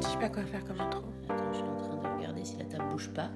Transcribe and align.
Je 0.00 0.06
sais 0.06 0.18
pas 0.18 0.28
quoi 0.28 0.44
faire 0.44 0.64
comme 0.64 0.80
intro. 0.80 1.02
Attends, 1.28 1.52
je 1.52 1.58
suis 1.58 1.64
en 1.66 1.76
train 1.76 1.96
de 1.96 2.16
regarder 2.18 2.44
si 2.44 2.56
la 2.56 2.64
table 2.64 2.84
bouge 2.90 3.08
pas. 3.10 3.30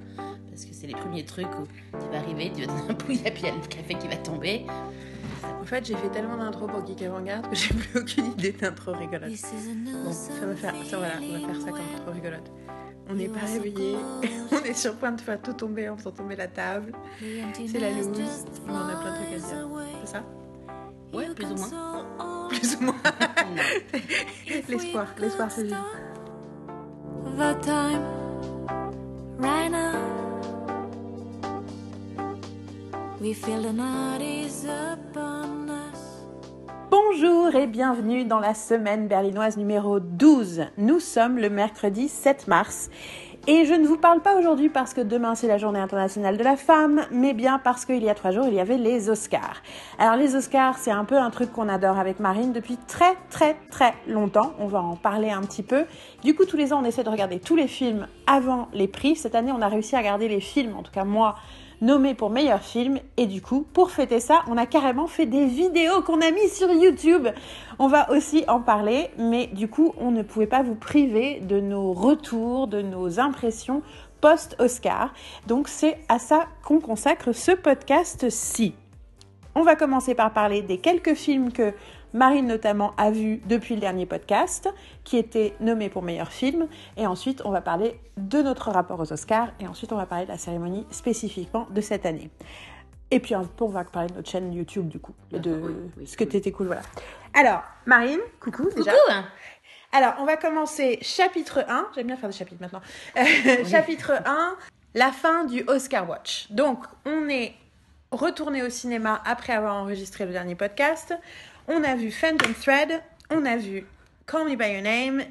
Parce 0.49 0.65
que 0.65 0.75
c'est 0.75 0.87
les 0.87 0.95
premiers 0.95 1.25
trucs 1.25 1.49
où 1.59 1.67
tu 1.99 2.07
vas 2.11 2.19
arriver, 2.19 2.53
tu 2.55 2.61
vas 2.63 2.67
donner 2.69 2.91
un 2.91 2.95
pouille, 2.95 3.19
puis 3.25 3.33
il 3.39 3.47
y 3.47 3.49
a 3.49 3.55
le 3.55 3.67
café 3.67 3.95
qui 3.95 4.07
va 4.07 4.17
tomber. 4.17 4.67
En 5.61 5.65
fait, 5.65 5.85
j'ai 5.85 5.95
fait 5.97 6.09
tellement 6.11 6.37
d'intro 6.37 6.67
pour 6.67 6.87
Geek 6.87 7.03
Avant-Garde 7.03 7.49
que 7.49 7.57
j'ai 7.57 7.75
plus 7.75 8.01
aucune 8.01 8.27
idée 8.27 8.53
d'intro 8.53 8.93
rigolote. 8.93 9.31
Bon, 9.31 10.13
ça 10.13 10.47
va 10.47 10.55
faire 10.55 10.75
ça, 10.89 10.99
voilà, 10.99 11.15
on 11.21 11.33
va 11.33 11.39
faire 11.53 11.61
ça 11.63 11.71
comme 11.71 11.81
intro 11.97 12.13
rigolote. 12.13 12.53
On 13.09 13.15
n'est 13.15 13.29
pas 13.29 13.41
réveillé, 13.41 13.97
on 14.53 14.63
est 14.65 14.75
sur 14.75 14.95
point 14.97 15.13
de 15.13 15.21
faire 15.21 15.41
tout 15.43 15.53
tomber 15.55 15.89
en 15.89 15.97
faisant 15.97 16.13
tomber 16.13 16.37
la 16.37 16.47
table. 16.49 16.93
C'est 17.67 17.81
la 17.81 17.91
loose, 17.91 18.09
on 18.69 18.75
a 18.75 18.97
plein 18.97 19.13
de 19.13 19.17
trucs 19.17 19.35
à 19.35 19.39
dire. 19.39 19.69
C'est 20.05 20.13
ça 20.13 20.25
Ouais, 21.13 21.29
plus 21.35 21.47
ou 21.47 21.57
moins. 21.57 22.49
Plus 22.49 22.77
ou 22.77 22.83
moins. 22.85 22.95
L'espoir, 24.69 25.07
l'espoir 25.19 25.51
c'est 25.51 25.65
vivre. 25.65 25.87
The 27.25 27.55
time 27.63 28.03
right 29.39 29.69
now. 29.69 29.99
We 33.21 33.33
feel 33.35 33.63
the 33.63 33.73
night 33.73 34.23
is 34.23 34.65
upon. 34.65 35.62
Bonjour 37.09 37.55
et 37.55 37.67
bienvenue 37.67 38.25
dans 38.25 38.39
la 38.39 38.55
semaine 38.55 39.09
berlinoise 39.09 39.57
numéro 39.57 39.99
12. 39.99 40.67
Nous 40.79 41.01
sommes 41.01 41.39
le 41.39 41.51
mercredi 41.51 42.09
7 42.09 42.49
mars 42.49 42.91
et 43.47 43.65
je 43.65 43.75
ne 43.75 43.87
vous 43.87 43.97
parle 43.97 44.21
pas 44.21 44.39
aujourd'hui 44.39 44.69
parce 44.69 44.95
que 44.95 45.01
demain 45.01 45.35
c'est 45.35 45.47
la 45.47 45.59
journée 45.59 45.81
internationale 45.81 46.37
de 46.37 46.45
la 46.45 46.57
femme, 46.57 47.03
mais 47.11 47.35
bien 47.35 47.59
parce 47.59 47.85
qu'il 47.85 48.03
y 48.03 48.11
a 48.11 48.15
trois 48.15 48.31
jours 48.31 48.47
il 48.47 48.55
y 48.55 48.61
avait 48.61 48.79
les 48.79 49.11
Oscars. 49.11 49.63
Alors 49.99 50.17
les 50.17 50.37
Oscars 50.37 50.79
c'est 50.79 50.91
un 50.91 51.05
peu 51.05 51.19
un 51.19 51.31
truc 51.31 51.53
qu'on 51.53 51.69
adore 51.69 51.99
avec 51.99 52.21
Marine 52.21 52.53
depuis 52.53 52.77
très 52.77 53.15
très 53.31 53.57
très 53.71 53.95
longtemps. 54.07 54.53
On 54.59 54.67
va 54.67 54.81
en 54.81 54.97
parler 54.97 55.31
un 55.31 55.43
petit 55.43 55.63
peu. 55.63 55.85
Du 56.23 56.35
coup 56.35 56.45
tous 56.45 56.57
les 56.57 56.73
ans 56.73 56.81
on 56.83 56.85
essaie 56.85 57.05
de 57.05 57.11
regarder 57.11 57.41
tous 57.41 57.57
les 57.57 57.69
films 57.69 58.07
avant 58.27 58.69
les 58.73 58.89
prix. 58.89 59.17
Cette 59.17 59.35
année 59.35 59.53
on 59.53 59.63
a 59.63 59.69
réussi 59.69 59.97
à 59.97 59.99
regarder 59.99 60.29
les 60.29 60.41
films, 60.41 60.77
en 60.77 60.83
tout 60.83 60.93
cas 60.93 61.05
moi 61.05 61.35
nommé 61.83 62.15
pour 62.15 62.31
meilleur 62.31 62.63
film. 62.63 62.99
Et 63.19 63.27
du 63.27 63.43
coup, 63.43 63.67
pour 63.75 63.91
fêter 63.91 64.21
ça, 64.21 64.41
on 64.49 64.57
a 64.57 64.65
carrément 64.65 65.07
fait 65.07 65.27
des 65.27 65.45
vidéos 65.45 66.01
qu'on 66.01 66.23
a 66.23 66.31
mis 66.31 66.49
sur 66.49 66.73
YouTube. 66.73 67.29
On 67.79 67.89
va 67.89 68.11
aussi 68.11 68.45
en 68.49 68.61
parler, 68.61 69.11
mais 69.19 69.49
du 69.49 69.69
coup, 69.69 69.93
on 69.99 70.11
ne 70.11 70.23
pouvait 70.23 70.47
pas 70.47 70.63
vous 70.63 70.77
priver 70.77 71.41
de 71.41 71.61
nos 71.61 71.93
retours, 71.93 72.69
de 72.69 72.81
nos 72.81 73.21
impressions 73.21 73.83
post-Oscar. 74.23 75.13
Donc 75.47 75.69
c'est 75.69 75.99
à 76.09 76.19
ça 76.19 76.47
qu'on 76.65 76.81
consacre 76.81 77.33
ce 77.33 77.51
podcast-ci. 77.53 78.75
On 79.55 79.63
va 79.63 79.77
commencer 79.77 80.15
par 80.15 80.33
parler 80.33 80.63
des 80.63 80.79
quelques 80.79 81.15
films 81.15 81.53
que 81.53 81.75
Marine 82.13 82.47
notamment 82.47 82.93
a 82.97 83.11
vus 83.11 83.41
depuis 83.47 83.75
le 83.75 83.81
dernier 83.81 84.07
podcast, 84.07 84.69
qui 85.05 85.17
était 85.17 85.55
nommé 85.61 85.89
pour 85.89 86.03
meilleur 86.03 86.31
film. 86.33 86.69
Et 86.97 87.07
ensuite, 87.07 87.43
on 87.45 87.51
va 87.51 87.61
parler 87.61 87.99
de 88.17 88.43
notre 88.43 88.71
rapport 88.71 89.01
aux 89.01 89.13
Oscars. 89.13 89.49
Et 89.61 89.67
ensuite, 89.67 89.93
on 89.93 89.97
va 89.97 90.07
parler 90.07 90.25
de 90.27 90.31
la 90.31 90.39
cérémonie 90.39 90.87
spécifiquement 90.91 91.67
de 91.71 91.81
cette 91.81 92.07
année. 92.07 92.31
Et 93.11 93.21
puis 93.21 93.35
on 93.37 93.67
va 93.67 93.85
parler 93.85 94.09
de 94.09 94.15
notre 94.15 94.31
chaîne 94.31 94.53
YouTube, 94.55 94.89
du 94.89 94.99
coup, 94.99 95.13
de 95.31 95.51
Oui, 95.55 95.75
oui, 95.99 96.07
ce 96.07 96.17
que 96.17 96.25
cool. 96.25 96.33
t'étais 96.33 96.51
cool, 96.51 96.67
voilà. 96.67 96.83
Alors, 97.35 97.63
Marine, 97.85 98.21
coucou 98.41 98.69
déjà. 98.75 98.93
Coucou. 98.93 99.19
Alors, 99.93 100.15
on 100.19 100.25
va 100.25 100.39
commencer 100.39 100.99
chapitre 101.03 101.63
1. 101.69 101.89
J'aime 101.95 102.07
bien 102.07 102.17
faire 102.17 102.31
des 102.31 102.35
chapitres 102.37 102.63
maintenant. 102.63 102.81
Euh, 103.19 103.65
Chapitre 103.67 104.13
1, 104.25 104.57
la 104.95 105.13
fin 105.13 105.45
du 105.45 105.63
Oscar 105.67 106.09
Watch. 106.09 106.51
Donc, 106.51 106.79
on 107.05 107.29
est 107.29 107.53
retourné 108.11 108.63
au 108.63 108.71
cinéma 108.71 109.21
après 109.27 109.53
avoir 109.53 109.75
enregistré 109.75 110.25
le 110.25 110.33
dernier 110.33 110.55
podcast. 110.55 111.15
On 111.69 111.85
a 111.85 111.95
vu 111.95 112.11
Phantom 112.11 112.53
Thread, 112.55 113.03
on 113.31 113.45
a 113.45 113.57
vu 113.57 113.87
Call 114.27 114.49
Me 114.49 114.57
By 114.57 114.73
Your 114.73 114.83
Name 114.83 115.23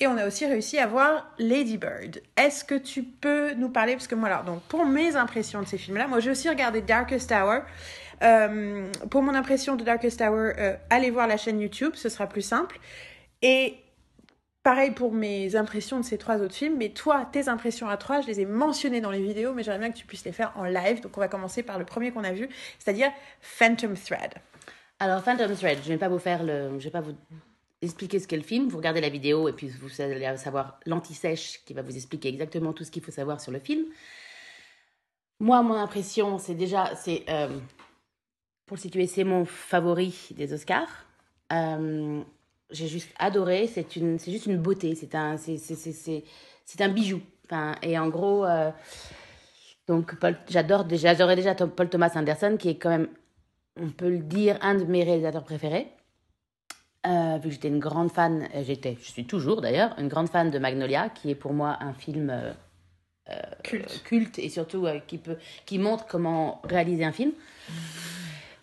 et 0.00 0.06
on 0.06 0.18
a 0.18 0.26
aussi 0.26 0.44
réussi 0.44 0.78
à 0.78 0.86
voir 0.86 1.32
Lady 1.38 1.78
Bird. 1.78 2.20
Est-ce 2.36 2.62
que 2.62 2.74
tu 2.74 3.02
peux 3.02 3.54
nous 3.54 3.70
parler 3.70 3.92
Parce 3.94 4.06
que 4.06 4.14
moi, 4.14 4.42
donc, 4.42 4.60
pour 4.64 4.84
mes 4.84 5.16
impressions 5.16 5.62
de 5.62 5.66
ces 5.66 5.78
films-là, 5.78 6.06
moi 6.06 6.20
j'ai 6.20 6.30
aussi 6.30 6.48
regardé 6.48 6.82
Darkest 6.82 7.32
Hour. 7.32 7.62
Euh, 8.22 8.86
pour 9.10 9.22
mon 9.22 9.34
impression 9.34 9.76
de 9.76 9.84
Darkest 9.84 10.20
Hour, 10.20 10.52
euh, 10.58 10.76
allez 10.90 11.10
voir 11.10 11.26
la 11.26 11.38
chaîne 11.38 11.58
YouTube, 11.58 11.92
ce 11.94 12.10
sera 12.10 12.26
plus 12.26 12.42
simple. 12.42 12.78
Et 13.40 13.78
pareil 14.62 14.90
pour 14.90 15.14
mes 15.14 15.56
impressions 15.56 15.98
de 16.00 16.04
ces 16.04 16.18
trois 16.18 16.42
autres 16.42 16.54
films, 16.54 16.76
mais 16.76 16.90
toi, 16.90 17.26
tes 17.32 17.48
impressions 17.48 17.88
à 17.88 17.96
trois, 17.96 18.20
je 18.20 18.26
les 18.26 18.40
ai 18.40 18.44
mentionnées 18.44 19.00
dans 19.00 19.10
les 19.10 19.22
vidéos, 19.22 19.54
mais 19.54 19.62
j'aimerais 19.62 19.78
bien 19.78 19.90
que 19.90 19.96
tu 19.96 20.04
puisses 20.04 20.26
les 20.26 20.32
faire 20.32 20.52
en 20.56 20.64
live. 20.64 21.00
Donc 21.00 21.16
on 21.16 21.20
va 21.20 21.28
commencer 21.28 21.62
par 21.62 21.78
le 21.78 21.86
premier 21.86 22.10
qu'on 22.10 22.24
a 22.24 22.32
vu, 22.32 22.50
c'est-à-dire 22.78 23.10
Phantom 23.40 23.94
Thread. 23.94 24.34
Alors, 25.00 25.22
Phantom 25.22 25.54
Thread, 25.54 25.78
je 25.82 25.88
vais 25.88 25.98
pas 25.98 26.08
vous 26.08 26.18
faire 26.18 26.42
le. 26.42 26.78
Je 26.78 26.84
vais 26.84 26.90
pas 26.90 27.00
vous 27.00 27.14
expliquer 27.80 28.18
ce 28.18 28.26
qu'est 28.26 28.36
le 28.36 28.42
film. 28.42 28.68
Vous 28.68 28.76
regardez 28.78 29.00
la 29.00 29.08
vidéo 29.08 29.48
et 29.48 29.52
puis 29.52 29.68
vous 29.68 30.00
allez 30.00 30.36
savoir 30.36 30.80
l'anti-sèche 30.86 31.60
qui 31.64 31.72
va 31.74 31.82
vous 31.82 31.94
expliquer 31.94 32.28
exactement 32.28 32.72
tout 32.72 32.82
ce 32.84 32.90
qu'il 32.90 33.02
faut 33.02 33.12
savoir 33.12 33.40
sur 33.40 33.52
le 33.52 33.60
film. 33.60 33.84
Moi, 35.38 35.62
mon 35.62 35.74
impression, 35.74 36.38
c'est 36.38 36.54
déjà. 36.54 36.94
c'est 36.96 37.22
euh, 37.28 37.48
Pour 38.66 38.76
le 38.76 38.80
situer, 38.80 39.06
c'est 39.06 39.22
mon 39.24 39.44
favori 39.44 40.30
des 40.32 40.52
Oscars. 40.52 41.06
Euh, 41.52 42.20
J'ai 42.70 42.88
juste 42.88 43.10
adoré. 43.20 43.68
C'est 43.68 43.86
juste 44.26 44.46
une 44.46 44.58
beauté. 44.58 44.96
C'est 44.96 45.14
un, 45.14 45.36
un 46.80 46.88
bijou. 46.88 47.20
Enfin, 47.44 47.76
et 47.82 47.96
en 47.98 48.08
gros. 48.08 48.44
euh, 48.44 48.72
donc, 49.86 50.12
j'adore 50.50 50.86
j'adorais 50.90 51.36
déjà 51.36 51.54
Paul 51.54 51.88
Thomas 51.88 52.10
Anderson, 52.14 52.56
qui 52.58 52.68
est 52.70 52.76
quand 52.76 52.90
même 52.90 53.08
on 53.80 53.88
peut 53.90 54.08
le 54.10 54.18
dire, 54.18 54.58
un 54.62 54.74
de 54.74 54.84
mes 54.84 55.04
réalisateurs 55.04 55.44
préférés. 55.44 55.88
Euh, 57.06 57.38
vu 57.40 57.48
que 57.48 57.54
j'étais 57.54 57.68
une 57.68 57.78
grande 57.78 58.10
fan, 58.10 58.48
euh, 58.54 58.62
j'étais, 58.66 58.96
je 59.00 59.10
suis 59.10 59.24
toujours 59.26 59.60
d'ailleurs, 59.60 59.94
une 59.98 60.08
grande 60.08 60.28
fan 60.28 60.50
de 60.50 60.58
Magnolia, 60.58 61.08
qui 61.10 61.30
est 61.30 61.34
pour 61.34 61.52
moi 61.52 61.78
un 61.80 61.92
film 61.92 62.28
euh, 62.30 62.52
euh, 63.30 63.34
Culte. 63.62 64.02
culte 64.04 64.38
et 64.38 64.48
surtout 64.48 64.86
euh, 64.86 64.98
qui, 65.06 65.18
peut, 65.18 65.36
qui 65.64 65.78
montre 65.78 66.06
comment 66.06 66.60
réaliser 66.64 67.04
un 67.04 67.12
film. 67.12 67.30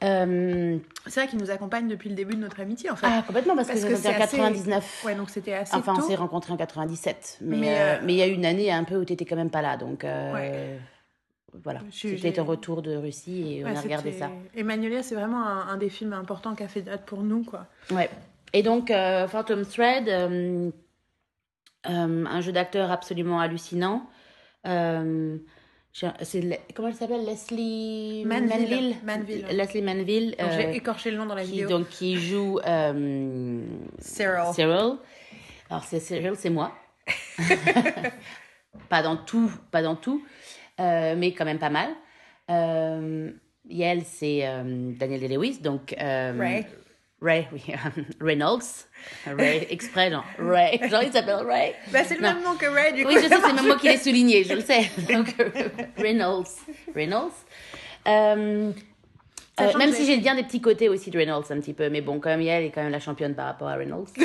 Euh, 0.03 0.77
C'est 1.07 1.21
vrai 1.21 1.29
qu'il 1.29 1.39
nous 1.39 1.49
accompagne 1.49 1.87
depuis 1.87 2.09
le 2.09 2.15
début 2.15 2.35
de 2.35 2.41
notre 2.41 2.59
amitié, 2.59 2.91
en 2.91 2.95
fait. 2.95 3.07
ah, 3.09 3.23
complètement, 3.25 3.55
parce, 3.55 3.69
Parce 3.69 3.81
que, 3.81 3.87
que 3.89 3.95
c'était 3.95 4.09
en 4.09 4.11
c'est 4.11 4.21
assez- 4.23 4.37
99. 4.37 5.03
Ouais, 5.05 5.15
donc 5.15 5.29
c'était 5.29 5.53
assez 5.53 5.75
Enfin, 5.75 5.93
on 5.97 6.01
s'est 6.01 6.15
rencontrés 6.15 6.51
en 6.53 6.57
97. 6.57 7.37
Mais 7.41 7.57
Mais, 7.57 7.79
euh, 7.79 7.95
euh, 7.95 8.05
il 8.09 8.15
y 8.15 8.21
a 8.21 8.27
eu 8.27 8.33
une 8.33 8.45
année 8.45 8.71
un 8.71 8.83
peu 8.83 8.97
où 8.97 9.05
tu 9.05 9.13
n'étais 9.13 9.25
quand 9.25 9.37
même 9.37 9.49
pas 9.49 9.61
là. 9.61 9.77
Donc, 9.77 10.03
Ouais. 10.03 10.77
Voilà. 11.63 11.81
C'était 11.91 12.39
un 12.39 12.43
retour 12.43 12.81
de 12.81 12.95
Russie 12.95 13.57
et 13.57 13.65
on 13.65 13.75
a 13.75 13.81
regardé 13.81 14.11
ça. 14.11 14.29
Et 14.55 14.63
Magnolia, 14.63 15.03
c'est 15.03 15.15
vraiment 15.15 15.45
un, 15.45 15.67
un 15.67 15.77
des 15.77 15.89
films 15.89 16.13
importants 16.13 16.55
qu'a 16.55 16.67
fait 16.67 16.81
date 16.81 17.05
pour 17.05 17.23
nous, 17.23 17.43
quoi. 17.43 17.67
Ouais. 17.91 18.09
Et 18.53 18.63
donc, 18.63 18.89
euh, 18.89 19.27
Phantom 19.27 19.65
Thread, 19.65 20.07
euh, 20.07 20.71
euh, 21.89 22.25
un 22.25 22.41
jeu 22.41 22.51
d'acteur 22.53 22.89
absolument 22.89 23.39
hallucinant. 23.39 24.09
C'est 24.63 26.61
comment 26.73 26.87
elle 26.87 26.95
s'appelle? 26.95 27.25
Leslie 27.25 28.25
Manville. 28.25 28.95
Manville? 29.05 29.45
Leslie 29.51 29.81
Manville. 29.81 30.35
Donc, 30.39 30.49
euh, 30.49 30.57
J'ai 30.57 30.75
écorché 30.75 31.11
le 31.11 31.17
nom 31.17 31.25
dans 31.25 31.35
la 31.35 31.43
qui, 31.43 31.51
vidéo. 31.51 31.69
donc, 31.69 31.89
qui 31.89 32.17
joue 32.17 32.59
Cyril. 33.99 34.53
Cyril. 34.53 34.97
Alors, 35.69 35.83
c'est 35.83 35.99
Cyril, 35.99 36.33
c'est 36.37 36.49
moi. 36.49 36.73
pas 38.89 39.01
dans 39.01 39.17
tout, 39.17 39.51
pas 39.71 39.81
dans 39.81 39.95
tout, 39.95 40.23
euh, 40.79 41.15
mais 41.17 41.31
quand 41.33 41.45
même 41.45 41.59
pas 41.59 41.69
mal. 41.69 41.89
Euh, 42.49 43.31
Yael, 43.67 44.03
c'est 44.05 44.41
euh, 44.47 44.91
Daniel 44.97 45.19
Day-Lewis, 45.21 45.59
donc 45.61 45.95
euh, 45.99 46.33
Ray. 46.37 46.65
Ray, 47.21 47.47
oui, 47.53 47.61
Reynolds. 48.21 48.85
Ray, 49.25 49.65
exprès, 49.69 50.11
genre 50.11 50.25
Ray. 50.37 50.77
Genre, 50.89 51.01
il 51.03 51.11
s'appelle 51.11 51.45
Ray. 51.47 51.73
Bah, 51.91 52.03
c'est 52.03 52.15
le 52.17 52.21
Non. 52.21 52.33
même 52.35 52.43
nom 52.43 52.55
que 52.55 52.65
Ray, 52.67 52.93
du 52.93 53.03
coup. 53.03 53.09
Oui, 53.09 53.15
je 53.15 53.21
sais, 53.21 53.29
c'est 53.29 53.41
même 53.41 53.55
marche. 53.55 53.65
moi 53.67 53.77
qui 53.77 53.87
l'ai 53.87 53.97
souligné, 53.97 54.43
je 54.43 54.53
le 54.53 54.61
sais. 54.61 54.91
Donc, 55.11 55.33
Reynolds. 55.97 56.45
Reynolds. 56.93 57.33
Euh, 59.61 59.71
euh, 59.73 59.77
même 59.77 59.91
si 59.93 60.05
j'ai- 60.05 60.17
bien 60.17 60.35
des 60.35 60.43
petits 60.43 60.59
côtés 60.59 60.89
aussi 60.89 61.11
de 61.11 61.17
Reynolds 61.17 61.45
un 61.49 61.59
petit 61.61 61.73
peu, 61.73 61.89
mais 61.89 62.01
bon, 62.01 62.19
quand 62.19 62.29
même, 62.29 62.41
elle 62.41 62.65
est 62.65 62.71
quand 62.71 62.83
même 62.83 62.91
la 62.91 62.99
championne 62.99 63.33
par 63.35 63.45
rapport 63.45 63.67
à 63.69 63.75
Reynolds. 63.75 64.07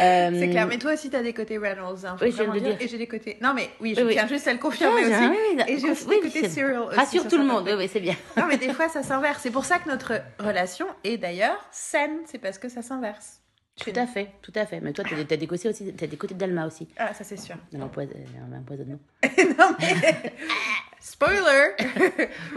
Euh, 0.00 0.30
C'est 0.38 0.50
clair, 0.50 0.68
mais 0.68 0.78
toi 0.78 0.92
aussi, 0.92 1.10
t'as 1.10 1.22
des 1.24 1.32
côtés 1.32 1.58
Reynolds. 1.58 2.06
Hein, 2.06 2.14
Oui, 2.22 2.30
je 2.30 2.40
viens 2.40 2.54
de 2.54 2.58
dire. 2.60 2.68
dire. 2.68 2.76
Et 2.80 2.86
j'ai 2.86 2.98
des 2.98 3.08
côtés. 3.08 3.36
Non, 3.42 3.52
mais 3.52 3.68
oui, 3.80 3.94
je 3.96 4.00
Oui, 4.00 4.06
oui. 4.06 4.12
tiens 4.12 4.28
juste 4.28 4.46
à 4.46 4.52
le 4.52 4.60
confirmer 4.60 5.00
aussi. 5.02 5.10
oui, 5.28 5.36
oui, 5.56 5.62
Et 5.66 5.78
j'ai 5.80 5.90
aussi 5.90 6.04
oui, 6.06 6.20
des 6.22 6.28
côtés 6.30 6.48
Cyril 6.48 6.76
aussi. 6.78 6.96
Rassure 6.96 7.22
sur 7.22 7.30
tout 7.32 7.36
le 7.38 7.42
monde, 7.44 7.64
oui, 7.66 7.72
oui, 7.76 7.90
c'est 7.92 7.98
bien. 7.98 8.14
Non, 8.36 8.44
mais 8.48 8.58
des 8.58 8.68
fois, 8.72 8.88
ça 8.88 9.02
s'inverse. 9.02 9.40
C'est 9.42 9.50
pour 9.50 9.64
ça 9.64 9.80
que 9.80 9.88
notre 9.88 10.12
relation 10.38 10.86
est 11.02 11.16
d'ailleurs 11.16 11.58
saine. 11.72 12.18
C'est 12.26 12.38
parce 12.38 12.58
que 12.58 12.68
ça 12.68 12.80
s'inverse. 12.80 13.40
Tout 13.78 13.92
à 13.94 14.06
fait, 14.06 14.30
tout 14.42 14.52
à 14.54 14.66
fait. 14.66 14.80
Mais 14.80 14.92
toi, 14.92 15.04
t'as 15.28 15.36
des, 15.36 15.46
côtés 15.46 15.68
aussi, 15.68 15.92
t'as 15.94 16.06
des 16.06 16.16
côtés 16.16 16.34
d'Alma 16.34 16.66
aussi. 16.66 16.88
Ah, 16.96 17.14
ça, 17.14 17.24
c'est 17.24 17.36
sûr. 17.36 17.54
Dans 17.72 17.78
l'empois- 17.78 18.04
l'empoisonnement. 18.50 18.98
non, 19.58 19.70
mais. 19.78 20.32
Spoiler 21.00 21.40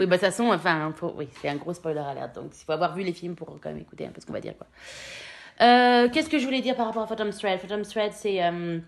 Oui, 0.00 0.06
bah, 0.06 0.06
de 0.06 0.10
toute 0.10 0.20
façon, 0.20 0.50
enfin, 0.52 0.92
faut- 0.96 1.14
oui, 1.16 1.28
c'est 1.40 1.48
un 1.48 1.56
gros 1.56 1.72
spoiler 1.74 2.00
alert. 2.00 2.34
Donc, 2.34 2.50
il 2.60 2.64
faut 2.64 2.72
avoir 2.72 2.94
vu 2.94 3.02
les 3.04 3.12
films 3.12 3.34
pour 3.36 3.48
quand 3.60 3.68
même 3.70 3.78
écouter 3.78 4.06
un 4.06 4.10
peu 4.10 4.20
ce 4.20 4.26
qu'on 4.26 4.32
va 4.32 4.40
dire, 4.40 4.54
quoi. 4.58 4.66
Euh, 5.60 6.08
Qu'est-ce 6.12 6.28
que 6.28 6.38
je 6.38 6.44
voulais 6.44 6.60
dire 6.60 6.74
par 6.74 6.86
rapport 6.86 7.02
à 7.02 7.06
Phantom 7.06 7.30
Thread? 7.30 7.60
Phantom 7.60 7.82
Thread, 7.82 8.12
c'est. 8.12 8.42
euh, 8.44 8.78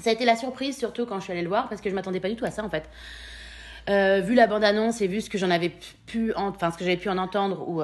ça 0.00 0.10
a 0.10 0.12
été 0.12 0.24
la 0.24 0.36
surprise, 0.36 0.76
surtout 0.76 1.06
quand 1.06 1.18
je 1.18 1.24
suis 1.24 1.32
allée 1.32 1.42
le 1.42 1.48
voir, 1.48 1.68
parce 1.68 1.80
que 1.80 1.88
je 1.88 1.94
m'attendais 1.94 2.20
pas 2.20 2.28
du 2.28 2.36
tout 2.36 2.44
à 2.44 2.50
ça, 2.50 2.62
en 2.64 2.68
fait. 2.70 2.88
Euh, 3.88 4.20
vu 4.20 4.34
la 4.34 4.46
bande-annonce 4.46 5.00
et 5.00 5.06
vu 5.08 5.20
ce 5.20 5.28
que 5.30 5.38
j'en 5.38 5.50
avais 5.50 5.70
pu, 6.06 6.32
en- 6.34 6.48
enfin, 6.48 6.70
ce 6.70 6.76
que 6.78 6.84
j'avais 6.84 6.96
pu 6.98 7.08
en 7.08 7.18
entendre 7.18 7.66
ou 7.68 7.82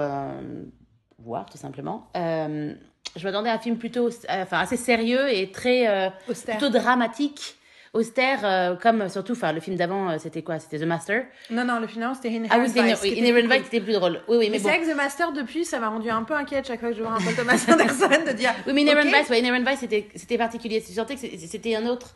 voir, 1.22 1.46
tout 1.46 1.58
simplement, 1.58 2.08
euh, 2.16 2.74
Je 3.18 3.24
m'attendais 3.24 3.50
à 3.50 3.54
un 3.54 3.58
film 3.58 3.76
plutôt, 3.76 4.08
enfin, 4.28 4.58
assez 4.58 4.76
sérieux 4.76 5.30
et 5.30 5.50
très 5.50 6.12
plutôt 6.26 6.70
dramatique 6.70 7.58
austère, 7.92 8.40
euh, 8.44 8.76
comme 8.76 9.08
surtout, 9.08 9.32
enfin, 9.32 9.52
le 9.52 9.60
film 9.60 9.76
d'avant, 9.76 10.10
euh, 10.10 10.16
c'était 10.18 10.42
quoi? 10.42 10.58
C'était 10.58 10.78
The 10.78 10.86
Master 10.86 11.24
Non, 11.50 11.64
non, 11.64 11.80
le 11.80 11.86
film 11.86 12.00
d'avant, 12.00 12.14
c'était 12.14 12.30
Inherent 12.30 12.62
Vice. 12.64 12.74
Ah 12.76 12.82
oui, 12.82 12.94
c'était 12.96 13.18
Inherent 13.18 13.48
Vice, 13.48 13.64
c'était 13.64 13.80
plus 13.80 13.92
drôle. 13.92 14.20
Oui, 14.28 14.36
oui, 14.38 14.48
mais, 14.50 14.58
bon. 14.58 14.64
c'est 14.64 14.76
vrai 14.76 14.86
que 14.86 14.92
The 14.92 14.96
Master, 14.96 15.32
depuis, 15.32 15.64
ça 15.64 15.78
m'a 15.78 15.88
rendu 15.88 16.10
un 16.10 16.22
peu 16.22 16.34
inquiète 16.34 16.66
chaque 16.66 16.80
fois 16.80 16.90
que 16.90 16.96
je 16.96 17.02
vois 17.02 17.12
un 17.12 17.20
Paul 17.20 17.34
Thomas 17.34 17.64
Anderson 17.68 18.24
de 18.26 18.32
dire. 18.32 18.54
Oui, 18.66 18.72
mais 18.72 18.82
Inherent 18.82 19.04
Vice, 19.04 19.28
ouais, 19.30 19.40
Inherent 19.40 19.64
Vice, 19.64 19.80
c'était, 19.80 20.08
c'était 20.14 20.38
particulier. 20.38 20.82
Tu 20.82 20.92
sentais 20.92 21.16
que 21.16 21.20
c'était 21.20 21.76
un 21.76 21.86
autre. 21.86 22.14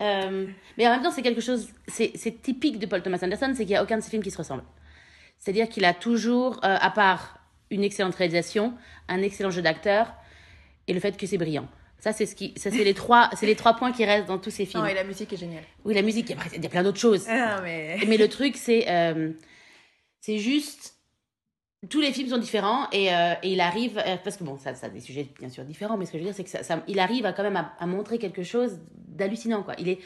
Euh, 0.00 0.46
mais 0.76 0.88
en 0.88 0.90
même 0.90 1.02
temps, 1.02 1.12
c'est 1.12 1.22
quelque 1.22 1.40
chose, 1.40 1.68
c'est, 1.86 2.12
c'est 2.16 2.42
typique 2.42 2.78
de 2.78 2.86
Paul 2.86 3.02
Thomas 3.02 3.18
Anderson, 3.22 3.52
c'est 3.52 3.64
qu'il 3.64 3.68
n'y 3.68 3.76
a 3.76 3.82
aucun 3.82 3.98
de 3.98 4.02
ses 4.02 4.10
films 4.10 4.22
qui 4.22 4.30
se 4.30 4.38
ressemble. 4.38 4.64
C'est-à-dire 5.38 5.68
qu'il 5.68 5.84
a 5.84 5.94
toujours, 5.94 6.58
à 6.62 6.90
part 6.90 7.38
une 7.70 7.84
excellente 7.84 8.14
réalisation, 8.14 8.72
un 9.08 9.20
excellent 9.20 9.50
jeu 9.50 9.62
d'acteur 9.62 10.14
et 10.86 10.92
le 10.92 11.00
fait 11.00 11.16
que 11.16 11.26
c'est 11.26 11.38
brillant. 11.38 11.68
Ça, 12.04 12.12
c'est 12.12 12.26
ce 12.26 12.34
qui, 12.34 12.52
ça, 12.56 12.70
c'est 12.70 12.84
les 12.84 12.92
trois, 12.92 13.30
c'est 13.34 13.46
les 13.46 13.56
trois 13.56 13.74
points 13.76 13.90
qui 13.90 14.04
restent 14.04 14.28
dans 14.28 14.38
tous 14.38 14.50
ces 14.50 14.66
films. 14.66 14.82
Non, 14.82 14.88
et 14.88 14.94
la 14.94 15.04
musique 15.04 15.32
est 15.32 15.38
géniale. 15.38 15.62
Oui, 15.86 15.94
la 15.94 16.02
musique, 16.02 16.28
il 16.54 16.62
y 16.62 16.66
a 16.66 16.68
plein 16.68 16.82
d'autres 16.82 16.98
choses. 16.98 17.24
Ah, 17.30 17.62
mais... 17.62 17.98
mais 18.06 18.18
le 18.18 18.28
truc, 18.28 18.56
c'est, 18.58 18.84
euh, 18.90 19.30
c'est 20.20 20.36
juste, 20.36 20.96
tous 21.88 22.02
les 22.02 22.12
films 22.12 22.28
sont 22.28 22.36
différents 22.36 22.90
et, 22.92 23.14
euh, 23.14 23.32
et 23.42 23.52
il 23.52 23.60
arrive, 23.60 23.96
euh, 23.96 24.16
parce 24.22 24.36
que 24.36 24.44
bon, 24.44 24.58
ça, 24.58 24.74
ça 24.74 24.88
a 24.88 24.90
des 24.90 25.00
sujets 25.00 25.26
bien 25.38 25.48
sûr 25.48 25.64
différents, 25.64 25.96
mais 25.96 26.04
ce 26.04 26.12
que 26.12 26.18
je 26.18 26.24
veux 26.24 26.28
dire, 26.28 26.36
c'est 26.36 26.44
que 26.44 26.50
ça, 26.50 26.62
ça, 26.62 26.82
il 26.88 26.98
arrive 26.98 27.24
à 27.24 27.32
quand 27.32 27.42
même 27.42 27.56
à, 27.56 27.86
montrer 27.86 28.18
quelque 28.18 28.42
chose 28.42 28.80
d'hallucinant, 29.08 29.62
quoi. 29.62 29.74
Il 29.78 29.88
est, 29.88 29.98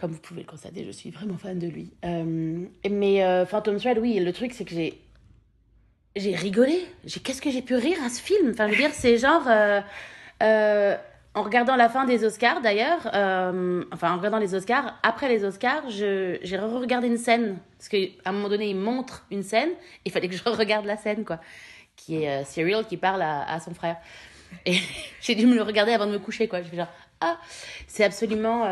comme 0.00 0.10
vous 0.10 0.20
pouvez 0.20 0.40
le 0.40 0.48
constater, 0.48 0.84
je 0.84 0.90
suis 0.90 1.10
vraiment 1.10 1.38
fan 1.38 1.56
de 1.56 1.68
lui. 1.68 1.92
mais 2.02 3.46
Phantom 3.46 3.76
Thread, 3.76 3.98
oui, 3.98 4.18
le 4.18 4.32
truc, 4.32 4.52
c'est 4.54 4.64
que 4.64 4.74
j'ai, 4.74 5.03
j'ai 6.16 6.34
rigolé. 6.34 6.86
J'ai, 7.04 7.20
qu'est-ce 7.20 7.42
que 7.42 7.50
j'ai 7.50 7.62
pu 7.62 7.74
rire 7.74 7.98
à 8.04 8.08
ce 8.08 8.20
film? 8.20 8.50
Enfin, 8.50 8.66
je 8.68 8.72
veux 8.72 8.78
dire, 8.78 8.92
c'est 8.92 9.18
genre. 9.18 9.48
Euh, 10.42 10.96
en 11.34 11.42
regardant 11.42 11.74
la 11.74 11.88
fin 11.88 12.04
des 12.04 12.24
Oscars, 12.24 12.60
d'ailleurs, 12.60 13.10
euh, 13.12 13.84
enfin 13.92 14.12
en 14.12 14.18
regardant 14.18 14.38
les 14.38 14.54
Oscars, 14.54 14.98
après 15.02 15.28
les 15.28 15.44
Oscars, 15.44 15.82
j'ai 15.88 16.38
re-regardé 16.56 17.08
une 17.08 17.18
scène. 17.18 17.58
Parce 17.76 17.88
qu'à 17.88 17.98
un 18.24 18.32
moment 18.32 18.48
donné, 18.48 18.70
il 18.70 18.76
montre 18.76 19.26
une 19.32 19.42
scène, 19.42 19.70
il 20.04 20.12
fallait 20.12 20.28
que 20.28 20.36
je 20.36 20.44
regarde 20.44 20.86
la 20.86 20.96
scène, 20.96 21.24
quoi. 21.24 21.40
Qui 21.96 22.22
est 22.22 22.30
euh, 22.30 22.44
Cyril 22.44 22.84
qui 22.88 22.96
parle 22.96 23.22
à, 23.22 23.58
son 23.60 23.74
frère. 23.74 23.96
Et 24.64 24.76
j'ai 25.20 25.34
dû 25.34 25.46
me 25.46 25.56
le 25.56 25.62
regarder 25.62 25.92
avant 25.92 26.06
de 26.06 26.12
me 26.12 26.20
coucher, 26.20 26.46
quoi. 26.46 26.62
Je 26.62 26.68
fais 26.68 26.76
genre, 26.76 26.92
ah, 27.20 27.36
c'est 27.88 28.04
absolument. 28.04 28.64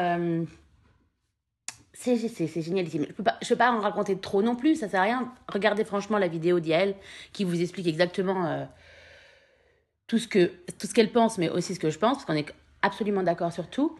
Euh, 2.06 2.16
c'est 2.28 2.62
génialissime. 2.62 3.02
Je 3.02 3.08
ne 3.08 3.12
peux, 3.12 3.22
pas, 3.22 3.38
peux 3.48 3.56
pas 3.56 3.72
en 3.72 3.80
raconter 3.80 4.18
trop 4.18 4.42
non 4.42 4.56
plus, 4.56 4.76
ça 4.76 4.88
sert 4.88 5.00
à 5.00 5.04
rien. 5.04 5.32
Regardez 5.48 5.84
franchement 5.84 6.18
la 6.18 6.28
vidéo 6.28 6.60
d'Yael 6.60 6.94
qui 7.32 7.44
vous 7.44 7.60
explique 7.60 7.86
exactement 7.86 8.66
tout 10.06 10.18
ce 10.18 10.28
que 10.28 10.52
tout 10.78 10.86
ce 10.86 10.94
qu'elle 10.94 11.10
pense, 11.10 11.38
mais 11.38 11.48
aussi 11.48 11.74
ce 11.74 11.80
que 11.80 11.90
je 11.90 11.98
pense, 11.98 12.18
parce 12.18 12.24
qu'on 12.24 12.34
est 12.34 12.52
absolument 12.82 13.22
d'accord 13.22 13.52
sur 13.52 13.68
tout. 13.68 13.96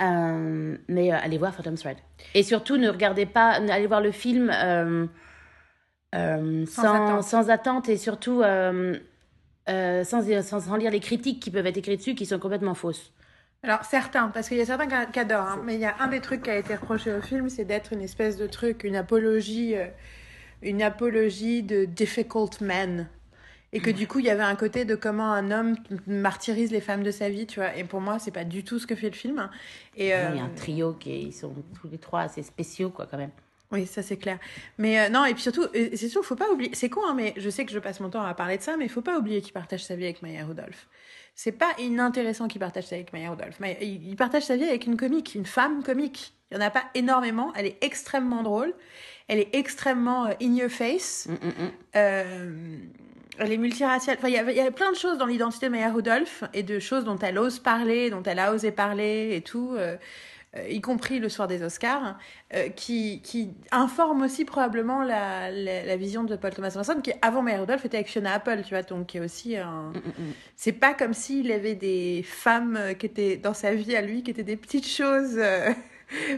Euh, 0.00 0.76
mais 0.88 1.12
euh, 1.12 1.16
allez 1.20 1.38
voir 1.38 1.54
Phantom 1.54 1.74
Thread. 1.74 1.98
Et 2.34 2.42
surtout, 2.42 2.76
ne 2.76 2.88
regardez 2.88 3.26
pas, 3.26 3.50
allez 3.50 3.86
voir 3.86 4.00
le 4.00 4.10
film 4.10 4.50
euh, 4.50 5.06
sans, 6.66 7.22
sans, 7.22 7.50
attente. 7.50 7.88
et 7.88 7.96
surtout 7.96 8.42
sans, 8.42 10.04
sans, 10.04 10.60
sans, 10.60 10.76
lire 10.76 10.90
les 10.90 11.00
critiques 11.00 11.40
qui 11.40 11.50
peuvent 11.50 11.66
être 11.66 11.76
écrites 11.76 11.98
dessus 11.98 12.14
qui 12.14 12.26
sont 12.26 12.38
complètement 12.38 12.74
fausses. 12.74 13.12
Alors 13.62 13.84
certains, 13.84 14.28
parce 14.28 14.48
qu'il 14.48 14.56
y 14.56 14.60
a 14.60 14.66
certains 14.66 15.06
qui 15.06 15.18
adorent, 15.18 15.42
hein, 15.42 15.62
mais 15.64 15.74
il 15.74 15.80
y 15.80 15.84
a 15.84 15.94
un 16.00 16.08
des 16.08 16.20
trucs 16.20 16.42
qui 16.42 16.50
a 16.50 16.56
été 16.56 16.74
reproché 16.74 17.14
au 17.14 17.20
film, 17.20 17.48
c'est 17.48 17.64
d'être 17.64 17.92
une 17.92 18.02
espèce 18.02 18.36
de 18.36 18.46
truc, 18.48 18.82
une 18.82 18.96
apologie, 18.96 19.76
une 20.62 20.82
apologie 20.82 21.62
de 21.62 21.84
difficult 21.84 22.60
men 22.60 23.08
et 23.72 23.80
que 23.80 23.90
du 23.90 24.06
coup 24.06 24.18
il 24.18 24.26
y 24.26 24.30
avait 24.30 24.42
un 24.42 24.54
côté 24.54 24.84
de 24.84 24.94
comment 24.94 25.32
un 25.32 25.50
homme 25.50 25.76
martyrise 26.06 26.70
les 26.70 26.80
femmes 26.80 27.02
de 27.02 27.10
sa 27.10 27.28
vie 27.28 27.46
tu 27.46 27.60
vois 27.60 27.74
et 27.76 27.84
pour 27.84 28.00
moi 28.00 28.18
c'est 28.18 28.30
pas 28.30 28.44
du 28.44 28.64
tout 28.64 28.78
ce 28.78 28.86
que 28.86 28.94
fait 28.94 29.08
le 29.08 29.16
film 29.16 29.48
et 29.96 30.06
il 30.06 30.10
y 30.10 30.12
a 30.12 30.28
un 30.28 30.46
euh, 30.46 30.54
trio 30.54 30.92
qui 30.92 31.22
ils 31.22 31.32
sont 31.32 31.54
tous 31.80 31.88
les 31.88 31.98
trois 31.98 32.20
assez 32.20 32.42
spéciaux 32.42 32.90
quoi 32.90 33.06
quand 33.10 33.18
même 33.18 33.30
oui, 33.70 33.86
ça 33.86 34.02
c'est 34.02 34.18
clair. 34.18 34.38
Mais 34.76 35.00
euh, 35.00 35.08
non, 35.08 35.24
et 35.24 35.32
puis 35.32 35.42
surtout, 35.42 35.64
c'est 35.72 36.10
sûr, 36.10 36.22
faut 36.22 36.36
pas 36.36 36.50
oublier. 36.50 36.70
C'est 36.74 36.90
con, 36.90 37.00
hein, 37.08 37.14
mais 37.16 37.32
je 37.38 37.48
sais 37.48 37.64
que 37.64 37.72
je 37.72 37.78
passe 37.78 38.00
mon 38.00 38.10
temps 38.10 38.22
à 38.22 38.34
parler 38.34 38.58
de 38.58 38.62
ça, 38.62 38.76
mais 38.76 38.84
il 38.84 38.90
faut 38.90 39.00
pas 39.00 39.18
oublier 39.18 39.40
qu'il 39.40 39.54
partage 39.54 39.82
sa 39.82 39.96
vie 39.96 40.04
avec 40.04 40.20
Maya 40.20 40.44
Rudolph. 40.44 40.88
C'est 41.34 41.52
pas 41.52 41.72
inintéressant 41.78 42.46
qu'il 42.46 42.60
partage 42.60 42.84
sa 42.84 42.96
vie 42.96 43.02
avec 43.02 43.12
Maya 43.12 43.30
Rudolph. 43.30 43.58
il 43.80 44.16
partage 44.16 44.44
sa 44.44 44.56
vie 44.56 44.64
avec 44.64 44.86
une 44.86 44.96
comique, 44.96 45.34
une 45.34 45.46
femme 45.46 45.82
comique. 45.82 46.34
Il 46.52 46.56
y 46.56 46.58
en 46.58 46.60
a 46.60 46.70
pas 46.70 46.84
énormément. 46.94 47.50
Elle 47.56 47.66
est 47.66 47.78
extrêmement 47.82 48.42
drôle. 48.42 48.74
Elle 49.28 49.38
est 49.38 49.54
extrêmement 49.54 50.26
euh, 50.26 50.32
in 50.42 50.54
your 50.54 50.70
face. 50.70 51.26
Mm, 51.26 51.32
mm, 51.32 51.64
mm. 51.64 51.70
Euh, 51.96 52.76
elle 53.38 53.52
est 53.52 53.56
multiraciale. 53.56 54.18
Enfin, 54.18 54.28
il 54.28 54.34
y, 54.34 54.60
a 54.60 54.70
plein 54.70 54.92
de 54.92 54.96
choses 54.96 55.16
dans 55.16 55.24
l'identité 55.24 55.66
de 55.66 55.70
Maya 55.70 55.90
Rudolph 55.90 56.44
et 56.52 56.62
de 56.62 56.78
choses 56.78 57.04
dont 57.04 57.18
elle 57.18 57.38
ose 57.38 57.58
parler, 57.58 58.10
dont 58.10 58.22
elle 58.22 58.38
a 58.38 58.52
osé 58.52 58.70
parler 58.70 59.34
et 59.34 59.40
tout, 59.40 59.70
euh, 59.72 59.96
y 60.68 60.80
compris 60.80 61.18
le 61.18 61.28
soir 61.28 61.48
des 61.48 61.62
Oscars, 61.62 62.18
euh, 62.54 62.68
qui, 62.68 63.22
qui 63.22 63.54
informe 63.70 64.22
aussi 64.22 64.44
probablement 64.44 65.02
la, 65.02 65.50
la, 65.50 65.96
vision 65.96 66.24
de 66.24 66.36
Paul 66.36 66.52
Thomas 66.52 66.68
Anderson, 66.68 67.00
qui 67.02 67.12
avant 67.22 67.42
Maya 67.42 67.60
Rudolph 67.60 67.84
était 67.84 67.96
avec 67.96 68.08
Fiona 68.08 68.34
Apple, 68.34 68.62
tu 68.62 68.70
vois, 68.70 68.82
donc 68.82 69.06
qui 69.06 69.16
est 69.18 69.20
aussi 69.20 69.56
un. 69.56 69.90
Mm, 69.90 69.96
mm, 69.96 70.28
mm. 70.28 70.32
C'est 70.56 70.72
pas 70.72 70.94
comme 70.94 71.14
s'il 71.14 71.50
avait 71.52 71.74
des 71.74 72.22
femmes 72.22 72.78
qui 72.98 73.06
étaient 73.06 73.36
dans 73.36 73.54
sa 73.54 73.74
vie 73.74 73.96
à 73.96 74.02
lui, 74.02 74.22
qui 74.22 74.30
étaient 74.30 74.42
des 74.42 74.56
petites 74.56 74.88
choses. 74.88 75.40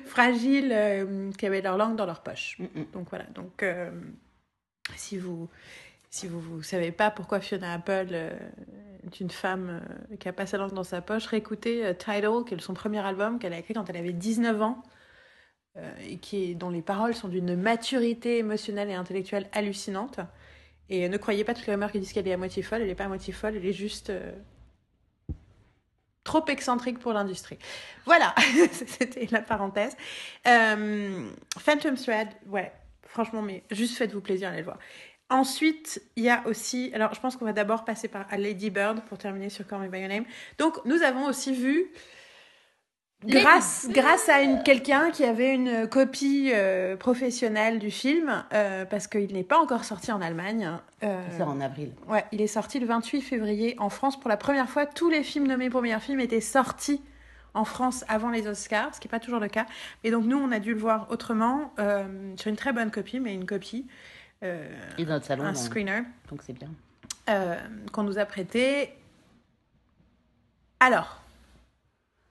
fragiles 0.06 1.32
qui 1.37 1.46
avaient 1.46 1.60
leur 1.60 1.76
langue 1.76 1.96
dans 1.96 2.06
leur 2.06 2.22
poche. 2.22 2.58
Donc 2.93 3.08
voilà. 3.10 3.25
Donc 3.34 3.64
si 4.94 5.19
vous 5.19 5.49
si 6.14 6.28
vous 6.28 6.58
ne 6.58 6.62
savez 6.62 6.93
pas 6.93 7.11
pourquoi 7.11 7.40
Fiona 7.40 7.72
Apple 7.72 8.11
euh, 8.12 8.31
est 9.05 9.19
une 9.19 9.31
femme 9.31 9.81
euh, 10.12 10.16
qui 10.16 10.28
a 10.28 10.32
pas 10.32 10.46
sa 10.46 10.58
langue 10.58 10.72
dans 10.72 10.84
sa 10.84 11.00
poche, 11.00 11.26
réécoutez 11.26 11.84
euh, 11.84 11.93
Tidal, 11.93 12.44
qui 12.46 12.55
est 12.55 12.61
son 12.61 12.72
premier 12.72 13.00
album 13.00 13.40
qu'elle 13.40 13.52
a 13.52 13.58
écrit 13.58 13.75
quand 13.75 13.90
elle 13.90 13.96
avait 13.96 14.12
19 14.12 14.62
ans, 14.62 14.82
et 16.06 16.19
qui 16.19 16.55
dont 16.55 16.70
les 16.70 16.82
paroles 16.82 17.16
sont 17.16 17.26
d'une 17.26 17.56
maturité 17.56 18.38
émotionnelle 18.38 18.90
et 18.90 18.94
intellectuelle 18.94 19.49
hallucinante. 19.50 20.20
Et 20.88 21.08
ne 21.08 21.16
croyez 21.16 21.43
pas 21.43 21.52
toutes 21.52 21.66
les 21.66 21.72
rumeurs 21.72 21.90
qui 21.90 21.99
disent 21.99 22.12
qu'elle 22.12 22.28
est 22.28 22.32
à 22.32 22.37
moitié 22.37 22.62
folle, 22.62 22.82
elle 22.82 22.87
n'est 22.87 22.94
pas 22.94 23.06
à 23.06 23.08
moitié 23.08 23.32
folle, 23.32 23.56
elle 23.56 23.67
est 23.67 23.72
juste 23.72 24.12
trop 26.22 26.46
excentrique 26.46 27.00
pour 27.00 27.12
l'industrie. 27.12 27.58
Voilà, 28.05 28.37
c'était 28.70 29.26
la 29.32 29.40
parenthèse. 29.40 29.96
Phantom 30.44 31.96
Thread, 31.96 32.28
ouais, 32.46 32.70
franchement, 33.08 33.43
mais 33.43 33.64
juste 33.72 33.96
faites-vous 33.96 34.20
plaisir, 34.20 34.50
allez 34.50 34.58
le 34.58 34.64
voir. 34.64 34.78
Ensuite, 35.30 36.02
il 36.16 36.24
y 36.24 36.30
a 36.30 36.42
aussi, 36.46 36.90
alors 36.94 37.14
je 37.14 37.20
pense 37.20 37.36
qu'on 37.36 37.46
va 37.46 37.54
d'abord 37.54 37.84
passer 37.84 38.08
par 38.08 38.26
Lady 38.36 38.70
Bird 38.70 39.00
pour 39.08 39.16
terminer 39.16 39.48
sur 39.48 39.66
Call 39.66 39.80
Me 39.80 39.88
By 39.88 40.00
Your 40.00 40.08
Name. 40.08 40.24
Donc, 40.58 40.84
nous 40.84 41.02
avons 41.02 41.26
aussi 41.26 41.54
vu, 41.54 41.90
grâce, 43.24 43.88
grâce 43.90 44.28
à 44.28 44.43
une, 44.43 44.62
quelqu'un 44.62 45.10
qui 45.10 45.24
avait 45.24 45.54
une 45.54 45.88
copie 45.88 46.50
euh, 46.52 46.96
professionnelle 46.96 47.78
du 47.78 47.90
film, 47.90 48.44
euh, 48.52 48.84
parce 48.84 49.06
qu'il 49.06 49.32
n'est 49.32 49.44
pas 49.44 49.58
encore 49.58 49.84
sorti 49.84 50.12
en 50.12 50.20
Allemagne. 50.20 50.70
Euh, 51.02 51.22
il 51.31 51.38
sort 51.38 51.48
en 51.48 51.60
avril. 51.62 51.93
Ouais, 52.06 52.26
il 52.31 52.43
est 52.43 52.46
sorti 52.46 52.78
le 52.78 52.86
28 52.86 53.22
février 53.22 53.76
en 53.78 53.88
France. 53.88 54.20
Pour 54.20 54.28
la 54.28 54.36
première 54.36 54.69
fois, 54.69 54.84
tous 54.84 55.08
les 55.08 55.22
films 55.22 55.46
nommés 55.46 55.70
pour 55.70 55.81
meilleur 55.81 56.02
film 56.02 56.20
étaient 56.20 56.43
sortis 56.43 57.00
en 57.54 57.64
France 57.64 58.04
avant 58.08 58.28
les 58.28 58.46
Oscars, 58.46 58.94
ce 58.94 59.00
qui 59.00 59.08
n'est 59.08 59.12
pas 59.12 59.20
toujours 59.20 59.40
le 59.40 59.48
cas. 59.48 59.64
Et 60.02 60.10
donc, 60.10 60.26
nous, 60.26 60.36
on 60.36 60.52
a 60.52 60.58
dû 60.58 60.74
le 60.74 60.81
voir 60.81 61.06
autrement, 61.08 61.72
sur 62.36 62.48
une 62.48 62.56
très 62.56 62.74
bonne 62.74 62.90
copie, 62.90 63.20
mais 63.20 63.32
une 63.32 63.46
copie. 63.46 63.86
Euh, 64.43 64.69
Et 64.98 65.05
dans 65.05 65.14
notre 65.14 65.26
salon, 65.26 65.44
un 65.44 65.55
screener. 65.55 66.03
Donc 66.31 66.43
c'est 66.43 66.53
bien. 66.53 66.69
Euh, 67.29 67.56
qu'on 67.93 68.03
nous 68.03 68.19
a 68.19 68.24
prêté. 68.26 68.91
Alors, 70.81 71.22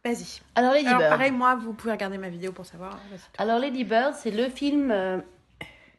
vas-y. 0.04 0.42
Alors 0.56 0.74
Lady 0.74 0.88
Alors, 0.88 1.00
Bird. 1.00 1.10
Pareil, 1.12 1.32
moi, 1.32 1.56
vous 1.56 1.74
pouvez 1.74 1.94
regarder 1.94 2.18
ma 2.18 2.30
vidéo 2.30 2.52
pour 2.52 2.66
savoir. 2.66 3.00
Alors 3.38 3.60
Lady 3.60 3.84
Bird, 3.84 4.14
c'est 4.14 4.32
le 4.32 4.50
film. 4.50 4.92
Euh, 4.92 5.18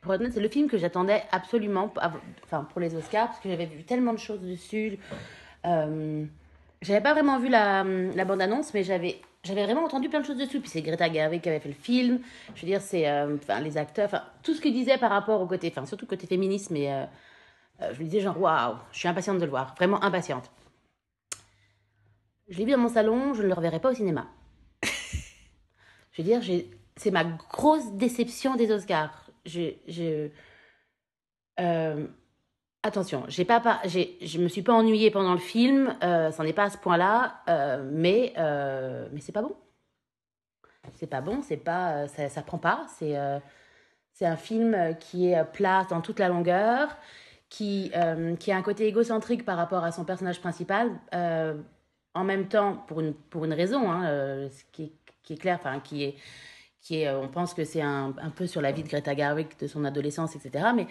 pour 0.01 0.13
être 0.15 0.21
honnête, 0.21 0.35
c'est 0.35 0.41
le 0.41 0.49
film 0.49 0.69
que 0.69 0.77
j'attendais 0.77 1.25
absolument, 1.33 1.93
enfin 2.45 2.65
pour 2.65 2.81
les 2.81 2.95
Oscars, 2.95 3.29
parce 3.29 3.41
que 3.41 3.49
j'avais 3.49 3.67
vu 3.67 3.85
tellement 3.85 4.13
de 4.13 4.19
choses 4.19 4.43
dessus. 4.43 4.99
Euh, 5.65 6.25
j'avais 6.83 7.01
pas 7.01 7.15
vraiment 7.15 7.39
vu 7.39 7.49
la, 7.49 7.83
la 7.83 8.25
bande-annonce, 8.27 8.75
mais 8.75 8.85
j'avais 8.85 9.21
j'avais 9.45 9.65
vraiment 9.65 9.85
entendu 9.85 10.09
plein 10.09 10.21
de 10.21 10.27
choses 10.27 10.39
dessus. 10.39 10.61
Puis 10.61 10.71
c'est 10.71 10.83
Greta 10.83 11.13
Gerwig 11.13 11.41
qui 11.41 11.49
avait 11.49 11.61
fait 11.61 11.69
le 11.69 11.75
film. 11.75 12.21
Je 12.55 12.63
veux 12.63 12.67
dire, 12.67 12.81
c'est 12.81 13.09
euh, 13.09 13.37
enfin 13.37 13.61
les 13.61 13.77
acteurs, 13.77 14.07
enfin 14.07 14.23
tout 14.43 14.55
ce 14.55 14.61
qu'il 14.61 14.73
disait 14.73 14.99
par 14.99 15.11
rapport 15.11 15.41
au 15.41 15.47
côté, 15.47 15.69
enfin 15.71 15.87
surtout 15.87 16.07
côté 16.07 16.27
féministe, 16.27 16.71
mais 16.71 16.93
euh, 16.93 17.05
euh, 17.83 17.93
je 17.93 18.01
me 18.01 18.05
disais 18.05 18.21
genre 18.21 18.41
waouh, 18.41 18.77
je 18.93 18.99
suis 18.99 19.09
impatiente 19.09 19.39
de 19.39 19.45
le 19.45 19.51
voir, 19.51 19.75
vraiment 19.77 20.03
impatiente. 20.03 20.51
Je 22.49 22.59
l'ai 22.59 22.65
vu 22.65 22.73
dans 22.73 22.79
mon 22.79 22.89
salon, 22.89 23.35
je 23.35 23.43
ne 23.43 23.49
le 23.49 23.55
reverrai 23.55 23.81
pas 23.81 23.91
au 23.91 23.95
cinéma. 23.95 24.27
je 24.83 26.23
veux 26.23 26.25
dire, 26.25 26.41
c'est 26.97 27.11
ma 27.11 27.25
grosse 27.25 27.93
déception 27.93 28.57
des 28.57 28.71
Oscars. 28.71 29.31
Je, 29.47 29.75
je 29.89 30.29
Attention, 32.87 33.25
j'ai 33.29 33.47
pas, 33.47 33.81
je 33.87 34.39
me 34.39 34.49
suis 34.49 34.61
pas 34.61 34.75
ennuyée 34.75 35.11
pendant 35.11 35.33
le 35.33 35.39
film, 35.39 35.97
euh, 36.03 36.31
ça 36.31 36.45
n'est 36.45 36.53
pas 36.53 36.65
à 36.65 36.71
ce 36.71 36.77
point-là, 36.77 37.41
euh, 37.49 37.83
mais 37.91 38.35
euh, 38.37 39.09
mais 39.11 39.21
c'est 39.21 39.33
pas 39.33 39.41
bon. 39.41 39.57
C'est 40.93 41.07
pas 41.07 41.23
bon, 41.23 41.41
c'est 41.41 41.57
pas, 41.57 42.07
ça, 42.09 42.29
ça 42.29 42.43
prend 42.43 42.59
pas. 42.59 42.87
C'est 42.99 43.17
c'est 44.13 44.27
un 44.27 44.37
film 44.37 44.97
qui 45.01 45.31
est 45.33 45.45
plat 45.45 45.87
dans 45.89 46.01
toute 46.03 46.19
la 46.21 46.29
longueur, 46.29 46.97
qui, 47.49 47.91
euh, 47.97 48.37
qui 48.37 48.53
a 48.53 48.57
un 48.57 48.63
côté 48.63 48.87
égocentrique 48.87 49.45
par 49.45 49.57
rapport 49.57 49.85
à 49.85 49.93
son 49.93 50.05
personnage 50.05 50.41
principal, 50.41 50.91
euh, 51.15 51.55
en 52.15 52.25
même 52.25 52.49
temps, 52.49 52.77
pour 52.89 53.01
une, 53.01 53.15
pour 53.15 53.45
une 53.45 53.53
raison, 53.53 53.91
hein, 53.91 54.07
euh, 54.07 54.49
qui, 54.73 54.85
est, 54.85 54.93
qui 55.23 55.33
est 55.35 55.37
clair, 55.37 55.59
enfin, 55.61 55.81
qui 55.81 56.05
est, 56.05 56.17
qui 56.81 57.01
est, 57.03 57.11
on 57.11 57.29
pense 57.29 57.55
que 57.55 57.65
c'est 57.65 57.83
un, 57.83 58.15
un, 58.21 58.31
peu 58.31 58.47
sur 58.47 58.61
la 58.61 58.73
vie 58.73 58.83
de 58.83 58.89
Greta 58.89 59.15
Garwick, 59.15 59.59
de 59.59 59.67
son 59.67 59.85
adolescence, 59.85 60.37
etc. 60.37 60.67
Mais 60.75 60.87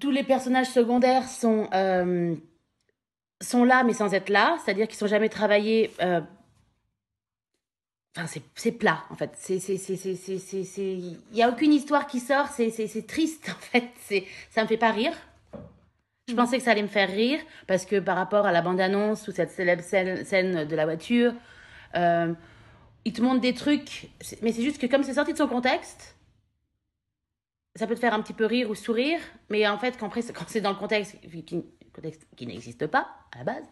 tous 0.00 0.10
les 0.10 0.24
personnages 0.24 0.70
secondaires 0.70 1.28
sont, 1.28 1.68
sont 3.40 3.64
là, 3.64 3.84
mais 3.84 3.92
sans 3.92 4.12
être 4.14 4.28
là, 4.28 4.58
c'est-à-dire 4.64 4.88
qu'ils 4.88 4.98
sont 4.98 5.06
jamais 5.06 5.28
travaillés 5.28 5.90
Enfin, 8.18 8.40
c'est 8.54 8.72
plat, 8.72 9.04
en 9.10 9.14
fait. 9.14 9.32
Il 9.50 11.18
n'y 11.32 11.42
a 11.42 11.50
aucune 11.50 11.72
histoire 11.72 12.06
qui 12.06 12.18
sort, 12.18 12.48
c'est 12.48 13.06
triste, 13.06 13.50
en 13.54 13.60
fait. 13.60 13.90
Ça 14.50 14.62
me 14.62 14.66
fait 14.66 14.78
pas 14.78 14.90
rire. 14.90 15.12
Je 16.28 16.32
mm. 16.32 16.36
pensais 16.36 16.58
que 16.58 16.64
ça 16.64 16.70
allait 16.70 16.82
me 16.82 16.88
faire 16.88 17.10
rire, 17.10 17.38
parce 17.66 17.84
que 17.84 18.00
par 18.00 18.16
rapport 18.16 18.46
à 18.46 18.52
la 18.52 18.62
bande-annonce 18.62 19.28
ou 19.28 19.32
cette 19.32 19.50
célèbre 19.50 19.82
scène, 19.82 20.64
de 20.64 20.76
la 20.76 20.84
voiture, 20.86 21.34
euh, 21.94 22.32
il 23.04 23.12
te 23.12 23.20
montre 23.20 23.40
des 23.40 23.54
trucs, 23.54 24.08
mais 24.42 24.52
c'est 24.52 24.62
juste 24.62 24.80
que 24.80 24.86
comme 24.86 25.02
c'est 25.02 25.14
sorti 25.14 25.32
de 25.32 25.38
son 25.38 25.46
contexte, 25.46 26.15
ça 27.76 27.86
peut 27.86 27.94
te 27.94 28.00
faire 28.00 28.14
un 28.14 28.20
petit 28.20 28.32
peu 28.32 28.46
rire 28.46 28.70
ou 28.70 28.74
sourire, 28.74 29.20
mais 29.50 29.66
en 29.68 29.78
fait, 29.78 29.96
quand, 29.98 30.08
quand 30.08 30.44
c'est 30.48 30.60
dans 30.60 30.70
le 30.70 30.76
contexte 30.76 31.16
qui, 31.20 31.64
contexte 31.92 32.26
qui 32.36 32.46
n'existe 32.46 32.86
pas, 32.86 33.08
à 33.32 33.38
la 33.38 33.44
base, 33.44 33.64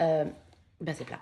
euh, 0.00 0.24
ben 0.80 0.94
c'est 0.94 1.04
plat. 1.04 1.20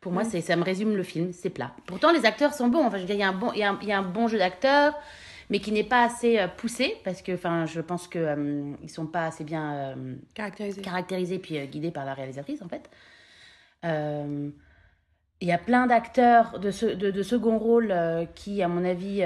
Pour 0.00 0.12
moi, 0.12 0.24
c'est 0.24 0.40
ça 0.40 0.56
me 0.56 0.62
résume 0.62 0.96
le 0.96 1.02
film, 1.02 1.32
c'est 1.32 1.50
plat. 1.50 1.72
Pourtant, 1.86 2.12
les 2.12 2.24
acteurs 2.24 2.54
sont 2.54 2.68
bons. 2.68 2.84
Enfin, 2.84 2.98
je 2.98 3.02
veux 3.02 3.06
dire, 3.06 3.16
il 3.16 3.20
y 3.20 3.24
a 3.24 3.28
un 3.28 3.32
bon, 3.32 3.52
il 3.52 3.58
y 3.58 3.64
a 3.64 3.70
un, 3.70 3.78
il 3.82 3.88
y 3.88 3.92
a 3.92 3.98
un 3.98 4.02
bon 4.02 4.28
jeu 4.28 4.38
d'acteurs, 4.38 4.94
mais 5.50 5.60
qui 5.60 5.72
n'est 5.72 5.84
pas 5.84 6.04
assez 6.04 6.38
euh, 6.38 6.46
poussé 6.48 6.96
parce 7.04 7.22
que, 7.22 7.32
enfin, 7.32 7.66
je 7.66 7.80
pense 7.80 8.06
que 8.06 8.18
euh, 8.18 8.72
ils 8.82 8.90
sont 8.90 9.06
pas 9.06 9.26
assez 9.26 9.44
bien 9.44 9.74
euh, 9.74 10.14
caractérisés, 10.34 10.82
caractérisés 10.82 11.38
puis 11.38 11.66
guidés 11.66 11.90
par 11.90 12.04
la 12.04 12.14
réalisatrice 12.14 12.62
en 12.62 12.68
fait. 12.68 12.88
Il 15.40 15.46
y 15.46 15.52
a 15.52 15.58
plein 15.58 15.86
d'acteurs 15.86 16.58
de, 16.58 16.72
ce, 16.72 16.86
de, 16.86 17.12
de, 17.12 17.22
second 17.22 17.58
rôle 17.58 17.94
qui, 18.34 18.60
à 18.60 18.66
mon 18.66 18.84
avis, 18.84 19.22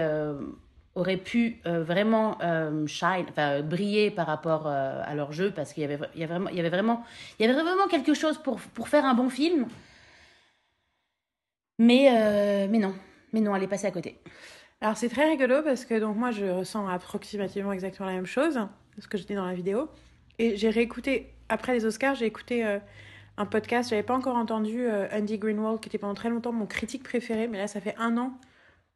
auraient 0.95 1.17
pu 1.17 1.61
vraiment 1.65 2.39
shine, 2.87 3.27
enfin, 3.31 3.63
briller 3.63 4.11
par 4.11 4.27
rapport 4.27 4.67
à 4.67 5.15
leur 5.15 5.33
jeu 5.33 5.51
parce 5.51 5.73
qu'il 5.73 5.83
y 5.83 5.85
avait, 5.85 5.99
y 6.15 6.23
avait 6.23 6.27
vraiment, 6.27 6.51
il 6.51 6.57
y 6.57 6.61
avait 6.61 6.69
vraiment, 6.69 7.05
il 7.39 7.47
y 7.47 7.49
avait 7.49 7.61
vraiment 7.61 7.87
quelque 7.89 8.15
chose 8.15 8.37
pour, 8.39 8.61
pour 8.61 8.89
faire 8.89 9.05
un 9.05 9.15
bon 9.15 9.31
film. 9.31 9.67
Mais, 11.79 12.09
euh, 12.13 12.69
mais 12.71 12.79
non, 12.79 12.95
mais 13.33 13.41
non, 13.41 13.57
elle 13.57 13.65
est 13.65 13.69
passée 13.69 13.89
à 13.89 13.91
côté. 13.91 14.19
Alors 14.81 14.97
c'est 14.97 15.09
très 15.09 15.29
rigolo 15.29 15.63
parce 15.63 15.85
que 15.85 15.99
donc 15.99 16.17
moi 16.17 16.31
je 16.31 16.45
ressens 16.47 16.87
approximativement 16.89 17.73
exactement 17.73 18.09
la 18.09 18.15
même 18.15 18.27
chose, 18.27 18.59
ce 18.99 19.09
que 19.09 19.19
je 19.19 19.25
dis 19.25 19.35
dans 19.35 19.47
la 19.47 19.55
vidéo. 19.55 19.89
Et 20.39 20.57
j'ai 20.57 20.71
réécouté, 20.71 21.35
après 21.49 21.73
les 21.73 21.85
Oscars, 21.85 22.15
j'ai 22.15 22.27
écouté 22.27 22.65
euh, 22.65 22.79
un 23.37 23.47
podcast, 23.47 23.91
j'avais 23.91 24.03
pas 24.05 24.15
encore 24.15 24.37
entendu 24.37 24.87
euh, 24.87 25.09
Andy 25.13 25.39
Greenwald, 25.39 25.81
qui 25.81 25.89
était 25.89 25.99
pendant 25.99 26.15
très 26.15 26.31
longtemps 26.31 26.53
mon 26.53 26.67
critique 26.67 27.03
préféré, 27.03 27.49
mais 27.49 27.59
là 27.59 27.67
ça 27.67 27.81
fait 27.81 27.95
un 27.99 28.17
an 28.17 28.33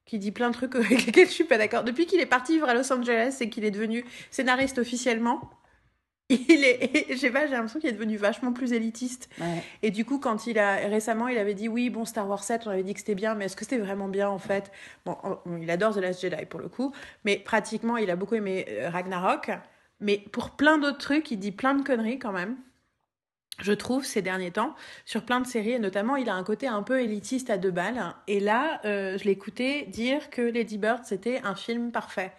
qu'il 0.06 0.20
dit 0.20 0.32
plein 0.32 0.48
de 0.48 0.54
trucs 0.54 0.74
avec 0.76 1.04
lesquels 1.04 1.28
je 1.28 1.32
suis 1.32 1.44
pas 1.44 1.58
d'accord. 1.58 1.84
Depuis 1.84 2.06
qu'il 2.06 2.20
est 2.20 2.26
parti 2.26 2.54
vivre 2.54 2.68
à 2.68 2.74
Los 2.74 2.90
Angeles 2.92 3.38
et 3.40 3.50
qu'il 3.50 3.64
est 3.64 3.70
devenu 3.70 4.04
scénariste 4.30 4.78
officiellement, 4.78 5.50
il 6.28 6.64
est, 6.64 7.06
je 7.12 7.16
sais 7.16 7.30
pas, 7.30 7.46
j'ai 7.46 7.52
l'impression 7.52 7.78
qu'il 7.78 7.90
est 7.90 7.94
devenu 7.94 8.16
vachement 8.16 8.52
plus 8.52 8.72
élitiste. 8.72 9.28
Et 9.82 9.90
du 9.90 10.04
coup, 10.04 10.18
quand 10.18 10.46
il 10.46 10.58
a 10.58 10.76
récemment, 10.76 11.28
il 11.28 11.38
avait 11.38 11.54
dit 11.54 11.68
oui, 11.68 11.90
bon, 11.90 12.04
Star 12.04 12.28
Wars 12.28 12.42
7, 12.42 12.62
on 12.66 12.70
avait 12.70 12.82
dit 12.82 12.94
que 12.94 13.00
c'était 13.00 13.14
bien, 13.14 13.34
mais 13.34 13.44
est-ce 13.44 13.56
que 13.56 13.64
c'était 13.64 13.78
vraiment 13.78 14.08
bien 14.08 14.28
en 14.28 14.38
fait? 14.38 14.72
Bon, 15.04 15.16
il 15.60 15.70
adore 15.70 15.94
The 15.94 15.98
Last 15.98 16.22
Jedi 16.22 16.46
pour 16.46 16.60
le 16.60 16.68
coup, 16.68 16.92
mais 17.24 17.36
pratiquement, 17.36 17.96
il 17.96 18.10
a 18.10 18.16
beaucoup 18.16 18.34
aimé 18.34 18.66
euh, 18.68 18.88
Ragnarok. 18.90 19.50
Mais 20.00 20.18
pour 20.32 20.50
plein 20.50 20.78
d'autres 20.78 20.98
trucs, 20.98 21.30
il 21.30 21.38
dit 21.38 21.52
plein 21.52 21.74
de 21.74 21.82
conneries 21.82 22.18
quand 22.18 22.32
même. 22.32 22.56
Je 23.58 23.72
trouve 23.72 24.04
ces 24.04 24.20
derniers 24.20 24.50
temps 24.50 24.74
sur 25.06 25.24
plein 25.24 25.40
de 25.40 25.46
séries, 25.46 25.72
et 25.72 25.78
notamment 25.78 26.16
il 26.16 26.28
a 26.28 26.34
un 26.34 26.44
côté 26.44 26.66
un 26.66 26.82
peu 26.82 27.00
élitiste 27.00 27.48
à 27.48 27.56
deux 27.56 27.70
balles. 27.70 28.14
Et 28.26 28.38
là, 28.38 28.80
euh, 28.84 29.16
je 29.16 29.24
l'écoutais 29.24 29.86
dire 29.88 30.28
que 30.28 30.42
Lady 30.42 30.76
Bird 30.76 31.04
c'était 31.04 31.40
un 31.42 31.54
film 31.54 31.90
parfait. 31.90 32.32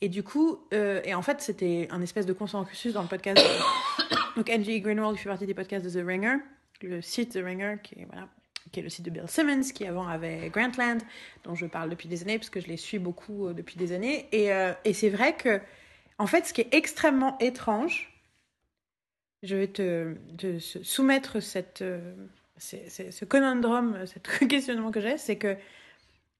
Et 0.00 0.08
du 0.08 0.22
coup, 0.22 0.60
euh, 0.72 1.00
et 1.04 1.14
en 1.14 1.22
fait, 1.22 1.40
c'était 1.40 1.88
un 1.90 2.00
espèce 2.00 2.24
de 2.24 2.32
consensus 2.32 2.92
dans 2.92 3.02
le 3.02 3.08
podcast. 3.08 3.44
Donc, 4.36 4.48
Angie 4.48 4.80
Greenwald 4.80 5.18
fait 5.18 5.28
partie 5.28 5.46
des 5.46 5.54
podcasts 5.54 5.84
de 5.84 5.90
The 5.90 6.06
Ringer, 6.06 6.36
le 6.82 7.02
site 7.02 7.32
The 7.32 7.44
Ringer, 7.44 7.76
qui 7.82 7.96
est, 7.96 8.06
voilà, 8.06 8.28
qui 8.72 8.80
est 8.80 8.82
le 8.82 8.88
site 8.88 9.04
de 9.04 9.10
Bill 9.10 9.24
Simmons, 9.26 9.72
qui 9.74 9.86
avant 9.86 10.06
avait 10.06 10.50
Grantland, 10.50 11.02
dont 11.44 11.54
je 11.54 11.66
parle 11.66 11.90
depuis 11.90 12.08
des 12.08 12.22
années, 12.22 12.38
parce 12.38 12.48
que 12.48 12.60
je 12.60 12.68
les 12.68 12.78
suis 12.78 12.98
beaucoup 12.98 13.48
euh, 13.48 13.52
depuis 13.52 13.76
des 13.76 13.92
années. 13.92 14.28
Et, 14.32 14.50
et 14.84 14.94
c'est 14.94 15.10
vrai 15.10 15.34
que, 15.34 15.60
en 16.18 16.26
fait, 16.26 16.46
ce 16.46 16.54
qui 16.54 16.60
est 16.60 16.72
extrêmement 16.72 17.36
étrange, 17.38 18.09
je 19.42 19.56
vais 19.56 19.68
te, 19.68 20.14
te 20.36 20.58
soumettre 20.58 21.40
cette, 21.40 21.82
ce 22.58 23.24
conundrum, 23.24 24.04
ce 24.06 24.18
questionnement 24.46 24.90
que 24.90 25.00
j'ai, 25.00 25.18
c'est 25.18 25.36
que 25.36 25.56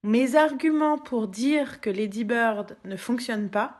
mes 0.03 0.35
arguments 0.35 0.97
pour 0.97 1.27
dire 1.27 1.81
que 1.81 1.89
Lady 1.89 2.23
Bird 2.23 2.77
ne 2.85 2.95
fonctionne 2.95 3.49
pas 3.49 3.77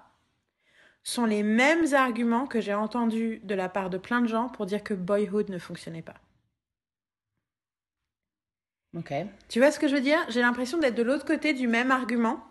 sont 1.04 1.26
les 1.26 1.42
mêmes 1.42 1.94
arguments 1.94 2.46
que 2.46 2.62
j'ai 2.62 2.76
entendus 2.76 3.40
de 3.44 3.56
la 3.56 3.70
part 3.70 3.90
de 3.90 3.98
plein 3.98 4.22
de 4.22 4.28
gens 4.28 4.50
pour 4.50 4.68
dire 4.68 4.84
que 4.84 4.94
Boyhood 4.94 5.50
ne 5.50 5.58
fonctionnait 5.58 6.04
pas. 6.04 6.16
Ok. 8.96 9.14
Tu 9.50 9.60
vois 9.60 9.72
ce 9.72 9.80
que 9.80 9.88
je 9.88 9.96
veux 9.96 10.02
dire? 10.02 10.20
J'ai 10.30 10.42
l'impression 10.42 10.78
d'être 10.78 10.96
de 10.96 11.02
l'autre 11.02 11.26
côté 11.26 11.54
du 11.54 11.68
même 11.68 11.92
argument. 11.92 12.46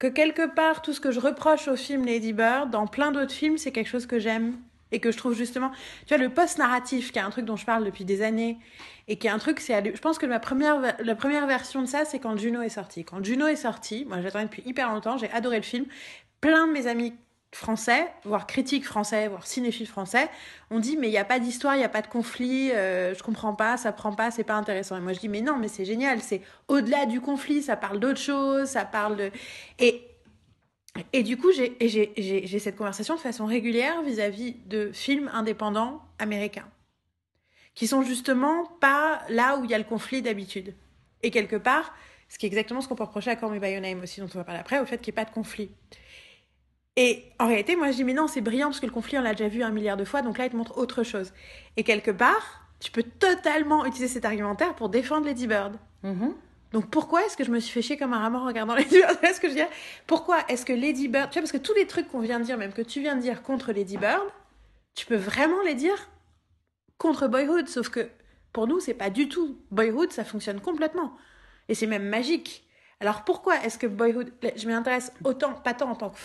Que 0.00 0.08
quelque 0.08 0.52
part, 0.52 0.82
tout 0.82 0.92
ce 0.92 1.00
que 1.00 1.12
je 1.12 1.20
reproche 1.20 1.68
au 1.68 1.76
film 1.76 2.04
Lady 2.04 2.32
Bird, 2.32 2.70
dans 2.70 2.88
plein 2.88 3.12
d'autres 3.12 3.32
films, 3.32 3.58
c'est 3.58 3.70
quelque 3.70 3.88
chose 3.88 4.06
que 4.06 4.18
j'aime 4.18 4.58
et 4.92 5.00
que 5.00 5.10
je 5.10 5.16
trouve 5.16 5.34
justement, 5.34 5.70
tu 6.06 6.14
vois, 6.14 6.22
le 6.22 6.30
post-narratif, 6.30 7.12
qui 7.12 7.18
est 7.18 7.22
un 7.22 7.30
truc 7.30 7.44
dont 7.44 7.56
je 7.56 7.66
parle 7.66 7.84
depuis 7.84 8.04
des 8.04 8.22
années, 8.22 8.58
et 9.08 9.16
qui 9.16 9.26
est 9.26 9.30
un 9.30 9.38
truc, 9.38 9.60
c'est, 9.60 9.94
je 9.94 10.00
pense 10.00 10.18
que 10.18 10.26
ma 10.26 10.40
première, 10.40 10.80
la 10.98 11.14
première 11.14 11.46
version 11.46 11.82
de 11.82 11.86
ça, 11.86 12.04
c'est 12.04 12.18
quand 12.18 12.36
Juno 12.36 12.62
est 12.62 12.68
sorti. 12.68 13.04
Quand 13.04 13.24
Juno 13.24 13.46
est 13.46 13.56
sorti, 13.56 14.04
moi 14.08 14.20
j'attendais 14.20 14.44
depuis 14.44 14.62
hyper 14.66 14.92
longtemps, 14.92 15.18
j'ai 15.18 15.30
adoré 15.30 15.56
le 15.56 15.62
film. 15.62 15.86
Plein 16.40 16.66
de 16.66 16.72
mes 16.72 16.86
amis 16.86 17.14
français, 17.52 18.08
voire 18.24 18.46
critiques 18.46 18.84
français, 18.84 19.28
voire 19.28 19.46
cinéphiles 19.46 19.86
français, 19.86 20.28
ont 20.70 20.80
dit 20.80 20.96
mais 20.96 21.08
il 21.08 21.12
n'y 21.12 21.18
a 21.18 21.24
pas 21.24 21.38
d'histoire, 21.38 21.74
il 21.74 21.78
n'y 21.78 21.84
a 21.84 21.88
pas 21.88 22.02
de 22.02 22.06
conflit, 22.06 22.70
euh, 22.72 23.14
je 23.14 23.22
comprends 23.22 23.54
pas, 23.54 23.76
ça 23.76 23.92
prend 23.92 24.12
pas, 24.12 24.30
c'est 24.30 24.44
pas 24.44 24.54
intéressant. 24.54 24.96
Et 24.96 25.00
moi 25.00 25.12
je 25.12 25.20
dis 25.20 25.28
mais 25.28 25.40
non, 25.40 25.56
mais 25.56 25.68
c'est 25.68 25.84
génial, 25.84 26.20
c'est 26.20 26.42
au-delà 26.68 27.06
du 27.06 27.20
conflit, 27.20 27.62
ça 27.62 27.76
parle 27.76 28.00
d'autre 28.00 28.20
chose, 28.20 28.68
ça 28.68 28.84
parle 28.84 29.16
de... 29.16 29.30
et 31.12 31.22
du 31.22 31.36
coup, 31.36 31.50
j'ai 31.52 32.58
cette 32.58 32.76
conversation 32.76 33.14
de 33.14 33.20
façon 33.20 33.46
régulière 33.46 34.02
vis-à-vis 34.02 34.54
de 34.66 34.90
films 34.92 35.30
indépendants 35.32 36.02
américains, 36.18 36.68
qui 37.74 37.86
sont 37.86 38.02
justement 38.02 38.66
pas 38.80 39.22
là 39.28 39.56
où 39.58 39.64
il 39.64 39.70
y 39.70 39.74
a 39.74 39.78
le 39.78 39.84
conflit 39.84 40.22
d'habitude. 40.22 40.74
Et 41.22 41.30
quelque 41.30 41.56
part, 41.56 41.94
ce 42.28 42.38
qui 42.38 42.46
est 42.46 42.48
exactement 42.48 42.80
ce 42.80 42.88
qu'on 42.88 42.94
peut 42.94 43.04
reprocher 43.04 43.30
à 43.30 43.36
Call 43.36 43.50
Me 43.50 43.58
By 43.58 43.72
Your 43.72 43.80
Name 43.80 44.02
aussi, 44.02 44.20
dont 44.20 44.28
on 44.34 44.38
va 44.38 44.44
parler 44.44 44.60
après, 44.60 44.78
au 44.78 44.86
fait 44.86 44.98
qu'il 44.98 45.12
n'y 45.12 45.18
ait 45.20 45.24
pas 45.24 45.28
de 45.28 45.34
conflit. 45.34 45.70
Et 46.96 47.24
en 47.40 47.48
réalité, 47.48 47.74
moi 47.74 47.90
je 47.90 47.96
dis, 47.96 48.04
mais 48.04 48.12
non, 48.12 48.28
c'est 48.28 48.40
brillant 48.40 48.68
parce 48.68 48.78
que 48.78 48.86
le 48.86 48.92
conflit, 48.92 49.18
on 49.18 49.22
l'a 49.22 49.34
déjà 49.34 49.48
vu 49.48 49.64
un 49.64 49.70
milliard 49.70 49.96
de 49.96 50.04
fois, 50.04 50.22
donc 50.22 50.38
là, 50.38 50.46
il 50.46 50.50
te 50.50 50.56
montre 50.56 50.78
autre 50.78 51.02
chose. 51.02 51.32
Et 51.76 51.82
quelque 51.82 52.12
part, 52.12 52.68
tu 52.78 52.92
peux 52.92 53.02
totalement 53.02 53.84
utiliser 53.84 54.06
cet 54.06 54.24
argumentaire 54.24 54.74
pour 54.76 54.90
défendre 54.90 55.26
Lady 55.26 55.48
Bird. 55.48 55.76
Mm 56.02 56.28
donc 56.74 56.90
pourquoi 56.90 57.24
est-ce 57.24 57.36
que 57.36 57.44
je 57.44 57.52
me 57.52 57.60
suis 57.60 57.72
fait 57.72 57.82
chier 57.82 57.96
comme 57.96 58.12
un 58.12 58.18
rat 58.18 58.36
en 58.36 58.44
regardant 58.44 58.74
Lady 58.80 58.98
Bird? 58.98 59.16
Ce 59.22 59.38
que 59.38 59.48
je 59.48 59.54
veux 59.54 59.60
Pourquoi 60.08 60.40
est-ce 60.48 60.66
que 60.66 60.72
Lady 60.72 61.06
Bird, 61.06 61.30
tu 61.30 61.34
vois, 61.34 61.42
parce 61.42 61.52
que 61.52 61.56
tous 61.56 61.72
les 61.74 61.86
trucs 61.86 62.08
qu'on 62.08 62.18
vient 62.18 62.40
de 62.40 62.44
dire, 62.44 62.58
même 62.58 62.72
que 62.72 62.82
tu 62.82 63.00
viens 63.00 63.14
de 63.14 63.20
dire 63.20 63.44
contre 63.44 63.72
Lady 63.72 63.96
Bird, 63.96 64.26
tu 64.96 65.06
peux 65.06 65.14
vraiment 65.14 65.62
les 65.62 65.74
dire 65.74 66.10
contre 66.98 67.28
Boyhood, 67.28 67.68
sauf 67.68 67.90
que 67.90 68.10
pour 68.52 68.66
nous, 68.66 68.80
c'est 68.80 68.94
pas 68.94 69.08
du 69.08 69.28
tout. 69.28 69.56
Boyhood, 69.70 70.10
ça 70.10 70.24
fonctionne 70.24 70.60
complètement. 70.60 71.16
Et 71.68 71.76
c'est 71.76 71.86
même 71.86 72.08
magique. 72.08 72.64
Alors 72.98 73.22
pourquoi 73.22 73.64
est-ce 73.64 73.78
que 73.78 73.86
Boyhood, 73.86 74.32
je 74.56 74.66
m'intéresse 74.66 75.12
autant, 75.22 75.52
pas 75.52 75.74
tant 75.74 75.90
en 75.90 75.94
tant 75.94 76.10
que, 76.10 76.18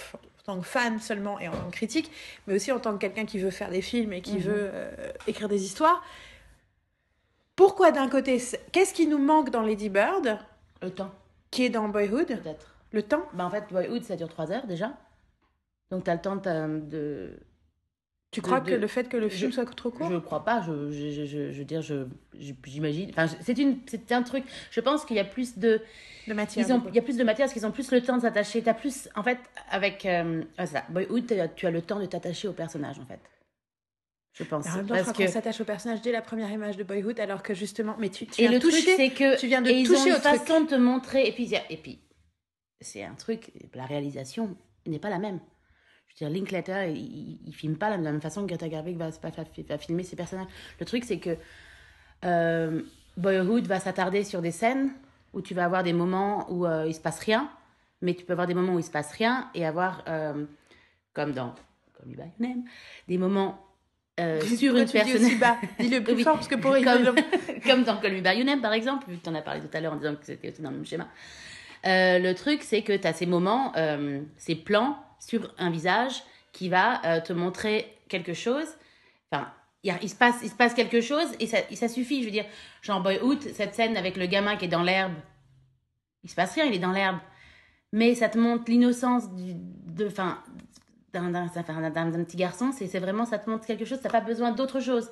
tant 0.45 0.59
que 0.59 0.65
fan 0.65 0.99
seulement 0.99 1.39
et 1.39 1.47
en 1.47 1.51
tant 1.51 1.69
que 1.69 1.75
critique, 1.75 2.11
mais 2.47 2.55
aussi 2.55 2.71
en 2.71 2.79
tant 2.79 2.93
que 2.93 2.97
quelqu'un 2.97 3.25
qui 3.25 3.37
veut 3.37 3.51
faire 3.51 3.69
des 3.69 3.83
films 3.83 4.13
et 4.13 4.21
qui 4.21 4.37
mhm. 4.37 4.41
veut 4.41 4.69
euh, 4.73 5.11
écrire 5.27 5.47
des 5.47 5.63
histoires. 5.63 6.03
Pourquoi 7.59 7.91
d'un 7.91 8.07
côté, 8.07 8.41
qu'est-ce 8.71 8.93
qui 8.93 9.05
nous 9.05 9.17
manque 9.17 9.49
dans 9.49 9.61
Lady 9.61 9.89
Bird? 9.89 10.39
Le 10.81 10.91
temps. 10.91 11.11
Qui 11.51 11.65
est 11.65 11.69
dans 11.69 11.89
Boyhood? 11.89 12.27
Peut-être. 12.27 12.73
Le 12.93 13.03
temps? 13.03 13.23
Bah 13.33 13.43
En 13.43 13.49
fait, 13.49 13.65
Boyhood, 13.69 14.01
ça 14.05 14.15
dure 14.15 14.29
trois 14.29 14.49
heures 14.49 14.65
déjà. 14.65 14.93
Donc 15.91 16.05
tu 16.05 16.09
as 16.09 16.13
le 16.13 16.21
temps 16.21 16.37
de... 16.37 17.37
Tu 18.31 18.41
crois 18.41 18.61
que 18.61 18.71
le 18.71 18.87
fait 18.87 19.09
que 19.09 19.17
le 19.17 19.27
film 19.27 19.51
soit 19.51 19.65
trop 19.65 19.89
court? 19.89 20.07
Je 20.07 20.13
ne 20.13 20.19
crois 20.19 20.45
pas. 20.45 20.61
Je, 20.61 20.89
je, 20.89 21.25
je, 21.25 21.51
je, 21.51 21.59
veux 21.59 21.65
dire, 21.65 21.81
j'imagine. 22.63 23.09
Enfin, 23.09 23.27
c'est 23.41 24.11
un 24.13 24.23
truc. 24.23 24.45
Je 24.71 24.79
pense 24.79 25.03
qu'il 25.03 25.17
y 25.17 25.19
a 25.19 25.25
plus 25.25 25.57
de. 25.57 25.81
De 26.29 26.33
matière. 26.33 26.65
Ils 26.65 26.71
ont, 26.71 26.81
il 26.87 26.95
y 26.95 26.99
a 26.99 27.01
plus 27.01 27.17
de 27.17 27.23
matière 27.25 27.47
parce 27.47 27.53
qu'ils 27.53 27.65
ont 27.65 27.71
plus 27.71 27.91
le 27.91 28.01
temps 28.01 28.15
de 28.15 28.21
s'attacher. 28.21 28.61
Tu 28.61 28.69
as 28.69 28.73
plus. 28.73 29.09
En 29.15 29.23
fait, 29.23 29.39
avec. 29.69 30.05
Euh, 30.05 30.43
ça. 30.65 30.83
Boyhood, 30.89 31.25
tu 31.55 31.65
as 31.65 31.71
le 31.71 31.81
temps 31.81 31.99
de 31.99 32.05
t'attacher 32.05 32.47
au 32.47 32.53
personnage, 32.53 32.99
en 32.99 33.05
fait 33.05 33.19
je 34.33 34.43
pense. 34.43 34.65
Temps, 34.65 34.85
parce 34.87 35.11
que 35.11 35.27
s'attache 35.27 35.59
au 35.61 35.65
personnage 35.65 36.01
dès 36.01 36.11
la 36.11 36.21
première 36.21 36.51
image 36.51 36.77
de 36.77 36.83
Boyhood, 36.83 37.19
alors 37.19 37.43
que 37.43 37.53
justement, 37.53 37.95
mais 37.99 38.09
tu, 38.09 38.25
tu 38.25 38.41
et 38.41 38.47
le 38.47 38.59
truc 38.59 38.73
c'est 38.73 39.09
que 39.09 39.37
tu 39.37 39.47
viens 39.47 39.61
de 39.61 39.69
et 39.69 39.83
toucher 39.83 40.09
ils 40.09 40.11
ont 40.11 40.15
une 40.15 40.21
façon 40.21 40.61
de 40.61 40.67
te 40.67 40.75
montrer, 40.75 41.27
et 41.27 41.31
puis 41.31 41.53
et 41.69 41.77
puis 41.77 41.99
c'est 42.81 43.03
un 43.03 43.15
truc, 43.15 43.51
la 43.73 43.85
réalisation 43.85 44.55
n'est 44.85 44.99
pas 44.99 45.09
la 45.09 45.19
même. 45.19 45.39
Je 46.07 46.25
veux 46.25 46.29
dire, 46.29 46.39
Linklater, 46.39 46.91
il, 46.91 47.39
il, 47.45 47.53
filme 47.53 47.77
pas 47.77 47.95
de 47.95 48.03
la 48.03 48.11
même 48.11 48.21
façon 48.21 48.41
que 48.41 48.47
Greta 48.47 48.69
Gerwig 48.69 48.97
va, 48.97 49.09
va, 49.09 49.29
va 49.69 49.77
filmer 49.77 50.03
ses 50.03 50.15
personnages. 50.15 50.47
Le 50.79 50.85
truc, 50.85 51.03
c'est 51.03 51.19
que 51.19 51.37
euh, 52.25 52.81
Boyhood 53.17 53.67
va 53.67 53.79
s'attarder 53.79 54.23
sur 54.23 54.41
des 54.41 54.51
scènes 54.51 54.91
où 55.33 55.41
tu 55.41 55.53
vas 55.53 55.65
avoir 55.65 55.83
des 55.83 55.93
moments 55.93 56.51
où 56.51 56.65
euh, 56.65 56.87
il 56.87 56.95
se 56.95 56.99
passe 56.99 57.19
rien, 57.19 57.49
mais 58.01 58.15
tu 58.15 58.25
peux 58.25 58.33
avoir 58.33 58.47
des 58.47 58.53
moments 58.53 58.73
où 58.73 58.79
il 58.79 58.83
se 58.83 58.91
passe 58.91 59.11
rien 59.11 59.49
et 59.53 59.65
avoir, 59.65 60.03
euh, 60.07 60.45
comme 61.13 61.33
dans 61.33 61.53
comme 61.93 62.15
Name, 62.39 62.63
des 63.09 63.17
moments 63.17 63.68
euh, 64.19 64.41
sur 64.41 64.75
une 64.75 64.89
personne. 64.89 65.21
Dis 65.79 65.89
le 65.89 66.03
plus 66.03 66.23
fort 66.23 66.35
parce 66.35 66.47
que 66.47 66.55
pour 66.55 66.73
comme, 66.73 67.15
comme 67.65 67.83
dans 67.83 67.97
Call 67.97 68.13
Me 68.13 68.21
By 68.21 68.35
Your 68.35 68.45
Name, 68.45 68.61
par 68.61 68.73
exemple, 68.73 69.09
vu 69.09 69.17
que 69.17 69.23
tu 69.23 69.29
en 69.29 69.35
as 69.35 69.41
parlé 69.41 69.61
tout 69.61 69.69
à 69.73 69.79
l'heure 69.79 69.93
en 69.93 69.97
disant 69.97 70.15
que 70.15 70.25
c'était 70.25 70.51
aussi 70.51 70.61
dans 70.61 70.71
le 70.71 70.77
même 70.77 70.85
schéma. 70.85 71.07
Euh, 71.85 72.19
le 72.19 72.35
truc, 72.35 72.63
c'est 72.63 72.81
que 72.81 72.93
tu 72.93 73.07
as 73.07 73.13
ces 73.13 73.25
moments, 73.25 73.71
euh, 73.77 74.21
ces 74.37 74.55
plans 74.55 74.97
sur 75.19 75.53
un 75.57 75.69
visage 75.69 76.23
qui 76.51 76.69
va 76.69 77.21
te 77.21 77.31
montrer 77.31 77.93
quelque 78.07 78.33
chose. 78.33 78.67
Enfin, 79.31 79.47
il, 79.83 79.93
il, 80.01 80.09
se 80.09 80.15
passe, 80.15 80.35
il 80.43 80.49
se 80.49 80.55
passe 80.55 80.73
quelque 80.73 80.99
chose 80.99 81.27
et 81.39 81.47
ça, 81.47 81.59
et 81.69 81.75
ça 81.75 81.87
suffit. 81.87 82.21
Je 82.21 82.25
veux 82.25 82.31
dire, 82.31 82.45
Jean 82.81 83.01
Boyhood, 83.01 83.41
cette 83.53 83.75
scène 83.75 83.95
avec 83.97 84.17
le 84.17 84.25
gamin 84.25 84.55
qui 84.55 84.65
est 84.65 84.69
dans 84.69 84.83
l'herbe, 84.83 85.13
il 86.23 86.29
se 86.29 86.35
passe 86.35 86.55
rien, 86.55 86.65
il 86.65 86.73
est 86.73 86.79
dans 86.79 86.91
l'herbe. 86.91 87.19
Mais 87.91 88.13
ça 88.15 88.29
te 88.29 88.37
montre 88.37 88.65
l'innocence 88.67 89.23
de, 89.33 90.07
enfin, 90.07 90.39
d'un, 91.13 91.29
d'un, 91.29 92.09
d'un 92.09 92.23
petit 92.23 92.37
garçon. 92.37 92.71
C'est, 92.71 92.87
c'est 92.87 92.99
vraiment, 92.99 93.25
ça 93.25 93.39
te 93.39 93.49
montre 93.49 93.65
quelque 93.65 93.85
chose, 93.85 93.99
t'as 94.01 94.09
pas 94.09 94.21
besoin 94.21 94.51
d'autre 94.51 94.79
chose. 94.79 95.11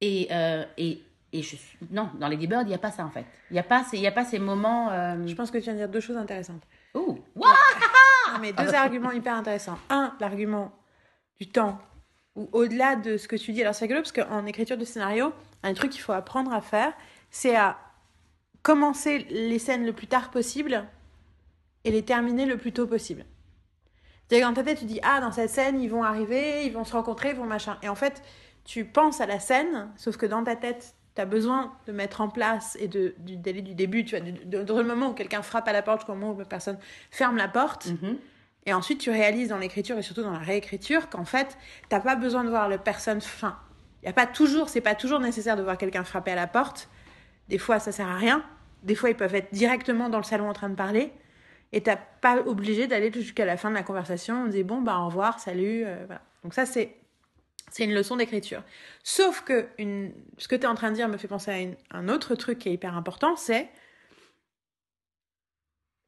Et, 0.00 0.28
euh, 0.30 0.64
et, 0.76 1.02
et 1.32 1.42
je 1.42 1.56
suis... 1.56 1.78
non, 1.90 2.10
dans 2.18 2.28
Lady 2.28 2.46
Bird, 2.46 2.62
il 2.66 2.68
n'y 2.68 2.74
a 2.74 2.78
pas 2.78 2.90
ça 2.90 3.04
en 3.04 3.10
fait. 3.10 3.24
Il 3.50 3.54
n'y 3.54 3.58
a, 3.58 3.64
pas 3.64 3.84
ces, 3.84 3.98
y 3.98 4.06
a 4.06 4.12
pas 4.12 4.24
ces 4.24 4.38
moments. 4.38 4.90
Euh... 4.90 5.26
Je 5.26 5.34
pense 5.34 5.50
que 5.50 5.58
tu 5.58 5.64
viens 5.64 5.72
de 5.72 5.78
dire 5.78 5.88
deux 5.88 6.00
choses 6.00 6.16
intéressantes. 6.16 6.62
Ouh! 6.94 7.18
Ouais. 7.34 7.46
mais 8.40 8.52
deux 8.52 8.74
arguments 8.74 9.12
hyper 9.12 9.34
intéressants. 9.34 9.78
Un, 9.90 10.14
l'argument 10.20 10.72
du 11.38 11.48
temps, 11.48 11.78
ou 12.34 12.48
au-delà 12.52 12.96
de 12.96 13.16
ce 13.16 13.28
que 13.28 13.36
tu 13.36 13.52
dis. 13.52 13.62
Alors 13.62 13.74
c'est 13.74 13.84
rigolo 13.84 14.00
parce 14.00 14.12
qu'en 14.12 14.46
écriture 14.46 14.76
de 14.76 14.84
scénario, 14.84 15.32
un 15.62 15.74
truc 15.74 15.90
qu'il 15.90 16.00
faut 16.00 16.12
apprendre 16.12 16.52
à 16.52 16.60
faire, 16.60 16.92
c'est 17.30 17.56
à 17.56 17.78
commencer 18.62 19.26
les 19.30 19.58
scènes 19.58 19.84
le 19.86 19.92
plus 19.92 20.06
tard 20.06 20.30
possible 20.30 20.84
et 21.84 21.90
les 21.90 22.02
terminer 22.02 22.46
le 22.46 22.56
plus 22.56 22.72
tôt 22.72 22.86
possible. 22.86 23.24
Que 24.30 24.40
dans 24.40 24.52
ta 24.52 24.62
tête, 24.62 24.78
tu 24.78 24.84
dis, 24.84 25.00
ah, 25.02 25.20
dans 25.20 25.32
cette 25.32 25.50
scène, 25.50 25.80
ils 25.80 25.88
vont 25.88 26.02
arriver, 26.02 26.66
ils 26.66 26.72
vont 26.72 26.84
se 26.84 26.92
rencontrer, 26.92 27.30
ils 27.30 27.36
vont 27.36 27.44
machin. 27.44 27.78
Et 27.82 27.88
en 27.88 27.94
fait, 27.94 28.22
tu 28.64 28.84
penses 28.84 29.20
à 29.20 29.26
la 29.26 29.38
scène, 29.38 29.90
sauf 29.96 30.16
que 30.16 30.26
dans 30.26 30.42
ta 30.42 30.56
tête, 30.56 30.94
tu 31.14 31.22
as 31.22 31.24
besoin 31.24 31.72
de 31.86 31.92
mettre 31.92 32.20
en 32.20 32.28
place 32.28 32.76
et 32.80 32.88
de, 32.88 33.14
du 33.18 33.36
délai 33.36 33.62
du 33.62 33.74
début, 33.74 34.04
tu 34.04 34.16
vois, 34.16 34.24
du, 34.24 34.32
de, 34.32 34.62
de, 34.62 34.74
le 34.74 34.84
moment 34.84 35.10
où 35.10 35.14
quelqu'un 35.14 35.42
frappe 35.42 35.68
à 35.68 35.72
la 35.72 35.82
porte 35.82 36.00
jusqu'au 36.00 36.14
moment 36.14 36.32
où 36.32 36.38
la 36.38 36.44
personne 36.44 36.78
ferme 37.10 37.36
la 37.36 37.48
porte. 37.48 37.86
Mm-hmm. 37.86 38.16
Et 38.66 38.74
ensuite, 38.74 39.00
tu 39.00 39.10
réalises 39.10 39.48
dans 39.48 39.58
l'écriture 39.58 39.96
et 39.96 40.02
surtout 40.02 40.22
dans 40.22 40.32
la 40.32 40.40
réécriture 40.40 41.08
qu'en 41.08 41.24
fait, 41.24 41.56
t'as 41.88 42.00
pas 42.00 42.16
besoin 42.16 42.42
de 42.42 42.50
voir 42.50 42.68
la 42.68 42.78
personne 42.78 43.20
fin. 43.20 43.56
Y 44.04 44.08
a 44.08 44.12
pas 44.12 44.26
toujours, 44.26 44.68
c'est 44.68 44.80
pas 44.80 44.94
toujours 44.94 45.20
nécessaire 45.20 45.56
de 45.56 45.62
voir 45.62 45.78
quelqu'un 45.78 46.04
frapper 46.04 46.32
à 46.32 46.34
la 46.34 46.48
porte. 46.48 46.88
Des 47.48 47.58
fois, 47.58 47.78
ça 47.78 47.92
sert 47.92 48.08
à 48.08 48.16
rien. 48.16 48.44
Des 48.82 48.96
fois, 48.96 49.10
ils 49.10 49.16
peuvent 49.16 49.34
être 49.34 49.52
directement 49.52 50.08
dans 50.08 50.18
le 50.18 50.24
salon 50.24 50.48
en 50.48 50.52
train 50.52 50.68
de 50.68 50.74
parler. 50.74 51.12
Et 51.72 51.82
t'as 51.82 51.96
pas 51.96 52.40
obligé 52.42 52.86
d'aller 52.86 53.12
jusqu'à 53.12 53.44
la 53.44 53.56
fin 53.56 53.70
de 53.70 53.74
la 53.74 53.82
conversation. 53.82 54.44
On 54.44 54.48
dit 54.48 54.62
bon, 54.62 54.80
bah 54.80 54.98
au 54.98 55.06
revoir, 55.06 55.40
salut. 55.40 55.84
Euh, 55.84 56.04
voilà. 56.06 56.22
Donc 56.42 56.54
ça, 56.54 56.66
c'est 56.66 56.96
c'est 57.70 57.84
une 57.84 57.94
leçon 57.94 58.16
d'écriture. 58.16 58.62
Sauf 59.02 59.42
que 59.42 59.66
une... 59.78 60.12
ce 60.38 60.46
que 60.48 60.54
tu 60.54 60.62
es 60.62 60.66
en 60.66 60.74
train 60.74 60.90
de 60.90 60.94
dire 60.94 61.08
me 61.08 61.16
fait 61.16 61.28
penser 61.28 61.76
à 61.90 61.98
un 61.98 62.08
autre 62.08 62.34
truc 62.34 62.60
qui 62.60 62.68
est 62.68 62.72
hyper 62.72 62.96
important, 62.96 63.36
c'est 63.36 63.68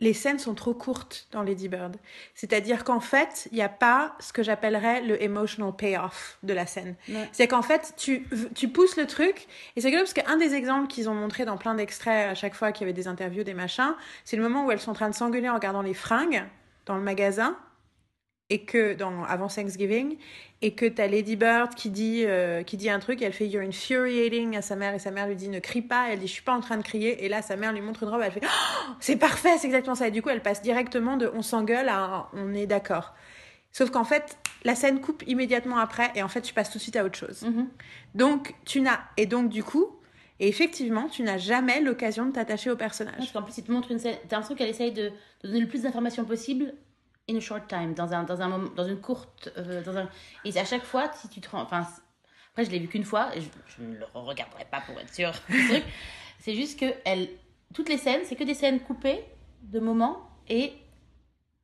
les 0.01 0.13
scènes 0.13 0.39
sont 0.39 0.55
trop 0.55 0.75
courtes 0.75 1.27
dans 1.33 1.43
Lady 1.43 1.69
Bird. 1.69 1.97
C'est-à-dire 2.35 2.85
qu'en 2.85 3.01
fait, 3.01 3.49
il 3.51 3.57
n'y 3.57 3.63
a 3.63 3.69
pas 3.69 4.15
ce 4.21 4.33
que 4.33 4.43
j'appellerais 4.43 5.03
le 5.03 5.21
emotional 5.23 5.75
payoff 5.75 6.39
de 6.43 6.53
la 6.53 6.67
scène. 6.67 6.95
Ouais. 7.09 7.29
C'est 7.33 7.49
qu'en 7.49 7.63
fait, 7.63 7.95
tu, 7.97 8.27
tu 8.55 8.69
pousses 8.69 8.97
le 8.97 9.07
truc, 9.07 9.47
et 9.75 9.81
c'est 9.81 9.89
rigolo 9.89 10.05
parce 10.05 10.15
qu'un 10.15 10.37
des 10.37 10.55
exemples 10.55 10.87
qu'ils 10.87 11.09
ont 11.09 11.15
montré 11.15 11.45
dans 11.45 11.57
plein 11.57 11.75
d'extraits 11.75 12.31
à 12.31 12.35
chaque 12.35 12.55
fois 12.55 12.73
qu'il 12.73 12.87
y 12.87 12.91
avait 12.91 12.97
des 12.97 13.09
interviews, 13.09 13.43
des 13.43 13.55
machins, 13.55 13.95
c'est 14.25 14.37
le 14.37 14.43
moment 14.43 14.65
où 14.65 14.71
elles 14.71 14.81
sont 14.81 14.93
en 14.93 14.95
train 14.95 15.11
de 15.11 15.15
s'engueuler 15.15 15.49
en 15.49 15.55
regardant 15.55 15.83
les 15.83 15.95
fringues 15.95 16.45
dans 16.87 16.97
le 16.97 17.03
magasin, 17.03 17.57
et 18.51 18.65
que 18.65 18.95
dans 18.95 19.25
avant 19.25 19.49
Thanksgiving 19.49 20.17
et 20.63 20.73
que 20.75 20.87
t'as 20.87 21.07
Lady 21.07 21.37
Bird 21.37 21.75
qui 21.75 21.91
dit 21.91 22.25
euh, 22.27 22.63
qui 22.63 22.77
dit 22.77 22.89
un 22.91 22.99
truc 22.99 23.21
elle 23.23 23.33
fait 23.33 23.47
you're 23.47 23.63
infuriating 23.63 24.57
à 24.57 24.63
sa 24.63 24.75
mère 24.75 24.95
et 24.95 24.99
sa 24.99 25.11
mère 25.11 25.29
lui 25.29 25.37
dit 25.37 25.49
ne 25.49 25.61
crie 25.61 25.83
pas 25.83 26.09
elle 26.11 26.19
dit 26.19 26.27
je 26.27 26.33
suis 26.33 26.43
pas 26.43 26.55
en 26.55 26.61
train 26.61 26.77
de 26.77 26.83
crier 26.83 27.25
et 27.25 27.29
là 27.29 27.43
sa 27.43 27.57
mère 27.57 27.73
lui 27.73 27.81
montre 27.81 28.03
une 28.03 28.09
robe 28.09 28.23
elle 28.25 28.33
fait 28.33 28.41
oh, 28.43 28.93
c'est 29.01 29.17
parfait 29.17 29.59
c'est 29.59 29.67
exactement 29.67 29.95
ça 29.95 30.09
et 30.09 30.11
du 30.11 30.23
coup 30.23 30.31
elle 30.31 30.43
passe 30.43 30.63
directement 30.63 31.17
de 31.17 31.31
on 31.35 31.43
s'engueule 31.43 31.89
à 31.89 32.29
on 32.33 32.55
est 32.55 32.67
d'accord 32.67 33.15
sauf 33.71 33.91
qu'en 33.91 34.05
fait 34.05 34.39
la 34.65 34.75
scène 34.75 35.01
coupe 35.01 35.23
immédiatement 35.27 35.79
après 35.79 36.11
et 36.15 36.23
en 36.23 36.29
fait 36.29 36.41
tu 36.41 36.55
passes 36.55 36.71
tout 36.71 36.79
de 36.79 36.83
suite 36.83 36.97
à 36.97 37.05
autre 37.05 37.19
chose 37.19 37.43
mm-hmm. 37.43 37.67
donc 38.15 38.55
tu 38.65 38.81
n'as 38.81 38.99
et 39.17 39.27
donc 39.27 39.51
du 39.51 39.63
coup 39.63 39.95
et 40.41 40.47
effectivement, 40.47 41.09
tu 41.09 41.25
n'as 41.25 41.37
jamais 41.37 41.81
l'occasion 41.81 42.25
de 42.27 42.31
t'attacher 42.31 42.71
au 42.71 42.77
personnage. 42.77 43.17
Parce 43.17 43.33
qu'en 43.33 43.43
plus, 43.43 43.59
il 43.59 43.65
te 43.65 43.73
montre 43.73 43.91
une 43.91 43.99
scène. 43.99 44.15
T'as 44.29 44.37
l'impression 44.37 44.55
qu'elle 44.55 44.69
essaye 44.69 44.93
de, 44.93 45.11
de 45.43 45.49
donner 45.49 45.59
le 45.59 45.67
plus 45.67 45.83
d'informations 45.83 46.25
possible 46.25 46.75
in 47.29 47.37
a 47.37 47.41
short 47.41 47.69
time, 47.69 47.95
dans, 47.95 48.13
un, 48.13 48.23
dans, 48.25 48.41
un 48.41 48.49
moment, 48.49 48.71
dans 48.75 48.87
une 48.87 49.01
courte. 49.01 49.51
Euh, 49.57 49.83
dans 49.83 49.97
un... 49.97 50.09
Et 50.45 50.57
à 50.59 50.65
chaque 50.65 50.85
fois, 50.85 51.11
si 51.15 51.29
tu 51.29 51.41
te 51.41 51.51
rends. 51.51 51.63
Enfin, 51.63 51.87
après, 52.51 52.65
je 52.65 52.71
l'ai 52.71 52.79
vu 52.79 52.89
qu'une 52.89 53.05
fois, 53.05 53.35
et 53.37 53.41
je, 53.41 53.49
je, 53.77 53.83
ne 53.83 53.97
le 53.97 54.07
regarderai 54.15 54.65
pas 54.71 54.81
pour 54.81 54.99
être 54.99 55.13
sûre. 55.13 55.33
c'est 56.39 56.55
juste 56.55 56.79
que 56.79 56.87
elle, 57.05 57.29
toutes 57.75 57.89
les 57.89 57.99
scènes, 57.99 58.23
c'est 58.25 58.37
que 58.37 58.45
des 58.45 58.55
scènes 58.55 58.81
coupées 58.81 59.25
de 59.63 59.81
moments, 59.81 60.29
et 60.49 60.73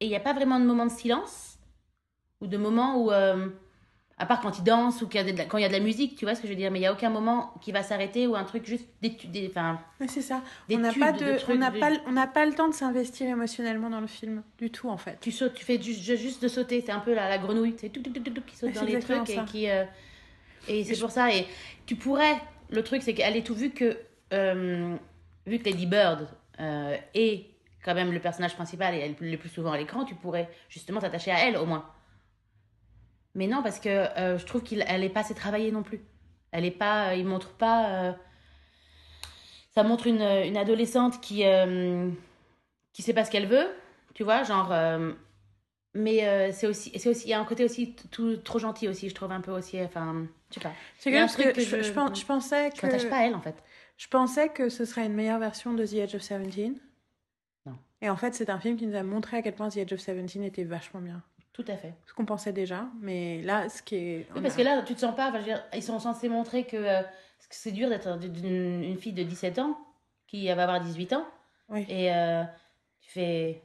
il 0.00 0.08
n'y 0.08 0.16
a 0.16 0.20
pas 0.20 0.34
vraiment 0.34 0.60
de 0.60 0.64
moment 0.64 0.86
de 0.86 0.92
silence, 0.92 1.58
ou 2.40 2.46
de 2.46 2.56
moments 2.56 3.02
où. 3.02 3.10
Euh, 3.10 3.48
à 4.18 4.26
part 4.26 4.40
quand 4.40 4.58
ils 4.58 4.64
dansent 4.64 5.02
ou 5.02 5.08
qu'il 5.08 5.20
y 5.20 5.28
a 5.28 5.32
de 5.32 5.36
la, 5.36 5.44
quand 5.44 5.58
il 5.58 5.62
y 5.62 5.64
a 5.64 5.68
de 5.68 5.72
la 5.72 5.80
musique, 5.80 6.16
tu 6.16 6.24
vois 6.24 6.34
ce 6.34 6.40
que 6.40 6.46
je 6.46 6.52
veux 6.52 6.58
dire, 6.58 6.70
mais 6.70 6.78
il 6.78 6.82
n'y 6.82 6.86
a 6.86 6.92
aucun 6.92 7.10
moment 7.10 7.52
qui 7.60 7.72
va 7.72 7.82
s'arrêter 7.82 8.26
ou 8.26 8.36
un 8.36 8.44
truc 8.44 8.64
juste 8.64 8.86
d'études. 9.02 9.36
Enfin, 9.50 9.80
mais 9.98 10.06
c'est 10.06 10.22
ça. 10.22 10.42
On 10.70 10.78
n'a 10.78 10.92
pas, 10.92 11.12
de, 11.12 11.18
de 11.18 11.38
on 11.52 11.56
n'a 11.56 11.70
de... 11.70 11.80
pas, 11.80 11.90
on 12.06 12.12
n'a 12.12 12.26
pas 12.26 12.46
le 12.46 12.52
temps 12.52 12.68
de 12.68 12.74
s'investir 12.74 13.28
émotionnellement 13.28 13.90
dans 13.90 14.00
le 14.00 14.06
film 14.06 14.42
du 14.58 14.70
tout 14.70 14.88
en 14.88 14.96
fait. 14.96 15.18
Tu 15.20 15.32
sautes, 15.32 15.54
tu 15.54 15.64
fais 15.64 15.80
juste, 15.82 16.16
juste 16.16 16.42
de 16.42 16.48
sauter. 16.48 16.80
C'est 16.80 16.92
un 16.92 17.00
peu 17.00 17.12
la, 17.14 17.28
la 17.28 17.38
grenouille, 17.38 17.74
c'est 17.76 17.88
tout, 17.88 18.02
tout, 18.02 18.12
tout, 18.12 18.20
tout, 18.22 18.42
qui 18.46 18.56
saute 18.56 18.72
dans 18.72 18.84
les 18.84 19.00
trucs 19.00 19.26
ça. 19.26 19.42
et 19.42 19.44
qui. 19.46 19.68
Euh, 19.68 19.84
et 20.68 20.84
c'est 20.84 20.98
pour 21.00 21.10
ça. 21.10 21.34
Et 21.34 21.46
tu 21.86 21.96
pourrais. 21.96 22.36
Le 22.70 22.82
truc, 22.82 23.02
c'est 23.02 23.14
qu'elle 23.14 23.36
est 23.36 23.46
tout 23.46 23.54
vu 23.54 23.70
que 23.70 23.96
euh, 24.32 24.96
vu 25.46 25.58
que 25.58 25.64
Lady 25.64 25.86
Bird 25.86 26.28
euh, 26.60 26.96
est 27.14 27.46
quand 27.84 27.94
même 27.94 28.12
le 28.12 28.20
personnage 28.20 28.54
principal 28.54 28.94
et 28.94 28.98
elle 28.98 29.30
le 29.30 29.36
plus 29.36 29.50
souvent 29.50 29.72
à 29.72 29.76
l'écran, 29.76 30.04
tu 30.04 30.14
pourrais 30.14 30.48
justement 30.68 31.00
t'attacher 31.00 31.30
à 31.30 31.46
elle 31.46 31.56
au 31.56 31.66
moins. 31.66 31.84
Mais 33.34 33.46
non, 33.46 33.62
parce 33.62 33.80
que 33.80 33.88
euh, 33.88 34.38
je 34.38 34.46
trouve 34.46 34.62
qu'elle 34.62 35.00
n'est 35.00 35.08
pas 35.08 35.20
assez 35.20 35.34
travaillée 35.34 35.72
non 35.72 35.82
plus. 35.82 36.00
Elle 36.52 36.64
est 36.64 36.70
pas, 36.70 37.08
euh, 37.10 37.14
il 37.14 37.26
montre 37.26 37.50
pas. 37.54 37.88
Euh, 37.88 38.12
ça 39.74 39.82
montre 39.82 40.06
une, 40.06 40.22
une 40.22 40.56
adolescente 40.56 41.20
qui 41.20 41.44
euh, 41.44 42.08
qui 42.92 43.02
sait 43.02 43.12
pas 43.12 43.24
ce 43.24 43.30
qu'elle 43.30 43.48
veut, 43.48 43.66
tu 44.14 44.22
vois, 44.22 44.44
genre. 44.44 44.72
mais 45.94 46.52
c'est 46.52 46.66
aussi, 46.68 46.92
c'est 46.96 47.08
aussi, 47.08 47.26
il 47.26 47.30
y 47.30 47.32
a 47.34 47.40
un 47.40 47.44
côté 47.44 47.64
aussi 47.64 47.96
tout, 48.12 48.36
trop 48.36 48.58
gentil 48.60 48.86
aussi, 48.88 49.08
je 49.08 49.14
trouve 49.14 49.32
un 49.32 49.40
peu 49.40 49.50
aussi, 49.50 49.80
enfin, 49.82 50.26
je 50.50 50.54
sais 50.54 50.60
pas. 50.60 50.72
C'est 50.98 51.10
parce 51.10 51.34
que, 51.36 51.54
je, 51.54 51.60
je- 51.60 51.82
je 51.82 51.92
pense- 51.92 52.20
je 52.20 52.24
pensais 52.24 52.70
Je 52.74 52.80
que 52.80 52.86
m'attache 52.86 53.08
pas 53.08 53.16
à 53.18 53.22
elle 53.26 53.34
en 53.34 53.40
fait. 53.40 53.56
je 53.96 54.06
pensais 54.06 54.48
que 54.48 54.68
ce 54.68 54.84
serait 54.84 55.06
une 55.06 55.14
meilleure 55.14 55.40
version 55.40 55.74
de 55.74 55.84
The 55.84 55.94
Edge 55.94 56.14
of 56.14 56.22
Seventeen. 56.22 56.76
Non. 57.66 57.76
Et 58.00 58.08
en 58.10 58.16
fait, 58.16 58.34
c'est 58.34 58.50
un 58.50 58.60
film 58.60 58.76
qui 58.76 58.86
nous 58.86 58.94
a 58.96 59.02
montré 59.02 59.38
à 59.38 59.42
quel 59.42 59.54
point 59.56 59.68
The 59.70 59.78
Edge 59.78 59.92
of 59.92 59.98
Seventeen 60.00 60.44
était 60.44 60.62
vachement 60.64 61.00
bien. 61.00 61.20
Tout 61.54 61.64
à 61.68 61.76
fait. 61.76 61.94
Ce 62.06 62.12
qu'on 62.12 62.26
pensait 62.26 62.52
déjà, 62.52 62.84
mais 63.00 63.40
là, 63.42 63.68
ce 63.70 63.80
qui 63.82 63.96
est. 63.96 64.26
Oui, 64.34 64.42
parce 64.42 64.54
que 64.56 64.62
là, 64.62 64.82
tu 64.82 64.94
te 64.94 65.00
sens 65.00 65.14
pas. 65.16 65.28
Enfin, 65.28 65.38
je 65.38 65.44
veux 65.44 65.52
dire, 65.52 65.64
ils 65.72 65.82
sont 65.82 65.98
censés 65.98 66.28
montrer 66.28 66.64
que, 66.64 66.76
euh, 66.76 67.00
c'est 67.48 67.70
dur 67.72 67.88
d'être 67.88 68.08
une 68.44 68.98
fille 68.98 69.12
de 69.12 69.22
17 69.22 69.60
ans 69.60 69.78
qui 70.26 70.46
va 70.52 70.64
avoir 70.64 70.80
18 70.80 71.12
ans. 71.12 71.26
Oui. 71.68 71.86
Et 71.88 72.12
euh, 72.12 72.42
tu 73.00 73.10
fais. 73.10 73.62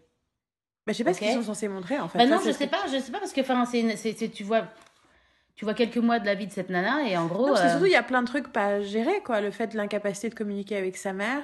Bah, 0.86 0.94
je 0.94 0.98
sais 0.98 1.04
pas 1.04 1.12
Ok. 1.12 1.16
ce 1.18 1.22
qu'ils 1.22 1.34
sont 1.34 1.44
censés 1.44 1.68
montrer 1.68 2.00
en 2.00 2.08
fait. 2.08 2.18
Bah 2.20 2.26
non, 2.26 2.40
je 2.46 2.52
sais 2.52 2.68
pas, 2.68 2.86
je 2.92 3.00
sais 3.00 3.12
pas 3.12 3.20
parce 3.20 3.34
que 3.34 3.42
enfin 3.42 3.66
c'est 3.66 4.32
tu 4.32 4.44
vois 4.44 4.64
tu 5.56 5.66
vois 5.66 5.74
quelques 5.74 5.98
mois 5.98 6.20
de 6.20 6.26
la 6.26 6.36
vie 6.36 6.48
de 6.48 6.52
cette 6.54 6.70
nana 6.70 7.08
et 7.08 7.18
en 7.18 7.28
gros 7.28 7.48
Non, 7.48 7.54
parce 7.54 7.62
que 7.62 7.66
euh, 7.66 7.70
surtout, 7.72 7.86
il 7.88 7.92
y 7.92 7.96
a 7.96 8.04
plein 8.04 8.22
de 8.22 8.28
trucs 8.28 8.48
pas 8.52 8.82
gérés, 8.82 9.22
quoi. 9.26 9.42
Le 9.42 9.52
fait 9.52 9.68
de 9.68 9.78
l'incapacité 9.78 10.30
de 10.30 10.36
communiquer 10.36 10.78
avec 10.78 10.96
sa 10.96 11.12
mère. 11.12 11.44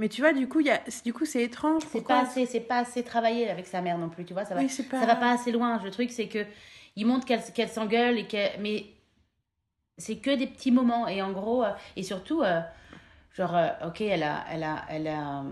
Mais 0.00 0.08
tu 0.08 0.22
vois, 0.22 0.32
du 0.32 0.48
coup, 0.48 0.60
y 0.60 0.70
a... 0.70 0.80
du 1.04 1.12
coup 1.12 1.26
c'est 1.26 1.42
étrange. 1.42 1.82
c'est 1.92 2.00
pas 2.00 2.22
assez 2.22 2.46
c'est 2.46 2.60
pas 2.60 2.78
assez 2.78 3.02
travaillé 3.02 3.50
avec 3.50 3.66
sa 3.66 3.82
mère 3.82 3.98
non 3.98 4.08
plus, 4.08 4.24
tu 4.24 4.32
vois, 4.32 4.46
ça 4.46 4.54
va 4.54 4.62
Oui, 4.62 4.72
pas... 4.90 4.98
ça 4.98 5.04
va 5.04 5.14
pas 5.14 5.30
assez 5.30 5.52
loin. 5.52 5.78
Le 5.84 5.90
truc 5.90 6.10
c'est 6.10 6.26
que 6.26 6.46
il 6.96 7.06
montre 7.06 7.26
qu'elle 7.26 7.68
s'engueule 7.68 8.16
et 8.18 8.26
qu'elle 8.26 8.58
mais 8.60 8.86
c'est 9.98 10.16
que 10.16 10.34
des 10.34 10.46
petits 10.46 10.70
moments 10.70 11.06
et 11.06 11.20
en 11.20 11.32
gros 11.32 11.62
euh, 11.62 11.72
et 11.96 12.02
surtout 12.02 12.42
euh, 12.42 12.62
genre 13.34 13.54
euh, 13.54 13.68
OK, 13.88 14.00
elle 14.00 14.22
a 14.22 14.42
elle 14.50 14.62
a 14.62 14.86
elle 14.88 15.06
a 15.06 15.44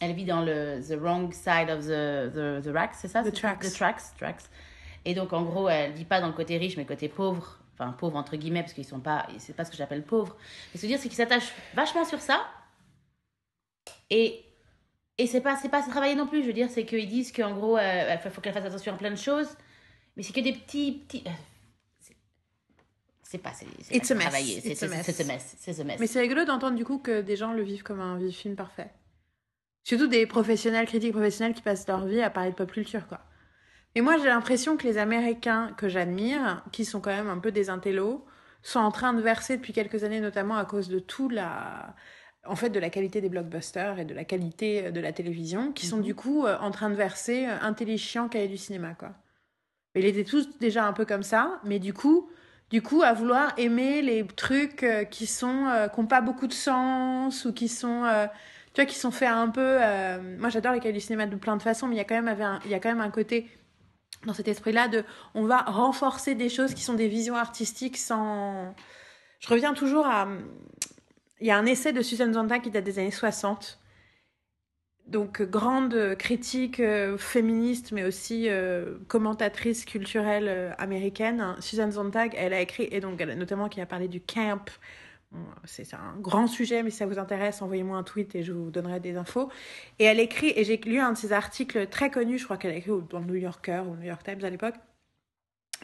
elle 0.00 0.12
vit 0.12 0.24
dans 0.24 0.42
le 0.42 0.80
the 0.80 1.00
wrong 1.00 1.32
side 1.32 1.70
of 1.70 1.84
the 1.84 2.34
the, 2.34 2.64
the 2.64 2.72
tracks, 2.72 2.94
c'est 2.96 3.06
ça? 3.06 3.22
The 3.22 3.32
tracks. 3.32 3.60
The 3.60 3.72
tracks, 3.72 4.02
tracks. 4.18 4.42
Et 5.04 5.14
donc 5.14 5.32
en 5.32 5.42
gros, 5.44 5.68
elle 5.68 5.94
dit 5.94 6.04
pas 6.04 6.20
dans 6.20 6.26
le 6.26 6.32
côté 6.32 6.58
riche 6.58 6.76
mais 6.76 6.84
côté 6.84 7.08
pauvre. 7.08 7.60
Enfin, 7.78 7.92
pauvre 7.92 8.16
entre 8.16 8.34
guillemets, 8.34 8.62
parce 8.62 8.72
qu'ils 8.72 8.84
sont 8.84 8.98
pas. 8.98 9.28
C'est 9.38 9.54
pas 9.54 9.64
ce 9.64 9.70
que 9.70 9.76
j'appelle 9.76 10.02
pauvre. 10.02 10.36
Mais 10.72 10.78
ce 10.78 10.80
que 10.80 10.80
je 10.80 10.82
veux 10.82 10.88
dire, 10.88 10.98
c'est 10.98 11.08
qu'ils 11.08 11.16
s'attachent 11.16 11.52
vachement 11.74 12.04
sur 12.04 12.20
ça. 12.20 12.44
Et. 14.10 14.40
Et 15.16 15.28
c'est 15.28 15.40
pas, 15.40 15.54
c'est 15.56 15.68
pas 15.68 15.78
assez 15.78 15.90
travaillé 15.90 16.16
non 16.16 16.26
plus. 16.26 16.42
Je 16.42 16.48
veux 16.48 16.52
dire, 16.52 16.68
c'est 16.68 16.84
qu'ils 16.84 17.08
disent 17.08 17.30
qu'en 17.30 17.52
gros, 17.54 17.78
euh, 17.78 18.16
il 18.24 18.30
faut 18.32 18.40
qu'elle 18.40 18.52
fasse 18.52 18.64
attention 18.64 18.94
à 18.94 18.96
plein 18.96 19.12
de 19.12 19.16
choses. 19.16 19.56
Mais 20.16 20.24
c'est 20.24 20.32
que 20.32 20.40
des 20.40 20.52
petits. 20.52 21.04
petits... 21.06 21.22
euh, 21.26 21.30
c'est- 23.22 23.38
pas. 23.38 23.52
C'est 23.52 23.66
c'est 24.04 24.14
travaillé, 24.24 24.60
C'est 24.60 24.74
c'est-. 24.74 24.88
Mais 26.00 26.06
c'est 26.08 26.20
rigolo 26.20 26.44
d'entendre 26.44 26.76
du 26.76 26.84
coup 26.84 26.98
que 26.98 27.20
des 27.20 27.36
gens 27.36 27.52
le 27.52 27.62
vivent 27.62 27.84
comme 27.84 28.00
un 28.00 28.18
film 28.30 28.56
parfait. 28.56 28.90
Surtout 29.84 30.06
des 30.08 30.26
professionnels, 30.26 30.86
critiques 30.86 31.12
professionnels 31.12 31.54
qui 31.54 31.62
passent 31.62 31.86
leur 31.86 32.06
vie 32.06 32.20
à 32.22 32.30
parler 32.30 32.50
de 32.50 32.56
pop 32.56 32.72
culture, 32.72 33.06
quoi. 33.06 33.20
Et 33.94 34.00
moi, 34.00 34.16
j'ai 34.18 34.26
l'impression 34.26 34.76
que 34.76 34.84
les 34.84 34.98
Américains 34.98 35.72
que 35.76 35.88
j'admire, 35.88 36.64
qui 36.72 36.84
sont 36.84 37.00
quand 37.00 37.10
même 37.14 37.28
un 37.28 37.38
peu 37.38 37.52
des 37.52 37.70
intellos, 37.70 38.24
sont 38.62 38.80
en 38.80 38.90
train 38.90 39.12
de 39.12 39.20
verser 39.22 39.56
depuis 39.58 39.72
quelques 39.72 40.02
années, 40.02 40.20
notamment 40.20 40.56
à 40.56 40.64
cause 40.64 40.88
de 40.88 40.98
tout 40.98 41.28
la... 41.28 41.94
En 42.46 42.56
fait, 42.56 42.68
de 42.70 42.78
la 42.78 42.90
qualité 42.90 43.20
des 43.20 43.28
blockbusters 43.28 43.98
et 43.98 44.04
de 44.04 44.14
la 44.14 44.24
qualité 44.24 44.90
de 44.92 45.00
la 45.00 45.12
télévision, 45.12 45.72
qui 45.72 45.86
sont 45.86 45.96
Mhm. 45.98 46.02
du 46.02 46.14
coup 46.14 46.44
euh, 46.46 46.56
en 46.60 46.70
train 46.70 46.90
de 46.90 46.94
verser 46.94 47.46
euh, 47.46 47.56
intelligent 47.62 48.28
cahier 48.28 48.48
du 48.48 48.58
cinéma, 48.58 48.94
quoi. 48.94 49.10
Ils 49.94 50.04
étaient 50.04 50.24
tous 50.24 50.58
déjà 50.58 50.84
un 50.86 50.92
peu 50.92 51.04
comme 51.04 51.22
ça, 51.22 51.60
mais 51.64 51.78
du 51.78 51.94
coup, 51.94 52.28
du 52.70 52.82
coup, 52.82 53.02
à 53.02 53.12
vouloir 53.12 53.52
aimer 53.58 54.02
les 54.02 54.26
trucs 54.26 54.82
euh, 54.82 55.04
qui 55.04 55.26
sont 55.26 55.66
euh, 55.68 55.88
qui 55.88 56.00
ont 56.00 56.06
pas 56.06 56.20
beaucoup 56.20 56.46
de 56.48 56.52
sens 56.52 57.44
ou 57.44 57.52
qui 57.52 57.68
sont 57.68 58.04
euh, 58.04 58.26
tu 58.72 58.80
vois 58.80 58.86
qui 58.86 58.98
sont 58.98 59.12
faits 59.12 59.28
un 59.28 59.48
peu 59.48 59.60
euh, 59.80 60.36
moi 60.38 60.48
j'adore 60.48 60.72
les 60.72 60.80
cahiers 60.80 60.92
du 60.92 61.00
cinéma 61.00 61.26
de 61.26 61.36
plein 61.36 61.56
de 61.56 61.62
façons 61.62 61.86
mais 61.86 61.94
il 61.94 61.98
y 61.98 62.00
a 62.00 62.04
quand 62.04 62.16
même 62.16 62.26
avait 62.26 62.42
un- 62.44 62.58
il 62.64 62.70
y 62.72 62.74
a 62.74 62.80
quand 62.80 62.88
même 62.88 63.00
un 63.00 63.10
côté 63.10 63.46
dans 64.26 64.34
cet 64.34 64.48
esprit-là 64.48 64.88
de 64.88 65.04
on 65.34 65.44
va 65.44 65.58
renforcer 65.58 66.34
des 66.34 66.48
choses 66.48 66.74
qui 66.74 66.82
sont 66.82 66.94
des 66.94 67.06
visions 67.06 67.36
artistiques 67.36 67.96
sans 67.96 68.74
je 69.38 69.48
reviens 69.48 69.74
toujours 69.74 70.06
à 70.06 70.26
il 71.40 71.46
y 71.46 71.50
a 71.50 71.58
un 71.58 71.66
essai 71.66 71.92
de 71.92 72.02
Susan 72.02 72.32
Sontag 72.32 72.62
qui 72.62 72.70
date 72.70 72.84
des 72.84 72.98
années 72.98 73.10
60 73.10 73.80
donc 75.06 75.40
euh, 75.40 75.46
grande 75.46 75.94
euh, 75.94 76.14
critique 76.14 76.80
euh, 76.80 77.18
féministe 77.18 77.92
mais 77.92 78.04
aussi 78.04 78.48
commentatrice 79.08 79.84
culturelle 79.84 80.74
américaine. 80.78 81.40
Hein. 81.40 81.56
Susan 81.60 81.90
Sontag 81.90 82.34
elle 82.36 82.52
a 82.52 82.60
écrit 82.60 82.88
et 82.90 83.00
donc 83.00 83.20
notamment 83.20 83.68
qui 83.68 83.80
a 83.80 83.86
parlé 83.86 84.08
du 84.08 84.20
camp. 84.20 84.64
C'est 85.64 85.94
un 85.94 86.14
grand 86.20 86.46
sujet 86.46 86.84
mais 86.84 86.90
si 86.90 86.98
ça 86.98 87.06
vous 87.06 87.18
intéresse 87.18 87.60
envoyez-moi 87.60 87.98
un 87.98 88.04
tweet 88.04 88.36
et 88.36 88.44
je 88.44 88.52
vous 88.52 88.70
donnerai 88.70 89.00
des 89.00 89.16
infos. 89.16 89.50
Et 89.98 90.04
elle 90.04 90.20
écrit 90.20 90.52
et 90.54 90.64
j'ai 90.64 90.76
lu 90.76 91.00
un 91.00 91.12
de 91.12 91.18
ses 91.18 91.32
articles 91.32 91.88
très 91.88 92.10
connus 92.10 92.38
je 92.38 92.44
crois 92.44 92.56
qu'elle 92.56 92.72
a 92.72 92.76
écrit 92.76 92.92
dans 93.10 93.18
le 93.18 93.26
New 93.26 93.34
Yorker 93.34 93.82
ou 93.86 93.94
le 93.94 94.00
New 94.00 94.06
York 94.06 94.22
Times 94.22 94.44
à 94.44 94.50
l'époque 94.50 94.76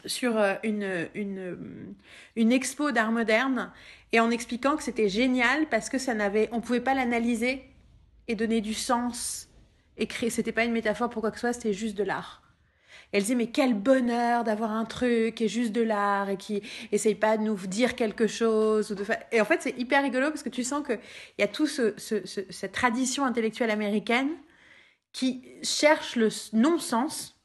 sur 0.05 0.37
euh, 0.37 0.55
une, 0.63 1.07
une, 1.15 1.95
une 2.35 2.51
expo 2.51 2.91
d'art 2.91 3.11
moderne 3.11 3.71
et 4.11 4.19
en 4.19 4.31
expliquant 4.31 4.75
que 4.77 4.83
c'était 4.83 5.09
génial 5.09 5.67
parce 5.69 5.89
que 5.89 5.97
ça 5.97 6.13
n'avait 6.13 6.49
on 6.51 6.61
pouvait 6.61 6.81
pas 6.81 6.93
l'analyser 6.93 7.63
et 8.27 8.35
donner 8.35 8.61
du 8.61 8.73
sens 8.73 9.47
et 9.97 10.07
créer 10.07 10.29
c'était 10.29 10.51
pas 10.51 10.63
une 10.65 10.71
métaphore 10.73 11.09
pour 11.09 11.21
quoi 11.21 11.31
que 11.31 11.37
ce 11.37 11.41
soit 11.41 11.53
c'était 11.53 11.73
juste 11.73 11.97
de 11.97 12.03
l'art. 12.03 12.41
Elle 13.13 13.23
disait 13.23 13.35
mais 13.35 13.47
quel 13.47 13.73
bonheur 13.73 14.43
d'avoir 14.45 14.71
un 14.71 14.85
truc 14.85 15.35
qui 15.35 15.45
est 15.45 15.49
juste 15.49 15.73
de 15.73 15.81
l'art 15.81 16.29
et 16.29 16.37
qui 16.37 16.61
essaye 16.91 17.15
pas 17.15 17.37
de 17.37 17.43
nous 17.43 17.55
dire 17.67 17.95
quelque 17.95 18.27
chose 18.27 18.95
et 19.31 19.41
en 19.41 19.45
fait 19.45 19.61
c'est 19.61 19.77
hyper 19.77 20.01
rigolo 20.03 20.29
parce 20.29 20.43
que 20.43 20.49
tu 20.49 20.63
sens 20.63 20.85
que 20.85 20.93
il 20.93 21.41
y 21.41 21.43
a 21.43 21.47
tout 21.47 21.67
ce, 21.67 21.93
ce- 21.97 22.25
ce- 22.25 22.41
cette 22.49 22.71
tradition 22.71 23.25
intellectuelle 23.25 23.71
américaine 23.71 24.29
qui 25.13 25.43
cherche 25.63 26.15
le 26.15 26.29
non-sens 26.53 27.37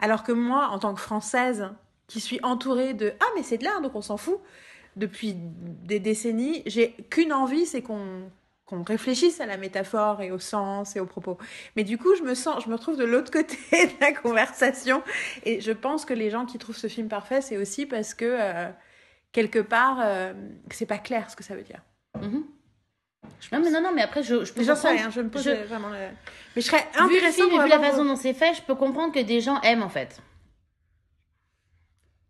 alors 0.00 0.22
que 0.22 0.32
moi 0.32 0.68
en 0.68 0.78
tant 0.78 0.94
que 0.94 1.00
française 1.00 1.68
qui 2.06 2.20
suis 2.20 2.40
entourée 2.42 2.94
de 2.94 3.12
ah 3.20 3.26
mais 3.36 3.42
c'est 3.42 3.58
de 3.58 3.64
l'art 3.64 3.80
donc 3.80 3.94
on 3.94 4.02
s'en 4.02 4.16
fout 4.16 4.38
depuis 4.96 5.34
des 5.36 6.00
décennies 6.00 6.62
j'ai 6.66 6.92
qu'une 7.10 7.32
envie 7.32 7.66
c'est 7.66 7.82
qu'on 7.82 8.30
réfléchisse 8.86 9.40
à 9.40 9.46
la 9.46 9.56
métaphore 9.56 10.22
et 10.22 10.30
au 10.30 10.38
sens 10.38 10.94
et 10.94 11.00
aux 11.00 11.06
propos. 11.06 11.38
Mais 11.74 11.82
du 11.82 11.98
coup, 11.98 12.14
je 12.14 12.22
me 12.22 12.34
sens, 12.34 12.62
je 12.64 12.68
me 12.68 12.74
retrouve 12.74 12.96
de 12.96 13.04
l'autre 13.04 13.32
côté 13.32 13.56
de 13.72 14.00
la 14.00 14.12
conversation. 14.12 15.02
Et 15.44 15.60
je 15.60 15.72
pense 15.72 16.04
que 16.04 16.14
les 16.14 16.30
gens 16.30 16.46
qui 16.46 16.58
trouvent 16.58 16.76
ce 16.76 16.86
film 16.86 17.08
parfait, 17.08 17.40
c'est 17.40 17.56
aussi 17.56 17.84
parce 17.84 18.14
que, 18.14 18.24
euh, 18.24 18.68
quelque 19.32 19.58
part, 19.58 19.98
euh, 20.00 20.32
c'est 20.70 20.86
pas 20.86 20.98
clair 20.98 21.30
ce 21.30 21.36
que 21.36 21.42
ça 21.42 21.56
veut 21.56 21.64
dire. 21.64 21.82
Non, 23.52 23.60
mais 23.60 23.70
non, 23.70 23.80
non, 23.82 23.92
mais 23.94 24.02
après, 24.02 24.22
je, 24.22 24.44
je 24.44 24.52
peux 24.52 24.62
J'en 24.62 24.76
sais 24.76 24.90
rien, 24.90 25.10
je 25.10 25.20
me 25.20 25.28
pose 25.28 25.42
je- 25.42 25.50
euh, 25.50 25.64
vraiment. 25.64 25.88
le- 25.90 25.96
Mais 26.56 26.62
je 26.62 26.66
serais 26.66 26.78
Vu 26.78 26.98
le 26.98 27.04
intéressant 27.16 27.32
film 27.36 27.46
et 27.48 27.54
pour 27.56 27.62
vu 27.64 27.68
la 27.70 27.80
façon 27.80 28.04
dont 28.04 28.16
c'est 28.16 28.34
fait, 28.34 28.54
je 28.54 28.62
peux 28.62 28.74
comprendre 28.74 29.12
que 29.12 29.20
des 29.20 29.40
gens 29.40 29.60
aiment 29.62 29.82
en 29.82 29.88
fait. 29.88 30.20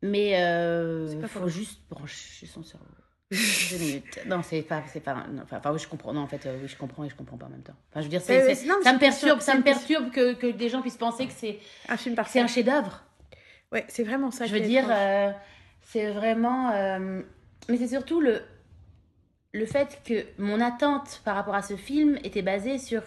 Mais 0.03 0.41
euh, 0.43 1.09
C'est 1.09 1.21
pas 1.21 1.29
faut 1.29 1.49
juste 1.49 1.81
brancher 1.91 2.47
son 2.47 2.63
cerveau. 2.63 2.87
Deux 3.31 3.79
minutes. 3.79 4.19
Non, 4.27 4.43
c'est 4.43 4.63
pas, 4.63 4.83
c'est 4.93 5.01
pas. 5.01 5.15
non, 5.31 5.43
Enfin, 5.43 5.61
oui, 5.73 5.79
je 5.79 5.87
comprends. 5.87 6.13
Non, 6.13 6.23
en 6.23 6.27
fait, 6.27 6.47
euh, 6.47 6.59
oui, 6.61 6.69
je 6.69 6.77
comprends 6.77 7.05
et 7.05 7.09
je 7.11 7.15
comprends 7.15 7.37
pas 7.37 7.47
en 7.47 7.51
même 7.51 7.63
temps. 7.63 7.75
Enfin, 7.91 8.01
je 8.01 8.07
veux 8.07 8.11
dire, 8.11 8.23
c'est, 8.23 8.43
Euh, 8.51 8.67
non, 8.67 8.77
ça 8.83 8.93
me 8.93 8.99
perturbe, 8.99 9.41
ça 9.41 9.55
me 9.55 9.63
perturbe 9.63 10.11
que, 10.11 10.33
que 10.35 10.47
des 10.49 10.69
gens 10.69 10.81
puissent 10.81 10.97
penser 10.97 11.27
que 11.27 11.33
c'est, 11.37 11.59
un 11.89 11.97
film 11.97 12.17
c'est 12.27 12.41
un 12.41 12.47
chef-d'œuvre. 12.49 13.05
Ouais, 13.73 13.85
c'est 13.89 14.03
vraiment 14.03 14.31
ça. 14.33 14.47
Je 14.47 14.55
veux 14.55 14.61
dire, 14.61 14.85
euh, 14.91 15.31
c'est 15.85 16.11
vraiment. 16.11 16.71
euh, 16.73 17.23
mais 17.69 17.77
c'est 17.77 17.89
surtout 17.89 18.21
le, 18.21 18.43
le 19.53 19.67
fait 19.67 20.01
que 20.05 20.27
mon 20.39 20.61
attente 20.61 21.21
par 21.25 21.35
rapport 21.35 21.55
à 21.55 21.63
ce 21.63 21.77
film 21.77 22.19
était 22.23 22.43
basée 22.43 22.79
sur 22.79 23.03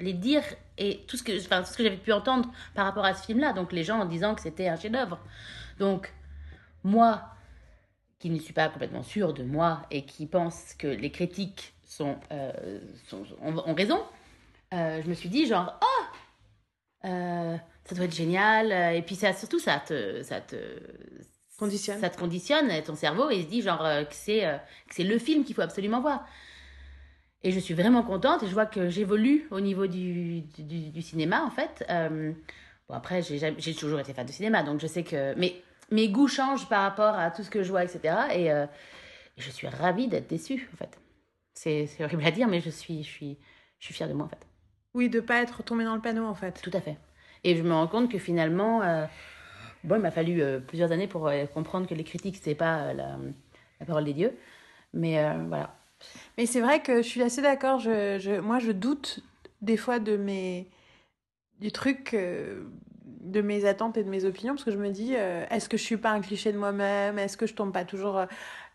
les 0.00 0.12
dires 0.12 0.44
et 0.76 1.04
tout 1.06 1.16
ce 1.16 1.22
que, 1.22 1.38
enfin, 1.40 1.62
tout 1.62 1.70
ce 1.70 1.76
que 1.76 1.84
j'avais 1.84 1.96
pu 1.96 2.12
entendre 2.12 2.50
par 2.74 2.84
rapport 2.84 3.04
à 3.04 3.14
ce 3.14 3.24
film-là. 3.26 3.52
Donc 3.52 3.72
les 3.72 3.84
gens 3.84 4.00
en 4.00 4.04
disant 4.04 4.34
que 4.34 4.40
c'était 4.40 4.68
un 4.68 4.76
chef-d'œuvre. 4.76 5.20
Donc 5.78 6.12
moi, 6.82 7.22
qui 8.18 8.30
ne 8.30 8.38
suis 8.38 8.52
pas 8.52 8.68
complètement 8.68 9.02
sûre 9.02 9.34
de 9.34 9.44
moi 9.44 9.82
et 9.90 10.04
qui 10.04 10.26
pense 10.26 10.74
que 10.74 10.88
les 10.88 11.10
critiques 11.10 11.74
sont, 11.86 12.16
euh, 12.32 12.80
ont, 13.40 13.74
raison, 13.74 14.02
euh, 14.72 15.00
je 15.02 15.08
me 15.08 15.14
suis 15.14 15.28
dit 15.28 15.46
genre, 15.46 15.78
oh, 15.80 17.06
euh, 17.06 17.56
ça 17.84 17.94
doit 17.94 18.06
être 18.06 18.14
génial. 18.14 18.96
Et 18.96 19.02
puis 19.02 19.14
ça, 19.14 19.32
surtout, 19.32 19.60
ça 19.60 19.78
te, 19.78 20.22
ça 20.22 20.40
te 20.40 20.56
Conditionne. 21.58 22.00
Ça 22.00 22.10
te 22.10 22.18
conditionne 22.18 22.82
ton 22.82 22.96
cerveau 22.96 23.30
et 23.30 23.36
il 23.36 23.44
se 23.44 23.48
dit 23.48 23.62
genre 23.62 23.84
euh, 23.84 24.04
que 24.04 24.14
c'est 24.14 24.44
euh, 24.44 24.56
que 24.88 24.94
c'est 24.94 25.04
le 25.04 25.18
film 25.18 25.44
qu'il 25.44 25.54
faut 25.54 25.62
absolument 25.62 26.00
voir. 26.00 26.26
Et 27.42 27.52
je 27.52 27.60
suis 27.60 27.74
vraiment 27.74 28.02
contente 28.02 28.42
et 28.42 28.46
je 28.48 28.52
vois 28.52 28.66
que 28.66 28.88
j'évolue 28.88 29.46
au 29.50 29.60
niveau 29.60 29.86
du, 29.86 30.40
du, 30.58 30.90
du 30.90 31.02
cinéma 31.02 31.44
en 31.44 31.50
fait. 31.50 31.84
Euh, 31.90 32.32
bon 32.88 32.94
après 32.94 33.22
j'ai 33.22 33.74
toujours 33.74 34.00
été 34.00 34.12
fan 34.12 34.26
de 34.26 34.32
cinéma 34.32 34.62
donc 34.62 34.80
je 34.80 34.86
sais 34.86 35.04
que 35.04 35.34
mais 35.36 35.62
mes 35.90 36.08
goûts 36.08 36.26
changent 36.26 36.68
par 36.68 36.82
rapport 36.82 37.14
à 37.14 37.30
tout 37.30 37.44
ce 37.44 37.50
que 37.50 37.62
je 37.62 37.70
vois 37.70 37.84
etc. 37.84 38.14
Et, 38.32 38.46
et 38.46 38.66
je 39.36 39.50
suis 39.50 39.68
ravie 39.68 40.08
d'être 40.08 40.28
déçue 40.28 40.68
en 40.72 40.76
fait. 40.76 40.98
C'est 41.54 41.88
horrible 42.00 42.24
à 42.26 42.30
dire 42.32 42.48
mais 42.48 42.60
je 42.60 42.70
suis 42.70 43.04
je 43.04 43.08
suis 43.08 43.38
je 43.78 43.84
suis 43.86 43.94
fière 43.94 44.08
de 44.08 44.14
moi 44.14 44.26
en 44.26 44.28
fait. 44.28 44.44
Oui, 44.94 45.08
de 45.08 45.20
pas 45.20 45.40
être 45.40 45.62
tombé 45.62 45.84
dans 45.84 45.94
le 45.94 46.00
panneau 46.00 46.26
en 46.26 46.34
fait. 46.34 46.60
Tout 46.62 46.76
à 46.76 46.80
fait. 46.80 46.96
Et 47.44 47.56
je 47.56 47.62
me 47.62 47.72
rends 47.74 47.86
compte 47.86 48.10
que 48.10 48.18
finalement, 48.18 48.80
bon, 49.84 49.96
il 49.96 50.02
m'a 50.02 50.10
fallu 50.10 50.42
euh, 50.42 50.60
plusieurs 50.60 50.92
années 50.92 51.06
pour 51.06 51.26
euh, 51.28 51.46
comprendre 51.46 51.86
que 51.86 51.94
les 51.94 52.04
critiques, 52.04 52.38
c'est 52.42 52.54
pas 52.54 52.78
euh, 52.78 52.94
la, 52.94 53.86
parole 53.86 54.04
des 54.04 54.14
dieux. 54.14 54.32
Mais 54.92 55.18
voilà. 55.48 55.74
Mais 56.38 56.46
c'est 56.46 56.60
vrai 56.60 56.80
que 56.80 56.98
je 57.02 57.08
suis 57.08 57.22
assez 57.22 57.42
d'accord. 57.42 57.80
Je, 57.80 58.40
moi, 58.40 58.60
je 58.60 58.70
doute 58.70 59.20
des 59.60 59.76
fois 59.76 59.98
de 59.98 60.16
mes 60.16 60.68
du 61.60 61.72
truc, 61.72 62.14
de 62.14 63.40
mes 63.40 63.64
attentes 63.64 63.96
et 63.96 64.04
de 64.04 64.08
mes 64.08 64.24
opinions, 64.24 64.54
parce 64.54 64.64
que 64.64 64.70
je 64.70 64.78
me 64.78 64.90
dis, 64.90 65.14
est-ce 65.14 65.68
que 65.68 65.76
je 65.76 65.82
suis 65.82 65.96
pas 65.96 66.10
un 66.10 66.20
cliché 66.20 66.52
de 66.52 66.58
moi-même? 66.58 67.18
Est-ce 67.18 67.36
que 67.36 67.46
je 67.46 67.54
tombe 67.54 67.72
pas 67.72 67.84
toujours 67.84 68.24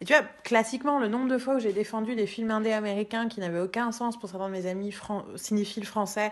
tu 0.05 0.13
vois, 0.13 0.23
classiquement, 0.43 0.97
le 0.97 1.09
nombre 1.09 1.27
de 1.27 1.37
fois 1.37 1.55
où 1.55 1.59
j'ai 1.59 1.73
défendu 1.73 2.15
des 2.15 2.25
films 2.27 2.51
indés 2.51 2.71
américains 2.71 3.27
qui 3.27 3.41
n'avaient 3.41 3.59
aucun 3.59 3.91
sens 3.91 4.17
pour 4.17 4.29
certains 4.29 4.47
de 4.47 4.53
mes 4.53 4.65
amis 4.65 4.91
fran- 4.91 5.25
cinéphiles 5.35 5.85
français. 5.85 6.31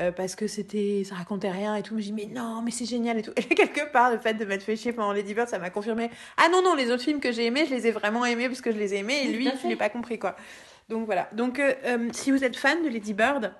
Euh, 0.00 0.12
parce 0.12 0.34
que 0.36 0.46
c'était 0.46 1.02
ça 1.04 1.14
racontait 1.14 1.50
rien 1.50 1.74
et 1.74 1.82
tout 1.82 1.94
mais 1.94 2.02
je 2.02 2.12
dis 2.12 2.12
mais 2.12 2.26
non 2.26 2.62
mais 2.62 2.70
c'est 2.70 2.84
génial 2.84 3.18
et 3.18 3.22
tout 3.22 3.32
et 3.36 3.40
là, 3.42 3.54
quelque 3.56 3.90
part 3.92 4.10
le 4.12 4.18
fait 4.18 4.34
de 4.34 4.44
m'être 4.44 4.62
fait 4.62 4.76
chier 4.76 4.92
pendant 4.92 5.12
Lady 5.12 5.34
Bird 5.34 5.48
ça 5.48 5.58
m'a 5.58 5.70
confirmé 5.70 6.10
ah 6.36 6.48
non 6.50 6.62
non 6.62 6.74
les 6.74 6.90
autres 6.90 7.02
films 7.02 7.20
que 7.20 7.32
j'ai 7.32 7.46
aimés 7.46 7.66
je 7.68 7.74
les 7.74 7.86
ai 7.86 7.90
vraiment 7.90 8.24
aimés 8.24 8.48
parce 8.48 8.60
que 8.60 8.72
je 8.72 8.78
les 8.78 8.94
ai 8.94 8.98
aimés 8.98 9.22
et 9.24 9.32
lui 9.32 9.50
je 9.62 9.68
l'ai 9.68 9.76
pas 9.76 9.88
compris 9.88 10.18
quoi 10.18 10.36
donc 10.88 11.04
voilà. 11.06 11.28
Donc 11.32 11.58
euh, 11.58 11.74
euh, 11.84 12.08
si 12.12 12.30
vous 12.30 12.44
êtes 12.44 12.56
fan 12.56 12.82
de 12.82 12.88
Lady 12.88 13.14
Bird, 13.14 13.52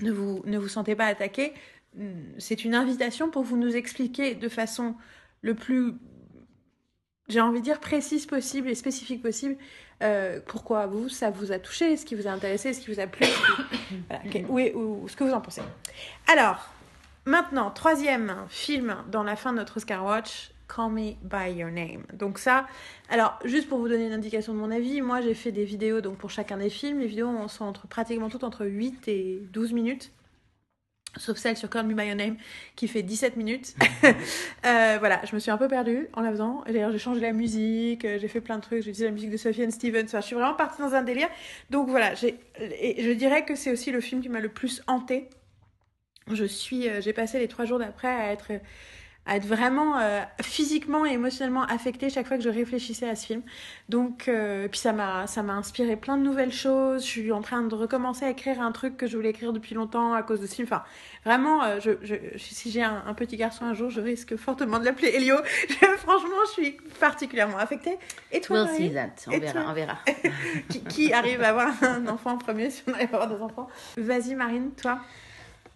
ne 0.00 0.10
vous, 0.10 0.42
ne 0.44 0.58
vous 0.58 0.68
sentez 0.68 0.94
pas 0.94 1.06
attaqué. 1.06 1.52
Hum, 1.98 2.24
C'est 2.38 2.64
une 2.64 2.74
invitation 2.74 3.30
pour 3.30 3.42
vous 3.42 3.56
nous 3.56 3.76
expliquer 3.76 4.34
de 4.34 4.48
façon 4.48 4.96
le 5.40 5.54
plus, 5.54 5.94
j'ai 7.28 7.40
envie 7.40 7.60
de 7.60 7.64
dire, 7.64 7.80
précise 7.80 8.26
possible 8.26 8.68
et 8.68 8.74
spécifique 8.74 9.22
possible 9.22 9.56
euh, 10.02 10.40
pourquoi 10.46 10.86
vous, 10.86 11.08
ça 11.08 11.30
vous 11.30 11.52
a 11.52 11.58
touché, 11.58 11.96
ce 11.96 12.04
qui 12.04 12.14
vous 12.14 12.26
a 12.26 12.30
intéressé, 12.30 12.72
ce 12.72 12.80
qui 12.80 12.92
vous 12.92 13.00
a 13.00 13.06
plu, 13.06 13.26
voilà, 14.08 14.22
ce 14.24 15.16
que 15.16 15.24
vous 15.24 15.32
en 15.32 15.40
pensez. 15.40 15.62
Alors, 16.32 16.68
maintenant, 17.24 17.70
troisième 17.70 18.34
film 18.48 18.96
dans 19.10 19.22
la 19.22 19.36
fin 19.36 19.52
de 19.52 19.58
notre 19.58 19.76
Oscar 19.76 20.04
Watch, 20.04 20.50
Call 20.74 20.90
Me 20.90 21.12
By 21.22 21.52
Your 21.58 21.70
Name. 21.70 22.04
Donc 22.14 22.38
ça, 22.38 22.66
alors 23.10 23.38
juste 23.44 23.68
pour 23.68 23.78
vous 23.78 23.88
donner 23.88 24.06
une 24.06 24.12
indication 24.12 24.54
de 24.54 24.58
mon 24.58 24.70
avis, 24.70 25.02
moi 25.02 25.20
j'ai 25.20 25.34
fait 25.34 25.52
des 25.52 25.64
vidéos 25.64 26.00
donc 26.00 26.16
pour 26.16 26.30
chacun 26.30 26.56
des 26.56 26.70
films. 26.70 27.00
Les 27.00 27.06
vidéos 27.06 27.30
sont 27.48 27.64
entre, 27.64 27.86
pratiquement 27.86 28.28
toutes 28.28 28.44
entre 28.44 28.64
8 28.64 29.08
et 29.08 29.42
12 29.52 29.72
minutes. 29.72 30.12
Sauf 31.18 31.36
celle 31.36 31.56
sur 31.58 31.68
Call 31.68 31.86
Me 31.86 31.94
By 31.94 32.06
Your 32.06 32.16
Name 32.16 32.36
qui 32.74 32.88
fait 32.88 33.02
17 33.02 33.36
minutes. 33.36 33.74
Euh, 34.64 34.96
voilà, 35.00 35.20
je 35.24 35.34
me 35.34 35.40
suis 35.40 35.50
un 35.50 35.56
peu 35.58 35.66
perdue 35.66 36.06
en 36.12 36.20
la 36.20 36.30
faisant. 36.30 36.62
D'ailleurs, 36.66 36.92
j'ai 36.92 36.98
changé 36.98 37.20
la 37.20 37.32
musique, 37.32 38.04
euh, 38.04 38.18
j'ai 38.20 38.28
fait 38.28 38.40
plein 38.40 38.56
de 38.58 38.62
trucs, 38.62 38.82
j'ai 38.82 38.90
utilisé 38.90 39.06
la 39.06 39.10
musique 39.10 39.30
de 39.30 39.36
Sophie 39.36 39.68
Stevens. 39.72 40.04
Enfin, 40.04 40.20
je 40.20 40.26
suis 40.26 40.36
vraiment 40.36 40.54
partie 40.54 40.80
dans 40.80 40.94
un 40.94 41.02
délire. 41.02 41.28
Donc 41.70 41.88
voilà, 41.88 42.14
j'ai- 42.14 42.36
et 42.60 43.02
je 43.02 43.10
dirais 43.10 43.44
que 43.44 43.56
c'est 43.56 43.72
aussi 43.72 43.90
le 43.90 44.00
film 44.00 44.20
qui 44.22 44.28
m'a 44.28 44.38
le 44.38 44.48
plus 44.50 44.80
hanté. 44.86 45.28
Je 46.30 46.44
suis, 46.44 46.88
euh, 46.88 47.00
j'ai 47.00 47.12
passé 47.12 47.40
les 47.40 47.48
trois 47.48 47.64
jours 47.64 47.80
d'après 47.80 48.06
à 48.08 48.32
être 48.32 48.52
à 49.24 49.36
être 49.36 49.46
vraiment 49.46 49.98
euh, 49.98 50.20
physiquement 50.40 51.06
et 51.06 51.12
émotionnellement 51.12 51.62
affectée 51.62 52.10
chaque 52.10 52.26
fois 52.26 52.36
que 52.36 52.42
je 52.42 52.48
réfléchissais 52.48 53.08
à 53.08 53.14
ce 53.14 53.26
film. 53.26 53.42
Donc, 53.88 54.26
euh, 54.26 54.66
puis 54.66 54.80
ça 54.80 54.92
m'a, 54.92 55.28
ça 55.28 55.44
m'a 55.44 55.52
inspiré 55.52 55.94
plein 55.94 56.16
de 56.16 56.22
nouvelles 56.22 56.52
choses. 56.52 57.04
Je 57.04 57.08
suis 57.08 57.32
en 57.32 57.40
train 57.40 57.62
de 57.62 57.74
recommencer 57.74 58.24
à 58.24 58.30
écrire 58.30 58.60
un 58.60 58.72
truc 58.72 58.96
que 58.96 59.06
je 59.06 59.16
voulais 59.16 59.30
écrire 59.30 59.52
depuis 59.52 59.76
longtemps 59.76 60.12
à 60.12 60.24
cause 60.24 60.40
de 60.40 60.46
ce 60.46 60.56
film. 60.56 60.66
Enfin, 60.66 60.82
vraiment, 61.24 61.62
euh, 61.62 61.78
je, 61.78 61.92
je, 62.02 62.16
si 62.36 62.72
j'ai 62.72 62.82
un, 62.82 63.04
un, 63.06 63.14
petit 63.14 63.36
garçon 63.36 63.64
un 63.64 63.74
jour, 63.74 63.90
je 63.90 64.00
risque 64.00 64.34
fortement 64.34 64.80
de 64.80 64.84
l'appeler 64.84 65.12
Elio. 65.14 65.36
franchement, 65.98 66.30
je 66.46 66.62
suis 66.62 66.76
particulièrement 66.98 67.58
affectée. 67.58 67.98
Et 68.32 68.40
toi, 68.40 68.64
we'll 68.64 68.76
see 68.76 68.92
that. 68.92 69.10
On 69.28 69.38
verra, 69.38 69.64
on 69.68 69.72
verra. 69.72 69.98
qui, 70.68 70.82
qui, 70.82 71.12
arrive 71.12 71.42
à 71.42 71.50
avoir 71.50 71.68
un 71.84 72.08
enfant 72.08 72.32
en 72.32 72.38
premier 72.38 72.70
si 72.70 72.82
on 72.88 72.92
arrive 72.92 73.14
à 73.14 73.22
avoir 73.22 73.28
des 73.28 73.40
enfants 73.40 73.68
Vas-y, 73.96 74.34
Marine, 74.34 74.72
toi. 74.72 74.98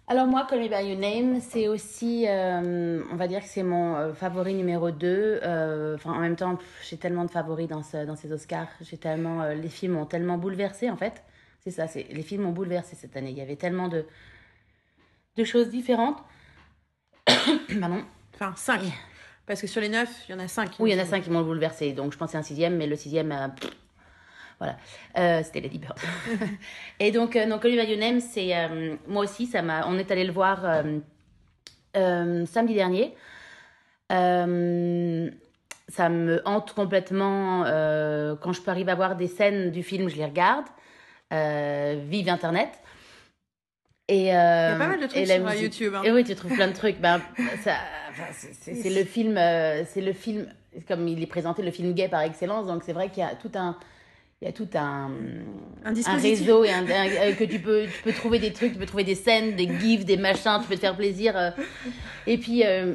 Alors 0.09 0.25
moi, 0.25 0.47
Call 0.49 0.61
Me 0.61 0.69
By 0.69 0.87
Your 0.87 0.97
Name, 0.97 1.41
c'est 1.41 1.67
aussi, 1.67 2.25
euh, 2.29 3.03
on 3.11 3.15
va 3.17 3.27
dire 3.27 3.41
que 3.41 3.47
c'est 3.47 3.61
mon 3.61 3.97
euh, 3.97 4.13
favori 4.13 4.53
numéro 4.53 4.89
2. 4.89 5.39
Euh, 5.43 5.95
enfin, 5.95 6.13
en 6.13 6.19
même 6.19 6.37
temps, 6.37 6.57
j'ai 6.89 6.95
tellement 6.95 7.25
de 7.25 7.29
favoris 7.29 7.67
dans, 7.67 7.83
ce, 7.83 8.05
dans 8.05 8.15
ces 8.15 8.31
Oscars. 8.31 8.69
J'ai 8.79 8.97
tellement, 8.97 9.45
les 9.49 9.67
films 9.67 9.97
ont 9.97 10.05
tellement 10.05 10.37
bouleversé 10.37 10.89
en 10.89 10.95
fait. 10.95 11.23
C'est 11.59 11.71
ça, 11.71 11.87
c'est 11.87 12.03
les 12.09 12.21
films 12.21 12.45
ont 12.45 12.53
bouleversé 12.53 12.95
cette 12.95 13.17
année. 13.17 13.31
Il 13.31 13.37
y 13.37 13.41
avait 13.41 13.57
tellement 13.57 13.89
de, 13.89 14.05
de 15.35 15.43
choses 15.43 15.67
différentes. 15.69 16.23
Pardon. 17.27 18.01
Enfin, 18.33 18.53
5. 18.55 18.79
Parce 19.45 19.59
que 19.59 19.67
sur 19.67 19.81
les 19.81 19.89
9, 19.89 20.09
il 20.29 20.31
y 20.31 20.35
en 20.35 20.39
a 20.39 20.47
5. 20.47 20.75
Oui, 20.79 20.91
il 20.91 20.97
y 20.97 20.99
en 20.99 21.03
a 21.03 21.05
5 21.05 21.21
qui 21.21 21.31
m'ont 21.31 21.43
bouleversé. 21.43 21.91
Donc 21.91 22.13
je 22.13 22.17
pensais 22.17 22.37
un 22.37 22.43
sixième, 22.43 22.77
mais 22.77 22.87
le 22.87 22.95
sixième, 22.95 23.33
voilà, 24.59 24.77
euh, 25.19 25.41
c'était 25.43 25.61
Lady 25.61 25.77
Bird. 25.77 25.99
et 26.99 27.11
donc, 27.11 27.35
euh, 27.35 27.47
donc 27.47 27.63
Oliver 27.63 27.95
Name, 27.95 28.19
c'est 28.19 28.55
euh, 28.55 28.95
moi 29.07 29.23
aussi, 29.23 29.45
ça 29.45 29.61
m'a. 29.61 29.87
On 29.87 29.99
est 29.99 30.09
allé 30.11 30.23
le 30.23 30.33
voir 30.33 30.83
samedi 31.93 32.73
dernier. 32.73 33.13
ça 34.09 34.47
me 36.09 36.41
hante 36.45 36.73
complètement 36.73 37.63
quand 38.41 38.53
je 38.53 38.61
peux 38.61 38.71
arriver 38.71 38.91
à 38.91 38.95
voir 38.95 39.15
des 39.15 39.27
scènes 39.27 39.71
du 39.71 39.83
film, 39.83 40.09
je 40.09 40.15
les 40.15 40.25
regarde. 40.25 40.65
vive 41.31 42.29
Internet. 42.29 42.69
Et, 44.09 44.19
Il 44.19 44.25
y 44.27 44.31
a 44.31 44.77
pas 44.77 44.87
mal 44.87 45.01
de 45.01 45.07
trucs 45.07 45.27
sur 45.27 45.53
YouTube. 45.53 45.93
Hein. 45.95 46.03
Et 46.03 46.11
oui, 46.11 46.23
tu 46.23 46.33
trouves 46.33 46.55
plein 46.55 46.69
de 46.69 46.73
trucs. 46.73 46.99
Ben, 46.99 47.21
c'est 48.61 48.89
le 48.89 49.03
film, 49.03 49.35
c'est 49.35 50.01
le 50.01 50.13
film, 50.13 50.47
comme 50.87 51.07
il 51.07 51.21
est 51.21 51.27
présenté, 51.27 51.61
le 51.61 51.71
film 51.71 51.93
gay 51.93 52.07
par 52.07 52.21
excellence. 52.21 52.65
Donc 52.65 52.81
c'est 52.83 52.93
vrai 52.93 53.09
qu'il 53.09 53.19
y 53.19 53.25
a 53.25 53.35
tout 53.35 53.51
un, 53.55 53.77
il 54.41 54.45
y 54.45 54.47
a 54.47 54.53
tout 54.53 54.69
un, 54.75 55.09
un, 55.83 56.17
réseau 56.17 56.63
et 56.63 56.71
un, 56.71 56.85
euh, 56.87 57.33
que 57.33 57.43
tu 57.43 57.59
peux, 57.59 57.85
tu 57.85 58.03
peux 58.03 58.13
trouver 58.13 58.37
des 58.37 58.53
trucs, 58.53 58.73
tu 58.73 58.77
peux 58.77 58.85
trouver 58.85 59.03
des 59.03 59.15
scènes, 59.15 59.55
des 59.55 59.67
gifs, 59.79 60.05
des 60.05 60.17
machins, 60.17 60.59
tu 60.61 60.67
peux 60.67 60.75
te 60.75 60.79
faire 60.79 60.95
plaisir. 60.95 61.35
Euh. 61.35 61.49
Et 62.27 62.37
puis, 62.37 62.63
euh, 62.63 62.93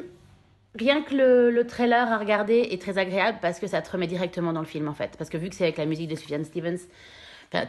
rien 0.75 1.01
que 1.01 1.13
le, 1.13 1.51
le, 1.51 1.67
trailer 1.67 2.09
à 2.09 2.17
regarder 2.17 2.69
est 2.71 2.81
très 2.81 2.97
agréable 2.97 3.39
parce 3.41 3.59
que 3.59 3.67
ça 3.67 3.81
te 3.81 3.91
remet 3.91 4.07
directement 4.07 4.53
dans 4.53 4.61
le 4.61 4.65
film 4.65 4.87
en 4.87 4.93
fait. 4.93 5.15
Parce 5.17 5.29
que 5.29 5.37
vu 5.37 5.49
que 5.49 5.55
c'est 5.55 5.65
avec 5.65 5.77
la 5.77 5.85
musique 5.85 6.07
de 6.07 6.15
Sufjan 6.15 6.45
Stevens, 6.45 6.79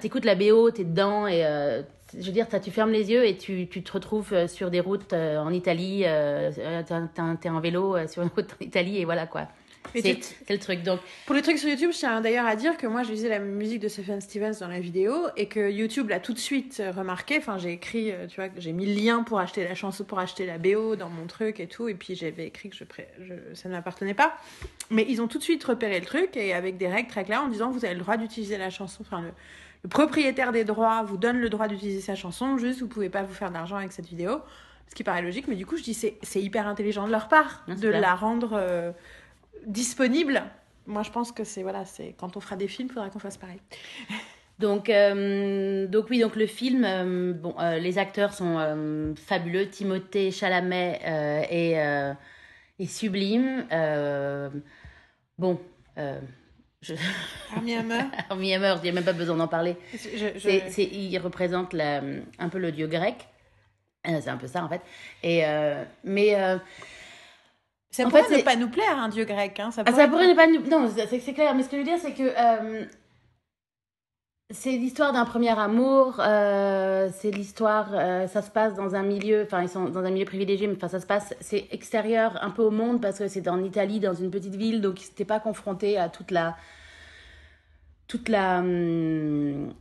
t'écoutes 0.00 0.24
la 0.24 0.36
BO, 0.36 0.70
t'es 0.70 0.84
dedans 0.84 1.26
et 1.26 1.42
je 2.16 2.24
veux 2.24 2.32
dire, 2.32 2.46
tu 2.62 2.70
fermes 2.70 2.92
les 2.92 3.10
yeux 3.10 3.26
et 3.26 3.36
tu, 3.36 3.66
tu 3.66 3.82
te 3.82 3.90
retrouves 3.90 4.46
sur 4.46 4.70
des 4.70 4.80
routes 4.80 5.12
en 5.12 5.50
Italie, 5.50 6.04
t'es 6.06 7.48
en 7.50 7.60
vélo 7.60 8.06
sur 8.06 8.22
une 8.22 8.30
route 8.34 8.52
en 8.52 8.64
Italie 8.64 8.98
et 8.98 9.04
voilà 9.04 9.26
quoi. 9.26 9.48
C'est 9.92 10.50
le 10.50 10.58
truc. 10.58 10.82
Donc, 10.82 11.00
pour 11.26 11.34
les 11.34 11.42
trucs 11.42 11.58
sur 11.58 11.68
YouTube, 11.68 11.90
je 11.92 11.98
tiens 11.98 12.20
d'ailleurs 12.20 12.46
à 12.46 12.56
dire 12.56 12.76
que 12.76 12.86
moi, 12.86 13.02
je 13.02 13.12
lisais 13.12 13.28
la 13.28 13.38
musique 13.38 13.80
de 13.80 13.88
Stephen 13.88 14.20
Stevens 14.20 14.58
dans 14.60 14.68
la 14.68 14.80
vidéo 14.80 15.14
et 15.36 15.46
que 15.46 15.70
YouTube 15.70 16.08
l'a 16.08 16.20
tout 16.20 16.32
de 16.32 16.38
suite 16.38 16.82
remarqué. 16.94 17.38
Enfin, 17.38 17.58
j'ai 17.58 17.72
écrit, 17.72 18.10
euh, 18.10 18.26
tu 18.26 18.36
vois, 18.40 18.50
j'ai 18.56 18.72
mis 18.72 18.86
le 18.86 19.00
lien 19.00 19.22
pour 19.22 19.38
acheter 19.38 19.64
la 19.64 19.74
chanson, 19.74 20.04
pour 20.04 20.18
acheter 20.18 20.46
la 20.46 20.58
BO 20.58 20.96
dans 20.96 21.08
mon 21.08 21.26
truc 21.26 21.60
et 21.60 21.66
tout. 21.66 21.88
Et 21.88 21.94
puis, 21.94 22.14
j'avais 22.14 22.46
écrit 22.46 22.70
que 22.70 22.76
je, 22.76 22.84
je... 23.20 23.34
ça 23.54 23.68
ne 23.68 23.74
m'appartenait 23.74 24.14
pas. 24.14 24.34
Mais 24.90 25.06
ils 25.08 25.20
ont 25.22 25.28
tout 25.28 25.38
de 25.38 25.44
suite 25.44 25.62
repéré 25.64 26.00
le 26.00 26.06
truc 26.06 26.36
et 26.36 26.54
avec 26.54 26.76
des 26.76 26.88
règles 26.88 27.08
très 27.08 27.24
claires 27.24 27.42
en 27.42 27.48
disant 27.48 27.70
vous 27.70 27.84
avez 27.84 27.94
le 27.94 28.00
droit 28.00 28.16
d'utiliser 28.16 28.58
la 28.58 28.70
chanson. 28.70 29.02
Enfin, 29.02 29.22
le, 29.22 29.30
le 29.84 29.88
propriétaire 29.88 30.50
des 30.50 30.64
droits 30.64 31.02
vous 31.02 31.18
donne 31.18 31.38
le 31.38 31.50
droit 31.50 31.68
d'utiliser 31.68 32.00
sa 32.00 32.14
chanson, 32.14 32.56
juste 32.56 32.80
vous 32.80 32.88
pouvez 32.88 33.10
pas 33.10 33.22
vous 33.22 33.34
faire 33.34 33.50
d'argent 33.50 33.76
avec 33.76 33.92
cette 33.92 34.06
vidéo. 34.06 34.40
Ce 34.88 34.94
qui 34.94 35.04
paraît 35.04 35.22
logique, 35.22 35.46
mais 35.46 35.56
du 35.56 35.66
coup, 35.66 35.76
je 35.76 35.82
dis 35.82 35.94
c'est 35.94 36.42
hyper 36.42 36.66
intelligent 36.66 37.06
de 37.06 37.12
leur 37.12 37.28
part 37.28 37.64
de 37.68 37.88
la 37.88 38.14
rendre. 38.14 38.52
Euh, 38.54 38.92
disponible. 39.66 40.42
Moi, 40.86 41.02
je 41.02 41.10
pense 41.10 41.32
que 41.32 41.44
c'est 41.44 41.62
voilà, 41.62 41.84
c'est 41.84 42.14
quand 42.18 42.36
on 42.36 42.40
fera 42.40 42.56
des 42.56 42.68
films, 42.68 42.88
il 42.90 42.94
faudra 42.94 43.10
qu'on 43.10 43.18
fasse 43.18 43.36
pareil. 43.36 43.60
Donc, 44.58 44.88
euh, 44.88 45.86
donc 45.88 46.06
oui, 46.10 46.20
donc 46.20 46.36
le 46.36 46.46
film, 46.46 46.84
euh, 46.84 47.32
bon, 47.32 47.54
euh, 47.58 47.78
les 47.78 47.98
acteurs 47.98 48.32
sont 48.32 49.14
fabuleux. 49.16 49.68
Timothée 49.68 50.30
Chalamet 50.30 51.00
est, 51.50 51.72
est, 52.78 52.86
sublime. 52.86 53.66
bon, 55.38 55.60
je... 55.96 56.94
Armie 57.56 57.74
Hammer. 57.74 58.04
Armie 58.30 58.54
Hammer, 58.54 58.74
il 58.78 58.82
n'y 58.84 58.88
a 58.90 58.92
même 58.92 59.04
pas 59.04 59.12
besoin 59.12 59.36
d'en 59.36 59.48
parler. 59.48 59.76
Je, 59.92 60.80
il 60.80 61.18
représente 61.18 61.72
la, 61.72 62.00
un 62.38 62.48
peu 62.48 62.58
le 62.58 62.70
dieu 62.70 62.86
grec. 62.86 63.26
C'est 64.04 64.28
un 64.28 64.36
peu 64.36 64.46
ça 64.46 64.62
en 64.62 64.68
fait. 64.68 64.82
Et 65.22 65.42
mais 66.04 66.36
ça 67.94 68.04
pourrait 68.04 68.38
ne 68.38 68.42
pas 68.42 68.56
nous 68.56 68.68
plaire, 68.68 68.98
un 68.98 69.08
dieu 69.08 69.24
grec. 69.24 69.60
Hein. 69.60 69.70
Ça 69.70 69.82
ah, 69.82 69.90
pourrait, 69.90 70.02
ça 70.02 70.08
pourrait 70.08 70.28
ne 70.28 70.34
pas 70.34 70.46
nous... 70.48 70.68
Non, 70.68 70.90
c'est 70.90 71.32
clair. 71.32 71.54
Mais 71.54 71.62
ce 71.62 71.68
que 71.68 71.76
je 71.76 71.82
veux 71.82 71.86
dire, 71.86 71.98
c'est 72.00 72.12
que 72.12 72.22
euh, 72.22 72.84
c'est 74.50 74.72
l'histoire 74.72 75.12
d'un 75.12 75.24
premier 75.24 75.56
amour. 75.56 76.16
Euh, 76.18 77.08
c'est 77.14 77.30
l'histoire... 77.30 77.90
Euh, 77.92 78.26
ça 78.26 78.42
se 78.42 78.50
passe 78.50 78.74
dans 78.74 78.96
un 78.96 79.04
milieu... 79.04 79.44
Enfin, 79.44 79.62
ils 79.62 79.68
sont 79.68 79.84
dans 79.84 80.04
un 80.04 80.10
milieu 80.10 80.24
privilégié, 80.24 80.66
mais 80.66 80.74
enfin, 80.74 80.88
ça 80.88 80.98
se 80.98 81.06
passe... 81.06 81.34
C'est 81.40 81.68
extérieur 81.70 82.42
un 82.42 82.50
peu 82.50 82.62
au 82.62 82.72
monde 82.72 83.00
parce 83.00 83.20
que 83.20 83.28
c'est 83.28 83.46
en 83.46 83.62
Italie, 83.62 84.00
dans 84.00 84.14
une 84.14 84.32
petite 84.32 84.56
ville. 84.56 84.80
Donc, 84.80 85.00
ils 85.00 85.08
n'étaient 85.10 85.24
pas 85.24 85.38
confrontés 85.38 85.96
à 85.96 86.08
toute 86.08 86.32
la... 86.32 86.56
Toute 88.08 88.28
la... 88.28 88.58
Hum, 88.58 89.72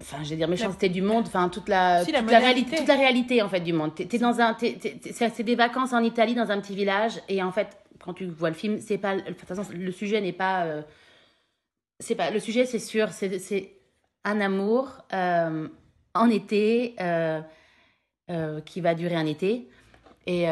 enfin 0.00 0.22
je 0.22 0.30
vais 0.30 0.36
dire 0.36 0.48
méchanceté 0.48 0.88
du 0.88 1.02
monde 1.02 1.24
enfin 1.26 1.48
toute 1.48 1.68
la 1.68 2.04
toute 2.04 2.12
la, 2.12 2.38
réalité 2.38 2.76
toute 2.76 2.88
la 2.88 2.96
réalité 2.96 3.42
en 3.42 3.48
fait 3.48 3.60
du 3.60 3.72
monde. 3.72 3.94
T'es 3.94 4.08
es 4.10 4.18
dans 4.18 4.40
un 4.40 4.56
c'est 4.58 5.42
des 5.42 5.54
vacances 5.54 5.92
en 5.92 6.02
Italie 6.02 6.34
dans 6.34 6.50
un 6.50 6.60
petit 6.60 6.74
village 6.74 7.20
et 7.28 7.42
en 7.42 7.52
fait 7.52 7.76
quand 8.00 8.14
tu 8.14 8.26
vois 8.26 8.50
le 8.50 8.54
film 8.54 8.78
c'est 8.80 8.98
pas 8.98 9.16
de 9.16 9.32
toute 9.32 9.48
façon 9.48 9.62
le 9.72 9.92
sujet 9.92 10.20
n'est 10.20 10.32
pas 10.32 10.64
euh, 10.64 10.82
c'est 12.00 12.14
pas 12.14 12.30
le 12.30 12.40
sujet 12.40 12.66
c'est 12.66 12.78
sûr 12.78 13.10
c'est 13.10 13.72
un 14.24 14.40
amour 14.40 14.90
euh, 15.12 15.68
en 16.14 16.30
été 16.30 16.96
euh, 17.00 17.40
qui 18.64 18.80
va 18.80 18.94
durer 18.94 19.16
un 19.16 19.26
été 19.26 19.68
et 20.26 20.46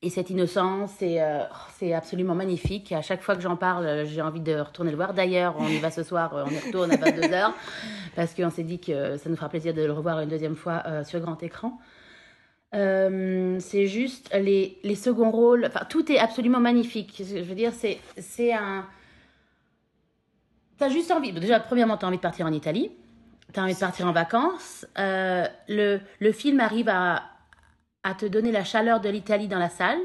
et 0.00 0.10
cette 0.10 0.30
innocence, 0.30 0.92
c'est 0.98 1.20
euh, 1.20 1.42
c'est 1.76 1.92
absolument 1.92 2.36
magnifique. 2.36 2.92
À 2.92 3.02
chaque 3.02 3.20
fois 3.20 3.34
que 3.34 3.40
j'en 3.40 3.56
parle, 3.56 3.84
euh, 3.84 4.04
j'ai 4.04 4.22
envie 4.22 4.40
de 4.40 4.54
retourner 4.54 4.92
le 4.92 4.96
voir. 4.96 5.12
D'ailleurs, 5.12 5.56
on 5.58 5.66
y 5.66 5.78
va 5.78 5.90
ce 5.90 6.04
soir, 6.04 6.36
euh, 6.36 6.44
on 6.46 6.50
y 6.50 6.58
retourne 6.58 6.92
à 6.92 6.96
22h, 6.96 7.50
parce 8.14 8.32
qu'on 8.32 8.50
s'est 8.50 8.62
dit 8.62 8.78
que 8.78 9.16
ça 9.16 9.28
nous 9.28 9.34
fera 9.34 9.48
plaisir 9.48 9.74
de 9.74 9.82
le 9.82 9.92
revoir 9.92 10.20
une 10.20 10.28
deuxième 10.28 10.54
fois 10.54 10.84
sur 11.02 11.18
grand 11.18 11.42
écran. 11.42 11.80
c'est 12.72 13.86
juste 13.86 14.32
les, 14.32 14.78
les 14.84 14.94
seconds 14.94 15.32
rôles, 15.32 15.66
enfin, 15.66 15.84
tout 15.88 16.12
est 16.12 16.18
absolument 16.18 16.60
magnifique. 16.60 17.20
Je 17.28 17.40
veux 17.40 17.56
dire, 17.56 17.72
c'est 17.72 18.52
un. 18.52 18.86
T'as 20.78 20.90
juste 20.90 21.10
envie. 21.10 21.32
Déjà, 21.32 21.58
premièrement, 21.58 21.96
t'as 21.96 22.06
envie 22.06 22.18
de 22.18 22.22
partir 22.22 22.46
en 22.46 22.52
Italie. 22.52 22.92
T'as 23.52 23.62
envie 23.64 23.74
de 23.74 23.80
partir 23.80 24.06
en 24.06 24.12
vacances. 24.12 24.86
le, 24.96 25.98
le 26.20 26.32
film 26.32 26.60
arrive 26.60 26.88
à, 26.88 27.24
à 28.02 28.14
te 28.14 28.26
donner 28.26 28.52
la 28.52 28.64
chaleur 28.64 29.00
de 29.00 29.08
l'Italie 29.08 29.48
dans 29.48 29.58
la 29.58 29.68
salle. 29.68 29.98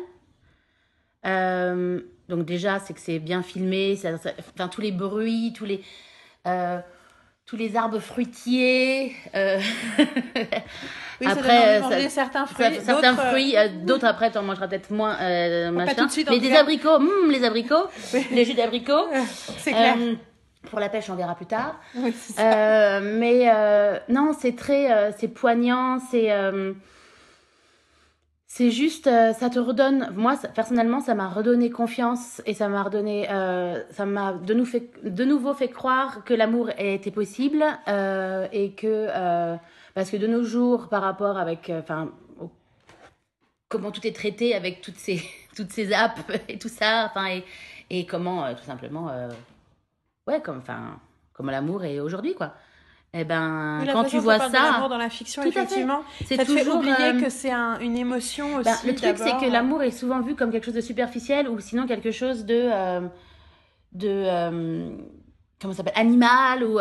Euh, 1.25 1.99
donc 2.29 2.45
déjà, 2.45 2.79
c'est 2.79 2.93
que 2.93 2.99
c'est 2.99 3.19
bien 3.19 3.43
filmé, 3.43 3.95
ça, 3.95 4.09
enfin, 4.13 4.67
tous 4.67 4.81
les 4.81 4.91
bruits, 4.91 5.53
tous 5.55 5.65
les, 5.65 5.83
euh, 6.47 6.79
tous 7.45 7.55
les 7.55 7.75
arbres 7.75 7.99
fruitiers. 7.99 9.15
Euh... 9.35 9.59
Oui, 11.21 11.27
après, 11.31 11.79
ça 11.79 12.09
certains 12.09 12.45
fruits, 12.47 12.81
certains 12.81 13.15
fruits, 13.15 13.55
d'autres 13.83 14.07
après, 14.07 14.31
tu 14.31 14.37
en 14.39 14.43
mangeras 14.43 14.67
peut-être 14.67 14.91
moins. 14.91 15.15
machin. 15.71 15.93
Tout 15.93 16.05
de 16.07 16.11
suite, 16.11 16.29
Mais 16.29 16.39
des 16.39 16.53
abricots, 16.53 16.99
hmm, 16.99 17.29
les 17.29 17.45
abricots, 17.45 17.87
les 18.31 18.43
jus 18.43 18.55
d'abricots. 18.55 19.07
c'est 19.59 19.71
clair. 19.71 19.95
pour 20.69 20.79
la 20.79 20.89
pêche, 20.89 21.09
on 21.11 21.15
verra 21.15 21.35
plus 21.35 21.45
tard. 21.45 21.79
Oui, 21.95 22.13
mais 22.39 24.01
non, 24.09 24.33
c'est 24.37 24.55
très, 24.55 25.13
c'est 25.17 25.29
poignant, 25.29 25.99
c'est 26.11 26.29
c'est 28.55 28.69
juste, 28.69 29.07
euh, 29.07 29.33
ça 29.33 29.49
te 29.49 29.57
redonne. 29.57 30.11
Moi, 30.15 30.35
personnellement, 30.53 30.99
ça 30.99 31.15
m'a 31.15 31.27
redonné 31.27 31.71
confiance 31.71 32.39
et 32.45 32.53
ça 32.53 32.67
m'a 32.67 32.83
redonné, 32.83 33.27
euh, 33.31 33.81
ça 33.89 34.05
m'a 34.05 34.33
de, 34.33 34.53
de 35.09 35.25
nouveau 35.25 35.55
fait 35.55 35.69
croire 35.69 36.23
que 36.23 36.35
l'amour 36.35 36.69
était 36.77 37.09
possible 37.09 37.63
euh, 37.87 38.47
et 38.51 38.73
que 38.73 39.07
parce 39.95 40.11
que 40.11 40.17
de 40.17 40.27
nos 40.27 40.43
jours, 40.43 40.87
par 40.87 41.01
rapport 41.01 41.39
avec, 41.39 41.71
enfin, 41.75 42.11
comment 43.69 43.89
tout 43.89 44.05
est 44.05 44.15
traité 44.15 44.53
avec 44.53 44.81
toutes 44.81 44.97
ces 44.97 45.19
toutes 45.55 45.71
ces 45.71 45.91
apps 45.91 46.21
et 46.47 46.59
tout 46.59 46.69
ça, 46.69 47.09
enfin 47.09 47.29
et, 47.29 47.43
et 47.89 48.05
comment 48.05 48.53
tout 48.53 48.65
simplement, 48.65 49.09
ouais, 50.27 50.41
comme 50.43 50.59
enfin, 50.59 50.99
comme 51.33 51.49
l'amour 51.49 51.85
est 51.85 51.99
aujourd'hui 51.99 52.35
quoi. 52.35 52.53
Eh 53.15 53.25
ben, 53.25 53.85
quand 53.91 54.05
tu 54.05 54.17
vois 54.17 54.39
ça, 54.39 54.87
dans 54.89 54.97
la 54.97 55.09
fiction, 55.09 55.43
effectivement, 55.43 56.01
c'est 56.25 56.35
te 56.35 56.45
fait 56.45 56.67
oublier 56.67 56.95
euh, 56.99 57.21
que 57.21 57.29
c'est 57.29 57.51
un, 57.51 57.77
une 57.77 57.95
émotion 57.95 58.55
ben, 58.55 58.73
aussi. 58.73 58.87
le 58.87 58.95
truc, 58.95 59.17
c'est 59.17 59.37
que 59.37 59.51
l'amour 59.51 59.83
est 59.83 59.91
souvent 59.91 60.19
vu 60.21 60.33
comme 60.33 60.51
quelque 60.51 60.65
chose 60.65 60.73
de 60.73 60.81
superficiel 60.81 61.47
ou 61.47 61.59
sinon 61.59 61.85
quelque 61.85 62.09
chose 62.09 62.43
de, 62.45 62.69
euh, 62.73 63.01
de, 63.91 64.09
euh, 64.09 64.89
comment 65.61 65.73
ça 65.73 65.77
s'appelle, 65.77 65.93
animal 65.95 66.63
ou 66.63 66.79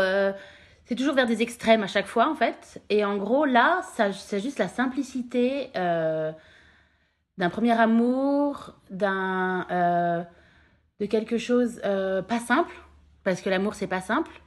c'est 0.86 0.94
toujours 0.96 1.14
vers 1.14 1.26
des 1.26 1.42
extrêmes 1.42 1.82
à 1.82 1.86
chaque 1.86 2.06
fois 2.06 2.30
en 2.30 2.34
fait. 2.34 2.80
Et 2.88 3.04
en 3.04 3.18
gros, 3.18 3.44
là, 3.44 3.82
c'est 4.12 4.40
juste 4.40 4.58
la 4.58 4.68
simplicité 4.68 5.70
d'un 5.74 7.50
premier 7.50 7.78
amour, 7.78 8.74
d'un, 8.88 10.26
de 10.98 11.04
quelque 11.04 11.36
chose 11.36 11.78
pas 11.82 12.38
simple, 12.38 12.74
parce 13.22 13.42
que 13.42 13.50
l'amour 13.50 13.74
c'est 13.74 13.86
pas 13.86 14.00
simple 14.00 14.41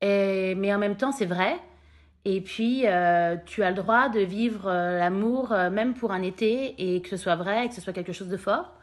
et, 0.00 0.54
mais 0.54 0.72
en 0.72 0.78
même 0.78 0.96
temps, 0.96 1.12
c'est 1.12 1.26
vrai. 1.26 1.58
Et 2.24 2.40
puis, 2.40 2.82
euh, 2.84 3.36
tu 3.46 3.62
as 3.62 3.70
le 3.70 3.76
droit 3.76 4.08
de 4.08 4.20
vivre 4.20 4.66
euh, 4.66 4.98
l'amour, 4.98 5.52
euh, 5.52 5.70
même 5.70 5.94
pour 5.94 6.12
un 6.12 6.20
été, 6.22 6.74
et 6.94 7.00
que 7.00 7.08
ce 7.08 7.16
soit 7.16 7.36
vrai, 7.36 7.64
et 7.64 7.68
que 7.68 7.74
ce 7.74 7.80
soit 7.80 7.92
quelque 7.92 8.12
chose 8.12 8.28
de 8.28 8.36
fort. 8.36 8.74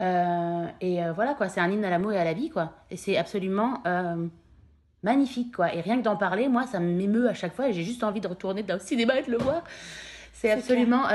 et 0.00 1.00
voilà, 1.14 1.34
quoi, 1.34 1.48
c'est 1.48 1.60
un 1.60 1.70
hymne 1.70 1.84
à 1.84 1.90
l'amour 1.90 2.12
et 2.12 2.18
à 2.18 2.24
la 2.24 2.32
vie, 2.32 2.50
quoi. 2.50 2.72
Et 2.90 2.96
c'est 2.96 3.16
absolument 3.16 3.82
magnifique, 5.02 5.54
quoi. 5.54 5.74
Et 5.74 5.82
rien 5.82 5.98
que 5.98 6.02
d'en 6.02 6.16
parler, 6.16 6.48
moi, 6.48 6.66
ça 6.66 6.80
m'émeut 6.80 7.28
à 7.28 7.34
chaque 7.34 7.54
fois, 7.54 7.68
et 7.68 7.72
j'ai 7.72 7.82
juste 7.82 8.02
envie 8.02 8.20
de 8.20 8.28
retourner 8.28 8.62
dans 8.62 8.74
le 8.74 8.80
cinéma 8.80 9.18
et 9.18 9.22
de 9.22 9.30
le 9.30 9.38
voir. 9.38 9.62
C'est 10.32 10.50
absolument... 10.50 11.06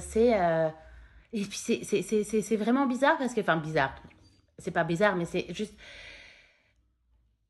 c'est... 0.00 0.38
Et 1.34 1.42
puis, 1.44 1.58
c'est 1.58 2.56
vraiment 2.56 2.86
bizarre, 2.86 3.16
parce 3.16 3.32
que... 3.32 3.40
Enfin, 3.40 3.56
bizarre. 3.56 3.94
C'est 4.58 4.70
pas 4.70 4.84
bizarre, 4.84 5.16
mais 5.16 5.24
c'est 5.24 5.46
juste 5.54 5.74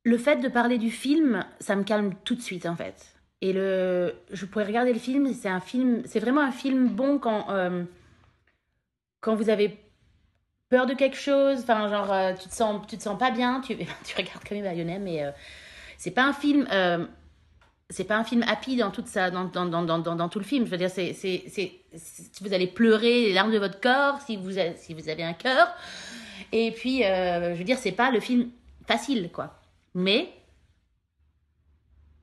le 0.04 0.18
fait 0.18 0.36
de 0.36 0.48
parler 0.48 0.78
du 0.78 0.90
film, 0.90 1.44
ça 1.60 1.76
me 1.76 1.84
calme 1.84 2.14
tout 2.24 2.34
de 2.34 2.40
suite 2.40 2.66
en 2.66 2.76
fait. 2.76 3.14
Et 3.40 3.52
le, 3.52 4.14
je 4.30 4.46
pourrais 4.46 4.64
regarder 4.64 4.92
le 4.92 4.98
film, 4.98 5.32
c'est 5.34 5.48
un 5.48 5.60
film, 5.60 6.02
c'est 6.06 6.20
vraiment 6.20 6.42
un 6.42 6.52
film 6.52 6.88
bon 6.88 7.18
quand, 7.18 7.50
euh, 7.50 7.82
quand 9.20 9.34
vous 9.34 9.50
avez 9.50 9.78
peur 10.68 10.86
de 10.86 10.94
quelque 10.94 11.16
chose, 11.16 11.60
enfin 11.62 11.88
genre 11.88 12.12
euh, 12.12 12.32
tu 12.40 12.48
te 12.48 12.54
sens, 12.54 12.86
tu 12.86 12.96
te 12.96 13.02
sens 13.02 13.18
pas 13.18 13.30
bien, 13.30 13.60
tu, 13.60 13.76
tu 14.04 14.16
regardes 14.16 14.50
même 14.50 14.62
Bayonnet, 14.62 14.98
mais 14.98 15.24
euh, 15.24 15.30
c'est 15.98 16.12
pas 16.12 16.24
un 16.24 16.32
film, 16.32 16.66
c'est 17.90 18.04
pas 18.04 18.16
un 18.16 18.24
film 18.24 18.44
happy 18.46 18.76
dans 18.76 18.90
toute 18.90 19.08
ça, 19.08 19.30
dans, 19.30 19.44
dans, 19.44 19.66
dans, 19.66 19.98
dans, 19.98 20.28
tout 20.28 20.38
le 20.38 20.44
film. 20.44 20.64
Je 20.64 20.70
veux 20.70 20.78
dire, 20.78 20.90
c'est, 20.90 21.12
c'est, 21.12 21.72
vous 22.40 22.52
allez 22.52 22.66
pleurer 22.66 23.22
les 23.22 23.32
larmes 23.32 23.52
de 23.52 23.58
votre 23.58 23.80
corps 23.80 24.20
si 24.20 24.36
vous, 24.36 24.52
si 24.76 24.94
vous 24.94 25.08
avez 25.08 25.22
un 25.22 25.34
cœur. 25.34 25.68
Et 26.50 26.72
puis, 26.72 27.02
je 27.02 27.54
veux 27.54 27.64
dire, 27.64 27.78
c'est 27.78 27.92
pas 27.92 28.10
le 28.10 28.18
film 28.18 28.50
facile, 28.86 29.30
quoi. 29.32 29.61
Mais, 29.94 30.32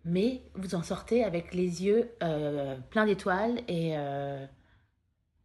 mais 0.05 0.41
vous 0.55 0.75
en 0.75 0.83
sortez 0.83 1.23
avec 1.23 1.53
les 1.53 1.83
yeux 1.83 2.09
euh, 2.23 2.75
pleins 2.89 3.05
d'étoiles 3.05 3.61
et, 3.67 3.91
euh, 3.95 4.45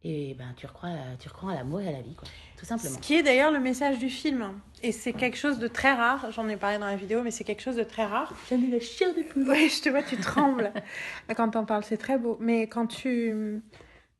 et 0.03 0.33
ben, 0.33 0.53
tu, 0.57 0.65
recrois, 0.65 0.89
tu 1.19 1.29
recrois 1.29 1.51
à 1.51 1.55
l'amour 1.55 1.81
et 1.81 1.87
à 1.87 1.91
la 1.91 2.01
vie, 2.01 2.15
quoi, 2.15 2.27
tout 2.57 2.65
simplement. 2.65 2.95
Ce 2.95 2.99
qui 2.99 3.15
est 3.15 3.23
d'ailleurs 3.23 3.51
le 3.51 3.59
message 3.59 3.99
du 3.99 4.09
film. 4.09 4.59
Et 4.81 4.91
c'est 4.91 5.13
quelque 5.13 5.37
chose 5.37 5.59
de 5.59 5.67
très 5.67 5.93
rare. 5.93 6.31
J'en 6.31 6.47
ai 6.47 6.57
parlé 6.57 6.77
dans 6.77 6.85
la 6.87 6.95
vidéo, 6.95 7.21
mais 7.23 7.31
c'est 7.31 7.43
quelque 7.43 7.61
chose 7.61 7.75
de 7.75 7.83
très 7.83 8.05
rare. 8.05 8.33
J'ai 8.49 8.57
mis 8.57 8.69
la 8.69 8.79
chair 8.79 9.13
de 9.15 9.21
poule. 9.21 9.45
Oui, 9.47 9.69
je 9.69 9.81
te 9.81 9.89
vois, 9.89 10.03
tu 10.03 10.17
trembles 10.17 10.71
quand 11.35 11.49
t'en 11.49 11.65
parles. 11.65 11.83
C'est 11.83 11.97
très 11.97 12.17
beau. 12.17 12.37
Mais 12.39 12.67
quand 12.67 12.87
tu. 12.87 13.61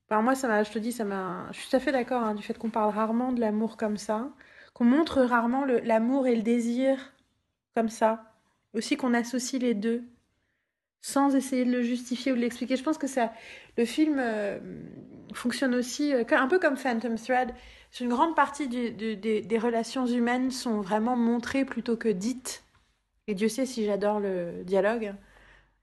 Ben, 0.09 0.21
moi, 0.21 0.35
ça 0.35 0.63
je 0.63 0.71
te 0.71 0.79
dis, 0.79 0.91
ça 0.91 1.05
m'a. 1.05 1.47
Je 1.51 1.59
suis 1.59 1.69
tout 1.69 1.75
à 1.75 1.79
fait 1.79 1.91
d'accord 1.91 2.23
hein, 2.23 2.35
du 2.35 2.43
fait 2.43 2.57
qu'on 2.57 2.69
parle 2.69 2.93
rarement 2.93 3.31
de 3.31 3.39
l'amour 3.39 3.77
comme 3.77 3.97
ça, 3.97 4.29
qu'on 4.73 4.85
montre 4.85 5.21
rarement 5.21 5.65
l'amour 5.65 6.27
et 6.27 6.35
le 6.35 6.43
désir 6.43 6.97
comme 7.75 7.89
ça. 7.89 8.31
Aussi 8.73 8.97
qu'on 8.97 9.13
associe 9.13 9.61
les 9.61 9.73
deux 9.73 10.03
sans 11.01 11.35
essayer 11.35 11.65
de 11.65 11.71
le 11.71 11.83
justifier 11.83 12.31
ou 12.31 12.35
de 12.35 12.41
l'expliquer. 12.41 12.75
Je 12.75 12.83
pense 12.83 12.97
que 12.97 13.05
ça, 13.05 13.31
le 13.77 13.85
film 13.85 14.17
euh, 14.19 14.57
fonctionne 15.33 15.75
aussi 15.75 16.13
euh, 16.13 16.23
un 16.31 16.47
peu 16.47 16.57
comme 16.57 16.77
Phantom 16.77 17.15
Thread. 17.15 17.53
Une 18.01 18.09
grande 18.09 18.35
partie 18.35 18.67
des 18.67 19.57
relations 19.57 20.05
humaines 20.05 20.51
sont 20.51 20.81
vraiment 20.81 21.15
montrées 21.15 21.63
plutôt 21.63 21.95
que 21.95 22.09
dites. 22.09 22.63
Et 23.27 23.35
Dieu 23.35 23.47
sait 23.47 23.65
si 23.65 23.85
j'adore 23.85 24.19
le 24.19 24.63
dialogue 24.63 25.13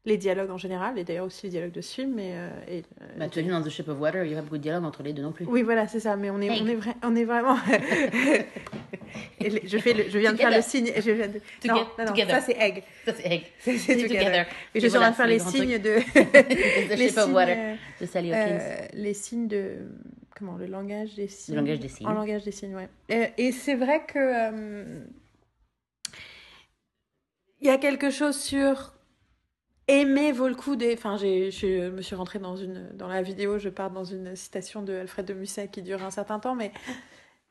les 0.05 0.17
dialogues 0.17 0.51
en 0.51 0.59
général, 0.59 0.99
et 0.99 1.05
d'ailleurs 1.05 1.27
aussi 1.27 1.47
les 1.47 1.51
dialogues 1.51 1.73
de 1.73 1.81
ce 1.81 1.95
film. 1.95 2.15
Mais, 2.15 2.33
euh, 2.33 2.49
et, 2.69 2.79
euh, 2.79 3.07
bah, 3.19 3.29
tu 3.29 3.39
as 3.39 3.43
vu 3.43 3.51
dans 3.51 3.63
The 3.63 3.69
Shape 3.69 3.87
of 3.89 4.01
Water, 4.01 4.25
il 4.25 4.31
n'y 4.31 4.35
a 4.35 4.39
pas 4.39 4.43
beaucoup 4.43 4.57
de 4.57 4.63
dialogues 4.63 4.85
entre 4.85 5.05
les 5.05 5.13
deux 5.13 5.23
non 5.23 5.31
plus. 5.31 5.45
Oui, 5.47 5.63
voilà, 5.63 5.87
c'est 5.87 6.01
ça, 6.01 6.17
mais 6.17 6.31
on 6.31 6.41
est, 6.41 6.51
on 6.51 6.67
est, 6.67 6.79
on 7.05 7.15
est 7.15 7.25
vraiment. 7.25 7.57
je, 9.41 9.79
fais 9.79 9.95
le, 9.95 10.09
je 10.09 10.19
viens 10.19 10.33
de 10.33 10.39
faire 10.39 10.51
le 10.51 10.61
signe. 10.61 10.91
Je 10.97 11.11
viens 11.13 11.29
de... 11.29 11.41
Non, 11.67 11.87
non, 11.99 12.05
non, 12.07 12.17
ça 12.29 12.41
c'est 12.41 12.57
egg. 12.59 12.83
Ça 13.05 13.13
c'est 13.15 13.27
egg. 13.27 13.45
C'est 13.79 13.97
together. 13.97 14.47
Et, 14.75 14.81
je 14.81 14.89
suis 14.89 14.97
en 14.97 15.01
train 15.01 15.11
de 15.11 15.17
faire 15.17 15.27
les 15.29 15.39
signes 15.39 15.79
de. 15.79 15.99
The 16.89 16.97
Shape 16.97 17.29
of 17.29 17.33
Water 17.33 17.77
de 18.01 18.07
Sally 18.07 18.33
Hawkins. 18.33 18.59
Euh, 18.61 18.87
les 18.95 19.15
signes 19.15 19.47
de. 19.47 19.77
Comment 20.37 20.57
Le 20.57 20.67
langage 20.67 21.15
des 21.15 21.29
signes. 21.29 21.55
Le 21.55 21.61
langage 21.61 21.79
des 21.79 21.89
signes. 21.89 22.09
En 22.09 22.13
langage 22.13 22.43
des 22.43 22.51
signes, 22.51 22.75
ouais. 22.75 22.89
Et, 23.39 23.53
c'est 23.53 23.77
vrai 23.77 24.05
que. 24.05 24.83
Il 27.61 27.69
y 27.69 27.71
a 27.71 27.79
quelque 27.79 28.11
chose 28.11 28.37
sur 28.37 28.93
aimer 29.89 30.33
vaut 30.33 30.49
le 30.49 30.55
coup 30.55 30.77
des. 30.77 30.95
Enfin, 30.95 31.17
je 31.17 31.91
me 31.91 32.03
suis 32.03 32.15
rentrée 32.15 32.39
dans 32.39 32.57
une 32.57 32.89
dans 32.95 33.09
la 33.09 33.23
vidéo, 33.23 33.59
je 33.59 33.69
pars 33.69 33.91
dans 33.91 34.05
une 34.05 34.37
citation 34.37 34.83
de 34.83 34.95
Alfred 34.95 35.27
de 35.27 35.35
Musset 35.35 35.69
qui 35.69 35.83
dure 35.83 36.03
un 36.03 36.11
certain 36.11 36.39
temps, 36.39 36.55
mais 36.55 36.73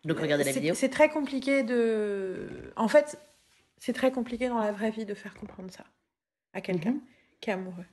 donc 0.05 0.19
regardez 0.19 0.43
la 0.43 0.51
vidéo. 0.51 0.73
C'est 0.73 0.89
très 0.89 1.09
compliqué 1.09 1.63
de. 1.63 2.71
En 2.75 2.87
fait, 2.87 3.19
c'est 3.77 3.93
très 3.93 4.11
compliqué 4.11 4.47
dans 4.47 4.59
la 4.59 4.71
vraie 4.71 4.91
vie 4.91 5.05
de 5.05 5.13
faire 5.13 5.35
comprendre 5.35 5.71
ça 5.71 5.85
à 6.53 6.61
quelqu'un 6.61 6.93
mhm. 6.93 7.01
qui 7.39 7.49
est 7.49 7.53
amoureux. 7.53 7.85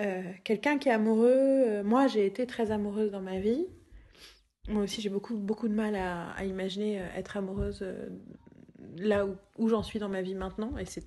Euh, 0.00 0.22
quelqu'un 0.44 0.78
qui 0.78 0.88
est 0.88 0.92
amoureux. 0.92 1.32
Euh, 1.34 1.82
moi, 1.82 2.06
j'ai 2.06 2.26
été 2.26 2.46
très 2.46 2.70
amoureuse 2.70 3.10
dans 3.10 3.22
ma 3.22 3.38
vie. 3.38 3.66
Moi 4.68 4.82
aussi, 4.82 5.00
j'ai 5.00 5.08
beaucoup 5.08 5.36
beaucoup 5.36 5.68
de 5.68 5.74
mal 5.74 5.96
à, 5.96 6.30
à 6.32 6.44
imaginer 6.44 7.00
euh, 7.00 7.06
être 7.16 7.36
amoureuse 7.36 7.84
là 8.96 9.26
où, 9.26 9.36
où 9.56 9.68
j'en 9.68 9.82
suis 9.82 9.98
dans 9.98 10.08
ma 10.08 10.22
vie 10.22 10.34
maintenant, 10.34 10.76
et 10.76 10.84
c'est 10.84 11.04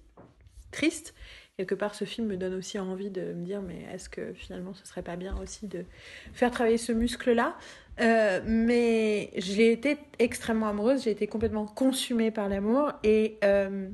triste 0.71 1.13
quelque 1.61 1.75
part, 1.75 1.93
ce 1.93 2.05
film 2.05 2.27
me 2.27 2.37
donne 2.37 2.55
aussi 2.55 2.79
envie 2.79 3.11
de 3.11 3.21
me 3.33 3.45
dire, 3.45 3.61
mais 3.61 3.85
est-ce 3.93 4.09
que 4.09 4.33
finalement 4.33 4.73
ce 4.73 4.85
serait 4.87 5.03
pas 5.03 5.15
bien 5.15 5.37
aussi 5.37 5.67
de 5.67 5.85
faire 6.33 6.49
travailler 6.49 6.79
ce 6.79 6.91
muscle-là? 6.91 7.55
Euh, 7.99 8.41
Mais 8.45 9.29
j'ai 9.37 9.71
été 9.71 9.99
extrêmement 10.17 10.69
amoureuse, 10.69 11.03
j'ai 11.03 11.11
été 11.11 11.27
complètement 11.27 11.67
consumée 11.67 12.31
par 12.31 12.49
l'amour 12.49 12.93
et 13.03 13.37
euh, 13.43 13.89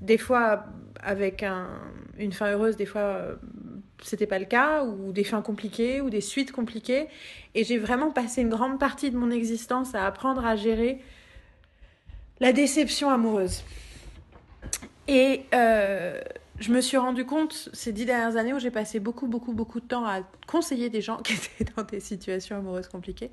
des 0.00 0.16
fois 0.16 0.64
avec 1.02 1.42
un, 1.42 1.68
une 2.18 2.32
fin 2.32 2.50
heureuse, 2.50 2.78
des 2.78 2.86
fois 2.86 3.02
euh, 3.02 3.36
c'était 4.02 4.26
pas 4.26 4.38
le 4.38 4.46
cas, 4.46 4.84
ou 4.84 5.12
des 5.12 5.24
fins 5.24 5.42
compliquées, 5.42 6.00
ou 6.00 6.08
des 6.08 6.22
suites 6.22 6.52
compliquées. 6.52 7.08
Et 7.54 7.64
j'ai 7.64 7.76
vraiment 7.76 8.10
passé 8.10 8.40
une 8.40 8.48
grande 8.48 8.78
partie 8.78 9.10
de 9.10 9.18
mon 9.18 9.30
existence 9.30 9.94
à 9.94 10.06
apprendre 10.06 10.46
à 10.46 10.56
gérer 10.56 11.02
la 12.40 12.54
déception 12.54 13.10
amoureuse. 13.10 13.62
Et 15.08 15.46
euh, 15.54 16.20
je 16.60 16.72
me 16.72 16.80
suis 16.80 16.96
rendu 16.96 17.24
compte 17.24 17.70
ces 17.72 17.92
dix 17.92 18.04
dernières 18.04 18.36
années 18.36 18.52
où 18.52 18.58
j'ai 18.58 18.70
passé 18.70 19.00
beaucoup, 19.00 19.26
beaucoup, 19.26 19.52
beaucoup 19.52 19.80
de 19.80 19.86
temps 19.86 20.04
à 20.04 20.20
conseiller 20.46 20.90
des 20.90 21.00
gens 21.00 21.16
qui 21.22 21.34
étaient 21.34 21.72
dans 21.76 21.82
des 21.82 22.00
situations 22.00 22.56
amoureuses 22.56 22.88
compliquées, 22.88 23.30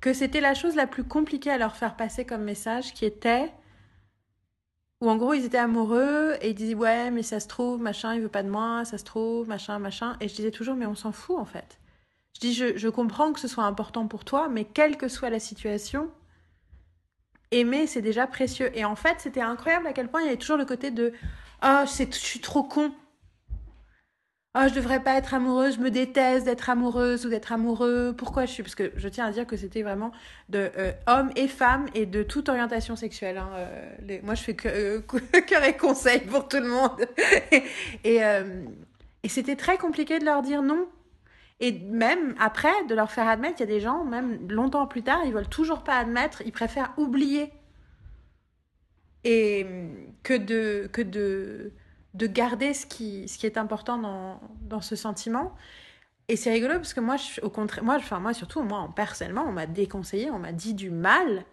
que 0.00 0.12
c'était 0.12 0.40
la 0.40 0.54
chose 0.54 0.74
la 0.74 0.86
plus 0.86 1.04
compliquée 1.04 1.50
à 1.50 1.58
leur 1.58 1.76
faire 1.76 1.96
passer 1.96 2.24
comme 2.24 2.42
message, 2.42 2.92
qui 2.94 3.04
était 3.04 3.50
où 5.00 5.10
en 5.10 5.16
gros 5.16 5.34
ils 5.34 5.44
étaient 5.44 5.58
amoureux 5.58 6.36
et 6.40 6.50
ils 6.50 6.54
disaient 6.54 6.74
ouais 6.74 7.10
mais 7.10 7.22
ça 7.22 7.38
se 7.38 7.48
trouve 7.48 7.82
machin 7.82 8.14
il 8.14 8.22
veut 8.22 8.28
pas 8.28 8.42
de 8.42 8.48
moi 8.48 8.86
ça 8.86 8.96
se 8.96 9.04
trouve 9.04 9.46
machin 9.46 9.78
machin. 9.78 10.16
Et 10.20 10.28
je 10.28 10.34
disais 10.34 10.50
toujours 10.50 10.74
mais 10.74 10.86
on 10.86 10.94
s'en 10.94 11.12
fout 11.12 11.38
en 11.38 11.44
fait. 11.44 11.78
Je 12.34 12.40
dis 12.40 12.54
je, 12.54 12.76
je 12.76 12.88
comprends 12.88 13.32
que 13.32 13.40
ce 13.40 13.48
soit 13.48 13.64
important 13.64 14.06
pour 14.08 14.24
toi 14.24 14.48
mais 14.48 14.64
quelle 14.64 14.96
que 14.96 15.08
soit 15.08 15.30
la 15.30 15.38
situation 15.38 16.10
aimer, 17.50 17.86
c'est 17.86 18.02
déjà 18.02 18.26
précieux. 18.26 18.70
Et 18.76 18.84
en 18.84 18.96
fait, 18.96 19.16
c'était 19.18 19.40
incroyable 19.40 19.86
à 19.86 19.92
quel 19.92 20.08
point 20.08 20.20
il 20.22 20.24
y 20.24 20.28
avait 20.28 20.36
toujours 20.36 20.56
le 20.56 20.64
côté 20.64 20.90
de 20.90 21.12
Ah, 21.60 21.84
oh, 21.84 21.88
je 21.88 22.16
suis 22.16 22.40
trop 22.40 22.62
con. 22.62 22.92
Ah, 24.54 24.64
oh, 24.64 24.68
je 24.70 24.74
devrais 24.74 25.02
pas 25.02 25.16
être 25.16 25.34
amoureuse, 25.34 25.76
je 25.76 25.80
me 25.80 25.90
déteste 25.90 26.46
d'être 26.46 26.70
amoureuse 26.70 27.26
ou 27.26 27.28
d'être 27.28 27.52
amoureux. 27.52 28.14
Pourquoi 28.16 28.46
je 28.46 28.52
suis? 28.52 28.62
Parce 28.62 28.74
que 28.74 28.90
je 28.96 29.08
tiens 29.08 29.26
à 29.26 29.30
dire 29.30 29.46
que 29.46 29.56
c'était 29.56 29.82
vraiment 29.82 30.12
de 30.48 30.70
euh, 30.78 30.92
et 31.36 31.46
femmes 31.46 31.86
et 31.94 32.06
de 32.06 32.22
toute 32.22 32.48
orientation 32.48 32.96
sexuelle. 32.96 33.36
Hein. 33.36 33.50
Euh, 33.54 34.18
moi, 34.22 34.34
je 34.34 34.42
fais 34.42 34.56
euh, 34.64 35.00
cœur 35.46 35.62
et 35.62 35.76
conseil 35.76 36.20
pour 36.20 36.48
tout 36.48 36.56
le 36.56 36.68
monde. 36.68 37.06
et, 38.04 38.20
et 39.22 39.28
c'était 39.28 39.56
très 39.56 39.76
compliqué 39.76 40.18
de 40.18 40.24
leur 40.24 40.40
dire 40.40 40.62
non. 40.62 40.88
Et 41.60 41.72
même 41.72 42.34
après, 42.38 42.84
de 42.88 42.94
leur 42.94 43.10
faire 43.10 43.28
admettre, 43.28 43.60
il 43.60 43.60
y 43.60 43.62
a 43.64 43.74
des 43.74 43.80
gens, 43.80 44.04
même 44.04 44.46
longtemps 44.50 44.86
plus 44.86 45.02
tard, 45.02 45.20
ils 45.24 45.32
veulent 45.32 45.48
toujours 45.48 45.82
pas 45.82 45.96
admettre, 45.98 46.42
ils 46.44 46.52
préfèrent 46.52 46.92
oublier. 46.98 47.52
Et 49.24 49.66
que 50.22 50.34
de, 50.34 50.88
que 50.92 51.02
de, 51.02 51.72
de 52.14 52.26
garder 52.26 52.74
ce 52.74 52.86
qui, 52.86 53.26
ce 53.28 53.38
qui 53.38 53.46
est 53.46 53.58
important 53.58 53.98
dans, 53.98 54.40
dans 54.62 54.80
ce 54.80 54.96
sentiment. 54.96 55.54
Et 56.28 56.36
c'est 56.36 56.52
rigolo 56.52 56.74
parce 56.74 56.92
que 56.94 57.00
moi, 57.00 57.16
au 57.42 57.50
contraire, 57.50 57.84
moi, 57.84 57.96
enfin, 57.96 58.20
moi 58.20 58.34
surtout, 58.34 58.62
moi, 58.62 58.90
personnellement, 58.94 59.44
on 59.46 59.52
m'a 59.52 59.66
déconseillé, 59.66 60.30
on 60.30 60.38
m'a 60.38 60.52
dit 60.52 60.74
du 60.74 60.90
mal 60.90 61.44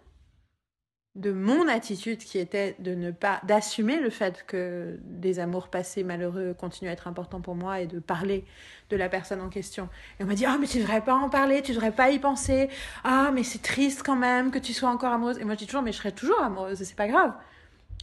de 1.14 1.30
mon 1.30 1.68
attitude 1.68 2.18
qui 2.18 2.38
était 2.38 2.74
de 2.80 2.94
ne 2.94 3.12
pas 3.12 3.40
d'assumer 3.44 4.00
le 4.00 4.10
fait 4.10 4.44
que 4.46 4.98
des 5.04 5.38
amours 5.38 5.68
passés 5.68 6.02
malheureux 6.02 6.54
continuent 6.58 6.88
à 6.88 6.92
être 6.92 7.06
importants 7.06 7.40
pour 7.40 7.54
moi 7.54 7.80
et 7.80 7.86
de 7.86 8.00
parler 8.00 8.44
de 8.90 8.96
la 8.96 9.08
personne 9.08 9.40
en 9.40 9.48
question. 9.48 9.88
Et 10.18 10.24
on 10.24 10.26
m'a 10.26 10.34
dit 10.34 10.44
ah 10.44 10.56
mais 10.60 10.66
tu 10.66 10.78
devrais 10.78 11.02
pas 11.02 11.14
en 11.14 11.28
parler, 11.28 11.62
tu 11.62 11.72
devrais 11.72 11.92
pas 11.92 12.10
y 12.10 12.18
penser. 12.18 12.68
Ah 13.04 13.30
mais 13.32 13.44
c'est 13.44 13.62
triste 13.62 14.02
quand 14.04 14.16
même 14.16 14.50
que 14.50 14.58
tu 14.58 14.72
sois 14.72 14.90
encore 14.90 15.12
amoureuse. 15.12 15.38
Et 15.38 15.44
moi 15.44 15.54
je 15.54 15.60
dis 15.60 15.66
toujours 15.66 15.82
mais 15.82 15.92
je 15.92 15.98
serai 15.98 16.12
toujours 16.12 16.40
amoureuse, 16.40 16.82
c'est 16.82 16.96
pas 16.96 17.08
grave 17.08 17.32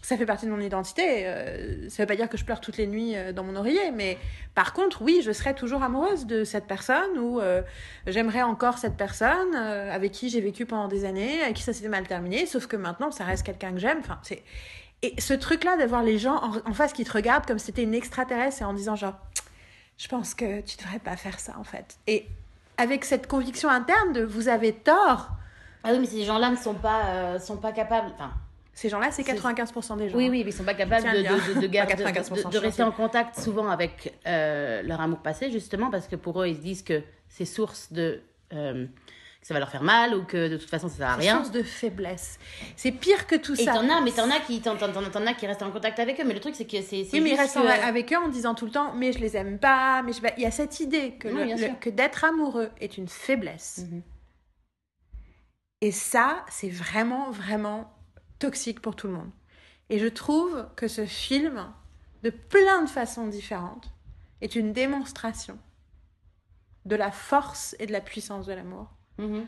ça 0.02 0.18
fait 0.18 0.26
partie 0.26 0.45
de 0.45 0.52
mon 0.52 0.60
identité. 0.60 1.28
Euh, 1.28 1.89
ça 1.89 2.04
veut 2.04 2.08
pas 2.08 2.16
dire 2.16 2.28
que 2.28 2.38
je 2.38 2.43
pleure 2.43 2.60
toutes 2.60 2.78
les 2.78 2.88
nuits 2.88 3.16
euh, 3.16 3.34
dans 3.34 3.43
mon 3.43 3.56
oreiller, 3.56 3.91
mais 3.91 4.18
par 4.56 4.74
contre, 4.74 5.02
oui, 5.02 5.22
je 5.24 5.32
serai 5.32 5.54
toujours 5.54 5.84
amoureuse 5.84 6.26
de 6.26 6.43
cette 6.43 6.66
personne 6.66 7.18
ou 7.20 7.39
euh, 7.39 7.62
j'aimerais 8.08 8.41
encore 8.41 8.78
cette 8.78 8.97
personne 8.97 9.56
avec 9.56 10.12
qui 10.12 10.30
j'ai 10.30 10.41
vécu 10.41 10.66
pendant 10.66 10.88
des 10.88 11.06
années, 11.06 11.41
avec 11.43 11.56
qui 11.58 11.64
ça 11.64 11.74
s'est 11.74 11.88
mal 11.88 12.08
terminé, 12.08 12.45
sauf 12.45 12.68
que 12.68 12.76
maintenant, 12.76 13.12
ça 13.12 13.24
reste 13.24 13.45
quelqu'un 13.45 13.72
que 13.72 13.80
j'aime. 13.80 13.99
Enfin, 13.99 14.20
et 15.04 15.20
ce 15.20 15.34
truc-là 15.34 15.78
d'avoir 15.78 16.04
les 16.04 16.18
gens 16.18 16.41
en, 16.66 16.74
face 16.74 16.93
qui 16.93 17.04
te 17.04 17.12
regardent 17.12 17.45
comme 17.45 17.60
si 17.60 17.68
c'était 17.68 17.84
une 17.84 17.93
extraterrestre 17.93 18.62
et 18.62 18.66
en 18.66 18.74
disant 18.74 18.95
genre, 18.95 19.16
je 19.97 20.08
pense 20.08 20.34
que 20.34 20.62
tu 20.62 20.78
devrais 20.78 20.99
pas 20.99 21.16
faire 21.16 21.39
ça 21.39 21.54
en 21.60 21.64
fait. 21.64 21.97
Et 22.08 22.28
avec 22.78 23.06
cette 23.06 23.28
conviction 23.28 23.70
interne 23.70 24.14
de 24.14 24.24
vous 24.24 24.47
avez 24.47 24.74
tort. 24.74 25.30
Ah 25.84 25.89
oui, 25.91 25.99
mais 25.99 26.06
ces 26.06 26.24
gens-là 26.24 26.52
ne 26.52 26.56
sont 26.56 26.76
pas, 26.76 27.39
sont 27.39 27.58
pas 27.58 27.72
capables. 27.72 28.12
Enfin, 28.14 28.32
ces 28.82 28.89
gens-là, 28.89 29.11
c'est 29.11 29.21
95% 29.21 29.97
des 29.97 30.09
gens. 30.09 30.17
Oui, 30.17 30.27
oui, 30.29 30.43
mais 30.43 30.49
ils 30.49 30.53
sont 30.53 30.63
pas 30.63 30.73
capables 30.73 31.03
de, 31.03 31.53
de, 31.53 31.61
de, 31.61 31.67
garder, 31.67 31.93
de, 31.93 32.57
rester 32.57 32.82
en 32.82 32.91
contact 32.91 33.39
souvent 33.39 33.69
avec 33.69 34.11
euh, 34.25 34.82
leur 34.82 34.99
amour 34.99 35.19
passé, 35.19 35.51
justement, 35.51 35.91
parce 35.91 36.07
que 36.07 36.15
pour 36.15 36.41
eux, 36.41 36.47
ils 36.47 36.55
se 36.55 36.61
disent 36.61 36.82
que 36.82 37.03
c'est 37.29 37.45
source 37.45 37.93
de. 37.93 38.21
Euh, 38.53 38.88
que 39.39 39.47
ça 39.47 39.53
va 39.53 39.59
leur 39.59 39.69
faire 39.69 39.84
mal 39.84 40.15
ou 40.15 40.23
que 40.23 40.49
de 40.49 40.57
toute 40.57 40.69
façon 40.69 40.88
ça 40.88 40.97
sert 40.97 41.07
à 41.09 41.15
rien. 41.15 41.38
source 41.38 41.51
de 41.51 41.63
faiblesse. 41.63 42.38
C'est 42.75 42.91
pire 42.91 43.25
que 43.25 43.36
tout 43.36 43.55
ça. 43.55 43.61
Et 43.61 43.65
t'en 43.65 43.89
as, 43.89 44.01
mais 44.01 44.11
t'en 44.11 44.29
as 44.29 44.39
qui, 44.39 44.61
t'en, 44.61 44.75
as 44.75 45.34
qui 45.34 45.47
restent 45.47 45.63
en 45.63 45.71
contact 45.71 45.99
avec 45.99 46.19
eux. 46.19 46.23
Mais 46.27 46.36
le 46.36 46.39
truc 46.39 46.53
c'est 46.55 46.65
que 46.65 46.79
c'est. 46.82 47.07
Oui, 47.11 47.21
mais 47.21 47.32
ils 47.32 47.36
restent 47.36 47.57
avec 47.57 48.13
eux 48.13 48.17
en 48.17 48.27
disant 48.27 48.53
tout 48.53 48.65
le 48.65 48.71
temps, 48.71 48.93
mais 48.93 49.11
je 49.11 49.17
les 49.17 49.36
aime 49.36 49.57
pas. 49.57 50.03
Mais 50.03 50.13
je... 50.13 50.19
il 50.38 50.43
y 50.43 50.45
a 50.45 50.51
cette 50.51 50.79
idée 50.79 51.13
que, 51.13 51.79
que 51.79 51.89
d'être 51.89 52.23
amoureux 52.23 52.69
est 52.79 52.99
une 52.99 53.07
faiblesse. 53.07 53.88
Mhm. 53.89 54.01
Et 55.82 55.91
ça, 55.91 56.45
c'est 56.47 56.69
vraiment, 56.69 57.32
vraiment 57.32 57.91
toxique 58.42 58.82
pour 58.82 58.96
tout 58.96 59.08
le 59.08 59.14
monde. 59.14 59.32
Et 59.89 60.00
je 60.00 60.08
trouve 60.08 60.68
que 60.76 60.88
ce 60.88 61.06
film, 61.06 61.72
de 62.24 62.30
plein 62.30 62.82
de 62.84 62.89
façons 62.89 63.28
différentes, 63.28 63.94
est 64.42 64.56
une 64.56 64.74
démonstration 64.74 65.58
de 66.86 66.96
la 66.96 67.12
force 67.12 67.76
et 67.80 67.86
de 67.86 67.92
la 67.92 68.02
puissance 68.02 68.48
de 68.48 68.54
l'amour. 68.54 68.89
Mhm. 69.20 69.46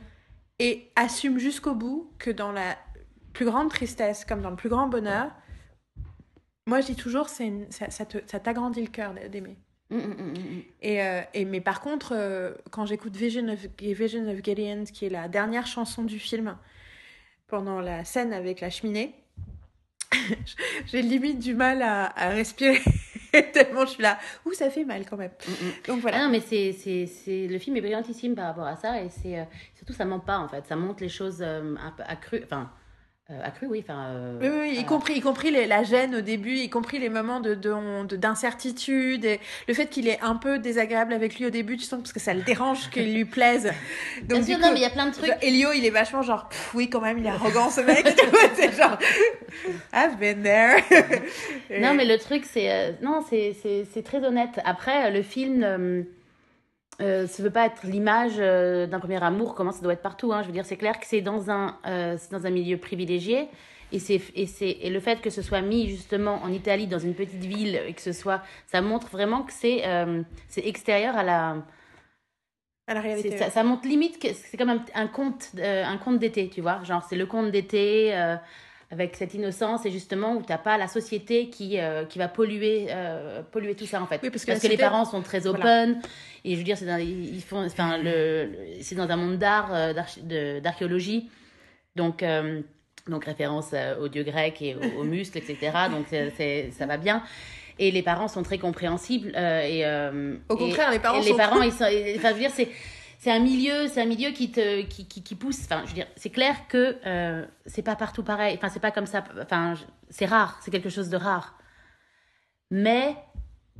Et 0.59 0.91
assume 0.95 1.39
jusqu'au 1.39 1.73
bout 1.73 2.13
que 2.19 2.29
dans 2.29 2.51
la 2.51 2.77
plus 3.33 3.45
grande 3.45 3.69
tristesse 3.69 4.23
comme 4.23 4.41
dans 4.41 4.51
le 4.51 4.55
plus 4.55 4.69
grand 4.69 4.87
bonheur, 4.87 5.31
moi 6.67 6.79
je 6.81 6.87
dis 6.87 6.95
toujours, 6.95 7.29
c'est 7.29 7.51
ça, 7.71 7.87
ça 7.89 8.39
t'agrandit 8.39 8.81
le 8.81 8.91
cœur 8.91 9.13
d'aimer. 9.13 9.57
Mm, 9.89 9.97
mm, 9.97 9.99
mm, 9.99 10.63
et, 10.81 11.03
euh, 11.03 11.21
et, 11.33 11.45
mais 11.45 11.61
par 11.61 11.81
contre, 11.81 12.13
euh, 12.15 12.53
quand 12.71 12.85
j'écoute 12.85 13.15
Vision 13.15 13.47
of, 13.49 13.67
Vision 13.79 14.27
of 14.27 14.43
Gideon, 14.43 14.85
qui 14.85 15.05
est 15.05 15.09
la 15.09 15.27
dernière 15.27 15.67
chanson 15.67 16.03
du 16.03 16.19
film, 16.19 16.57
pendant 17.53 17.81
la 17.81 18.03
scène 18.03 18.33
avec 18.33 18.61
la 18.61 18.71
cheminée, 18.71 19.13
j'ai 20.87 21.03
limite 21.03 21.37
du 21.37 21.53
mal 21.53 21.83
à, 21.83 22.29
respirer 22.29 22.81
tellement 23.53 23.85
je 23.85 23.91
suis 23.91 24.01
là. 24.01 24.17
Ouh, 24.47 24.53
ça 24.53 24.71
fait 24.71 24.83
mal 24.83 25.05
quand 25.07 25.17
même. 25.17 25.29
Mm, 25.47 25.51
mm. 25.51 25.71
Donc 25.87 26.01
voilà. 26.01 26.17
Ah 26.17 26.23
non, 26.23 26.31
mais 26.31 26.39
c'est, 26.39 26.71
c'est, 26.71 27.05
c'est, 27.05 27.45
le 27.45 27.59
film 27.59 27.77
est 27.77 27.81
brillantissime 27.81 28.33
par 28.33 28.47
rapport 28.47 28.65
à 28.65 28.75
ça 28.75 29.03
et 29.03 29.09
c'est 29.09 29.37
euh, 29.37 29.43
surtout 29.75 29.93
ça 29.93 30.03
ment 30.03 30.19
pas 30.19 30.39
en 30.39 30.47
fait. 30.47 30.65
Ça 30.65 30.75
montre 30.75 31.03
les 31.03 31.09
choses 31.09 31.43
euh, 31.43 31.75
un 31.79 31.91
peu 31.91 32.01
accrues. 32.07 32.41
Enfin, 32.43 32.71
euh, 33.31 33.39
accru, 33.41 33.67
oui. 33.67 33.81
Enfin, 33.81 34.07
euh, 34.09 34.37
oui, 34.41 34.49
oui, 34.59 34.77
y 34.77 34.83
compris, 34.83 35.13
y 35.13 35.21
compris 35.21 35.49
les, 35.49 35.65
la 35.65 35.83
gêne 35.83 36.13
au 36.15 36.19
début, 36.19 36.57
y 36.57 36.69
compris 36.69 36.99
les 36.99 37.07
moments 37.07 37.39
de, 37.39 37.55
d'incertitude, 38.17 39.21
de, 39.21 39.27
et 39.27 39.39
le 39.69 39.73
fait 39.73 39.87
qu'il 39.87 40.09
est 40.09 40.19
un 40.21 40.35
peu 40.35 40.59
désagréable 40.59 41.13
avec 41.13 41.39
lui 41.39 41.45
au 41.45 41.49
début, 41.49 41.77
tu 41.77 41.85
sens 41.85 42.01
parce 42.01 42.11
que 42.11 42.19
ça 42.19 42.33
le 42.33 42.41
dérange 42.41 42.89
qu'il 42.89 43.13
lui 43.13 43.23
plaise. 43.23 43.71
Donc, 44.23 44.43
Bien 44.43 44.43
sûr, 44.43 44.59
non, 44.59 44.73
mais 44.73 44.79
il 44.79 44.81
y 44.81 44.85
a 44.85 44.89
plein 44.89 45.05
de 45.05 45.13
trucs. 45.13 45.31
Elio, 45.41 45.71
il 45.71 45.85
est 45.85 45.89
vachement 45.89 46.21
genre, 46.21 46.49
oui, 46.73 46.89
quand 46.89 46.99
même, 46.99 47.17
il 47.17 47.25
est 47.25 47.29
arrogant 47.29 47.69
ce 47.69 47.79
mec. 47.79 48.05
c'est 48.55 48.75
genre, 48.75 48.99
I've 49.93 50.17
been 50.19 50.43
there. 50.43 50.83
non, 51.79 51.93
mais 51.93 52.03
le 52.03 52.17
truc, 52.17 52.43
c'est, 52.43 52.69
euh, 52.69 52.91
non, 53.01 53.23
c'est, 53.29 53.55
c'est, 53.61 53.85
c'est 53.93 54.03
très 54.03 54.21
honnête. 54.25 54.59
Après, 54.65 55.09
le 55.11 55.21
film 55.21 56.05
euh, 57.01 57.27
ça 57.27 57.41
ne 57.41 57.47
veut 57.47 57.53
pas 57.53 57.65
être 57.65 57.83
l'image 57.83 58.35
euh, 58.37 58.85
d'un 58.87 58.99
premier 58.99 59.21
amour, 59.23 59.55
comment 59.55 59.71
ça 59.71 59.81
doit 59.81 59.93
être 59.93 60.01
partout. 60.01 60.31
Hein. 60.31 60.41
Je 60.41 60.47
veux 60.47 60.53
dire, 60.53 60.65
c'est 60.65 60.77
clair 60.77 60.99
que 60.99 61.05
c'est 61.05 61.21
dans, 61.21 61.49
un, 61.49 61.77
euh, 61.87 62.17
dans 62.31 62.45
un 62.45 62.49
milieu 62.49 62.77
privilégié. 62.77 63.49
Et, 63.91 63.99
et, 64.35 64.87
et 64.87 64.89
le 64.89 64.99
fait 64.99 65.21
que 65.21 65.29
ce 65.29 65.43
soit 65.43 65.61
mis 65.61 65.87
justement 65.87 66.41
en 66.41 66.51
Italie, 66.51 66.87
dans 66.87 66.99
une 66.99 67.13
petite 67.13 67.43
ville, 67.43 67.79
et 67.87 67.93
que 67.93 68.01
ce 68.01 68.11
soit. 68.11 68.41
Ça 68.65 68.81
montre 68.81 69.07
vraiment 69.07 69.43
que 69.43 69.53
c'est, 69.53 69.83
c'est 70.47 70.65
extérieur 70.65 71.15
à 71.15 71.21
la. 71.21 71.57
À 72.87 72.95
la 72.95 73.01
réalité. 73.01 73.37
Ça, 73.37 73.51
ça, 73.51 73.63
montre 73.63 73.87
limite 73.87 74.19
que 74.19 74.29
c'est 74.33 74.57
comme 74.57 74.71
un, 74.71 74.83
un 74.95 75.05
conte, 75.05 75.51
un 75.61 75.97
conte 75.97 76.17
d'été, 76.17 76.49
tu 76.49 76.61
vois. 76.61 76.83
Genre, 76.83 77.05
c'est 77.07 77.15
le 77.15 77.27
conte 77.27 77.51
d'été 77.51 78.15
avec 78.93 79.15
cette 79.15 79.33
innocence 79.33 79.87
et 79.87 79.91
justement 79.91 80.35
où 80.35 80.43
tu 80.43 80.51
n'as 80.51 80.59
pas 80.59 80.77
la 80.77 80.87
société 80.87 81.49
qui, 81.49 81.79
euh, 81.79 82.05
qui 82.05 82.19
va 82.19 82.27
polluer, 82.27 82.87
euh, 82.89 83.41
polluer 83.41 83.73
tout 83.73 83.87
ça 83.87 83.99
en 83.99 84.05
fait. 84.05 84.19
parce 84.19 84.45
que, 84.45 84.67
les 84.67 84.77
parents 84.77 85.03
sont 85.03 85.21
très 85.23 85.47
open 85.47 85.99
et 86.45 86.51
je 86.51 86.57
veux 86.57 86.63
dire, 86.63 86.77
c'est 86.77 86.85
dans, 86.85 86.97
ils 86.97 87.41
font, 87.41 87.65
enfin, 87.65 87.97
le, 87.97 88.49
c'est 88.81 88.93
dans 88.93 89.09
un 89.09 89.15
monde 89.15 89.37
d'art, 89.37 89.69
euh, 89.73 90.59
d'archéologie, 90.61 91.27
donc, 91.95 92.23
donc 93.07 93.25
référence 93.25 93.73
aux 93.99 94.07
dieux 94.09 94.23
grecs 94.23 94.61
et 94.61 94.75
aux, 94.75 95.03
muscles, 95.03 95.39
etc. 95.39 95.71
Donc 95.89 96.05
c'est, 96.09 96.71
ça 96.71 96.85
va 96.85 96.97
bien. 96.97 97.23
Et 97.79 97.89
les 97.89 98.03
parents 98.03 98.27
sont 98.27 98.43
très 98.43 98.59
compréhensibles. 98.59 99.35
et, 99.35 99.83
Au 100.49 100.55
contraire, 100.55 100.91
les 100.91 100.99
parents 100.99 101.19
et 101.19 101.25
les 101.25 101.33
parents, 101.33 101.61
ils 101.63 101.71
sont, 101.71 101.85
enfin, 101.85 102.29
je 102.29 102.33
veux 102.33 102.39
dire, 102.39 102.51
c'est 102.53 102.69
c'est 103.23 103.31
un 103.31 103.39
milieu, 103.39 103.87
c'est 103.87 104.01
un 104.01 104.05
milieu 104.05 104.31
qui 104.31 104.51
te, 104.51 104.81
qui, 104.81 105.05
qui, 105.05 105.35
pousse. 105.35 105.61
Enfin, 105.63 105.83
je 105.85 105.91
veux 105.91 105.95
dire, 105.95 106.07
c'est 106.17 106.29
clair 106.29 106.67
que 106.67 106.97
euh, 107.05 107.45
c'est 107.65 107.81
pas 107.81 107.95
partout 107.95 108.21
pareil. 108.21 108.53
Enfin, 108.57 108.67
c'est 108.67 108.81
pas 108.81 108.91
comme 108.91 109.05
ça. 109.05 109.23
Enfin, 109.41 109.75
c'est 110.09 110.25
rare. 110.25 110.59
C'est 110.61 110.71
quelque 110.71 110.89
chose 110.89 111.07
de 111.07 111.15
rare. 111.15 111.57
Mais 112.69 113.15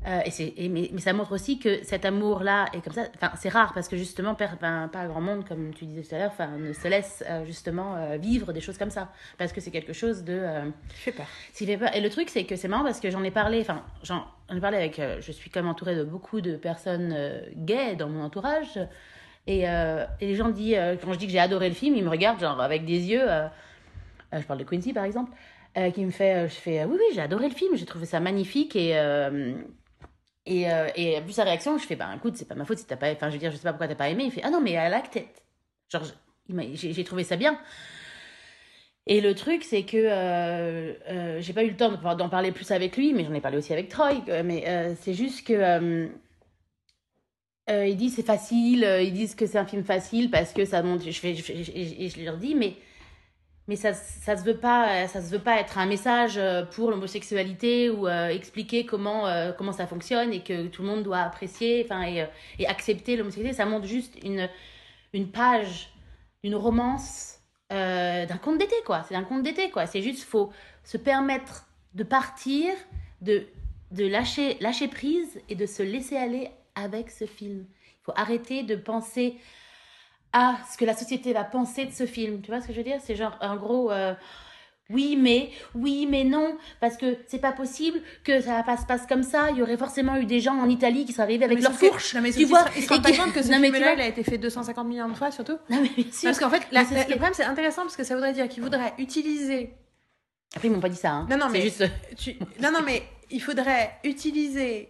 euh, 0.08 0.22
et 0.26 0.32
c'est, 0.32 0.54
mais, 0.70 0.98
ça 1.00 1.12
montre 1.12 1.34
aussi 1.34 1.60
que 1.60 1.84
cet 1.84 2.06
amour-là 2.06 2.68
est 2.72 2.80
comme 2.80 2.94
ça. 2.94 3.04
Enfin, 3.16 3.34
c'est 3.36 3.50
rare 3.50 3.74
parce 3.74 3.90
que 3.90 3.98
justement, 3.98 4.34
pas, 4.34 4.48
pas 4.48 5.08
grand 5.08 5.20
monde, 5.20 5.46
comme 5.46 5.74
tu 5.74 5.84
disais 5.88 6.04
tout 6.04 6.16
à 6.16 6.20
l'heure, 6.20 6.32
enfin, 6.32 6.48
ne 6.58 6.72
se 6.72 6.88
laisse 6.88 7.22
euh, 7.30 7.44
justement 7.44 8.16
vivre 8.16 8.54
des 8.54 8.62
choses 8.62 8.78
comme 8.78 8.92
ça 8.92 9.12
parce 9.38 9.52
que 9.52 9.60
c'est 9.60 9.72
quelque 9.72 9.92
chose 9.92 10.24
de. 10.24 10.42
fait 10.88 11.12
peur. 11.12 11.28
fait 11.52 11.78
peur. 11.78 11.94
Et 11.94 12.00
le 12.00 12.10
truc, 12.10 12.30
c'est 12.30 12.46
que 12.46 12.56
c'est 12.56 12.70
marrant 12.70 12.86
parce 12.86 13.02
que 13.02 13.12
j'en 13.12 13.26
ai 13.26 13.32
parlé. 13.32 13.60
Enfin, 13.60 13.84
j'en, 14.04 14.26
ai 14.56 14.62
parlé 14.62 14.78
avec. 14.78 15.02
je 15.20 15.32
suis 15.34 15.50
comme 15.50 15.68
entourée 15.68 15.98
de 15.98 16.06
beaucoup 16.06 16.40
de 16.40 16.56
personnes 16.56 17.14
gays 17.58 17.98
dans 17.98 18.08
mon 18.08 18.24
entourage. 18.24 18.80
Et, 19.46 19.68
euh, 19.68 20.06
et 20.22 20.28
les 20.28 20.36
gens 20.36 20.50
disent, 20.50 20.76
euh, 20.78 20.96
quand 20.96 21.14
je 21.14 21.20
dis 21.20 21.26
que 21.26 21.32
j'ai 21.32 21.40
adoré 21.40 21.68
le 21.70 21.76
film, 21.76 21.96
ils 21.96 22.04
me 22.04 22.10
regardent 22.10 22.40
genre 22.40 22.62
avec 22.62 22.86
des 22.86 23.00
yeux. 23.06 23.30
Euh, 23.30 23.48
je 24.32 24.44
parle 24.44 24.60
de 24.60 24.64
Quincy 24.64 24.94
par 24.94 25.04
exemple, 25.04 25.32
qui 25.94 26.06
me 26.06 26.12
fait, 26.12 26.48
je 26.48 26.56
fais, 26.56 26.86
oui 26.86 26.96
oui, 26.98 27.06
j'ai 27.14 27.22
adoré 27.22 27.50
le 27.50 27.54
film, 27.54 27.76
j'ai 27.76 27.86
trouvé 27.86 28.06
ça 28.06 28.20
magnifique 28.20 28.76
et 28.76 28.98
et, 30.46 30.66
et 30.96 31.22
vu 31.22 31.32
sa 31.32 31.44
réaction, 31.44 31.78
je 31.78 31.86
fais, 31.86 31.96
bah 31.96 32.10
écoute, 32.16 32.36
c'est 32.36 32.48
pas 32.48 32.56
ma 32.56 32.66
faute 32.66 32.78
si 32.78 32.86
t'as 32.86 32.98
pas, 32.98 33.12
enfin 33.12 33.30
je 33.30 33.34
veux 33.34 33.40
dire, 33.40 33.52
je 33.52 33.58
sais 33.58 33.64
pas 33.64 33.72
pourquoi 33.72 33.88
t'as 33.88 33.96
pas 33.96 34.10
aimé. 34.10 34.26
Il 34.26 34.32
fait, 34.32 34.42
ah 34.44 34.50
non 34.50 34.60
mais 34.60 34.76
à 34.76 34.90
la 34.90 35.02
tête. 35.02 35.44
Genre, 35.90 36.04
j'ai 36.74 37.04
trouvé 37.04 37.24
ça 37.24 37.36
bien. 37.38 37.58
Et 39.06 39.22
le 39.22 39.36
truc, 39.36 39.64
c'est 39.64 39.84
que 39.84 39.98
euh, 39.98 41.42
j'ai 41.42 41.54
pas 41.54 41.64
eu 41.64 41.70
le 41.70 41.76
temps 41.76 41.92
d'en 41.92 42.30
parler 42.30 42.52
plus 42.52 42.72
avec 42.72 42.98
lui, 42.98 43.14
mais 43.14 43.24
j'en 43.24 43.34
ai 43.34 43.42
parlé 43.42 43.58
aussi 43.58 43.72
avec 43.74 43.90
Troy. 43.90 44.24
Mais 44.44 44.96
c'est 45.02 45.14
juste 45.14 45.46
que 45.46 46.10
euh, 47.70 47.88
ils 47.88 47.96
disent 47.96 48.16
c'est 48.16 48.26
facile, 48.26 48.84
euh, 48.84 49.02
ils 49.02 49.14
disent 49.14 49.36
que 49.36 49.46
c'est 49.46 49.58
un 49.58 49.66
film 49.66 49.84
facile 49.86 50.30
parce 50.30 50.52
que 50.52 50.66
ça 50.66 50.84
montre. 50.84 51.06
Je 51.06 51.18
fais, 51.18 51.34
je, 51.36 52.24
leur 52.24 52.38
dis 52.38 52.56
mais 52.56 52.76
mais 53.70 53.78
ça 53.78 53.94
ça 53.94 54.36
se 54.36 54.44
veut 54.44 54.58
pas 54.58 55.08
ça 55.08 55.22
se 55.22 55.32
veut 55.32 55.40
pas 55.40 55.60
être 55.62 55.78
un 55.78 55.86
message 55.86 56.38
euh, 56.38 56.66
pour 56.66 56.92
l'homosexualité 56.92 57.90
ou 57.90 58.08
expliquer 58.10 58.86
comment 58.86 59.26
comment 59.58 59.72
ça 59.72 59.88
fonctionne 59.88 60.34
et 60.34 60.42
que 60.42 60.68
tout 60.68 60.82
le 60.82 60.90
monde 60.90 61.04
doit 61.04 61.20
apprécier 61.20 61.88
et 62.60 62.68
accepter 62.68 63.16
l'homosexualité. 63.16 63.56
Ça 63.56 63.66
montre 63.66 63.88
juste 63.88 64.18
une 64.24 64.50
une 65.14 65.30
page 65.32 65.90
une 66.44 66.56
romance 66.56 67.40
d'un 67.70 68.38
conte 68.42 68.58
d'été 68.58 68.76
quoi. 68.86 69.04
C'est 69.08 69.16
un 69.16 69.24
conte 69.24 69.44
d'été 69.44 69.70
quoi. 69.72 69.86
C'est 69.86 70.02
juste 70.02 70.24
faut 70.24 70.52
se 70.84 70.98
permettre 70.98 71.68
de 71.94 72.04
partir 72.04 72.74
de 73.22 73.48
de 73.92 74.06
lâcher 74.06 74.58
lâcher 74.60 74.90
prise 74.90 75.40
et 75.48 75.56
de 75.56 75.66
se 75.66 75.82
laisser 75.82 76.18
aller 76.18 76.50
avec 76.76 77.10
ce 77.12 77.26
film. 77.26 77.66
Il 77.70 78.04
faut 78.04 78.14
arrêter 78.16 78.64
de 78.64 78.76
penser 78.76 79.36
à 80.32 80.56
ce 80.72 80.78
que 80.78 80.86
la 80.86 80.96
société 80.96 81.32
va 81.34 81.44
penser 81.44 81.86
de 81.86 81.92
ce 81.92 82.06
film. 82.06 82.42
Tu 82.42 82.50
vois 82.52 82.60
ce 82.62 82.68
que 82.68 82.74
je 82.74 82.78
veux 82.80 82.84
dire? 82.84 83.00
C'est 83.04 83.16
genre, 83.16 83.38
en 83.42 83.56
gros, 83.56 83.92
euh, 83.92 84.14
Oui, 84.90 85.16
mais, 85.18 85.50
oui, 85.76 86.06
mais 86.10 86.24
non, 86.26 86.58
parce 86.82 86.98
que 86.98 87.18
c'est 87.28 87.40
pas 87.40 87.54
possible 87.54 88.02
que 88.26 88.42
ça 88.42 88.64
se 88.78 88.86
passe 88.86 89.06
comme 89.08 89.24
ça. 89.24 89.50
Il 89.52 89.58
y 89.58 89.62
aurait 89.62 89.78
forcément 89.78 90.18
eu 90.18 90.26
des 90.26 90.42
gens 90.42 90.56
en 90.60 90.68
Italie 90.70 91.06
qui 91.06 91.14
sont 91.14 91.22
arrivés 91.22 91.46
avec 91.46 91.58
leur 91.64 91.72
fourche. 91.90 92.14
Non, 92.16 92.22
mais 92.22 92.32
tu 92.32 92.44
vois, 92.46 92.66
ils 92.76 92.84
se 92.84 92.90
rendent 92.90 93.02
pas 93.04 93.10
compte 93.24 93.34
que 93.34 93.42
ce 93.42 93.50
film-là, 93.72 93.94
il 93.94 94.02
a 94.02 94.08
été 94.08 94.24
fait 94.24 94.38
250 94.38 94.86
millions 94.88 95.08
de 95.08 95.14
fois, 95.16 95.32
surtout. 95.32 95.58
Non, 95.70 95.82
mais. 95.82 96.04
Parce 96.24 96.38
qu'en 96.38 96.50
fait, 96.50 96.64
la- 96.72 96.84
la- 96.84 97.04
le 97.04 97.10
problème, 97.12 97.34
c'est 97.34 97.46
intéressant 97.46 97.84
parce 97.84 97.96
que 97.96 98.04
ça 98.04 98.14
voudrait 98.16 98.34
dire 98.34 98.50
qu'ils 98.50 98.62
voudraient 98.62 98.94
utiliser. 98.98 99.74
Après, 100.56 100.68
ils 100.68 100.72
m'ont 100.72 100.82
pas 100.82 100.90
dit 100.90 100.98
ça. 100.98 101.12
Hein. 101.12 101.28
Non, 101.30 101.38
non, 101.38 101.50
mais. 101.50 101.62
juste. 101.62 101.86
tu- 102.18 102.36
Non, 102.62 102.72
non, 102.72 102.82
mais 102.86 103.04
il 103.32 103.42
faudrait 103.42 103.94
utiliser 104.04 104.90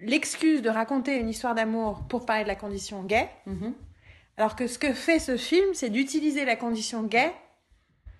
l'excuse 0.00 0.62
de 0.62 0.70
raconter 0.70 1.16
une 1.18 1.28
histoire 1.28 1.54
d'amour 1.54 2.02
pour 2.08 2.26
parler 2.26 2.42
de 2.42 2.48
la 2.48 2.54
condition 2.54 3.02
gay. 3.02 3.28
Mhm. 3.46 3.74
Alors 4.36 4.54
que 4.56 4.66
ce 4.66 4.78
que 4.78 4.92
fait 4.92 5.18
ce 5.18 5.36
film, 5.36 5.66
c'est 5.72 5.88
d'utiliser 5.90 6.44
la 6.44 6.56
condition 6.56 7.02
gay 7.02 7.32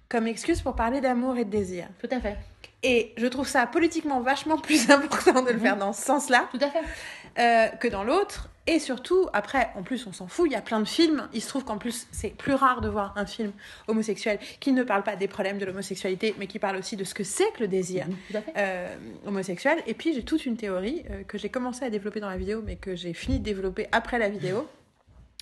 comme 0.08 0.26
excuse 0.26 0.62
pour 0.62 0.74
parler 0.76 1.00
d'amour 1.00 1.36
et 1.36 1.44
de 1.44 1.50
désir. 1.50 1.88
Tout 2.00 2.08
à 2.10 2.20
fait. 2.20 2.36
Et 2.82 3.12
je 3.16 3.26
trouve 3.26 3.48
ça 3.48 3.66
politiquement 3.66 4.20
vachement 4.20 4.56
plus 4.56 4.90
important 4.90 5.42
de 5.42 5.50
le 5.50 5.58
faire 5.58 5.76
dans 5.76 5.92
ce 5.92 6.02
sens-là 6.02 6.48
Tout 6.52 6.60
à 6.62 6.70
fait. 6.70 6.82
euh, 7.38 7.68
que 7.76 7.88
dans 7.88 8.04
l'autre. 8.04 8.48
Et 8.68 8.78
surtout, 8.80 9.28
après, 9.32 9.70
en 9.76 9.82
plus, 9.82 10.06
on 10.08 10.12
s'en 10.12 10.26
fout, 10.26 10.46
il 10.48 10.52
y 10.52 10.56
a 10.56 10.60
plein 10.60 10.80
de 10.80 10.88
films. 10.88 11.28
Il 11.32 11.40
se 11.40 11.48
trouve 11.48 11.64
qu'en 11.64 11.78
plus, 11.78 12.06
c'est 12.10 12.30
plus 12.30 12.54
rare 12.54 12.80
de 12.80 12.88
voir 12.88 13.12
un 13.16 13.24
film 13.24 13.52
homosexuel 13.86 14.38
qui 14.58 14.72
ne 14.72 14.82
parle 14.82 15.04
pas 15.04 15.14
des 15.14 15.28
problèmes 15.28 15.58
de 15.58 15.64
l'homosexualité, 15.64 16.34
mais 16.38 16.48
qui 16.48 16.58
parle 16.58 16.76
aussi 16.76 16.96
de 16.96 17.04
ce 17.04 17.14
que 17.14 17.22
c'est 17.22 17.50
que 17.52 17.60
le 17.60 17.68
désir. 17.68 18.06
Mhm, 18.08 18.42
euh, 18.56 18.96
homosexuel. 19.26 19.78
Et 19.86 19.94
puis 19.94 20.14
j'ai 20.14 20.24
toute 20.24 20.46
une 20.46 20.56
théorie 20.56 21.04
euh, 21.10 21.22
que 21.22 21.38
j'ai 21.38 21.48
commencé 21.48 21.84
à 21.84 21.90
développer 21.90 22.18
dans 22.18 22.28
la 22.30 22.36
vidéo, 22.36 22.62
mais 22.66 22.74
que 22.76 22.96
j'ai 22.96 23.12
fini 23.14 23.38
de 23.38 23.44
développer 23.44 23.86
après 23.92 24.18
la 24.18 24.28
vidéo. 24.28 24.66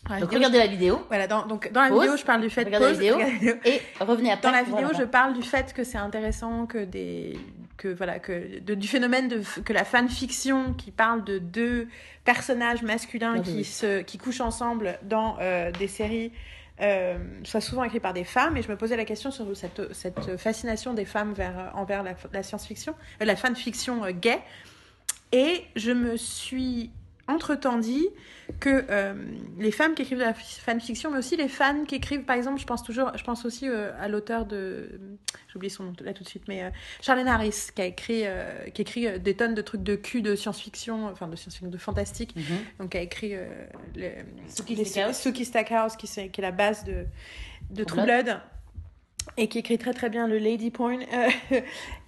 Dans 0.07 0.15
la 0.17 0.21
Donc, 0.21 0.29
vidéo, 0.29 0.39
regardez 0.49 0.59
la 0.59 0.67
vidéo 0.67 1.01
Voilà, 1.09 1.27
dans, 1.27 1.47
donc 1.47 1.73
dans 1.73 1.81
la 1.81 1.89
Pause. 1.89 2.03
vidéo, 2.03 2.17
je 2.19 2.25
parle 2.27 2.43
du 2.43 2.51
fait 2.51 2.65
Regardez 2.65 2.89
la 2.89 2.93
pause, 2.93 3.19
la 3.19 3.25
vidéo. 3.31 3.55
et 3.65 3.81
revenez 4.01 4.33
après. 4.33 4.49
Dans 4.51 4.55
la 4.55 4.63
vidéo, 4.63 4.89
je 4.99 5.05
parle 5.05 5.33
du 5.33 5.43
fait 5.43 5.73
que 5.73 5.83
c'est 5.83 5.97
intéressant 5.97 6.67
que 6.67 6.85
des 6.85 7.39
que 7.77 7.89
voilà 7.89 8.19
que 8.19 8.61
de- 8.61 8.75
du 8.75 8.87
phénomène 8.89 9.29
de 9.29 9.43
que 9.65 9.73
la 9.73 9.85
fanfiction 9.85 10.75
qui 10.75 10.91
parle 10.91 11.25
de 11.25 11.39
deux 11.39 11.89
personnages 12.25 12.83
masculins 12.83 13.35
Ah 13.39 13.41
qui 13.41 13.57
oui. 13.57 13.65
se 13.65 14.03
qui 14.03 14.19
couchent 14.19 14.41
ensemble 14.41 14.99
dans 15.03 15.37
euh, 15.41 15.71
des 15.73 15.89
séries 15.89 16.33
euh, 16.81 17.17
soit 17.45 17.61
souvent 17.61 17.85
écrit 17.85 18.01
par 18.01 18.13
des 18.15 18.25
femmes 18.25 18.57
et 18.57 18.63
je 18.63 18.69
me 18.69 18.77
posais 18.77 18.97
la 18.97 19.05
question 19.05 19.31
sur 19.31 19.57
cette, 19.57 19.93
cette 19.95 20.37
fascination 20.37 20.93
des 20.95 21.05
femmes 21.05 21.33
vers 21.33 21.71
envers 21.75 22.03
la, 22.03 22.15
la 22.33 22.43
science-fiction 22.43 22.95
euh, 23.21 23.25
la 23.25 23.37
fanfiction 23.37 24.03
gay 24.11 24.41
et 25.33 25.65
je 25.77 25.91
me 25.93 26.17
suis 26.17 26.91
entre-temps 27.29 27.79
dit 27.79 28.07
que 28.61 28.85
euh, 28.91 29.15
les 29.59 29.71
femmes 29.71 29.95
qui 29.95 30.03
écrivent 30.03 30.19
de 30.19 30.25
la 30.25 30.35
fanfiction, 30.35 31.11
mais 31.11 31.19
aussi 31.19 31.37
les 31.37 31.49
fans 31.49 31.85
qui 31.87 31.95
écrivent, 31.95 32.25
par 32.25 32.37
exemple, 32.37 32.61
je 32.61 32.67
pense 32.67 32.83
toujours, 32.83 33.11
je 33.17 33.25
pense 33.25 33.45
aussi 33.47 33.69
euh, 33.69 33.91
à 33.99 34.09
l'auteur 34.09 34.45
de, 34.45 35.01
j'oublie 35.53 35.71
son 35.71 35.85
nom 35.85 35.93
là 36.03 36.13
tout 36.13 36.23
de 36.25 36.29
suite, 36.29 36.43
mais 36.49 36.63
euh, 36.65 36.71
Charlene 37.01 37.27
Harris, 37.29 37.69
qui 37.75 37.81
a 37.81 37.87
écrit, 37.87 38.23
euh, 38.27 38.69
qui 38.75 38.83
écrit 38.83 39.19
des 39.19 39.35
tonnes 39.35 39.55
de 39.55 39.63
trucs 39.63 39.83
de 39.83 39.97
cul 39.97 40.21
de 40.21 40.35
science-fiction, 40.37 41.07
enfin 41.07 41.27
de 41.29 41.37
science-fiction, 41.37 41.71
de 41.71 41.79
fantastique, 41.79 42.37
Mhm. 42.37 42.43
donc 42.81 42.91
qui 42.91 42.99
a 42.99 43.03
écrit 43.03 43.35
euh, 43.35 43.47
le, 43.97 44.03
les- 44.03 44.85
Stackhouse. 45.45 45.97
Qui, 45.97 46.07
c'est- 46.07 46.29
qui 46.29 46.41
est 46.41 46.45
la 46.45 46.51
base 46.53 46.85
de, 46.85 47.05
de 47.71 47.85
True 47.85 47.97
True 48.03 48.05
Blood. 48.07 48.41
Et 49.37 49.49
qui 49.49 49.59
écrit 49.59 49.79
très 49.79 49.93
très 49.93 50.11
bien 50.11 50.29
le 50.29 50.39
Lady 50.39 50.71
Porn 50.71 51.01
euh, 51.01 51.29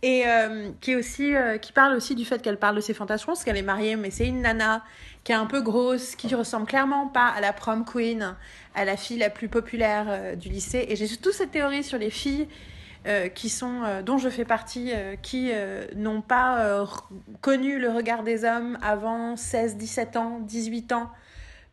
et 0.03 0.25
euh, 0.27 0.71
qui 0.81 0.93
est 0.93 0.97
aussi 0.97 1.35
euh, 1.35 1.59
qui 1.59 1.73
parle 1.73 1.97
aussi 1.97 2.14
du 2.14 2.25
fait 2.25 2.41
qu'elle 2.41 2.59
parle 2.59 2.77
de 2.77 2.81
ses 2.81 2.95
fantasmes. 2.95 3.27
Pense 3.27 3.43
qu'elle 3.43 3.57
est 3.57 3.62
mariée, 3.62 3.97
mais 3.97 4.11
c'est 4.11 4.27
une 4.27 4.43
nana 4.43 4.85
qui 5.25 5.33
est 5.33 5.37
un 5.37 5.47
peu 5.47 5.61
grosse, 5.61 6.14
qui 6.14 6.33
ressemble 6.35 6.67
clairement 6.67 7.09
pas 7.09 7.27
à 7.27 7.41
la 7.41 7.53
prom 7.53 7.85
queen, 7.85 8.37
à 8.75 8.85
la 8.85 8.97
fille 8.97 9.19
la 9.19 9.31
plus 9.31 9.49
populaire 9.49 10.37
du 10.37 10.49
lycée. 10.49 10.87
Et 10.89 10.95
j'ai 10.95 11.09
toute 11.17 11.33
cette 11.33 11.51
théorie 11.51 11.83
sur 11.83 11.99
les 11.99 12.11
filles 12.11 12.47
qui 13.35 13.49
sont, 13.49 14.03
dont 14.05 14.19
je 14.19 14.29
fais 14.29 14.45
partie, 14.45 14.93
qui 15.23 15.51
n'ont 15.97 16.23
pas 16.23 16.87
connu 17.41 17.81
le 17.81 17.91
regard 17.91 18.23
des 18.23 18.45
hommes 18.45 18.79
avant 18.83 19.37
16, 19.37 19.77
17 19.77 20.17
ans, 20.17 20.39
18 20.43 20.93
ans. 20.93 21.11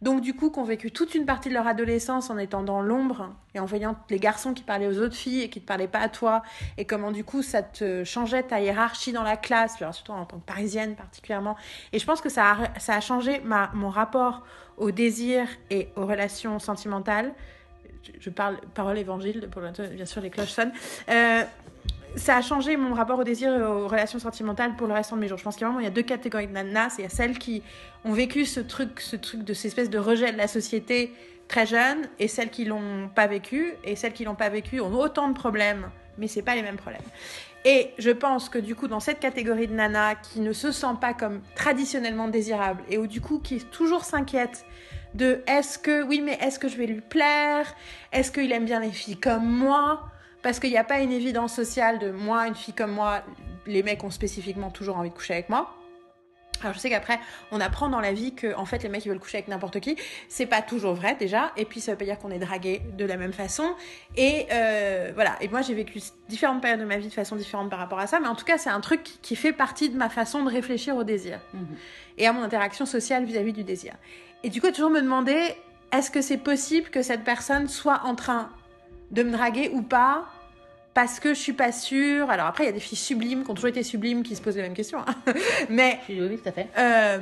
Donc 0.04 0.20
du 0.20 0.34
coup, 0.34 0.50
qui 0.50 0.60
ont 0.60 0.66
vécu 0.66 0.92
toute 0.92 1.16
une 1.16 1.26
partie 1.26 1.48
de 1.48 1.54
leur 1.54 1.66
adolescence 1.66 2.30
en 2.30 2.38
étant 2.38 2.62
dans 2.62 2.82
l'ombre 2.82 3.34
et 3.56 3.62
en 3.62 3.66
voyant 3.66 3.96
les 4.10 4.20
garçons 4.20 4.54
qui 4.54 4.62
parlaient 4.62 4.88
aux 4.88 5.00
autres 5.00 5.16
filles 5.16 5.44
et 5.44 5.50
qui 5.50 5.62
ne 5.62 5.66
parlaient 5.66 5.88
pas 5.88 6.00
à 6.00 6.10
toi, 6.10 6.44
et 6.78 6.84
comment 6.84 7.12
du 7.12 7.24
coup 7.24 7.42
ça 7.42 7.64
te 7.64 8.04
changeait 8.04 8.44
ta 8.44 8.60
hiérarchie 8.60 9.14
dans 9.14 9.24
la 9.24 9.38
classe, 9.38 9.78
surtout 9.78 10.12
en 10.12 10.26
tant 10.26 10.40
que 10.40 10.46
parisienne 10.46 10.96
particulièrement. 10.96 11.56
Et 11.94 12.00
je 12.00 12.06
pense 12.06 12.20
que 12.20 12.28
ça 12.28 12.58
a, 12.86 13.00
changé 13.00 13.42
mon 13.74 13.90
rapport 13.90 14.44
au 14.76 14.92
désir 14.92 15.48
et 15.70 15.88
aux 15.96 16.06
relations 16.06 16.60
sentimentales. 16.60 17.34
Je, 18.20 18.30
parle 18.30 18.58
parole 18.74 18.98
évangile, 18.98 19.48
pour 19.50 19.62
bien 19.62 20.06
sûr 20.06 20.22
les 20.22 20.30
cloches 20.30 20.50
sonnent. 20.50 20.74
Euh, 21.08 21.44
ça 22.16 22.38
a 22.38 22.42
changé 22.42 22.78
mon 22.78 22.94
rapport 22.94 23.20
au 23.20 23.24
désir 23.24 23.54
et 23.54 23.62
aux 23.62 23.88
relations 23.88 24.20
sentimentales 24.20 24.76
pour 24.76 24.88
le 24.88 24.94
restant 24.94 25.16
de 25.16 25.22
mes 25.22 25.28
jours. 25.28 25.38
Je 25.38 25.44
pense 25.44 25.56
qu'il 25.56 25.66
y 25.66 25.70
a 25.70 25.74
vraiment 25.74 25.90
deux 25.90 26.02
catégories 26.02 26.48
de 26.48 26.54
nanas. 26.54 26.96
Il 26.98 27.04
y 27.04 27.08
a 27.08 27.10
celles 27.10 27.38
qui 27.38 27.64
ont 28.06 28.14
vécu 28.14 28.46
ce 28.46 28.60
truc, 28.60 29.00
ce 29.00 29.16
truc 29.16 29.44
de 29.44 29.54
cette 29.54 29.66
espèce 29.66 29.90
de 29.90 29.98
rejet 29.98 30.32
de 30.32 30.38
la 30.38 30.48
société 30.48 31.14
très 31.48 31.66
jeune, 31.66 32.08
et 32.20 32.28
celles 32.28 32.50
qui 32.50 32.66
l'ont 32.66 33.10
pas 33.14 33.28
vécu, 33.28 33.74
et 33.84 33.96
celles 33.96 34.14
qui 34.14 34.24
l'ont 34.24 34.36
pas 34.36 34.50
vécu 34.50 34.80
ont 34.80 34.94
autant 34.94 35.28
de 35.28 35.34
problèmes, 35.34 35.90
mais 36.18 36.28
c'est 36.28 36.42
pas 36.42 36.56
les 36.56 36.62
mêmes 36.62 36.78
problèmes. 36.78 37.02
Et 37.66 37.92
je 37.98 38.12
pense 38.12 38.50
que 38.50 38.58
du 38.58 38.76
coup, 38.76 38.88
dans 38.88 39.00
cette 39.00 39.20
catégorie 39.20 39.68
de 39.68 39.74
nanas 39.74 40.16
qui 40.16 40.40
ne 40.40 40.54
se 40.54 40.72
sent 40.72 40.96
pas 41.00 41.14
comme 41.14 41.42
traditionnellement 41.56 42.28
désirable, 42.28 42.82
et 42.90 42.98
où 42.98 43.08
du 43.08 43.22
coup, 43.22 43.40
qui 43.40 43.60
toujours 43.60 44.04
s'inquiète 44.04 44.66
de 45.14 45.42
est-ce 45.46 45.78
que, 45.78 46.04
oui, 46.04 46.22
mais 46.24 46.38
est-ce 46.42 46.60
que 46.60 46.68
je 46.68 46.78
vais 46.78 46.88
lui 46.88 47.02
plaire? 47.02 47.68
Est-ce 48.12 48.32
qu'il 48.32 48.52
aime 48.52 48.66
bien 48.66 48.80
les 48.80 48.92
filles 48.92 49.20
comme 49.20 49.46
moi? 49.46 50.10
Parce 50.44 50.60
qu'il 50.60 50.70
n'y 50.70 50.78
a 50.78 50.84
pas 50.84 51.00
une 51.00 51.12
évidence 51.12 51.56
sociale 51.56 52.00
de 52.00 52.12
moi, 52.12 52.48
une 52.48 52.56
fille 52.56 52.74
comme 52.74 52.92
moi, 52.92 53.24
les 53.66 53.82
mecs 53.82 54.04
ont 54.04 54.12
spécifiquement 54.12 54.70
toujours 54.70 54.98
envie 54.98 55.10
de 55.10 55.16
coucher 55.16 55.34
avec 55.34 55.50
moi. 55.50 55.74
Alors 56.62 56.74
je 56.74 56.80
sais 56.80 56.90
qu'après, 56.90 57.20
on 57.52 57.60
apprend 57.60 57.90
dans 57.90 58.00
la 58.00 58.14
vie 58.14 58.36
que 58.36 58.56
en 58.56 58.64
fait 58.66 58.84
les 58.84 58.90
mecs 58.90 59.06
ils 59.06 59.10
veulent 59.10 59.20
coucher 59.20 59.38
avec 59.40 59.50
n'importe 59.50 59.82
qui. 59.82 59.98
C'est 60.30 60.46
pas 60.46 60.62
toujours 60.62 60.94
vrai 60.94 61.16
déjà. 61.20 61.52
Et 61.58 61.66
puis 61.66 61.82
ça 61.82 61.92
veut 61.92 61.98
pas 61.98 62.06
dire 62.06 62.18
qu'on 62.18 62.32
est 62.32 62.40
dragué 62.40 62.82
de 62.98 63.04
la 63.04 63.18
même 63.18 63.34
façon. 63.34 63.76
Et 64.16 64.48
euh, 64.52 65.12
voilà. 65.14 65.36
Et 65.42 65.50
moi 65.50 65.62
j'ai 65.62 65.74
vécu 65.74 66.00
différentes 66.30 66.62
périodes 66.62 66.80
de 66.80 66.86
ma 66.86 66.98
vie 66.98 67.08
de 67.08 67.14
façon 67.14 67.36
différente 67.36 67.70
par 67.70 67.80
rapport 67.80 68.00
à 68.00 68.08
ça. 68.08 68.22
Mais 68.22 68.28
en 68.28 68.36
tout 68.36 68.46
cas 68.46 68.58
c'est 68.58 68.70
un 68.70 68.80
truc 68.80 69.04
qui 69.22 69.36
fait 69.36 69.52
partie 69.52 69.90
de 69.90 69.98
ma 69.98 70.08
façon 70.10 70.44
de 70.44 70.50
réfléchir 70.50 70.96
au 70.96 71.04
désir 71.04 71.40
Mhm. 71.54 71.68
et 72.18 72.28
à 72.28 72.32
mon 72.34 72.44
interaction 72.44 72.86
sociale 72.86 73.26
vis-à-vis 73.26 73.54
du 73.54 73.64
désir. 73.66 73.94
Et 74.44 74.50
du 74.50 74.62
coup 74.62 74.72
toujours 74.72 74.90
me 74.90 75.02
demander 75.02 75.56
est-ce 75.92 76.12
que 76.12 76.22
c'est 76.22 76.38
possible 76.38 76.90
que 76.92 77.02
cette 77.02 77.26
personne 77.26 77.68
soit 77.68 78.02
en 78.06 78.16
train 78.16 78.50
de 79.14 79.24
me 79.24 79.32
draguer 79.32 79.70
ou 79.74 79.82
pas 79.82 80.26
parce 80.94 81.20
que 81.22 81.30
je 81.34 81.40
suis 81.40 81.54
pas 81.54 81.72
sûre. 81.72 82.30
Alors 82.30 82.48
après, 82.48 82.64
il 82.66 82.68
y 82.68 82.70
a 82.70 82.74
des 82.74 82.80
filles 82.82 82.98
sublimes 82.98 83.44
qui 83.46 83.50
ont 83.52 83.54
toujours 83.54 83.70
été 83.70 83.82
sublimes 83.84 84.24
qui 84.24 84.36
se 84.36 84.42
posent 84.42 84.58
les 84.58 84.62
mêmes 84.64 84.74
questions. 84.74 85.00
hein. 85.08 85.16
Mais 85.70 86.00
Oui, 86.10 86.20
oui, 86.22 86.38
tout 86.38 86.50
à 86.50 86.52
fait. 86.52 86.68
euh, 86.78 87.20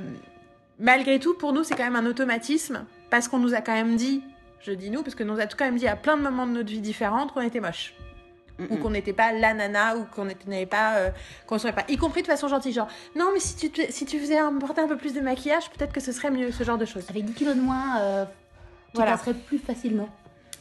malgré 0.80 1.20
tout, 1.20 1.36
pour 1.36 1.54
nous, 1.54 1.64
c'est 1.64 1.76
quand 1.76 1.84
même 1.84 1.96
un 1.96 2.06
automatisme 2.06 2.86
parce 3.10 3.28
qu'on 3.28 3.38
nous 3.39 3.54
a 3.54 3.62
quand 3.62 3.74
même 3.74 3.96
dit, 3.96 4.24
je 4.62 4.72
dis 4.72 4.89
nous, 4.89 5.04
parce 5.04 5.16
qu'on 5.16 5.26
nous 5.26 5.39
a 5.39 5.46
quand 5.46 5.66
même 5.66 5.78
dit 5.78 5.88
à 5.88 5.96
plein 5.96 6.18
de 6.18 6.22
moments 6.24 6.48
de 6.48 6.54
notre 6.54 6.70
vie 6.70 6.80
différentes 6.82 7.34
qu'on 7.34 7.42
était 7.42 7.60
moche. 7.60 7.94
Ou 8.70 8.78
qu'on 8.78 8.92
n'était 8.92 9.14
pas 9.14 9.32
la 9.32 9.56
nana, 9.56 9.98
ou 9.98 10.04
qu'on 10.14 10.30
était- 10.30 10.48
n'avait 10.48 10.68
pas, 10.68 10.98
euh, 10.98 11.10
qu'on 11.48 11.58
serait 11.58 11.74
pas, 11.74 11.84
y 11.89 11.98
compris 11.98 12.22
de 12.22 12.28
façon 12.28 12.48
gentille, 12.48 12.74
genre, 12.74 12.88
non, 13.16 13.30
mais 13.34 13.39
si 13.39 13.56
tu, 13.56 13.72
te- 13.72 13.92
si 13.92 14.06
tu 14.06 14.20
faisais 14.20 14.38
un, 14.38 14.54
porter 14.60 14.82
un 14.82 14.88
peu 14.88 14.98
plus 14.98 15.14
de 15.14 15.20
maquillage, 15.20 15.68
peut-être 15.72 15.92
que 15.92 16.00
ce 16.00 16.12
serait 16.12 16.30
mieux, 16.30 16.52
ce 16.52 16.64
genre 16.64 16.78
de 16.78 16.86
choses. 16.86 17.06
Avec 17.10 17.26
10 17.26 17.34
kilos 17.34 17.56
de 17.56 17.62
moins, 17.62 18.00
euh, 18.02 18.26
tu 18.26 18.98
Voilà. 18.98 19.14
passerais 19.14 19.34
plus 19.34 19.58
facilement. 19.58 20.10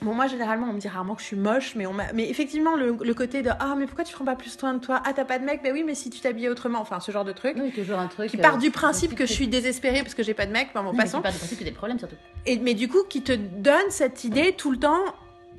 Bon, 0.03 0.14
moi, 0.14 0.26
généralement, 0.26 0.68
on 0.70 0.72
me 0.72 0.78
dit 0.78 0.88
rarement 0.88 1.14
que 1.14 1.20
je 1.20 1.26
suis 1.26 1.36
moche, 1.36 1.74
mais, 1.74 1.86
on 1.86 1.92
mais 1.92 2.30
effectivement, 2.30 2.74
le, 2.74 2.96
le 3.03 3.14
côté 3.14 3.42
de 3.42 3.51
Ah, 3.61 3.74
mais 3.76 3.86
pourquoi 3.86 4.05
tu 4.05 4.14
prends 4.14 4.24
pas 4.24 4.36
plus 4.36 4.59
soin 4.59 4.72
de 4.74 4.78
toi? 4.78 5.03
Ah, 5.05 5.12
t'as 5.12 5.26
pas 5.26 5.38
de 5.38 5.44
mec? 5.44 5.62
Ben 5.62 5.72
oui, 5.72 5.82
mais 5.84 5.94
si 5.94 6.09
tu 6.09 6.20
t'habillais 6.20 6.48
autrement, 6.48 6.80
enfin, 6.80 7.01
ce 7.01 7.12
genre 7.12 7.24
de 7.24 7.32
truc. 7.32 7.57
Oui, 7.61 7.70
toujours 7.70 7.98
un 7.98 8.07
truc. 8.07 8.30
Qui 8.30 8.38
euh, 8.38 8.42
part 8.42 8.59
du 8.59 8.70
principe 8.70 9.14
que 9.14 9.26
je 9.26 9.32
suis 9.32 9.48
désespérée 9.48 10.01
parce 10.03 10.14
que 10.14 10.22
j'ai 10.22 10.34
pas 10.34 10.46
de 10.46 10.53
mec, 10.53 10.70
ben 10.74 10.82
bon, 10.82 10.92
Non, 10.92 10.96
passons. 10.96 11.18
qui 11.18 11.22
part 11.24 11.32
du 11.32 11.38
principe 11.38 11.59
que 11.59 11.64
des 11.64 11.72
problèmes 11.72 11.98
surtout. 11.98 12.16
Et, 12.46 12.59
mais 12.59 12.74
du 12.74 12.88
coup, 12.88 13.03
qui 13.09 13.22
te 13.22 13.32
donne 13.32 13.90
cette 13.90 14.24
idée 14.24 14.53
tout 14.57 14.70
le 14.70 14.78
temps 14.78 15.01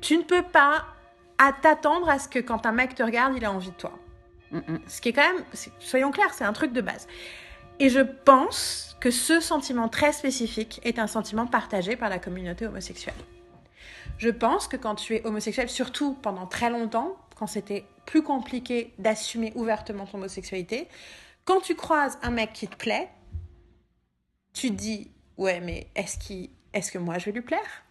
tu 0.02 0.18
ne 0.18 0.22
peux 0.22 0.42
pas 0.42 0.84
à 1.38 1.52
t'attendre 1.52 2.08
à 2.10 2.18
ce 2.18 2.28
que 2.28 2.40
quand 2.40 2.66
un 2.66 2.72
mec 2.72 2.94
te 2.94 3.02
regarde, 3.02 3.34
il 3.36 3.44
a 3.44 3.52
envie 3.52 3.70
de 3.70 3.76
toi. 3.76 3.92
Ce 4.86 5.00
qui 5.00 5.08
est 5.08 5.12
quand 5.14 5.22
même, 5.22 5.44
soyons 5.78 6.10
clairs, 6.10 6.34
c'est 6.34 6.44
un 6.44 6.52
truc 6.52 6.72
de 6.72 6.82
base. 6.82 7.08
Et 7.78 7.88
je 7.88 8.00
pense 8.00 8.96
que 9.00 9.10
ce 9.10 9.40
sentiment 9.40 9.88
très 9.88 10.12
spécifique 10.12 10.80
est 10.84 10.98
un 10.98 11.06
sentiment 11.06 11.46
partagé 11.46 11.96
par 11.96 12.10
la 12.10 12.18
communauté 12.18 12.66
homosexuelle. 12.66 13.14
Je 14.22 14.30
pense 14.30 14.68
que 14.68 14.76
quand 14.76 14.94
tu 14.94 15.16
es 15.16 15.26
homosexuel, 15.26 15.68
surtout 15.68 16.14
pendant 16.14 16.46
très 16.46 16.70
longtemps, 16.70 17.16
quand 17.34 17.48
c'était 17.48 17.84
plus 18.06 18.22
compliqué 18.22 18.94
d'assumer 19.00 19.50
ouvertement 19.56 20.06
ton 20.06 20.18
homosexualité, 20.18 20.86
quand 21.44 21.60
tu 21.60 21.74
croises 21.74 22.20
un 22.22 22.30
mec 22.30 22.52
qui 22.52 22.68
te 22.68 22.76
plaît, 22.76 23.08
tu 24.52 24.68
te 24.68 24.74
dis 24.74 25.10
ouais 25.38 25.58
mais 25.58 25.88
est-ce 25.96 26.18
qu'il 26.18 26.50
est-ce 26.72 26.92
que 26.92 26.98
moi 26.98 27.18
je 27.18 27.24
vais 27.24 27.32
lui 27.32 27.40
plaire? 27.40 27.82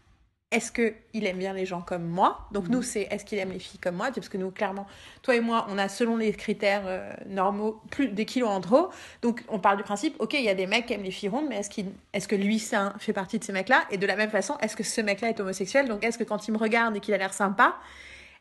Est-ce 0.52 0.72
qu'il 0.74 1.26
aime 1.26 1.38
bien 1.38 1.54
les 1.54 1.66
gens 1.66 1.82
comme 1.82 2.06
moi? 2.06 2.48
Donc 2.52 2.68
nous, 2.68 2.82
c'est 2.82 3.08
est-ce 3.10 3.24
qu'il 3.24 3.40
aime 3.40 3.52
les 3.52 3.60
filles 3.60 3.80
comme 3.80 3.96
moi? 3.96 4.12
Parce 4.14 4.28
que 4.28 4.38
nous, 4.38 4.52
clairement, 4.52 4.86
toi 5.22 5.36
et 5.36 5.40
moi, 5.40 5.66
on 5.70 5.78
a 5.78 5.88
selon 5.88 6.18
les 6.18 6.34
critères 6.34 6.84
euh, 6.86 7.10
normaux 7.26 7.82
plus 7.90 8.10
des 8.10 8.26
kilos 8.26 8.50
en 8.50 8.60
trop. 8.60 8.90
Donc 9.22 9.44
on 9.48 9.60
parle 9.60 9.78
du 9.78 9.84
principe, 9.84 10.16
ok, 10.20 10.34
il 10.34 10.44
y 10.44 10.50
a 10.50 10.54
des 10.54 10.68
mecs 10.68 10.88
qui 10.88 10.94
aiment 10.94 11.04
les 11.04 11.12
filles 11.12 11.30
rondes, 11.30 11.46
mais 11.48 11.58
est-ce, 11.60 12.28
que 12.28 12.36
lui, 12.36 12.60
ça 12.60 12.94
fait 13.00 13.14
partie 13.14 13.40
de 13.40 13.46
ces 13.46 13.54
mecs-là? 13.54 13.86
Et 13.92 13.98
de 13.98 14.06
la 14.06 14.18
même 14.18 14.30
façon, 14.30 14.58
est-ce 14.60 14.76
que 14.76 14.84
ce 14.84 15.00
mec-là 15.00 15.30
est 15.30 15.40
homosexuel? 15.40 15.88
Donc 15.88 16.04
est-ce 16.04 16.18
que 16.18 16.26
quand 16.26 16.46
il 16.50 16.52
me 16.52 16.58
regarde 16.58 16.98
et 16.98 17.00
qu'il 17.00 17.14
a 17.14 17.18
l'air 17.18 17.34
sympa, 17.34 17.78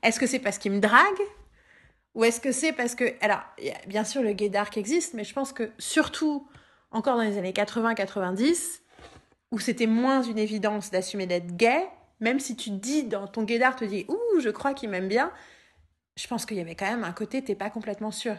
Est-ce 0.02 0.18
que 0.18 0.26
c'est 0.26 0.40
parce 0.40 0.58
qu'il 0.58 0.72
me 0.72 0.80
drague? 0.80 1.22
Ou 2.16 2.24
est-ce 2.24 2.40
que 2.40 2.50
c'est 2.50 2.72
parce 2.72 2.96
que... 2.96 3.04
Alors, 3.20 3.40
bien 3.86 4.02
sûr, 4.02 4.22
le 4.22 4.32
gay 4.32 4.48
dark 4.48 4.76
existe, 4.76 5.14
mais 5.14 5.22
je 5.22 5.32
pense 5.32 5.52
que 5.52 5.70
surtout, 5.78 6.48
encore 6.90 7.16
dans 7.16 7.22
les 7.22 7.38
années 7.38 7.52
80-90, 7.52 8.80
où 9.52 9.58
c'était 9.60 9.86
moins 9.86 10.22
une 10.22 10.38
évidence 10.38 10.90
d'assumer 10.90 11.26
d'être 11.26 11.56
gay, 11.56 11.86
même 12.20 12.38
si 12.40 12.56
tu 12.56 12.70
dis 12.70 13.04
dans 13.04 13.26
ton 13.26 13.42
gay 13.42 13.58
dark, 13.58 13.78
tu 13.78 13.86
dis 13.86 14.06
«Ouh, 14.08 14.40
je 14.40 14.50
crois 14.50 14.74
qu'il 14.74 14.90
m'aime 14.90 15.08
bien», 15.08 15.32
je 16.16 16.26
pense 16.26 16.44
qu'il 16.44 16.58
y 16.58 16.60
avait 16.60 16.74
quand 16.74 16.90
même 16.90 17.04
un 17.04 17.12
côté, 17.12 17.42
t'es 17.42 17.54
pas 17.54 17.70
complètement 17.70 18.10
sûr. 18.10 18.36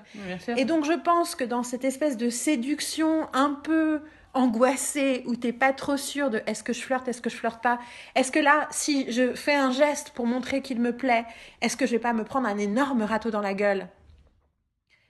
Et 0.55 0.65
donc, 0.65 0.85
je 0.85 0.93
pense 0.93 1.35
que 1.35 1.43
dans 1.43 1.63
cette 1.63 1.83
espèce 1.83 2.15
de 2.15 2.29
séduction 2.29 3.27
un 3.33 3.53
peu 3.53 4.01
angoissée 4.33 5.23
où 5.25 5.35
t'es 5.35 5.51
pas 5.51 5.73
trop 5.73 5.97
sûr 5.97 6.29
de 6.29 6.41
est-ce 6.45 6.63
que 6.63 6.73
je 6.73 6.81
flirte, 6.81 7.07
est-ce 7.07 7.21
que 7.21 7.29
je 7.29 7.35
flirte 7.35 7.61
pas, 7.61 7.79
est-ce 8.15 8.31
que 8.31 8.39
là, 8.39 8.67
si 8.71 9.11
je 9.11 9.33
fais 9.33 9.55
un 9.55 9.71
geste 9.71 10.11
pour 10.11 10.25
montrer 10.25 10.61
qu'il 10.61 10.79
me 10.79 10.95
plaît, 10.95 11.25
est-ce 11.61 11.75
que 11.75 11.85
je 11.85 11.91
vais 11.91 11.99
pas 11.99 12.13
me 12.13 12.23
prendre 12.23 12.47
un 12.47 12.57
énorme 12.57 13.01
râteau 13.01 13.31
dans 13.31 13.41
la 13.41 13.53
gueule? 13.53 13.87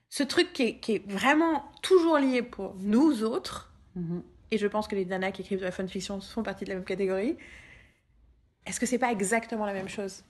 Ce 0.10 0.24
truc 0.24 0.54
qui 0.54 0.64
est, 0.64 1.08
vraiment 1.08 1.66
toujours 1.82 2.18
lié 2.18 2.42
pour 2.42 2.76
nous 2.80 3.24
autres, 3.24 3.72
mm-hmm. 3.98 4.22
et 4.52 4.58
je 4.58 4.68
pense 4.68 4.88
que 4.88 4.96
les 4.96 5.06
nanas 5.06 5.32
qui 5.32 5.42
écrivent 5.42 5.60
de 5.60 5.66
la 5.66 5.72
fanfiction 5.72 6.20
font 6.20 6.44
partie 6.44 6.66
de 6.66 6.70
la 6.70 6.76
même 6.76 6.86
catégorie, 6.86 7.38
est-ce 8.66 8.80
que 8.80 8.86
c'est 8.86 9.00
pas 9.00 9.12
exactement 9.12 9.66
la 9.66 9.74
même 9.74 9.90
chose 9.90 10.24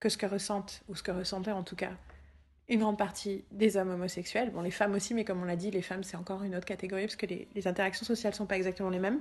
que 0.00 0.08
ce 0.08 0.16
que 0.16 0.26
ressentent, 0.26 0.82
ou 0.88 0.94
ce 0.94 1.02
que 1.02 1.10
ressentaient 1.10 1.52
en 1.52 1.62
tout 1.62 1.76
cas, 1.76 1.92
une 2.68 2.80
grande 2.80 2.98
partie 2.98 3.44
des 3.50 3.76
hommes 3.76 3.90
homosexuels? 3.90 4.50
Bon, 4.50 4.60
les 4.60 4.70
femmes 4.70 4.94
aussi, 4.94 5.14
mais 5.14 5.24
comme 5.24 5.42
on 5.42 5.44
l'a 5.44 5.56
dit, 5.56 5.70
les 5.70 5.82
femmes, 5.82 6.04
c'est 6.04 6.16
encore 6.16 6.42
une 6.42 6.54
autre 6.54 6.66
catégorie, 6.66 7.06
parce 7.06 7.16
que 7.16 7.26
les, 7.26 7.66
interactions 7.66 8.06
sociales 8.06 8.34
sont 8.34 8.46
pas 8.46 8.56
exactement 8.56 8.90
les 8.90 8.98
mêmes. 8.98 9.20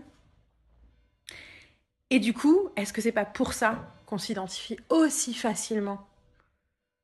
Et 2.09 2.19
du 2.19 2.33
coup, 2.33 2.69
est-ce 2.75 2.93
que 2.93 3.01
c'est 3.01 3.11
pas 3.11 3.25
pour 3.25 3.53
ça 3.53 3.93
qu'on 4.05 4.17
s'identifie 4.17 4.77
aussi 4.89 5.33
facilement 5.33 6.07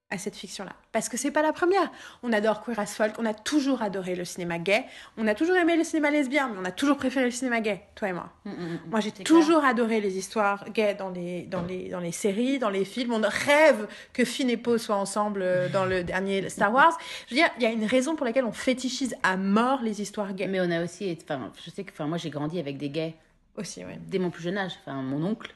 à 0.09 0.17
cette 0.17 0.36
fiction-là? 0.36 0.76
Parce 0.94 1.10
que 1.10 1.18
c'est 1.18 1.32
pas 1.32 1.41
la 1.41 1.52
première. 1.52 1.91
On 2.22 2.32
adore 2.32 2.64
Queer 2.64 2.80
as 2.80 2.96
Folk, 2.96 3.16
on 3.18 3.26
a 3.26 3.34
toujours 3.34 3.82
adoré 3.82 4.16
le 4.16 4.26
cinéma 4.26 4.60
gay, 4.60 4.86
on 5.18 5.28
a 5.28 5.34
toujours 5.34 5.56
aimé 5.56 5.76
le 5.76 5.84
cinéma 5.84 6.12
lesbien, 6.12 6.50
mais 6.50 6.60
on 6.62 6.66
a 6.66 6.72
toujours 6.72 6.98
préféré 6.98 7.26
le 7.26 7.32
cinéma 7.32 7.62
gay, 7.62 7.82
toi 7.96 8.10
et 8.10 8.14
moi. 8.14 8.30
Mm, 8.46 8.52
mm, 8.52 8.54
mm. 8.54 8.80
moi, 8.91 9.00
j'ai 9.00 9.12
toujours 9.12 9.66
adoré 9.66 10.00
les 10.00 10.18
histoires 10.18 10.70
gays 10.70 10.94
dans 10.94 11.10
les, 11.10 11.41
dans, 11.44 11.64
les, 11.64 11.89
dans 11.89 12.00
les 12.00 12.12
séries, 12.12 12.60
dans 12.60 12.70
les 12.70 12.86
films. 12.86 13.12
On 13.14 13.22
rêve 13.22 13.88
que 14.14 14.24
Finn 14.24 14.50
et 14.50 14.58
Poe 14.58 14.78
soient 14.78 14.96
ensemble 14.96 15.41
euh, 15.41 15.68
dans 15.68 15.86
le 15.86 16.04
dernier 16.04 16.48
Star 16.50 16.72
Wars. 16.72 16.96
Je 17.28 17.34
veux 17.34 17.41
dire, 17.41 17.50
il 17.58 17.64
y 17.64 17.66
a 17.66 17.72
une 17.72 17.86
raison 17.86 18.16
pour 18.16 18.26
laquelle 18.26 18.46
on 18.46 18.52
fétichise 18.52 19.16
à 19.24 19.36
mort 19.36 19.82
les 19.82 20.02
histoires 20.02 20.34
gays. 20.34 20.48
Mais 20.48 20.62
on 20.62 20.70
a 20.70 20.84
aussi, 20.84 21.18
enfin, 21.24 21.52
je 21.66 21.72
sais 21.72 21.84
que, 21.84 21.91
enfin, 21.91 22.06
moi 22.06 22.20
j'ai 22.20 22.30
grandi 22.30 22.60
avec 22.60 22.78
des 22.78 22.89
gays. 22.89 23.16
Aussi, 23.58 23.84
oui. 23.86 23.94
Dès 24.08 24.20
mon 24.20 24.30
plus 24.30 24.44
jeune 24.44 24.58
âge. 24.58 24.74
Enfin, 24.82 25.02
mon 25.02 25.24
oncle, 25.24 25.54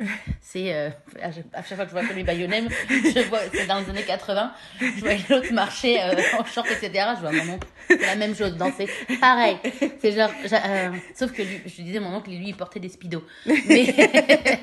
c'est 0.40 0.74
euh, 0.74 0.88
à 1.22 1.30
chaque 1.62 1.76
fois 1.76 1.84
que 1.84 1.90
je 1.90 1.92
vois 1.92 2.08
Tommy 2.08 2.24
Bayonem, 2.24 2.68
je 2.88 3.28
vois 3.28 3.40
c'est 3.52 3.66
dans 3.66 3.80
les 3.80 3.90
années 3.90 4.02
80, 4.02 4.52
je 4.80 5.00
vois 5.00 5.12
l'autre 5.28 5.52
marcher 5.52 6.00
euh, 6.00 6.14
en 6.38 6.44
short 6.44 6.66
etc. 6.70 7.10
Je 7.16 7.20
vois 7.20 7.32
mon 7.32 7.54
oncle 7.54 7.68
c'est 7.88 8.00
la 8.00 8.16
même 8.16 8.34
chose 8.34 8.56
danser, 8.56 8.88
pareil. 9.20 9.56
C'est 10.00 10.12
genre 10.12 10.30
euh, 10.52 10.90
sauf 11.14 11.32
que 11.32 11.42
lui, 11.42 11.60
je 11.66 11.82
disais 11.82 12.00
mon 12.00 12.14
oncle 12.14 12.30
lui 12.30 12.48
il 12.48 12.56
portait 12.56 12.80
des 12.80 12.88
speedos, 12.88 13.24
mais 13.46 13.94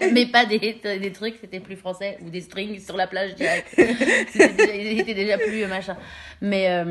mais 0.12 0.26
pas 0.26 0.46
des 0.46 0.60
des 0.60 1.12
trucs 1.12 1.36
c'était 1.40 1.60
plus 1.60 1.76
français 1.76 2.18
ou 2.26 2.30
des 2.30 2.42
strings 2.42 2.80
sur 2.80 2.98
la 2.98 3.06
plage 3.06 3.36
direct. 3.36 3.68
Il 3.78 5.00
était 5.00 5.14
déjà 5.14 5.38
plus 5.38 5.66
machin. 5.68 5.98
Mais 6.42 6.68
ah 6.68 6.84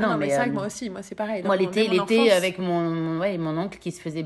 non, 0.00 0.08
non, 0.08 0.16
mais, 0.16 0.30
c'est 0.30 0.36
vrai 0.36 0.48
que 0.48 0.54
moi 0.54 0.66
aussi, 0.66 0.90
moi 0.90 1.02
c'est 1.02 1.14
pareil. 1.14 1.42
Moi 1.42 1.56
l'été 1.56 1.88
l'été 1.88 2.32
avec 2.32 2.58
mon, 2.58 2.90
mon, 2.90 3.20
ouais, 3.20 3.38
mon 3.38 3.56
oncle 3.56 3.78
qui 3.78 3.92
se 3.92 4.00
faisait 4.00 4.24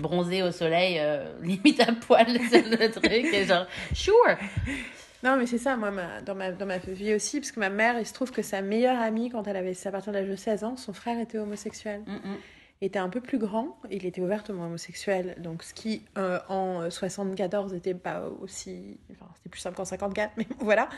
bronzer 0.00 0.42
au 0.42 0.50
soleil 0.50 1.00
limite 1.42 1.80
à 1.80 1.92
poil 1.92 2.26
truc 3.00 3.12
et 3.12 3.44
genre, 3.44 3.66
sure. 3.94 4.36
Non, 5.22 5.36
mais 5.36 5.46
c'est 5.46 5.58
ça, 5.58 5.76
moi, 5.76 5.90
dans, 6.24 6.34
ma, 6.34 6.52
dans 6.52 6.66
ma 6.66 6.78
vie 6.78 7.14
aussi, 7.14 7.40
parce 7.40 7.50
que 7.50 7.60
ma 7.60 7.70
mère, 7.70 7.98
il 7.98 8.06
se 8.06 8.12
trouve 8.12 8.30
que 8.30 8.42
sa 8.42 8.60
meilleure 8.60 9.00
amie, 9.00 9.30
quand 9.30 9.46
elle 9.48 9.56
avait, 9.56 9.74
à 9.86 9.90
partir 9.90 10.12
de 10.12 10.18
l'âge 10.18 10.28
de 10.28 10.36
16 10.36 10.64
ans, 10.64 10.76
son 10.76 10.92
frère 10.92 11.18
était 11.18 11.38
homosexuel. 11.38 12.02
Mm, 12.06 12.12
mm. 12.12 12.36
était 12.82 12.98
un 12.98 13.08
peu 13.08 13.20
plus 13.20 13.38
grand, 13.38 13.78
il 13.90 14.04
était 14.04 14.20
ouvertement 14.20 14.66
homosexuel, 14.66 15.34
donc 15.38 15.62
ce 15.62 15.72
qui 15.72 16.02
euh, 16.18 16.38
en 16.48 16.90
74 16.90 17.72
était 17.74 17.94
pas 17.94 18.28
aussi. 18.40 18.98
Enfin, 19.10 19.26
c'était 19.36 19.48
plus 19.48 19.60
simple 19.60 19.76
qu'en 19.76 19.84
54, 19.84 20.34
mais 20.36 20.46
voilà. 20.60 20.88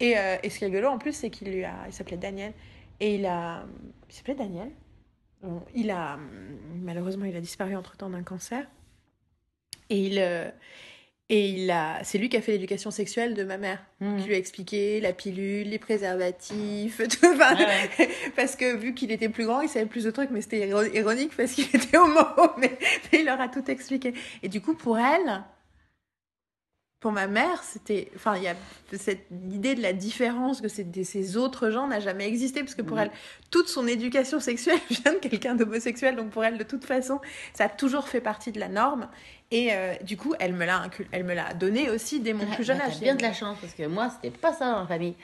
Et, 0.00 0.18
euh, 0.18 0.36
et, 0.42 0.50
ce 0.50 0.58
qui 0.58 0.64
est 0.64 0.68
rigolo 0.68 0.88
en 0.88 0.98
plus, 0.98 1.12
c'est 1.12 1.30
qu'il 1.30 1.50
lui 1.50 1.64
a. 1.64 1.76
Il 1.86 1.92
s'appelait 1.92 2.16
Daniel, 2.16 2.52
et 2.98 3.14
il 3.14 3.26
a. 3.26 3.64
Il 4.08 4.14
s'appelait 4.14 4.34
Daniel. 4.34 4.70
il 5.74 5.90
a. 5.90 6.18
Malheureusement, 6.74 7.24
il 7.24 7.36
a 7.36 7.40
disparu 7.40 7.76
entre 7.76 7.96
temps 7.96 8.10
d'un 8.10 8.24
cancer. 8.24 8.66
Et 9.88 10.06
il. 10.06 10.18
Euh, 10.18 10.50
et 11.32 11.48
il 11.48 11.70
a, 11.70 12.02
c'est 12.02 12.18
lui 12.18 12.28
qui 12.28 12.36
a 12.36 12.42
fait 12.42 12.50
l'éducation 12.50 12.90
sexuelle 12.90 13.34
de 13.34 13.44
ma 13.44 13.56
mère, 13.56 13.78
mmh. 14.00 14.16
qui 14.16 14.26
lui 14.26 14.34
a 14.34 14.36
expliqué 14.36 15.00
la 15.00 15.12
pilule, 15.12 15.68
les 15.68 15.78
préservatifs, 15.78 17.00
tout. 17.20 17.38
Parce 18.34 18.56
que 18.56 18.74
vu 18.74 18.94
qu'il 18.94 19.12
était 19.12 19.28
plus 19.28 19.46
grand, 19.46 19.60
il 19.60 19.68
savait 19.68 19.86
plus 19.86 20.02
de 20.02 20.10
trucs, 20.10 20.30
mais 20.30 20.40
c'était 20.40 20.68
ironique 20.68 21.36
parce 21.36 21.52
qu'il 21.52 21.66
était 21.72 21.96
homo, 21.96 22.20
mais, 22.58 22.76
mais 23.12 23.20
il 23.20 23.26
leur 23.26 23.40
a 23.40 23.46
tout 23.46 23.70
expliqué. 23.70 24.12
Et 24.42 24.48
du 24.48 24.60
coup, 24.60 24.74
pour 24.74 24.98
elle, 24.98 25.44
pour 27.00 27.12
ma 27.12 27.26
mère, 27.26 27.62
c'était, 27.62 28.10
enfin, 28.14 28.36
il 28.36 28.42
y 28.42 28.48
a 28.48 28.54
cette 28.92 29.26
idée 29.30 29.74
de 29.74 29.80
la 29.80 29.94
différence 29.94 30.60
que 30.60 30.68
ces 30.68 31.36
autres 31.38 31.70
gens 31.70 31.86
n'a 31.86 31.98
jamais 31.98 32.28
existé, 32.28 32.60
parce 32.60 32.74
que 32.74 32.82
pour 32.82 32.98
elle, 33.00 33.10
toute 33.50 33.68
son 33.68 33.86
éducation 33.86 34.38
sexuelle 34.38 34.78
vient 34.90 35.14
de 35.14 35.18
quelqu'un 35.18 35.54
d'homosexuel, 35.54 36.14
donc 36.14 36.30
pour 36.30 36.44
elle, 36.44 36.58
de 36.58 36.64
toute 36.64 36.84
façon, 36.84 37.18
ça 37.54 37.64
a 37.64 37.68
toujours 37.70 38.08
fait 38.08 38.20
partie 38.20 38.52
de 38.52 38.60
la 38.60 38.68
norme. 38.68 39.08
Et 39.52 39.70
euh, 39.72 39.94
du 40.02 40.16
coup, 40.16 40.34
elle 40.38 40.52
me 40.52 40.64
l'a, 40.64 40.84
elle 41.10 41.24
me 41.24 41.34
l'a 41.34 41.54
donné 41.54 41.90
aussi 41.90 42.20
dès 42.20 42.32
mon 42.32 42.46
plus 42.46 42.64
jeune 42.64 42.78
bah, 42.78 42.84
âge. 42.86 43.00
bien 43.00 43.16
de 43.16 43.22
la 43.22 43.32
chance, 43.32 43.58
parce 43.60 43.74
que 43.74 43.86
moi, 43.86 44.10
c'était 44.10 44.36
pas 44.36 44.52
ça 44.52 44.72
dans 44.72 44.80
la 44.80 44.86
famille. 44.86 45.14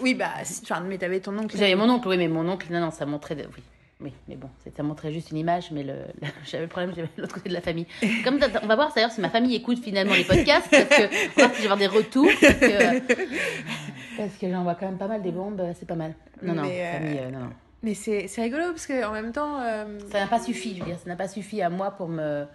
Oui, 0.00 0.14
bah, 0.14 0.30
enfin, 0.62 0.80
mais 0.80 0.98
t'avais 0.98 1.20
ton 1.20 1.36
oncle. 1.38 1.56
J'avais 1.56 1.74
mon 1.74 1.88
oncle, 1.90 2.08
oui, 2.08 2.16
mais 2.16 2.28
mon 2.28 2.48
oncle, 2.48 2.66
non, 2.70 2.80
non, 2.80 2.90
ça 2.90 3.04
montrait, 3.04 3.36
oui, 3.36 3.62
oui, 4.00 4.12
mais 4.26 4.36
bon, 4.36 4.48
ça 4.74 4.82
montrait 4.82 5.12
juste 5.12 5.30
une 5.30 5.36
image, 5.36 5.70
mais 5.70 5.82
le, 5.82 5.94
j'avais 6.44 6.64
le 6.64 6.68
problème, 6.68 6.92
j'avais 6.96 7.08
l'autre 7.16 7.34
côté 7.34 7.48
de 7.48 7.54
la 7.54 7.60
famille. 7.60 7.86
Comme 8.24 8.40
on 8.62 8.66
va 8.66 8.74
voir 8.74 8.92
d'ailleurs 8.94 9.10
si 9.10 9.20
ma 9.20 9.30
famille 9.30 9.54
écoute 9.54 9.78
finalement 9.82 10.14
les 10.14 10.24
podcasts, 10.24 10.70
parce 10.70 10.84
que 10.84 11.04
on 11.36 11.40
va 11.40 11.46
voir 11.46 11.54
si 11.54 11.62
avoir 11.62 11.78
des 11.78 11.86
retours, 11.86 12.30
parce 12.40 12.54
que, 12.54 12.98
parce 14.16 14.34
que 14.40 14.50
j'en 14.50 14.62
vois 14.62 14.74
quand 14.74 14.86
même 14.86 14.98
pas 14.98 15.08
mal 15.08 15.22
des 15.22 15.30
bombes, 15.30 15.62
c'est 15.78 15.86
pas 15.86 15.94
mal. 15.94 16.14
Non, 16.42 16.54
non, 16.54 16.64
euh, 16.64 16.92
famille, 16.92 17.18
euh, 17.18 17.30
non, 17.30 17.38
non. 17.40 17.50
Mais 17.82 17.94
c'est, 17.94 18.28
c'est 18.28 18.42
rigolo 18.42 18.64
parce 18.68 18.86
qu'en 18.86 19.12
même 19.12 19.32
temps. 19.32 19.60
Euh, 19.60 19.98
ça 20.10 20.20
n'a 20.20 20.26
pas 20.26 20.40
suffi, 20.40 20.74
je 20.74 20.80
veux 20.80 20.86
dire, 20.86 20.98
ça 20.98 21.08
n'a 21.08 21.16
pas 21.16 21.28
suffi 21.28 21.62
à 21.62 21.70
moi 21.70 21.90
pour 21.90 22.08
me, 22.08 22.46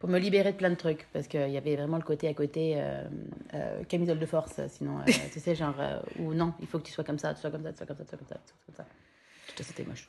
pour 0.00 0.08
me 0.08 0.18
libérer 0.18 0.50
de 0.50 0.56
plein 0.56 0.70
de 0.70 0.74
trucs, 0.74 1.06
parce 1.12 1.28
qu'il 1.28 1.50
y 1.50 1.56
avait 1.56 1.76
vraiment 1.76 1.98
le 1.98 2.02
côté 2.02 2.26
à 2.26 2.34
côté 2.34 2.82
camisole 3.88 4.18
de 4.18 4.26
force, 4.26 4.60
sinon, 4.68 4.98
tu 5.32 5.38
sais, 5.38 5.54
genre, 5.54 5.76
ou 6.18 6.34
non, 6.34 6.54
il 6.60 6.66
faut 6.66 6.78
que 6.78 6.84
tu 6.84 6.92
sois 6.92 7.04
comme 7.04 7.18
ça, 7.18 7.34
tu 7.34 7.40
sois 7.40 7.50
comme 7.50 7.62
ça, 7.62 7.70
tu 7.70 7.76
sois 7.76 7.86
comme 7.86 7.96
ça, 7.98 8.04
tu 8.04 8.08
sois 8.08 8.18
comme 8.18 8.28
ça, 8.28 8.40
tu 8.44 8.48
sois 8.48 8.58
comme 8.66 8.74
ça. 8.74 8.86
Tout 9.54 9.62
c'était 9.62 9.84
moche. 9.84 10.08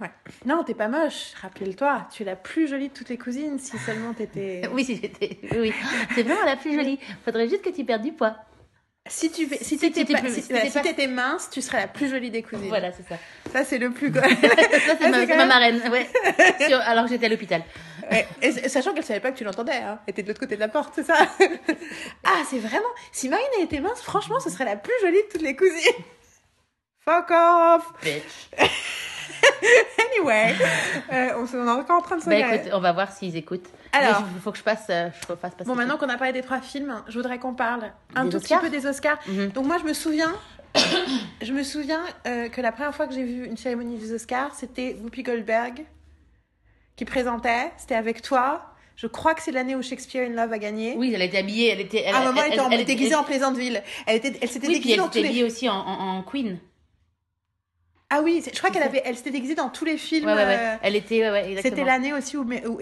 Ouais. 0.00 0.10
Non, 0.46 0.64
t'es 0.64 0.74
pas 0.74 0.88
moche, 0.88 1.32
rappelle-toi. 1.40 2.08
Tu 2.12 2.22
es 2.22 2.26
la 2.26 2.36
plus 2.36 2.66
jolie 2.66 2.88
de 2.88 2.92
toutes 2.92 3.08
les 3.08 3.18
cousines, 3.18 3.58
si 3.58 3.78
seulement 3.78 4.12
t'étais. 4.14 4.62
oui, 4.72 4.84
si 4.84 4.96
j'étais. 4.96 5.38
Oui, 5.52 5.72
c'est 6.14 6.22
vraiment 6.22 6.44
la 6.44 6.56
plus 6.56 6.74
jolie. 6.74 6.98
Faudrait 7.24 7.48
juste 7.48 7.62
que 7.62 7.70
tu 7.70 7.84
perdes 7.84 8.02
du 8.02 8.12
poids. 8.12 8.36
Si 9.06 9.32
tu 9.32 9.48
si, 9.60 9.78
t'étais 9.78 10.04
si, 10.04 11.08
mince, 11.08 11.50
tu 11.50 11.60
serais 11.60 11.80
la 11.80 11.88
plus 11.88 12.08
jolie 12.08 12.30
des 12.30 12.42
cousines. 12.42 12.68
Voilà, 12.68 12.92
c'est 12.92 13.02
ça. 13.02 13.16
Ça 13.52 13.64
c'est 13.64 13.78
le 13.78 13.90
plus. 13.90 14.12
ça 14.14 14.22
c'est 15.00 15.10
ma, 15.10 15.26
ma, 15.26 15.46
marraine, 15.46 15.80
ouais. 15.90 16.06
alors 16.84 17.04
que 17.04 17.10
j'étais 17.10 17.26
à 17.26 17.28
l'hôpital. 17.28 17.62
Et, 18.40 18.68
sachant 18.68 18.92
qu'elle 18.94 19.04
savait 19.04 19.20
pas 19.20 19.32
que 19.32 19.38
tu 19.38 19.44
l'entendais, 19.44 19.72
hein. 19.72 19.98
Elle 20.06 20.12
était 20.12 20.22
de 20.22 20.28
l'autre 20.28 20.40
côté 20.40 20.56
de 20.56 20.60
la 20.60 20.68
porte, 20.68 20.92
c'est 20.94 21.04
ça? 21.04 21.14
ah, 22.24 22.42
c'est 22.48 22.58
vraiment. 22.58 22.88
Si 23.12 23.28
Marine 23.28 23.44
était 23.60 23.80
mince, 23.80 24.00
franchement, 24.02 24.40
ce 24.40 24.50
serait 24.50 24.64
la 24.64 24.76
plus 24.76 24.92
jolie 25.02 25.22
de 25.22 25.32
toutes 25.32 25.42
les 25.42 25.56
cousines. 25.56 26.04
Fuck 27.04 27.30
off. 27.30 27.92
Bitch. 28.02 28.50
anyway, 30.12 30.54
euh, 31.12 31.30
on, 31.36 31.46
est 31.46 31.70
encore 31.70 31.98
en 31.98 32.02
train 32.02 32.16
de 32.16 32.22
se 32.22 32.28
bah, 32.28 32.38
écoute, 32.38 32.70
on 32.72 32.80
va 32.80 32.92
voir 32.92 33.12
s'ils 33.12 33.36
écoutent. 33.36 33.68
Alors, 33.92 34.22
il 34.34 34.40
faut 34.40 34.52
que 34.52 34.58
je 34.58 34.62
passe. 34.62 34.86
Euh, 34.88 35.10
je 35.28 35.34
fasse 35.34 35.52
bon, 35.64 35.74
maintenant 35.74 35.98
qu'on 35.98 36.08
a 36.08 36.16
parlé 36.16 36.32
des 36.32 36.42
trois 36.42 36.60
films, 36.60 37.02
je 37.08 37.14
voudrais 37.14 37.38
qu'on 37.38 37.54
parle 37.54 37.92
un 38.14 38.28
tout 38.28 38.38
petit 38.38 38.56
peu 38.56 38.70
des 38.70 38.86
Oscars. 38.86 39.18
Mhm. 39.26 39.48
Donc 39.48 39.66
moi, 39.66 39.78
je 39.78 39.84
me 39.84 39.92
souviens, 39.92 40.32
je 41.42 41.52
me 41.52 41.62
souviens 41.62 42.02
euh, 42.26 42.48
que 42.48 42.60
la 42.60 42.72
première 42.72 42.94
fois 42.94 43.06
que 43.06 43.14
j'ai 43.14 43.24
vu 43.24 43.44
une 43.46 43.56
cérémonie 43.56 43.98
des 43.98 44.12
Oscars, 44.12 44.54
c'était 44.54 44.96
Whoopi 45.02 45.22
Goldberg 45.22 45.84
qui 46.96 47.04
présentait. 47.04 47.72
C'était 47.76 47.94
avec 47.94 48.22
toi. 48.22 48.66
Je 48.96 49.06
crois 49.06 49.34
que 49.34 49.42
c'est 49.42 49.52
l'année 49.52 49.74
où 49.74 49.82
Shakespeare 49.82 50.28
in 50.28 50.34
Love 50.34 50.52
a 50.52 50.58
gagné. 50.58 50.94
Oui, 50.96 51.12
elle 51.14 51.22
était 51.22 51.38
habillée, 51.38 51.70
elle 51.70 51.80
était. 51.80 52.02
Elle, 52.06 52.14
à 52.14 52.20
un 52.20 52.24
moment, 52.26 52.42
elle, 52.44 52.60
elle, 52.72 52.80
était 52.80 52.94
déguisée 52.94 53.14
en 53.14 53.24
Plaisanteville. 53.24 53.82
Elle 54.06 54.16
était, 54.16 54.38
elle 54.40 54.48
s'était 54.48 54.68
déguisée 54.68 54.94
elle 54.94 55.06
était 55.06 55.18
habillée 55.26 55.44
aussi 55.44 55.68
en, 55.68 55.74
en 55.74 56.22
Queen. 56.22 56.58
Ah 58.14 58.20
oui, 58.22 58.44
je 58.44 58.58
crois 58.58 58.68
qu'elle 58.70 58.82
avait, 58.82 59.00
elle 59.06 59.16
s'était 59.16 59.30
déguisée 59.30 59.54
dans 59.54 59.70
tous 59.70 59.86
les 59.86 59.96
films. 59.96 60.26
Ouais, 60.26 60.34
ouais, 60.34 60.44
ouais. 60.44 60.58
Euh, 60.58 60.76
elle 60.82 60.96
était, 60.96 61.30
ouais, 61.30 61.56
C'était 61.62 61.82
l'année 61.82 62.12
aussi 62.12 62.36
où, 62.36 62.42
où 62.42 62.80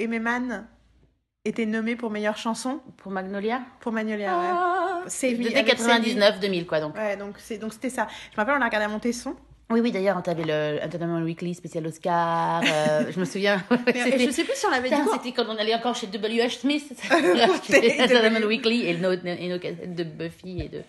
était 1.44 1.66
nommée 1.66 1.94
pour 1.94 2.10
meilleure 2.10 2.36
chanson. 2.36 2.80
Pour 2.96 3.12
Magnolia? 3.12 3.62
Pour 3.78 3.92
Magnolia, 3.92 4.36
ouais. 4.36 4.46
Ah, 4.50 5.02
C'était 5.06 5.62
99-2000, 5.62 6.66
quoi, 6.66 6.80
donc. 6.80 6.96
Ouais, 6.96 7.16
donc 7.16 7.38
c'était 7.38 7.90
ça. 7.90 8.08
Je 8.32 8.36
me 8.36 8.36
rappelle, 8.38 8.56
on 8.58 8.60
a 8.60 8.66
regardé 8.66 8.86
à 8.86 8.88
Montesson. 8.88 9.36
Oui, 9.70 9.80
oui, 9.80 9.92
d'ailleurs, 9.92 10.20
tu 10.22 10.30
avais 10.30 10.42
le 10.44 10.84
Entertainment 10.84 11.22
Weekly 11.22 11.54
spécial 11.54 11.86
Oscar. 11.86 12.62
euh, 12.62 13.10
je 13.10 13.20
me 13.20 13.24
souviens. 13.24 13.62
Mais, 13.86 14.18
je 14.18 14.30
sais 14.30 14.44
plus 14.44 14.56
si 14.56 14.66
on 14.66 14.70
l'avait 14.70 14.90
dit. 14.90 14.96
C'était 15.12 15.32
quand 15.32 15.48
on 15.48 15.56
allait 15.56 15.74
encore 15.74 15.94
chez 15.94 16.08
W.H. 16.08 16.58
Smith. 16.58 16.92
Entertainment 17.10 18.46
Weekly 18.46 18.86
et 18.86 18.98
nos, 18.98 19.12
et 19.12 19.48
nos 19.48 19.58
cassettes 19.58 19.94
de 19.94 20.04
Buffy 20.04 20.62
et 20.62 20.68
de, 20.68 20.82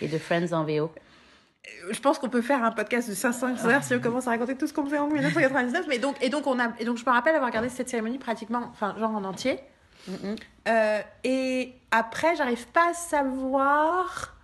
et 0.00 0.08
de 0.08 0.18
Friends 0.18 0.52
en 0.52 0.64
VO. 0.64 0.90
Je 1.90 2.00
pense 2.00 2.18
qu'on 2.18 2.28
peut 2.28 2.42
faire 2.42 2.64
un 2.64 2.72
podcast 2.72 3.08
de 3.08 3.14
500 3.14 3.66
heures 3.66 3.84
si 3.84 3.94
on 3.94 4.00
commence 4.00 4.26
à 4.26 4.30
raconter 4.30 4.56
tout 4.56 4.66
ce 4.66 4.72
qu'on 4.72 4.84
faisait 4.84 4.98
en 4.98 5.08
1999. 5.08 5.86
Mais 5.88 5.98
donc, 5.98 6.16
et 6.22 6.28
donc, 6.28 6.46
on 6.46 6.58
a, 6.58 6.72
et 6.78 6.84
donc, 6.84 6.96
je 6.96 7.04
me 7.04 7.10
rappelle 7.10 7.34
avoir 7.34 7.50
regardé 7.50 7.68
cette 7.68 7.88
cérémonie 7.88 8.18
pratiquement, 8.18 8.68
enfin, 8.72 8.96
genre 8.98 9.14
en 9.14 9.24
entier. 9.24 9.60
Euh, 10.68 11.00
et 11.24 11.72
après, 11.90 12.34
j'arrive 12.36 12.66
pas 12.68 12.90
à 12.90 12.94
savoir. 12.94 14.36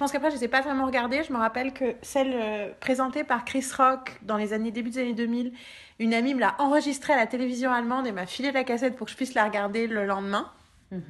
Je 0.00 0.02
pense 0.02 0.12
qu'après, 0.12 0.30
je 0.30 0.36
les 0.36 0.44
ai 0.44 0.48
pas 0.48 0.62
vraiment 0.62 0.86
regardées. 0.86 1.22
Je 1.24 1.30
me 1.30 1.36
rappelle 1.36 1.74
que 1.74 1.94
celle 2.00 2.32
euh, 2.32 2.70
présentée 2.80 3.22
par 3.22 3.44
Chris 3.44 3.66
Rock 3.76 4.18
dans 4.22 4.38
les 4.38 4.54
années 4.54 4.70
début 4.70 4.88
des 4.88 5.00
années 5.00 5.12
2000, 5.12 5.52
une 5.98 6.14
amie 6.14 6.32
me 6.32 6.40
l'a 6.40 6.54
enregistrée 6.58 7.12
à 7.12 7.16
la 7.16 7.26
télévision 7.26 7.70
allemande 7.70 8.06
et 8.06 8.12
m'a 8.12 8.24
filé 8.24 8.50
la 8.50 8.64
cassette 8.64 8.96
pour 8.96 9.04
que 9.04 9.10
je 9.10 9.16
puisse 9.16 9.34
la 9.34 9.44
regarder 9.44 9.86
le 9.86 10.06
lendemain. 10.06 10.50
Mhm. 10.90 11.02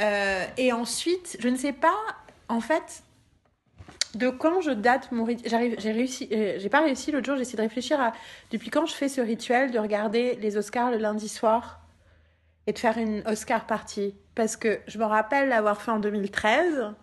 Euh, 0.00 0.44
et 0.56 0.72
ensuite, 0.72 1.36
je 1.40 1.48
ne 1.48 1.56
sais 1.56 1.72
pas, 1.72 1.96
en 2.48 2.60
fait, 2.60 3.02
de 4.14 4.28
quand 4.28 4.60
je 4.60 4.70
date 4.70 5.10
mon 5.10 5.24
rituel. 5.24 5.50
J'arrive, 5.50 5.74
j'ai 5.80 5.90
réussi, 5.90 6.28
euh, 6.30 6.54
j'ai 6.58 6.68
pas 6.68 6.82
réussi 6.82 7.10
l'autre 7.10 7.26
jour. 7.26 7.34
J'ai 7.34 7.42
essayé 7.42 7.56
de 7.56 7.62
réfléchir 7.62 8.00
à 8.00 8.12
depuis 8.52 8.70
quand 8.70 8.86
je 8.86 8.94
fais 8.94 9.08
ce 9.08 9.22
rituel 9.22 9.72
de 9.72 9.78
regarder 9.80 10.36
les 10.36 10.56
Oscars 10.56 10.92
le 10.92 10.98
lundi 10.98 11.28
soir 11.28 11.80
et 12.68 12.72
de 12.72 12.78
faire 12.78 12.96
une 12.96 13.24
Oscar 13.26 13.66
party. 13.66 14.14
Parce 14.36 14.54
que 14.54 14.78
je 14.86 14.98
me 14.98 15.04
rappelle 15.04 15.48
l'avoir 15.48 15.82
fait 15.82 15.90
en 15.90 15.98
2013. 15.98 16.94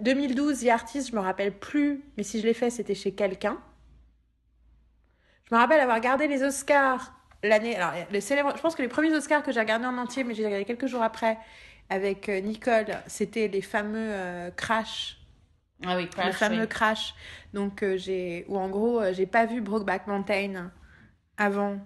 2012, 0.00 0.60
The 0.60 0.68
Artist, 0.68 1.10
je 1.10 1.16
me 1.16 1.20
rappelle 1.20 1.52
plus, 1.52 2.02
mais 2.16 2.22
si 2.22 2.40
je 2.40 2.46
l'ai 2.46 2.54
fait, 2.54 2.70
c'était 2.70 2.94
chez 2.94 3.12
quelqu'un. 3.12 3.58
Je 5.48 5.54
me 5.54 5.60
rappelle 5.60 5.80
avoir 5.80 5.96
regardé 5.96 6.28
les 6.28 6.42
Oscars 6.42 7.14
l'année. 7.42 7.76
Alors, 7.76 7.92
les 8.10 8.20
célèbres, 8.20 8.52
je 8.56 8.60
pense 8.60 8.74
que 8.74 8.82
les 8.82 8.88
premiers 8.88 9.12
Oscars 9.14 9.42
que 9.42 9.52
j'ai 9.52 9.60
regardés 9.60 9.86
en 9.86 9.96
entier, 9.96 10.24
mais 10.24 10.34
j'ai 10.34 10.44
regardé 10.44 10.64
quelques 10.64 10.86
jours 10.86 11.02
après 11.02 11.38
avec 11.90 12.28
euh, 12.28 12.40
Nicole, 12.40 12.86
c'était 13.06 13.48
les 13.48 13.62
fameux 13.62 14.10
euh, 14.10 14.50
Crash. 14.50 15.18
Ah 15.86 15.96
oui, 15.96 16.08
Crash. 16.08 16.26
le 16.26 16.32
fameux 16.32 16.62
oui. 16.62 16.68
Crash. 16.68 17.14
Donc, 17.54 17.82
euh, 17.82 17.96
j'ai. 17.96 18.44
Ou 18.48 18.58
en 18.58 18.68
gros, 18.68 19.00
euh, 19.00 19.12
j'ai 19.12 19.26
pas 19.26 19.46
vu 19.46 19.60
Brokeback 19.60 20.06
Mountain 20.06 20.70
avant. 21.36 21.78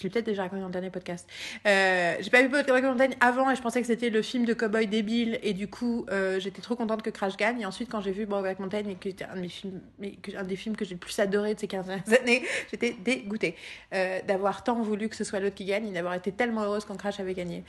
Je 0.00 0.04
l'ai 0.04 0.10
peut-être 0.10 0.24
déjà 0.24 0.42
raconté 0.42 0.62
dans 0.62 0.68
le 0.68 0.72
dernier 0.72 0.88
podcast. 0.88 1.28
Euh, 1.66 2.16
j'ai 2.20 2.30
pas 2.30 2.40
vu 2.40 2.48
Brokeback 2.48 2.84
Mountain 2.84 3.10
avant 3.20 3.50
et 3.50 3.54
je 3.54 3.60
pensais 3.60 3.82
que 3.82 3.86
c'était 3.86 4.08
le 4.08 4.22
film 4.22 4.46
de 4.46 4.54
cowboy 4.54 4.86
débile 4.86 5.38
et 5.42 5.52
du 5.52 5.68
coup 5.68 6.06
euh, 6.10 6.40
j'étais 6.40 6.62
trop 6.62 6.74
contente 6.74 7.02
que 7.02 7.10
Crash 7.10 7.36
gagne 7.36 7.60
et 7.60 7.66
ensuite 7.66 7.90
quand 7.90 8.00
j'ai 8.00 8.12
vu 8.12 8.24
Brokeback 8.24 8.60
Mountain 8.60 8.88
et 8.88 8.94
que 8.94 9.10
c'était 9.10 9.26
un 9.26 10.44
des 10.44 10.56
films 10.56 10.76
que 10.76 10.86
j'ai 10.86 10.94
le 10.94 11.00
plus 11.00 11.18
adoré 11.18 11.54
de 11.54 11.60
ces 11.60 11.68
15 11.68 11.86
dernières 11.86 12.20
années, 12.20 12.42
j'étais 12.70 12.96
dégoûtée 13.04 13.56
euh, 13.92 14.20
d'avoir 14.26 14.64
tant 14.64 14.80
voulu 14.80 15.10
que 15.10 15.16
ce 15.16 15.24
soit 15.24 15.38
l'autre 15.38 15.54
qui 15.54 15.66
gagne 15.66 15.86
et 15.88 15.92
d'avoir 15.92 16.14
été 16.14 16.32
tellement 16.32 16.62
heureuse 16.62 16.86
quand 16.86 16.96
Crash 16.96 17.20
avait 17.20 17.34
gagné. 17.34 17.62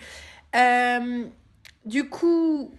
Euh, 0.56 1.26
du 1.86 2.08
coup, 2.08 2.72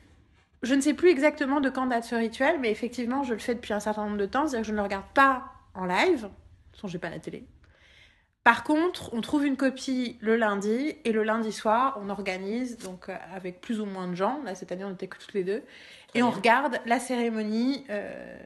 je 0.62 0.74
ne 0.74 0.80
sais 0.80 0.94
plus 0.94 1.10
exactement 1.10 1.60
de 1.60 1.68
quand 1.68 1.86
date 1.86 2.04
ce 2.04 2.14
rituel, 2.14 2.58
mais 2.60 2.70
effectivement, 2.70 3.22
je 3.22 3.34
le 3.34 3.40
fais 3.40 3.54
depuis 3.54 3.72
un 3.72 3.80
certain 3.80 4.04
nombre 4.04 4.18
de 4.18 4.26
temps. 4.26 4.46
C'est-à-dire 4.46 4.60
que 4.60 4.66
je 4.68 4.72
ne 4.72 4.76
le 4.76 4.82
regarde 4.82 5.04
pas 5.12 5.44
en 5.74 5.84
live. 5.84 6.28
Façon, 6.72 6.88
j'ai 6.88 6.98
pas 6.98 7.10
la 7.10 7.18
télé. 7.18 7.44
Par 8.44 8.64
contre, 8.64 9.10
on 9.14 9.20
trouve 9.20 9.46
une 9.46 9.56
copie 9.56 10.18
le 10.20 10.34
lundi 10.36 10.96
et 11.04 11.12
le 11.12 11.22
lundi 11.22 11.52
soir, 11.52 11.96
on 12.02 12.10
organise 12.10 12.76
donc 12.78 13.08
euh, 13.08 13.16
avec 13.34 13.60
plus 13.60 13.80
ou 13.80 13.86
moins 13.86 14.08
de 14.08 14.14
gens. 14.16 14.40
Là, 14.44 14.54
cette 14.56 14.72
année, 14.72 14.84
on 14.84 14.90
était 14.92 15.06
que 15.06 15.18
toutes 15.18 15.32
les 15.34 15.44
deux. 15.44 15.62
et 16.14 16.22
on 16.22 16.30
regarde 16.30 16.78
la 16.86 16.98
cérémonie. 16.98 17.84
euh, 17.90 18.36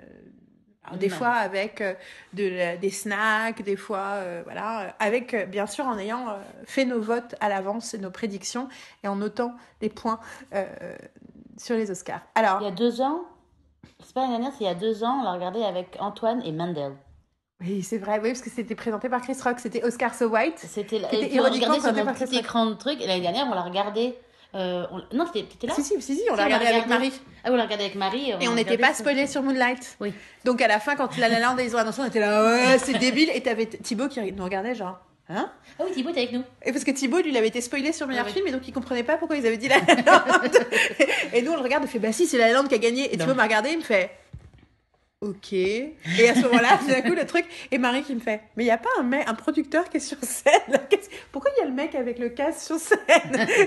alors, 0.84 0.98
des 1.00 1.06
Nice. 1.08 1.16
fois 1.16 1.30
avec 1.30 1.80
euh, 1.80 1.94
de 2.34 2.46
la- 2.48 2.76
des 2.76 2.90
snacks, 2.90 3.62
des 3.62 3.74
fois, 3.74 4.12
euh, 4.18 4.42
voilà, 4.44 4.94
avec 5.00 5.34
bien 5.50 5.66
sûr 5.66 5.84
en 5.86 5.98
ayant 5.98 6.28
euh, 6.28 6.34
fait 6.64 6.84
nos 6.84 7.00
votes 7.00 7.34
à 7.40 7.48
l'avance 7.48 7.92
et 7.94 7.98
nos 7.98 8.10
prédictions 8.12 8.68
et 9.02 9.08
en 9.08 9.16
notant 9.16 9.52
les 9.80 9.88
points 9.88 10.20
sur 11.56 11.74
les 11.74 11.90
Oscars. 11.90 12.20
Alors, 12.36 12.60
Il 12.60 12.64
y 12.66 12.68
a 12.68 12.70
deux 12.70 13.00
ans, 13.00 13.22
c'est 14.04 14.14
pas 14.14 14.20
l'année 14.20 14.34
dernière, 14.34 14.52
c'est 14.52 14.62
il 14.64 14.66
y 14.68 14.70
a 14.70 14.74
deux 14.76 15.02
ans, 15.02 15.20
on 15.20 15.24
l'a 15.24 15.32
regardé 15.32 15.62
avec 15.64 15.96
Antoine 15.98 16.40
et 16.44 16.52
Mandel. 16.52 16.92
Oui, 17.62 17.82
c'est 17.82 17.98
vrai, 17.98 18.20
oui, 18.22 18.30
parce 18.30 18.42
que 18.42 18.50
c'était 18.50 18.74
présenté 18.74 19.08
par 19.08 19.22
Chris 19.22 19.36
Rock, 19.42 19.56
c'était 19.60 19.82
Oscar 19.82 20.14
So 20.14 20.26
White. 20.28 20.58
C'était 20.58 20.98
la- 20.98 21.12
et 21.14 21.26
puis 21.28 21.40
on 21.40 21.44
regardé 21.44 21.80
sur 21.80 21.92
par 22.04 22.14
petit 22.14 22.36
écran 22.38 22.66
de 22.66 22.74
truc. 22.74 23.00
Et 23.00 23.06
l'année 23.06 23.22
dernière, 23.22 23.46
on 23.50 23.54
l'a 23.54 23.62
regardé. 23.62 24.14
euh, 24.54 24.86
on- 24.92 25.16
Non, 25.16 25.24
t'étais 25.26 25.66
là 25.66 25.74
Si, 25.74 25.82
si, 25.82 26.00
si, 26.02 26.16
si, 26.16 26.22
on 26.30 26.36
l'a 26.36 26.44
regardé 26.44 26.66
avec 26.66 26.86
Marie. 26.86 27.12
Ah, 27.44 27.48
on 27.50 27.56
l'a 27.56 27.64
regardé 27.64 27.84
avec 27.84 27.96
Marie. 27.96 28.32
Et 28.40 28.48
on 28.48 28.54
n'était 28.54 28.78
pas 28.78 28.92
spoilé 28.94 29.26
sur 29.26 29.42
Moonlight. 29.42 29.96
Oui. 30.00 30.12
Donc 30.44 30.60
à 30.62 30.68
la 30.68 30.80
fin, 30.80 30.96
quand 30.96 31.16
La 31.18 31.28
La 31.28 31.40
Land, 31.40 31.56
ils 31.58 31.74
ont 31.74 31.78
annoncé, 31.78 32.00
on 32.02 32.06
était 32.06 32.20
là, 32.20 32.44
ouais, 32.44 32.78
c'est 32.78 32.98
débile. 32.98 33.30
Et 33.34 33.40
t'avais 33.42 33.66
Thibaut 33.66 34.08
qui 34.08 34.20
nous 34.32 34.44
regardait 34.44 34.74
genre, 34.74 34.98
hein 35.28 35.50
Ah 35.78 35.82
oui, 35.86 35.92
Thibaut, 35.92 36.10
t'es 36.12 36.20
avec 36.20 36.32
nous. 36.32 36.42
Et 36.64 36.72
parce 36.72 36.84
que 36.84 36.90
Thibaut, 36.90 37.18
lui, 37.20 37.30
il 37.30 37.36
avait 37.36 37.48
été 37.48 37.60
spoilé 37.60 37.92
sur 37.92 38.06
meilleur 38.06 38.24
Ah 38.26 38.28
oui. 38.28 38.34
film, 38.34 38.46
et 38.46 38.52
donc 38.52 38.66
il 38.68 38.72
comprenait 38.72 39.02
pas 39.02 39.16
pourquoi 39.16 39.36
ils 39.36 39.46
avaient 39.46 39.56
dit 39.58 39.68
La 39.68 39.78
La 39.78 39.94
Land. 39.94 40.40
et 41.34 41.42
nous, 41.42 41.52
on 41.52 41.56
le 41.56 41.62
regarde, 41.62 41.84
on 41.84 41.86
fait, 41.88 41.98
bah 41.98 42.12
si, 42.12 42.26
c'est 42.26 42.38
La 42.38 42.48
La 42.48 42.54
Land 42.60 42.68
qui 42.68 42.74
a 42.74 42.78
gagné. 42.78 43.12
Et. 43.14 43.18
Thibaut 43.18 43.34
m'a 43.34 43.42
regardé, 43.44 43.70
il 43.70 43.78
me 43.78 43.82
fait, 43.82 44.10
ok. 45.20 45.52
Et 45.52 45.92
à 46.28 46.34
ce 46.34 46.42
moment-là, 46.42 46.78
tout 46.78 46.86
d'un 46.86 47.02
coup, 47.02 47.14
le 47.14 47.26
truc, 47.26 47.46
et 47.70 47.78
Marie 47.78 48.02
qui 48.02 48.14
me 48.14 48.20
fait, 48.20 48.42
mais 48.56 48.64
il 48.64 48.66
y 48.66 48.70
a 48.70 48.78
pas 48.78 48.88
un 48.98 49.02
mec, 49.02 49.28
un 49.28 49.34
producteur 49.34 49.88
qui 49.88 49.96
est 49.96 50.00
sur 50.00 50.18
scène? 50.22 50.52
Là 50.68 50.80
Pourquoi 51.32 51.50
il 51.56 51.60
y 51.60 51.62
a 51.64 51.66
le 51.66 51.74
mec 51.74 51.94
avec 51.94 52.18
le 52.18 52.28
casque 52.28 52.60
sur 52.60 52.78
scène? 52.78 52.98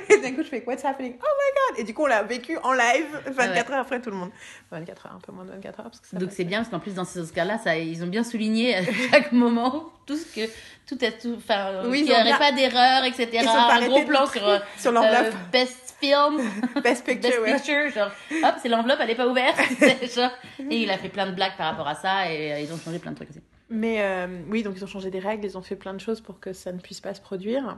Et 0.10 0.18
d'un 0.18 0.32
coup, 0.32 0.44
je 0.44 0.50
fais, 0.50 0.64
what's 0.66 0.86
happening? 0.86 1.16
Oh 1.16 1.26
my 1.26 1.76
god! 1.78 1.80
Et 1.80 1.84
du 1.84 1.94
coup, 1.94 2.04
on 2.04 2.08
l'a 2.08 2.24
vécu 2.24 2.58
en 2.58 2.74
live, 2.74 3.08
24 3.28 3.72
heures 3.72 3.80
après 3.80 4.02
tout 4.02 4.10
le 4.10 4.18
monde. 4.18 4.32
24 4.72 5.06
heures, 5.06 5.16
un 5.16 5.20
peu 5.20 5.32
moins 5.32 5.46
de 5.46 5.52
24 5.52 5.80
heures, 5.80 5.86
parce 5.86 6.00
que 6.00 6.08
ça 6.08 6.18
Donc 6.18 6.32
c'est 6.32 6.44
bien 6.44 6.60
parce 6.60 6.70
qu'en 6.70 6.80
plus 6.80 6.96
dans 6.96 7.06
ces 7.06 7.20
Oscars-là, 7.20 7.60
ils 7.78 8.04
ont 8.04 8.08
bien 8.08 8.24
souligné 8.24 8.76
à 8.76 8.84
chaque 9.12 9.32
moment 9.32 9.92
tout 10.10 10.18
ce 10.18 10.26
que 10.36 10.52
tout 10.88 11.04
est 11.06 11.20
tout, 11.20 11.36
enfin, 11.38 11.84
Oui, 11.86 12.00
ils 12.00 12.06
qu'il 12.06 12.14
n'y 12.16 12.20
aurait 12.22 12.38
pas 12.40 12.52
d'erreur, 12.52 13.04
etc. 13.06 13.46
Un 13.48 13.88
gros 13.88 14.04
plan 14.04 14.26
sur 14.26 14.48
euh, 14.48 14.58
sur 14.78 14.92
l'enveloppe. 14.92 15.34
euh, 15.34 15.52
Best 15.52 15.96
Film, 16.00 16.38
Best 16.84 17.06
Picture, 17.06 17.30
Best 17.30 17.42
ouais. 17.42 17.54
Picture, 17.56 17.90
genre 17.92 18.12
hop, 18.44 18.56
c'est 18.62 18.70
l'enveloppe, 18.70 19.00
elle 19.02 19.10
est 19.12 19.16
pas 19.16 19.28
ouverte, 19.28 19.60
genre- 20.16 20.32
et 20.60 20.78
il 20.84 20.90
a 20.90 20.98
fait 20.98 21.10
plein 21.10 21.28
de 21.28 21.34
blagues 21.36 21.56
par 21.58 21.68
rapport 21.72 21.88
à 21.88 21.96
ça 21.96 22.32
et 22.32 22.54
euh, 22.54 22.60
ils 22.60 22.72
ont 22.74 22.78
changé 22.78 22.98
plein 23.00 23.12
de 23.12 23.18
trucs 23.18 23.30
aussi. 23.30 23.42
Mais 23.70 24.02
euh, 24.02 24.26
oui, 24.50 24.64
donc 24.64 24.74
ils 24.78 24.84
ont 24.84 24.88
changé 24.88 25.12
des 25.12 25.20
règles, 25.20 25.46
ils 25.46 25.58
ont 25.58 25.62
fait 25.62 25.76
plein 25.76 25.94
de 25.94 26.00
choses 26.00 26.22
pour 26.22 26.40
que 26.40 26.54
ça 26.54 26.72
ne 26.72 26.80
puisse 26.80 27.02
pas 27.02 27.14
se 27.14 27.22
produire. 27.22 27.78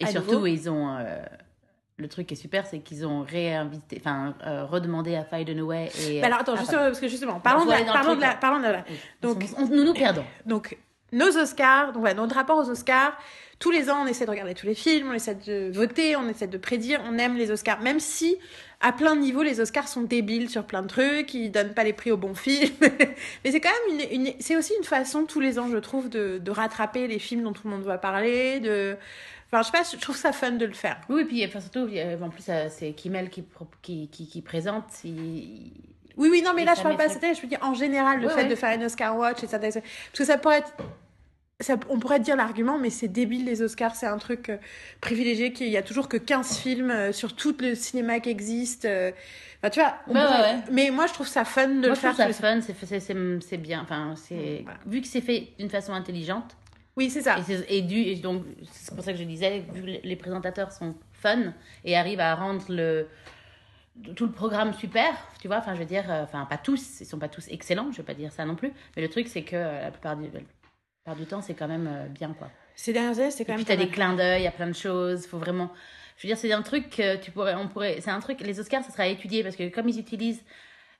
Et 0.00 0.04
À 0.04 0.08
surtout, 0.08 0.32
nouveau. 0.32 0.46
ils 0.46 0.68
ont 0.68 0.96
euh, 0.98 1.18
le 1.98 2.08
truc 2.08 2.26
qui 2.26 2.34
est 2.34 2.36
super, 2.36 2.66
c'est 2.66 2.80
qu'ils 2.80 3.06
ont 3.06 3.22
réinvité, 3.22 3.98
enfin 4.00 4.34
euh, 4.44 4.64
redemandé 4.64 5.14
à 5.14 5.22
Faye 5.24 5.44
Dunaway 5.44 5.90
et 6.08 6.22
alors 6.24 6.40
attends, 6.40 6.54
ah, 6.56 6.60
juste, 6.60 6.72
parce 6.72 6.98
que 6.98 7.06
justement, 7.06 7.38
parlons 7.38 7.64
de, 7.66 7.70
la, 7.70 7.84
parlons, 7.84 8.16
de 8.16 8.20
la, 8.20 8.34
parlons 8.34 8.58
de 8.58 8.64
la- 8.64 8.84
Oui. 8.90 8.96
donc- 9.20 9.44
On- 9.56 9.62
on- 9.62 9.68
nous 9.68 9.84
nous 9.84 9.94
perdons. 9.94 10.24
Donc, 10.46 10.76
nos 11.12 11.36
Oscars, 11.38 11.92
donc 11.92 12.00
voilà, 12.00 12.14
notre 12.14 12.34
rapport 12.34 12.58
aux 12.58 12.70
Oscars, 12.70 13.16
tous 13.58 13.70
les 13.70 13.90
ans, 13.90 14.02
on 14.02 14.06
essaie 14.06 14.24
de 14.24 14.30
regarder 14.30 14.54
tous 14.54 14.66
les 14.66 14.74
films, 14.74 15.08
on 15.10 15.12
essaie 15.12 15.36
de 15.36 15.70
voter, 15.72 16.16
on 16.16 16.28
essaie 16.28 16.48
de 16.48 16.58
prédire, 16.58 17.00
on 17.08 17.16
aime 17.18 17.36
les 17.36 17.50
Oscars, 17.52 17.80
même 17.80 18.00
si, 18.00 18.36
à 18.80 18.90
plein 18.92 19.14
de 19.14 19.20
niveaux, 19.20 19.42
les 19.44 19.60
Oscars 19.60 19.86
sont 19.86 20.02
débiles 20.02 20.50
sur 20.50 20.64
plein 20.64 20.82
de 20.82 20.88
trucs, 20.88 21.32
ils 21.34 21.50
donnent 21.50 21.72
pas 21.74 21.84
les 21.84 21.92
prix 21.92 22.10
aux 22.10 22.16
bons 22.16 22.34
films. 22.34 22.72
Mais 23.44 23.52
c'est 23.52 23.60
quand 23.60 23.70
même 23.88 24.00
une, 24.10 24.26
une- 24.26 24.32
c'est 24.40 24.56
aussi 24.56 24.72
une 24.76 24.84
façon, 24.84 25.24
tous 25.24 25.38
les 25.38 25.58
ans, 25.60 25.68
je 25.70 25.76
trouve, 25.76 26.08
de, 26.08 26.38
de 26.38 26.50
rattraper 26.50 27.06
les 27.06 27.20
films 27.20 27.44
dont 27.44 27.52
tout 27.52 27.62
le 27.68 27.70
monde 27.70 27.84
va 27.84 27.98
parler, 27.98 28.58
de, 28.58 28.96
enfin, 29.52 29.62
je 29.62 29.66
sais 29.66 29.72
pas, 29.78 29.88
je 29.96 30.00
trouve 30.00 30.16
ça 30.16 30.32
fun 30.32 30.50
de 30.52 30.64
le 30.66 30.72
faire. 30.74 31.00
Oui, 31.08 31.20
et 31.20 31.24
puis 31.24 31.44
enfin, 31.46 31.60
surtout, 31.60 31.88
en 32.22 32.28
plus, 32.30 32.44
c'est 32.70 32.92
Kimmel 32.94 33.30
qui, 33.30 33.44
qui, 33.82 34.08
qui, 34.08 34.26
qui 34.26 34.42
présente. 34.42 34.86
il- 35.04 35.70
Oui, 36.16 36.28
oui, 36.32 36.42
non, 36.42 36.50
mais 36.52 36.62
Et 36.62 36.64
là, 36.64 36.72
ça 36.74 36.78
je 36.78 36.82
parle 36.82 36.96
pas 36.96 37.06
de 37.06 37.24
année, 37.24 37.34
je 37.36 37.42
veux 37.42 37.48
dire 37.48 37.60
en 37.62 37.74
général, 37.74 38.20
le 38.20 38.28
fait 38.28 38.44
de 38.48 38.56
faire 38.56 38.74
une 38.74 38.82
Oscar 38.84 39.16
Watch, 39.16 39.44
et 39.44 39.46
ça, 39.46 39.60
parce 39.60 39.78
que 40.12 40.24
ça 40.24 40.36
pourrait 40.36 40.58
être. 40.58 40.72
Ça, 41.62 41.76
on 41.88 41.98
pourrait 41.98 42.18
te 42.18 42.24
dire 42.24 42.36
l'argument, 42.36 42.78
mais 42.78 42.90
c'est 42.90 43.08
débile 43.08 43.44
les 43.46 43.62
Oscars, 43.62 43.94
c'est 43.94 44.06
un 44.06 44.18
truc 44.18 44.50
euh, 44.50 44.56
privilégié, 45.00 45.52
qu'il 45.52 45.68
y 45.68 45.76
a 45.76 45.82
toujours 45.82 46.08
que 46.08 46.16
15 46.16 46.58
films 46.58 46.90
euh, 46.90 47.12
sur 47.12 47.34
tout 47.34 47.56
le 47.60 47.74
cinéma 47.74 48.20
qui 48.20 48.30
existe. 48.30 48.84
euh. 48.84 49.10
Tu 49.72 49.78
vois, 49.80 49.94
pourrait- 50.06 50.20
ouais, 50.20 50.26
ouais. 50.40 50.56
mais 50.72 50.90
moi 50.90 51.06
je 51.06 51.12
trouve 51.14 51.28
ça 51.28 51.44
fun 51.44 51.68
de 51.68 51.74
Moi, 51.74 51.88
le 51.90 51.94
je 51.94 52.00
faire. 52.00 52.10
trouve 52.14 52.22
ça 52.22 52.26
les- 52.26 52.32
fun, 52.34 52.60
c'est- 52.60 52.74
c'est 52.84 52.98
c'est- 53.00 53.40
c'est 53.40 53.56
bien. 53.58 53.80
Enfin, 53.82 54.14
c'est 54.16 54.60
Voilà. 54.64 54.78
vu 54.86 55.00
que 55.00 55.06
c'est 55.06 55.20
fait 55.20 55.48
d'une 55.58 55.70
façon 55.70 55.92
intelligente. 55.92 56.56
Oui, 56.96 57.08
c'est 57.10 57.22
ça. 57.22 57.38
Et, 57.38 57.42
c'est- 57.42 57.64
et 57.68 57.80
du, 57.82 57.96
et 58.00 58.16
donc, 58.16 58.42
c'est 58.72 58.94
pour 58.94 59.04
ça 59.04 59.12
que 59.12 59.18
je 59.18 59.24
disais, 59.24 59.60
vu 59.72 59.80
que 59.82 60.06
les- 60.06 60.16
présentateurs 60.16 60.72
sont 60.72 60.94
fun 61.12 61.54
et 61.84 61.96
arrivent 61.96 62.20
à 62.20 62.34
rendre 62.34 62.62
le, 62.68 63.06
tout 64.16 64.26
le 64.26 64.32
programme 64.32 64.74
super, 64.74 65.14
tu 65.40 65.46
vois, 65.48 65.58
enfin, 65.58 65.74
je 65.74 65.78
veux 65.78 65.84
dire, 65.86 66.04
enfin, 66.08 66.44
pas 66.44 66.58
tous, 66.58 67.00
ils 67.00 67.06
sont 67.06 67.18
pas 67.18 67.28
tous 67.28 67.46
excellents, 67.48 67.90
je 67.92 67.98
veux 67.98 68.02
pas 68.02 68.14
dire 68.14 68.32
ça 68.32 68.44
non 68.44 68.56
plus, 68.56 68.72
mais 68.96 69.02
le 69.02 69.08
truc, 69.08 69.28
c'est 69.28 69.42
que 69.42 69.56
la 69.56 69.90
plupart 69.90 70.16
du, 70.16 70.28
plupart 71.02 71.16
du 71.16 71.26
temps, 71.26 71.42
c'est 71.42 71.54
quand 71.54 71.68
même 71.68 71.88
euh, 71.88 72.06
bien, 72.08 72.34
quoi. 72.38 72.48
Ces 72.74 72.92
dernières 72.92 73.18
années, 73.18 73.30
c'est 73.30 73.42
Et 73.42 73.46
quand 73.46 73.54
puis, 73.54 73.64
même. 73.64 73.66
t'as 73.66 73.76
pas 73.76 73.84
des 73.84 73.90
clins 73.90 74.14
d'œil, 74.14 74.40
il 74.42 74.44
y 74.44 74.48
a 74.48 74.52
plein 74.52 74.68
de 74.68 74.72
choses, 74.74 75.26
faut 75.26 75.38
vraiment. 75.38 75.70
Je 76.16 76.26
veux 76.26 76.28
dire, 76.28 76.38
c'est 76.38 76.52
un 76.52 76.62
truc 76.62 76.90
que 76.90 77.16
tu 77.16 77.30
pourrais, 77.30 77.54
on 77.54 77.68
pourrait, 77.68 77.98
c'est 78.00 78.10
un 78.10 78.20
truc, 78.20 78.40
les 78.40 78.60
Oscars, 78.60 78.84
ça 78.84 78.90
sera 78.90 79.06
étudié 79.06 79.42
parce 79.42 79.56
que 79.56 79.68
comme 79.68 79.88
ils 79.88 79.98
utilisent 79.98 80.44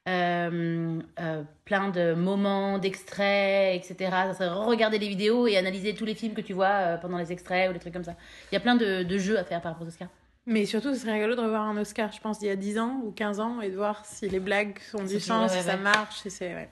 euh, 0.09 1.01
euh, 1.21 1.43
plein 1.65 1.91
de 1.91 2.15
moments, 2.15 2.79
d'extraits, 2.79 3.77
etc., 3.77 4.11
ça 4.11 4.35
serait 4.35 4.49
regarder 4.49 4.99
les 4.99 5.09
vidéos 5.09 5.47
et 5.47 5.57
analyser 5.57 5.95
tous 5.95 6.05
les 6.05 6.15
films 6.15 6.35
que 6.35 6.41
tu 6.41 6.53
vois 6.53 6.67
euh, 6.67 6.97
pendant 6.97 7.19
les 7.19 7.31
extraits 7.31 7.71
ou 7.71 7.73
des 7.73 7.79
trucs 7.79 7.93
comme 7.93 8.05
ça. 8.05 8.17
Il 8.51 8.55
y 8.55 8.57
a 8.57 8.61
plein 8.61 8.75
de, 8.75 9.05
de 9.05 9.19
jeux 9.19 9.39
à 9.39 9.45
faire 9.45 9.61
par 9.61 9.73
rapport 9.73 9.87
aux 9.87 9.91
Oscars. 9.91 10.09
Mais 10.45 10.67
surtout, 10.67 10.93
ce 10.93 11.01
serait 11.01 11.13
rigolo 11.13 11.37
de 11.37 11.41
revoir 11.41 11.63
un 11.63 11.77
Oscar, 11.77 12.11
je 12.11 12.21
pense, 12.21 12.41
d'il 12.41 12.49
y 12.49 12.51
a 12.51 12.57
10 12.57 12.79
ans 12.81 13.01
ou 13.05 13.13
15 13.13 13.39
ans 13.39 13.61
et 13.61 13.71
de 13.71 13.77
voir 13.77 14.05
si 14.05 14.29
les 14.29 14.41
blagues 14.41 14.77
ont 14.95 15.05
du 15.05 15.21
sens, 15.21 15.53
si 15.53 15.63
ça 15.63 15.77
marche. 15.77 16.23
C'est... 16.27 16.53
ouais. 16.53 16.69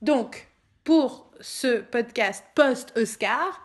Donc, 0.00 0.48
pour 0.84 1.30
ce 1.40 1.80
podcast 1.80 2.44
post-Oscar, 2.54 3.60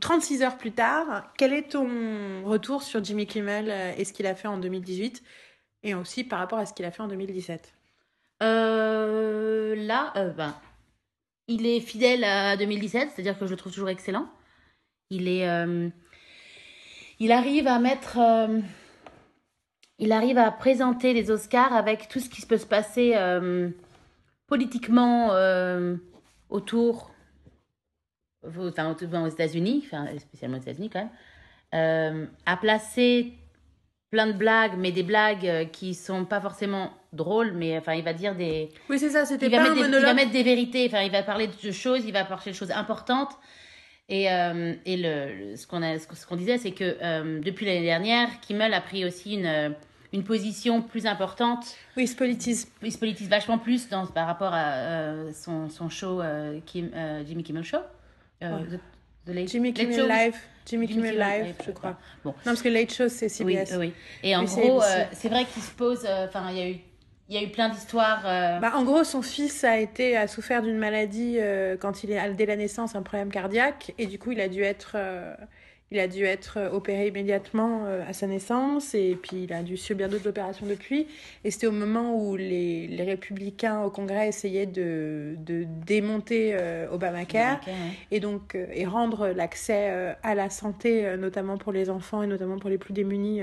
36 0.00 0.42
heures 0.42 0.56
plus 0.56 0.72
tard, 0.72 1.32
quel 1.36 1.52
est 1.52 1.72
ton 1.72 2.42
retour 2.44 2.82
sur 2.82 3.04
Jimmy 3.04 3.26
Kimmel 3.26 3.70
euh, 3.70 3.92
et 3.96 4.04
ce 4.04 4.12
qu'il 4.12 4.26
a 4.26 4.34
fait 4.34 4.48
en 4.48 4.58
2018 4.58 5.22
et 5.82 5.94
aussi 5.94 6.24
par 6.24 6.38
rapport 6.38 6.58
à 6.58 6.66
ce 6.66 6.72
qu'il 6.72 6.86
a 6.86 6.90
fait 6.90 7.02
en 7.02 7.08
2017 7.08 7.74
euh, 8.42 9.74
Là, 9.76 10.12
euh, 10.16 10.30
ben, 10.30 10.54
il 11.48 11.66
est 11.66 11.80
fidèle 11.80 12.24
à 12.24 12.56
2017, 12.56 13.10
c'est-à-dire 13.14 13.38
que 13.38 13.46
je 13.46 13.50
le 13.50 13.56
trouve 13.56 13.72
toujours 13.72 13.88
excellent. 13.88 14.28
Il 15.10 15.26
est, 15.26 15.44
il 17.18 17.32
arrive 17.32 17.66
à 17.66 17.80
mettre, 17.80 18.20
il 19.98 20.12
arrive 20.12 20.38
à 20.38 20.52
présenter 20.52 21.12
les 21.12 21.32
Oscars 21.32 21.74
avec 21.74 22.08
tout 22.08 22.20
ce 22.20 22.30
qui 22.30 22.46
peut 22.46 22.58
se 22.58 22.66
passer 22.66 23.16
politiquement 24.50 25.30
autour 26.50 27.10
enfin, 28.46 28.94
aux 29.22 29.28
États-Unis, 29.28 29.82
enfin, 29.86 30.06
spécialement 30.18 30.58
aux 30.58 30.60
États-Unis 30.60 30.90
quand 30.90 31.00
même, 31.00 31.10
euh, 31.74 32.26
a 32.46 32.56
placé 32.56 33.32
plein 34.10 34.26
de 34.26 34.32
blagues, 34.32 34.72
mais 34.76 34.90
des 34.90 35.04
blagues 35.04 35.46
euh, 35.46 35.64
qui 35.64 35.94
sont 35.94 36.24
pas 36.24 36.40
forcément 36.40 36.90
drôles, 37.12 37.52
mais 37.52 37.78
enfin, 37.78 37.94
il 37.94 38.02
va 38.02 38.12
dire 38.12 38.34
des. 38.34 38.68
Oui, 38.88 38.98
c'est 38.98 39.10
ça, 39.10 39.24
c'était 39.24 39.48
pas 39.48 39.70
un 39.70 39.74
des, 39.74 39.82
monologue. 39.82 40.00
Il 40.00 40.06
va 40.06 40.14
mettre 40.14 40.32
des 40.32 40.42
vérités, 40.42 40.86
enfin, 40.86 41.02
il 41.02 41.12
va 41.12 41.22
parler 41.22 41.48
de 41.48 41.70
choses, 41.70 42.04
il 42.04 42.12
va 42.12 42.24
parler 42.24 42.50
de 42.50 42.56
choses 42.56 42.72
importantes. 42.72 43.32
Et, 44.08 44.28
euh, 44.28 44.74
et 44.84 44.96
le, 44.96 45.54
ce 45.54 45.68
qu'on 45.68 45.80
ce 45.80 46.26
qu'on 46.26 46.36
disait, 46.36 46.58
c'est 46.58 46.72
que 46.72 46.96
euh, 47.00 47.40
depuis 47.40 47.66
l'année 47.66 47.84
dernière, 47.84 48.40
Kimmel 48.40 48.74
a 48.74 48.80
pris 48.80 49.04
aussi 49.04 49.34
une 49.34 49.76
une 50.12 50.24
position 50.24 50.82
plus 50.82 51.06
importante. 51.06 51.76
Oui, 51.96 52.04
il 52.04 52.08
se 52.08 52.16
politise. 52.16 52.68
Il 52.82 52.92
se 52.92 52.98
politise 52.98 53.28
vachement 53.28 53.58
plus 53.58 53.88
dans, 53.88 54.06
par 54.06 54.26
rapport 54.26 54.52
à 54.52 55.32
son, 55.32 55.68
son 55.68 55.88
show 55.88 56.20
Kim, 56.66 56.90
Jimmy 57.26 57.42
Kimmel 57.42 57.64
Show. 57.64 57.78
Euh, 58.42 58.58
Jimmy 59.46 59.72
Kimmel 59.72 60.08
Live. 60.08 60.36
Jimmy, 60.66 60.86
Kimmel, 60.86 61.18
Live, 61.18 61.54
je 61.66 61.72
crois. 61.72 61.98
Bon. 62.22 62.30
Non, 62.30 62.36
parce 62.44 62.62
que 62.62 62.68
Late 62.68 62.92
Show, 62.92 63.08
c'est 63.08 63.28
CBS. 63.28 63.72
Oui, 63.72 63.76
oui. 63.78 63.92
Et 64.22 64.36
en 64.36 64.44
gros, 64.44 64.82
euh, 64.82 65.04
c'est 65.12 65.28
vrai 65.28 65.44
qu'il 65.44 65.62
se 65.62 65.72
pose. 65.72 66.04
Euh, 66.06 66.26
enfin, 66.26 66.46
il 66.50 66.56
y 66.56 66.60
a 66.60 66.68
eu. 66.70 66.76
Il 67.28 67.34
y 67.34 67.38
a 67.38 67.42
eu 67.42 67.50
plein 67.50 67.68
d'histoires. 67.68 68.22
Bah, 68.24 68.72
en 68.74 68.82
gros, 68.82 69.04
son 69.04 69.22
fils 69.22 69.62
a 69.62 69.78
été 69.78 70.16
a 70.16 70.26
souffert 70.26 70.62
d'une 70.62 70.78
maladie 70.78 71.38
quand 71.80 72.02
il 72.02 72.10
est 72.10 72.34
dès 72.34 72.44
la 72.44 72.56
naissance, 72.56 72.96
un 72.96 73.02
problème 73.02 73.30
cardiaque, 73.30 73.94
et 73.98 74.06
du 74.06 74.18
coup, 74.18 74.32
il 74.32 74.40
a 74.40 74.48
dû 74.48 74.62
être 74.64 74.96
il 75.92 75.98
a 75.98 76.06
dû 76.06 76.24
être 76.24 76.58
euh, 76.58 76.70
opéré 76.70 77.08
immédiatement 77.08 77.84
euh, 77.86 78.08
à 78.08 78.12
sa 78.12 78.28
naissance 78.28 78.94
et 78.94 79.18
puis 79.20 79.44
il 79.44 79.52
a 79.52 79.62
dû 79.62 79.76
subir 79.76 80.08
d'autres 80.08 80.28
opérations 80.28 80.66
depuis. 80.66 81.08
Et 81.42 81.50
c'était 81.50 81.66
au 81.66 81.72
moment 81.72 82.14
où 82.14 82.36
les, 82.36 82.86
les, 82.86 83.02
républicains 83.02 83.82
au 83.82 83.90
Congrès 83.90 84.28
essayaient 84.28 84.66
de, 84.66 85.34
de 85.38 85.64
démonter 85.84 86.52
euh, 86.54 86.88
Obamacare 86.92 87.60
et 88.10 88.20
donc 88.20 88.54
et 88.54 88.86
rendre 88.86 89.28
l'accès 89.28 90.14
à 90.22 90.34
la 90.34 90.50
santé, 90.50 91.16
notamment 91.16 91.58
pour 91.58 91.72
les 91.72 91.90
enfants 91.90 92.22
et 92.22 92.26
notamment 92.26 92.58
pour 92.58 92.70
les 92.70 92.78
plus 92.78 92.92
démunis, 92.92 93.40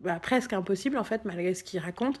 bah, 0.00 0.18
presque 0.20 0.52
impossible 0.52 0.98
en 0.98 1.04
fait, 1.04 1.24
malgré 1.24 1.54
ce 1.54 1.64
qu'ils 1.64 1.80
racontent 1.80 2.20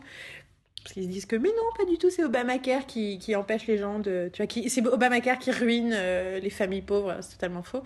parce 0.86 0.94
qu'ils 0.94 1.04
se 1.04 1.08
disent 1.08 1.26
que 1.26 1.34
mais 1.34 1.48
non 1.48 1.64
pas 1.76 1.84
du 1.84 1.98
tout 1.98 2.10
c'est 2.10 2.22
Obamacare 2.22 2.86
qui, 2.86 3.18
qui 3.18 3.34
empêche 3.34 3.66
les 3.66 3.76
gens 3.76 3.98
de 3.98 4.30
tu 4.32 4.38
vois 4.38 4.46
qui 4.46 4.70
c'est 4.70 4.86
Obamacare 4.86 5.40
qui 5.40 5.50
ruine 5.50 5.90
les 5.90 6.50
familles 6.50 6.82
pauvres 6.82 7.16
c'est 7.22 7.32
totalement 7.32 7.64
faux. 7.64 7.82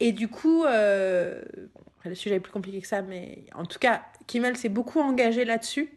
Et 0.00 0.10
du 0.10 0.26
coup, 0.26 0.64
euh, 0.64 1.40
le 2.04 2.16
sujet 2.16 2.34
est 2.34 2.40
plus 2.40 2.50
compliqué 2.50 2.80
que 2.80 2.88
ça, 2.88 3.02
mais 3.02 3.44
en 3.54 3.64
tout 3.64 3.78
cas, 3.78 4.02
Kimmel 4.26 4.56
s'est 4.56 4.68
beaucoup 4.68 4.98
engagé 4.98 5.44
là-dessus 5.44 5.96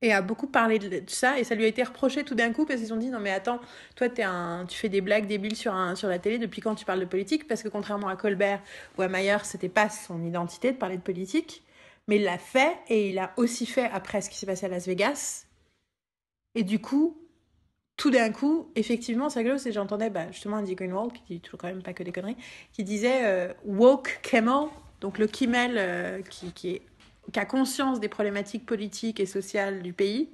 et 0.00 0.14
a 0.14 0.22
beaucoup 0.22 0.46
parlé 0.46 0.78
de 0.78 1.02
ça 1.08 1.38
et 1.38 1.44
ça 1.44 1.54
lui 1.54 1.64
a 1.64 1.66
été 1.66 1.82
reproché 1.82 2.24
tout 2.24 2.34
d'un 2.34 2.54
coup 2.54 2.64
parce 2.64 2.80
qu'ils 2.80 2.94
ont 2.94 2.96
dit 2.96 3.10
non 3.10 3.20
mais 3.20 3.30
attends 3.30 3.60
toi 3.96 4.06
es 4.06 4.22
un 4.22 4.64
tu 4.66 4.78
fais 4.78 4.88
des 4.88 5.02
blagues 5.02 5.26
débiles 5.26 5.56
sur 5.56 5.74
un 5.74 5.94
sur 5.94 6.08
la 6.08 6.18
télé 6.18 6.38
depuis 6.38 6.62
quand 6.62 6.74
tu 6.74 6.86
parles 6.86 7.00
de 7.00 7.04
politique? 7.04 7.46
Parce 7.46 7.62
que 7.62 7.68
contrairement 7.68 8.08
à 8.08 8.16
Colbert 8.16 8.62
ou 8.96 9.02
à 9.02 9.08
Mayer 9.08 9.36
c'était 9.44 9.68
pas 9.68 9.90
son 9.90 10.24
identité 10.24 10.72
de 10.72 10.78
parler 10.78 10.96
de 10.96 11.02
politique 11.02 11.62
mais 12.10 12.16
il 12.16 12.24
l'a 12.24 12.38
fait 12.38 12.76
et 12.88 13.10
il 13.10 13.18
a 13.20 13.32
aussi 13.36 13.66
fait 13.66 13.88
après 13.92 14.20
ce 14.20 14.28
qui 14.28 14.36
s'est 14.36 14.44
passé 14.44 14.66
à 14.66 14.68
Las 14.68 14.86
Vegas 14.86 15.46
et 16.56 16.64
du 16.64 16.80
coup 16.80 17.16
tout 17.96 18.10
d'un 18.10 18.32
coup, 18.32 18.72
effectivement, 18.76 19.28
ça 19.28 19.42
glosse 19.42 19.66
et 19.66 19.72
j'entendais 19.72 20.08
bah, 20.08 20.32
justement 20.32 20.56
Andy 20.56 20.74
Greenwald, 20.74 21.12
qui 21.12 21.34
dit 21.34 21.40
toujours 21.40 21.60
quand 21.60 21.66
même 21.66 21.82
pas 21.82 21.92
que 21.92 22.02
des 22.02 22.12
conneries, 22.12 22.38
qui 22.72 22.82
disait 22.82 23.26
euh, 23.26 23.52
woke 23.66 24.20
Kimmel, 24.22 24.68
donc 25.02 25.18
le 25.18 25.26
Kimmel 25.26 25.74
euh, 25.76 26.22
qui, 26.22 26.50
qui, 26.54 26.80
a 27.36 27.44
conscience 27.44 28.00
des 28.00 28.08
problématiques 28.08 28.64
politiques 28.64 29.20
et 29.20 29.26
sociales 29.26 29.82
du 29.82 29.92
pays. 29.92 30.30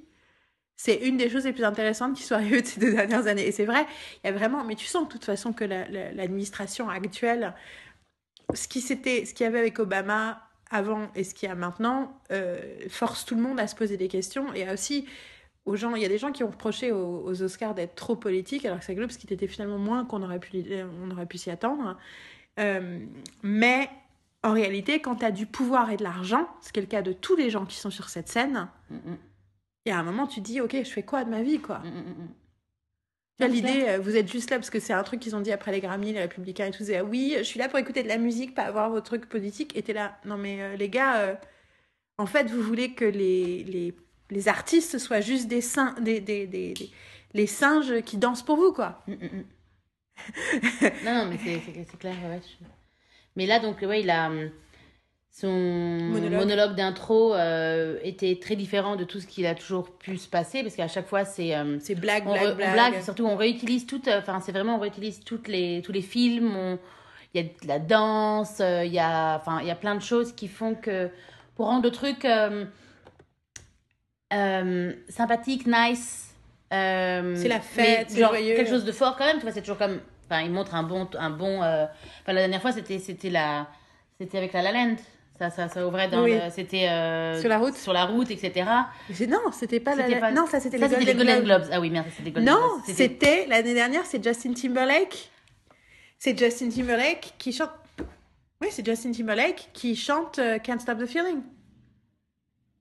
C'est 0.77 0.95
une 0.95 1.17
des 1.17 1.29
choses 1.29 1.43
les 1.43 1.51
plus 1.51 1.65
intéressantes 1.65 2.15
qui 2.15 2.23
soit 2.23 2.37
arrivées 2.37 2.61
de 2.61 2.67
ces 2.67 2.79
deux 2.79 2.93
dernières 2.93 3.27
années. 3.27 3.45
Et 3.45 3.51
c'est 3.51 3.65
vrai, 3.65 3.85
il 4.23 4.27
y 4.27 4.29
a 4.29 4.33
vraiment, 4.33 4.63
mais 4.63 4.75
tu 4.75 4.85
sens 4.85 5.05
de 5.05 5.11
toute 5.11 5.25
façon 5.25 5.51
que 5.51 5.65
l'administration 5.65 6.89
actuelle, 6.89 7.53
ce 8.53 8.69
qui 8.69 8.79
ce 8.79 8.93
qu'il 8.93 9.43
y 9.43 9.43
avait 9.43 9.59
avec 9.59 9.77
Obama 9.79 10.46
avant 10.71 11.09
et 11.15 11.23
ce 11.23 11.33
qu'il 11.33 11.47
y 11.49 11.51
a 11.51 11.55
maintenant, 11.55 12.19
euh, 12.31 12.59
force 12.89 13.25
tout 13.25 13.35
le 13.35 13.41
monde 13.41 13.59
à 13.59 13.67
se 13.67 13.75
poser 13.75 13.97
des 13.97 14.07
questions 14.07 14.53
et 14.53 14.69
aussi 14.69 15.05
gens. 15.75 15.95
Il 15.95 16.01
y 16.01 16.05
a 16.05 16.09
des 16.09 16.17
gens 16.17 16.31
qui 16.31 16.43
ont 16.43 16.49
reproché 16.49 16.91
aux, 16.91 17.41
Oscars 17.41 17.75
d'être 17.75 17.95
trop 17.95 18.15
politiques, 18.15 18.65
alors 18.65 18.79
que 18.79 18.85
c'est 18.85 18.95
Globe, 18.95 19.11
ce 19.11 19.17
qui 19.17 19.31
était 19.31 19.47
finalement 19.47 19.77
moins 19.77 20.05
qu'on 20.05 20.23
aurait 20.23 20.39
pu, 20.39 20.63
on 21.03 21.11
aurait 21.11 21.25
pu 21.25 21.37
s'y 21.37 21.51
attendre. 21.51 21.97
Euh, 22.59 22.99
mais 23.43 23.89
en 24.43 24.53
réalité, 24.53 25.01
quand 25.01 25.17
tu 25.17 25.25
as 25.25 25.31
du 25.31 25.45
pouvoir 25.45 25.91
et 25.91 25.97
de 25.97 26.03
l'argent, 26.03 26.47
ce 26.61 26.71
qui 26.71 26.79
est 26.79 26.83
le 26.83 26.87
cas 26.87 27.01
de 27.01 27.11
tous 27.11 27.35
les 27.35 27.49
gens 27.49 27.65
qui 27.65 27.75
sont 27.75 27.91
sur 27.91 28.09
cette 28.09 28.29
scène, 28.29 28.69
il 28.89 29.89
y 29.89 29.91
a 29.91 29.99
un 29.99 30.03
moment, 30.03 30.27
tu 30.27 30.41
te 30.41 30.45
dis, 30.45 30.61
ok, 30.61 30.75
je 30.83 30.89
fais 30.89 31.03
quoi 31.03 31.23
de 31.23 31.29
ma 31.29 31.41
vie, 31.41 31.59
quoi? 31.59 31.81
L'idée, 33.39 33.85
euh, 33.87 33.99
vous 33.99 34.15
êtes 34.15 34.31
juste 34.31 34.49
là 34.49 34.57
parce 34.57 34.69
que 34.71 34.79
c'est 34.79 34.93
un 34.93 35.03
truc 35.03 35.19
qu'ils 35.19 35.35
ont 35.35 35.41
dit 35.41 35.51
après 35.51 35.71
les 35.71 35.79
Grammy, 35.79 36.13
les 36.13 36.21
Républicains 36.21 36.65
et 36.67 36.71
tout. 36.71 36.83
Ah 36.93 37.03
oui, 37.03 37.35
je 37.37 37.43
suis 37.43 37.59
là 37.59 37.69
pour 37.69 37.77
écouter 37.77 38.01
de 38.03 38.07
la 38.07 38.17
musique, 38.17 38.55
pas 38.55 38.63
avoir 38.63 38.89
vos 38.89 39.01
trucs 39.01 39.29
politiques. 39.29 39.75
Et 39.77 39.83
t'es 39.83 39.93
là, 39.93 40.17
non 40.25 40.37
mais 40.37 40.61
euh, 40.61 40.75
les 40.75 40.89
gars, 40.89 41.39
en 42.17 42.25
fait, 42.25 42.49
vous 42.49 42.63
voulez 42.63 42.93
que 42.93 43.05
les, 43.05 43.63
les 43.63 43.93
les 44.29 44.47
artistes 44.47 44.97
soient 44.97 45.21
juste 45.21 45.47
des, 45.47 45.61
des, 46.01 46.19
des, 46.19 46.47
des, 46.47 46.73
les 47.33 47.47
singes 47.47 48.01
qui 48.01 48.17
dansent 48.17 48.43
pour 48.43 48.57
vous, 48.57 48.73
quoi. 48.73 49.03
Mm, 49.07 49.13
mm, 49.13 49.25
mm. 49.37 49.45
non, 51.05 51.13
non, 51.15 51.25
mais 51.29 51.37
c'est 51.37 51.97
clair, 51.97 52.15
ouais. 52.29 52.41
Mais 53.35 53.45
là, 53.45 53.59
donc, 53.59 53.81
ouais, 53.81 54.01
il 54.01 54.09
a. 54.09 54.29
Son 55.39 55.51
monologue, 55.51 56.73
d'intro 56.73 57.35
euh, 57.35 57.99
était 58.01 58.39
très 58.41 58.55
différent 58.55 58.95
de 58.95 59.03
tout 59.03 59.19
ce 59.19 59.27
qu'il 59.27 59.45
a 59.45 59.53
toujours 59.53 59.91
pu 59.91 60.17
se 60.17 60.27
passer, 60.27 60.63
parce 60.63 60.75
qu'à 60.75 60.87
chaque 60.87 61.07
fois, 61.07 61.25
c'est. 61.25 61.55
Euh, 61.55 61.77
c'est 61.79 61.93
blague, 61.93 62.23
blague, 62.23 62.55
blague. 62.55 63.01
Surtout, 63.03 63.25
on 63.25 63.35
réutilise 63.35 63.85
toutes. 63.85 64.07
Enfin, 64.07 64.39
c'est 64.39 64.51
vraiment, 64.51 64.77
on 64.77 64.79
réutilise 64.79 65.19
toutes 65.19 65.47
les, 65.47 65.83
tous 65.83 65.91
les 65.91 66.01
films. 66.01 66.79
Il 67.33 67.41
y 67.41 67.45
a 67.45 67.47
de 67.47 67.67
la 67.67 67.77
danse, 67.77 68.61
euh, 68.61 68.83
il 68.83 68.91
y, 68.91 68.97
a, 68.97 69.35
enfin, 69.35 69.59
il 69.61 69.67
y 69.67 69.71
a 69.71 69.75
plein 69.75 69.93
de 69.93 70.01
choses 70.01 70.33
qui 70.33 70.47
font 70.47 70.73
que. 70.73 71.09
Pour 71.55 71.67
rendre 71.67 71.83
le 71.83 71.91
truc. 71.91 72.25
Euh, 74.33 74.93
sympathique, 75.07 75.67
nice. 75.67 76.33
Euh, 76.73 77.35
c'est 77.35 77.47
la 77.47 77.61
fête, 77.61 78.09
c'est 78.09 78.19
joyeux. 78.19 78.55
Quelque 78.55 78.69
chose 78.69 78.85
de 78.85 78.91
fort 78.91 79.15
quand 79.15 79.25
même, 79.25 79.37
tu 79.37 79.43
vois, 79.43 79.51
c'est 79.51 79.61
toujours 79.61 79.77
comme. 79.77 79.99
Enfin, 80.25 80.41
il 80.41 80.51
montre 80.51 80.75
un 80.75 80.83
bon. 80.83 81.07
Un 81.17 81.29
bon 81.29 81.61
euh, 81.63 81.85
Enfin, 82.23 82.33
la 82.33 82.41
dernière 82.41 82.61
fois, 82.61 82.71
c'était, 82.71 82.99
c'était, 82.99 83.29
la... 83.29 83.67
c'était 84.19 84.37
avec 84.37 84.53
la 84.53 84.63
La 84.63 84.71
Land. 84.71 84.95
Ça, 85.39 85.49
ça, 85.49 85.69
ça 85.69 85.85
ouvrait 85.85 86.07
dans 86.07 86.25
C'était. 86.49 86.87
sur 87.39 87.49
la 87.49 87.57
route 87.57 87.75
Sur 87.75 87.93
la 87.93 88.05
route, 88.05 88.31
etc. 88.31 88.65
Non, 89.27 89.51
c'était 89.51 89.79
pas 89.79 89.95
la. 89.95 90.31
Non, 90.31 90.47
ça, 90.47 90.59
c'était 90.59 90.77
les, 90.77 90.87
Golden, 90.87 91.17
Golden 91.17 91.43
Globes. 91.43 91.65
Ah 91.71 91.79
oui, 91.79 91.89
merde, 91.89 92.07
c'était 92.15 92.31
Golden 92.31 92.53
Non, 92.53 92.81
c'était. 92.87 93.45
L'année 93.47 93.73
dernière, 93.73 94.05
c'est 94.05 94.23
Justin 94.23 94.53
Timberlake. 94.53 95.29
C'est 96.19 96.37
Justin 96.37 96.69
Timberlake 96.69 97.33
qui 97.37 97.53
chante. 97.53 97.69
Oui, 98.61 98.69
c'est 98.71 98.83
Justin 98.85 99.11
Timberlake 99.11 99.69
qui 99.73 99.95
chante 99.95 100.39
Can't 100.63 100.79
Stop 100.79 100.97
the 100.97 101.05
Feeling. 101.05 101.41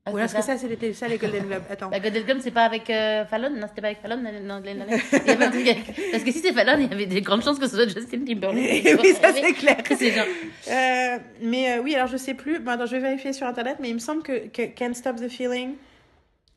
Ah, 0.08 0.12
Ou 0.12 0.18
est-ce 0.18 0.36
que 0.36 0.42
ça, 0.42 0.56
c'était 0.56 0.92
ça 0.92 1.08
les 1.08 1.18
Golden 1.18 1.46
Globes 1.46 1.64
Attends. 1.68 1.90
La 1.90 1.98
Golden 1.98 2.22
Globe, 2.22 2.38
c'est 2.40 2.52
pas 2.52 2.62
avec 2.62 2.88
euh, 2.90 3.24
Fallon? 3.24 3.50
Non, 3.50 3.66
c'était 3.68 3.80
pas 3.80 3.88
avec 3.88 4.00
Fallon 4.00 4.22
non, 4.44 4.62
Parce 4.62 6.22
que 6.22 6.30
si 6.30 6.38
c'est 6.38 6.52
Fallon, 6.52 6.78
il 6.78 6.88
y 6.88 6.92
avait 6.92 7.06
des 7.06 7.20
grandes 7.22 7.42
chances 7.42 7.58
que 7.58 7.66
ce 7.66 7.74
soit 7.74 7.88
Justin 7.88 8.24
Timberlake. 8.24 8.84
oui, 9.02 9.14
ça 9.20 9.32
c'est 9.32 9.52
clair. 9.52 9.78
Genre... 9.84 10.26
Euh, 10.70 11.18
mais 11.42 11.72
euh, 11.72 11.82
oui, 11.82 11.96
alors 11.96 12.06
je 12.06 12.16
sais 12.16 12.34
plus. 12.34 12.60
Bon, 12.60 12.70
attends, 12.70 12.86
je 12.86 12.92
vais 12.92 13.02
vérifier 13.02 13.32
sur 13.32 13.48
internet, 13.48 13.78
mais 13.80 13.88
il 13.88 13.94
me 13.94 13.98
semble 13.98 14.22
que, 14.22 14.46
que 14.46 14.62
Can't 14.66 14.94
Stop 14.94 15.16
the 15.16 15.28
Feeling, 15.28 15.74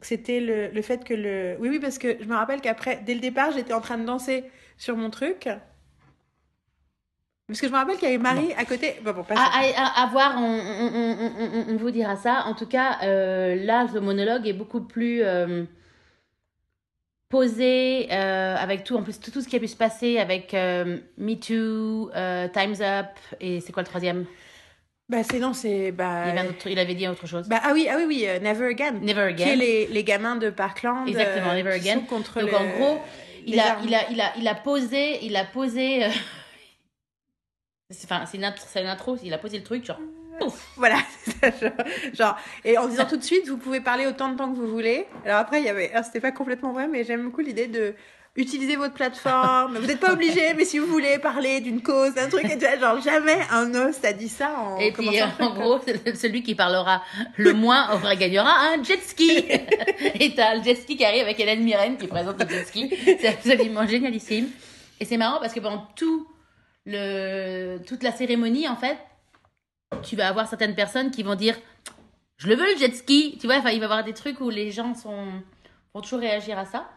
c'était 0.02 0.42
le, 0.42 0.68
le 0.68 0.82
fait 0.84 1.04
que 1.04 1.16
le. 1.16 1.56
Oui, 1.60 1.70
oui, 1.70 1.80
parce 1.80 1.98
que 1.98 2.18
je 2.22 2.26
me 2.26 2.36
rappelle 2.36 2.62
qu'après, 2.62 3.02
dès 3.04 3.16
le 3.16 3.20
départ, 3.20 3.52
j'étais 3.52 3.74
en 3.74 3.82
train 3.82 3.98
de 3.98 4.06
danser 4.06 4.44
sur 4.78 4.96
mon 4.96 5.10
truc. 5.10 5.50
Parce 7.50 7.62
que 7.62 7.68
je 7.68 7.72
me 7.72 7.78
rappelle 7.78 7.98
qu'il 7.98 8.08
y 8.08 8.14
avait 8.14 8.22
Marie 8.22 8.54
à 8.54 8.64
côté. 8.64 8.98
Bon, 9.04 9.12
bon, 9.12 9.26
à, 9.36 10.02
à, 10.04 10.06
voir, 10.06 10.36
on, 10.38 10.44
on, 10.44 11.18
on, 11.20 11.74
on, 11.74 11.78
vous 11.78 11.90
dira 11.90 12.16
ça. 12.16 12.44
En 12.46 12.54
tout 12.54 12.68
cas, 12.68 13.00
euh, 13.02 13.56
là, 13.56 13.88
le 13.92 14.00
monologue 14.02 14.48
est 14.48 14.54
beaucoup 14.54 14.82
plus 14.82 15.24
euh, 15.24 15.64
posé, 17.28 18.08
euh, 18.12 18.56
avec 18.56 18.84
tout, 18.84 18.96
en 18.96 19.02
plus, 19.02 19.20
tout, 19.20 19.32
tout, 19.32 19.42
ce 19.42 19.48
qui 19.48 19.56
a 19.56 19.60
pu 19.60 19.68
se 19.68 19.76
passer 19.76 20.20
avec 20.20 20.54
Me 20.54 21.34
Too, 21.34 22.12
Time's 22.54 22.82
Up, 22.82 23.08
et 23.42 23.62
c'est 23.62 23.72
quoi 23.72 23.82
le 23.82 23.88
troisième? 23.88 24.26
Bah 25.10 25.24
c'est 25.24 25.40
non 25.40 25.54
c'est 25.54 25.92
bah 25.92 26.26
il 26.32 26.38
avait, 26.38 26.56
il 26.68 26.78
avait, 26.78 26.94
dit 26.94 27.08
autre 27.08 27.26
chose. 27.26 27.50
Bah 27.50 27.60
ah 27.64 27.72
oui 27.74 27.88
ah 27.90 27.96
oui 27.98 28.04
oui 28.08 28.28
Never 28.44 28.68
Again. 28.68 29.00
Never 29.02 29.24
Again. 29.24 29.44
Qui 29.44 29.50
est 29.50 29.56
les, 29.56 29.88
les 29.88 30.04
gamins 30.04 30.36
de 30.36 30.52
Parkland 30.52 31.08
exactement 31.08 31.56
Never 31.56 31.72
Again. 31.72 32.02
contre 32.02 32.42
donc 32.42 32.54
en 32.54 32.78
gros 32.78 33.00
il 33.48 33.60
a, 33.60 33.80
il 33.84 33.96
a, 33.96 34.12
il 34.12 34.22
a, 34.22 34.34
il 34.38 34.48
a 34.48 34.54
posé, 34.54 35.26
il 35.26 35.36
a 35.36 35.46
posé. 35.46 36.06
Euh, 37.92 37.96
Enfin, 38.04 38.26
c'est 38.26 38.38
une, 38.38 38.54
c'est 38.68 38.82
une 38.82 38.88
intro. 38.88 39.18
Il 39.24 39.34
a 39.34 39.38
posé 39.38 39.58
le 39.58 39.64
truc, 39.64 39.86
genre. 39.86 40.00
Ouf. 40.42 40.68
Voilà, 40.78 40.98
c'est 41.24 41.52
ça, 41.52 41.52
genre, 41.52 41.86
genre, 42.14 42.38
et 42.64 42.78
en 42.78 42.88
disant 42.88 43.06
tout 43.06 43.18
de 43.18 43.24
suite, 43.24 43.48
vous 43.48 43.58
pouvez 43.58 43.82
parler 43.82 44.06
autant 44.08 44.30
de 44.30 44.38
temps 44.38 44.50
que 44.52 44.56
vous 44.56 44.68
voulez. 44.68 45.06
Alors 45.26 45.40
après, 45.40 45.60
il 45.60 45.66
y 45.66 45.70
avait, 45.70 45.92
c'était 46.04 46.22
pas 46.22 46.32
complètement 46.32 46.72
vrai, 46.72 46.88
mais 46.88 47.04
j'aime 47.04 47.24
beaucoup 47.26 47.42
l'idée 47.42 47.68
de 47.68 47.94
utiliser 48.38 48.76
votre 48.78 48.94
plateforme. 48.94 49.78
Vous 49.78 49.86
n'êtes 49.86 50.00
pas 50.00 50.14
obligé, 50.14 50.54
mais 50.54 50.64
si 50.64 50.80
vous 50.80 50.86
voulez 50.88 51.18
parler 51.20 51.60
d'une 51.60 51.82
cause, 51.82 52.14
d'un 52.14 52.30
truc, 52.30 52.46
et 52.46 52.80
genre 52.80 53.02
jamais 53.02 53.38
un 53.52 53.74
host 53.76 54.06
a 54.06 54.14
dit 54.14 54.30
ça 54.30 54.52
en 54.58 54.78
Et 54.78 54.92
puis, 54.92 55.20
euh, 55.20 55.26
en 55.40 55.54
gros, 55.54 55.80
c'est 55.86 56.16
celui 56.16 56.44
qui 56.44 56.56
parlera 56.56 57.04
le 57.36 57.54
moins 57.54 57.94
aura 57.94 58.16
gagnera 58.16 58.52
un 58.72 58.84
jet 58.84 59.02
ski. 59.02 59.46
et 60.20 60.34
t'as 60.36 60.56
le 60.56 60.64
jet 60.64 60.76
ski 60.76 60.96
qui 60.96 61.04
arrive 61.04 61.24
avec 61.24 61.40
Hélène 61.40 61.64
Mirren 61.64 61.98
qui 61.98 62.08
présente 62.08 62.42
le 62.42 62.50
jet 62.50 62.66
ski. 62.66 62.94
C'est 63.20 63.28
absolument 63.28 63.86
génialissime. 63.86 64.48
Et 65.02 65.06
c'est 65.06 65.18
marrant 65.18 65.40
parce 65.40 65.54
que 65.54 65.60
pendant 65.60 65.88
tout 65.96 66.28
le, 66.86 67.78
toute 67.86 68.04
la 68.04 68.12
cérémonie, 68.12 68.68
en 68.68 68.76
fait, 68.76 68.98
tu 70.04 70.16
vas 70.16 70.28
avoir 70.28 70.48
certaines 70.48 70.76
personnes 70.76 71.12
qui 71.12 71.24
vont 71.24 71.36
dire 71.36 71.56
Je 72.38 72.48
le 72.48 72.56
veux 72.56 72.74
le 72.74 72.78
jet 72.80 72.94
ski. 72.96 73.38
Tu 73.40 73.48
vois, 73.48 73.58
enfin, 73.58 73.70
il 73.72 73.80
va 73.80 73.82
y 73.82 73.90
avoir 73.92 74.04
des 74.04 74.14
trucs 74.14 74.40
où 74.42 74.50
les 74.50 74.72
gens 74.72 74.94
sont, 74.94 75.26
vont 75.94 76.02
toujours 76.02 76.20
réagir 76.20 76.58
à 76.58 76.66
ça. 76.66 76.90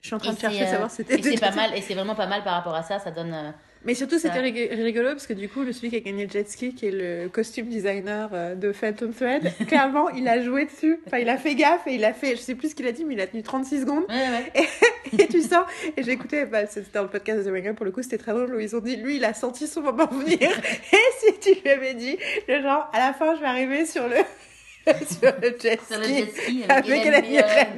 Je 0.00 0.08
suis 0.08 0.14
en 0.14 0.18
train 0.18 0.32
Et 0.32 0.34
de 0.34 0.40
chercher 0.40 0.62
euh, 0.66 0.70
savoir 0.70 0.90
si 0.90 0.96
c'était. 0.98 1.18
et 1.18 1.22
c'est 1.22 1.40
pas 1.40 1.50
mal, 1.52 1.74
et 1.76 1.80
c'est 1.80 1.94
vraiment 1.94 2.14
pas 2.14 2.26
mal 2.26 2.44
par 2.44 2.54
rapport 2.54 2.74
à 2.74 2.82
ça. 2.82 2.98
Ça 2.98 3.10
donne. 3.10 3.32
euh, 3.34 3.50
Mais 3.86 3.94
surtout, 3.94 4.18
c'était 4.18 4.40
rig- 4.40 4.70
rigolo 4.82 5.10
parce 5.10 5.26
que 5.26 5.34
du 5.34 5.48
coup, 5.48 5.62
le 5.62 5.72
celui 5.72 5.90
qui 5.90 5.96
a 5.96 6.00
gagné 6.00 6.24
le 6.24 6.30
jet 6.30 6.48
ski, 6.48 6.74
qui 6.74 6.86
est 6.86 6.90
le 6.90 7.28
costume 7.28 7.66
designer 7.68 8.30
euh, 8.32 8.54
de 8.54 8.72
Phantom 8.72 9.12
Thread, 9.12 9.52
clairement, 9.68 10.08
il 10.10 10.26
a 10.28 10.42
joué 10.42 10.64
dessus. 10.64 10.98
Enfin, 11.06 11.18
il 11.18 11.28
a 11.28 11.36
fait 11.36 11.54
gaffe 11.54 11.86
et 11.86 11.94
il 11.94 12.04
a 12.04 12.12
fait, 12.14 12.32
je 12.36 12.40
sais 12.40 12.54
plus 12.54 12.70
ce 12.70 12.74
qu'il 12.74 12.86
a 12.86 12.92
dit, 12.92 13.04
mais 13.04 13.14
il 13.14 13.20
a 13.20 13.26
tenu 13.26 13.42
36 13.42 13.82
secondes. 13.82 14.04
Ouais, 14.08 14.14
ouais. 14.14 14.66
Et 15.18 15.28
tu 15.28 15.42
sens, 15.42 15.64
et 15.96 16.02
j'ai 16.02 16.10
écouté, 16.12 16.44
bah, 16.44 16.66
c'était 16.66 16.88
dans 16.94 17.02
le 17.02 17.08
podcast 17.08 17.38
de 17.44 17.44
The 17.48 17.52
Ringer, 17.52 17.74
pour 17.74 17.84
le 17.84 17.92
coup, 17.92 18.02
c'était 18.02 18.18
très 18.18 18.32
drôle 18.32 18.52
où 18.52 18.58
ils 18.58 18.74
ont 18.74 18.80
dit, 18.80 18.96
lui, 18.96 19.16
il 19.16 19.24
a 19.24 19.32
senti 19.32 19.68
son 19.68 19.82
moment 19.82 20.06
venir. 20.06 20.40
Et 20.92 20.96
si 21.20 21.38
tu 21.40 21.60
lui 21.62 21.70
avais 21.70 21.94
dit, 21.94 22.16
le 22.48 22.60
genre, 22.62 22.90
à 22.92 22.98
la 22.98 23.12
fin, 23.12 23.36
je 23.36 23.40
vais 23.40 23.46
arriver 23.46 23.84
sur 23.86 24.08
le, 24.08 24.16
sur 25.06 25.32
le 25.40 25.56
jet 25.62 25.78
Sur 25.88 25.98
le 26.00 26.04
ski. 26.04 26.14
jet 26.16 26.30
ski 26.36 26.62
avec 26.68 26.90
avec 26.90 27.06
Hélène. 27.06 27.24
Mirren 27.30 27.68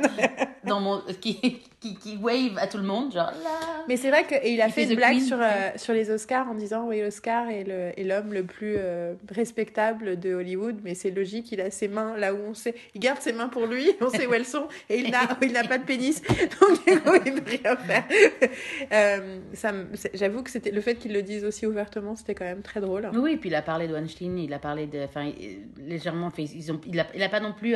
dans 0.65 0.81
mon 0.81 1.03
qui, 1.21 1.63
qui, 1.95 1.95
qui 1.97 2.17
wave 2.17 2.59
à 2.59 2.67
tout 2.67 2.79
le 2.79 2.83
monde 2.85 3.13
genre 3.13 3.31
là. 3.43 3.85
Mais 3.89 3.97
c'est 3.97 4.11
vrai 4.11 4.27
qu'il 4.27 4.61
a 4.61 4.67
Il 4.67 4.73
fait 4.73 4.83
fait 4.83 4.83
une 4.85 4.91
The 4.91 4.97
blague 4.97 5.13
Queen, 5.17 5.25
sur, 5.27 5.39
euh, 5.41 5.47
sur 5.77 5.93
les 5.93 6.11
Oscars 6.11 6.49
en 6.49 6.55
disant 6.55 6.87
oui, 6.87 7.01
l'Oscar 7.01 7.49
est 7.51 7.65
le- 7.65 7.99
est 7.99 8.05
l'homme 8.05 8.33
le 8.33 8.45
plus 8.45 8.75
euh, 8.79 9.15
respectable 9.31 10.19
de 10.19 10.35
Hollywood, 10.35 10.81
mais 10.85 10.95
c'est 10.95 11.11
logique, 11.11 11.53
il 11.53 11.61
a 11.61 11.71
ses 11.71 11.89
mains 11.89 12.17
là 12.17 12.35
où 12.35 12.39
on 12.49 12.55
sait. 12.55 12.75
Il 12.95 13.01
garde 13.01 13.21
ses 13.21 13.33
mains 13.33 13.49
pour 13.49 13.67
lui, 13.67 13.91
on 14.01 14.09
sait 14.11 14.27
où 14.27 14.35
elles 14.35 14.45
sont, 14.45 14.67
et 14.91 14.99
il 14.99 15.11
n'a 15.11 15.21
il 15.43 15.53
n'a 15.53 15.65
pas 15.65 15.79
de 15.79 15.85
pénis, 15.85 16.23
donc 16.61 16.85
du 16.87 16.99
coup, 17.01 17.13
il 17.25 17.35
ne 17.35 17.41
peut 17.41 17.57
rien 17.63 17.77
faire. 17.77 18.05
Euh, 18.93 19.39
ça 19.55 19.73
J'avoue 20.15 20.43
que 20.43 20.51
c'était 20.51 20.71
le 20.71 20.81
fait 20.81 20.95
qu'il 20.97 21.13
le 21.13 21.23
dise 21.23 21.45
aussi 21.45 21.67
ouvertement, 21.67 22.15
c'était 22.17 22.35
quand 22.35 22.45
même 22.45 22.63
très 22.63 22.81
drôle. 22.81 23.09
Oui, 23.15 23.33
et 23.33 23.37
puis 23.37 23.49
il 23.49 23.55
a 23.55 23.63
parlé 23.63 23.89
de 23.89 23.93
Weinstein, 23.93 24.39
il 24.39 24.53
a 24.53 24.59
parlé 24.59 24.87
de 24.87 25.01
enfin 25.05 25.31
légèrement 25.79 26.31
ils 26.39 26.73
ont 26.73 26.81
il 26.87 26.99
a, 27.01 27.07
il 27.15 27.23
a 27.23 27.29
pas 27.29 27.41
non 27.41 27.53
plus 27.53 27.75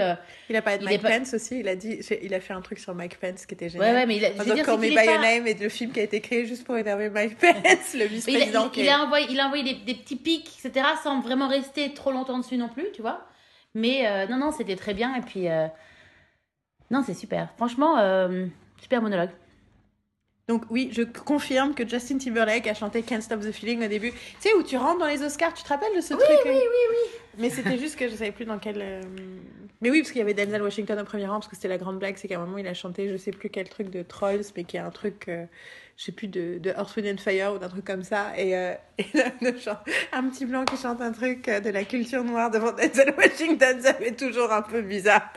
Il 0.48 0.56
a 0.56 0.62
parlé 0.62 0.78
de 0.78 0.84
Mike 0.84 1.02
pas- 1.02 1.18
Pence 1.18 1.34
aussi, 1.34 1.60
il 1.60 1.68
a, 1.68 1.76
dit, 1.76 2.00
il 2.22 2.32
a 2.34 2.40
fait 2.40 2.52
un 2.52 2.60
truc 2.60 2.78
sur 2.78 2.94
Mike 2.94 3.18
Pence 3.18 3.46
qui 3.46 3.54
était 3.54 3.66
ouais 3.66 3.70
génial. 3.70 3.99
Ouais 4.00 4.06
mais 4.06 4.16
il 4.16 4.24
a, 4.24 4.32
je 4.32 4.38
veux 4.38 4.54
dire 4.54 4.64
Call 4.64 4.78
Me 4.78 4.88
By 4.88 5.04
Your 5.06 5.20
Name 5.20 5.44
le 5.60 5.68
film 5.68 5.92
qui 5.92 6.00
a 6.00 6.02
été 6.02 6.20
créé 6.20 6.46
juste 6.46 6.64
pour 6.64 6.76
énerver 6.76 7.10
Mike 7.10 7.38
Pence, 7.38 7.94
le 7.94 8.02
il 8.02 8.06
vice-président. 8.08 8.70
il- 8.74 8.80
il 8.80 8.86
est- 8.86 8.90
a 8.90 9.02
envoyé 9.02 9.26
il 9.30 9.40
a 9.40 9.46
envoyé 9.46 9.62
des, 9.64 9.74
des 9.74 9.94
petits 9.94 10.16
pics 10.16 10.50
etc 10.64 10.86
sans 11.02 11.20
vraiment 11.20 11.48
rester 11.48 11.92
trop 11.94 12.10
longtemps 12.12 12.38
dessus 12.38 12.56
non 12.56 12.68
plus 12.68 12.86
tu 12.92 13.02
vois 13.02 13.26
mais 13.74 14.06
euh, 14.06 14.26
non 14.26 14.36
non 14.38 14.50
c'était 14.52 14.76
très 14.76 14.94
bien 14.94 15.14
et 15.14 15.20
puis 15.20 15.48
euh, 15.48 15.66
non 16.90 17.02
c'est 17.06 17.14
super 17.14 17.48
franchement 17.56 17.98
euh, 17.98 18.46
super 18.80 19.00
monologue 19.02 19.30
Donc 20.48 20.64
oui, 20.70 20.88
je 20.92 21.02
confirme 21.04 21.74
que 21.74 21.86
Justin 21.86 22.18
Timberlake 22.18 22.66
a 22.66 22.74
chanté 22.74 23.02
Can't 23.02 23.20
Stop 23.22 23.40
the 23.40 23.52
Feeling 23.52 23.84
au 23.84 23.88
début. 23.88 24.10
Tu 24.10 24.18
sais, 24.48 24.54
où 24.54 24.64
tu 24.64 24.76
rentres 24.76 24.98
dans 24.98 25.06
les 25.06 25.22
Oscars, 25.22 25.54
tu 25.54 25.62
te 25.62 25.68
rappelles 25.68 25.94
de 25.94 26.00
ce 26.00 26.12
truc 26.14 26.26
Oui, 26.44 26.50
oui, 26.50 26.58
oui, 26.90 26.96
Mais 27.38 27.50
c'était 27.50 27.78
juste 27.78 27.94
que 27.96 28.08
je 28.08 28.16
savais 28.16 28.32
plus 28.32 28.46
dans 28.46 28.58
quel... 28.58 28.82
Mais 29.82 29.90
oui, 29.90 30.00
parce 30.00 30.12
qu'il 30.12 30.18
y 30.18 30.22
avait 30.22 30.34
Denzel 30.34 30.62
Washington 30.62 30.98
au 31.00 31.04
premier 31.04 31.26
rang, 31.26 31.34
parce 31.34 31.48
que 31.48 31.56
c'était 31.56 31.68
la 31.68 31.78
grande 31.78 31.98
blague, 31.98 32.16
c'est 32.18 32.28
qu'à 32.28 32.36
un 32.36 32.44
moment, 32.44 32.58
il 32.58 32.66
a 32.66 32.74
chanté, 32.74 33.08
je 33.08 33.16
sais 33.16 33.30
plus 33.30 33.48
quel 33.48 33.68
truc 33.68 33.88
de 33.88 34.02
Trolls, 34.02 34.44
mais 34.56 34.64
qui 34.64 34.76
est 34.76 34.80
un 34.80 34.90
truc, 34.90 35.26
euh, 35.28 35.46
je 35.96 36.04
sais 36.04 36.12
plus, 36.12 36.28
de, 36.28 36.58
de 36.58 36.70
Earth, 36.70 36.98
and 36.98 37.16
Fire 37.16 37.54
ou 37.54 37.58
d'un 37.58 37.68
truc 37.68 37.86
comme 37.86 38.02
ça. 38.02 38.32
Et, 38.36 38.54
euh, 38.54 38.74
là, 39.14 39.32
un 40.12 40.28
petit 40.28 40.44
blanc 40.44 40.66
qui 40.66 40.76
chante 40.76 41.00
un 41.00 41.12
truc 41.12 41.48
euh, 41.48 41.60
de 41.60 41.70
la 41.70 41.84
culture 41.84 42.22
noire 42.24 42.50
devant 42.50 42.72
Denzel 42.72 43.14
Washington, 43.16 43.78
ça 43.82 43.94
fait 43.94 44.12
toujours 44.12 44.52
un 44.52 44.62
peu 44.62 44.82
bizarre. 44.82 45.32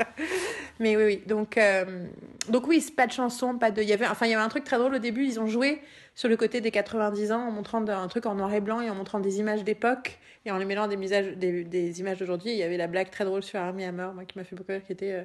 Mais 0.79 0.97
oui, 0.97 1.03
oui. 1.05 1.23
Donc, 1.25 1.57
euh, 1.57 2.07
donc 2.49 2.67
oui, 2.67 2.83
pas 2.95 3.07
de 3.07 3.11
chanson, 3.11 3.57
pas 3.57 3.71
de. 3.71 3.81
Il 3.81 3.87
y 3.89 3.93
avait, 3.93 4.07
enfin, 4.07 4.25
il 4.25 4.31
y 4.31 4.33
avait 4.33 4.43
un 4.43 4.49
truc 4.49 4.63
très 4.63 4.77
drôle 4.77 4.95
au 4.95 4.99
début. 4.99 5.25
Ils 5.25 5.39
ont 5.39 5.47
joué 5.47 5.81
sur 6.15 6.29
le 6.29 6.37
côté 6.37 6.61
des 6.61 6.71
90 6.71 7.31
ans 7.31 7.47
en 7.47 7.51
montrant 7.51 7.81
de- 7.81 7.91
un 7.91 8.07
truc 8.07 8.25
en 8.25 8.35
noir 8.35 8.53
et 8.53 8.61
blanc 8.61 8.81
et 8.81 8.89
en 8.89 8.95
montrant 8.95 9.19
des 9.19 9.39
images 9.39 9.63
d'époque 9.63 10.19
et 10.45 10.51
en 10.51 10.57
les 10.57 10.65
mêlant 10.65 10.87
des, 10.87 10.97
misages, 10.97 11.27
des, 11.37 11.63
des 11.63 11.99
images 12.01 12.17
d'aujourd'hui. 12.19 12.51
Il 12.51 12.57
y 12.57 12.63
avait 12.63 12.77
la 12.77 12.87
blague 12.87 13.09
très 13.09 13.23
drôle 13.25 13.43
sur 13.43 13.59
Armie 13.59 13.85
Hammer, 13.85 14.09
moi, 14.13 14.25
qui 14.25 14.37
m'a 14.37 14.43
fait 14.43 14.55
beaucoup 14.55 14.71
rire, 14.73 14.81
qui 14.85 14.91
était 14.91 15.11
euh, 15.13 15.23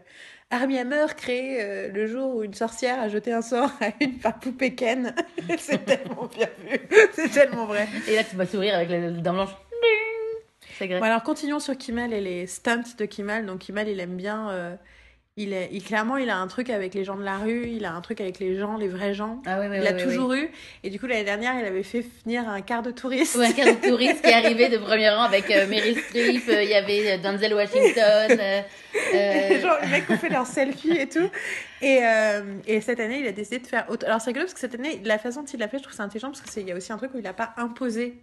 Armie 0.50 0.78
Hammer 0.78 1.06
créé 1.16 1.58
euh, 1.60 1.88
le 1.92 2.06
jour 2.06 2.36
où 2.36 2.42
une 2.44 2.54
sorcière 2.54 3.00
a 3.00 3.08
jeté 3.08 3.32
un 3.32 3.42
sort 3.42 3.70
à 3.80 3.88
une 4.00 4.18
poupée 4.40 4.74
Ken. 4.74 5.14
c'est 5.58 5.84
tellement 5.84 6.26
bien 6.26 6.48
vu. 6.66 6.78
c'est 7.12 7.30
tellement 7.30 7.66
vrai. 7.66 7.88
et 8.08 8.14
là 8.16 8.22
tu 8.24 8.36
vas 8.36 8.46
sourire 8.46 8.74
avec 8.76 8.88
les 8.90 9.10
dents 9.10 9.34
grave 9.34 9.54
Bon, 10.80 11.02
alors 11.02 11.24
continuons 11.24 11.58
sur 11.58 11.76
Kimmel 11.76 12.12
et 12.12 12.20
les 12.20 12.46
stunts 12.46 12.94
de 12.96 13.04
Kimmel. 13.04 13.44
Donc 13.46 13.58
Kimmel, 13.58 13.88
il 13.88 13.98
aime 13.98 14.16
bien. 14.16 14.50
euh, 14.50 14.74
il 15.38 15.52
est, 15.52 15.68
il, 15.72 15.82
clairement, 15.84 16.16
il 16.16 16.28
a 16.30 16.36
un 16.36 16.46
truc 16.48 16.68
avec 16.68 16.94
les 16.94 17.04
gens 17.04 17.16
de 17.16 17.22
la 17.22 17.38
rue. 17.38 17.68
Il 17.68 17.84
a 17.84 17.92
un 17.92 18.00
truc 18.00 18.20
avec 18.20 18.40
les 18.40 18.56
gens, 18.58 18.76
les 18.76 18.88
vrais 18.88 19.14
gens. 19.14 19.40
ah 19.46 19.64
il 19.64 19.70
ouais, 19.70 19.78
a 19.86 19.92
ouais, 19.92 19.96
toujours 20.02 20.34
eu. 20.34 20.50
Et 20.82 20.90
du 20.90 20.98
coup, 20.98 21.06
l'année 21.06 21.24
dernière, 21.24 21.54
il 21.58 21.64
avait 21.64 21.84
fait 21.84 22.04
venir 22.24 22.48
un 22.48 22.60
quart 22.60 22.82
de 22.82 22.90
touriste. 22.90 23.36
Ouais, 23.36 23.46
un 23.46 23.52
quart 23.52 23.66
de 23.66 23.88
touriste 23.88 24.20
qui 24.22 24.30
est 24.30 24.34
arrivé 24.34 24.68
de 24.68 24.76
premier 24.88 25.08
rang 25.10 25.22
avec 25.22 25.48
euh, 25.50 25.66
Meryl 25.68 25.96
Streep, 25.98 26.48
euh, 26.48 26.62
il 26.64 26.68
y 26.68 26.74
avait 26.74 27.12
euh, 27.12 27.18
Denzel 27.18 27.54
Washington. 27.54 28.38
euh, 28.40 28.60
euh, 29.14 29.60
Genre, 29.60 29.76
les 29.82 29.88
mecs 29.88 30.10
ont 30.10 30.16
fait 30.16 30.28
leurs 30.28 30.46
selfies 30.46 30.96
et 30.98 31.08
tout. 31.08 31.30
Et, 31.82 32.00
et 32.66 32.80
cette 32.80 32.98
année, 32.98 33.20
il 33.20 33.26
a 33.28 33.32
décidé 33.32 33.60
de 33.60 33.66
faire 33.68 33.86
autre. 33.88 34.04
Alors, 34.06 34.20
c'est 34.20 34.30
rigolo 34.30 34.46
parce 34.46 34.54
que 34.54 34.60
cette 34.60 34.74
année, 34.74 35.00
la 35.04 35.18
façon 35.18 35.42
dont 35.42 35.46
il 35.46 35.60
l'a 35.60 35.68
fait, 35.68 35.78
je 35.78 35.84
trouve 35.84 35.94
ça 35.94 36.02
intelligent 36.02 36.32
parce 36.32 36.40
qu'il 36.40 36.66
y 36.66 36.72
a 36.72 36.74
aussi 36.74 36.92
un 36.92 36.96
truc 36.96 37.12
où 37.14 37.18
il 37.18 37.22
n'a 37.22 37.32
pas 37.32 37.52
imposé. 37.56 38.16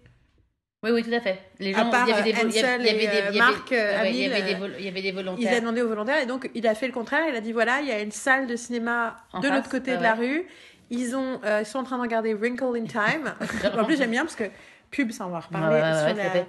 Oui, 0.84 0.92
oui, 0.92 1.04
tout 1.04 1.14
à 1.14 1.20
fait. 1.20 1.40
Les 1.60 1.74
gens, 1.74 1.90
part, 1.90 2.08
il 2.08 2.12
y 2.12 2.14
avait 2.14 2.32
des 2.32 2.38
euh, 2.38 2.44
il 2.48 2.56
y 2.56 2.60
avait- 2.60 3.08
des- 3.08 3.32
il 3.32 3.36
y 3.36 3.42
avait- 3.42 4.12
il 4.12 4.18
y 4.18 4.26
avait 4.26 4.42
des 4.42 4.54
euh, 4.54 4.58
vol- 4.58 4.76
il 4.80 4.88
a 4.88 5.12
volontaires. 5.14 5.60
demandé 5.62 5.82
aux 5.82 5.88
volontaires 5.88 6.22
et 6.22 6.26
donc 6.28 6.50
il 6.54 6.68
a 6.68 6.76
fait 6.76 6.86
le 6.88 6.94
contraire. 6.94 7.24
Il 7.30 7.36
a 7.36 7.42
dit 7.42 7.54
voilà, 7.54 7.80
il 7.82 7.88
y 7.88 7.92
a 7.92 8.00
une 8.02 8.12
salle 8.12 8.46
de 8.46 8.56
cinéma 8.56 9.18
En 9.34 9.40
de 9.40 9.50
l'autre 9.50 9.70
côté 9.70 9.92
ouais, 9.92 9.98
de 9.98 10.04
la 10.04 10.14
ouais. 10.16 10.28
rue. 10.28 10.48
Ils, 10.92 11.16
ont, 11.16 11.40
euh, 11.44 11.62
ils 11.62 11.66
sont 11.66 11.80
en 11.80 11.84
train 11.84 11.98
de 11.98 12.04
regarder 12.04 12.36
Wrinkle 12.36 12.76
in 12.78 12.86
Time. 12.86 13.34
en 13.80 13.86
plus, 13.86 13.98
j'aime 13.98 14.12
bien 14.12 14.24
parce 14.24 14.36
que 14.36 14.44
pub, 14.92 15.12
ça 15.12 15.26
on 15.26 15.30
va 15.32 15.40
reparler 15.40 15.82
Ouais, 15.82 16.08
sur 16.08 16.16
la, 16.16 16.46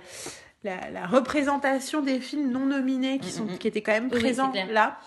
la, 0.83 0.91
la 0.91 1.07
représentation 1.07 2.03
des 2.03 2.21
films 2.21 2.51
non 2.51 2.67
nominés 2.67 3.19
qui, 3.19 3.31
sont, 3.31 3.45
Mm, 3.45 3.53
mm. 3.53 3.59
qui 3.59 3.69
étaient 3.69 3.81
quand 3.83 3.93
même 3.93 4.11
Oui, 4.13 4.21
présents 4.21 4.53
là. 4.71 4.99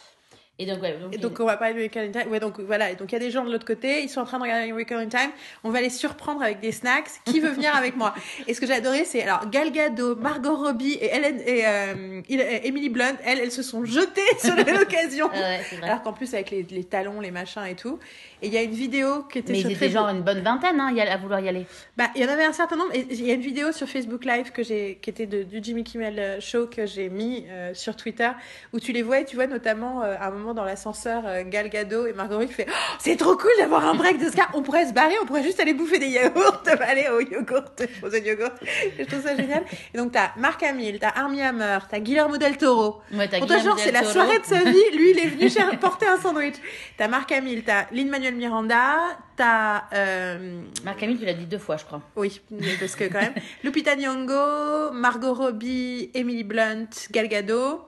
Et 0.61 0.65
donc, 0.65 0.81
ouais, 0.81 0.97
donc, 0.97 1.15
Et 1.15 1.17
donc 1.17 1.39
on 1.39 1.45
va 1.45 1.55
parler 1.55 1.73
de 1.73 1.79
Wrinkle 1.79 1.99
in 1.99 2.11
Time. 2.11 2.29
Ouais, 2.29 2.41
donc 2.41 2.59
voilà. 2.59 2.91
Et 2.91 2.95
donc 2.95 3.09
il 3.11 3.13
y 3.13 3.15
a 3.15 3.19
des 3.19 3.31
gens 3.31 3.45
de 3.45 3.51
l'autre 3.51 3.65
côté. 3.65 4.03
Ils 4.03 4.09
sont 4.09 4.19
en 4.19 4.25
train 4.25 4.37
de 4.39 4.43
regarder 4.43 4.71
Wrinkle 4.73 4.95
in 4.95 5.07
Time. 5.07 5.31
On 5.63 5.69
va 5.69 5.79
les 5.79 5.89
surprendre 5.89 6.43
avec 6.43 6.59
des 6.59 6.73
snacks. 6.73 7.09
Qui 7.23 7.39
veut 7.39 7.51
venir 7.51 7.73
avec 7.73 7.95
moi? 7.95 8.13
Et 8.47 8.53
ce 8.53 8.59
que 8.59 8.67
j'ai 8.67 8.73
adoré, 8.73 9.05
c'est 9.05 9.23
alors 9.23 9.49
Gal 9.49 9.71
Gadot, 9.71 10.17
Margot 10.17 10.57
Robbie 10.57 10.93
et 10.93 11.15
Hélène 11.15 11.39
et 11.45 11.65
euh, 11.65 12.21
et 12.27 12.67
Emily 12.67 12.89
Blunt. 12.89 13.15
Elles, 13.23 13.39
elles 13.39 13.51
se 13.51 13.63
sont 13.63 13.85
jetées 13.85 14.21
sur 14.39 14.55
l'occasion. 14.55 15.29
Ah 15.39 15.41
ouais. 15.41 15.83
Alors 15.83 16.01
qu'en 16.01 16.11
plus 16.11 16.33
avec 16.33 16.51
les, 16.51 16.63
les 16.63 16.83
talons, 16.83 17.21
les 17.21 17.31
machins 17.31 17.63
et 17.65 17.75
tout. 17.75 17.99
Et 18.41 18.47
il 18.47 18.53
y 18.53 18.57
a 18.57 18.61
une 18.61 18.71
vidéo 18.71 19.23
qui 19.23 19.39
était 19.39 19.51
Mais 19.51 19.59
sur 19.59 19.69
ils 19.69 19.75
étaient 19.75 19.89
genre 19.89 20.07
une 20.09 20.21
bonne 20.21 20.41
vingtaine 20.41 20.79
hein, 20.79 20.95
à 20.97 21.17
vouloir 21.17 21.39
y 21.41 21.49
aller. 21.49 21.65
Bah, 21.97 22.05
il 22.15 22.21
y 22.21 22.25
en 22.25 22.29
avait 22.29 22.45
un 22.45 22.53
certain 22.53 22.75
nombre. 22.77 22.91
Il 22.93 23.25
y 23.25 23.31
a 23.31 23.33
une 23.33 23.41
vidéo 23.41 23.71
sur 23.71 23.87
Facebook 23.87 24.23
Live 24.25 24.51
que 24.51 24.63
j'ai, 24.63 24.97
qui 25.01 25.09
était 25.09 25.25
de, 25.25 25.43
du 25.43 25.59
Jimmy 25.61 25.83
Kimmel 25.83 26.19
euh, 26.19 26.39
Show 26.39 26.67
que 26.67 26.85
j'ai 26.85 27.09
mis 27.09 27.45
euh, 27.49 27.73
sur 27.73 27.95
Twitter, 27.95 28.29
où 28.73 28.79
tu 28.79 28.91
les 28.93 29.01
vois 29.01 29.19
et 29.19 29.25
tu 29.25 29.35
vois 29.35 29.47
notamment 29.47 30.03
euh, 30.03 30.15
à 30.19 30.27
un 30.27 30.31
moment 30.31 30.53
dans 30.53 30.63
l'ascenseur 30.63 31.23
euh, 31.25 31.43
Gal 31.45 31.69
Gadot 31.69 32.07
et 32.07 32.13
Margot 32.13 32.35
Robbie 32.35 32.47
qui 32.47 32.53
fait 32.53 32.67
Oh, 32.69 32.95
c'est 32.99 33.17
trop 33.17 33.35
cool 33.35 33.51
d'avoir 33.57 33.85
un 33.85 33.95
break 33.95 34.23
de 34.23 34.29
Scar. 34.29 34.49
On 34.53 34.61
pourrait 34.61 34.85
se 34.87 34.93
barrer, 34.93 35.15
on 35.21 35.25
pourrait 35.25 35.43
juste 35.43 35.59
aller 35.59 35.73
bouffer 35.73 35.99
des 35.99 36.07
yaourts, 36.09 36.61
aller 36.81 37.07
au 37.09 37.19
yogourt, 37.19 37.63
frozen 37.99 38.25
yogourt. 38.25 38.49
Et 38.97 39.03
je 39.03 39.05
trouve 39.05 39.21
ça 39.21 39.35
génial. 39.35 39.63
Et 39.93 39.97
donc 39.97 40.11
t'as 40.11 40.31
Mark 40.37 40.61
Hamill, 40.63 40.99
t'as 40.99 41.09
Armie 41.09 41.41
Hammer, 41.41 41.79
t'as 41.89 41.99
Guillermo 41.99 42.37
del 42.37 42.57
Toro. 42.57 43.01
Ouais, 43.13 43.27
t'as 43.27 43.39
Guillermo 43.39 43.63
genre, 43.69 43.79
c'est 43.79 43.91
la 43.91 44.03
soirée 44.03 44.39
de 44.39 44.45
sa 44.45 44.59
vie. 44.63 44.77
Lui, 44.93 45.11
il 45.11 45.19
est 45.19 45.27
venu 45.27 45.49
cher- 45.49 45.77
porter 45.79 46.05
un 46.07 46.17
sandwich. 46.17 46.55
T'as 46.97 47.07
Mark 47.07 47.31
Hamill, 47.31 47.63
t'as 47.63 47.85
Lin-Manuel 48.29 48.35
Miranda, 48.35 49.17
t'as... 49.35 49.85
Euh, 49.93 50.61
Marc 50.83 51.01
Hamill, 51.01 51.19
tu 51.19 51.25
l'as 51.25 51.33
dit 51.33 51.45
deux 51.45 51.57
fois, 51.57 51.77
je 51.77 51.85
crois. 51.85 52.01
oui, 52.15 52.41
parce 52.79 52.95
que 52.95 53.05
quand 53.05 53.21
même. 53.21 53.33
Lupita 53.63 53.95
Nyong'o, 53.95 54.91
Margot 54.91 55.33
Robbie, 55.33 56.11
Emily 56.13 56.43
Blunt, 56.43 56.89
Gal 57.11 57.27
Gadot. 57.27 57.81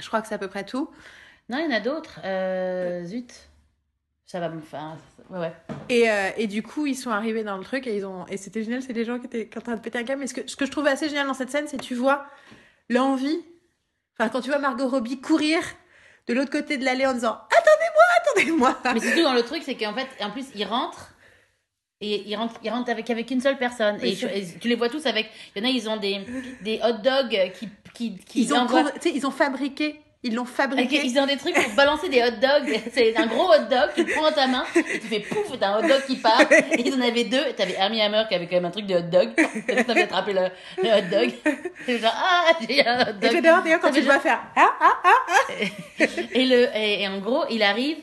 Je 0.00 0.06
crois 0.06 0.20
que 0.22 0.28
c'est 0.28 0.34
à 0.34 0.38
peu 0.38 0.48
près 0.48 0.64
tout. 0.64 0.90
Non, 1.48 1.58
il 1.58 1.64
y 1.64 1.72
en 1.72 1.76
a 1.76 1.80
d'autres. 1.80 2.20
Euh, 2.24 3.04
zut. 3.04 3.32
Ça 4.26 4.40
va 4.40 4.48
me 4.48 4.60
faire. 4.60 4.96
Ouais, 5.30 5.38
ouais. 5.38 5.52
Et, 5.88 6.10
euh, 6.10 6.30
et 6.36 6.46
du 6.46 6.62
coup, 6.62 6.86
ils 6.86 6.96
sont 6.96 7.10
arrivés 7.10 7.44
dans 7.44 7.56
le 7.56 7.64
truc 7.64 7.86
et 7.86 7.96
ils 7.96 8.04
ont 8.04 8.26
et 8.26 8.36
c'était 8.36 8.62
génial. 8.62 8.82
C'est 8.82 8.92
des 8.92 9.04
gens 9.04 9.18
qui 9.18 9.26
étaient 9.26 9.48
en 9.56 9.60
train 9.60 9.74
de 9.76 9.80
péter 9.80 9.98
un 9.98 10.04
câble. 10.04 10.20
Mais 10.20 10.26
ce 10.26 10.34
que, 10.34 10.48
ce 10.48 10.56
que 10.56 10.66
je 10.66 10.70
trouvais 10.70 10.90
assez 10.90 11.08
génial 11.08 11.26
dans 11.26 11.34
cette 11.34 11.50
scène, 11.50 11.66
c'est 11.68 11.80
tu 11.80 11.94
vois 11.94 12.26
l'envie. 12.88 13.44
Enfin, 14.18 14.30
quand 14.30 14.40
tu 14.40 14.48
vois 14.48 14.58
Margot 14.58 14.88
Robbie 14.88 15.20
courir 15.20 15.60
de 16.26 16.34
l'autre 16.34 16.50
côté 16.50 16.78
de 16.78 16.84
l'allée 16.84 17.06
en 17.06 17.12
disant 17.12 17.38
attendez-moi. 18.36 18.78
Mais 18.94 19.00
surtout 19.00 19.22
dans 19.22 19.34
le 19.34 19.42
truc, 19.42 19.62
c'est 19.64 19.74
qu'en 19.74 19.94
fait, 19.94 20.06
en 20.20 20.30
plus, 20.30 20.46
ils 20.54 20.64
rentrent. 20.64 21.10
Et 22.00 22.22
ils 22.26 22.36
rentrent, 22.36 22.60
ils 22.62 22.70
rentrent 22.70 22.90
avec, 22.90 23.08
avec 23.08 23.30
une 23.30 23.40
seule 23.40 23.56
personne. 23.56 23.98
Et, 24.02 24.12
je- 24.14 24.26
c'est- 24.26 24.38
et 24.38 24.58
tu 24.60 24.68
les 24.68 24.74
vois 24.74 24.88
tous 24.88 25.06
avec. 25.06 25.30
Il 25.54 25.62
y 25.62 25.66
en 25.66 25.68
a, 25.68 25.72
ils 25.72 25.88
ont 25.88 25.96
des, 25.96 26.20
des 26.62 26.80
hot 26.84 26.98
dogs 27.02 27.52
qui. 27.58 27.68
qui, 27.94 28.18
qui 28.18 28.42
Ils 28.42 28.52
ont, 28.52 28.58
envoient- 28.58 28.92
ils 29.06 29.26
ont 29.26 29.30
fabriqué, 29.30 30.00
ils 30.24 30.34
l'ont 30.34 30.44
fabriqué. 30.44 31.00
ils 31.04 31.18
ont 31.18 31.26
des 31.26 31.36
trucs 31.36 31.54
pour 31.54 31.72
balancer 31.74 32.08
des 32.10 32.20
hot 32.20 32.32
dogs. 32.42 32.78
C'est 32.92 33.16
un 33.16 33.26
gros 33.26 33.44
hot 33.48 33.68
dog, 33.70 33.90
tu 33.94 34.04
le 34.04 34.12
prends 34.12 34.24
dans 34.24 34.32
ta 34.32 34.46
main 34.48 34.64
et 34.74 34.98
tu 34.98 35.06
fais 35.06 35.20
pouf, 35.20 35.54
et 35.54 35.58
t'as 35.58 35.68
un 35.68 35.78
hot 35.78 35.88
dog 35.88 36.02
qui 36.06 36.16
part. 36.16 36.42
Et 36.50 36.80
ils 36.84 36.94
en 36.94 37.00
avaient 37.00 37.24
deux. 37.24 37.46
Et 37.48 37.54
T'avais 37.54 37.76
Armie 37.76 38.02
Hammer 38.02 38.24
qui 38.28 38.34
avait 38.34 38.46
quand 38.48 38.56
même 38.56 38.64
un 38.66 38.70
truc 38.70 38.86
de 38.86 38.96
hot 38.96 39.02
dog. 39.02 39.30
T'avais 39.86 40.02
attrapé 40.02 40.32
le, 40.34 40.48
le 40.82 40.88
hot 40.90 41.10
dog. 41.10 41.32
Et 41.88 41.98
genre, 41.98 42.12
ah, 42.14 42.52
j'ai 42.68 42.84
un 42.86 43.00
hot 43.02 43.10
Et 43.10 43.12
dog. 43.28 43.32
j'adore 43.32 43.62
d'ailleurs 43.62 43.80
quand 43.80 43.92
tu 43.92 44.00
vois 44.02 44.18
faire. 44.20 44.40
Ah, 44.56 44.72
ah, 44.80 44.92
ah. 45.04 45.62
Et, 46.34 46.44
le, 46.44 46.76
et, 46.76 47.02
et 47.02 47.08
en 47.08 47.18
gros, 47.20 47.44
il 47.50 47.62
arrive. 47.62 47.98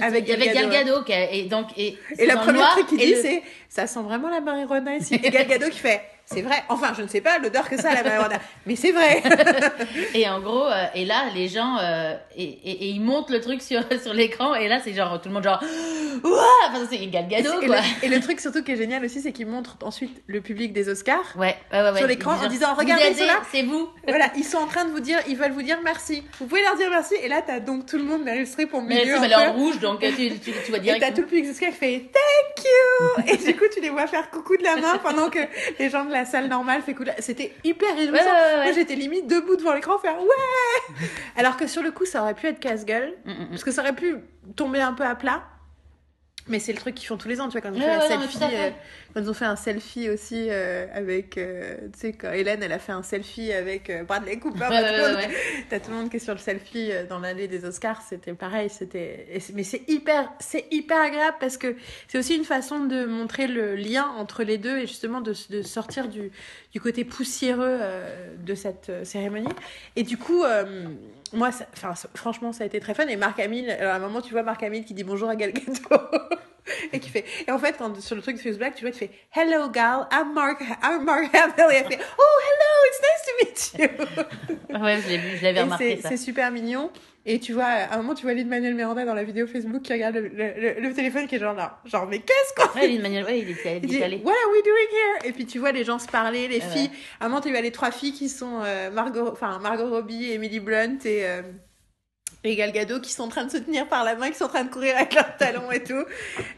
Avec 0.00 0.24
Gal 0.24 0.38
Gal 0.38 0.54
Gadot, 0.54 0.70
Gadot, 0.70 1.02
qui 1.04 1.12
a- 1.12 1.32
et 1.32 1.42
donc 1.44 1.66
et, 1.76 1.96
Et 2.18 2.26
le 2.26 2.34
première 2.36 2.54
noir, 2.54 2.70
truc 2.76 2.86
qu'il 2.88 2.98
dit, 2.98 3.10
le- 3.14 3.22
c'est 3.22 3.42
ça 3.68 3.86
sent 3.86 4.00
vraiment 4.02 4.28
la 4.28 4.40
marijuana 4.40 4.96
ici. 4.96 5.14
Et 5.24 5.30
Gal 5.30 5.46
Gadot 5.48 5.68
qui 5.70 5.78
fait 5.78 6.00
c'est 6.32 6.42
vrai. 6.42 6.62
Enfin, 6.68 6.92
je 6.96 7.02
ne 7.02 7.08
sais 7.08 7.20
pas 7.20 7.38
l'odeur 7.38 7.68
que 7.68 7.76
ça 7.76 7.92
la 7.92 8.02
marijuana, 8.04 8.36
mais 8.66 8.76
c'est 8.76 8.92
vrai. 8.92 9.22
Et 10.14 10.28
en 10.28 10.40
gros, 10.40 10.66
euh, 10.66 10.84
et 10.94 11.04
là, 11.04 11.24
les 11.34 11.48
gens, 11.48 11.76
euh, 11.80 12.14
et, 12.36 12.44
et, 12.44 12.70
et 12.70 12.86
ils 12.90 13.00
montent 13.00 13.30
le 13.30 13.40
truc 13.40 13.60
sur, 13.62 13.82
sur 14.02 14.14
l'écran, 14.14 14.54
et 14.54 14.68
là, 14.68 14.78
c'est 14.82 14.92
genre, 14.92 15.20
tout 15.20 15.28
le 15.28 15.34
monde 15.34 15.42
genre, 15.44 15.62
Ouah 16.24 16.44
Enfin, 16.68 16.86
c'est 16.90 16.98
Gal 17.06 17.26
Gadot, 17.28 17.60
et, 17.62 17.66
quoi. 17.66 17.76
le, 17.76 18.06
et 18.06 18.08
le 18.08 18.20
truc 18.20 18.38
surtout 18.40 18.62
qui 18.62 18.72
est 18.72 18.76
génial 18.76 19.04
aussi, 19.04 19.20
c'est 19.20 19.32
qu'il 19.32 19.46
montre 19.46 19.76
ensuite 19.82 20.22
le 20.26 20.40
public 20.40 20.72
des 20.72 20.88
Oscars. 20.88 21.34
Ouais, 21.36 21.56
ouais, 21.72 21.82
ouais, 21.82 21.90
ouais. 21.92 21.98
Sur 21.98 22.06
l'écran, 22.06 22.32
en 22.42 22.46
disant, 22.48 22.74
regardez, 22.74 23.04
ils 23.10 23.16
sont 23.16 23.24
là. 23.24 23.40
C'est 23.50 23.62
vous. 23.62 23.88
Voilà, 24.06 24.26
ils 24.36 24.44
sont 24.44 24.58
en 24.58 24.66
train 24.66 24.84
de 24.84 24.90
vous 24.90 25.00
dire, 25.00 25.18
ils 25.28 25.36
veulent 25.36 25.52
vous 25.52 25.62
dire 25.62 25.78
merci. 25.82 26.22
Vous 26.38 26.46
pouvez 26.46 26.62
leur 26.62 26.76
dire 26.76 26.90
merci. 26.90 27.14
Et 27.22 27.28
là, 27.28 27.42
t'as 27.44 27.58
donc 27.60 27.86
tout 27.86 27.96
le 27.96 28.04
monde 28.04 28.22
Meryl 28.24 28.46
Streep 28.46 28.72
au 28.74 28.80
Mais 28.80 28.96
milieu. 29.04 29.16
elle 29.22 29.32
est 29.32 29.34
en 29.34 29.52
rouge, 29.54 29.78
donc 29.80 30.02
euh, 30.04 30.10
tu, 30.16 30.30
tu, 30.38 30.52
tu 30.64 30.70
vois 30.70 30.78
Et 30.78 30.82
direct. 30.82 31.00
t'as 31.02 31.10
tout 31.12 31.22
le 31.22 31.26
public 31.26 31.44
des 31.44 31.50
Oscars 31.50 31.70
qui 31.70 31.76
fait 31.76 32.10
thank 32.12 32.64
you. 32.64 33.32
Et 33.32 33.36
du 33.36 33.56
coup, 33.56 33.64
tu 33.72 33.80
les 33.80 33.90
vois 33.90 34.06
faire 34.06 34.30
coucou 34.30 34.56
de 34.56 34.62
la 34.64 34.76
main 34.76 34.98
pendant 35.02 35.28
que 35.30 35.40
les 35.78 35.88
gens 35.90 36.04
de 36.04 36.12
la 36.12 36.19
salle 36.24 36.48
normale 36.48 36.82
fait 36.82 36.94
la- 37.04 37.20
C'était 37.20 37.52
hyper 37.64 37.94
réjouissant. 37.96 38.24
Ouais, 38.24 38.56
ouais. 38.58 38.62
Moi, 38.64 38.72
j'étais 38.72 38.94
limite 38.94 39.26
debout 39.26 39.56
devant 39.56 39.72
l'écran 39.74 39.98
faire 39.98 40.18
ouais. 40.20 41.06
Alors 41.36 41.56
que 41.56 41.66
sur 41.66 41.82
le 41.82 41.90
coup, 41.90 42.04
ça 42.04 42.22
aurait 42.22 42.34
pu 42.34 42.46
être 42.46 42.60
casse-gueule. 42.60 43.14
Mm, 43.24 43.30
mm, 43.30 43.34
mm. 43.44 43.48
Parce 43.50 43.64
que 43.64 43.70
ça 43.70 43.82
aurait 43.82 43.94
pu 43.94 44.16
tomber 44.56 44.80
un 44.80 44.92
peu 44.92 45.04
à 45.04 45.14
plat. 45.14 45.42
Mais 46.48 46.58
c'est 46.58 46.72
le 46.72 46.78
truc 46.78 46.94
qu'ils 46.94 47.06
font 47.06 47.16
tous 47.18 47.28
les 47.28 47.40
ans, 47.40 47.48
tu 47.48 47.52
vois, 47.52 47.60
quand 47.60 47.72
ils 47.72 47.80
ont 47.82 47.86
Ouais, 47.86 48.00
fait 48.00 48.14
un 48.14 48.18
non, 48.18 48.22
selfie, 48.28 48.38
euh, 48.56 48.70
quand 49.14 49.20
ils 49.20 49.30
ont 49.30 49.34
fait 49.34 49.44
un 49.44 49.56
selfie 49.56 50.08
aussi 50.10 50.46
euh, 50.48 50.86
avec, 50.92 51.36
euh, 51.38 51.76
tu 51.92 51.98
sais, 52.00 52.12
quand 52.12 52.32
Hélène, 52.32 52.62
elle 52.62 52.72
a 52.72 52.78
fait 52.78 52.92
un 52.92 53.02
selfie 53.02 53.52
avec 53.52 53.92
Bradley 54.06 54.38
Cooper, 54.38 54.68
t'as 55.68 55.80
tout 55.80 55.90
le 55.90 55.96
monde 55.96 56.10
qui 56.10 56.16
est 56.16 56.20
sur 56.20 56.32
le 56.32 56.40
selfie 56.40 56.90
dans 57.08 57.18
l'allée 57.18 57.46
des 57.46 57.64
Oscars, 57.64 58.02
c'était 58.02 58.32
pareil, 58.32 58.70
c'était, 58.70 59.26
mais 59.54 59.64
c'est 59.64 59.82
hyper, 59.88 60.32
c'est 60.40 60.64
hyper 60.70 61.00
agréable 61.00 61.36
parce 61.40 61.56
que 61.56 61.76
c'est 62.08 62.18
aussi 62.18 62.36
une 62.36 62.44
façon 62.44 62.80
de 62.84 63.04
montrer 63.04 63.46
le 63.46 63.76
lien 63.76 64.06
entre 64.16 64.42
les 64.42 64.58
deux 64.58 64.78
et 64.78 64.86
justement 64.86 65.20
de, 65.20 65.34
de 65.50 65.62
sortir 65.62 66.08
du, 66.08 66.32
du 66.72 66.80
côté 66.80 67.04
poussiéreux 67.04 67.78
de 68.38 68.54
cette 68.54 68.90
cérémonie. 69.04 69.46
Et 69.94 70.02
du 70.02 70.16
coup, 70.16 70.42
moi, 71.32 71.52
ça- 71.52 71.66
franchement, 72.14 72.52
ça 72.52 72.64
a 72.64 72.66
été 72.66 72.80
très 72.80 72.94
fun. 72.94 73.06
Et 73.08 73.16
Marc 73.16 73.38
Hamill, 73.40 73.70
alors 73.70 73.92
à 73.92 73.96
un 73.96 74.00
moment, 74.00 74.20
tu 74.20 74.32
vois 74.32 74.42
Marc 74.42 74.62
Hamill 74.62 74.84
qui 74.84 74.94
dit 74.94 75.04
bonjour 75.04 75.28
à 75.28 75.36
Gal 75.36 75.52
Gadot. 75.52 76.00
et 76.92 77.00
qui 77.00 77.08
fait, 77.10 77.24
et 77.46 77.50
en 77.50 77.58
fait, 77.58 77.76
quand, 77.78 78.00
sur 78.00 78.14
le 78.16 78.22
truc 78.22 78.36
de 78.36 78.40
Facebook, 78.40 78.74
tu 78.76 78.82
vois, 78.84 78.92
tu 78.92 78.98
fais 78.98 79.10
Hello 79.34 79.68
Gal, 79.70 80.06
I'm 80.12 80.32
Mark, 80.34 80.60
I'm 80.82 81.04
Mark 81.04 81.34
Hamill. 81.34 81.72
Et 81.72 81.76
elle 81.76 81.86
fait 81.86 81.98
Oh, 82.18 82.40
hello, 82.46 82.70
it's 82.88 83.00
nice 83.02 83.24
to 83.26 83.78
meet 83.78 83.90
you. 84.70 84.80
Ouais, 84.82 85.00
je 85.02 85.08
l'ai 85.08 85.18
vu, 85.18 85.36
je 85.36 85.42
l'avais 85.42 85.62
remarqué. 85.62 86.00
C'est 86.02 86.16
super 86.16 86.50
mignon. 86.50 86.90
Et 87.26 87.38
tu 87.38 87.52
vois, 87.52 87.64
à 87.66 87.94
un 87.94 87.96
moment, 87.98 88.14
tu 88.14 88.22
vois 88.22 88.32
Lin-Manuel 88.32 88.74
Miranda 88.74 89.04
dans 89.04 89.12
la 89.14 89.24
vidéo 89.24 89.46
Facebook 89.46 89.82
qui 89.82 89.92
regarde 89.92 90.16
le, 90.16 90.28
le- 90.28 90.80
le- 90.80 90.94
téléphone 90.94 91.26
qui 91.26 91.34
est 91.34 91.38
genre 91.38 91.54
là. 91.54 91.78
Genre, 91.84 92.06
mais 92.06 92.20
qu'est-ce 92.20 92.54
qu'on 92.54 92.78
Ouais, 92.78 92.98
Manuel, 92.98 93.24
ouais, 93.24 93.40
il 93.40 93.50
était, 93.50 93.78
il 93.82 94.02
allé. 94.02 94.16
What 94.24 94.32
are 94.32 94.50
we 94.52 94.62
doing 94.62 94.72
here? 94.90 95.28
Et 95.28 95.32
puis 95.32 95.44
tu 95.44 95.58
vois 95.58 95.72
les 95.72 95.84
gens 95.84 95.98
se 95.98 96.08
parler, 96.08 96.48
les 96.48 96.60
Ouais, 96.60 96.70
filles. 96.70 96.90
À 97.20 97.26
un 97.26 97.28
moment, 97.28 97.42
tu 97.42 97.50
vois 97.50 97.60
les 97.60 97.72
trois 97.72 97.90
filles 97.90 98.12
qui 98.14 98.28
sont 98.30 98.62
euh, 98.64 98.90
Margot, 98.90 99.28
enfin, 99.30 99.58
Margot 99.58 99.90
Robbie, 99.90 100.32
Emily 100.32 100.60
Blunt 100.60 100.96
et, 101.04 101.26
euh, 101.26 101.42
et 102.42 102.56
Gal 102.56 102.72
Gadot 102.72 103.00
qui 103.00 103.12
sont 103.12 103.24
en 103.24 103.28
train 103.28 103.44
de 103.44 103.50
se 103.50 103.58
tenir 103.58 103.86
par 103.86 104.02
la 104.02 104.14
main, 104.14 104.30
qui 104.30 104.38
sont 104.38 104.44
en 104.44 104.48
train 104.48 104.64
de 104.64 104.70
courir 104.70 104.96
avec 104.96 105.12
leurs 105.14 105.36
talons 105.36 105.70
et 105.70 105.82
tout. 105.84 106.02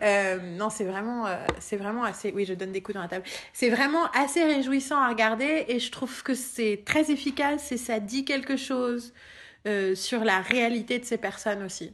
Euh, 0.00 0.38
non, 0.56 0.70
c'est 0.70 0.84
vraiment, 0.84 1.26
euh, 1.26 1.34
c'est 1.58 1.76
vraiment 1.76 2.04
assez. 2.04 2.30
Oui, 2.36 2.44
je 2.44 2.54
donne 2.54 2.70
des 2.70 2.82
coups 2.82 2.94
dans 2.94 3.02
la 3.02 3.08
table. 3.08 3.24
C'est 3.52 3.68
vraiment 3.70 4.08
assez 4.12 4.44
réjouissant 4.44 5.00
à 5.00 5.08
regarder 5.08 5.64
et 5.66 5.80
je 5.80 5.90
trouve 5.90 6.22
que 6.22 6.34
c'est 6.34 6.82
très 6.86 7.10
efficace 7.10 7.72
et 7.72 7.76
ça 7.78 7.98
dit 7.98 8.24
quelque 8.24 8.56
chose 8.56 9.12
euh, 9.66 9.94
sur 9.94 10.24
la 10.24 10.40
réalité 10.40 10.98
de 10.98 11.04
ces 11.04 11.18
personnes 11.18 11.62
aussi. 11.62 11.92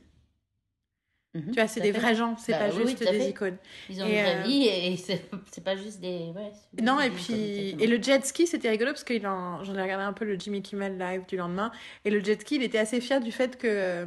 Mhm, 1.35 1.51
Tu 1.53 1.61
vois, 1.61 1.69
c'est 1.69 1.81
des 1.81 1.93
fait. 1.93 1.99
vrais 1.99 2.15
gens, 2.15 2.37
c'est 2.39 2.53
Bah 2.53 2.59
pas 2.59 2.71
oui, 2.71 2.87
juste 2.89 3.01
des 3.01 3.07
fait. 3.19 3.31
icônes. 3.31 3.59
Ils 3.91 4.03
ont 4.03 4.07
Et, 4.07 4.17
une 4.17 4.23
vraie 4.25 4.37
euh, 4.37 4.43
vie 4.45 4.67
et 4.67 4.97
c'est 5.53 5.65
pas 5.65 5.77
juste 5.77 6.01
des. 6.01 6.33
Ouais, 6.35 6.51
Non, 6.83 6.99
des 6.99 7.07
et 7.07 7.11
puis, 7.11 7.35
et 7.79 7.87
le 7.87 8.03
jet 8.03 8.25
ski, 8.25 8.47
c'était 8.47 8.71
rigolo 8.71 8.93
parce 8.93 9.05
que 9.05 9.27
en- 9.27 9.63
j'en 9.65 9.75
ai 9.75 9.83
regardé 9.83 10.05
un 10.05 10.13
peu 10.15 10.25
le 10.25 10.39
Jimmy 10.39 10.63
Kimmel 10.63 10.97
live 10.99 11.27
du 11.29 11.37
lendemain. 11.37 11.71
Et 12.05 12.11
le 12.11 12.21
jet 12.21 12.41
ski, 12.41 12.57
il 12.57 12.63
était 12.63 12.79
assez 12.79 13.01
fier 13.01 13.21
du 13.21 13.31
fait 13.33 13.59
que 13.59 13.67
euh, 13.67 14.07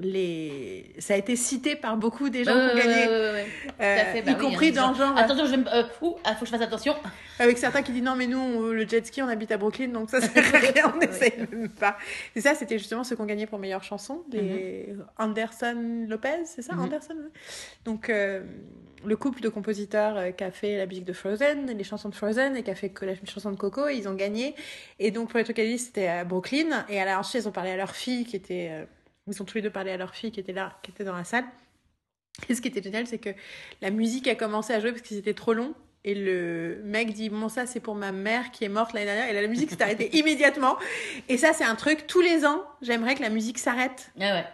les... 0.00 0.92
ça 0.98 1.14
a 1.14 1.16
été 1.16 1.36
cité 1.36 1.76
par 1.76 1.96
beaucoup 1.96 2.28
des 2.30 2.44
gens 2.44 2.54
Ouais, 2.54 2.70
qui 2.70 2.76
ont 2.76 2.78
gagné. 2.78 2.94
ouais, 2.94 3.06
ouais, 3.08 3.30
ouais. 3.32 3.46
euh, 3.80 3.94
Tout 3.96 4.00
à 4.00 4.04
fait, 4.12 4.22
bah 4.22 4.30
y 4.32 4.34
oui, 4.34 4.40
compris 4.40 4.68
hein, 4.68 4.72
dans 4.72 4.94
genre, 4.94 5.16
Attention, 5.16 5.46
je 5.46 5.50
vais 5.52 5.56
me. 5.58 5.68
Euh, 5.74 5.82
ouh, 6.02 6.16
ah, 6.24 6.34
faut 6.34 6.40
que 6.40 6.46
je 6.46 6.50
fasse 6.50 6.60
attention. 6.62 6.94
avec 7.38 7.58
certains 7.58 7.82
qui 7.82 7.92
disent 7.92 8.02
non, 8.02 8.16
mais 8.16 8.26
nous, 8.26 8.38
on- 8.38 8.60
le 8.72 8.86
jet 8.86 9.06
ski, 9.06 9.22
on 9.22 9.28
habite 9.28 9.52
à 9.52 9.56
Brooklyn, 9.56 9.88
donc 9.88 10.10
ça 10.10 10.20
sert 10.20 10.54
à 10.54 10.58
rien, 10.58 10.92
on 10.94 10.98
n'essaye 10.98 11.32
même 11.50 11.68
pas. 11.68 11.96
Et 12.34 12.40
ça, 12.40 12.54
c'était 12.54 12.78
justement 12.78 13.04
ceux 13.04 13.16
qui 13.16 13.22
ont 13.22 13.26
gagné 13.26 13.46
pour 13.46 13.58
meilleure 13.58 13.84
chanson, 13.84 14.24
les 14.32 14.94
Anderson 15.18 16.06
Lopez, 16.08 16.44
c'est 16.44 16.62
ça, 16.62 16.74
Mhm. 16.74 16.80
Anderson. 16.84 17.16
Donc, 17.84 18.08
euh, 18.10 18.42
le 19.04 19.16
couple 19.16 19.40
de 19.40 19.48
compositeurs 19.48 20.16
euh, 20.18 20.30
qui 20.30 20.44
a 20.44 20.50
fait 20.50 20.76
la 20.76 20.84
musique 20.86 21.06
de 21.06 21.14
Frozen, 21.14 21.66
les 21.76 21.84
chansons 21.84 22.10
de 22.10 22.14
Frozen, 22.14 22.56
et 22.56 22.62
qui 22.62 22.70
a 22.70 22.74
fait 22.74 22.92
la 23.02 23.14
chanson 23.24 23.50
de 23.50 23.56
Coco, 23.56 23.88
ils 23.88 24.06
ont 24.08 24.14
gagné. 24.14 24.54
Et 24.98 25.10
donc, 25.10 25.30
pour 25.30 25.38
les 25.38 25.44
dit, 25.44 25.78
c'était 25.78 26.06
à 26.06 26.24
Brooklyn. 26.24 26.84
Et 26.90 27.00
à 27.00 27.06
la 27.06 27.18
ensuite, 27.18 27.44
ils 27.44 27.48
ont 27.48 27.52
parlé 27.52 27.70
à 27.70 27.76
leur 27.76 27.94
fille 27.94 28.24
qui 28.26 28.36
était. 28.36 28.70
Ils 29.30 29.42
ont 29.42 29.44
tous 29.44 29.56
les 29.56 29.62
deux 29.62 29.70
parlé 29.70 29.90
à 29.92 29.96
leur 29.96 30.14
fille 30.14 30.32
qui 30.32 30.40
était 30.40 30.52
là, 30.52 30.78
qui 30.82 30.90
était 30.90 31.04
dans 31.04 31.16
la 31.16 31.24
salle. 31.24 31.44
Et 32.48 32.54
ce 32.54 32.60
qui 32.60 32.68
était 32.68 32.82
génial, 32.82 33.06
c'est 33.06 33.18
que 33.18 33.30
la 33.82 33.90
musique 33.90 34.26
a 34.28 34.34
commencé 34.34 34.72
à 34.72 34.80
jouer 34.80 34.90
parce 34.92 35.02
que 35.02 35.08
c'était 35.08 35.34
trop 35.34 35.52
long. 35.52 35.74
Et 36.04 36.14
le 36.14 36.80
mec 36.84 37.12
dit 37.12 37.28
Bon, 37.28 37.48
ça, 37.48 37.66
c'est 37.66 37.80
pour 37.80 37.94
ma 37.94 38.12
mère 38.12 38.50
qui 38.52 38.64
est 38.64 38.68
morte 38.70 38.92
l'année 38.94 39.06
dernière. 39.06 39.28
Et 39.28 39.32
là, 39.34 39.42
la 39.42 39.48
musique 39.48 39.70
s'est 39.70 39.82
arrêtée 39.82 40.16
immédiatement. 40.18 40.76
Et 41.28 41.36
ça, 41.36 41.52
c'est 41.52 41.64
un 41.64 41.74
truc, 41.76 42.06
tous 42.06 42.20
les 42.22 42.46
ans, 42.46 42.62
j'aimerais 42.82 43.14
que 43.14 43.22
la 43.22 43.28
musique 43.30 43.58
s'arrête. 43.58 44.10
Ah 44.20 44.34
ouais. 44.34 44.46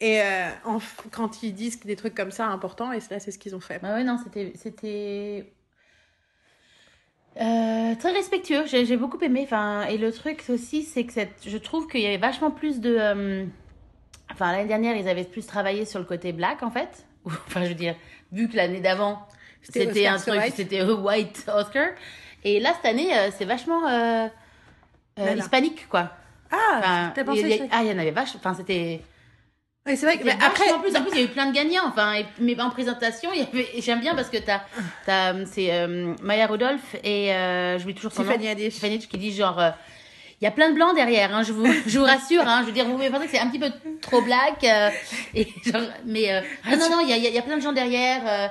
Et 0.00 0.20
euh, 0.22 0.48
en- 0.64 0.78
quand 1.10 1.42
ils 1.42 1.52
disent 1.54 1.80
des 1.80 1.96
trucs 1.96 2.14
comme 2.14 2.30
ça 2.30 2.46
importants, 2.46 2.92
et 2.92 2.98
là, 3.10 3.20
c'est 3.20 3.30
ce 3.30 3.38
qu'ils 3.38 3.54
ont 3.54 3.60
fait. 3.60 3.78
Bah 3.80 3.94
ouais, 3.94 4.04
non, 4.04 4.18
c'était. 4.22 4.52
c'était... 4.56 5.52
Euh, 7.40 7.94
très 7.94 8.10
respectueux, 8.12 8.66
j'ai 8.66 8.84
j'ai 8.84 8.96
beaucoup 8.96 9.18
aimé. 9.20 9.42
Enfin, 9.44 9.82
et 9.86 9.98
le 9.98 10.12
truc 10.12 10.42
aussi, 10.48 10.82
c'est 10.82 11.04
que 11.06 11.12
cette, 11.12 11.46
je 11.46 11.56
trouve 11.58 11.86
qu'il 11.86 12.00
y 12.00 12.06
avait 12.06 12.16
vachement 12.18 12.50
plus 12.50 12.80
de. 12.80 12.96
euh, 12.98 13.46
Enfin, 14.32 14.52
l'année 14.52 14.68
dernière, 14.68 14.96
ils 14.96 15.08
avaient 15.08 15.24
plus 15.24 15.46
travaillé 15.46 15.84
sur 15.84 15.98
le 15.98 16.04
côté 16.04 16.32
black, 16.32 16.62
en 16.62 16.70
fait. 16.70 17.04
Enfin, 17.26 17.62
je 17.64 17.68
veux 17.68 17.74
dire, 17.74 17.94
vu 18.32 18.48
que 18.48 18.56
l'année 18.56 18.80
d'avant, 18.80 19.26
C'était 19.62 20.06
un 20.06 20.16
truc, 20.18 20.34
White. 20.34 20.54
c'était 20.56 20.80
un 20.80 20.90
white 20.90 21.44
Oscar. 21.54 21.88
Et 22.44 22.60
là, 22.60 22.72
cette 22.74 22.90
année, 22.90 23.14
euh, 23.16 23.30
c'est 23.36 23.44
vachement 23.44 23.86
euh, 23.88 24.26
euh, 25.18 25.34
hispanique, 25.36 25.86
quoi. 25.88 26.10
Ah, 26.50 26.56
Enfin, 26.78 27.12
t'as 27.14 27.24
pensé 27.24 27.40
il 27.42 27.52
a- 27.52 27.56
ça 27.58 27.64
ah, 27.70 27.82
il 27.82 27.90
y 27.90 27.92
en 27.94 27.98
avait 27.98 28.10
vachement. 28.10 28.40
Enfin, 28.42 28.54
c'était. 28.54 29.02
Oui, 29.86 29.96
c'est 29.96 30.06
vrai 30.06 30.18
que 30.18 30.24
mais 30.24 30.32
après, 30.32 30.64
vachement 30.64 30.80
plus, 30.80 30.96
en 30.96 31.02
plus, 31.02 31.10
il 31.12 31.18
y 31.18 31.20
a 31.20 31.24
eu 31.24 31.28
plein 31.28 31.46
de 31.46 31.54
gagnants. 31.54 31.86
Enfin, 31.86 32.14
et- 32.14 32.26
mais 32.38 32.58
en 32.60 32.70
présentation, 32.70 33.30
il 33.34 33.40
y 33.40 33.42
avait, 33.42 33.68
et 33.74 33.82
j'aime 33.82 34.00
bien 34.00 34.14
parce 34.14 34.30
que 34.30 34.38
t'as, 34.38 34.62
c'est 35.46 35.72
euh, 35.74 36.14
Maya 36.22 36.46
Rudolph 36.46 36.96
et 37.04 37.34
euh, 37.34 37.78
je 37.78 37.86
lui 37.86 37.94
toujours 37.94 38.12
son 38.12 38.22
Tiffany 38.22 38.44
nom. 38.46 38.50
Haddish. 38.52 38.74
Tiffany 38.74 38.94
Haddish 38.94 39.08
qui 39.08 39.18
dit 39.18 39.32
genre, 39.32 39.58
euh, 39.58 39.70
il 40.40 40.44
y 40.44 40.46
a 40.46 40.50
plein 40.50 40.70
de 40.70 40.74
blancs 40.74 40.94
derrière. 40.94 41.34
Hein, 41.34 41.42
je 41.42 41.52
vous, 41.52 41.66
je 41.86 41.98
vous 41.98 42.04
rassure. 42.04 42.42
Hein, 42.46 42.60
je 42.62 42.66
veux 42.66 42.72
dire, 42.72 42.84
vous 42.86 42.92
pouvez 42.94 43.10
penser 43.10 43.26
que 43.26 43.30
c'est 43.32 43.38
un 43.38 43.48
petit 43.48 43.58
peu 43.58 43.70
trop 44.00 44.22
black, 44.22 44.64
euh, 44.64 44.88
et 45.34 45.46
genre, 45.64 45.82
mais 46.06 46.32
euh, 46.32 46.40
ah 46.64 46.76
non 46.76 46.88
non, 46.90 47.00
il 47.00 47.08
y 47.08 47.12
a, 47.12 47.16
y 47.16 47.42
plein 47.42 47.56
de 47.56 47.62
gens 47.62 47.72
derrière. 47.72 48.22
Euh, 48.26 48.48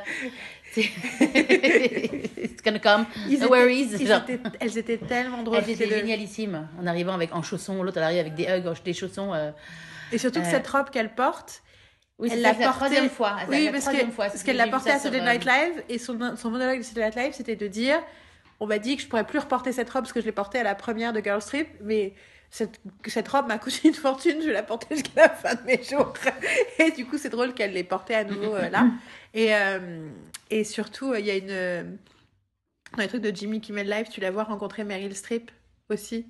It's 0.79 2.61
gonna 2.63 2.79
come. 2.79 3.05
Ils 3.27 3.39
no 3.39 3.45
étaient- 3.45 3.45
worries. 3.47 3.95
étaient- 3.95 4.39
elles 4.59 4.77
étaient 4.77 4.97
tellement 4.97 5.43
drôles. 5.43 5.57
Elle 5.63 5.69
était 5.71 5.85
ces 5.85 5.89
deux. 5.89 5.95
génialissime 5.97 6.67
en 6.81 6.85
arrivant 6.87 7.13
avec 7.13 7.33
en 7.33 7.41
chaussons, 7.41 7.81
l'autre 7.83 7.97
elle 7.97 8.03
arrive 8.03 8.19
avec 8.19 8.35
des 8.35 8.45
hugs, 8.45 8.71
des 8.83 8.93
chaussons. 8.93 9.33
euh, 9.33 9.51
Et 10.11 10.17
surtout 10.17 10.41
que 10.41 10.47
cette 10.47 10.67
robe 10.67 10.89
qu'elle 10.91 11.13
porte, 11.15 11.63
Oui, 12.19 12.29
Elle 12.31 12.37
c'est 12.37 12.41
l'a 12.43 12.49
la 12.53 12.55
porté- 12.55 12.75
troisième 12.75 13.09
fois. 13.09 13.37
Oui, 13.49 13.65
la 13.65 13.71
parce 13.71 14.43
qu'elle 14.43 14.57
l'a 14.57 14.65
vu 14.65 14.71
porté 14.71 14.89
ça 14.89 14.95
à 14.97 14.99
Saturday 14.99 15.21
Night 15.25 15.45
Live 15.45 15.83
et 15.89 15.97
son, 15.97 16.17
son 16.35 16.51
monologue 16.51 16.79
de 16.79 16.83
Saturday 16.83 17.05
Night 17.07 17.15
Live, 17.15 17.33
c'était 17.35 17.55
de 17.55 17.67
dire 17.67 17.99
on 18.59 18.67
m'a 18.67 18.79
dit 18.79 18.95
que 18.97 19.03
je 19.03 19.07
pourrais 19.07 19.25
plus 19.25 19.39
reporter 19.39 19.71
cette 19.71 19.89
robe 19.89 20.03
parce 20.03 20.13
que 20.13 20.21
je 20.21 20.25
l'ai 20.25 20.31
portée 20.31 20.59
à 20.59 20.63
la 20.63 20.75
première 20.75 21.13
de 21.13 21.21
Girl 21.21 21.41
Trip, 21.43 21.67
mais 21.81 22.13
cette, 22.51 22.79
cette 23.07 23.27
robe 23.27 23.47
m'a 23.47 23.57
coûté 23.59 23.87
une 23.89 23.93
fortune, 23.93 24.41
je 24.43 24.49
la 24.49 24.63
porter 24.63 24.95
jusqu'à 24.95 25.23
la 25.23 25.29
fin 25.29 25.55
de 25.55 25.61
mes 25.63 25.81
jours. 25.83 26.13
Et 26.79 26.91
du 26.91 27.05
coup, 27.05 27.17
c'est 27.17 27.29
drôle 27.29 27.53
qu'elle 27.53 27.73
l'ait 27.73 27.83
portée 27.83 28.15
à 28.15 28.23
nouveau 28.23 28.55
euh, 28.55 28.69
là. 28.69 28.89
Et, 29.33 29.55
euh, 29.55 30.09
et 30.49 30.63
surtout, 30.63 31.13
il 31.15 31.25
y 31.25 31.31
a 31.31 31.35
une. 31.37 31.49
euh, 31.51 31.83
Dans 32.97 33.03
les 33.03 33.07
trucs 33.07 33.21
de 33.21 33.35
Jimmy 33.35 33.61
Kimmel 33.61 33.87
Live, 33.89 34.07
tu 34.09 34.19
la 34.19 34.31
vois 34.31 34.43
rencontrer 34.43 34.83
Meryl 34.83 35.15
Streep 35.15 35.51
aussi. 35.89 36.25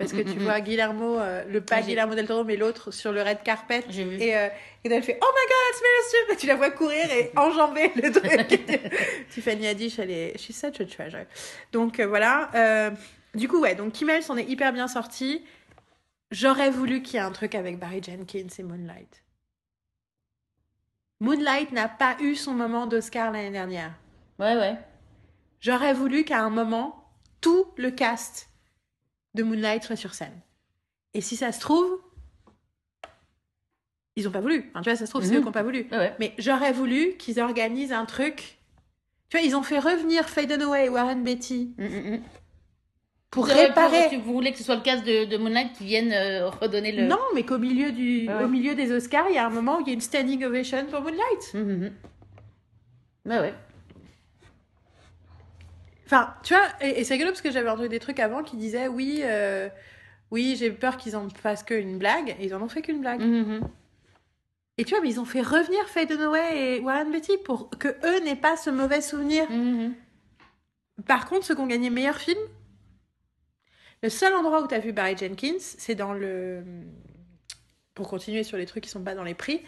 Parce 0.00 0.14
que 0.14 0.22
tu 0.22 0.38
vois 0.38 0.62
Guillermo, 0.62 1.18
euh, 1.18 1.44
le 1.44 1.60
pas 1.60 1.82
Guillermo 1.82 2.14
del 2.14 2.26
Toro, 2.26 2.42
mais 2.42 2.56
l'autre 2.56 2.90
sur 2.90 3.12
le 3.12 3.20
red 3.20 3.42
carpet. 3.42 3.84
Et, 3.90 4.34
euh, 4.34 4.48
et 4.82 4.90
elle 4.90 5.02
fait 5.02 5.18
Oh 5.20 5.26
my 5.26 5.46
god, 5.46 5.82
Meryl 5.82 6.04
Streep! 6.06 6.30
Et 6.32 6.36
tu 6.36 6.46
la 6.46 6.54
vois 6.54 6.70
courir 6.70 7.04
et 7.12 7.30
enjamber 7.36 7.92
le 7.96 8.10
truc. 8.10 9.28
Tiffany 9.30 9.66
Haddish, 9.66 9.98
elle 9.98 10.10
est. 10.10 10.38
She's 10.38 10.58
such 10.58 10.80
a 10.80 10.86
treasure. 10.86 11.26
Donc 11.72 12.00
euh, 12.00 12.06
voilà. 12.06 12.50
Euh, 12.54 12.90
du 13.34 13.46
coup, 13.46 13.60
ouais, 13.60 13.74
donc 13.74 13.92
Kimmel 13.92 14.22
s'en 14.22 14.38
est 14.38 14.44
hyper 14.44 14.72
bien 14.72 14.88
sorti. 14.88 15.44
J'aurais 16.30 16.70
voulu 16.70 17.02
qu'il 17.02 17.16
y 17.16 17.16
ait 17.18 17.26
un 17.26 17.32
truc 17.32 17.54
avec 17.54 17.78
Barry 17.78 18.02
Jenkins 18.02 18.48
et 18.58 18.62
Moonlight. 18.62 19.22
Moonlight 21.20 21.72
n'a 21.72 21.88
pas 21.88 22.16
eu 22.20 22.36
son 22.36 22.54
moment 22.54 22.86
d'Oscar 22.86 23.32
l'année 23.32 23.50
dernière. 23.50 23.92
Ouais, 24.38 24.56
ouais. 24.56 24.76
J'aurais 25.60 25.92
voulu 25.92 26.24
qu'à 26.24 26.40
un 26.40 26.48
moment, 26.48 27.04
tout 27.42 27.66
le 27.76 27.90
cast 27.90 28.49
de 29.34 29.42
Moonlight 29.42 29.84
soit 29.84 29.96
sur 29.96 30.14
scène. 30.14 30.38
Et 31.14 31.20
si 31.20 31.36
ça 31.36 31.52
se 31.52 31.60
trouve, 31.60 32.00
ils 34.16 34.26
ont 34.28 34.30
pas 34.32 34.40
voulu. 34.40 34.70
Enfin, 34.70 34.82
tu 34.82 34.90
vois, 34.90 34.96
ça 34.96 35.06
se 35.06 35.10
trouve, 35.10 35.22
c'est 35.24 35.30
Mhm. 35.30 35.36
eux 35.36 35.40
qui 35.40 35.46
n'ont 35.46 35.52
pas 35.52 35.62
voulu. 35.62 35.86
Ouais. 35.92 36.14
Mais 36.18 36.34
j'aurais 36.38 36.72
voulu 36.72 37.14
qu'ils 37.16 37.40
organisent 37.40 37.92
un 37.92 38.04
truc. 38.06 38.58
Tu 39.28 39.36
vois, 39.36 39.46
ils 39.46 39.54
ont 39.56 39.62
fait 39.62 39.78
revenir 39.78 40.28
Faye 40.28 40.46
Dunaway 40.46 40.86
et 40.86 40.88
Warren 40.88 41.22
Beatty 41.22 41.74
Mm, 41.78 41.84
mm, 41.84 42.14
mm. 42.16 42.20
pour 43.30 43.44
Vous 43.46 43.52
réparer. 43.52 44.16
Vous 44.18 44.32
voulez 44.32 44.50
que 44.52 44.58
ce 44.58 44.64
soit 44.64 44.74
le 44.76 44.82
cas 44.82 44.96
de, 44.96 45.24
de 45.24 45.36
Moonlight 45.36 45.72
qui 45.74 45.84
vienne 45.84 46.10
euh, 46.12 46.50
redonner 46.50 46.90
le. 46.92 47.06
Non, 47.06 47.20
mais 47.34 47.44
qu'au 47.44 47.58
milieu, 47.58 47.92
du... 47.92 48.26
Ouais, 48.28 48.42
au 48.44 48.48
milieu 48.48 48.74
des 48.74 48.90
Oscars, 48.92 49.26
il 49.28 49.36
y 49.36 49.38
a 49.38 49.46
un 49.46 49.50
moment 49.50 49.78
où 49.78 49.80
il 49.82 49.86
y 49.86 49.90
a 49.90 49.94
une 49.94 50.00
standing 50.00 50.44
ovation 50.44 50.84
pour 50.86 51.00
Moonlight. 51.02 51.90
Ouais, 53.26 53.38
ouais. 53.38 53.54
Enfin, 56.10 56.34
tu 56.42 56.54
vois, 56.54 56.66
et, 56.80 57.00
et 57.00 57.04
c'est 57.04 57.14
rigolo 57.14 57.30
parce 57.30 57.40
que 57.40 57.52
j'avais 57.52 57.70
entendu 57.70 57.88
des 57.88 58.00
trucs 58.00 58.18
avant 58.18 58.42
qui 58.42 58.56
disaient 58.56 58.88
oui, 58.88 59.20
euh, 59.22 59.68
oui, 60.32 60.56
j'ai 60.58 60.72
peur 60.72 60.96
qu'ils 60.96 61.14
en 61.14 61.28
fassent 61.30 61.62
qu'une 61.62 61.98
blague, 61.98 62.34
et 62.40 62.46
ils 62.46 62.52
en 62.52 62.60
ont 62.60 62.68
fait 62.68 62.82
qu'une 62.82 63.00
blague. 63.00 63.20
Mm, 63.20 63.42
mm, 63.42 63.58
mm. 63.58 63.68
Et 64.78 64.84
tu 64.84 64.90
vois, 64.90 65.02
mais 65.02 65.10
ils 65.10 65.20
ont 65.20 65.24
fait 65.24 65.40
revenir 65.40 65.88
Faye 65.88 66.06
Dunaway 66.06 66.78
et 66.78 66.80
Warren 66.80 67.12
Beatty 67.12 67.38
pour 67.44 67.70
que 67.70 67.88
eux 68.04 68.24
n'aient 68.24 68.34
pas 68.34 68.56
ce 68.56 68.70
mauvais 68.70 69.00
souvenir. 69.00 69.48
Mm, 69.52 69.54
mm, 69.54 69.86
mm. 69.86 69.94
Par 71.06 71.26
contre, 71.26 71.46
ceux 71.46 71.54
qui 71.54 71.60
ont 71.60 71.68
gagné 71.68 71.90
meilleur 71.90 72.16
film, 72.16 72.40
le 74.02 74.08
seul 74.08 74.34
endroit 74.34 74.64
où 74.64 74.66
tu 74.66 74.74
as 74.74 74.80
vu 74.80 74.92
Barry 74.92 75.16
Jenkins, 75.16 75.60
c'est 75.60 75.94
dans 75.94 76.12
le. 76.12 76.64
Pour 77.94 78.08
continuer 78.08 78.42
sur 78.42 78.56
les 78.56 78.66
trucs 78.66 78.82
qui 78.82 78.90
sont 78.90 79.04
pas 79.04 79.14
dans 79.14 79.24
les 79.24 79.34
prix, 79.34 79.60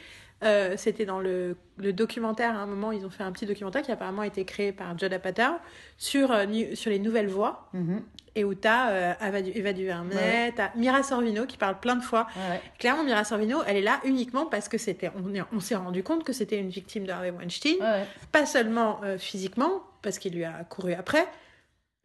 euh, 0.43 0.77
c'était 0.77 1.05
dans 1.05 1.21
le, 1.21 1.57
le 1.77 1.93
documentaire. 1.93 2.55
À 2.57 2.59
un 2.63 2.67
moment, 2.67 2.93
ils 2.93 3.05
ont 3.07 3.11
fait 3.11 3.23
un 3.23 3.33
petit 3.33 3.47
documentaire 3.47 3.83
qui 3.83 3.91
a 3.91 3.95
apparemment 3.95 4.23
été 4.23 4.45
créé 4.45 4.73
par 4.73 4.99
Judd 4.99 5.13
Apatow 5.13 5.57
sur, 5.97 6.31
euh, 6.33 6.47
sur 6.75 6.91
les 6.91 6.99
nouvelles 6.99 7.29
voix. 7.29 7.69
Mhm. 7.73 8.03
Et 8.35 8.45
où 8.45 8.55
tu 8.55 8.67
as 8.67 9.19
Eva, 9.21 9.43
Du- 9.43 9.51
Eva 9.51 9.73
DuVernay, 9.75 10.15
Ouais. 10.17 10.53
t'as 10.57 10.71
Mira 10.75 11.03
Sorvino 11.03 11.45
qui 11.45 11.59
parle 11.59 11.79
plein 11.81 11.97
de 11.97 12.03
fois. 12.03 12.27
Ouais. 12.51 12.63
Clairement, 12.79 13.05
Mira 13.05 13.25
Sorvino, 13.25 13.59
elle 13.67 13.77
est 13.77 13.83
là 13.83 14.01
uniquement 14.05 14.47
parce 14.47 14.71
que 14.71 14.79
c'était. 14.79 15.11
On, 15.23 15.35
est- 15.35 15.43
on 15.53 15.61
s'est 15.61 15.75
rendu 15.77 16.03
compte 16.03 16.25
que 16.25 16.33
c'était 16.33 16.59
une 16.59 16.71
victime 16.71 17.05
de 17.05 17.11
Harvey 17.13 17.31
Weinstein 17.31 17.77
Ouais, 17.79 18.07
pas 18.33 18.47
seulement 18.47 19.01
euh, 19.05 19.19
physiquement, 19.19 19.83
parce 20.01 20.19
qu'il 20.19 20.35
lui 20.35 20.45
a 20.45 20.65
couru 20.65 20.95
après, 20.95 21.27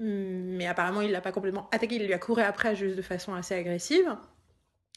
hum, 0.01 0.07
mais 0.57 0.67
apparemment 0.67 0.99
il 1.01 1.11
l'a 1.11 1.21
pas 1.21 1.31
complètement 1.31 1.69
attaqué, 1.71 1.95
il 1.95 2.05
lui 2.05 2.13
a 2.13 2.19
couru 2.19 2.41
après 2.41 2.75
juste 2.75 2.97
de 2.97 3.01
façon 3.01 3.33
assez 3.33 3.55
agressive. 3.55 4.13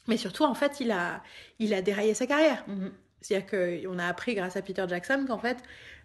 Mais 0.07 0.17
surtout, 0.17 0.43
en 0.43 0.53
fait, 0.55 0.79
il 0.81 0.91
a, 0.91 1.21
il 1.59 1.73
a 1.73 1.81
déraillé 1.81 2.13
sa 2.13 2.25
carrière. 2.27 2.63
Mhm. 2.67 2.91
C'est-à-dire 3.21 3.47
qu'on 3.47 3.99
a 3.99 4.05
appris 4.07 4.35
grâce 4.35 4.55
à 4.55 4.61
Peter 4.61 4.83
Jackson 4.87 5.25
qu'en 5.27 5.37
fait, 5.37 5.57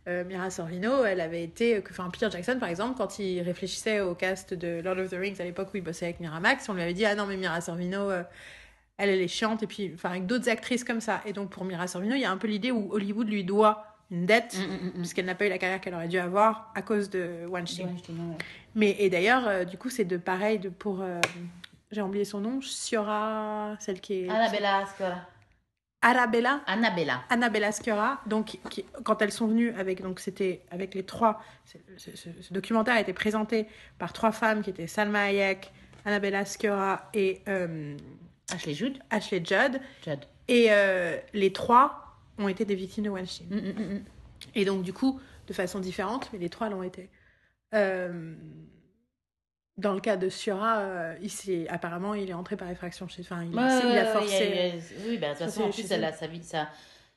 euh, 0.08 0.24
Mira 0.24 0.50
Sorvino, 0.50 1.04
elle 1.04 1.20
avait 1.20 1.42
été. 1.42 1.82
Enfin, 1.90 2.08
Peter 2.10 2.28
Jackson, 2.30 2.58
par 2.60 2.68
exemple, 2.68 2.96
quand 2.96 3.18
il 3.18 3.40
réfléchissait 3.40 4.00
au 4.00 4.14
cast 4.14 4.54
de 4.54 4.80
Lord 4.82 4.98
of 4.98 5.10
the 5.10 5.14
Rings 5.14 5.40
à 5.40 5.44
l'époque 5.44 5.68
où 5.74 5.76
il 5.76 5.82
bossait 5.82 6.06
avec 6.06 6.20
Miramax, 6.20 6.68
on 6.68 6.74
lui 6.74 6.82
avait 6.82 6.94
dit 6.94 7.04
Ah 7.04 7.14
non, 7.14 7.26
mais 7.26 7.36
Mira 7.36 7.60
Sorvino, 7.60 8.10
euh, 8.10 8.22
elle, 8.98 9.10
elle 9.10 9.20
est 9.20 9.28
chiante, 9.28 9.62
et 9.62 9.66
puis, 9.66 9.92
enfin, 9.94 10.10
avec 10.10 10.26
d'autres 10.26 10.48
actrices 10.48 10.84
comme 10.84 11.00
ça. 11.00 11.22
Et 11.26 11.32
donc, 11.32 11.50
pour 11.50 11.64
Mira 11.64 11.86
Sorvino, 11.86 12.14
il 12.14 12.20
y 12.20 12.24
a 12.24 12.30
un 12.30 12.36
peu 12.36 12.46
l'idée 12.46 12.70
où 12.70 12.92
Hollywood 12.92 13.28
lui 13.28 13.44
doit 13.44 13.96
une 14.10 14.26
dette 14.26 14.56
Mm, 14.56 14.62
mm, 14.62 14.86
mm, 14.86 14.92
puisqu'elle 14.92 15.24
n'a 15.24 15.34
pas 15.34 15.46
eu 15.46 15.48
la 15.48 15.58
carrière 15.58 15.80
qu'elle 15.80 15.94
aurait 15.94 16.08
dû 16.08 16.18
avoir 16.18 16.70
à 16.74 16.82
cause 16.82 17.10
de 17.10 17.44
Weinstein. 17.48 17.88
Ouais. 17.88 18.36
Mais 18.74 18.96
et 18.98 19.10
d'ailleurs, 19.10 19.46
euh, 19.48 19.64
du 19.64 19.78
coup, 19.78 19.90
c'est 19.90 20.04
de 20.04 20.16
pareil 20.16 20.58
de 20.58 20.68
pour 20.68 21.02
euh, 21.02 21.20
j'ai 21.90 22.02
oublié 22.02 22.24
son 22.24 22.40
nom, 22.40 22.60
Sciorra, 22.60 23.76
celle 23.80 24.00
qui 24.00 24.24
est 24.24 24.28
Annabella 24.28 24.84
Sciorra. 24.86 25.20
Arabella, 26.02 26.62
Annabella. 26.66 27.24
Annabella 27.30 27.72
Sciorra. 27.72 28.20
Donc, 28.26 28.58
qui- 28.70 28.84
quand 29.04 29.20
elles 29.22 29.32
sont 29.32 29.46
venues 29.48 29.70
avec 29.72 30.02
donc 30.02 30.20
c'était 30.20 30.62
avec 30.70 30.94
les 30.94 31.04
trois. 31.04 31.42
Ce, 31.64 31.78
ce- 32.14 32.30
ce 32.40 32.52
documentaire 32.52 32.94
a 32.94 33.00
été 33.00 33.12
présenté 33.12 33.66
par 33.98 34.12
trois 34.12 34.32
femmes 34.32 34.62
qui 34.62 34.70
étaient 34.70 34.86
Salma 34.86 35.22
Hayek, 35.24 35.72
Annabella 36.04 36.44
Sciorra 36.44 37.08
et 37.14 37.40
euh, 37.48 37.96
Ashley 38.52 38.74
Judd. 38.74 38.98
Ashley 39.10 39.42
Judd. 39.44 39.80
Judd. 40.04 40.20
Et 40.48 40.66
euh, 40.70 41.16
les 41.32 41.52
trois 41.52 42.18
ont 42.38 42.48
été 42.48 42.64
des 42.64 42.76
victimes 42.76 43.04
de 43.04 43.10
Weinstein. 43.10 43.48
Mm, 43.50 43.56
mm, 43.56 43.94
mm. 43.94 44.04
Et 44.54 44.64
donc, 44.64 44.82
du 44.82 44.92
coup, 44.92 45.18
de 45.48 45.52
façon 45.52 45.80
différente, 45.80 46.28
mais 46.32 46.38
les 46.38 46.50
trois 46.50 46.68
l'ont 46.68 46.82
été. 46.84 47.08
Euh, 47.74 48.34
dans 49.78 49.92
le 49.94 50.00
cas 50.00 50.16
de 50.16 50.28
Sciorra, 50.28 50.78
euh, 50.78 51.14
il 51.22 51.30
apparemment, 51.68 52.14
il 52.14 52.30
est 52.30 52.34
entré 52.34 52.56
par 52.56 52.70
effraction 52.70 53.08
chez. 53.08 53.22
Enfin, 53.22 53.42
il, 53.42 53.54
Ouais, 53.54 53.62
il 53.82 53.86
ouais, 53.90 53.98
a 53.98 54.06
forcé. 54.06 54.50
il 54.50 54.58
a- 55.04 55.08
Oui, 55.08 55.18
bah, 55.18 55.28
de 55.28 55.32
toute 55.34 55.44
façon, 55.44 55.62
en 55.62 55.66
c'est- 55.72 55.80
plus, 55.82 55.88
c'est- 55.88 55.94
elle 55.94 56.04
a 56.04 56.12
sa 56.12 56.26
vie, 56.26 56.42
sa, 56.42 56.68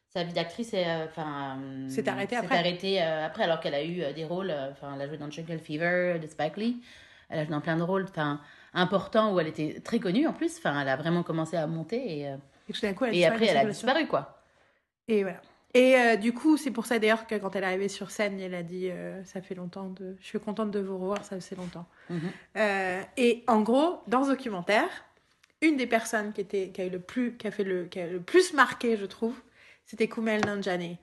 sa 0.09 0.23
vie 0.23 0.33
d'actrice 0.33 0.73
est, 0.73 0.87
euh, 0.87 1.05
enfin, 1.05 1.59
euh, 1.61 1.89
S'est 1.89 2.07
arrêtée 2.09 2.35
s'est 2.35 2.41
après. 2.43 2.57
arrêtée, 2.57 3.01
euh, 3.01 3.25
après, 3.25 3.43
alors 3.43 3.59
qu'elle 3.59 3.75
a 3.75 3.83
eu 3.83 4.01
euh, 4.01 4.11
des 4.13 4.25
rôles. 4.25 4.53
Enfin, 4.71 4.93
elle 4.95 5.01
a 5.03 5.07
joué 5.07 5.17
dans 5.17 5.29
Jungle 5.31 5.59
Fever 5.59 6.19
de 6.21 6.27
Spike 6.27 6.57
Lee. 6.57 6.81
Elle 7.29 7.39
a 7.39 7.43
joué 7.43 7.51
dans 7.51 7.61
plein 7.61 7.77
de 7.77 7.83
rôles, 7.83 8.05
enfin, 8.09 8.41
importants 8.73 9.33
où 9.33 9.39
elle 9.39 9.47
était 9.47 9.79
très 9.83 9.99
connue 9.99 10.27
en 10.27 10.33
plus. 10.33 10.57
Enfin, 10.57 10.81
elle 10.81 10.89
a 10.89 10.95
vraiment 10.95 11.23
commencé 11.23 11.55
à 11.57 11.65
monter 11.67 12.19
et, 12.21 12.25
Et, 12.67 12.93
coup, 12.93 13.05
elle 13.05 13.15
et 13.15 13.25
après, 13.25 13.45
elle 13.47 13.57
a 13.57 13.65
disparu, 13.65 14.07
quoi. 14.07 14.41
Et 15.07 15.23
voilà. 15.23 15.39
Et 15.73 15.95
euh, 15.95 16.15
du 16.15 16.33
coup, 16.33 16.57
c'est 16.57 16.71
pour 16.71 16.85
ça 16.85 16.97
d'ailleurs 16.97 17.27
que 17.27 17.35
quand 17.35 17.55
elle 17.55 17.63
est 17.63 17.67
arrivée 17.67 17.89
sur 17.89 18.09
scène, 18.09 18.39
elle 18.39 18.55
a 18.55 18.63
dit 18.63 18.89
euh, 18.89 19.23
Ça 19.23 19.41
fait 19.41 19.55
longtemps 19.55 19.89
de. 19.89 20.15
Je 20.19 20.25
suis 20.25 20.39
contente 20.39 20.71
de 20.71 20.79
vous 20.79 20.97
revoir, 20.97 21.23
ça 21.23 21.39
fait 21.39 21.55
longtemps. 21.55 21.85
Mhm. 22.09 22.19
Euh, 22.57 23.01
et 23.17 23.43
en 23.47 23.61
gros, 23.61 24.01
dans 24.07 24.23
ce 24.23 24.29
documentaire, 24.29 24.89
une 25.61 25.77
des 25.77 25.85
personnes 25.85 26.33
qui, 26.33 26.41
était, 26.41 26.69
qui, 26.69 26.81
a, 26.81 26.85
eu 26.85 26.89
le 26.89 26.99
plus, 26.99 27.37
qui, 27.37 27.45
a, 27.45 27.51
fait 27.51 27.63
le, 27.63 27.85
qui 27.85 27.99
a 27.99 28.07
le 28.07 28.19
plus 28.19 28.53
marqué, 28.53 28.97
je 28.97 29.05
trouve, 29.05 29.35
c'était 29.85 30.07
Kumail 30.07 30.41
Nanjiani. 30.45 30.97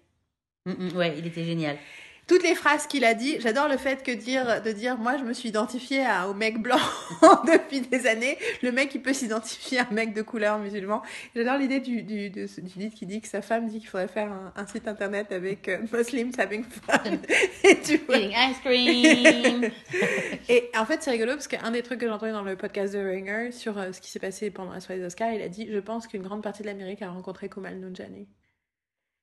Mm, 0.64 0.97
ouais, 0.97 1.16
il 1.16 1.26
était 1.26 1.44
génial. 1.44 1.78
Toutes 2.26 2.42
les 2.42 2.56
phrases 2.56 2.88
qu'il 2.88 3.04
a 3.04 3.14
dit, 3.14 3.36
j'adore 3.38 3.68
le 3.68 3.76
fait 3.76 4.02
que 4.02 4.10
dire, 4.10 4.60
de 4.60 4.72
dire, 4.72 4.98
moi 4.98 5.16
je 5.16 5.22
me 5.22 5.32
suis 5.32 5.48
identifiée 5.48 6.04
à, 6.04 6.28
au 6.28 6.34
mec 6.34 6.60
blanc 6.60 6.80
depuis 7.46 7.82
des 7.82 8.08
années, 8.08 8.36
le 8.62 8.72
mec 8.72 8.92
il 8.96 9.00
peut 9.00 9.12
s'identifier 9.12 9.78
à 9.78 9.86
un 9.88 9.94
mec 9.94 10.12
de 10.12 10.22
couleur 10.22 10.58
musulman. 10.58 11.02
J'adore 11.36 11.56
l'idée 11.56 11.78
du, 11.78 12.02
du, 12.02 12.30
de 12.30 12.46
du 12.46 12.78
lead 12.78 12.94
qui 12.94 13.06
dit 13.06 13.20
que 13.20 13.28
sa 13.28 13.42
femme 13.42 13.68
dit 13.68 13.78
qu'il 13.78 13.88
faudrait 13.88 14.08
faire 14.08 14.32
un, 14.32 14.52
un 14.56 14.66
site 14.66 14.88
internet 14.88 15.30
avec 15.30 15.68
euh, 15.68 15.78
Muslims 15.92 16.32
having 16.36 16.64
fun. 16.64 16.98
Et 17.64 17.78
tu 17.80 17.98
vois. 17.98 18.18
Eating 18.18 18.32
ice 18.32 18.58
cream. 18.58 19.70
Et 20.48 20.70
en 20.76 20.84
fait, 20.84 21.04
c'est 21.04 21.12
rigolo 21.12 21.32
parce 21.32 21.46
qu'un 21.46 21.70
des 21.70 21.82
trucs 21.82 22.00
que 22.00 22.06
j'ai 22.06 22.12
entendu 22.12 22.32
dans 22.32 22.42
le 22.42 22.56
podcast 22.56 22.92
de 22.92 22.98
Ringer 22.98 23.52
sur 23.52 23.78
euh, 23.78 23.92
ce 23.92 24.00
qui 24.00 24.10
s'est 24.10 24.18
passé 24.18 24.50
pendant 24.50 24.72
la 24.72 24.80
soirée 24.80 24.98
des 24.98 25.06
Oscars, 25.06 25.32
il 25.32 25.42
a 25.42 25.48
dit 25.48 25.68
Je 25.70 25.78
pense 25.78 26.08
qu'une 26.08 26.22
grande 26.22 26.42
partie 26.42 26.62
de 26.62 26.66
l'Amérique 26.66 27.02
a 27.02 27.10
rencontré 27.10 27.48
Kumail 27.48 27.78
Nanjiani. 27.78 28.26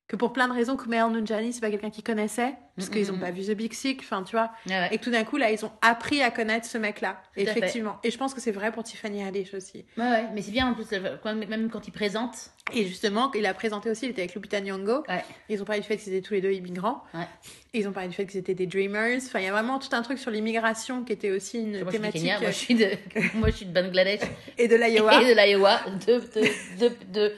Que 0.06 0.16
pour 0.16 0.32
plein 0.34 0.48
de 0.48 0.52
raisons, 0.52 0.76
Kumail 0.76 1.10
Nanjiani, 1.10 1.52
c'est 1.54 1.60
pas 1.62 1.70
quelqu'un 1.70 1.88
qu'ils 1.88 2.04
connaissaient, 2.04 2.54
parce 2.76 2.90
qu'ils 2.90 3.10
ont 3.10 3.16
mm. 3.16 3.20
pas 3.20 3.30
vu 3.30 3.42
The 3.42 3.52
Big 3.52 3.72
Sick, 3.72 4.00
enfin, 4.00 4.22
tu 4.22 4.36
vois. 4.36 4.50
Ouais. 4.68 4.88
Et 4.92 4.98
que 4.98 5.04
tout 5.04 5.10
d'un 5.10 5.24
coup, 5.24 5.38
là, 5.38 5.50
ils 5.50 5.64
ont 5.64 5.72
appris 5.80 6.20
à 6.22 6.30
connaître 6.30 6.66
ce 6.66 6.76
mec-là. 6.76 7.22
Effectivement. 7.36 7.98
Et 8.04 8.10
je 8.10 8.18
pense 8.18 8.34
que 8.34 8.40
c'est 8.40 8.52
vrai 8.52 8.70
pour 8.70 8.82
Tiffany 8.84 9.22
Haddish 9.24 9.54
aussi. 9.54 9.86
Ouais, 9.96 10.04
ouais, 10.04 10.24
mais 10.34 10.42
c'est 10.42 10.50
bien 10.50 10.66
en 10.68 10.74
plus, 10.74 10.84
euh, 10.92 11.34
même 11.46 11.70
quand 11.70 11.88
il 11.88 11.92
présente. 11.92 12.50
Et 12.74 12.86
justement, 12.86 13.30
il 13.34 13.46
a 13.46 13.54
présenté 13.54 13.90
aussi, 13.90 14.06
il 14.06 14.10
était 14.10 14.22
avec 14.22 14.34
Lupita 14.34 14.60
Nyong'o. 14.60 15.04
Ouais. 15.08 15.24
Ils 15.48 15.60
ont 15.62 15.64
parlé 15.64 15.80
du 15.80 15.86
fait 15.86 15.96
qu'ils 15.96 16.12
étaient 16.14 16.26
tous 16.26 16.34
les 16.34 16.40
deux 16.40 16.52
immigrants. 16.52 17.02
Ouais. 17.14 17.26
Ils 17.74 17.86
ont 17.88 17.92
parlé 17.92 18.08
du 18.08 18.14
fait 18.14 18.24
qu'ils 18.26 18.40
étaient 18.40 18.54
des 18.54 18.66
dreamers. 18.66 19.18
Enfin, 19.24 19.40
il 19.40 19.44
y 19.44 19.48
a 19.48 19.52
vraiment 19.52 19.78
tout 19.78 19.88
un 19.92 20.02
truc 20.02 20.18
sur 20.18 20.30
l'immigration 20.30 21.02
qui 21.04 21.12
était 21.12 21.30
aussi 21.30 21.60
une 21.60 21.82
Moi, 21.82 21.92
thématique. 21.92 22.24
Moi, 22.40 22.50
je 22.50 22.56
suis 22.56 22.74
de, 22.74 22.88
moi, 23.34 23.48
je 23.50 23.56
suis 23.56 23.66
de 23.66 23.72
Bangladesh. 23.72 24.20
Et 24.58 24.68
de 24.68 24.76
l'Iowa. 24.76 25.22
et 25.22 25.34
de 25.34 25.40
l'Iowa, 25.40 25.80
deux, 26.06 26.20
deux, 26.34 26.48
deux, 26.78 26.96
deux, 27.08 27.32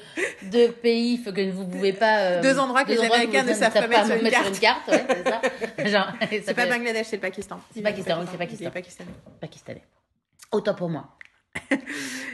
deux 0.51 0.72
pays 0.72 1.22
que 1.22 1.51
vous 1.51 1.64
ne 1.64 1.70
pouvez 1.72 1.93
pas. 1.93 2.18
euh, 2.20 2.43
Deux 2.43 2.56
endroits 2.59 2.85
que 2.85 2.91
les 2.93 2.99
Américains 3.01 3.45
ne 3.45 3.55
savent 3.55 3.73
pas 3.73 3.87
mettre 3.89 4.07
sur 4.07 4.15
une 4.16 4.28
carte. 4.31 4.49
une 4.49 4.59
carte, 4.59 4.89
ouais, 4.89 5.07
c'est 5.09 5.89
ça. 5.91 6.12
C'est 6.45 6.55
pas 6.55 6.66
Bangladesh, 6.66 7.07
c'est 7.07 7.16
le 7.16 7.23
Pakistan. 7.23 7.61
C'est 7.74 7.83
Pakistan, 7.83 8.24
c'est 8.31 8.39
Pakistan. 8.39 8.70
pakistanais. 8.70 9.11
pakistanais. 9.41 9.83
Autant 10.53 10.74
pour 10.74 10.89
moi. 10.89 11.09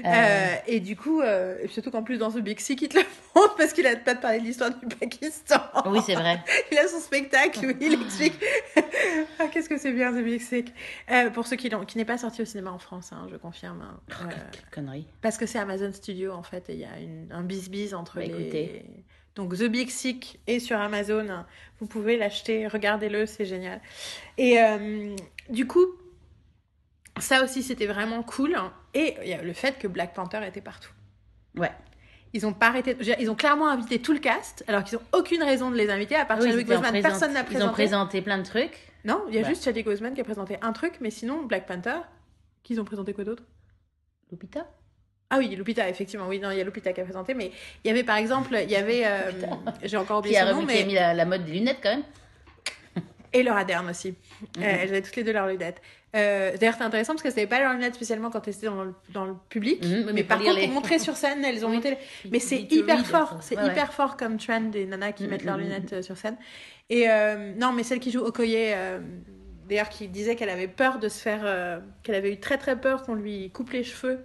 Euh, 0.04 0.54
et 0.66 0.80
du 0.80 0.96
coup, 0.96 1.20
euh, 1.20 1.56
surtout 1.68 1.92
qu'en 1.92 2.02
plus 2.02 2.18
dans 2.18 2.30
ce 2.30 2.40
Big 2.40 2.58
Sick, 2.58 2.82
il 2.82 2.88
te 2.88 2.98
le 2.98 3.04
montre 3.36 3.54
parce 3.54 3.72
qu'il 3.72 3.86
a 3.86 3.94
pas 3.94 4.14
de 4.14 4.20
parler 4.20 4.40
de 4.40 4.44
l'histoire 4.44 4.70
du 4.76 4.84
Pakistan. 4.96 5.60
Oui, 5.86 6.00
c'est 6.04 6.16
vrai. 6.16 6.40
Il 6.72 6.78
a 6.78 6.88
son 6.88 6.98
spectacle 6.98 7.64
où 7.64 7.72
il 7.80 8.02
explique. 8.02 8.34
ah, 9.38 9.46
qu'est-ce 9.46 9.68
que 9.68 9.78
c'est 9.78 9.92
bien, 9.92 10.10
The 10.12 10.24
Big 10.24 10.40
Sick. 10.40 10.72
Euh, 11.08 11.30
pour 11.30 11.46
ceux 11.46 11.54
qui 11.54 11.70
qui 11.86 11.98
n'est 11.98 12.04
pas 12.04 12.18
sorti 12.18 12.42
au 12.42 12.44
cinéma 12.44 12.72
en 12.72 12.80
France, 12.80 13.12
hein, 13.12 13.28
je 13.30 13.36
confirme. 13.36 13.80
hein. 13.82 14.00
Oh, 14.10 14.24
quelle 14.28 14.70
connerie. 14.84 15.06
parce 15.20 15.38
que 15.38 15.46
c'est 15.46 15.60
Amazon 15.60 15.92
Studio 15.92 16.32
en 16.32 16.42
fait, 16.42 16.68
et 16.68 16.72
il 16.72 16.80
y 16.80 16.84
a 16.84 16.98
une, 16.98 17.28
un 17.30 17.42
bis-bis 17.44 17.94
entre 17.94 18.16
Bah, 18.16 18.22
les. 18.22 18.32
écoutez. 18.32 18.84
Donc 19.34 19.56
The 19.56 19.64
Big 19.64 19.88
Sick 19.88 20.40
est 20.46 20.58
sur 20.60 20.78
Amazon. 20.78 21.44
Vous 21.80 21.86
pouvez 21.86 22.16
l'acheter, 22.16 22.66
regardez-le, 22.68 23.26
c'est 23.26 23.46
génial. 23.46 23.80
Et 24.38 24.60
euh, 24.60 25.16
du 25.48 25.66
coup, 25.66 25.86
ça 27.18 27.42
aussi 27.42 27.62
c'était 27.62 27.86
vraiment 27.86 28.22
cool. 28.22 28.56
Et 28.94 29.16
il 29.22 29.28
y 29.28 29.32
a 29.32 29.42
le 29.42 29.52
fait 29.52 29.78
que 29.78 29.88
Black 29.88 30.12
Panther 30.14 30.40
était 30.46 30.60
partout. 30.60 30.92
Ouais. 31.56 31.72
Ils 32.34 32.46
ont 32.46 32.52
pas 32.52 32.68
arrêté. 32.68 32.96
Ils 33.20 33.30
ont 33.30 33.34
clairement 33.34 33.68
invité 33.68 34.00
tout 34.00 34.12
le 34.12 34.18
cast, 34.18 34.64
alors 34.66 34.84
qu'ils 34.84 34.96
ont 34.98 35.02
aucune 35.12 35.42
raison 35.42 35.70
de 35.70 35.76
les 35.76 35.90
inviter. 35.90 36.14
À 36.16 36.24
part 36.24 36.38
Oui, 36.40 36.64
présent- 36.64 36.82
personne 37.02 37.32
n'a 37.34 37.40
Ils 37.40 37.42
ont 37.42 37.46
présenté. 37.46 37.72
présenté 37.72 38.22
plein 38.22 38.38
de 38.38 38.44
trucs. 38.44 38.92
Non, 39.04 39.24
il 39.28 39.34
y 39.34 39.38
a 39.38 39.42
Ouais. 39.42 39.48
juste 39.48 39.64
Chadwick 39.64 39.84
Boseman 39.84 40.14
qui 40.14 40.20
a 40.20 40.24
présenté 40.24 40.56
un 40.62 40.72
truc, 40.72 40.94
mais 41.00 41.10
sinon 41.10 41.42
Black 41.44 41.66
Panther, 41.66 41.98
qu'ils 42.62 42.80
ont 42.80 42.84
présenté 42.84 43.12
quoi 43.12 43.24
d'autre? 43.24 43.42
Lupita? 44.30 44.66
Ah 45.34 45.38
oui, 45.38 45.48
Lupita, 45.56 45.88
effectivement. 45.88 46.28
Oui, 46.28 46.38
non, 46.38 46.50
il 46.50 46.58
y 46.58 46.60
a 46.60 46.64
Lupita 46.64 46.92
qui 46.92 47.00
a 47.00 47.04
présenté, 47.04 47.32
mais 47.32 47.50
il 47.82 47.88
y 47.88 47.90
avait 47.90 48.04
par 48.04 48.16
exemple, 48.16 48.54
il 48.62 48.70
y 48.70 48.76
avait, 48.76 49.06
euh, 49.06 49.30
j'ai 49.82 49.96
encore 49.96 50.18
oublié 50.18 50.34
qui 50.34 50.38
a, 50.40 50.46
son 50.46 50.52
nom, 50.52 50.58
remis- 50.60 50.66
qui 50.66 50.78
a 50.78 50.80
mais 50.82 50.86
mis 50.86 50.94
la, 50.94 51.14
la 51.14 51.24
mode 51.24 51.44
des 51.46 51.52
lunettes 51.52 51.78
quand 51.82 51.88
même. 51.90 52.02
et 53.32 53.42
Laura 53.42 53.64
Dern 53.64 53.88
aussi. 53.88 54.14
Euh, 54.58 54.60
elles 54.60 54.90
avaient 54.90 55.00
toutes 55.00 55.16
les 55.16 55.24
deux 55.24 55.32
leurs 55.32 55.46
lunettes. 55.46 55.80
Euh, 56.14 56.54
D'ailleurs, 56.58 56.74
c'est 56.76 56.84
intéressant 56.84 57.14
parce 57.14 57.22
que 57.22 57.30
c'était 57.30 57.46
pas 57.46 57.60
leurs 57.60 57.72
lunettes 57.72 57.94
spécialement 57.94 58.28
quand 58.30 58.46
elles 58.46 58.54
étaient 58.54 58.66
dans 58.66 58.84
le, 58.84 58.94
dans 59.08 59.24
le 59.24 59.32
public, 59.48 59.82
Mhm, 59.82 60.02
mais, 60.04 60.12
mais 60.12 60.24
par 60.24 60.38
contre, 60.38 60.56
les- 60.56 60.66
pour 60.66 60.70
montrer 60.74 60.98
sur 60.98 61.16
scène, 61.16 61.42
elles 61.42 61.64
ont 61.64 61.70
Oui. 61.70 61.76
monté. 61.76 61.96
Mais 62.30 62.38
c'est 62.38 62.60
hyper 62.70 63.06
fort, 63.06 63.38
c'est 63.40 63.54
Ouais, 63.56 63.62
ouais. 63.62 63.70
hyper 63.70 63.94
fort 63.94 64.18
comme 64.18 64.36
trend 64.36 64.60
des 64.60 64.84
nanas 64.84 65.12
qui 65.12 65.22
Mhm, 65.24 65.30
mettent 65.30 65.44
leurs 65.44 65.56
mhm, 65.56 65.62
lunettes 65.64 66.02
sur 66.02 66.18
scène. 66.18 66.36
Et 66.90 67.08
euh, 67.08 67.54
non, 67.56 67.72
mais 67.72 67.84
celle 67.84 68.00
qui 68.00 68.10
joue 68.10 68.20
Okoye, 68.20 68.54
euh, 68.74 69.00
d'ailleurs, 69.66 69.88
qui 69.88 70.08
disait 70.08 70.36
qu'elle 70.36 70.50
avait 70.50 70.68
peur 70.68 70.98
de 70.98 71.08
se 71.08 71.18
faire, 71.22 71.80
qu'elle 72.02 72.16
avait 72.16 72.34
eu 72.34 72.38
très 72.38 72.58
très 72.58 72.78
peur 72.78 73.02
qu'on 73.04 73.14
lui 73.14 73.50
coupe 73.50 73.70
les 73.70 73.82
cheveux 73.84 74.22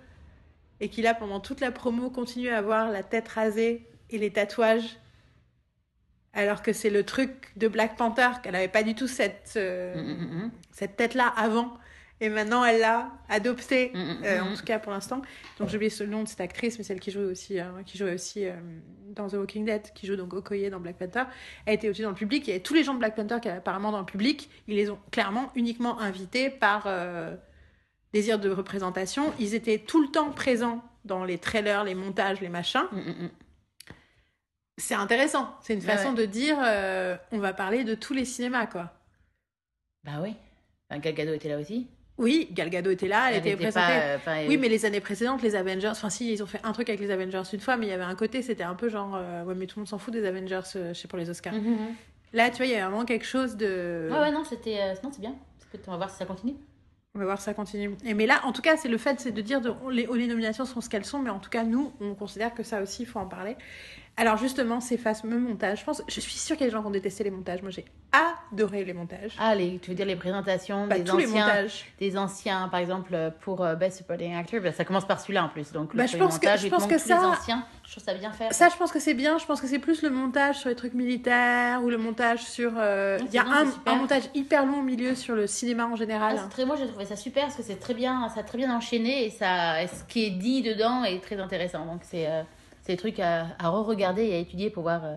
et 0.79 0.89
qu'il 0.89 1.07
a 1.07 1.13
pendant 1.13 1.39
toute 1.39 1.59
la 1.59 1.71
promo 1.71 2.09
continué 2.09 2.51
à 2.51 2.57
avoir 2.57 2.91
la 2.91 3.03
tête 3.03 3.27
rasée 3.27 3.87
et 4.09 4.17
les 4.17 4.31
tatouages. 4.31 4.97
Alors 6.33 6.61
que 6.61 6.71
c'est 6.71 6.91
le 6.91 7.03
truc 7.03 7.51
de 7.55 7.67
Black 7.67 7.97
Panther, 7.97 8.29
qu'elle 8.43 8.55
avait 8.55 8.67
pas 8.67 8.83
du 8.83 8.93
tout 8.93 9.07
cette, 9.07 9.53
euh, 9.55 9.95
Mm, 9.95 10.07
mm, 10.07 10.43
mm. 10.45 10.51
cette 10.71 10.95
tête-là 10.95 11.27
avant. 11.35 11.77
Et 12.19 12.29
maintenant, 12.29 12.65
elle 12.65 12.79
l'a 12.79 13.11
adoptée, 13.29 13.91
Mm, 13.93 14.23
euh, 14.23 14.41
en 14.41 14.55
tout 14.55 14.63
cas 14.63 14.79
pour 14.79 14.91
l'instant. 14.91 15.21
Donc 15.59 15.69
j'ai 15.69 15.75
oublié 15.75 15.89
ce 15.89 16.03
nom 16.03 16.23
de 16.23 16.27
cette 16.27 16.41
actrice, 16.41 16.77
mais 16.77 16.83
celle 16.83 16.99
qui 16.99 17.11
jouait 17.11 17.25
aussi, 17.25 17.59
euh, 17.59 17.65
qui 17.85 17.97
jouait 17.97 18.13
aussi 18.13 18.45
euh, 18.45 18.53
dans 19.15 19.27
The 19.27 19.33
Walking 19.33 19.65
Dead, 19.65 19.93
qui 19.93 20.07
joue 20.07 20.15
donc 20.15 20.33
Okoye 20.33 20.69
dans 20.69 20.79
Black 20.79 20.97
Panther, 20.97 21.23
elle 21.65 21.75
était 21.75 21.89
aussi 21.89 22.01
dans 22.01 22.09
le 22.09 22.15
public. 22.15 22.49
Et 22.49 22.59
tous 22.59 22.73
les 22.73 22.83
gens 22.83 22.93
de 22.93 22.99
Black 22.99 23.15
Panther 23.15 23.37
qui 23.41 23.49
apparemment 23.49 23.91
dans 23.91 23.99
le 23.99 24.05
public, 24.05 24.49
ils 24.67 24.75
les 24.75 24.89
ont 24.89 24.99
clairement 25.11 25.51
uniquement 25.55 25.99
invités 25.99 26.49
par 26.49 26.87
désir 28.17 28.39
de 28.39 28.49
représentation. 28.49 29.31
Ils 29.39 29.53
étaient 29.53 29.77
tout 29.77 30.01
le 30.01 30.07
temps 30.07 30.31
présents 30.31 30.83
dans 31.05 31.23
les 31.23 31.37
trailers, 31.37 31.83
les 31.83 31.93
montages, 31.93 32.41
les 32.41 32.49
machins. 32.49 32.87
Mm, 32.91 32.97
mm, 32.97 33.23
mm. 33.25 33.29
C'est 34.77 34.95
intéressant. 34.95 35.55
C'est 35.61 35.75
une 35.75 35.81
façon 35.81 36.09
ouais. 36.09 36.15
de 36.15 36.25
dire, 36.25 36.57
euh, 36.63 37.15
on 37.31 37.37
va 37.37 37.53
parler 37.53 37.83
de 37.83 37.93
tous 37.93 38.13
les 38.13 38.25
cinémas, 38.25 38.65
quoi. 38.65 38.91
Bah 40.03 40.13
oui. 40.21 40.35
Enfin, 40.89 40.99
Gal 40.99 41.13
Gadot 41.13 41.33
était 41.33 41.49
là 41.49 41.59
aussi. 41.59 41.87
Oui, 42.17 42.47
Gal 42.51 42.71
Gadot 42.71 42.89
était 42.89 43.07
là, 43.07 43.29
elle, 43.29 43.37
était 43.37 43.51
était 43.51 43.63
présentée. 43.65 44.19
pas, 44.25 44.31
euh, 44.31 44.47
Oui, 44.47 44.57
mais 44.57 44.69
les 44.69 44.85
années 44.85 44.99
précédentes, 44.99 45.43
les 45.43 45.55
Avengers, 45.55 45.89
enfin 45.89 46.09
si, 46.09 46.31
ils 46.31 46.41
ont 46.41 46.47
fait 46.47 46.61
un 46.63 46.71
truc 46.71 46.89
avec 46.89 46.99
les 46.99 47.11
Avengers 47.11 47.43
une 47.53 47.59
fois, 47.59 47.77
mais 47.77 47.85
il 47.85 47.89
y 47.89 47.93
avait 47.93 48.03
un 48.03 48.15
côté, 48.15 48.41
c'était 48.41 48.63
un 48.63 48.73
peu 48.73 48.89
genre, 48.89 49.15
euh, 49.15 49.43
ouais, 49.43 49.53
mais 49.53 49.67
tout 49.67 49.77
le 49.77 49.81
monde 49.81 49.87
s'en 49.87 49.99
fout 49.99 50.11
des 50.11 50.25
Avengers, 50.25 50.61
je 50.73 50.93
sais, 50.93 51.07
pour 51.07 51.19
les 51.19 51.29
Oscars. 51.29 51.53
Là, 52.33 52.49
tu 52.49 52.57
vois, 52.57 52.65
il 52.65 52.71
y 52.71 52.75
a 52.75 52.89
vraiment 52.89 53.05
quelque 53.05 53.25
chose 53.25 53.55
de... 53.57 54.09
Ouais, 54.11 54.19
ouais, 54.19 54.31
non, 54.31 54.43
c'était. 54.43 54.93
non, 55.03 55.11
c'est 55.11 55.21
bien. 55.21 55.35
Parce 55.59 55.71
que 55.71 55.77
on 55.87 55.91
va 55.91 55.97
voir 55.97 56.09
si 56.09 56.17
ça 56.17 56.25
continue. 56.25 56.55
On 57.17 57.19
va 57.19 57.25
voir 57.25 57.41
ça 57.41 57.55
continue. 57.55 57.95
Mais 58.03 58.27
là, 58.27 58.41
en 58.43 58.51
tout 58.51 58.61
cas, 58.61 58.77
c'est 58.77 58.89
le 58.89 58.99
fait, 58.99 59.19
c'est 59.19 59.31
de 59.31 59.41
dire, 59.41 59.59
de, 59.59 59.73
les, 59.89 60.05
les 60.05 60.27
nominations 60.27 60.65
sont 60.65 60.81
ce 60.81 60.87
qu'elles 60.87 61.03
sont, 61.03 61.17
mais 61.17 61.31
en 61.31 61.39
tout 61.39 61.49
cas, 61.49 61.63
nous, 61.63 61.91
on 61.99 62.13
considère 62.13 62.53
que 62.53 62.61
ça 62.61 62.79
aussi, 62.79 63.01
il 63.01 63.05
faut 63.07 63.17
en 63.17 63.25
parler. 63.25 63.55
Alors 64.19 64.37
justement, 64.37 64.79
ces 64.79 64.97
fameux 64.97 65.37
montages, 65.37 65.81
je 65.81 65.85
pense, 65.85 66.01
je 66.07 66.19
suis 66.19 66.31
sûre 66.39 66.55
qu'il 66.57 66.65
y 66.65 66.67
a 66.67 66.71
des 66.71 66.75
gens 66.75 66.81
qui 66.81 66.87
ont 66.87 66.91
détesté 66.91 67.23
les 67.23 67.29
montages. 67.29 67.61
Moi, 67.61 67.69
j'ai 67.69 67.85
adoré 68.51 68.83
les 68.83 68.93
montages. 68.93 69.33
Ah, 69.39 69.53
les, 69.53 69.77
tu 69.77 69.91
veux 69.91 69.95
dire 69.95 70.07
les 70.07 70.15
présentations 70.15 70.87
Bah, 70.87 70.97
des 70.97 71.03
tous 71.03 71.17
les 71.17 71.27
anciens, 71.27 71.45
montages. 71.45 71.85
des 71.99 72.17
anciens, 72.17 72.67
par 72.69 72.79
exemple, 72.79 73.15
pour 73.41 73.63
euh, 73.63 73.75
Best 73.75 73.97
Supporting 73.97 74.33
Actor, 74.35 74.59
bah, 74.61 74.71
ça 74.71 74.85
commence 74.85 75.05
par 75.05 75.19
celui-là 75.19 75.43
en 75.43 75.49
plus. 75.49 75.71
Donc, 75.71 75.93
le 75.93 75.99
Bah, 75.99 76.07
je 76.07 76.17
pense 76.17 76.39
que- 76.39 76.45
montage, 76.47 76.61
je 76.61 76.65
il 76.65 76.69
te 76.71 76.75
pense 76.75 76.87
que 76.87 76.97
ça- 76.97 77.15
les 77.19 77.25
anciens. 77.25 77.63
Je 77.85 77.91
trouve 77.91 78.03
ça 78.03 78.13
bien 78.15 78.31
fait. 78.31 78.51
Ça, 78.53 78.69
je 78.69 78.75
pense 78.75 78.91
que 78.91 78.99
c'est 78.99 79.13
bien. 79.13 79.37
Je 79.37 79.45
pense 79.45 79.61
que 79.61 79.67
c'est 79.67 79.77
plus 79.77 80.01
le 80.01 80.09
montage 80.09 80.55
sur 80.57 80.69
les 80.69 80.75
trucs 80.75 80.95
militaires 80.95 81.83
ou 81.83 81.89
le 81.91 81.97
montage 81.99 82.41
sur. 82.43 82.71
euh, 82.75 83.19
Ouais, 83.19 83.25
Il 83.27 83.33
y 83.35 83.37
a 83.37 83.45
un, 83.45 83.95
montage 83.95 84.23
hyper 84.33 84.65
long 84.65 84.79
au 84.79 84.83
milieu 84.83 85.13
sur 85.13 85.35
le 85.35 85.45
cinéma 85.45 85.85
en 85.85 85.93
Ah, 85.93 85.95
général. 85.95 86.39
c'est 86.41 86.49
très, 86.49 86.65
moi, 86.65 86.75
j'ai 86.75 86.87
trouvé 86.87 87.05
ça 87.05 87.15
super 87.15 87.43
parce 87.43 87.55
que 87.55 87.61
c'est 87.63 87.79
très 87.79 87.93
bien, 87.93 88.27
ça 88.29 88.39
a 88.39 88.43
très 88.43 88.57
bien 88.57 88.75
enchaîné 88.75 89.25
et 89.25 89.29
ça, 89.29 89.75
ce 89.87 90.03
qui 90.05 90.25
est 90.25 90.31
dit 90.31 90.63
dedans 90.63 91.03
est 91.03 91.21
très 91.21 91.39
intéressant. 91.39 91.85
Donc, 91.85 91.99
c'est 92.01 92.25
euh, 92.27 92.41
c'est 92.87 92.93
des 92.93 92.97
trucs 92.97 93.19
à, 93.19 93.47
à 93.59 93.69
re-regarder 93.69 94.23
et 94.25 94.33
à 94.35 94.37
étudier 94.39 94.69
pour 94.71 94.81
voir. 94.83 95.05
euh, 95.05 95.15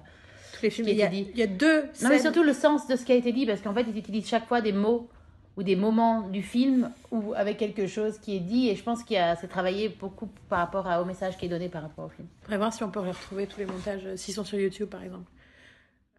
Tous 0.54 0.62
les 0.64 0.70
films. 0.70 0.86
qui 0.88 0.92
Il 0.92 0.98
y, 0.98 1.02
a, 1.02 1.06
dit. 1.06 1.28
il 1.32 1.38
y 1.38 1.42
a 1.42 1.46
deux. 1.46 1.84
Non, 2.02 2.08
mais 2.10 2.18
surtout 2.18 2.42
le 2.42 2.52
sens 2.52 2.86
de 2.88 2.96
ce 2.96 3.04
qui 3.06 3.12
a 3.12 3.14
été 3.14 3.32
dit, 3.32 3.46
parce 3.46 3.60
qu'en 3.62 3.72
fait, 3.72 3.86
ils 3.88 3.96
utilisent 3.96 4.28
chaque 4.28 4.46
fois 4.46 4.60
des 4.60 4.72
mots 4.72 5.08
ou 5.56 5.62
des 5.62 5.76
moments 5.76 6.22
du 6.28 6.42
film 6.42 6.90
ou 7.10 7.32
avec 7.34 7.56
quelque 7.58 7.86
chose 7.86 8.18
qui 8.18 8.36
est 8.36 8.40
dit, 8.40 8.68
et 8.68 8.76
je 8.76 8.82
pense 8.82 9.02
qu'il 9.04 9.16
a 9.16 9.36
c'est 9.36 9.48
travaillé 9.48 9.88
beaucoup 9.88 10.28
par 10.48 10.58
rapport 10.60 10.86
à- 10.86 11.00
au 11.02 11.04
message 11.04 11.36
qui 11.38 11.46
est 11.46 11.48
donné 11.48 11.68
par 11.68 11.82
rapport 11.82 12.06
au 12.06 12.08
film. 12.08 12.28
On 12.40 12.44
pourrait 12.44 12.56
voir 12.58 12.72
si 12.72 12.82
on 12.84 12.90
peut 12.90 13.00
retrouver 13.00 13.46
tous 13.46 13.58
les 13.60 13.66
montages, 13.66 14.02
euh, 14.06 14.16
s'ils 14.16 14.34
sont 14.34 14.44
sur 14.44 14.58
YouTube 14.58 14.88
par 14.88 15.02
exemple. 15.02 15.30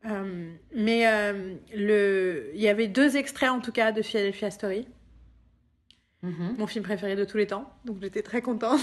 Euh, 0.05 0.51
mais 0.75 1.07
euh, 1.07 1.53
le... 1.75 2.49
il 2.55 2.61
y 2.61 2.67
avait 2.67 2.87
deux 2.87 3.17
extraits 3.17 3.49
en 3.51 3.59
tout 3.61 3.71
cas 3.71 3.91
de 3.91 4.01
Philadelphia 4.01 4.49
Story, 4.51 4.87
Mhm. 6.23 6.55
mon 6.59 6.67
film 6.67 6.83
préféré 6.83 7.15
de 7.15 7.25
tous 7.25 7.37
les 7.37 7.47
temps, 7.47 7.71
donc 7.85 7.97
j'étais 8.01 8.21
très 8.21 8.41
contente. 8.41 8.79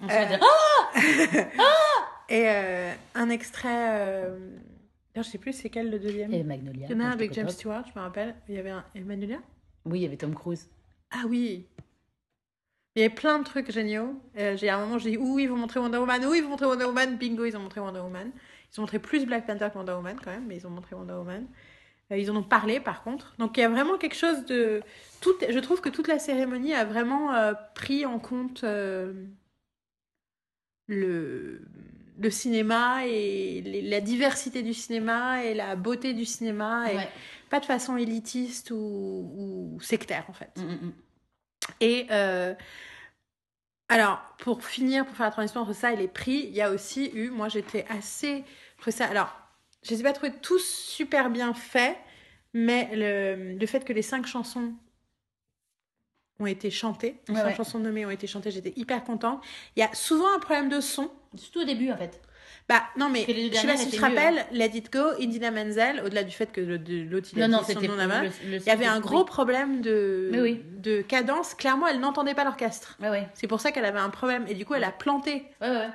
On 0.00 0.08
Euh, 0.08 0.26
dire, 0.26 0.40
Ah 1.58 2.24
Et 2.28 2.48
euh, 2.48 2.92
un 3.14 3.28
extrait, 3.30 3.68
euh... 4.00 4.38
d'ailleurs, 5.14 5.24
je 5.24 5.30
sais 5.30 5.38
plus 5.38 5.52
c'est 5.52 5.70
quel 5.70 5.90
le 5.90 5.98
deuxième. 5.98 6.32
Et 6.32 6.42
Magnolia. 6.42 6.86
Il 6.88 6.92
y 6.92 6.94
en 6.96 7.00
a 7.00 7.04
un 7.08 7.10
avec 7.12 7.32
James. 7.34 7.48
Stewart, 7.48 7.84
je 7.92 7.98
me 7.98 8.04
rappelle. 8.04 8.34
Il 8.48 8.54
y 8.56 8.58
avait 8.58 8.70
un 8.70 8.84
Emmanuel. 8.94 9.38
Oui, 9.84 10.00
il 10.00 10.02
y 10.02 10.06
avait 10.06 10.16
Tom 10.16 10.34
Cruise. 10.34 10.68
Ah 11.12 11.22
oui. 11.28 11.66
Il 12.94 13.02
y 13.02 13.04
avait 13.04 13.14
plein 13.14 13.38
de 13.38 13.44
trucs 13.44 13.70
géniaux. 13.70 14.14
Euh, 14.38 14.56
j'ai 14.56 14.68
à 14.68 14.76
un 14.76 14.80
moment, 14.84 14.98
j'ai 14.98 15.10
dit, 15.12 15.16
oui, 15.16 15.44
ils 15.44 15.48
vont 15.48 15.56
montrer 15.56 15.80
Wonder 15.80 15.98
Woman, 15.98 16.24
oui, 16.26 16.38
ils 16.38 16.42
vont 16.42 16.50
montrer 16.50 16.66
Wonder 16.66 16.84
Woman. 16.84 17.16
Bingo, 17.16 17.44
ils 17.44 17.56
ont 17.56 17.60
montré 17.60 17.80
Wonder 17.80 18.00
Woman. 18.00 18.30
Ils 18.72 18.80
ont 18.80 18.82
montré 18.82 18.98
plus 18.98 19.24
Black 19.24 19.46
Panther 19.46 19.68
que 19.72 19.78
Wonder 19.78 19.92
Woman 19.92 20.16
quand 20.22 20.30
même, 20.30 20.46
mais 20.46 20.56
ils 20.56 20.66
ont 20.66 20.70
montré 20.70 20.94
Wonder 20.94 21.14
Woman. 21.14 21.46
Euh, 22.12 22.18
ils 22.18 22.30
en 22.30 22.36
ont 22.36 22.42
parlé 22.44 22.78
par 22.78 23.02
contre. 23.02 23.34
Donc 23.38 23.56
il 23.56 23.60
y 23.60 23.64
a 23.64 23.68
vraiment 23.68 23.98
quelque 23.98 24.14
chose 24.16 24.44
de. 24.46 24.82
Tout... 25.20 25.32
Je 25.48 25.58
trouve 25.58 25.80
que 25.80 25.88
toute 25.88 26.06
la 26.08 26.18
cérémonie 26.20 26.74
a 26.74 26.84
vraiment 26.84 27.34
euh, 27.34 27.54
pris 27.74 28.06
en 28.06 28.18
compte 28.20 28.62
euh, 28.64 29.12
le... 30.86 31.60
le 32.18 32.30
cinéma 32.30 33.06
et 33.06 33.62
les- 33.62 33.82
la 33.82 34.00
diversité 34.00 34.62
du 34.62 34.74
cinéma 34.74 35.44
et 35.44 35.54
la 35.54 35.74
beauté 35.76 36.12
du 36.14 36.24
cinéma. 36.24 36.92
Et 36.92 36.96
Ouais. 36.96 37.08
pas 37.50 37.60
de 37.60 37.64
façon 37.66 37.96
élitiste 37.96 38.70
ou, 38.70 38.76
ou 39.76 39.80
sectaire 39.80 40.24
en 40.28 40.32
fait. 40.32 40.50
Mm, 40.56 40.62
mm, 40.62 40.86
mm. 40.86 40.92
Et 41.80 42.06
euh, 42.10 42.54
alors, 43.88 44.20
pour 44.38 44.64
finir, 44.64 45.04
pour 45.06 45.14
faire 45.16 45.26
la 45.26 45.32
transition 45.32 45.60
entre 45.60 45.74
ça 45.74 45.92
et 45.92 45.96
les 45.96 46.08
prix, 46.08 46.44
il 46.48 46.54
y 46.54 46.60
a 46.62 46.70
aussi 46.70 47.10
eu, 47.14 47.30
moi 47.30 47.48
j'étais 47.48 47.84
assez. 47.88 48.44
Je 48.76 48.80
trouvais 48.80 48.96
ça. 48.96 49.06
Alors, 49.06 49.36
je 49.82 49.90
les 49.90 50.00
ai 50.00 50.02
pas 50.02 50.12
trouvés 50.12 50.32
tous 50.42 50.64
super 50.64 51.30
bien 51.30 51.54
faits, 51.54 51.96
mais 52.54 52.90
le, 52.94 53.54
le 53.58 53.66
fait 53.66 53.84
que 53.84 53.92
les 53.92 54.02
cinq 54.02 54.26
chansons 54.26 54.74
ont 56.38 56.46
été 56.46 56.70
chantées, 56.70 57.20
les 57.28 57.34
Ouais, 57.34 57.40
cinq 57.40 57.50
ouais. 57.50 57.56
chansons 57.56 57.78
nommées 57.78 58.04
ont 58.06 58.10
été 58.10 58.26
chantées, 58.26 58.50
j'étais 58.50 58.72
hyper 58.76 59.04
contente. 59.04 59.42
Il 59.76 59.80
y 59.80 59.82
a 59.82 59.94
souvent 59.94 60.32
un 60.34 60.38
problème 60.38 60.68
de 60.68 60.80
son. 60.80 61.10
Surtout 61.36 61.60
au 61.60 61.64
début, 61.64 61.90
en 61.90 61.96
fait. 61.96 62.20
Bah 62.72 62.84
non, 62.96 63.10
mais 63.10 63.26
je 63.28 63.54
sais 63.54 63.66
pas 63.66 63.76
si 63.76 63.90
tu 63.90 63.96
te 63.96 64.00
rappelles, 64.00 64.46
Let 64.50 64.70
It 64.74 64.90
Go, 64.90 65.00
Indina 65.20 65.50
Menzel, 65.50 66.00
au-delà 66.06 66.24
du 66.24 66.32
fait 66.32 66.50
que 66.50 66.62
l'autre 66.62 67.28
il 67.34 67.42
a 67.42 67.46
Non, 67.46 67.58
non, 67.58 67.64
son 67.64 67.80
nom 67.82 67.96
là-bas, 67.96 68.22
il 68.44 68.62
y 68.62 68.70
avait 68.70 68.86
un 68.86 68.98
gros 68.98 69.24
problème 69.24 69.82
de, 69.82 70.30
oui. 70.32 70.62
de 70.78 71.02
cadence. 71.02 71.52
Clairement, 71.52 71.86
elle 71.86 72.00
n'entendait 72.00 72.32
pas 72.32 72.44
l'orchestre. 72.44 72.96
Ouais. 73.02 73.28
C'est 73.34 73.46
pour 73.46 73.60
ça 73.60 73.72
qu'elle 73.72 73.84
avait 73.84 73.98
un 73.98 74.08
problème. 74.08 74.46
Et 74.48 74.54
du 74.54 74.64
coup, 74.64 74.72
elle 74.72 74.84
a 74.84 74.90
planté 74.90 75.44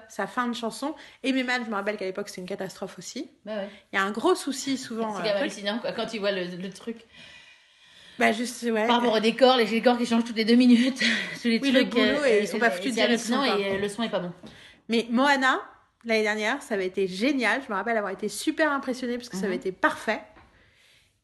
sa 0.07 0.27
fin 0.27 0.47
de 0.47 0.53
chanson. 0.53 0.93
Et 1.23 1.33
Meman, 1.33 1.63
je 1.65 1.69
me 1.71 1.75
rappelle 1.75 1.97
qu'à 1.97 2.05
l'époque, 2.05 2.29
c'était 2.29 2.41
une 2.41 2.47
catastrophe 2.47 2.99
aussi. 2.99 3.31
Il 3.47 3.51
y 3.93 3.97
a 3.97 4.03
un 4.03 4.11
gros 4.11 4.35
souci 4.35 4.77
souvent. 4.77 5.15
C'est 5.15 5.21
euh, 5.21 5.23
quand 5.23 5.23
même 5.23 5.33
truc. 5.33 5.51
hallucinant 5.51 5.79
quoi, 5.79 5.91
quand 5.93 6.05
tu 6.05 6.19
vois 6.19 6.31
le, 6.31 6.43
le 6.45 6.69
truc. 6.69 6.97
Bah, 8.19 8.31
juste, 8.31 8.63
ouais. 8.63 8.85
Par 8.85 8.97
rapport 8.97 9.13
au 9.13 9.19
décor, 9.19 9.57
les 9.57 9.65
décors 9.65 9.97
qui 9.97 10.05
changent 10.05 10.25
toutes 10.25 10.37
les 10.37 10.45
deux 10.45 10.55
minutes. 10.55 10.99
tous 11.41 11.47
les 11.47 11.59
Oui, 11.59 11.71
le 11.71 11.83
boulot, 11.85 12.23
et 12.25 12.41
ils 12.41 12.47
sont 12.47 12.59
pas 12.59 12.69
foutus 12.69 12.91
de 12.91 12.95
dire 12.95 13.09
le 13.09 13.17
son, 13.17 13.43
et 13.43 13.73
euh, 13.73 13.79
le 13.79 13.89
son 13.89 14.03
est 14.03 14.09
pas 14.09 14.19
bon. 14.19 14.31
Mais 14.89 15.07
Moana, 15.09 15.61
l'année 16.07 16.23
dernière, 16.23 16.61
ça 16.61 16.73
avait 16.75 16.87
été 16.87 17.07
génial. 17.07 17.61
Je 17.65 17.69
me 17.71 17.75
rappelle 17.75 17.97
avoir 17.97 18.11
été 18.13 18.29
super 18.29 18.71
impressionnée 18.71 19.17
parce 19.17 19.29
que 19.29 19.35
ça 19.37 19.45
avait 19.45 19.55
Mhm. 19.55 19.59
été 19.61 19.71
parfait. 19.71 20.21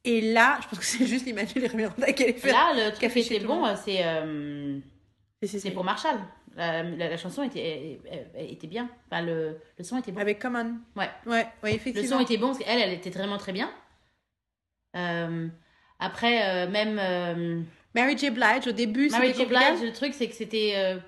Et 0.05 0.19
là, 0.33 0.59
je 0.61 0.67
pense 0.67 0.79
que 0.79 0.85
c'est 0.85 1.05
juste 1.05 1.25
l'Emmanuel 1.25 1.71
Miranda 1.75 2.11
qui 2.11 2.23
allait 2.23 2.33
faire. 2.33 2.53
Là, 2.53 2.73
le 2.75 2.89
truc 2.91 3.01
Café 3.01 3.21
qui 3.21 3.33
était 3.33 3.41
le 3.41 3.47
bon, 3.47 3.65
euh, 3.65 3.73
c'est 3.81 4.01
euh, 4.03 4.79
pour 5.73 5.83
Marshall. 5.83 6.17
La, 6.55 6.83
la, 6.83 7.09
la 7.09 7.17
chanson 7.17 7.41
était, 7.41 7.99
euh, 8.11 8.23
était 8.37 8.67
bien. 8.67 8.89
Enfin, 9.09 9.21
le, 9.23 9.57
le 9.77 9.83
son 9.83 9.97
était 9.97 10.11
bon. 10.11 10.19
Avec 10.19 10.39
Common. 10.39 10.75
Ouais. 10.95 11.09
Ouais, 11.25 11.47
ouais, 11.63 11.69
Le 11.71 11.75
effectivement. 11.75 12.17
son 12.17 12.23
était 12.23 12.37
bon 12.37 12.47
parce 12.47 12.59
qu'elle, 12.59 12.79
elle 12.79 12.93
était 12.93 13.09
vraiment 13.09 13.37
très 13.37 13.53
bien. 13.53 13.71
Euh, 14.95 15.47
après, 15.99 16.65
euh, 16.67 16.69
même 16.69 16.99
euh, 16.99 17.61
Mary 17.95 18.17
J. 18.17 18.29
Blige, 18.29 18.67
au 18.67 18.71
début, 18.71 19.09
Mary 19.09 19.27
c'était 19.29 19.39
J. 19.39 19.45
compliqué. 19.49 19.71
Blige, 19.71 19.81
le 19.83 19.93
truc, 19.93 20.13
c'est 20.13 20.27
que 20.27 20.35
c'était. 20.35 20.99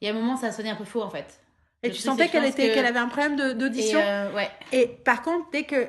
Il 0.00 0.06
y 0.06 0.10
a 0.10 0.14
un 0.14 0.18
moment, 0.18 0.36
ça 0.36 0.50
sonnait 0.52 0.70
un 0.70 0.76
peu 0.76 0.84
faux 0.84 1.02
en 1.02 1.10
fait. 1.10 1.40
Et 1.84 1.90
tu 1.90 1.98
sentais 2.02 2.28
qu'elle 2.28 2.44
était, 2.44 2.76
avait 2.80 2.98
un 2.98 3.06
problème 3.06 3.36
de- 3.36 3.50
Et, 3.50 3.54
d'audition. 3.54 4.00
euh, 4.02 4.32
ouais, 4.34 4.50
Et 4.72 4.86
par 4.88 5.22
contre, 5.22 5.48
dès 5.52 5.62
que 5.62 5.86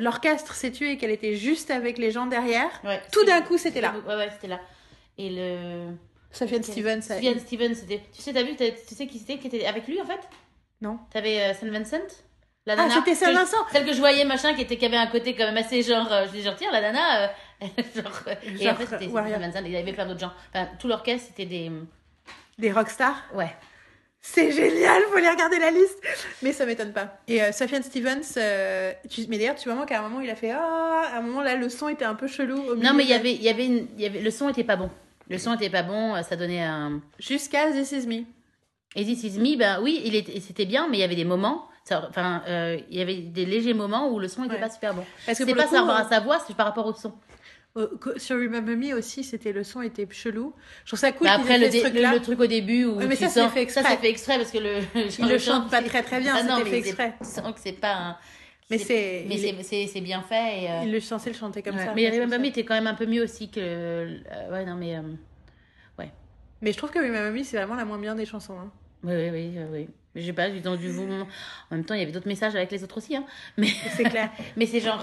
l'orchestre 0.00 0.54
s'est 0.54 0.72
tué 0.72 0.92
et 0.92 0.96
qu'elle 0.96 1.10
était 1.12 1.36
juste 1.36 1.70
avec 1.70 1.98
les 1.98 2.10
gens 2.10 2.26
derrière, 2.26 2.68
ouais. 2.84 3.00
tout 3.12 3.24
d'un 3.24 3.40
coup, 3.42 3.56
c'était 3.58 3.80
là. 3.80 3.94
Ouais, 4.06 4.16
ouais, 4.16 4.28
c'était 4.32 4.48
là. 4.48 4.60
Et 5.18 5.30
le. 5.30 5.94
Safian 6.32 6.62
Stevens. 6.62 7.02
Sufjan 7.02 7.38
Stevens, 7.38 7.74
c'était. 7.74 8.00
Tu 8.12 8.22
sais, 8.22 8.32
t'as 8.32 8.42
vu, 8.42 8.56
tu 8.56 8.64
sais 8.94 9.06
qui 9.06 9.18
c'était 9.18 9.38
qui 9.38 9.46
était 9.48 9.66
avec 9.66 9.86
lui 9.86 10.00
en 10.00 10.06
fait? 10.06 10.20
Non. 10.80 10.98
T'avais 11.12 11.40
euh, 11.40 11.54
Saint 11.54 11.70
Vincent? 11.70 11.98
La 12.64 12.72
Ah, 12.74 12.76
nana, 12.76 12.94
c'était 12.94 13.14
Saint 13.14 13.30
je- 13.32 13.36
Vincent 13.36 13.56
Celle 13.72 13.84
que 13.86 13.92
je 13.92 13.98
voyais, 13.98 14.24
machin, 14.24 14.54
qui, 14.54 14.62
était, 14.62 14.76
qui 14.76 14.86
avait 14.86 14.96
un 14.96 15.08
côté 15.08 15.34
quand 15.34 15.44
même 15.44 15.56
assez 15.56 15.82
genre. 15.82 16.10
euh, 16.12 16.26
je 16.26 16.32
dis 16.32 16.42
genre, 16.42 16.54
tiens, 16.56 16.70
la 16.72 16.80
nana. 16.80 17.30
genre, 17.94 18.22
et 18.42 18.56
Genre, 18.56 18.72
en 18.72 18.76
fait, 18.76 18.86
c'était. 18.86 19.08
Saint 19.08 19.22
Vincent, 19.38 19.62
il 19.64 19.70
y 19.72 19.76
avait 19.76 19.92
plein 19.92 20.06
d'autres 20.06 20.20
gens. 20.20 20.32
Enfin, 20.54 20.68
tout 20.80 20.88
l'orchestre, 20.88 21.28
c'était 21.28 21.46
des. 21.46 21.70
Des 22.58 22.72
rockstars? 22.72 23.22
Ouais. 23.34 23.54
C'est 24.24 24.52
génial, 24.52 25.02
faut 25.10 25.16
aller 25.16 25.28
regarder 25.28 25.58
la 25.58 25.72
liste. 25.72 25.98
Mais 26.42 26.52
ça 26.52 26.64
m'étonne 26.64 26.92
pas. 26.92 27.18
Et 27.26 27.42
euh, 27.42 27.50
Stevens, 27.50 28.20
euh, 28.36 28.92
tu... 29.10 29.26
mais 29.28 29.36
d'ailleurs, 29.36 29.56
tu 29.56 29.68
vois, 29.68 29.84
qu'à 29.84 29.98
un 29.98 30.02
moment, 30.08 30.20
il 30.20 30.30
a 30.30 30.36
fait 30.36 30.52
Ah, 30.52 31.02
à 31.12 31.18
un 31.18 31.22
moment 31.22 31.42
là, 31.42 31.56
le 31.56 31.68
son 31.68 31.88
était 31.88 32.04
un 32.04 32.14
peu 32.14 32.28
chelou. 32.28 32.56
Au 32.56 32.76
milieu 32.76 32.86
Non, 32.88 32.94
mais 32.94 33.02
il 33.02 33.10
y 33.10 33.14
avait, 33.14 33.32
il 33.34 33.42
y 33.42 33.48
avait, 33.48 33.66
une- 33.66 33.88
y 33.98 34.06
avait, 34.06 34.20
le 34.20 34.30
son 34.30 34.48
était 34.48 34.62
pas 34.62 34.76
bon. 34.76 34.90
Le 35.28 35.38
son 35.38 35.54
était 35.54 35.70
pas 35.70 35.82
bon, 35.82 36.14
ça 36.22 36.36
donnait 36.36 36.62
un. 36.62 37.00
Jusqu'à 37.18 37.72
This 37.72 37.90
Is 37.92 38.06
Me. 38.06 38.22
Et 38.94 39.04
This 39.04 39.24
Is 39.24 39.38
Me, 39.40 39.56
ben 39.58 39.80
oui, 39.82 40.00
il 40.04 40.14
était, 40.14 40.38
c'était 40.40 40.66
bien, 40.66 40.86
mais 40.88 40.98
il 40.98 41.00
y 41.00 41.04
avait 41.04 41.16
des 41.16 41.24
moments. 41.24 41.68
ça- 41.84 42.06
Enfin, 42.08 42.42
euh, 42.46 42.78
il 42.90 42.98
y 42.98 43.02
avait 43.02 43.16
des 43.16 43.44
légers 43.44 43.74
moments 43.74 44.08
où 44.08 44.20
le 44.20 44.28
son 44.28 44.44
était 44.44 44.54
Ouais. 44.54 44.60
pas 44.60 44.70
super 44.70 44.94
bon. 44.94 45.04
Parce 45.26 45.36
que 45.38 45.44
C'est 45.44 45.54
pas 45.54 45.64
coup, 45.64 45.72
par 45.74 45.80
rapport 45.86 45.96
euh, 45.96 46.06
à 46.06 46.08
sa 46.08 46.20
voix, 46.20 46.38
c'est 46.46 46.54
par 46.54 46.66
rapport 46.66 46.86
au 46.86 46.92
son. 46.94 47.12
Euh, 47.76 47.88
sur 48.18 48.36
Remember 48.36 48.76
Me 48.76 48.92
aussi, 48.94 49.24
c'était 49.24 49.52
le 49.52 49.64
son 49.64 49.80
était 49.82 50.06
chelou. 50.10 50.54
Je 50.84 50.90
trouve 50.90 50.98
ça 50.98 51.12
cool 51.12 51.26
Bah, 51.26 51.34
après, 51.34 51.58
le, 51.58 51.70
ce 51.70 52.14
le, 52.14 52.20
truc 52.20 52.38
au 52.40 52.46
début 52.46 52.84
où 52.84 52.96
Ouais, 52.96 53.06
mais 53.06 53.16
ça, 53.16 53.28
c'est 53.28 53.48
fait 53.48 53.62
exprès. 53.62 53.82
ça 53.82 53.88
c'est 53.90 53.96
fait 53.96 54.10
exprès 54.10 54.36
parce 54.36 54.50
que 54.50 54.58
le 54.58 54.80
Il 55.18 55.28
le 55.28 55.38
chante 55.38 55.70
pas 55.70 55.82
très 55.82 56.02
très 56.02 56.20
bien, 56.20 56.34
Ah 56.36 56.56
c'était 56.58 56.70
fait 56.70 56.78
exprès. 56.78 57.14
Que 57.20 57.60
c'est 57.60 57.80
pas 57.80 57.94
un... 57.94 58.16
Mais 58.70 58.78
c'est- 58.78 59.24
mais 59.28 59.62
c'est- 59.62 60.00
bien 60.00 60.22
fait 60.22 60.62
et, 60.64 60.70
euh, 60.70 60.80
Il 60.84 60.92
le 60.92 61.00
censé 61.00 61.28
le 61.30 61.36
chanter 61.36 61.62
comme 61.62 61.76
ouais. 61.76 61.84
ça. 61.84 61.92
mais 61.94 62.06
je 62.06 62.12
Remember. 62.12 62.38
Me 62.38 62.46
était 62.46 62.64
quand 62.64 62.74
même 62.74 62.86
un 62.86 62.94
peu 62.94 63.04
mieux 63.06 63.22
aussi 63.22 63.50
que 63.50 63.60
euh, 63.60 64.18
ouais 64.50 64.64
non 64.64 64.76
mais 64.76 64.96
euh, 64.96 65.02
Mais 66.62 66.72
je 66.72 66.76
trouve 66.78 66.90
que 66.90 66.98
Remember 66.98 67.32
Me, 67.32 67.42
c'est 67.42 67.56
vraiment 67.56 67.74
la 67.74 67.84
moins 67.84 67.98
bien 67.98 68.14
des 68.14 68.24
chansons. 68.26 68.58
hein. 68.58 68.70
oui 69.04 69.14
oui 69.30 69.30
oui 69.56 69.64
oui 69.72 69.88
mais 70.14 70.20
j'ai 70.22 70.32
pas 70.32 70.50
j'ai 70.50 70.60
entendu 70.60 70.88
vous 70.90 71.04
en 71.10 71.26
même 71.74 71.84
temps 71.84 71.94
il 71.94 72.00
y 72.00 72.02
avait 72.02 72.12
d'autres 72.12 72.28
messages 72.28 72.54
avec 72.54 72.70
les 72.70 72.84
autres 72.84 72.98
aussi 72.98 73.16
hein 73.16 73.24
mais 73.56 73.68
C'est 73.96 74.04
clair. 74.04 74.30
mais 74.56 74.66
c'est 74.66 74.80
genre 74.80 75.02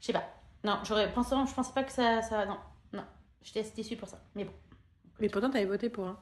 je 0.00 0.06
sais 0.06 0.12
pas 0.12 0.41
non 0.64 0.78
j'aurais 0.84 1.12
pensé 1.12 1.34
je 1.48 1.54
pensais 1.54 1.72
pas 1.72 1.84
que 1.84 1.92
ça 1.92 2.22
ça 2.22 2.46
non 2.46 2.56
non 2.92 3.04
j'étais 3.42 3.60
assez 3.60 3.74
déçue 3.74 3.96
pour 3.96 4.08
ça 4.08 4.18
mais 4.34 4.44
bon 4.44 4.52
Mais 5.20 5.28
pourtant, 5.28 5.50
t'avais 5.50 5.64
voté 5.64 5.88
pour. 5.90 6.06
Hein. 6.06 6.18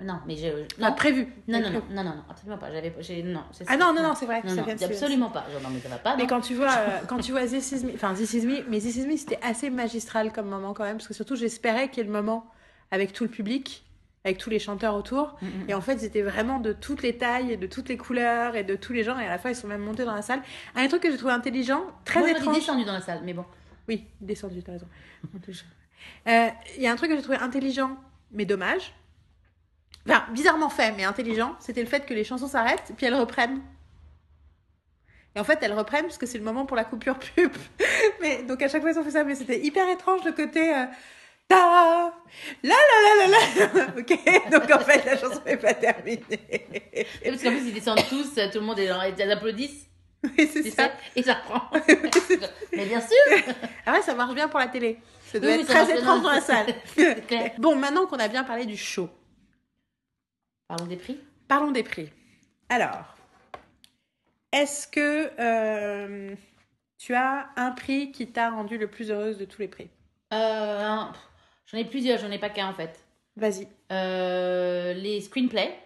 non 0.00 0.20
mais 0.26 0.36
je 0.36 0.48
Non, 0.80 0.92
prévu. 0.92 1.32
non 1.48 1.60
non, 1.60 1.70
non 1.70 1.82
non 1.90 2.04
non 2.04 2.14
non 2.16 2.24
absolument 2.28 2.58
pas 2.58 2.70
j'avais 2.72 2.94
j'ai 3.00 3.22
non 3.22 3.42
Ah 3.66 3.76
non, 3.76 3.92
non, 3.94 4.02
non, 4.02 4.14
c'est 4.14 4.26
vrai. 4.26 4.42
non, 4.44 4.62
absolument 4.68 5.30
pas 5.30 5.44
genre 5.50 5.62
non 5.62 5.70
mais 5.70 5.80
ça 5.80 5.88
va 5.88 5.98
pas 5.98 6.16
Mais 6.16 6.26
quand 6.26 6.40
tu 6.40 6.54
vois, 6.54 6.72
euh, 6.78 7.00
quand 7.08 7.18
tu 7.18 7.32
vois 7.32 7.46
This 7.46 7.72
Is 7.72 7.84
Me, 7.86 7.94
enfin 7.94 8.12
This 8.14 8.34
Is 8.34 8.46
Me, 8.46 8.62
mais 8.68 8.78
This 8.80 8.96
Is 8.96 9.06
Me, 9.06 9.16
c'était 9.16 9.40
assez 9.42 9.70
magistral 9.70 10.32
comme 10.32 10.48
moment 10.48 10.74
quand 10.74 10.84
même, 10.84 10.96
parce 10.96 11.08
que 11.08 11.14
surtout 11.14 11.36
j'espérais 11.36 11.88
qu'il 11.88 11.98
y 11.98 12.00
ait 12.00 12.06
le 12.06 12.12
moment 12.12 12.46
avec 12.90 13.12
tout 13.12 13.24
le 13.24 13.30
public, 13.30 13.83
avec 14.24 14.38
tous 14.38 14.48
les 14.50 14.58
chanteurs 14.58 14.94
autour, 14.94 15.36
Mm, 15.42 15.46
mm. 15.46 15.64
et 15.70 15.74
en 15.74 15.80
fait 15.82 15.94
ils 15.94 16.04
étaient 16.04 16.22
vraiment 16.22 16.58
de 16.58 16.72
toutes 16.72 17.02
les 17.02 17.16
tailles, 17.18 17.52
et 17.52 17.56
de 17.58 17.66
toutes 17.66 17.88
les 17.90 17.98
couleurs, 17.98 18.56
et 18.56 18.64
de 18.64 18.74
tous 18.74 18.92
les 18.94 19.04
genres, 19.04 19.20
et 19.20 19.26
à 19.26 19.30
la 19.30 19.38
fois 19.38 19.50
ils 19.50 19.56
sont 19.56 19.68
même 19.68 19.82
montés 19.82 20.04
dans 20.04 20.14
la 20.14 20.22
salle. 20.22 20.40
Un 20.74 20.88
truc 20.88 21.02
que 21.02 21.10
j'ai 21.10 21.18
trouvé 21.18 21.32
intelligent, 21.34 21.84
très 22.06 22.20
Moi, 22.20 22.30
étrange. 22.30 22.54
descendu 22.54 22.84
dans 22.84 22.92
la 22.94 23.02
salle 23.02 23.20
mais 23.24 23.34
bon 23.34 23.44
Oui, 23.88 24.04
descendu, 24.20 24.62
t'as 24.62 24.72
raison. 24.72 24.86
Euh, 26.28 26.48
Il 26.76 26.82
y 26.82 26.86
a 26.86 26.92
un 26.92 26.96
truc 26.96 27.08
que 27.10 27.16
j'ai 27.16 27.22
trouvé 27.22 27.38
intelligent, 27.38 27.96
mais 28.30 28.44
dommage. 28.44 28.92
Enfin, 30.06 30.22
bizarrement 30.34 30.68
fait, 30.68 30.92
mais 30.92 31.04
intelligent, 31.04 31.56
c'était 31.60 31.80
le 31.80 31.88
fait 31.88 32.04
que 32.04 32.12
les 32.12 32.24
chansons 32.24 32.46
s'arrêtent, 32.46 32.92
puis 32.96 33.06
elles 33.06 33.14
reprennent. 33.14 33.62
Et 35.34 35.40
en 35.40 35.44
fait, 35.44 35.58
elles 35.62 35.72
reprennent 35.72 36.04
parce 36.04 36.18
que 36.18 36.26
c'est 36.26 36.36
le 36.36 36.44
moment 36.44 36.66
pour 36.66 36.76
la 36.76 36.84
coupure 36.84 37.18
pub. 37.18 37.50
mais 38.20 38.42
donc 38.42 38.60
à 38.62 38.68
chaque 38.68 38.82
fois, 38.82 38.90
ils 38.90 38.98
ont 38.98 39.02
fait 39.04 39.12
ça, 39.12 39.24
mais 39.24 39.34
c'était 39.34 39.60
hyper 39.64 39.88
étrange 39.88 40.22
le 40.26 40.32
côté. 40.32 40.74
euh, 40.74 40.84
ta 41.48 42.12
la 42.62 42.74
la 42.74 42.98
la 43.16 43.26
la 43.26 43.74
la. 43.76 43.86
Ok 43.98 44.50
donc 44.50 44.70
en 44.70 44.80
fait 44.80 45.04
la 45.04 45.16
chanson 45.18 45.40
n'est 45.44 45.56
pas 45.56 45.74
terminée. 45.74 46.20
Parce 47.24 47.42
qu'en 47.42 47.50
plus, 47.50 47.66
ils 47.68 47.74
descendent 47.74 48.06
tous, 48.08 48.34
tout 48.34 48.58
le 48.58 48.60
monde 48.60 48.78
est 48.78 48.86
genre, 48.88 49.04
ils 49.04 49.30
applaudissent, 49.30 49.88
oui 50.24 50.48
c'est 50.52 50.70
ça. 50.70 50.90
et 51.16 51.22
ça. 51.28 51.34
Reprend. 51.34 51.70
Mais 52.72 52.86
bien 52.86 53.00
sûr. 53.00 53.54
Ah 53.86 53.92
ouais 53.92 54.02
ça 54.02 54.14
marche 54.14 54.34
bien 54.34 54.48
pour 54.48 54.58
la 54.60 54.68
télé. 54.68 54.98
Ça 55.26 55.38
doit 55.40 55.50
Oui, 55.50 55.60
être 55.60 55.66
très 55.66 55.98
étrange 55.98 56.22
dans 56.22 56.30
la 56.30 56.40
salle. 56.40 56.66
Clair. 57.26 57.52
bon 57.58 57.76
maintenant 57.76 58.06
qu'on 58.06 58.18
a 58.18 58.28
bien 58.28 58.44
parlé 58.44 58.66
du 58.66 58.76
show. 58.76 59.08
Parlons 60.68 60.86
des 60.86 60.96
prix. 60.96 61.20
Parlons 61.48 61.70
des 61.72 61.82
prix. 61.82 62.10
Alors, 62.68 63.14
est-ce 64.52 64.86
que 64.88 65.30
euh, 65.38 66.34
tu 66.98 67.14
as 67.14 67.48
un 67.56 67.70
prix 67.72 68.12
qui 68.12 68.28
t'a 68.28 68.50
rendu 68.50 68.78
le 68.78 68.86
plus 68.88 69.10
heureuse 69.10 69.36
de 69.38 69.44
tous 69.44 69.60
les 69.60 69.68
prix? 69.68 69.90
Euh, 70.32 70.36
un- 70.86 71.12
j'en 71.66 71.78
ai 71.78 71.84
plusieurs, 71.84 72.18
j'en 72.18 72.30
ai 72.30 72.38
pas 72.38 72.50
qu'un 72.50 72.68
en 72.68 72.74
fait. 72.74 72.98
Vas-y. 73.36 73.66
Euh, 73.92 74.92
les 74.94 75.20
screenplays. 75.20 75.76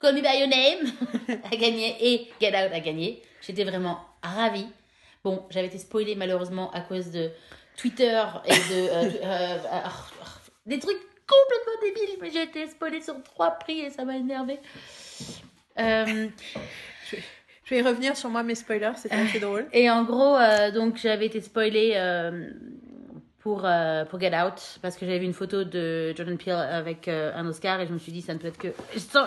Call 0.00 0.14
Me 0.16 0.20
By 0.20 0.38
Your 0.38 0.48
Name 0.48 1.38
a 1.52 1.56
gagné 1.56 1.96
et 2.00 2.30
Get 2.40 2.48
Out 2.48 2.72
a 2.72 2.80
gagné. 2.80 3.22
J'étais 3.40 3.64
vraiment 3.64 4.00
ravie. 4.22 4.66
Bon, 5.24 5.44
j'avais 5.50 5.68
été 5.68 5.78
spoilée 5.78 6.14
malheureusement 6.16 6.70
à 6.72 6.80
cause 6.80 7.10
de 7.10 7.30
Twitter 7.76 8.22
et 8.46 8.50
de... 8.50 8.88
euh, 8.88 9.10
euh, 9.24 9.58
euh, 9.72 9.88
des 10.66 10.78
trucs 10.78 10.98
complètement 11.26 11.80
débiles, 11.82 12.18
mais 12.20 12.30
j'ai 12.30 12.42
été 12.42 12.66
spoilée 12.68 13.00
sur 13.00 13.22
trois 13.22 13.52
prix 13.52 13.80
et 13.80 13.90
ça 13.90 14.04
m'a 14.04 14.16
énervée. 14.16 14.58
Euh, 15.78 16.28
Je 17.64 17.70
vais 17.70 17.78
y 17.78 17.82
revenir 17.82 18.16
sur 18.16 18.28
moi 18.28 18.42
mes 18.42 18.54
spoilers, 18.56 18.92
c'était 18.96 19.14
assez 19.14 19.38
drôle. 19.40 19.66
et 19.72 19.88
en 19.88 20.02
gros, 20.04 20.36
euh, 20.36 20.70
donc 20.72 20.96
j'avais 20.96 21.26
été 21.26 21.40
spoilée 21.40 21.92
euh, 21.94 22.50
pour, 23.42 23.62
euh, 23.64 24.04
pour 24.04 24.20
Get 24.20 24.34
Out 24.40 24.78
parce 24.82 24.96
que 24.96 25.04
j'avais 25.04 25.18
vu 25.18 25.24
une 25.24 25.32
photo 25.34 25.64
de 25.64 26.14
Jordan 26.16 26.38
Peele 26.38 26.52
avec 26.52 27.08
euh, 27.08 27.32
un 27.34 27.46
Oscar 27.46 27.80
et 27.80 27.86
je 27.86 27.92
me 27.92 27.98
suis 27.98 28.12
dit 28.12 28.22
ça 28.22 28.34
ne 28.34 28.38
peut 28.38 28.48
être 28.48 28.58
que. 28.58 28.68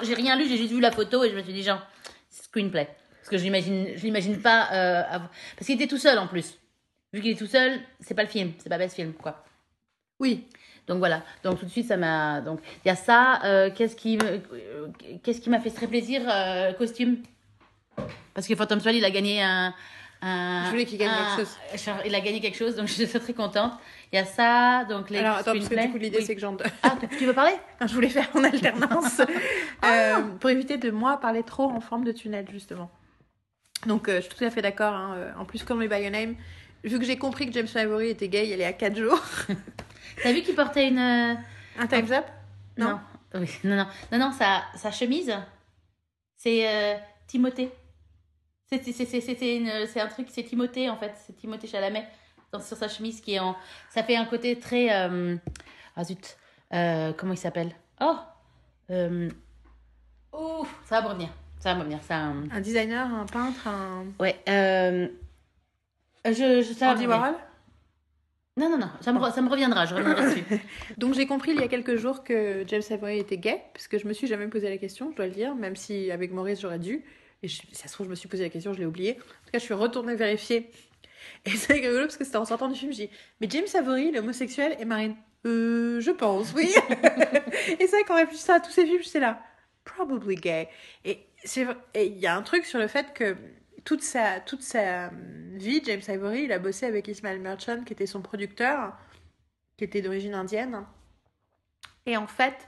J'ai 0.04 0.14
rien 0.14 0.38
lu, 0.38 0.48
j'ai 0.48 0.58
juste 0.58 0.72
vu 0.72 0.80
la 0.80 0.92
photo 0.92 1.24
et 1.24 1.30
je 1.30 1.36
me 1.36 1.44
suis 1.44 1.54
dit 1.54 1.64
genre 1.64 1.82
screenplay 2.30 2.88
parce 3.18 3.30
que 3.30 3.38
je 3.38 3.44
l'imagine, 3.44 3.88
je 3.96 4.04
l'imagine 4.04 4.42
pas 4.42 4.70
euh, 4.72 5.04
avoir- 5.10 5.30
parce 5.56 5.66
qu'il 5.66 5.76
était 5.76 5.88
tout 5.88 5.98
seul 5.98 6.18
en 6.18 6.28
plus. 6.28 6.58
Vu 7.14 7.22
qu'il 7.22 7.32
est 7.32 7.40
tout 7.40 7.48
seul, 7.48 7.80
c'est 8.00 8.14
pas 8.14 8.24
le 8.24 8.30
film, 8.30 8.54
c'est 8.60 8.70
pas 8.70 8.78
best 8.78 8.96
film 8.96 9.14
quoi. 9.14 9.44
Oui. 10.20 10.46
Donc 10.88 11.00
voilà, 11.00 11.24
donc 11.44 11.60
tout 11.60 11.66
de 11.66 11.72
suite 11.72 11.88
ça 11.88 11.98
m'a 11.98 12.42
donc 12.42 12.60
il 12.84 12.88
y 12.88 12.92
a 12.92 12.96
ça. 12.96 13.42
qu'est-ce 13.76 13.96
qui 13.96 14.20
qu'est-ce 15.24 15.42
qui 15.42 15.50
m'a 15.50 15.60
fait 15.60 15.72
très 15.72 15.88
plaisir 15.88 16.22
costume? 16.78 17.18
Parce 18.34 18.48
que 18.48 18.56
Phantom 18.56 18.80
Thread 18.80 18.96
il 18.96 19.04
a 19.04 19.10
gagné 19.12 19.42
un. 19.42 19.74
Un 20.28 20.66
Je 20.66 20.70
voulais 20.72 20.86
qu'il 20.86 20.98
gagne 20.98 21.10
un- 21.10 21.36
quelque 21.38 21.48
chose. 21.48 21.58
genre, 21.86 21.98
Il 22.06 22.16
a 22.16 22.20
gagné 22.20 22.40
quelque 22.42 22.58
chose 22.58 22.76
donc 22.76 22.88
je 22.88 22.94
suis 23.06 23.08
très 23.20 23.34
contente. 23.34 23.74
Il 24.12 24.16
y 24.16 24.20
a 24.20 24.26
ça 24.26 24.86
donc 24.86 25.10
les. 25.10 25.20
Alors 25.20 25.38
attends, 25.38 25.54
parce 25.54 25.70
que 25.70 25.76
du 25.86 25.92
coup 25.92 25.98
l'idée 25.98 26.18
Oui. 26.20 26.26
c'est 26.26 26.36
que 26.36 26.42
j'en... 26.42 26.58
Ah 26.84 26.96
tu- 27.18 27.26
veux 27.26 27.34
parler? 27.34 27.54
Je 27.82 27.94
voulais 27.94 28.10
faire 28.10 28.28
en 28.34 28.44
alternance 28.44 29.22
euh, 29.86 30.22
pour 30.40 30.50
éviter 30.50 30.78
de 30.78 30.92
moi 30.92 31.20
parler 31.20 31.44
trop 31.44 31.70
en 31.70 31.80
forme 31.80 32.04
de 32.04 32.12
tunnel 32.12 32.46
justement. 32.52 32.90
Donc 33.88 34.08
euh, 34.10 34.18
je 34.18 34.22
suis 34.22 34.34
tout 34.36 34.44
à 34.44 34.50
fait 34.50 34.62
d'accord. 34.62 34.94
hein, 34.94 35.14
euh, 35.18 35.32
En 35.38 35.46
plus, 35.46 35.64
comme 35.64 35.82
les 35.82 35.88
By 35.88 36.02
Your 36.02 36.12
Name, 36.12 36.36
vu 36.84 36.98
que 36.98 37.06
j'ai 37.06 37.18
compris 37.18 37.46
que 37.48 37.54
James 37.54 37.68
Ivory 37.76 38.10
était 38.10 38.30
gay, 38.30 38.50
il 38.50 38.60
est 38.62 38.66
à 38.66 38.74
4 38.74 38.96
jours. 38.98 39.22
T'as 40.24 40.32
vu 40.34 40.42
qu'il 40.42 40.56
portait 40.56 40.88
une. 40.88 40.98
Un 41.00 41.88
Time's 41.88 42.12
Up? 42.12 42.26
Non. 42.78 43.00
Oui, 43.34 43.50
non 43.66 43.76
non 43.76 43.88
non 44.14 44.18
non 44.20 44.32
sa 44.32 44.64
sa 44.76 44.90
chemise 44.92 45.36
c'est 46.38 46.68
euh, 46.70 46.96
Timothée. 47.28 47.70
C'est 48.68 50.00
un 50.02 50.08
truc 50.08 50.28
c'est 50.30 50.44
Timothée 50.44 50.90
en 50.90 50.98
fait. 50.98 51.14
C'est 51.26 51.36
Timothée 51.36 51.68
Chalamet 51.68 52.08
dans, 52.52 52.60
sur 52.60 52.78
sa 52.78 52.88
chemise 52.88 53.22
qui 53.22 53.36
est 53.36 53.40
en 53.40 53.56
ça 53.90 54.04
fait 54.04 54.16
un 54.16 54.26
côté 54.26 54.60
très 54.60 54.92
euh, 54.92 55.36
ah 55.96 56.04
zut. 56.04 56.38
Euh, 56.74 57.14
comment 57.14 57.34
il 57.34 57.38
s'appelle? 57.38 57.72
Oh! 58.02 58.16
Euh, 58.90 59.30
ouf! 60.34 60.74
Ça 60.86 61.00
va 61.00 61.02
me 61.04 61.08
revenir. 61.10 61.30
Ça 61.60 61.70
va 61.70 61.76
me 61.76 61.80
revenir. 61.82 62.00
Ça 62.04 62.28
euh, 62.28 62.44
Un 62.52 62.62
designer, 62.62 63.14
un 63.14 63.26
peintre, 63.26 63.68
un... 63.68 64.06
ouais 64.20 64.36
euh, 64.50 65.08
je, 66.26 66.62
je 66.62 66.74
ça 66.74 66.94
Andy. 66.94 67.08
Warhol? 67.08 67.36
Non 68.58 68.70
non 68.70 68.78
non. 68.78 68.90
Ça 69.02 69.14
me 69.14 69.32
ça 69.32 69.42
me 69.42 69.50
reviendra. 69.50 69.86
Je 69.86 69.94
reviendrai 69.94 70.26
dessus. 70.26 70.44
Donc 70.98 71.14
j'ai 71.14 71.28
compris 71.28 71.52
il 71.52 71.60
y 71.60 71.64
a 71.64 71.68
quelques 71.68 71.98
jours 71.98 72.24
que 72.24 72.64
James 72.68 72.82
Ivory 72.90 73.20
était 73.20 73.38
gay, 73.38 73.62
parce 73.74 73.88
que 73.88 73.98
je 74.00 74.08
me 74.08 74.14
suis 74.14 74.28
jamais 74.28 74.48
posé 74.48 74.70
la 74.70 74.78
question, 74.78 75.12
je 75.12 75.18
dois 75.18 75.28
le 75.28 75.34
dire, 75.34 75.56
même 75.56 75.76
si 75.76 76.10
avec 76.10 76.32
Maurice 76.32 76.62
j'aurais 76.62 76.80
dû. 76.80 77.04
Et 77.46 77.48
je- 77.48 77.62
ça 77.74 77.88
se 77.88 77.94
trouve, 77.94 78.08
je 78.08 78.12
me 78.12 78.16
suis 78.16 78.28
posé 78.28 78.44
la 78.44 78.50
question, 78.50 78.74
je 78.74 78.80
l'ai 78.80 78.86
oublié. 78.88 79.12
En 79.14 79.46
tout 79.46 79.52
cas, 79.54 79.60
je 79.60 79.64
suis 79.64 79.74
retournée 79.76 80.16
vérifier. 80.16 80.72
Et 81.46 81.52
c'est 81.52 81.74
rigolo 81.74 82.00
parce 82.02 82.18
que 82.18 82.24
c'était 82.24 82.38
en 82.38 82.46
sortant 82.46 82.68
du 82.70 82.78
film, 82.78 82.92
je 82.92 82.98
dis 82.98 83.10
Mais 83.40 83.48
James 83.50 83.66
Ivory, 83.74 84.12
l'homosexuel, 84.12 84.76
et 84.80 84.86
Marine 84.86 85.16
Euh, 85.46 86.00
je 86.02 86.10
pense, 86.12 86.54
oui. 86.56 86.74
et 87.80 87.88
c'est 87.88 87.88
vrai 87.88 88.04
qu'en 88.08 88.16
réfléchissant 88.16 88.54
à 88.56 88.60
tous 88.60 88.72
ces 88.72 88.86
films, 88.86 89.04
j'étais 89.04 89.20
là 89.20 89.42
Probably 89.84 90.36
gay. 90.36 90.70
Et 91.04 91.28
il 91.96 92.18
y 92.18 92.26
a 92.28 92.36
un 92.36 92.42
truc 92.42 92.66
sur 92.66 92.80
le 92.80 92.88
fait 92.88 93.14
que 93.14 93.38
toute 93.84 94.02
sa, 94.02 94.40
toute 94.40 94.64
sa 94.64 95.10
hum, 95.10 95.58
vie, 95.58 95.82
James 95.86 96.02
Ivory, 96.08 96.44
il 96.46 96.52
a 96.52 96.58
bossé 96.60 96.88
avec 96.88 97.08
Ismail 97.08 97.38
Merchant, 97.40 97.84
qui 97.84 97.94
était 97.94 98.08
son 98.08 98.22
producteur, 98.24 98.98
qui 99.78 99.84
était 99.84 100.02
d'origine 100.02 100.34
indienne. 100.34 100.84
Et 102.08 102.18
en 102.18 102.28
fait, 102.28 102.68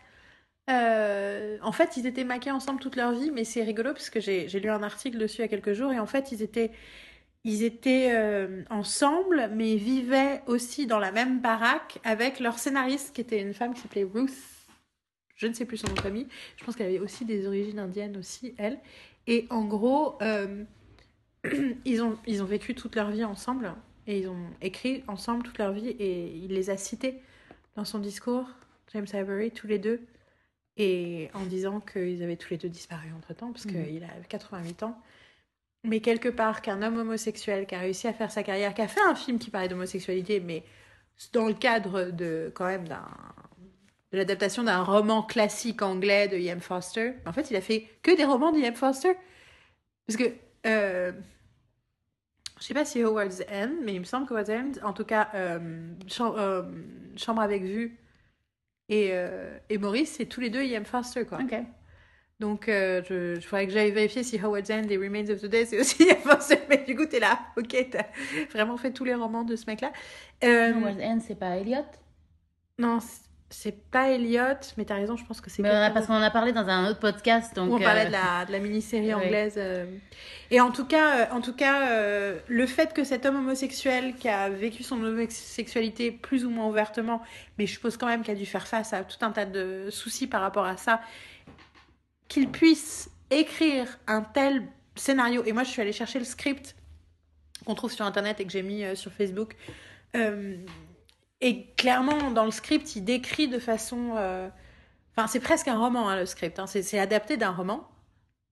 euh, 0.69 1.57
en 1.61 1.71
fait, 1.71 1.95
ils 1.97 2.05
étaient 2.05 2.23
maqués 2.23 2.51
ensemble 2.51 2.79
toute 2.79 2.95
leur 2.95 3.13
vie, 3.13 3.31
mais 3.31 3.43
c'est 3.43 3.63
rigolo 3.63 3.93
parce 3.93 4.09
que 4.09 4.19
j'ai 4.19 4.47
lu 4.59 4.69
un 4.69 4.83
article 4.83 5.17
dessus 5.17 5.37
il 5.37 5.41
y 5.41 5.45
a 5.45 5.47
quelques 5.47 5.73
jours 5.73 5.93
et 5.93 5.99
en 5.99 6.05
fait, 6.05 6.31
ils 6.31 6.41
étaient, 6.41 6.71
ils 7.45 7.63
étaient 7.63 8.09
euh, 8.11 8.63
ensemble, 8.69 9.49
mais 9.53 9.75
vivaient 9.75 10.41
aussi 10.45 10.85
dans 10.85 10.99
la 10.99 11.11
même 11.11 11.39
baraque 11.39 11.99
avec 12.03 12.39
leur 12.39 12.59
scénariste, 12.59 13.15
qui 13.15 13.21
était 13.21 13.41
une 13.41 13.53
femme 13.53 13.73
qui 13.73 13.81
s'appelait 13.81 14.03
Ruth. 14.03 14.33
Je 15.35 15.47
ne 15.47 15.53
sais 15.53 15.65
plus 15.65 15.77
son 15.77 15.87
nom 15.87 15.93
de 15.93 16.01
famille. 16.01 16.27
Je 16.57 16.65
pense 16.65 16.75
qu'elle 16.75 16.87
avait 16.87 16.99
aussi 16.99 17.23
des 17.23 17.47
origines 17.47 17.79
indiennes 17.79 18.17
aussi, 18.17 18.53
elle. 18.57 18.79
Et 19.27 19.45
en 19.49 19.63
gros, 19.63 20.17
euh, 20.21 20.63
ils, 21.85 22.01
ont, 22.01 22.17
ils 22.25 22.41
ont 22.41 22.45
vécu 22.45 22.75
toute 22.75 22.95
leur 22.95 23.11
vie 23.11 23.23
ensemble 23.23 23.73
et 24.07 24.19
ils 24.19 24.27
ont 24.27 24.47
écrit 24.61 25.03
ensemble 25.07 25.43
toute 25.43 25.59
leur 25.59 25.71
vie 25.71 25.89
et 25.89 26.27
il 26.35 26.53
les 26.53 26.69
a 26.69 26.77
cités 26.77 27.21
dans 27.75 27.85
son 27.85 27.99
discours, 27.99 28.49
James 28.93 29.05
Ivory, 29.13 29.51
tous 29.51 29.67
les 29.67 29.77
deux, 29.77 30.01
et 30.77 31.29
en 31.33 31.45
disant 31.45 31.79
qu'ils 31.79 32.23
avaient 32.23 32.35
tous 32.35 32.51
les 32.51 32.57
deux 32.57 32.69
disparu 32.69 33.07
entre-temps, 33.17 33.51
parce 33.51 33.65
qu'il 33.65 34.03
a 34.03 34.27
88 34.29 34.83
ans. 34.83 34.99
Mais 35.83 35.99
quelque 35.99 36.29
part, 36.29 36.61
qu'un 36.61 36.81
homme 36.81 36.97
homosexuel 36.97 37.65
qui 37.65 37.75
a 37.75 37.79
réussi 37.79 38.07
à 38.07 38.13
faire 38.13 38.31
sa 38.31 38.43
carrière, 38.43 38.73
qui 38.73 38.81
a 38.81 38.87
fait 38.87 39.01
un 39.07 39.15
film 39.15 39.39
qui 39.39 39.49
parlait 39.49 39.67
d'homosexualité, 39.67 40.39
mais 40.39 40.63
dans 41.33 41.47
le 41.47 41.53
cadre 41.53 42.11
de 42.11 42.51
quand 42.53 42.65
même 42.65 42.87
d'un 42.87 43.07
de 44.11 44.17
l'adaptation 44.17 44.63
d'un 44.63 44.83
roman 44.83 45.21
classique 45.21 45.81
anglais 45.81 46.27
de 46.27 46.37
E.M. 46.37 46.61
Foster. 46.61 47.13
En 47.25 47.33
fait, 47.33 47.51
il 47.51 47.57
a 47.57 47.61
fait 47.61 47.87
que 48.03 48.15
des 48.15 48.23
romans 48.23 48.51
d'E.M. 48.51 48.73
Foster. 48.73 49.13
Parce 50.05 50.17
que, 50.17 50.33
euh, 50.65 51.11
je 52.59 52.63
sais 52.63 52.73
pas 52.73 52.85
si 52.85 53.03
Howard's 53.03 53.43
End, 53.51 53.71
mais 53.83 53.93
il 53.95 53.99
me 53.99 54.05
semble 54.05 54.25
qu'Howard's 54.25 54.49
End, 54.49 54.71
en 54.83 54.93
tout 54.93 55.03
cas, 55.03 55.29
euh, 55.35 55.91
euh, 56.21 56.63
Chambre 57.17 57.41
avec 57.41 57.63
vue 57.63 57.97
et, 58.89 59.09
euh, 59.13 59.57
et 59.69 59.77
Maurice, 59.77 60.13
c'est 60.17 60.25
tous 60.25 60.41
les 60.41 60.49
deux 60.49 60.61
E.M. 60.63 60.85
Foster, 60.85 61.25
quoi. 61.25 61.39
Ok. 61.39 61.55
Donc, 62.39 62.69
euh, 62.69 63.01
je, 63.09 63.35
je 63.39 63.47
faudrait 63.47 63.65
que 63.67 63.73
j'aille 63.73 63.91
vérifier 63.91 64.23
si 64.23 64.39
Howard's 64.39 64.69
End 64.69 64.83
et 64.89 64.97
Remains 64.97 65.29
of 65.29 65.41
the 65.41 65.47
Day, 65.47 65.65
c'est 65.65 65.79
aussi 65.79 66.03
E.M. 66.09 66.21
Foster. 66.21 66.59
Mais 66.69 66.83
du 66.85 66.95
coup, 66.95 67.05
t'es 67.05 67.19
là. 67.19 67.39
Ok, 67.57 67.75
t'as 67.91 68.05
vraiment 68.51 68.77
fait 68.77 68.91
tous 68.93 69.03
les 69.05 69.15
romans 69.15 69.43
de 69.43 69.55
ce 69.55 69.65
mec-là. 69.67 69.91
Euh, 70.43 70.73
Howard 70.73 70.99
End, 71.01 71.19
c'est 71.25 71.35
pas 71.35 71.57
Elliot? 71.57 71.85
Non, 72.77 72.99
c'est- 73.49 73.77
pas 73.91 74.09
Elliot, 74.09 74.59
mais 74.77 74.85
t'as 74.85 74.95
raison, 74.95 75.15
je 75.17 75.25
pense 75.25 75.39
que 75.41 75.49
c'est 75.49 75.63
Parce 75.63 76.05
qu'on 76.07 76.13
en 76.15 76.21
a 76.21 76.29
parlé 76.29 76.51
dans 76.53 76.67
un 76.67 76.89
autre 76.89 76.99
podcast. 76.99 77.55
Donc, 77.55 77.71
on 77.73 77.79
parlait 77.79 78.01
euh, 78.03 78.07
de 78.07 78.11
la, 78.11 78.45
de 78.45 78.51
la 78.51 78.59
mini-série 78.59 79.13
anglaise. 79.13 79.55
euh. 79.57 79.85
Et 80.51 80.59
en 80.61 80.71
tout 80.71 80.85
cas, 80.85 81.17
euh, 81.19 81.25
en 81.31 81.41
tout 81.41 81.53
cas 81.53 81.89
euh, 81.91 82.39
le 82.47 82.65
fait 82.67 82.93
que 82.93 83.03
cet 83.03 83.25
homme 83.25 83.37
homosexuel 83.37 84.15
qui 84.15 84.29
a 84.29 84.49
vécu 84.49 84.83
son 84.83 85.01
homosexualité 85.03 86.11
plus 86.11 86.45
ou 86.45 86.49
moins 86.49 86.67
ouvertement, 86.67 87.21
mais 87.57 87.65
je 87.67 87.73
suppose 87.73 87.97
quand 87.97 88.07
même 88.07 88.21
qu'il 88.23 88.33
a 88.33 88.37
dû 88.37 88.45
faire 88.45 88.67
face 88.67 88.93
à 88.93 89.03
tout 89.03 89.17
un 89.25 89.31
tas 89.31 89.45
de 89.45 89.89
soucis 89.89 90.27
par 90.27 90.41
rapport 90.41 90.65
à 90.65 90.77
ça, 90.77 91.01
qu'il 92.27 92.49
puisse 92.49 93.09
écrire 93.31 93.99
un 94.07 94.21
tel 94.21 94.63
scénario. 94.95 95.43
Et 95.45 95.53
moi, 95.53 95.63
je 95.63 95.69
suis 95.69 95.81
allée 95.81 95.91
chercher 95.93 96.19
le 96.19 96.25
script 96.25 96.75
qu'on 97.65 97.75
trouve 97.75 97.91
sur 97.91 98.05
Internet 98.05 98.39
et 98.39 98.45
que 98.45 98.51
j'ai 98.51 98.63
mis 98.63 98.83
euh, 98.83 98.95
sur 98.95 99.11
Facebook. 99.11 99.55
Euh, 100.15 100.55
et 101.41 101.67
clairement, 101.75 102.31
dans 102.31 102.45
le 102.45 102.51
script, 102.51 102.95
il 102.95 103.03
décrit 103.03 103.47
de 103.47 103.59
façon... 103.59 104.13
euh, 104.17 104.49
Enfin, 105.15 105.27
c'est 105.27 105.39
presque 105.39 105.67
un 105.67 105.77
roman, 105.79 106.09
hein, 106.09 106.19
le 106.19 106.25
script. 106.27 106.59
hein. 106.59 106.67
C'est 106.67 106.99
adapté 106.99 107.37
d'un 107.37 107.51
roman. 107.51 107.87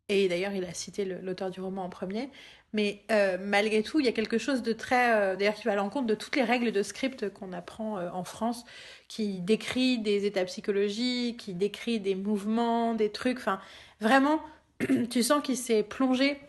Et 0.09 0.27
d'ailleurs, 0.27 0.53
il 0.53 0.63
a 0.65 0.73
cité 0.73 1.05
l'auteur 1.05 1.51
du 1.51 1.61
roman 1.61 1.83
en 1.85 1.89
premier. 1.89 2.29
Mais 2.73 3.03
euh, 3.11 3.37
malgré 3.39 3.83
tout, 3.83 3.99
il 3.99 4.05
y 4.05 4.09
a 4.09 4.11
quelque 4.11 4.37
chose 4.37 4.61
de 4.63 4.73
très... 4.73 5.13
euh, 5.15 5.35
d'ailleurs, 5.35 5.53
qui 5.55 5.63
va 5.63 5.73
à 5.73 5.75
l'encontre 5.75 6.07
de 6.07 6.15
toutes 6.15 6.35
les 6.35 6.43
règles 6.43 6.71
de 6.71 6.83
script 6.83 7.29
qu'on 7.29 7.53
apprend 7.53 7.97
en 7.99 8.23
France, 8.23 8.65
qui 9.07 9.39
décrit 9.41 9.99
des 9.99 10.25
états 10.25 10.45
psychologiques, 10.45 11.37
qui 11.37 11.53
décrit 11.53 11.99
des 11.99 12.15
mouvements, 12.15 12.93
des 12.95 13.11
trucs. 13.11 13.37
Enfin, 13.37 13.59
vraiment, 14.01 14.41
tu 15.09 15.23
sens 15.23 15.41
qu'il 15.43 15.57
s'est 15.57 15.83
plongé 15.83 16.39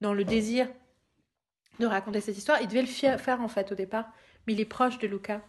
dans 0.00 0.12
le 0.14 0.24
désir 0.24 0.68
de 1.78 1.86
raconter 1.86 2.20
cette 2.20 2.36
histoire. 2.36 2.60
Il 2.60 2.68
devait 2.68 2.82
le 2.82 2.86
faire, 2.86 3.40
en 3.40 3.48
fait, 3.48 3.72
au 3.72 3.74
départ. 3.74 4.06
Mais 4.50 4.54
il 4.54 4.60
est 4.60 4.64
proche 4.64 4.98
de 4.98 5.06
Luca. 5.06 5.40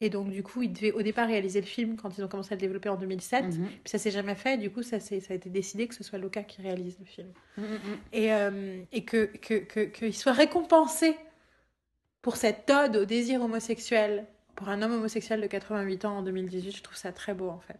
Et 0.00 0.10
donc, 0.10 0.30
du 0.30 0.42
coup, 0.42 0.62
il 0.62 0.72
devait 0.72 0.92
au 0.92 1.02
départ 1.02 1.28
réaliser 1.28 1.60
le 1.60 1.66
film 1.66 1.96
quand 1.96 2.16
ils 2.16 2.24
ont 2.24 2.28
commencé 2.28 2.52
à 2.52 2.56
le 2.56 2.60
développer 2.60 2.88
en 2.88 2.96
2007. 2.96 3.44
mhm. 3.44 3.66
Puis 3.66 3.80
ça 3.84 3.98
s'est 3.98 4.10
jamais 4.10 4.34
fait, 4.34 4.58
du 4.58 4.70
coup, 4.70 4.82
ça, 4.82 4.98
ça 4.98 5.14
a 5.14 5.34
été 5.34 5.48
décidé 5.48 5.86
que 5.86 5.94
ce 5.94 6.02
soit 6.02 6.18
Luca 6.18 6.42
qui 6.42 6.60
réalise 6.60 6.98
le 6.98 7.04
film. 7.04 7.28
Mhm, 7.56 7.64
mhm. 7.64 7.98
Et, 8.12 8.32
euh, 8.32 8.82
et 8.90 9.04
que, 9.04 9.26
que, 9.26 9.54
que, 9.54 9.80
qu'il 9.80 10.14
soit 10.14 10.32
récompensé 10.32 11.16
pour 12.20 12.36
cette 12.36 12.68
ode 12.70 12.96
au 12.96 13.04
désir 13.04 13.42
homosexuel, 13.42 14.26
pour 14.56 14.68
un 14.68 14.82
homme 14.82 14.92
homosexuel 14.92 15.40
de 15.40 15.46
88 15.46 16.04
ans 16.04 16.18
en 16.18 16.22
2018, 16.22 16.76
je 16.76 16.82
trouve 16.82 16.96
ça 16.96 17.12
très 17.12 17.34
beau, 17.34 17.48
en 17.48 17.60
fait. 17.60 17.78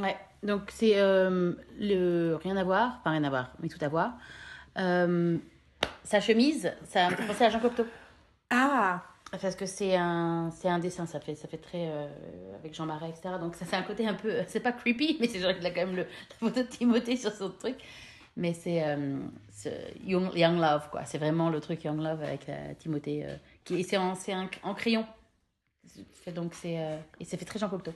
Ouais, 0.00 0.16
donc 0.44 0.70
c'est 0.72 1.00
euh, 1.00 1.54
le 1.78 2.36
rien 2.36 2.56
à 2.56 2.64
voir, 2.64 2.98
enfin 3.00 3.10
rien 3.10 3.24
à 3.24 3.30
voir, 3.30 3.52
mais 3.60 3.68
tout 3.68 3.84
à 3.84 3.88
voir. 3.88 4.16
Euh, 4.78 5.36
sa 6.04 6.20
chemise, 6.20 6.72
ça 6.84 7.10
me 7.10 7.16
fait 7.16 7.26
penser 7.26 7.44
à 7.44 7.50
Jean 7.50 7.60
Cocteau. 7.60 7.84
Ah 8.50 9.02
Parce 9.30 9.56
que 9.56 9.66
c'est 9.66 9.94
un, 9.94 10.50
c'est 10.52 10.68
un 10.68 10.78
dessin, 10.78 11.04
ça 11.04 11.20
fait, 11.20 11.34
ça 11.34 11.48
fait 11.48 11.58
très. 11.58 11.88
euh, 11.90 12.08
avec 12.58 12.72
Jean 12.74 12.86
Marais, 12.86 13.10
etc. 13.10 13.34
Donc 13.38 13.54
ça, 13.56 13.66
c'est 13.66 13.76
un 13.76 13.82
côté 13.82 14.06
un 14.06 14.14
peu. 14.14 14.32
C'est 14.46 14.60
pas 14.60 14.72
creepy, 14.72 15.16
mais 15.20 15.28
c'est 15.28 15.38
genre 15.40 15.54
qu'il 15.54 15.66
a 15.66 15.70
quand 15.70 15.86
même 15.86 15.96
le, 15.96 16.02
la 16.04 16.36
photo 16.38 16.62
de 16.62 16.66
Timothée 16.66 17.16
sur 17.16 17.32
son 17.32 17.50
truc. 17.50 17.76
Mais 18.36 18.54
c'est 18.54 18.82
euh, 18.86 19.18
c'est 19.50 19.92
Young, 20.04 20.32
Love, 20.58 20.88
quoi. 20.90 21.04
C'est 21.04 21.18
vraiment 21.18 21.50
le 21.50 21.60
truc 21.60 21.84
Young 21.84 22.00
Love 22.00 22.22
avec 22.22 22.48
euh, 22.48 22.72
Timothée. 22.78 23.26
euh, 23.26 23.36
qui, 23.64 23.84
c'est 23.84 23.96
en, 23.98 24.14
c'est 24.14 24.32
en 24.62 24.74
crayon. 24.74 25.04
C'est- 26.24 26.32
Donc 26.32 26.54
c'est. 26.54 26.78
euh, 26.78 26.96
et 27.20 27.24
ça 27.26 27.36
fait 27.36 27.44
très 27.44 27.58
Jean 27.58 27.68
Cocteau. 27.68 27.92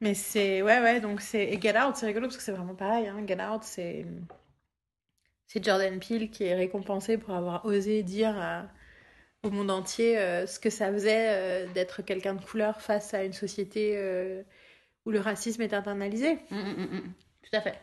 Mais 0.00 0.14
c'est. 0.14 0.62
Ouais, 0.62 0.80
ouais, 0.80 1.00
donc 1.00 1.20
c'est. 1.20 1.44
Et 1.44 1.60
Get 1.60 1.78
Out, 1.80 1.94
c'est 1.96 2.06
rigolo 2.06 2.26
parce 2.26 2.36
que 2.36 2.42
c'est 2.42 2.52
vraiment 2.52 2.74
pareil. 2.74 3.06
Hein. 3.06 3.24
Get 3.26 3.40
Out, 3.40 3.62
c'est. 3.62 4.04
C'est 5.46 5.64
Jordan 5.64 5.98
Peele 6.00 6.30
qui 6.30 6.44
est 6.44 6.54
récompensé 6.54 7.18
pour 7.18 7.34
avoir 7.34 7.64
osé 7.64 8.02
dire 8.02 8.34
au 9.44 9.50
monde 9.50 9.70
entier 9.70 10.18
euh, 10.18 10.46
ce 10.46 10.58
que 10.58 10.70
ça 10.70 10.92
faisait 10.92 11.28
euh, 11.28 11.66
d'être 11.72 12.02
quelqu'un 12.02 12.34
de 12.34 12.42
couleur 12.42 12.80
face 12.80 13.14
à 13.14 13.24
une 13.24 13.32
société 13.32 13.92
euh, 13.96 14.42
où 15.06 15.10
le 15.10 15.20
racisme 15.20 15.62
est 15.62 15.74
internalisé. 15.74 16.38
Mm, 16.50 16.56
mm, 16.56 16.82
mm. 16.96 17.12
Tout 17.42 17.56
à 17.56 17.60
fait. 17.60 17.78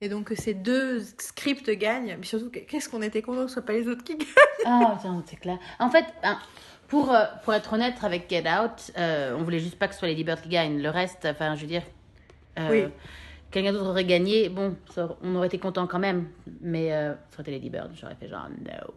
Et 0.00 0.08
donc 0.08 0.32
ces 0.36 0.54
deux 0.54 1.00
scripts 1.00 1.68
gagnent, 1.70 2.16
mais 2.18 2.24
surtout, 2.24 2.50
qu'est-ce 2.50 2.88
qu'on 2.88 3.02
était 3.02 3.22
content 3.22 3.42
que 3.42 3.48
ce 3.48 3.54
soit 3.54 3.66
pas 3.66 3.74
les 3.74 3.86
autres 3.88 4.04
qui 4.04 4.16
gagnent? 4.16 4.28
Ah, 4.64 4.96
tiens, 5.00 5.22
c'est 5.26 5.36
clair. 5.36 5.58
En 5.78 5.90
fait, 5.90 6.06
hein, 6.22 6.38
pour, 6.88 7.14
pour 7.44 7.52
être 7.54 7.72
honnête 7.74 7.96
avec 8.02 8.30
Get 8.30 8.44
Out, 8.48 8.92
on 8.96 9.42
voulait 9.42 9.58
juste 9.58 9.78
pas 9.78 9.88
que 9.88 9.94
ce 9.94 9.98
soit 9.98 10.08
Lady 10.08 10.24
Bird 10.24 10.40
qui 10.40 10.48
gagne. 10.48 10.80
Le 10.80 10.88
reste, 10.88 11.26
enfin, 11.26 11.54
je 11.54 11.62
veux 11.62 11.66
dire, 11.66 11.82
Oui. 12.58 12.84
quelqu'un 13.50 13.72
d'autre 13.72 13.90
aurait 13.90 14.06
gagné. 14.06 14.48
Bon, 14.48 14.74
on 15.22 15.34
aurait 15.34 15.48
été 15.48 15.58
content 15.58 15.86
quand 15.86 15.98
même. 15.98 16.30
Mais 16.62 16.88
ça 16.90 17.16
aurait 17.34 17.42
été 17.42 17.50
Lady 17.50 17.68
Bird. 17.68 17.90
J'aurais 17.94 18.14
fait 18.14 18.28
genre, 18.28 18.48
no. 18.48 18.94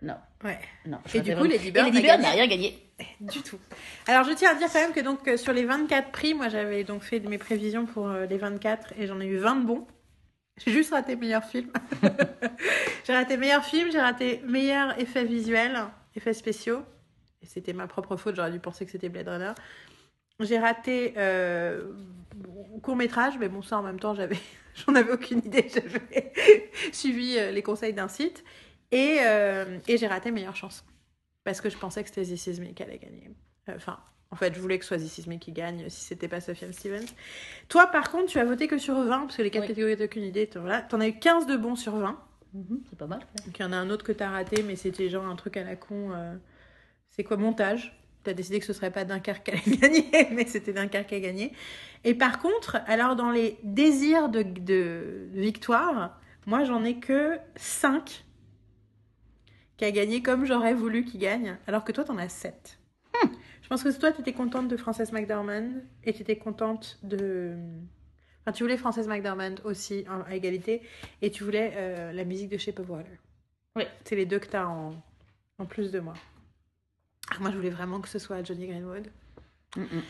Non, 0.00 0.16
Ouais. 0.44 0.58
non. 0.86 0.98
Et 1.12 1.20
du 1.20 1.32
coup, 1.32 1.38
vraiment- 1.40 1.50
Lady 1.54 1.70
Bird 2.02 2.20
n'a 2.20 2.30
rien 2.30 2.46
gagné. 2.46 2.78
Du 3.20 3.42
tout. 3.42 3.58
Alors 4.06 4.24
je 4.24 4.32
tiens 4.32 4.50
à 4.50 4.54
dire 4.54 4.68
quand 4.72 4.80
même 4.80 4.92
que 4.92 5.00
donc 5.00 5.26
euh, 5.28 5.36
sur 5.36 5.52
les 5.52 5.64
24 5.64 6.10
prix, 6.10 6.34
moi 6.34 6.48
j'avais 6.48 6.82
donc 6.84 7.02
fait 7.02 7.20
mes 7.20 7.38
prévisions 7.38 7.86
pour 7.86 8.08
euh, 8.08 8.26
les 8.26 8.38
24 8.38 8.94
et 8.98 9.06
j'en 9.06 9.20
ai 9.20 9.26
eu 9.26 9.36
20 9.38 9.56
de 9.56 9.66
bons. 9.66 9.86
J'ai 10.64 10.72
juste 10.72 10.90
raté 10.92 11.14
meilleur 11.14 11.44
film. 11.44 11.70
j'ai 13.06 13.12
raté 13.14 13.36
meilleur 13.36 13.64
film, 13.64 13.90
j'ai 13.92 14.00
raté 14.00 14.40
meilleur 14.46 14.98
effet 15.00 15.24
visuel, 15.24 15.78
effets 16.16 16.32
spéciaux. 16.32 16.82
Et 17.42 17.46
c'était 17.46 17.72
ma 17.72 17.86
propre 17.86 18.16
faute, 18.16 18.34
j'aurais 18.34 18.50
dû 18.50 18.58
penser 18.58 18.84
que 18.84 18.90
c'était 18.90 19.08
Blade 19.08 19.28
Runner. 19.28 19.52
J'ai 20.40 20.58
raté 20.58 21.14
euh, 21.16 21.92
court 22.82 22.96
métrage, 22.96 23.34
mais 23.38 23.48
bon 23.48 23.62
ça 23.62 23.78
en 23.78 23.82
même 23.82 24.00
temps 24.00 24.14
j'avais, 24.14 24.38
j'en 24.86 24.94
avais 24.96 25.12
aucune 25.12 25.38
idée, 25.44 25.68
j'avais 25.72 26.32
suivi 26.92 27.36
euh, 27.38 27.50
les 27.52 27.62
conseils 27.62 27.92
d'un 27.92 28.08
site. 28.08 28.44
Et, 28.92 29.18
euh, 29.20 29.78
et 29.86 29.96
j'ai 29.98 30.06
raté 30.06 30.30
meilleure 30.30 30.56
chanson 30.56 30.84
parce 31.44 31.60
que 31.60 31.70
je 31.70 31.76
pensais 31.78 32.02
que 32.02 32.08
c'était 32.08 32.22
This 32.22 32.46
Is 32.46 32.60
Me 32.60 32.72
qui 32.72 32.82
allait 32.82 32.98
gagner. 32.98 33.30
Euh, 33.68 33.74
Enfin, 33.76 33.98
en 34.30 34.36
fait, 34.36 34.54
je 34.54 34.60
voulais 34.60 34.78
que 34.78 34.84
ce 34.84 34.88
soit 34.88 34.98
This 34.98 35.18
Is 35.18 35.28
Me 35.28 35.36
qui 35.36 35.52
gagne 35.52 35.88
si 35.88 36.02
c'était 36.04 36.28
pas 36.28 36.40
Sophia 36.40 36.70
Stevens. 36.72 37.06
Toi, 37.68 37.86
par 37.88 38.10
contre, 38.10 38.26
tu 38.26 38.38
as 38.38 38.44
voté 38.44 38.66
que 38.66 38.78
sur 38.78 38.94
20, 38.94 39.20
parce 39.20 39.36
que 39.36 39.42
les 39.42 39.50
quatre 39.50 39.62
Oui. 39.62 39.68
catégories, 39.68 39.96
t'as 39.96 40.04
aucune 40.04 40.24
idée. 40.24 40.46
t'en- 40.46 40.60
Voilà. 40.60 40.82
T'en 40.82 41.00
as 41.00 41.08
eu 41.08 41.18
15 41.18 41.46
de 41.46 41.56
bons 41.56 41.76
sur 41.76 41.96
20. 41.96 42.18
Mhm, 42.54 42.82
c'est 42.88 42.98
pas 42.98 43.06
mal. 43.06 43.20
Donc 43.44 43.58
il 43.58 43.62
y 43.62 43.64
en 43.64 43.72
a 43.72 43.76
un 43.76 43.90
autre 43.90 44.04
que 44.04 44.12
t'as 44.12 44.30
raté, 44.30 44.62
mais 44.62 44.74
c'était 44.76 45.08
genre 45.10 45.26
un 45.26 45.36
truc 45.36 45.56
à 45.58 45.64
la 45.64 45.76
con. 45.76 46.12
euh, 46.12 46.34
C'est 47.10 47.24
quoi, 47.24 47.36
montage 47.36 47.94
T'as 48.24 48.32
décidé 48.34 48.58
que 48.58 48.66
ce 48.66 48.72
serait 48.72 48.90
pas 48.90 49.04
Dunkerque 49.04 49.44
qui 49.44 49.50
allait 49.52 49.76
gagner, 49.78 50.28
mais 50.32 50.44
c'était 50.46 50.72
Dunkerque 50.72 51.08
qui 51.08 51.14
a 51.14 51.20
gagné. 51.20 51.52
Et 52.04 52.14
par 52.14 52.40
contre, 52.40 52.78
alors 52.86 53.16
dans 53.16 53.30
les 53.30 53.58
désirs 53.62 54.28
de, 54.28 54.42
de 54.42 55.28
victoire, 55.34 56.18
moi 56.46 56.64
j'en 56.64 56.84
ai 56.84 56.98
que 56.98 57.38
5 57.56 58.24
qui 59.78 59.84
a 59.86 59.90
gagné 59.90 60.22
comme 60.22 60.44
j'aurais 60.44 60.74
voulu 60.74 61.04
qu'il 61.04 61.20
gagne, 61.20 61.56
alors 61.66 61.84
que 61.84 61.92
toi 61.92 62.04
t'en 62.04 62.18
as 62.18 62.28
7. 62.28 62.78
Je 63.62 63.68
pense 63.68 63.82
que 63.82 63.98
toi 63.98 64.12
t'étais 64.12 64.32
contente 64.32 64.68
de 64.68 64.76
Frances 64.76 65.12
McDormand 65.12 65.70
et 66.04 66.12
t'étais 66.12 66.36
contente 66.36 66.98
de. 67.02 67.54
Enfin, 68.42 68.52
tu 68.52 68.62
voulais 68.62 68.76
Frances 68.78 69.06
McDormand 69.06 69.56
aussi 69.64 70.04
en- 70.08 70.22
à 70.22 70.34
égalité 70.34 70.82
et 71.22 71.30
tu 71.30 71.44
voulais 71.44 71.72
euh, 71.76 72.12
la 72.12 72.24
musique 72.24 72.48
de 72.48 72.56
Shape 72.56 72.78
of 72.80 72.88
Water. 72.88 73.12
Oui. 73.76 73.84
C'est 74.04 74.16
les 74.16 74.24
deux 74.26 74.38
que 74.38 74.46
t'as 74.48 74.64
en, 74.66 74.94
en 75.58 75.66
plus 75.66 75.90
de 75.92 76.00
moi. 76.00 76.14
Ah, 77.30 77.36
moi 77.40 77.50
je 77.50 77.56
voulais 77.56 77.70
vraiment 77.70 78.00
que 78.00 78.08
ce 78.08 78.18
soit 78.18 78.42
Johnny 78.42 78.66
Greenwood. 78.68 79.08
Mm, 79.76 79.82
mm. 79.82 80.02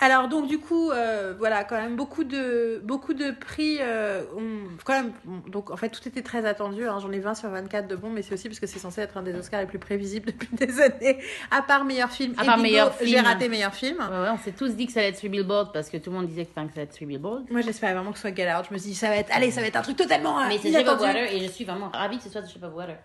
Alors 0.00 0.28
donc 0.28 0.46
du 0.46 0.58
coup 0.60 0.92
euh, 0.92 1.34
voilà 1.38 1.64
quand 1.64 1.74
même 1.74 1.96
beaucoup 1.96 2.22
de 2.22 2.80
beaucoup 2.84 3.14
de 3.14 3.32
prix 3.32 3.78
euh, 3.80 4.22
ont- 4.36 4.68
quand 4.84 4.92
même 4.92 5.12
donc 5.48 5.72
en 5.72 5.76
fait 5.76 5.88
tout 5.88 6.06
était 6.06 6.22
très 6.22 6.46
attendu 6.46 6.86
hein. 6.86 6.98
j'en 7.00 7.10
ai 7.10 7.18
20 7.18 7.34
sur 7.34 7.48
24 7.48 7.88
de 7.88 7.96
bons 7.96 8.08
mais 8.10 8.22
c'est 8.22 8.32
aussi 8.34 8.48
parce 8.48 8.60
que 8.60 8.68
c'est 8.68 8.78
censé 8.78 9.00
être 9.00 9.16
un 9.16 9.22
des 9.22 9.34
Oscars 9.34 9.58
les 9.60 9.66
plus 9.66 9.80
prévisibles 9.80 10.26
depuis 10.26 10.50
des 10.52 10.80
années 10.82 11.18
à 11.50 11.62
part 11.62 11.84
meilleur 11.84 12.10
film 12.10 12.32
À 12.38 12.44
part 12.44 12.58
meilleur 12.58 12.94
j'ai 13.02 13.18
raté 13.18 13.48
meilleur 13.48 13.74
film 13.74 13.96
Ouais, 13.98 14.20
ouais, 14.20 14.30
on 14.32 14.38
s'est 14.38 14.52
tous 14.52 14.76
dit 14.76 14.86
que 14.86 14.92
ça 14.92 15.00
allait 15.00 15.08
être 15.08 15.16
Three 15.18 15.30
Billboards 15.30 15.72
parce 15.72 15.88
que 15.90 15.96
tout 15.96 16.10
le 16.10 16.16
monde 16.18 16.28
disait 16.28 16.44
que, 16.44 16.54
ça 16.54 16.60
allait 16.60 16.82
être 16.82 16.92
Three 16.94 17.06
Billboards. 17.06 17.42
moi 17.50 17.60
j'espérais 17.62 17.94
vraiment 17.94 18.12
que 18.12 18.18
ce 18.18 18.22
soit 18.28 18.36
Get 18.36 18.54
Out 18.54 18.66
je 18.68 18.74
me 18.74 18.78
suis 18.78 18.90
dit 18.90 18.94
ça 18.96 19.08
va 19.08 19.16
être 19.16 19.34
allez 19.34 19.50
ça 19.50 19.62
va 19.62 19.66
être 19.66 19.76
un 19.76 19.82
truc 19.82 19.96
totalement 19.96 20.38
euh, 20.38 20.44
Mais 20.48 20.58
c'est 20.58 20.70
Shape 20.70 20.86
of. 20.86 21.00
Water 21.00 21.32
et 21.32 21.40
je 21.40 21.50
suis 21.50 21.64
vraiment 21.64 21.88
ravie 21.92 22.18
que 22.18 22.22
ce 22.22 22.30
soit 22.30 22.46
Shape 22.46 22.62
of 22.62 22.72
Water. 22.72 22.98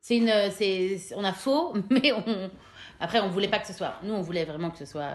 C'est 0.00 0.16
une, 0.16 0.32
c'est, 0.50 0.98
on 1.16 1.22
a 1.24 1.32
faux, 1.32 1.72
mais 1.90 2.10
on, 2.12 2.50
après 2.98 3.20
on 3.20 3.28
voulait 3.28 3.48
pas 3.48 3.60
que 3.60 3.66
ce 3.68 3.72
soit. 3.72 3.94
Nous 4.02 4.12
on 4.12 4.22
voulait 4.22 4.44
vraiment 4.44 4.70
que 4.70 4.78
ce 4.78 4.86
soit 4.86 5.12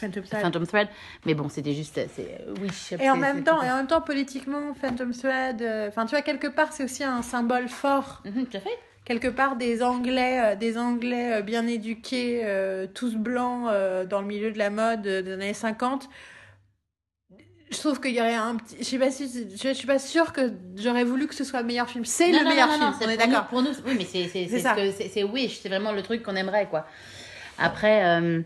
Phantom 0.00 0.22
Thread. 0.22 0.42
Phantom 0.42 0.66
Thread, 0.66 0.88
mais 1.26 1.34
bon 1.34 1.48
c'était 1.48 1.72
juste, 1.74 2.00
c'est 2.14 2.40
euh, 2.46 2.54
Wish. 2.62 2.92
Et 2.92 3.10
en 3.10 3.16
même 3.16 3.42
temps, 3.44 3.62
et 3.62 3.70
en 3.70 3.76
même 3.76 3.86
temps, 3.86 4.00
politiquement, 4.00 4.74
Phantom 4.80 5.12
Thread, 5.12 5.62
euh, 5.62 5.88
enfin, 5.88 6.06
tu 6.06 6.10
vois, 6.10 6.22
quelque 6.22 6.46
part, 6.46 6.72
c'est 6.72 6.84
aussi 6.84 7.04
un 7.04 7.22
symbole 7.22 7.68
fort. 7.68 8.22
Mhm, 8.24 8.46
tout 8.46 8.56
à 8.56 8.60
fait. 8.60 8.78
Quelque 9.04 9.28
part, 9.28 9.56
des 9.56 9.82
Anglais, 9.82 10.52
euh, 10.52 10.54
des 10.56 10.76
Anglais 10.76 11.38
euh, 11.38 11.42
bien 11.42 11.66
éduqués, 11.66 12.42
euh, 12.44 12.86
tous 12.92 13.16
blancs, 13.16 13.68
euh, 13.70 14.04
dans 14.04 14.20
le 14.20 14.26
milieu 14.26 14.52
de 14.52 14.58
la 14.58 14.70
mode 14.70 15.06
euh, 15.06 15.22
des 15.22 15.32
années 15.32 15.54
50. 15.54 16.08
Je 17.70 17.78
trouve 17.78 18.00
qu'il 18.00 18.14
y 18.14 18.20
aurait 18.20 18.34
un 18.34 18.56
petit. 18.56 18.76
Je 18.82 18.98
pas 18.98 19.10
si. 19.10 19.46
Je, 19.62 19.72
suis 19.74 19.86
pas 19.86 19.98
sûre 19.98 20.32
que 20.32 20.52
j'aurais 20.76 21.04
voulu 21.04 21.26
que 21.26 21.34
ce 21.34 21.44
soit 21.44 21.60
le 21.60 21.66
meilleur 21.66 21.88
film. 21.88 22.04
C'est 22.04 22.32
le 22.32 22.38
non, 22.38 22.48
meilleur 22.48 22.68
non, 22.68 22.72
film, 22.74 22.84
non, 22.84 22.96
on 23.00 23.08
est 23.10 23.16
pour 23.16 23.26
nous- 23.26 23.32
d'accord. 23.32 23.46
Pour 23.48 23.62
nous, 23.62 23.70
oui, 23.86 23.94
mais 23.98 24.04
c'est, 25.08 25.24
Wish, 25.24 25.60
c'est 25.60 25.68
vraiment 25.68 25.92
le 25.92 26.02
truc 26.02 26.22
qu'on 26.22 26.36
aimerait 26.36 26.66
quoi. 26.66 26.86
Après, 27.58 28.04
euh, 28.04 28.40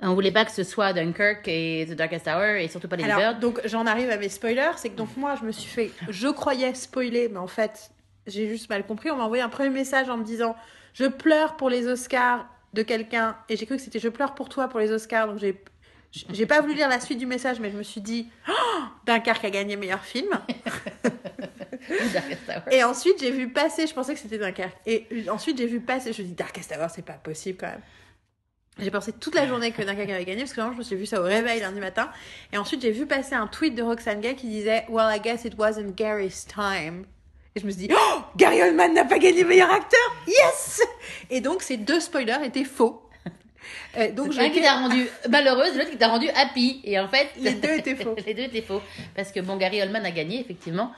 on 0.00 0.14
voulait 0.14 0.30
pas 0.30 0.44
que 0.44 0.52
ce 0.52 0.62
soit 0.62 0.92
Dunkirk 0.92 1.46
et 1.48 1.86
The 1.88 1.94
Darkest 1.94 2.28
Hour 2.28 2.56
et 2.60 2.68
surtout 2.68 2.88
pas 2.88 2.96
les 2.96 3.04
Alors, 3.04 3.34
donc 3.34 3.60
j'en 3.64 3.86
arrive 3.86 4.10
à 4.10 4.16
mes 4.16 4.28
spoilers, 4.28 4.72
c'est 4.76 4.90
que 4.90 4.96
donc 4.96 5.16
moi 5.16 5.34
je 5.40 5.44
me 5.44 5.52
suis 5.52 5.68
fait, 5.68 5.90
je 6.08 6.28
croyais 6.28 6.74
spoiler, 6.74 7.28
mais 7.28 7.38
en 7.38 7.48
fait 7.48 7.90
j'ai 8.26 8.48
juste 8.48 8.68
mal 8.68 8.86
compris. 8.86 9.10
On 9.10 9.16
m'a 9.16 9.24
envoyé 9.24 9.42
un 9.42 9.48
premier 9.48 9.70
message 9.70 10.08
en 10.08 10.16
me 10.16 10.24
disant 10.24 10.54
je 10.94 11.06
pleure 11.06 11.56
pour 11.56 11.70
les 11.70 11.88
Oscars 11.88 12.46
de 12.74 12.82
quelqu'un 12.82 13.36
et 13.48 13.56
j'ai 13.56 13.66
cru 13.66 13.76
que 13.76 13.82
c'était 13.82 13.98
je 13.98 14.08
pleure 14.08 14.34
pour 14.34 14.48
toi 14.48 14.68
pour 14.68 14.78
les 14.78 14.92
Oscars, 14.92 15.26
donc 15.26 15.38
j'ai 15.38 15.60
j'ai 16.10 16.46
pas 16.46 16.62
voulu 16.62 16.74
lire 16.74 16.88
la 16.88 17.00
suite 17.00 17.18
du 17.18 17.26
message, 17.26 17.60
mais 17.60 17.70
je 17.70 17.76
me 17.76 17.82
suis 17.82 18.00
dit 18.00 18.30
oh, 18.48 18.52
Dunkerque 19.04 19.44
a 19.44 19.50
gagné 19.50 19.76
meilleur 19.76 20.02
film. 20.02 20.30
Et 22.70 22.82
ensuite 22.82 23.20
j'ai 23.20 23.30
vu 23.30 23.50
passer, 23.50 23.86
je 23.86 23.94
pensais 23.94 24.14
que 24.14 24.20
c'était 24.20 24.38
Dunkerque, 24.38 24.76
et 24.86 25.06
ensuite 25.30 25.58
j'ai 25.58 25.66
vu 25.66 25.80
passer, 25.80 26.04
je 26.04 26.08
me 26.08 26.12
suis 26.12 26.24
dit 26.24 26.32
Darkest 26.32 26.74
Hour 26.76 26.90
c'est 26.90 27.04
pas 27.04 27.14
possible 27.14 27.58
quand 27.58 27.68
même. 27.68 27.80
J'ai 28.78 28.90
pensé 28.90 29.12
toute 29.12 29.34
la 29.34 29.46
journée 29.46 29.72
que 29.72 29.82
Dunkerque 29.82 30.10
avait 30.10 30.24
gagné 30.24 30.42
parce 30.42 30.52
que 30.52 30.60
vraiment 30.60 30.72
je 30.72 30.78
me 30.78 30.82
suis 30.84 30.96
vu 30.96 31.06
ça 31.06 31.20
au 31.20 31.24
réveil 31.24 31.60
lundi 31.60 31.80
matin. 31.80 32.10
Et 32.52 32.58
ensuite 32.58 32.80
j'ai 32.82 32.92
vu 32.92 33.06
passer 33.06 33.34
un 33.34 33.46
tweet 33.46 33.74
de 33.74 33.82
Roxane 33.82 34.20
Gay 34.20 34.34
qui 34.34 34.48
disait 34.48 34.84
Well 34.88 35.08
I 35.14 35.20
guess 35.20 35.44
it 35.44 35.54
wasn't 35.58 35.96
Gary's 35.96 36.46
time. 36.46 37.04
Et 37.56 37.60
je 37.60 37.66
me 37.66 37.70
suis 37.70 37.88
dit 37.88 37.94
Oh 37.94 38.20
Gary 38.36 38.62
Oldman 38.62 38.94
n'a 38.94 39.04
pas 39.04 39.18
gagné 39.18 39.44
meilleur 39.44 39.70
acteur 39.70 40.00
Yes 40.26 40.82
Et 41.30 41.40
donc 41.40 41.62
ces 41.62 41.76
deux 41.76 42.00
spoilers 42.00 42.44
étaient 42.44 42.64
faux. 42.64 43.02
Euh, 43.96 44.12
donc 44.12 44.36
un 44.38 44.50
qui 44.50 44.60
t'a 44.60 44.74
rendu 44.74 45.06
malheureuse, 45.28 45.76
l'autre 45.76 45.90
qui 45.90 45.96
t'a 45.96 46.08
rendu 46.08 46.28
happy. 46.28 46.80
Et 46.84 46.98
en 46.98 47.08
fait, 47.08 47.28
Les 47.38 47.54
deux 47.54 47.72
étaient 47.72 47.96
faux. 47.96 48.14
les 48.26 48.34
deux 48.34 48.44
étaient 48.44 48.62
faux. 48.62 48.82
Parce 49.14 49.32
que 49.32 49.40
bon, 49.40 49.56
Gary 49.56 49.82
Oldman 49.82 50.04
a 50.04 50.10
gagné, 50.10 50.40
effectivement. 50.40 50.92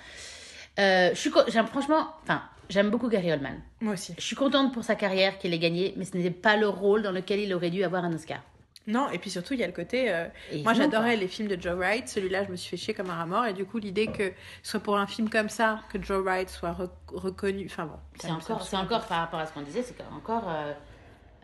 Euh, 0.78 1.10
je 1.12 1.18
suis, 1.18 1.30
franchement, 1.30 2.08
enfin, 2.22 2.42
j'aime 2.70 2.88
beaucoup 2.90 3.08
Gary 3.08 3.30
Oldman. 3.32 3.60
moi 3.82 3.92
aussi. 3.94 4.14
Je 4.16 4.22
suis 4.22 4.36
contente 4.36 4.72
pour 4.72 4.84
sa 4.84 4.94
carrière 4.94 5.38
qu'il 5.38 5.52
ait 5.52 5.58
gagné, 5.58 5.92
mais 5.96 6.04
ce 6.06 6.16
n'était 6.16 6.30
pas 6.30 6.56
le 6.56 6.68
rôle 6.68 7.02
dans 7.02 7.12
lequel 7.12 7.40
il 7.40 7.52
aurait 7.52 7.70
dû 7.70 7.84
avoir 7.84 8.04
un 8.04 8.12
Oscar. 8.14 8.40
Non, 8.86 9.10
et 9.10 9.18
puis 9.18 9.30
surtout 9.30 9.52
il 9.54 9.60
y 9.60 9.62
a 9.62 9.66
le 9.66 9.74
côté 9.74 10.10
euh, 10.10 10.26
Moi, 10.64 10.72
j'adorais 10.72 11.14
les 11.16 11.28
films 11.28 11.48
de 11.48 11.60
Joe 11.60 11.74
Wright. 11.74 12.08
Celui-là, 12.08 12.44
je 12.44 12.50
me 12.50 12.56
suis 12.56 12.70
fait 12.70 12.76
chier 12.82 12.94
comme 12.94 13.10
un 13.10 13.14
rat 13.14 13.26
mort. 13.26 13.44
Et 13.46 13.52
du 13.52 13.64
coup, 13.66 13.78
l'idée 13.78 14.06
que 14.06 14.32
ce 14.62 14.70
soit 14.70 14.80
pour 14.80 14.96
un 14.96 15.06
film 15.06 15.28
comme 15.28 15.50
ça, 15.50 15.80
que 15.92 16.02
Joe 16.02 16.24
Wright 16.24 16.48
soit 16.48 16.72
re- 16.72 16.88
reconnu. 17.08 17.66
Enfin 17.66 17.84
bon. 17.84 17.96
C'est 18.18 18.30
encore, 18.30 18.62
ça- 18.62 18.70
c'est 18.70 18.76
encore 18.76 19.04
par 19.06 19.18
rapport 19.20 19.38
à 19.38 19.46
ce 19.46 19.52
qu'on 19.52 19.60
disait, 19.62 19.82
c'est 19.82 19.94
encore 20.16 20.48
euh, 20.48 20.72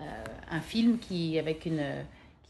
euh, 0.00 0.02
un 0.50 0.60
film 0.60 0.98
qui 0.98 1.38
avec 1.38 1.66
une 1.66 1.84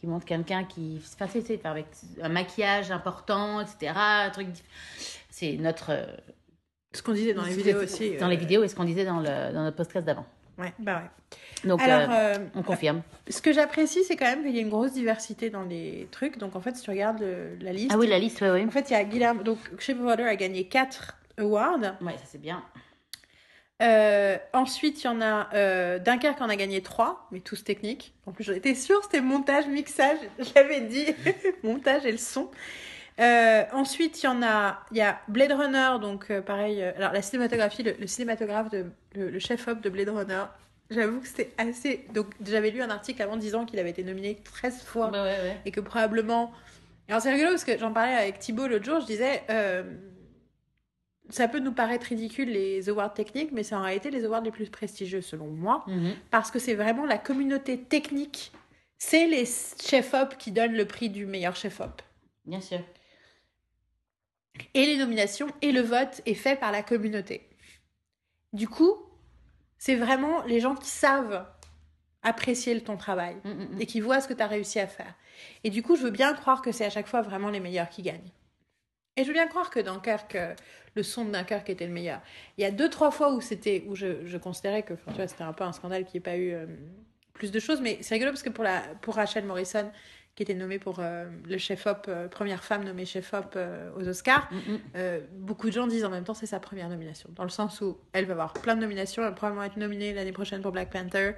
qui 0.01 0.07
montre 0.07 0.25
quelqu'un 0.25 0.65
qui, 0.65 1.01
enfin, 1.15 1.27
c'est- 1.31 1.41
c'est- 1.41 1.57
enfin, 1.59 1.71
avec 1.73 1.87
un 2.23 2.29
maquillage 2.29 2.91
important, 2.91 3.61
etc. 3.61 3.93
Un 3.97 4.31
truc, 4.31 4.47
c'est 5.31 5.55
notre 5.55 5.91
euh, 5.91 6.07
Ce 6.97 7.03
qu'on 7.03 7.13
disait 7.13 7.35
dans 7.35 7.45
les 7.45 7.55
vidéos 7.55 7.83
aussi. 7.83 8.17
dans 8.17 8.27
euh, 8.27 8.31
les 8.31 8.37
vidéos 8.37 8.63
et 8.65 8.69
ce 8.69 8.75
qu'on 8.75 8.85
disait 8.85 9.05
dans 9.05 9.21
le 9.21 9.53
dans 9.53 9.63
notre 9.63 9.77
podcast 9.77 10.07
d'avant. 10.07 10.27
Ouais, 10.59 10.73
bah 10.79 11.03
ouais. 11.03 11.69
Donc 11.69 11.83
Alors, 11.83 12.11
euh, 12.11 12.35
euh, 12.35 12.47
on 12.55 12.63
confirme. 12.63 13.03
ce 13.29 13.43
que 13.43 13.53
j'apprécie, 13.53 14.05
c'est 14.05 14.17
quand 14.17 14.25
même 14.25 14.43
qu'il 14.43 14.55
y 14.57 14.59
a 14.59 14.63
une 14.63 14.71
grosse 14.71 14.93
diversité 14.93 15.51
dans 15.51 15.65
les 15.65 16.09
trucs. 16.11 16.39
Donc, 16.39 16.57
en 16.57 16.61
fait, 16.61 16.75
si 16.77 16.83
tu 16.83 16.91
regardes 16.91 17.21
le- 17.21 17.57
la 17.61 17.73
liste. 17.75 17.91
Ah 17.93 17.99
oui, 17.99 18.07
la 18.07 18.19
liste, 18.19 18.41
ouais, 18.41 18.51
ouais. 18.51 18.65
En 18.65 18.71
fait, 18.71 18.89
il 18.89 18.95
y 18.95 18.97
a 18.97 19.05
Guillermo. 19.05 19.43
Donc, 19.43 19.59
Shape 19.79 19.99
of 19.99 20.05
Water 20.07 20.27
a 20.27 20.37
gagné 20.37 20.65
4 20.67 21.19
awards. 21.39 21.79
Ouais, 22.01 22.13
ça 22.13 22.25
c'est 22.25 22.41
bien. 22.41 22.63
Euh, 23.83 24.39
ensuite, 24.55 25.03
il 25.03 25.07
y 25.07 25.09
en 25.09 25.21
a 25.21 25.51
euh, 25.55 25.99
Dunkerque 25.99 26.41
en 26.41 26.49
a 26.49 26.57
gagné 26.57 26.81
3, 26.81 27.29
mais 27.31 27.41
tous 27.41 27.63
techniques. 27.63 28.15
En 28.25 28.33
plus, 28.33 28.45
j'en 28.45 28.55
étais 28.55 28.75
sûre, 28.75 29.01
c'était 29.03 29.21
montage, 29.21 29.67
mixage, 29.67 30.17
je 30.39 30.49
l'avais 30.55 30.81
dit, 30.83 31.07
montage 31.63 32.07
et 32.07 32.13
le 32.13 32.19
son. 32.19 32.51
Euh, 33.19 33.65
ensuite, 33.73 34.23
il 34.23 34.27
y 34.27 34.29
en 34.29 34.43
a, 34.43 34.81
il 34.91 34.99
y 34.99 35.01
a 35.01 35.19
Blade 35.29 35.53
Runner, 35.53 35.99
donc 36.01 36.31
euh, 36.31 36.43
pareil. 36.43 36.83
euh, 36.83 36.93
alors, 36.97 37.13
la 37.13 37.23
cinématographie, 37.23 37.83
le, 37.83 37.93
le 37.99 38.07
cinématographe, 38.07 38.69
de, 38.71 38.87
le, 39.15 39.31
le 39.31 39.39
chef-op 39.39 39.81
de 39.81 39.89
Blade 39.89 40.11
Runner, 40.11 40.45
j'avoue 40.91 41.21
que 41.21 41.27
c'était 41.27 41.53
assez. 41.57 42.07
Donc, 42.13 42.27
j'avais 42.45 42.71
lu 42.71 42.83
un 42.83 42.91
article 42.91 43.23
avant 43.23 43.37
disant 43.39 43.65
qu'il 43.65 43.79
avait 43.79 43.91
été 43.91 44.05
nominé 44.05 44.37
13 44.45 44.83
fois 44.83 45.07
Ouais, 45.11 45.19
ouais, 45.19 45.25
ouais. 45.43 45.57
et 45.65 45.71
que 45.71 45.81
probablement. 45.81 46.53
Alors 47.09 47.23
c'est 47.23 47.31
rigolo 47.33 47.51
parce 47.51 47.65
que 47.65 47.79
j'en 47.79 47.93
parlais 47.93 48.15
avec 48.15 48.41
Thibaut 48.41 48.67
l'autre 48.67 48.85
jour, 48.85 49.01
je 49.01 49.07
disais. 49.07 49.43
Ça 51.29 51.49
peut 51.49 51.59
nous 51.59 51.73
paraître 51.73 52.07
ridicule 52.07 52.51
les 52.51 52.89
awards 52.89 53.13
techniques, 53.13 53.51
mais 53.53 53.65
c'est 53.65 53.75
en 53.75 53.83
réalité 53.83 54.11
les 54.11 54.25
awards 54.25 54.43
les 54.43 54.53
plus 54.53 54.69
prestigieux 54.71 55.21
selon 55.23 55.47
moi, 55.49 55.85
Mhm. 55.89 56.13
parce 56.31 56.51
que 56.53 56.59
c'est 56.61 56.75
vraiment 56.75 57.05
la 57.05 57.19
communauté 57.19 57.79
technique. 57.79 58.53
C'est 58.99 59.27
les 59.27 59.45
chefs-op 59.45 60.37
qui 60.39 60.53
donnent 60.53 60.75
le 60.75 60.85
prix 60.85 61.09
du 61.11 61.27
meilleur 61.27 61.57
chef-op. 61.57 62.01
Bien 62.45 62.61
sûr. 62.61 62.79
Et 64.75 64.87
les 64.87 64.97
nominations 64.97 65.49
et 65.63 65.73
le 65.73 65.81
vote 65.81 66.21
est 66.27 66.35
fait 66.35 66.57
par 66.57 66.73
la 66.73 66.83
communauté. 66.83 67.49
Du 68.53 68.69
coup, 68.69 68.95
c'est 69.79 69.97
vraiment 69.97 70.43
les 70.45 70.61
gens 70.61 70.75
qui 70.75 70.89
savent 70.89 71.47
apprécier 72.23 72.81
ton 72.81 72.97
travail 72.97 73.37
Mm, 73.45 73.49
mm, 73.51 73.77
mm. 73.77 73.81
et 73.81 73.87
qui 73.87 74.01
voient 74.01 74.21
ce 74.21 74.29
que 74.29 74.35
tu 74.35 74.43
as 74.43 74.47
réussi 74.47 74.81
à 74.81 74.87
faire. 74.87 75.15
Et 75.65 75.71
du 75.71 75.83
coup, 75.83 75.97
je 75.97 76.03
veux 76.03 76.11
bien 76.11 76.35
croire 76.35 76.61
que 76.63 76.73
c'est 76.73 76.85
à 76.85 76.91
chaque 76.91 77.07
fois 77.07 77.23
vraiment 77.23 77.51
les 77.51 77.61
meilleurs 77.61 77.89
qui 77.89 78.03
gagnent. 78.03 78.33
Et 79.17 79.23
je 79.23 79.29
veux 79.29 79.33
bien 79.33 79.47
croire 79.47 79.71
que 79.71 79.81
Dunkerque, 79.81 80.35
euh, 80.35 80.55
le 80.95 81.03
son 81.03 81.25
de 81.25 81.31
Dunkerque 81.31 81.71
était 81.71 81.87
le 81.87 81.93
meilleur. 81.93 82.21
Il 82.59 82.63
y 82.63 82.65
a 82.65 82.71
deux, 82.71 82.91
trois 82.91 83.11
fois 83.11 83.33
où 83.33 83.41
c'était, 83.41 83.85
où 83.87 83.95
je, 83.95 84.27
je 84.27 84.37
considérais 84.37 84.83
que, 84.83 84.95
enfin, 84.95 85.13
c'était 85.27 85.43
un 85.43 85.53
peu 85.53 85.65
un 85.65 85.73
scandale 85.73 86.05
qu'il 86.05 86.15
n'y 86.15 86.19
ait 86.19 86.31
pas 86.31 86.37
eu 86.37 86.53
euh, 86.53 86.67
plus 87.33 87.51
de 87.53 87.61
choses, 87.61 87.81
mais 87.81 87.99
c'est 88.03 88.15
rigolo 88.15 88.33
parce 88.33 88.43
que 88.43 88.51
pour, 88.51 88.65
la, 88.65 88.81
pour 89.01 89.15
Rachel 89.15 89.45
Morrison, 89.45 89.91
qui 90.37 90.43
était 90.43 90.55
nommée 90.55 90.79
pour 90.79 90.99
euh, 91.01 91.25
le 91.49 91.59
chef-op, 91.59 92.07
euh, 92.09 92.29
première 92.29 92.63
femme 92.63 92.85
nommée 92.85 93.07
chef-op 93.07 93.55
euh, 93.57 93.91
aux 93.99 94.07
Oscars, 94.07 94.49
Mm, 94.53 94.75
mm. 94.75 95.21
beaucoup 95.33 95.67
de 95.69 95.73
gens 95.73 95.87
disent 95.87 96.05
en 96.05 96.11
même 96.11 96.25
temps 96.25 96.35
c'est 96.35 96.47
sa 96.47 96.61
première 96.61 96.89
nomination. 96.89 97.29
Dans 97.35 97.43
le 97.43 97.49
sens 97.49 97.81
où 97.81 97.97
elle 98.13 98.27
va 98.27 98.33
avoir 98.35 98.53
plein 98.53 98.77
de 98.77 98.81
nominations, 98.83 99.23
elle 99.23 99.31
va 99.31 99.35
probablement 99.35 99.65
être 99.65 99.79
nominée 99.79 100.13
l'année 100.13 100.33
prochaine 100.33 100.61
pour 100.63 100.73
Black 100.73 100.91
Panther, 100.91 101.33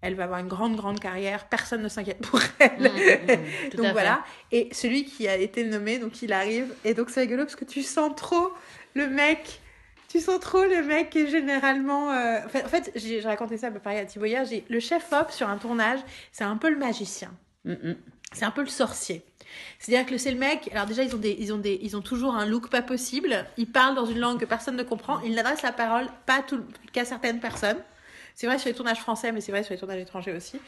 elle 0.00 0.14
va 0.14 0.24
avoir 0.24 0.40
une 0.40 0.48
grande, 0.48 0.76
grande 0.76 0.98
carrière, 0.98 1.46
personne 1.48 1.82
ne 1.82 1.88
s'inquiète 1.88 2.20
pour 2.26 2.40
elle. 2.58 2.80
Mm, 2.80 3.76
donc 3.76 3.86
fait. 3.86 3.92
voilà. 3.92 4.24
Et 4.50 4.68
celui 4.72 5.04
qui 5.04 5.28
a 5.28 5.36
été 5.36 5.64
nommé, 5.64 5.98
donc 5.98 6.22
il 6.22 6.32
arrive, 6.32 6.74
et 6.84 6.94
donc 6.94 7.10
c'est 7.10 7.20
rigolo 7.20 7.44
parce 7.44 7.56
que 7.56 7.64
tu 7.66 7.82
sens 7.82 8.12
trop 8.16 8.52
le 8.94 9.08
mec. 9.08 9.60
Tu 10.08 10.20
sens 10.20 10.40
trop 10.40 10.62
le 10.64 10.82
mec 10.84 11.10
qui 11.10 11.18
est 11.18 11.26
généralement. 11.26 12.10
euh, 12.12 12.38
En 12.46 12.48
fait, 12.48 12.64
en 12.64 12.68
fait, 12.68 12.92
j'ai 12.96 13.20
raconté 13.20 13.58
ça 13.58 13.70
pareil 13.70 13.98
à 13.98 14.06
Thibaut 14.06 14.24
hier. 14.24 14.42
Le 14.70 14.80
chef-op 14.80 15.30
sur 15.30 15.50
un 15.50 15.58
tournage, 15.58 16.00
c'est 16.32 16.44
un 16.44 16.56
peu 16.56 16.70
le 16.70 16.78
magicien. 16.78 17.30
Mm, 17.64 17.72
mm. 17.72 17.96
C'est 18.32 18.44
un 18.44 18.50
peu 18.50 18.62
le 18.62 18.68
sorcier. 18.68 19.22
C'est-à-dire 19.78 20.06
que 20.06 20.18
c'est 20.18 20.30
le 20.30 20.38
mec. 20.38 20.68
Alors 20.72 20.86
déjà, 20.86 21.02
ils 21.02 21.14
ont 21.14 21.18
des, 21.18 21.36
ils 21.38 21.52
ont 21.52 21.58
des, 21.58 21.78
ils 21.82 21.96
ont 21.96 22.02
toujours 22.02 22.34
un 22.34 22.46
look 22.46 22.68
pas 22.68 22.82
possible. 22.82 23.46
Ils 23.56 23.70
parlent 23.70 23.94
dans 23.94 24.06
une 24.06 24.18
langue 24.18 24.38
que 24.38 24.44
personne 24.44 24.76
ne 24.76 24.82
comprend. 24.82 25.20
Ils 25.20 25.34
n'adressent 25.34 25.62
la 25.62 25.72
parole 25.72 26.06
pas 26.26 26.44
qu'à 26.92 27.04
certaines 27.04 27.40
personnes. 27.40 27.78
C'est 28.34 28.46
vrai 28.46 28.58
sur 28.58 28.68
les 28.68 28.74
tournages 28.74 29.00
français, 29.00 29.32
mais 29.32 29.40
c'est 29.40 29.50
vrai 29.50 29.62
sur 29.62 29.72
les 29.72 29.78
tournages 29.80 30.00
étrangers 30.00 30.32
aussi. 30.32 30.60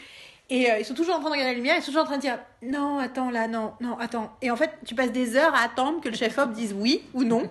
Et 0.52 0.68
euh, 0.70 0.78
ils 0.80 0.84
sont 0.84 0.94
toujours 0.94 1.14
en 1.14 1.20
train 1.20 1.28
de 1.28 1.34
regarder 1.34 1.52
la 1.52 1.56
lumière, 1.56 1.76
ils 1.76 1.80
sont 1.80 1.86
toujours 1.92 2.02
en 2.02 2.06
train 2.06 2.16
de 2.16 2.22
dire 2.22 2.38
non, 2.62 2.98
attends 2.98 3.30
là, 3.30 3.46
non, 3.46 3.72
non, 3.80 3.96
attends. 4.00 4.36
Et 4.42 4.50
en 4.50 4.56
fait, 4.56 4.70
tu 4.84 4.94
passes 4.96 5.12
des 5.12 5.36
heures 5.36 5.54
à 5.54 5.60
attendre 5.64 6.00
que 6.02 6.08
le 6.08 6.16
chef-op 6.16 6.50
dise 6.52 6.74
oui 6.76 7.02
ou 7.14 7.22
non. 7.24 7.48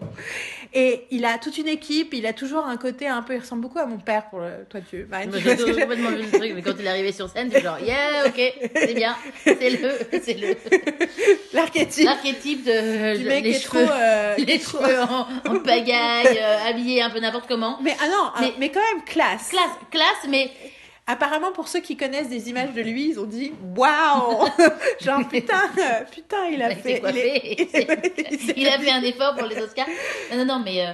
Et 0.73 1.05
il 1.09 1.23
a 1.25 1.37
toute 1.37 1.57
une 1.57 1.67
équipe, 1.69 2.13
il 2.13 2.25
a 2.27 2.33
toujours 2.33 2.65
un 2.67 2.75
côté 2.77 3.07
un 3.07 3.21
peu, 3.21 3.33
il 3.35 3.39
ressemble 3.39 3.61
beaucoup 3.61 3.79
à 3.79 3.85
mon 3.85 3.97
père 3.97 4.29
pour 4.29 4.39
le. 4.39 4.65
Toi, 4.69 4.81
tu. 4.87 5.07
Moi, 5.09 5.19
tu 5.33 5.39
J'ai 5.43 5.81
complètement 5.81 6.09
vu 6.09 6.23
le 6.23 6.29
truc, 6.37 6.51
mais 6.53 6.61
quand 6.61 6.73
il 6.77 6.85
est 6.85 6.89
arrivé 6.89 7.11
sur 7.13 7.29
scène, 7.29 7.49
c'est 7.51 7.61
genre, 7.61 7.79
yeah, 7.79 8.25
ok, 8.27 8.53
c'est 8.75 8.93
bien, 8.93 9.15
c'est 9.45 9.69
le, 9.69 9.91
c'est 10.21 10.33
le, 10.37 10.55
L'archétype 11.53 12.05
l'archétype 12.05 12.63
de, 12.65 13.17
du 13.17 13.23
de- 13.23 13.29
mec 13.29 13.43
les 13.43 13.53
cheveux, 13.53 13.85
trop. 13.85 13.93
euh, 13.93 14.35
les 14.37 14.59
cheveux 14.59 15.01
en, 15.01 15.51
en 15.55 15.59
pagaille, 15.59 16.37
euh, 16.39 16.69
habillé 16.69 17.01
un 17.01 17.09
peu 17.09 17.19
n'importe 17.19 17.47
comment. 17.47 17.79
Mais 17.81 17.95
ah 18.01 18.07
non, 18.07 18.31
mais, 18.41 18.53
mais 18.59 18.69
quand 18.69 18.81
même 18.93 19.03
classe. 19.05 19.49
Classe, 19.49 19.71
classe, 19.89 20.27
mais 20.29 20.51
apparemment, 21.09 21.51
pour 21.51 21.67
ceux 21.67 21.79
qui 21.79 21.97
connaissent 21.97 22.29
des 22.29 22.49
images 22.49 22.71
de 22.73 22.81
lui, 22.81 23.09
ils 23.09 23.19
ont 23.19 23.25
dit 23.25 23.51
waouh 23.75 24.47
Genre, 25.01 25.27
putain, 25.27 25.69
putain, 26.11 26.45
il 26.51 26.61
a 26.61 26.75
fait. 26.75 27.01
Il, 27.09 27.17
est... 27.17 28.53
il, 28.57 28.67
a 28.67 28.79
fait 28.79 28.91
un 28.91 29.01
effort 29.01 29.35
pour 29.35 29.47
les 29.47 29.57
Oscars. 29.57 29.87
Non, 30.31 30.37
non, 30.37 30.45
non, 30.45 30.59
mais. 30.63 30.87
Euh, 30.87 30.93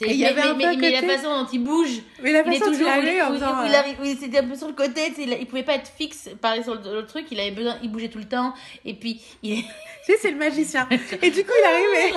mais, 0.00 0.14
mais, 0.56 0.76
mais, 0.76 0.90
la 0.90 1.02
façon 1.02 1.42
dont 1.42 1.48
il 1.52 1.58
bouge, 1.58 2.02
mais 2.22 2.30
la 2.30 2.44
façon 2.44 2.56
il 2.56 2.62
est 2.62 2.66
toujours 2.66 2.88
il, 3.02 3.08
il, 3.08 3.68
il, 3.68 3.74
arrive, 3.74 4.16
c'était 4.20 4.38
un 4.38 4.46
peu 4.46 4.54
sur 4.54 4.68
le 4.68 4.74
côté, 4.74 5.12
il, 5.18 5.46
pouvait 5.46 5.64
pas 5.64 5.74
être 5.74 5.90
fixe, 5.90 6.28
pareil 6.40 6.62
sur 6.62 6.76
le, 6.76 7.04
truc, 7.04 7.26
il 7.32 7.40
avait 7.40 7.50
besoin, 7.50 7.76
il 7.82 7.90
bougeait 7.90 8.08
tout 8.08 8.18
le 8.18 8.28
temps, 8.28 8.54
et 8.84 8.94
puis 8.94 9.20
il. 9.42 9.62
tu 10.06 10.12
sais, 10.12 10.18
c'est 10.20 10.30
le 10.30 10.36
magicien. 10.36 10.88
Et 11.20 11.30
du 11.30 11.42
coup, 11.42 11.50
il 11.58 11.64
arrive 11.64 12.14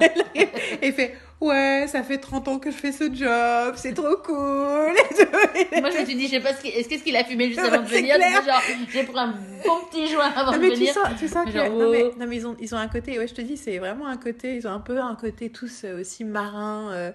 et, 0.00 0.86
il 0.86 0.92
fait 0.92 1.18
ouais, 1.40 1.86
ça 1.88 2.02
fait 2.02 2.18
30 2.18 2.48
ans 2.48 2.58
que 2.58 2.70
je 2.70 2.76
fais 2.76 2.92
ce 2.92 3.12
job, 3.12 3.74
c'est 3.76 3.94
trop 3.94 4.16
cool. 4.24 4.94
Moi, 5.80 5.90
je 5.90 6.00
me 6.00 6.04
suis 6.04 6.14
dit, 6.14 6.26
je 6.26 6.32
sais 6.32 6.40
pas, 6.40 6.54
ce 6.54 6.66
est-ce 6.66 6.88
qu'est-ce 6.88 7.04
qu'il 7.04 7.16
a 7.16 7.24
fumé 7.24 7.48
juste 7.48 7.58
avant 7.64 7.82
de 7.82 7.88
venir? 7.88 8.16
Genre, 8.16 8.62
j'ai 8.92 9.04
pris 9.04 9.18
un 9.18 9.34
bon 9.64 9.80
petit 9.90 10.08
joint 10.08 10.32
avant 10.36 10.52
de 10.52 10.58
venir. 10.58 10.78
Tu 10.78 10.86
sens, 10.86 11.08
tu 11.18 11.28
sens 11.28 11.44
que, 11.46 11.68
non, 11.68 11.90
mais, 11.90 12.02
non, 12.18 12.26
mais, 12.26 12.36
ils 12.36 12.46
ont, 12.46 12.56
ils 12.60 12.74
ont 12.74 12.78
un 12.78 12.88
côté, 12.88 13.18
ouais, 13.18 13.28
je 13.28 13.34
te 13.34 13.42
dis, 13.42 13.56
c'est 13.56 13.78
vraiment 13.78 14.06
un 14.06 14.16
côté, 14.16 14.56
ils 14.56 14.66
ont 14.66 14.72
un 14.72 14.80
peu 14.80 14.98
un 15.00 15.14
côté 15.14 15.50
tous 15.50 15.84
euh, 15.84 16.00
aussi 16.00 16.24
marin. 16.24 16.90
Euh, 16.92 17.12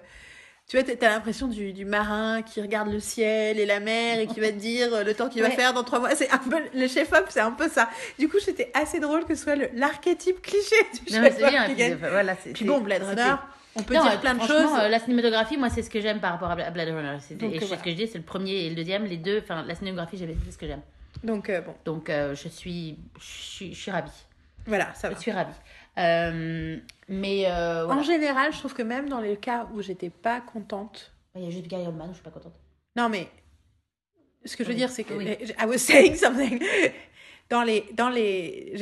tu 0.68 0.78
vois, 0.78 0.84
t'as 0.84 1.08
l'impression 1.08 1.48
du, 1.48 1.72
du, 1.72 1.84
marin 1.84 2.42
qui 2.42 2.60
regarde 2.60 2.92
le 2.92 3.00
ciel 3.00 3.58
et 3.58 3.66
la 3.66 3.80
mer 3.80 4.20
et 4.20 4.28
qui 4.28 4.38
va 4.38 4.52
te 4.52 4.56
dire 4.56 4.94
euh, 4.94 5.02
le 5.02 5.14
temps 5.14 5.28
qu'il 5.28 5.42
va 5.42 5.50
faire 5.50 5.72
dans 5.72 5.82
trois 5.82 5.98
mois. 5.98 6.14
C'est 6.14 6.30
un 6.30 6.38
peu 6.38 6.58
le 6.72 6.86
chef-op, 6.86 7.24
c'est 7.28 7.40
un 7.40 7.50
peu 7.50 7.68
ça. 7.68 7.90
Du 8.20 8.28
coup, 8.28 8.38
c'était 8.38 8.70
assez 8.72 9.00
drôle 9.00 9.24
que 9.24 9.34
ce 9.34 9.42
soit 9.42 9.56
l'archétype 9.74 10.40
cliché 10.40 10.76
du 10.92 11.12
chef-op. 11.12 11.74
Bien, 11.74 11.96
voilà, 11.96 12.36
puis 12.36 12.64
bon, 12.64 12.80
Blade 12.80 13.02
Runner. 13.02 13.34
On 13.76 13.82
peut 13.82 13.94
dire 13.94 14.20
plein 14.20 14.34
de 14.34 14.40
choses. 14.40 14.72
Euh, 14.78 14.88
la 14.88 14.98
cinématographie, 14.98 15.56
moi, 15.56 15.70
c'est 15.70 15.82
ce 15.82 15.90
que 15.90 16.00
j'aime 16.00 16.20
par 16.20 16.32
rapport 16.32 16.50
à 16.50 16.70
Blade 16.70 16.88
Runner. 16.88 17.16
et 17.16 17.60
ce 17.60 17.74
que 17.74 17.90
je 17.90 17.96
dis, 17.96 18.06
c'est 18.06 18.18
le 18.18 18.24
premier 18.24 18.64
et 18.64 18.68
le 18.68 18.74
deuxième, 18.74 19.04
les 19.04 19.16
deux. 19.16 19.40
Enfin, 19.42 19.64
la 19.66 19.74
cinématographie, 19.74 20.18
c'est 20.18 20.52
ce 20.52 20.58
que 20.58 20.66
j'aime. 20.66 20.82
Donc, 21.24 21.48
euh, 21.48 21.60
bon. 21.60 21.74
Donc, 21.84 22.10
euh, 22.10 22.34
je, 22.34 22.48
suis, 22.48 22.98
je, 23.18 23.24
suis, 23.24 23.74
je 23.74 23.80
suis 23.80 23.90
ravie. 23.90 24.10
Voilà, 24.66 24.92
ça 24.94 25.08
va. 25.08 25.14
Je 25.14 25.20
suis 25.20 25.32
ravie. 25.32 25.52
mais. 27.08 27.42
Voilà. 27.44 27.94
En 27.94 28.02
général, 28.02 28.52
je 28.52 28.58
trouve 28.58 28.74
que 28.74 28.82
même 28.82 29.08
dans 29.08 29.20
les 29.20 29.36
cas 29.36 29.68
où 29.72 29.82
j'étais 29.82 30.10
pas 30.10 30.40
contente. 30.40 31.12
Il 31.36 31.44
y 31.44 31.46
a 31.46 31.50
juste 31.50 31.68
Gary 31.68 31.86
Oldman 31.86 32.08
où 32.08 32.10
je 32.10 32.14
suis 32.14 32.24
pas 32.24 32.30
contente. 32.30 32.54
Non, 32.96 33.08
mais. 33.08 33.28
Ce 34.44 34.56
que 34.56 34.64
je 34.64 34.68
veux 34.68 34.74
dire, 34.74 34.90
c'est 34.90 35.04
que. 35.04 35.14
I 35.62 35.66
was 35.66 35.78
saying 35.78 36.16
something 36.16 36.60
dans 37.50 37.62
les 37.62 37.84
dans 37.94 38.08
les 38.08 38.72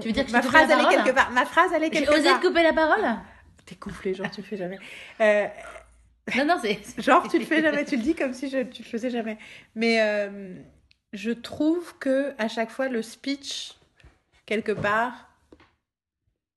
tu 0.00 0.08
veux 0.08 0.12
dire 0.12 0.26
que 0.26 0.32
ma 0.32 0.42
phrase 0.42 0.70
allait 0.70 0.96
quelque 0.96 1.14
part 1.14 1.30
ma 1.30 1.44
phrase 1.44 1.72
allait 1.74 1.90
quelque 1.90 2.06
part 2.06 2.16
j'ai 2.16 2.30
osé 2.30 2.40
couper 2.40 2.62
la 2.62 2.72
parole 2.72 3.04
T'es 3.68 3.74
gonflé, 3.74 4.14
genre 4.14 4.30
tu 4.30 4.40
le 4.40 4.46
fais 4.46 4.56
jamais. 4.56 4.78
Euh, 5.20 5.46
non, 6.36 6.46
non, 6.46 6.58
c'est. 6.62 6.80
genre 7.02 7.28
tu 7.28 7.38
le 7.38 7.44
fais 7.44 7.60
jamais, 7.60 7.84
tu 7.86 7.96
le 7.96 8.02
dis 8.02 8.14
comme 8.14 8.32
si 8.32 8.48
je, 8.48 8.62
tu 8.62 8.82
le 8.82 8.88
faisais 8.88 9.10
jamais. 9.10 9.36
Mais 9.74 10.00
euh, 10.00 10.54
je 11.12 11.30
trouve 11.30 11.98
que 11.98 12.32
à 12.38 12.48
chaque 12.48 12.70
fois, 12.70 12.88
le 12.88 13.02
speech, 13.02 13.74
quelque 14.46 14.72
part, 14.72 15.28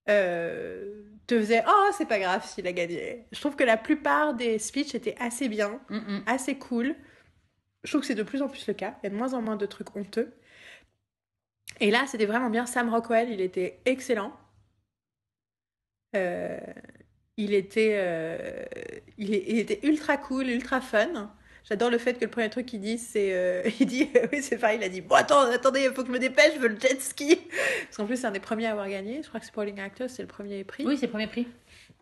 euh, 0.10 1.04
te 1.28 1.38
faisait 1.38 1.66
Oh, 1.68 1.90
c'est 1.98 2.08
pas 2.08 2.20
grave 2.20 2.48
s'il 2.48 2.66
a 2.66 2.72
gagné. 2.72 3.26
Je 3.34 3.40
trouve 3.42 3.58
que 3.58 3.66
la 3.66 3.76
plupart 3.76 4.34
des 4.34 4.58
speeches 4.58 4.96
étaient 4.96 5.18
assez 5.20 5.50
bien, 5.50 5.82
assez 6.28 6.56
cool. 6.56 6.96
Je 7.84 7.92
trouve 7.92 8.02
que 8.02 8.08
c'est 8.08 8.16
de 8.16 8.24
plus 8.24 8.42
en 8.42 8.48
plus 8.48 8.66
le 8.68 8.74
cas. 8.74 8.96
Il 9.02 9.08
y 9.08 9.08
a 9.08 9.10
de 9.10 9.18
moins 9.18 9.34
en 9.34 9.42
moins 9.42 9.58
de 9.58 9.66
trucs 9.66 9.98
honteux. 9.98 10.34
Et 11.82 11.92
là, 11.92 12.06
c'était 12.08 12.26
vraiment 12.26 12.50
bien. 12.50 12.66
Sam 12.66 12.90
Rockwell, 12.90 13.30
il 13.30 13.42
était 13.42 13.82
excellent. 13.84 14.32
Euh, 16.16 16.60
il 17.42 17.54
était, 17.56 17.94
euh, 17.96 18.64
il, 19.18 19.34
était 19.34 19.80
ultra 19.84 20.18
cool, 20.18 20.48
ultra 20.48 20.80
fun. 20.80 21.32
J'adore 21.68 21.90
le 21.90 21.98
fait 21.98 22.14
que 22.16 22.26
le 22.26 22.30
premier 22.30 22.50
truc 22.50 22.68
qu'il 22.68 22.82
dit, 22.82 22.98
c'est. 22.98 23.34
Euh, 23.34 23.64
il 23.80 23.88
dit. 23.88 24.10
oui, 24.32 24.42
c'est 24.42 24.58
pareil, 24.58 24.78
il 24.80 24.84
a 24.84 24.90
dit 24.90 25.02
Bon, 25.02 25.16
attends, 25.16 25.42
attendez, 25.42 25.86
il 25.86 25.92
faut 25.92 26.02
que 26.02 26.08
je 26.08 26.14
me 26.14 26.20
dépêche, 26.20 26.54
je 26.56 26.60
veux 26.60 26.68
le 26.68 26.80
jet 26.80 27.02
ski. 27.02 27.36
Parce 27.86 27.98
qu'en 27.98 28.06
plus, 28.06 28.18
c'est 28.18 28.28
un 28.28 28.32
des 28.32 28.40
premiers 28.40 28.68
à 28.68 28.72
avoir 28.72 28.88
gagné. 28.88 29.22
Je 29.24 29.28
crois 29.28 29.40
que 29.40 29.46
Spoiling 29.46 29.80
Actors, 29.80 30.10
c'est 30.10 30.22
le 30.22 30.28
premier 30.28 30.64
prix. 30.64 30.86
Oui, 30.86 30.98
c'est 30.98 31.08
le 31.08 31.12
premier 31.12 31.28
prix. 31.28 31.48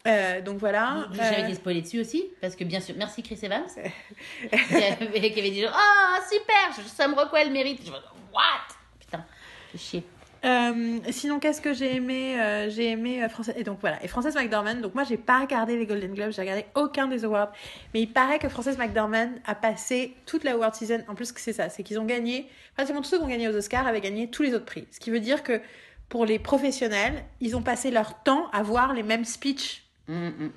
Euh, 0.08 0.42
donc 0.42 0.60
voilà. 0.60 1.08
J'avais 1.14 1.42
été 1.42 1.56
spoilé 1.56 1.82
dessus 1.82 2.00
aussi, 2.00 2.26
parce 2.42 2.56
que 2.56 2.64
bien 2.64 2.80
sûr, 2.80 2.96
merci 2.98 3.22
Chris 3.22 3.40
Evans, 3.44 3.68
qui, 4.50 4.76
avait, 4.76 5.32
qui 5.32 5.40
avait 5.40 5.52
dit 5.52 5.66
Oh, 5.66 6.22
super, 6.30 6.86
Sam 6.88 7.14
Rockwell 7.14 7.52
mérite. 7.52 7.86
Je, 7.86 7.92
What? 7.92 8.76
Putain, 9.00 9.26
je 9.74 9.78
chier. 9.78 10.04
Euh, 10.46 11.00
sinon, 11.10 11.40
qu'est-ce 11.40 11.62
que 11.62 11.74
j'ai 11.74 11.96
aimé 11.96 12.40
euh, 12.40 12.70
J'ai 12.70 12.92
aimé 12.92 13.24
euh, 13.24 13.30
Frances... 13.30 13.52
Et 13.56 13.64
donc 13.64 13.80
voilà, 13.82 14.04
et 14.04 14.08
Frances 14.08 14.36
McDormand. 14.36 14.76
Donc 14.76 14.96
moi, 14.96 15.04
j'ai 15.04 15.18
pas 15.18 15.40
regardé 15.40 15.76
les 15.78 15.86
Golden 15.86 16.14
Globes, 16.14 16.32
j'ai 16.32 16.42
regardé 16.42 16.66
aucun 16.76 17.08
des 17.08 17.26
awards. 17.26 17.52
Mais 17.94 18.02
il 18.02 18.12
paraît 18.12 18.40
que 18.40 18.48
Frances 18.48 18.78
McDormand 18.78 19.32
a 19.46 19.56
passé 19.56 20.16
toute 20.26 20.44
la 20.44 20.54
award 20.54 20.76
season. 20.76 21.04
En 21.08 21.16
plus, 21.16 21.34
c'est 21.36 21.54
ça, 21.54 21.70
c'est 21.70 21.84
qu'ils 21.84 22.00
ont 22.00 22.06
gagné. 22.06 22.50
Pratiquement 22.76 23.02
tous 23.02 23.10
ceux 23.10 23.18
qui 23.18 23.24
ont 23.24 23.30
gagné 23.30 23.50
aux 23.50 23.56
Oscars 23.56 23.86
avaient 23.86 24.02
gagné 24.02 24.30
tous 24.30 24.44
les 24.44 24.54
autres 24.54 24.66
prix. 24.66 24.88
Ce 24.92 25.00
qui 25.00 25.12
veut 25.12 25.20
dire 25.20 25.44
que 25.44 25.62
pour 26.08 26.26
les 26.26 26.40
professionnels, 26.40 27.24
ils 27.42 27.56
ont 27.56 27.62
passé 27.62 27.92
leur 27.92 28.24
temps 28.24 28.50
à 28.52 28.64
voir 28.64 28.94
les 28.94 29.04
mêmes 29.04 29.26
speeches. 29.26 29.84
Mm, 30.08 30.28
mm. 30.28 30.52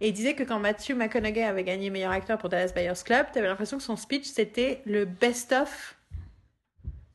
Et 0.00 0.08
il 0.08 0.12
disait 0.12 0.34
que 0.34 0.42
quand 0.42 0.58
Matthew 0.58 0.94
McConaughey 0.94 1.44
avait 1.44 1.64
gagné 1.64 1.88
meilleur 1.88 2.10
acteur 2.10 2.36
pour 2.36 2.48
Dallas 2.48 2.72
Buyers 2.74 2.92
Club, 3.04 3.26
t'avais 3.32 3.46
l'impression 3.46 3.78
que 3.78 3.82
son 3.82 3.96
speech 3.96 4.24
c'était 4.24 4.82
le 4.84 5.04
best-of 5.04 5.96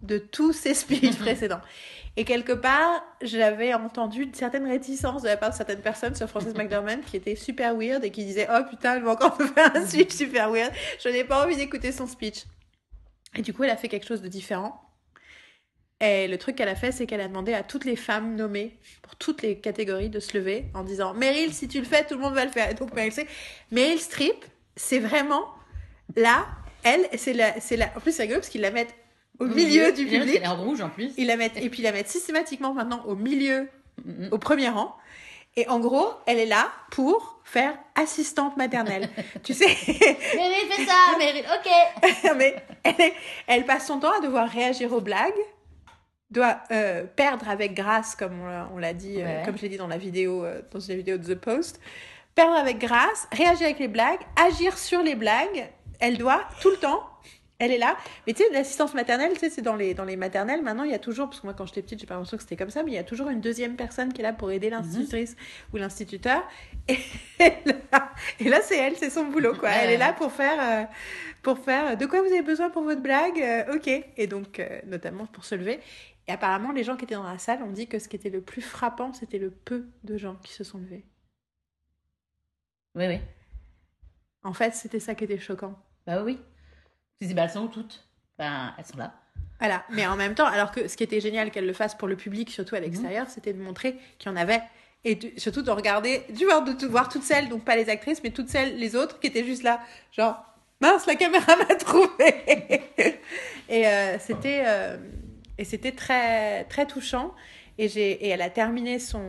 de 0.01 0.17
tous 0.17 0.53
ses 0.53 0.73
speeches 0.73 1.17
précédents. 1.19 1.61
Et 2.17 2.25
quelque 2.25 2.53
part, 2.53 3.03
j'avais 3.21 3.73
entendu 3.73 4.23
une 4.23 4.33
certaine 4.33 4.67
réticence 4.67 5.21
de 5.21 5.27
la 5.27 5.37
part 5.37 5.51
de 5.51 5.55
certaines 5.55 5.81
personnes 5.81 6.15
sur 6.15 6.27
Frances 6.27 6.53
McDormand 6.55 7.01
qui 7.05 7.17
était 7.17 7.35
super 7.35 7.75
weird 7.75 8.03
et 8.03 8.11
qui 8.11 8.25
disait 8.25 8.47
Oh 8.51 8.61
putain, 8.69 8.95
elle 8.95 9.03
va 9.03 9.11
encore 9.11 9.39
me 9.39 9.47
faire 9.47 9.75
un 9.75 9.85
speech 9.85 10.11
super 10.11 10.49
weird. 10.51 10.71
Je 11.03 11.09
n'ai 11.09 11.23
pas 11.23 11.45
envie 11.45 11.55
d'écouter 11.55 11.91
son 11.91 12.07
speech. 12.07 12.45
Et 13.35 13.41
du 13.41 13.53
coup, 13.53 13.63
elle 13.63 13.69
a 13.69 13.77
fait 13.77 13.87
quelque 13.87 14.07
chose 14.07 14.21
de 14.21 14.27
différent. 14.27 14.81
Et 16.01 16.27
le 16.27 16.37
truc 16.37 16.55
qu'elle 16.55 16.69
a 16.69 16.75
fait, 16.75 16.91
c'est 16.91 17.05
qu'elle 17.05 17.21
a 17.21 17.27
demandé 17.27 17.53
à 17.53 17.61
toutes 17.61 17.83
les 17.83 17.97
femmes 17.97 18.35
nommées 18.35 18.77
pour 19.01 19.17
toutes 19.17 19.41
les 19.41 19.59
catégories 19.59 20.09
de 20.09 20.19
se 20.19 20.37
lever 20.37 20.65
en 20.73 20.83
disant 20.83 21.13
Meryl, 21.13 21.53
si 21.53 21.67
tu 21.67 21.79
le 21.79 21.85
fais, 21.85 22.05
tout 22.05 22.15
le 22.15 22.21
monde 22.21 22.35
va 22.35 22.45
le 22.45 22.51
faire. 22.51 22.69
Et 22.69 22.73
donc 22.73 22.93
Meryl, 22.93 23.11
c'est 23.11 23.27
Meryl 23.71 23.99
Streep, 23.99 24.45
c'est 24.77 24.99
vraiment 24.99 25.45
là, 26.15 26.47
elle, 26.83 27.05
c'est 27.17 27.33
la, 27.33 27.59
c'est 27.59 27.75
la. 27.75 27.87
En 27.97 27.99
plus, 27.99 28.13
c'est 28.13 28.23
rigolo 28.23 28.39
parce 28.39 28.49
qu'ils 28.49 28.61
la 28.61 28.71
mettent 28.71 28.95
au 29.39 29.45
milieu, 29.45 29.91
du 29.91 30.05
public. 30.05 30.35
Elle 30.35 30.43
est 30.43 30.47
en 30.47 30.57
rouge 30.57 30.81
en 30.81 30.89
plus. 30.89 31.11
Il 31.17 31.27
la 31.27 31.37
met, 31.37 31.51
et 31.55 31.69
puis 31.69 31.79
ils 31.79 31.83
la 31.83 31.91
mettent 31.91 32.09
systématiquement 32.09 32.73
maintenant 32.73 33.03
au 33.05 33.15
milieu, 33.15 33.67
au 34.31 34.37
premier 34.37 34.69
rang. 34.69 34.95
Et 35.55 35.67
en 35.67 35.79
gros, 35.79 36.09
elle 36.25 36.37
est 36.37 36.45
là 36.45 36.71
pour 36.91 37.39
faire 37.43 37.73
assistante 37.95 38.55
maternelle. 38.55 39.09
tu 39.43 39.53
sais? 39.53 39.65
Meryl 39.65 40.71
fait 40.71 40.85
ça, 40.85 41.17
Meryl, 41.17 41.43
ok. 41.43 42.35
mais 42.37 42.55
elle, 42.83 43.11
elle, 43.47 43.65
passe 43.65 43.87
son 43.87 43.99
temps 43.99 44.11
à 44.17 44.21
devoir 44.21 44.47
réagir 44.47 44.93
aux 44.93 45.01
blagues, 45.01 45.33
doit 46.29 46.59
euh, 46.71 47.03
perdre 47.15 47.49
avec 47.49 47.73
grâce, 47.73 48.15
comme 48.15 48.41
on 48.73 48.77
l'a 48.77 48.93
dit, 48.93 49.17
euh, 49.19 49.43
comme 49.43 49.57
je 49.57 49.63
l'ai 49.63 49.69
dit 49.69 49.77
dans 49.77 49.87
la 49.87 49.97
vidéo, 49.97 50.45
euh, 50.45 50.61
dans 50.71 50.79
la 50.87 50.95
vidéo 50.95 51.17
de 51.17 51.33
The 51.33 51.37
Post, 51.37 51.81
perdre 52.35 52.55
avec 52.55 52.77
grâce, 52.77 53.27
réagir 53.31 53.65
avec 53.65 53.79
les 53.79 53.87
blagues, 53.87 54.19
agir 54.35 54.77
sur 54.77 55.01
les 55.01 55.15
blagues. 55.15 55.69
Elle 55.99 56.17
doit 56.17 56.43
tout 56.61 56.69
le 56.69 56.77
temps 56.77 57.08
elle 57.59 57.71
est 57.71 57.77
là. 57.77 57.97
Mais 58.25 58.33
tu 58.33 58.43
sais, 58.43 58.49
l'assistance 58.51 58.93
maternelle, 58.93 59.33
tu 59.33 59.39
sais, 59.39 59.49
c'est 59.49 59.61
dans 59.61 59.75
les, 59.75 59.93
dans 59.93 60.05
les 60.05 60.15
maternelles. 60.15 60.63
Maintenant, 60.63 60.83
il 60.83 60.91
y 60.91 60.95
a 60.95 60.99
toujours, 60.99 61.27
parce 61.27 61.41
que 61.41 61.47
moi, 61.47 61.53
quand 61.53 61.65
j'étais 61.65 61.81
petite, 61.81 61.99
j'ai 61.99 62.07
pas 62.07 62.15
l'impression 62.15 62.37
que 62.37 62.43
c'était 62.43 62.55
comme 62.55 62.69
ça, 62.69 62.83
mais 62.83 62.91
il 62.91 62.95
y 62.95 62.99
a 62.99 63.03
toujours 63.03 63.29
une 63.29 63.41
deuxième 63.41 63.75
personne 63.75 64.13
qui 64.13 64.21
est 64.21 64.23
là 64.23 64.33
pour 64.33 64.49
aider 64.49 64.69
l'institutrice 64.69 65.35
ou 65.73 65.77
l'instituteur. 65.77 66.41
Et, 66.87 68.49
là, 68.49 68.61
c'est 68.61 68.77
elle, 68.77 68.95
c'est 68.95 69.09
son 69.09 69.25
boulot, 69.25 69.53
quoi. 69.55 69.69
Elle 69.69 69.91
est 69.91 69.97
là 69.97 70.13
pour 70.13 70.31
faire, 70.31 70.57
euh, 70.61 70.85
pour 71.43 71.59
faire, 71.59 71.97
de 71.97 72.05
quoi 72.05 72.21
vous 72.21 72.27
avez 72.27 72.41
besoin 72.41 72.69
pour 72.69 72.83
votre 72.83 73.01
blague 73.01 73.39
euh, 73.41 73.75
Ok. 73.75 73.87
Et 73.87 74.27
donc, 74.27 74.59
euh, 74.59 74.79
notamment 74.85 75.25
pour 75.25 75.43
se 75.43 75.55
lever. 75.55 75.79
Et 76.27 76.31
apparemment, 76.31 76.71
les 76.71 76.83
gens 76.83 76.95
qui 76.95 77.05
étaient 77.05 77.15
dans 77.15 77.23
la 77.23 77.39
salle 77.39 77.61
ont 77.63 77.71
dit 77.71 77.87
que 77.87 77.99
ce 77.99 78.07
qui 78.07 78.15
était 78.15 78.29
le 78.29 78.41
plus 78.41 78.61
frappant, 78.61 79.11
c'était 79.13 79.39
le 79.39 79.51
peu 79.51 79.87
de 80.03 80.17
gens 80.17 80.35
qui 80.43 80.53
se 80.53 80.63
sont 80.63 80.77
levés. 80.77 81.05
Oui, 82.95 83.07
oui. 83.07 83.19
En 84.43 84.53
fait, 84.53 84.73
c'était 84.73 84.99
ça 84.99 85.15
qui 85.15 85.25
était 85.25 85.39
choquant. 85.39 85.77
Bah 86.05 86.23
oui. 86.23 86.39
Tu 87.19 87.27
dis, 87.27 87.33
bah, 87.33 87.43
elles 87.43 87.51
sont 87.51 87.67
toutes? 87.67 88.03
Ben, 88.37 88.73
elles 88.77 88.85
sont 88.85 88.97
là. 88.97 89.13
Voilà, 89.59 89.83
mais 89.89 90.07
en 90.07 90.15
même 90.15 90.35
temps, 90.35 90.45
alors 90.45 90.71
que 90.71 90.87
ce 90.87 90.95
qui 90.95 91.03
était 91.03 91.19
génial 91.19 91.51
qu'elle 91.51 91.65
le 91.65 91.73
fasse 91.73 91.93
pour 91.93 92.07
le 92.07 92.15
public, 92.15 92.49
surtout 92.49 92.75
à 92.75 92.79
l'extérieur, 92.79 93.25
mhm. 93.25 93.31
c'était 93.33 93.53
de 93.53 93.61
montrer 93.61 93.97
qu'il 94.17 94.31
y 94.31 94.33
en 94.33 94.37
avait. 94.37 94.61
Et 95.03 95.17
surtout 95.37 95.61
de 95.61 95.71
regarder, 95.71 96.23
du 96.29 96.45
voir, 96.45 96.63
de 96.63 96.87
voir 96.87 97.09
toutes 97.09 97.23
celles, 97.23 97.49
donc 97.49 97.63
pas 97.63 97.75
les 97.75 97.89
actrices, 97.89 98.21
mais 98.23 98.31
toutes 98.31 98.49
celles, 98.49 98.77
les 98.77 98.95
autres 98.95 99.19
qui 99.19 99.27
étaient 99.27 99.45
juste 99.45 99.63
là, 99.63 99.81
genre, 100.11 100.43
mince, 100.81 101.05
la 101.05 101.15
caméra 101.15 101.55
m'a 101.69 101.75
trouvé. 101.75 102.81
et 103.69 103.87
euh, 103.87 104.17
c'était 104.19 104.63
euh, 104.65 104.97
et 105.57 105.65
c'était 105.65 105.91
très 105.91 106.63
très 106.65 106.85
touchant. 106.85 107.33
Et, 107.81 107.85
et 107.85 108.27
elle 108.27 108.41
a 108.41 108.49
terminé 108.49 108.99
son, 108.99 109.21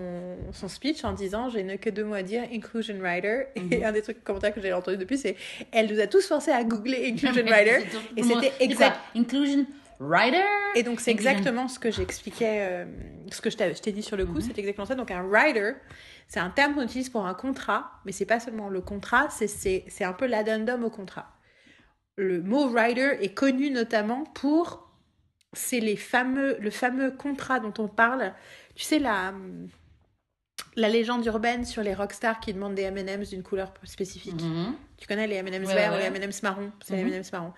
son 0.53 0.67
speech 0.67 1.05
en 1.05 1.13
disant 1.13 1.49
J'ai 1.51 1.65
que 1.79 1.89
deux 1.89 2.03
mots 2.03 2.15
à 2.15 2.25
dire, 2.25 2.43
Inclusion 2.53 2.99
Writer. 2.99 3.45
Et 3.55 3.61
mhm. 3.61 3.85
un 3.85 3.93
des 3.93 4.03
trucs 4.03 4.25
commentaires 4.25 4.53
que 4.53 4.61
j'ai 4.61 4.73
entendu 4.73 4.97
depuis, 4.97 5.19
c'est 5.19 5.37
Elle 5.71 5.93
nous 5.93 6.01
a 6.01 6.09
tous 6.09 6.27
forcé 6.27 6.51
à 6.51 6.65
googler 6.65 7.13
Inclusion 7.13 7.45
Writer. 7.47 7.87
et 8.17 8.23
c'était 8.25 8.53
exact. 8.59 8.99
Inclusion 9.15 9.67
Writer 10.01 10.43
Et 10.75 10.83
donc, 10.83 10.99
c'est 10.99 11.13
exactement 11.13 11.69
ce 11.69 11.79
que 11.79 11.93
j'expliquais, 11.93 12.59
euh, 12.69 12.85
ce 13.31 13.41
que 13.41 13.51
je 13.51 13.57
t'ai 13.57 13.93
dit 13.93 14.03
sur 14.03 14.17
le 14.17 14.27
coup, 14.27 14.35
mhm. 14.35 14.41
c'est 14.41 14.59
exactement 14.59 14.87
ça. 14.87 14.97
Donc, 14.97 15.13
un 15.13 15.23
writer, 15.23 15.75
c'est 16.27 16.41
un 16.41 16.51
terme 16.51 16.75
qu'on 16.75 16.83
utilise 16.83 17.09
pour 17.09 17.27
un 17.27 17.35
contrat, 17.35 17.93
mais 18.05 18.11
c'est 18.11 18.27
pas 18.27 18.41
seulement 18.41 18.69
le 18.69 18.81
contrat, 18.81 19.29
c'est 19.31 20.05
un 20.05 20.13
peu 20.13 20.27
l'addendum 20.27 20.83
au 20.83 20.91
contrat. 20.91 21.37
le 22.17 22.43
mot 22.43 22.67
rider 22.69 23.17
est 23.21 23.33
connu 23.33 23.71
notamment 23.71 24.25
pour 24.25 24.90
c'est 25.53 25.81
les 25.81 25.97
fameux 25.97 26.57
le 26.61 26.71
fameux 26.71 27.11
contrat 27.11 27.61
dont 27.61 27.75
on 27.79 27.89
parle. 27.89 28.33
Tu 28.75 28.85
sais 28.85 28.99
la 28.99 29.33
la 30.77 30.89
légende 30.89 31.25
urbaine 31.27 31.65
sur 31.65 31.83
les 31.83 31.95
rockstars 31.95 32.39
qui 32.41 32.53
demandent 32.53 32.75
des 32.75 32.83
M&M's 32.83 33.31
d'une 33.31 33.43
couleur 33.43 33.73
spécifique. 33.85 34.41
Mhm. 34.41 34.75
Tu 34.99 35.07
connais 35.09 35.27
les 35.27 35.37
M&M's 35.37 35.67
Ouais, 35.69 35.75
verts 35.75 35.93
ouais. 35.93 35.99
ou 36.09 36.13
les 36.13 36.17
M&M's 36.19 36.43
marrons? 36.43 36.71
C'est 36.85 36.97
les 36.97 37.03
Mhm. 37.05 37.13
M&M's 37.15 37.33
marrons. 37.33 37.53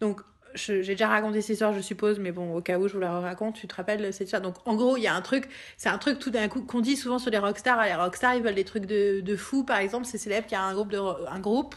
Donc, 0.00 0.20
j'ai 0.54 0.82
déjà 0.82 1.06
raconté 1.08 1.42
cette 1.42 1.50
histoire, 1.50 1.72
je 1.74 1.80
suppose, 1.80 2.18
mais 2.18 2.32
bon, 2.32 2.54
au 2.56 2.62
cas 2.62 2.78
où 2.78 2.88
je 2.88 2.94
vous 2.94 3.00
la 3.00 3.20
raconte, 3.20 3.56
tu 3.56 3.68
te 3.68 3.74
rappelles 3.74 4.12
cette 4.12 4.26
histoire. 4.26 4.40
Donc, 4.42 4.56
en 4.66 4.74
gros, 4.74 4.96
il 4.96 5.02
y 5.02 5.06
a 5.06 5.14
un 5.14 5.20
truc, 5.20 5.48
c'est 5.76 5.90
un 5.90 5.98
truc 5.98 6.18
tout 6.18 6.30
d'un 6.30 6.48
coup 6.48 6.62
qu'on 6.62 6.80
dit 6.80 6.96
souvent 6.96 7.18
sur 7.18 7.30
les 7.30 7.38
rockstars. 7.38 7.84
Les 7.84 7.94
rockstars, 7.94 8.34
ils 8.34 8.42
veulent 8.42 8.54
des 8.54 8.64
trucs 8.64 8.86
de, 8.86 9.20
de 9.20 9.36
fou, 9.36 9.64
par 9.64 9.78
exemple. 9.78 10.06
C'est 10.06 10.18
célèbre 10.18 10.46
qu'il 10.46 10.56
y 10.56 10.60
a 10.60 10.64
un 10.64 10.72
groupe 10.74 10.90
de, 10.90 10.98
un 10.98 11.40
groupe. 11.40 11.74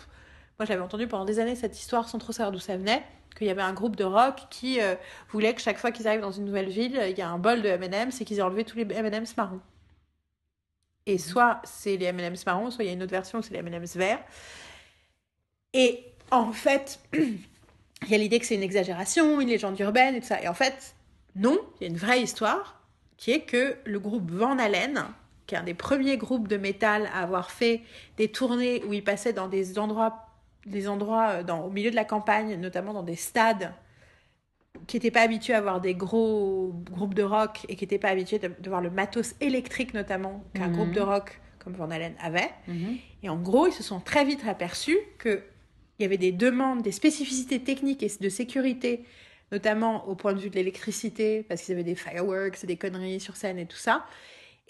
Moi, 0.57 0.65
j'avais 0.65 0.81
entendu 0.81 1.07
pendant 1.07 1.25
des 1.25 1.39
années 1.39 1.55
cette 1.55 1.77
histoire 1.77 2.07
sans 2.09 2.17
trop 2.19 2.31
savoir 2.31 2.51
d'où 2.51 2.59
ça 2.59 2.77
venait. 2.77 3.03
Qu'il 3.39 3.47
y 3.47 3.51
avait 3.51 3.61
un 3.61 3.71
groupe 3.71 3.95
de 3.95 4.03
rock 4.03 4.41
qui 4.49 4.81
euh, 4.81 4.95
voulait 5.29 5.55
que 5.55 5.61
chaque 5.61 5.77
fois 5.77 5.93
qu'ils 5.93 6.09
arrivent 6.09 6.19
dans 6.19 6.33
une 6.33 6.43
nouvelle 6.43 6.67
ville, 6.67 7.01
il 7.09 7.17
y 7.17 7.21
a 7.21 7.29
un 7.29 7.37
bol 7.39 7.61
de 7.61 7.69
M&M's 7.69 8.19
et 8.19 8.25
qu'ils 8.25 8.39
aient 8.39 8.41
enlevé 8.41 8.65
tous 8.65 8.75
les 8.75 8.85
M&M's 8.93 9.37
marrons. 9.37 9.61
Et 11.05 11.17
soit 11.17 11.61
c'est 11.63 11.95
les 11.95 12.07
M&M's 12.07 12.45
marrons, 12.45 12.69
soit 12.69 12.83
il 12.83 12.87
y 12.87 12.89
a 12.89 12.93
une 12.93 13.01
autre 13.01 13.11
version 13.11 13.39
où 13.39 13.41
c'est 13.41 13.53
les 13.53 13.59
M&M's 13.59 13.95
verts. 13.95 14.19
Et 15.73 16.03
en 16.31 16.51
fait, 16.51 16.99
il 17.13 18.09
y 18.09 18.13
a 18.13 18.17
l'idée 18.17 18.39
que 18.39 18.45
c'est 18.45 18.55
une 18.55 18.63
exagération, 18.63 19.39
une 19.39 19.47
légende 19.47 19.79
urbaine 19.79 20.15
et 20.15 20.19
tout 20.19 20.27
ça. 20.27 20.43
Et 20.43 20.49
en 20.49 20.53
fait, 20.53 20.95
non, 21.37 21.57
il 21.79 21.83
y 21.85 21.87
a 21.87 21.89
une 21.89 21.97
vraie 21.97 22.21
histoire 22.21 22.81
qui 23.15 23.31
est 23.31 23.41
que 23.41 23.77
le 23.85 23.99
groupe 23.99 24.29
Van 24.31 24.59
Halen, 24.59 25.05
qui 25.47 25.55
est 25.55 25.57
un 25.57 25.63
des 25.63 25.73
premiers 25.73 26.17
groupes 26.17 26.49
de 26.49 26.57
métal 26.57 27.09
à 27.13 27.21
avoir 27.23 27.51
fait 27.51 27.83
des 28.17 28.27
tournées 28.27 28.83
où 28.85 28.93
ils 28.93 29.03
passaient 29.03 29.31
dans 29.31 29.47
des 29.47 29.79
endroits, 29.79 30.28
des 30.69 30.87
endroits 30.87 31.29
euh, 31.29 31.43
dans, 31.43 31.61
au 31.65 31.69
milieu 31.69 31.91
de 31.91 31.95
la 31.95 32.05
campagne, 32.05 32.55
notamment 32.55 32.93
dans 32.93 33.03
des 33.03 33.15
stades 33.15 33.73
qui 34.87 34.95
n'étaient 34.95 35.11
pas 35.11 35.21
habitués 35.21 35.53
à 35.53 35.61
voir 35.61 35.81
des 35.81 35.93
gros 35.95 36.71
groupes 36.91 37.13
de 37.13 37.23
rock 37.23 37.65
et 37.69 37.75
qui 37.75 37.83
n'étaient 37.83 37.97
pas 37.99 38.09
habitués 38.09 38.39
de, 38.39 38.49
de 38.59 38.69
voir 38.69 38.81
le 38.81 38.89
matos 38.89 39.35
électrique 39.41 39.93
notamment 39.93 40.43
qu'un 40.53 40.67
Mhm. 40.67 40.73
groupe 40.75 40.91
de 40.93 41.01
rock 41.01 41.41
comme 41.59 41.73
Van 41.73 41.89
Halen 41.89 42.13
avait. 42.21 42.49
Mhm. 42.67 42.97
Et 43.23 43.29
en 43.29 43.35
gros, 43.37 43.67
ils 43.67 43.73
se 43.73 43.83
sont 43.83 43.99
très 43.99 44.23
vite 44.23 44.41
aperçus 44.47 44.97
qu'il 45.21 45.41
y 45.99 46.05
avait 46.05 46.17
des 46.17 46.31
demandes, 46.31 46.81
des 46.81 46.93
spécificités 46.93 47.59
techniques 47.59 48.01
et 48.03 48.11
de 48.21 48.29
sécurité, 48.29 49.03
notamment 49.51 50.07
au 50.07 50.15
point 50.15 50.33
de 50.33 50.39
vue 50.39 50.49
de 50.49 50.55
l'électricité, 50.55 51.43
parce 51.43 51.61
qu'ils 51.63 51.73
avaient 51.73 51.83
des 51.83 51.95
fireworks 51.95 52.65
des 52.65 52.77
conneries 52.77 53.19
sur 53.19 53.35
scène 53.35 53.59
et 53.59 53.65
tout 53.65 53.75
ça. 53.77 54.05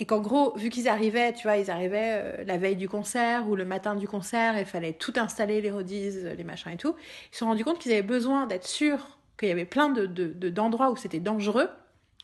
Et 0.01 0.05
qu'en 0.05 0.19
gros, 0.21 0.55
vu 0.57 0.69
qu'ils 0.69 0.88
arrivaient, 0.88 1.34
tu 1.34 1.43
vois, 1.43 1.57
ils 1.57 1.69
arrivaient 1.69 2.21
euh, 2.23 2.43
la 2.45 2.57
veille 2.57 2.77
du 2.77 2.88
concert 2.88 3.47
ou 3.49 3.55
le 3.57 3.65
matin 3.65 3.95
du 3.95 4.07
concert, 4.07 4.57
il 4.57 4.65
fallait 4.65 4.93
tout 4.93 5.13
installer, 5.17 5.59
les 5.59 5.71
rodises, 5.71 6.26
les 6.26 6.43
machins 6.45 6.71
et 6.71 6.77
tout, 6.77 6.95
ils 7.31 7.34
se 7.34 7.39
sont 7.39 7.47
rendus 7.47 7.65
compte 7.65 7.80
qu'ils 7.80 7.91
avaient 7.91 8.01
besoin 8.01 8.47
d'être 8.47 8.65
sûrs 8.65 9.17
qu'il 9.38 9.49
y 9.49 9.51
avait 9.51 9.65
plein 9.65 9.89
de, 9.89 10.05
de- 10.05 10.27
de- 10.34 10.49
d'endroits 10.49 10.89
où 10.91 10.95
c'était 10.95 11.19
dangereux. 11.19 11.69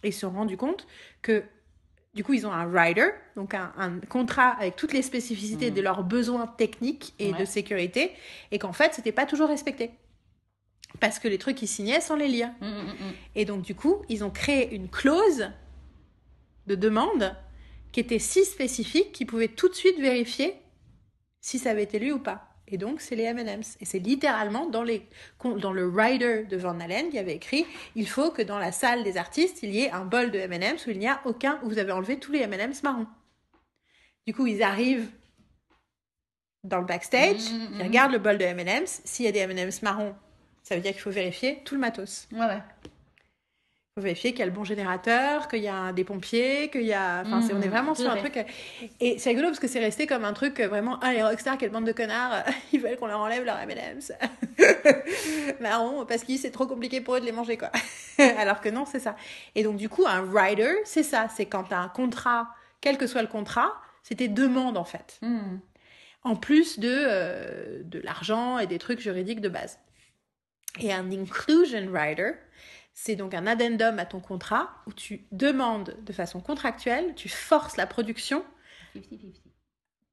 Et 0.03 0.09
ils 0.09 0.13
se 0.13 0.21
sont 0.21 0.31
rendus 0.31 0.57
compte 0.57 0.87
que 1.21 1.43
du 2.13 2.23
coup, 2.23 2.31
ils 2.33 2.47
ont 2.47 2.51
un 2.53 2.65
rider, 2.71 3.09
donc 3.35 3.53
un, 3.53 3.73
un 3.77 3.99
contrat 3.99 4.51
avec 4.51 4.77
toutes 4.77 4.93
les 4.93 5.01
spécificités 5.01 5.69
de 5.69 5.81
leurs 5.81 6.03
besoins 6.05 6.47
techniques 6.47 7.13
et 7.19 7.33
Ouais. 7.33 7.39
de 7.39 7.43
sécurité, 7.43 8.13
et 8.51 8.59
qu'en 8.59 8.71
fait, 8.71 8.93
c'était 8.93 9.11
pas 9.11 9.25
toujours 9.25 9.49
respecté. 9.49 9.91
Parce 11.01 11.19
que 11.19 11.27
les 11.27 11.37
trucs, 11.37 11.61
ils 11.61 11.67
signaient 11.67 11.99
sans 11.99 12.15
les 12.15 12.29
lire. 12.29 12.51
Mhm, 12.61 12.69
mhm. 12.69 13.13
Et 13.35 13.43
donc, 13.43 13.63
du 13.63 13.75
coup, 13.75 14.01
ils 14.07 14.23
ont 14.23 14.29
créé 14.29 14.73
une 14.73 14.87
clause 14.87 15.49
de 16.67 16.75
demande 16.75 17.35
qui 17.95 18.01
était 18.01 18.19
si 18.19 18.43
spécifique 18.43 19.13
qu'ils 19.13 19.25
pouvaient 19.25 19.47
tout 19.47 19.69
de 19.69 19.73
suite 19.73 19.97
vérifier 20.01 20.53
si 21.39 21.57
ça 21.57 21.69
avait 21.69 21.83
été 21.83 21.97
lu 21.97 22.11
ou 22.11 22.19
pas. 22.19 22.49
Et 22.67 22.77
donc, 22.77 22.99
c'est 22.99 23.15
les 23.15 23.23
M&M's. 23.23 23.77
Et 23.79 23.85
c'est 23.85 23.99
littéralement 23.99 24.69
dans, 24.69 24.83
les, 24.83 25.07
dans 25.61 25.71
le 25.71 25.87
rider 25.87 26.43
de 26.43 26.57
Van 26.57 26.77
Halen, 26.77 27.09
y 27.13 27.19
avait 27.19 27.35
écrit 27.35 27.65
il 27.95 28.09
faut 28.09 28.31
que 28.31 28.41
dans 28.41 28.59
la 28.59 28.73
salle 28.73 29.05
des 29.05 29.15
artistes, 29.15 29.63
il 29.63 29.73
y 29.73 29.79
ait 29.79 29.91
un 29.91 30.03
bol 30.03 30.29
de 30.29 30.39
M&M's 30.39 30.85
où 30.85 30.89
il 30.89 30.99
n'y 30.99 31.07
a 31.07 31.21
aucun, 31.23 31.57
où 31.63 31.69
vous 31.69 31.77
avez 31.77 31.93
enlevé 31.93 32.19
tous 32.19 32.33
les 32.33 32.41
M&M's 32.41 32.83
marrons. 32.83 33.07
Du 34.27 34.33
coup, 34.33 34.45
ils 34.45 34.61
arrivent 34.61 35.07
dans 36.65 36.79
le 36.79 36.85
backstage, 36.85 37.49
Mhm, 37.49 37.67
ils 37.71 37.77
mhm. 37.77 37.81
regardent 37.81 38.11
le 38.11 38.19
bol 38.19 38.37
de 38.37 38.43
M&M's. 38.43 39.03
S'il 39.05 39.23
y 39.23 39.29
a 39.29 39.31
des 39.31 39.39
M&M's 39.39 39.83
marrons, 39.83 40.13
ça 40.63 40.75
veut 40.75 40.81
dire 40.81 40.91
qu'il 40.91 41.01
faut 41.01 41.11
vérifier 41.11 41.61
tout 41.63 41.75
le 41.75 41.79
matos. 41.79 42.27
Ouais, 42.33 42.39
ouais. 42.39 42.61
Faut 43.97 44.01
vérifier 44.01 44.31
qu'il 44.31 44.39
y 44.39 44.43
a 44.43 44.47
le 44.47 44.51
bon 44.51 44.65
générateur, 44.65 45.47
qu'il 45.47 45.61
y 45.63 45.69
a 45.69 45.93
des 45.93 46.03
pompiers, 46.03 46.69
qu'il 46.69 46.81
y 46.83 46.91
a... 46.91 47.21
Enfin, 47.25 47.39
on 47.53 47.61
est 47.61 47.65
Mhm, 47.65 47.69
vraiment 47.71 47.95
sur 47.95 48.11
un 48.11 48.17
truc... 48.17 48.35
euh, 48.35 48.43
Et 48.99 49.17
c'est 49.19 49.29
rigolo 49.29 49.47
parce 49.47 49.59
que 49.61 49.69
c'est 49.69 49.79
resté 49.79 50.05
comme 50.05 50.25
un 50.25 50.33
truc 50.33 50.59
euh, 50.59 50.67
vraiment... 50.67 50.99
Ah, 51.01 51.13
les 51.13 51.23
rockstars, 51.23 51.57
quelle 51.57 51.69
bande 51.69 51.85
de 51.85 51.93
connards 51.93 52.43
Ils 52.73 52.81
veulent 52.81 52.97
qu'on 52.97 53.07
leur 53.07 53.21
enlève 53.21 53.45
leurs 53.45 53.57
M&M's. 53.57 54.11
Marron, 55.61 56.05
parce 56.05 56.25
que 56.25 56.35
c'est 56.35 56.51
trop 56.51 56.67
compliqué 56.67 56.99
pour 56.99 57.15
eux 57.15 57.21
de 57.21 57.25
les 57.25 57.31
manger, 57.31 57.55
quoi. 57.57 57.71
Alors 58.37 58.59
que 58.59 58.67
non, 58.67 58.83
c'est 58.83 58.99
ça. 58.99 59.15
Et 59.55 59.63
donc, 59.63 59.77
du 59.77 59.87
coup, 59.87 60.05
un 60.05 60.29
rider, 60.29 60.73
c'est 60.83 61.03
ça. 61.03 61.27
C'est 61.33 61.45
quand 61.45 61.63
t'as 61.63 61.79
un 61.79 61.87
contrat, 61.87 62.49
quel 62.81 62.97
que 62.97 63.07
soit 63.07 63.21
le 63.21 63.29
contrat, 63.29 63.75
c'est 64.03 64.15
tes 64.15 64.27
demandes, 64.27 64.75
en 64.75 64.83
fait. 64.83 65.19
Mhm. 65.21 65.61
En 66.25 66.35
plus 66.35 66.79
de, 66.79 66.91
euh, 66.93 67.81
de 67.85 67.99
l'argent 68.01 68.59
et 68.59 68.67
des 68.67 68.77
trucs 68.77 68.99
juridiques 68.99 69.39
de 69.39 69.47
base. 69.47 69.79
Et 70.81 70.91
un 70.91 71.09
inclusion 71.13 71.87
rider, 71.93 72.31
c'est 72.95 73.17
donc 73.17 73.33
un 73.33 73.45
addendum 73.45 73.99
à 73.99 74.05
ton 74.05 74.21
contrat 74.21 74.69
où 74.87 74.93
tu 74.93 75.27
demandes 75.31 75.95
de 76.01 76.13
façon 76.13 76.39
contractuelle, 76.39 77.13
tu 77.15 77.27
forces 77.27 77.75
la 77.75 77.85
production, 77.85 78.43
50-50. 78.95 79.33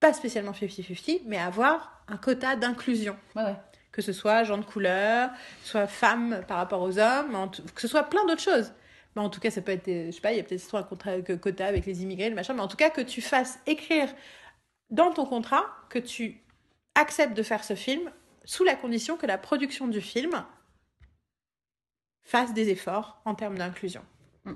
pas 0.01 0.13
spécialement 0.13 0.51
50-50, 0.51 1.23
mais 1.25 1.39
avoir 1.39 2.05
un 2.09 2.17
quota 2.17 2.57
d'inclusion. 2.57 3.17
Ouais, 3.37 3.45
ouais. 3.45 3.57
Que 3.93 4.03
ce 4.03 4.13
soit 4.13 4.43
gens 4.43 4.59
de 4.59 4.65
couleur, 4.65 5.31
soit 5.63 5.87
femmes 5.87 6.43
par 6.49 6.57
rapport 6.57 6.83
aux 6.83 6.99
hommes, 6.99 7.51
que 7.75 7.81
ce 7.81 7.89
soit 7.89 8.05
plein 8.05 8.27
d'autres 8.27 8.43
choses. 8.43 8.73
Mais 9.15 9.23
en 9.23 9.31
tout 9.31 9.39
cas, 9.39 9.51
ça 9.51 9.61
peut 9.61 9.73
être, 9.73 9.87
je 9.87 10.11
sais 10.11 10.21
pas, 10.21 10.33
il 10.33 10.39
y 10.39 10.41
a 10.41 10.43
peut-être 10.43 10.61
soit 10.61 10.81
un 10.81 11.37
quota 11.37 11.67
avec 11.67 11.87
les 11.87 12.03
immigrés, 12.03 12.31
le 12.31 12.35
machin, 12.35 12.55
mais 12.55 12.63
en 12.63 12.69
tout 12.69 12.79
cas, 12.79 12.91
que 12.91 13.03
tu 13.03 13.21
fasses 13.21 13.61
écrire 13.67 14.09
dans 14.91 15.13
ton 15.13 15.27
contrat 15.27 15.67
que 15.89 15.99
tu 15.99 16.43
acceptes 16.95 17.37
de 17.37 17.43
faire 17.43 17.63
ce 17.63 17.75
film 17.75 18.11
sous 18.45 18.65
la 18.65 18.75
condition 18.75 19.17
que 19.17 19.27
la 19.27 19.39
production 19.39 19.87
du 19.87 20.01
film 20.01 20.45
fasse 22.25 22.55
des 22.55 22.69
efforts 22.71 23.21
en 23.25 23.35
termes 23.35 23.59
d'inclusion. 23.59 24.03
Non, 24.45 24.53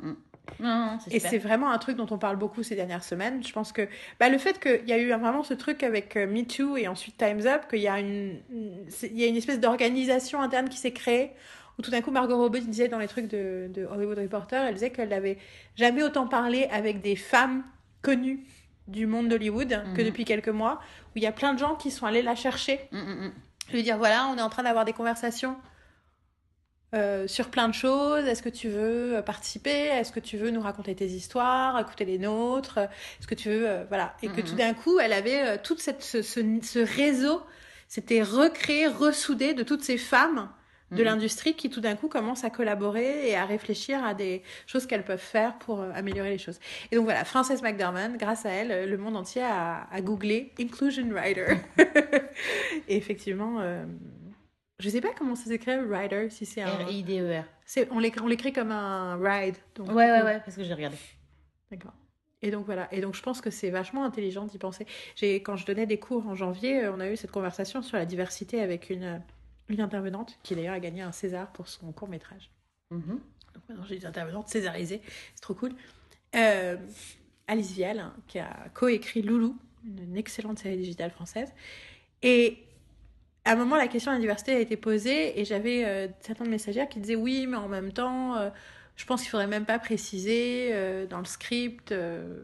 non, 0.60 0.98
c'est 1.00 1.12
Et 1.14 1.18
c'est 1.20 1.38
vraiment 1.38 1.70
un 1.70 1.78
truc 1.78 1.96
dont 1.96 2.06
on 2.10 2.18
parle 2.18 2.36
beaucoup 2.36 2.62
ces 2.62 2.76
dernières 2.76 3.02
semaines. 3.02 3.42
Je 3.44 3.52
pense 3.52 3.72
que 3.72 3.88
bah, 4.20 4.28
le 4.28 4.38
fait 4.38 4.60
qu'il 4.60 4.88
y 4.88 4.92
a 4.92 4.98
eu 4.98 5.08
vraiment 5.12 5.42
ce 5.42 5.54
truc 5.54 5.82
avec 5.82 6.16
euh, 6.16 6.26
Me 6.28 6.42
Too 6.44 6.76
et 6.76 6.86
ensuite 6.86 7.16
Time's 7.16 7.46
Up, 7.46 7.62
qu'il 7.68 7.80
y 7.80 7.88
a 7.88 7.98
une, 7.98 8.38
une- 8.50 8.84
c'est- 8.88 9.08
il 9.08 9.18
y 9.18 9.24
a 9.24 9.26
une 9.26 9.36
espèce 9.36 9.58
d'organisation 9.58 10.40
interne 10.40 10.68
qui 10.68 10.76
s'est 10.78 10.92
créée, 10.92 11.32
où 11.78 11.82
tout 11.82 11.90
d'un 11.90 12.00
coup 12.00 12.12
Margot 12.12 12.36
Robbie 12.36 12.60
disait 12.60 12.86
dans 12.88 13.00
les 13.00 13.08
trucs 13.08 13.26
de, 13.26 13.68
de 13.74 13.84
Hollywood 13.86 14.18
Reporter, 14.18 14.62
elle 14.64 14.74
disait 14.74 14.90
qu'elle 14.90 15.08
n'avait 15.08 15.36
jamais 15.74 16.04
autant 16.04 16.28
parlé 16.28 16.68
avec 16.70 17.00
des 17.02 17.16
femmes 17.16 17.64
connues 18.02 18.44
du 18.86 19.06
monde 19.06 19.28
d'Hollywood 19.28 19.82
que 19.96 20.00
Mhm. 20.00 20.06
depuis 20.06 20.24
quelques 20.24 20.48
mois, 20.48 20.78
où 21.08 21.10
il 21.16 21.22
y 21.24 21.26
a 21.26 21.32
plein 21.32 21.54
de 21.54 21.58
gens 21.58 21.74
qui 21.74 21.90
sont 21.90 22.06
allés 22.06 22.22
la 22.22 22.36
chercher 22.36 22.78
lui 23.72 23.82
dire 23.82 23.98
voilà, 23.98 24.28
on 24.32 24.38
est 24.38 24.42
en 24.42 24.48
train 24.48 24.62
d'avoir 24.62 24.84
des 24.84 24.92
conversations 24.92 25.56
euh, 26.96 27.28
sur 27.28 27.48
plein 27.50 27.68
de 27.68 27.74
choses. 27.74 28.24
Est-ce 28.26 28.42
que 28.42 28.48
tu 28.48 28.68
veux 28.68 29.16
euh, 29.16 29.22
participer? 29.22 29.70
Est-ce 29.86 30.10
que 30.12 30.20
tu 30.20 30.36
veux 30.38 30.50
nous 30.50 30.60
raconter 30.62 30.94
tes 30.94 31.06
histoires, 31.06 31.78
écouter 31.78 32.04
les 32.04 32.18
nôtres? 32.18 32.78
Est-ce 32.78 33.26
que 33.26 33.34
tu 33.34 33.48
veux 33.50 33.68
euh, 33.68 33.84
voilà 33.88 34.14
Et 34.22 34.28
que 34.28 34.40
Mhm. 34.40 34.46
tout 34.48 34.54
d'un 34.56 34.74
coup, 34.74 34.98
elle 34.98 35.12
avait 35.12 35.42
euh, 35.42 35.56
cette 35.78 36.02
ce, 36.02 36.22
ce- 36.22 36.58
ce 36.62 36.78
réseau, 36.78 37.42
c'était 37.88 38.22
recréé, 38.22 38.86
ressoudé 38.88 39.54
de 39.54 39.62
toutes 39.62 39.82
ces 39.84 39.98
femmes 39.98 40.48
de 40.92 40.98
Mhm. 40.98 41.04
l'industrie 41.04 41.54
qui 41.54 41.68
tout 41.68 41.80
d'un 41.80 41.96
coup 41.96 42.06
commencent 42.08 42.44
à 42.44 42.50
collaborer 42.50 43.28
et 43.28 43.34
à 43.36 43.44
réfléchir 43.44 44.04
à 44.04 44.14
des 44.14 44.42
choses 44.68 44.86
qu'elles 44.86 45.02
peuvent 45.04 45.18
faire 45.18 45.58
pour 45.58 45.80
euh, 45.80 45.90
améliorer 45.94 46.30
les 46.30 46.38
choses. 46.38 46.60
Et 46.92 46.96
donc 46.96 47.04
voilà, 47.06 47.24
Frances 47.24 47.60
McDormand, 47.60 48.10
grâce 48.16 48.46
à 48.46 48.50
elle, 48.50 48.88
le 48.88 48.96
monde 48.96 49.16
entier 49.16 49.42
a, 49.42 49.88
a 49.90 50.00
googlé 50.00 50.52
Inclusion 50.60 51.08
Rider. 51.12 51.46
et 52.88 52.96
effectivement, 52.96 53.56
euh, 53.60 53.84
je 54.78 54.88
sais 54.90 55.00
pas 55.00 55.12
comment 55.16 55.34
ça 55.34 55.44
s'écrit 55.44 55.78
Rider, 55.78 56.28
si 56.30 56.44
c'est 56.46 56.62
un... 56.62 56.84
R-I-D-E-R. 56.84 57.44
On 57.90 57.98
l'écrit 57.98 58.52
comme 58.52 58.72
un 58.72 59.16
ride. 59.16 59.56
Donc, 59.74 59.88
E 59.88 59.92
Ouais, 59.92 60.10
ouais, 60.10 60.22
ouais, 60.22 60.40
parce 60.44 60.56
que 60.56 60.64
j'ai 60.64 60.74
regardé. 60.74 60.96
D'accord. 61.70 61.94
Et 62.42 62.50
donc 62.50 62.66
voilà. 62.66 62.92
Et 62.92 63.00
donc 63.00 63.14
je 63.14 63.22
pense 63.22 63.40
que 63.40 63.50
c'est 63.50 63.70
vachement 63.70 64.04
intelligent 64.04 64.44
d'y 64.44 64.58
penser. 64.58 64.86
J'ai 65.14 65.36
quand 65.42 65.56
je 65.56 65.66
donnais 65.66 65.86
des 65.86 65.98
cours 65.98 66.26
en 66.26 66.34
janvier, 66.34 66.84
euh, 66.84 66.92
on 66.92 67.00
a 67.00 67.10
eu 67.10 67.16
cette 67.16 67.30
conversation 67.30 67.82
sur 67.82 67.96
la 67.96 68.04
diversité 68.04 68.60
avec 68.60 68.90
une 68.90 69.22
une 69.68 69.80
intervenante 69.80 70.38
qui 70.44 70.54
d'ailleurs 70.54 70.74
a 70.74 70.80
gagné 70.80 71.02
un 71.02 71.12
César 71.12 71.50
pour 71.52 71.66
son 71.66 71.90
court 71.92 72.08
métrage. 72.08 72.50
Mhm. 72.90 73.20
Donc 73.54 73.68
maintenant 73.68 73.84
j'ai 73.86 73.98
des 73.98 74.06
intervenantes 74.06 74.48
césarisées, 74.48 75.00
c'est 75.34 75.40
trop 75.40 75.54
cool. 75.54 75.72
Euh, 76.36 76.76
Alice 77.48 77.72
Vial 77.72 77.98
hein, 77.98 78.14
qui 78.28 78.38
a 78.38 78.68
coécrit 78.74 79.22
Loulou, 79.22 79.56
une 79.84 80.16
excellente 80.16 80.58
série 80.58 80.76
digitale 80.76 81.10
française. 81.10 81.52
Et 82.22 82.65
à 83.46 83.52
un 83.52 83.56
moment, 83.56 83.76
la 83.76 83.86
question 83.86 84.10
de 84.10 84.16
la 84.16 84.20
diversité 84.20 84.54
a 84.54 84.58
été 84.58 84.76
posée 84.76 85.40
et 85.40 85.44
j'avais 85.44 85.84
euh, 85.84 86.08
certains 86.20 86.44
de 86.44 86.50
mes 86.50 86.58
stagiaires 86.58 86.88
qui 86.88 86.98
disaient 86.98 87.14
oui, 87.14 87.46
mais 87.46 87.56
en 87.56 87.68
même 87.68 87.92
temps, 87.92 88.34
euh, 88.36 88.50
je 88.96 89.06
pense 89.06 89.22
qu'il 89.22 89.30
faudrait 89.30 89.46
même 89.46 89.64
pas 89.64 89.78
préciser 89.78 90.70
euh, 90.72 91.06
dans 91.06 91.20
le 91.20 91.24
script. 91.24 91.92
euh, 91.92 92.42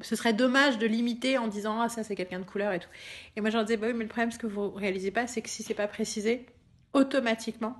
ce 0.00 0.16
serait 0.16 0.32
dommage 0.32 0.78
de 0.78 0.86
limiter 0.86 1.36
en 1.36 1.48
disant 1.48 1.80
ah 1.82 1.90
ça 1.90 2.02
c'est 2.02 2.16
quelqu'un 2.16 2.38
de 2.38 2.44
couleur 2.44 2.72
et 2.72 2.80
tout. 2.80 2.88
Et 3.36 3.42
moi 3.42 3.50
je 3.50 3.56
leur 3.56 3.64
disais 3.66 3.76
bah 3.76 3.88
oui 3.88 3.92
mais 3.92 4.04
le 4.04 4.08
problème 4.08 4.30
ce 4.30 4.38
que 4.38 4.46
vous 4.46 4.70
réalisez 4.70 5.10
pas 5.10 5.26
c'est 5.26 5.42
que 5.42 5.50
si 5.50 5.62
c'est 5.62 5.74
pas 5.74 5.86
précisé 5.86 6.46
automatiquement 6.94 7.76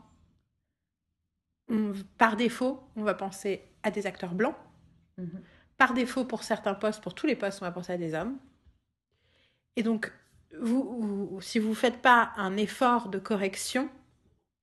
par 2.19 2.37
défaut 2.37 2.81
on 2.97 3.03
va 3.03 3.15
penser 3.15 3.63
à 3.83 3.91
des 3.91 4.07
acteurs 4.07 4.35
blancs. 4.35 4.57
Mhm. 5.17 5.43
Par 5.79 5.95
défaut 5.95 6.27
pour 6.27 6.43
certains 6.43 6.75
postes 6.75 7.03
pour 7.03 7.15
tous 7.15 7.27
les 7.27 7.37
postes 7.37 7.63
on 7.63 7.65
va 7.65 7.73
penser 7.73 7.95
à 7.95 7.99
des 7.99 8.13
hommes. 8.13 8.37
Et 9.77 9.83
donc 9.83 10.13
vous, 10.61 11.39
si 11.41 11.59
vous 11.59 11.75
faites 11.75 12.01
pas 12.01 12.33
un 12.37 12.57
effort 12.57 13.09
de 13.09 13.19
correction 13.19 13.89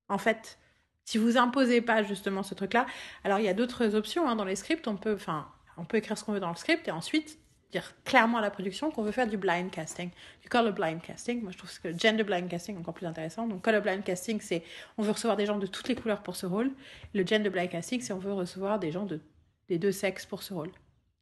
en 0.09 0.17
fait 0.17 0.57
si 1.05 1.17
vous 1.17 1.37
imposez 1.37 1.81
pas 1.81 2.03
justement 2.03 2.43
ce 2.43 2.53
truc 2.53 2.73
là 2.73 2.85
alors 3.23 3.39
il 3.39 3.45
y 3.45 3.49
a 3.49 3.53
d'autres 3.53 3.95
options 3.95 4.27
hein, 4.27 4.35
dans 4.35 4.45
les 4.45 4.55
scripts 4.55 4.87
on 4.87 4.95
peut 4.95 5.13
enfin 5.13 5.47
on 5.77 5.85
peut 5.85 5.97
écrire 5.97 6.17
ce 6.17 6.23
qu'on 6.23 6.33
veut 6.33 6.39
dans 6.39 6.49
le 6.49 6.55
script 6.55 6.87
et 6.87 6.91
ensuite 6.91 7.39
dire 7.71 7.93
clairement 8.03 8.37
à 8.37 8.41
la 8.41 8.51
production 8.51 8.91
qu'on 8.91 9.01
veut 9.01 9.11
faire 9.11 9.27
du 9.27 9.37
blind 9.37 9.71
casting, 9.71 10.09
du 10.41 10.49
color 10.49 10.73
blind 10.73 11.01
casting. 11.01 11.41
Moi, 11.41 11.51
je 11.51 11.57
trouve 11.57 11.79
que 11.79 11.87
le 11.87 11.97
gender 11.97 12.23
blind 12.23 12.47
casting 12.49 12.77
encore 12.77 12.93
plus 12.93 13.07
intéressant. 13.07 13.47
Donc, 13.47 13.61
color 13.61 13.81
blind 13.81 14.03
casting, 14.03 14.39
c'est 14.41 14.63
on 14.97 15.03
veut 15.03 15.11
recevoir 15.11 15.37
des 15.37 15.45
gens 15.45 15.57
de 15.57 15.67
toutes 15.67 15.87
les 15.87 15.95
couleurs 15.95 16.21
pour 16.21 16.35
ce 16.35 16.45
rôle. 16.45 16.71
Le 17.13 17.25
gender 17.25 17.49
blind 17.49 17.69
casting, 17.69 18.01
c'est 18.01 18.13
on 18.13 18.19
veut 18.19 18.33
recevoir 18.33 18.79
des 18.79 18.91
gens 18.91 19.05
de, 19.05 19.21
des 19.69 19.79
deux 19.79 19.91
sexes 19.91 20.25
pour 20.25 20.43
ce 20.43 20.53
rôle. 20.53 20.71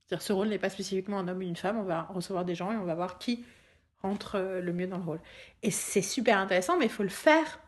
C'est-à-dire, 0.08 0.24
ce 0.24 0.34
rôle 0.34 0.48
n'est 0.48 0.58
pas 0.58 0.70
spécifiquement 0.70 1.20
un 1.20 1.28
homme 1.28 1.38
ou 1.38 1.42
une 1.44 1.56
femme. 1.56 1.78
On 1.78 1.84
va 1.84 2.04
recevoir 2.04 2.44
des 2.44 2.56
gens 2.56 2.72
et 2.72 2.78
on 2.78 2.86
va 2.86 2.96
voir 2.96 3.20
qui 3.20 3.46
rentre 4.02 4.36
euh, 4.36 4.62
le 4.62 4.74
mieux 4.74 4.88
dans 4.88 4.98
le 4.98 5.04
rôle. 5.04 5.22
Et 5.64 5.72
c'est 5.72 6.02
super 6.02 6.38
intéressant, 6.38 6.78
mais 6.78 6.86
il 6.86 6.92
faut 6.92 7.04
le 7.04 7.10
faire 7.10 7.60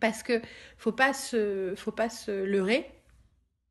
parce 0.00 0.22
que 0.22 0.42
faut 0.76 0.92
pas 0.92 1.12
se, 1.12 1.74
faut 1.76 1.92
pas 1.92 2.10
se 2.10 2.44
leurrer 2.44 2.90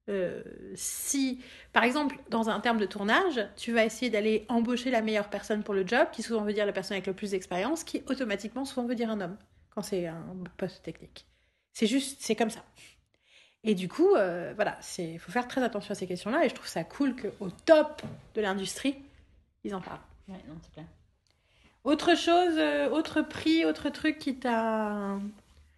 euh, 0.08 0.44
si, 0.76 1.42
par 1.74 1.84
exemple, 1.84 2.18
dans 2.30 2.50
un 2.50 2.60
terme 2.60 2.78
de 2.78 2.86
tournage, 2.86 3.42
tu 3.56 3.72
vas 3.74 3.86
essayer 3.86 4.12
d'aller 4.12 4.46
embaucher 4.50 4.92
la 4.92 5.02
meilleure 5.02 5.30
personne 5.30 5.64
pour 5.64 5.74
le 5.74 5.86
job, 5.86 6.08
qui 6.12 6.22
souvent 6.22 6.44
veut 6.44 6.54
dire 6.54 6.66
la 6.66 6.74
personne 6.74 6.96
avec 6.96 7.08
le 7.08 7.14
plus 7.14 7.32
d'expérience, 7.32 7.84
qui 7.84 8.04
automatiquement 8.08 8.66
souvent 8.66 8.88
veut 8.88 8.96
dire 8.96 9.10
un 9.10 9.20
homme, 9.22 9.38
quand 9.72 9.82
c'est 9.82 10.08
un 10.08 10.24
poste 10.58 10.84
technique. 10.84 11.26
C'est 11.74 11.88
juste, 11.88 12.18
c'est 12.22 12.36
comme 12.36 12.52
ça. 12.52 12.64
Et 13.64 13.74
du 13.74 13.88
coup, 13.88 14.14
euh, 14.14 14.54
voilà, 14.56 14.78
il 15.00 15.20
faut 15.20 15.32
faire 15.32 15.48
très 15.48 15.64
attention 15.64 15.92
à 15.92 15.96
ces 15.96 16.06
questions-là, 16.06 16.46
et 16.46 16.50
je 16.50 16.56
trouve 16.56 16.68
ça 16.68 16.84
cool 16.84 17.16
qu'au 17.16 17.50
top 17.66 18.04
de 18.36 18.42
l'industrie, 18.42 18.96
ils 19.64 19.74
en 19.74 19.82
parlent. 19.82 20.02
Ouais, 20.28 20.40
non, 20.48 20.56
c'est 20.62 20.72
clair. 20.72 20.86
Autre 21.86 22.18
chose, 22.18 22.58
euh, 22.58 22.90
autre 22.90 23.22
prix, 23.22 23.64
autre 23.64 23.90
truc 23.90 24.18
qui 24.18 24.36
t'a. 24.36 25.18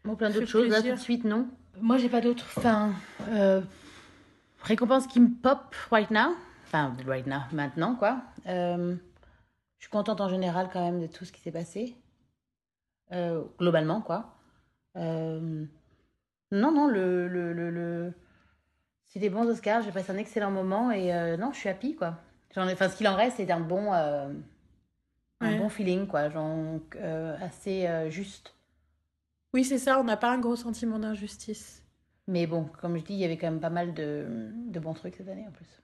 Bon, 0.04 0.16
plein 0.16 0.32
d'autres 0.32 0.48
choses, 0.48 0.70
là, 0.70 0.82
tout 0.82 0.90
de 0.90 0.96
suite, 0.96 1.24
non? 1.24 1.48
Moi, 1.80 1.98
j'ai 1.98 2.10
pas 2.10 2.22
d'autres. 2.22 2.48
Enfin. 2.58 2.94
Récompense 4.64 5.08
qui 5.08 5.20
me 5.20 5.30
pop 5.30 5.76
right 5.92 6.10
now. 6.12 6.36
Enfin, 6.66 6.96
right 7.06 7.28
now, 7.28 7.42
maintenant, 7.52 7.96
quoi. 7.96 8.22
Euh, 8.48 8.96
je 9.78 9.84
suis 9.84 9.92
contente 9.92 10.20
en 10.20 10.28
général 10.28 10.70
quand 10.74 10.84
même 10.84 11.00
de 11.00 11.08
tout 11.08 11.24
ce 11.24 11.32
qui 11.32 11.40
s'est 11.40 11.52
passé. 11.52 11.96
Euh, 13.14 13.44
globalement, 13.60 14.02
quoi. 14.02 14.36
Euh, 14.98 15.64
non, 16.52 16.72
non, 16.72 16.88
le, 16.88 17.28
le, 17.28 17.54
le, 17.54 17.70
le... 17.70 18.14
c'est 19.06 19.20
des 19.20 19.30
bons 19.30 19.48
Oscars. 19.48 19.84
J'ai 19.84 19.92
passé 19.92 20.12
un 20.12 20.18
excellent 20.18 20.52
moment 20.52 20.92
et 20.92 21.38
non, 21.38 21.54
je 21.54 21.60
suis 21.60 21.70
happy, 21.70 21.96
quoi. 21.96 22.16
Enfin, 22.56 22.90
ce 22.90 22.98
qu'il 22.98 23.08
en 23.08 23.16
reste, 23.16 23.38
c'est 23.38 23.52
un 23.52 23.60
bon, 23.60 23.94
un 25.40 25.58
bon 25.58 25.70
feeling, 25.70 26.08
quoi. 26.08 26.30
Genre, 26.30 26.80
assez 27.42 27.88
juste. 28.10 28.54
Oui, 29.54 29.64
c'est 29.64 29.78
ça. 29.78 30.00
On 30.00 30.04
n'a 30.04 30.18
pas 30.18 30.32
un 30.32 30.40
gros 30.40 30.56
sentiment 30.56 31.00
d'injustice. 31.00 31.84
Mais 32.28 32.46
bon, 32.46 32.66
comme 32.82 32.98
je 32.98 33.04
dis, 33.04 33.14
il 33.14 33.20
y 33.20 33.26
avait 33.26 33.38
quand 33.38 33.50
même 33.50 33.62
pas 33.62 33.70
mal 33.70 33.94
de, 33.94 34.52
de 34.54 34.80
bons 34.80 34.94
trucs 34.94 35.16
cette 35.16 35.30
année 35.30 35.48
en 35.48 35.52
plus. 35.52 35.82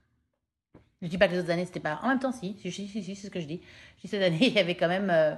Je 1.01 1.07
dis 1.07 1.17
pas 1.17 1.27
que 1.27 1.34
les 1.34 1.39
autres 1.39 1.51
années 1.51 1.65
c'était 1.65 1.80
pas. 1.80 1.99
En 2.01 2.07
même 2.07 2.19
temps, 2.19 2.31
si, 2.31 2.57
si, 2.59 2.71
si, 2.71 2.88
si, 2.88 3.15
c'est 3.15 3.27
ce 3.27 3.31
que 3.31 3.39
je 3.39 3.45
dis. 3.45 3.61
Je 3.97 4.01
dis 4.01 4.07
cette 4.07 4.23
année, 4.23 4.38
il 4.41 4.53
y 4.53 4.59
avait 4.59 4.75
quand 4.75 4.88
même 4.88 5.09
euh, 5.09 5.35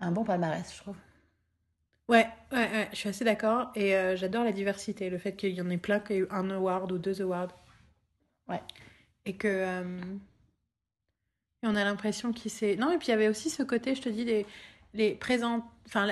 un 0.00 0.12
bon 0.12 0.24
palmarès, 0.24 0.70
je 0.74 0.82
trouve. 0.82 0.96
Ouais, 2.08 2.28
ouais, 2.52 2.70
ouais 2.70 2.88
je 2.92 2.96
suis 2.96 3.08
assez 3.08 3.24
d'accord. 3.24 3.70
Et 3.74 3.96
euh, 3.96 4.14
j'adore 4.16 4.44
la 4.44 4.52
diversité, 4.52 5.10
le 5.10 5.18
fait 5.18 5.36
qu'il 5.36 5.52
y 5.52 5.60
en 5.60 5.70
ait 5.70 5.78
plein 5.78 6.00
qui 6.00 6.14
aient 6.14 6.18
eu 6.18 6.28
un 6.30 6.48
award 6.50 6.92
ou 6.92 6.98
deux 6.98 7.20
awards. 7.22 7.48
Ouais. 8.48 8.62
Et 9.24 9.36
que. 9.36 9.82
Et 11.62 11.66
on 11.66 11.74
a 11.74 11.84
l'impression 11.84 12.32
qu'il 12.32 12.50
s'est. 12.50 12.76
Non, 12.76 12.90
et 12.90 12.98
puis 12.98 13.08
il 13.08 13.10
y 13.10 13.14
avait 13.14 13.28
aussi 13.28 13.50
ce 13.50 13.62
côté, 13.62 13.94
je 13.94 14.02
te 14.02 14.08
dis, 14.08 14.24
des 14.24 14.46
les 14.96 15.14
présents, 15.14 15.70
enfin 15.86 16.08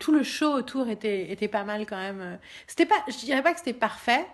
tout 0.00 0.12
le 0.12 0.22
show 0.22 0.52
autour 0.52 0.88
était, 0.88 1.30
était 1.30 1.48
pas 1.48 1.64
mal 1.64 1.86
quand 1.86 1.96
même. 1.96 2.38
C'était 2.66 2.86
pas, 2.86 3.02
je 3.08 3.16
dirais 3.24 3.42
pas 3.42 3.52
que 3.52 3.58
c'était 3.58 3.72
parfait, 3.72 4.26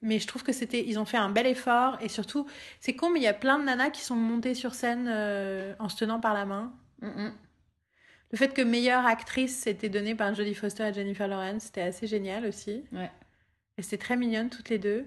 mais 0.00 0.18
je 0.18 0.26
trouve 0.26 0.42
que 0.42 0.52
c'était, 0.52 0.84
ils 0.86 0.98
ont 0.98 1.04
fait 1.04 1.16
un 1.16 1.28
bel 1.28 1.46
effort 1.46 1.98
et 2.00 2.08
surtout, 2.08 2.46
c'est 2.80 2.94
con, 2.94 3.10
mais 3.10 3.20
il 3.20 3.24
y 3.24 3.28
a 3.28 3.34
plein 3.34 3.58
de 3.58 3.64
nanas 3.64 3.90
qui 3.90 4.00
sont 4.00 4.16
montées 4.16 4.54
sur 4.54 4.74
scène 4.74 5.08
euh, 5.08 5.74
en 5.78 5.88
se 5.88 5.96
tenant 5.96 6.20
par 6.20 6.34
la 6.34 6.46
main. 6.46 6.72
Le 7.02 8.38
fait 8.38 8.54
que 8.54 8.62
meilleure 8.62 9.04
actrice 9.04 9.56
c'était 9.56 9.88
donné 9.88 10.14
par 10.14 10.34
Jodie 10.34 10.54
Foster 10.54 10.84
et 10.84 10.94
Jennifer 10.94 11.26
Lawrence, 11.26 11.64
c'était 11.64 11.82
assez 11.82 12.06
génial 12.06 12.46
aussi. 12.46 12.84
Ouais. 12.92 13.10
Et 13.76 13.82
c'était 13.82 13.98
très 13.98 14.16
mignonne 14.16 14.50
toutes 14.50 14.68
les 14.68 14.78
deux. 14.78 15.06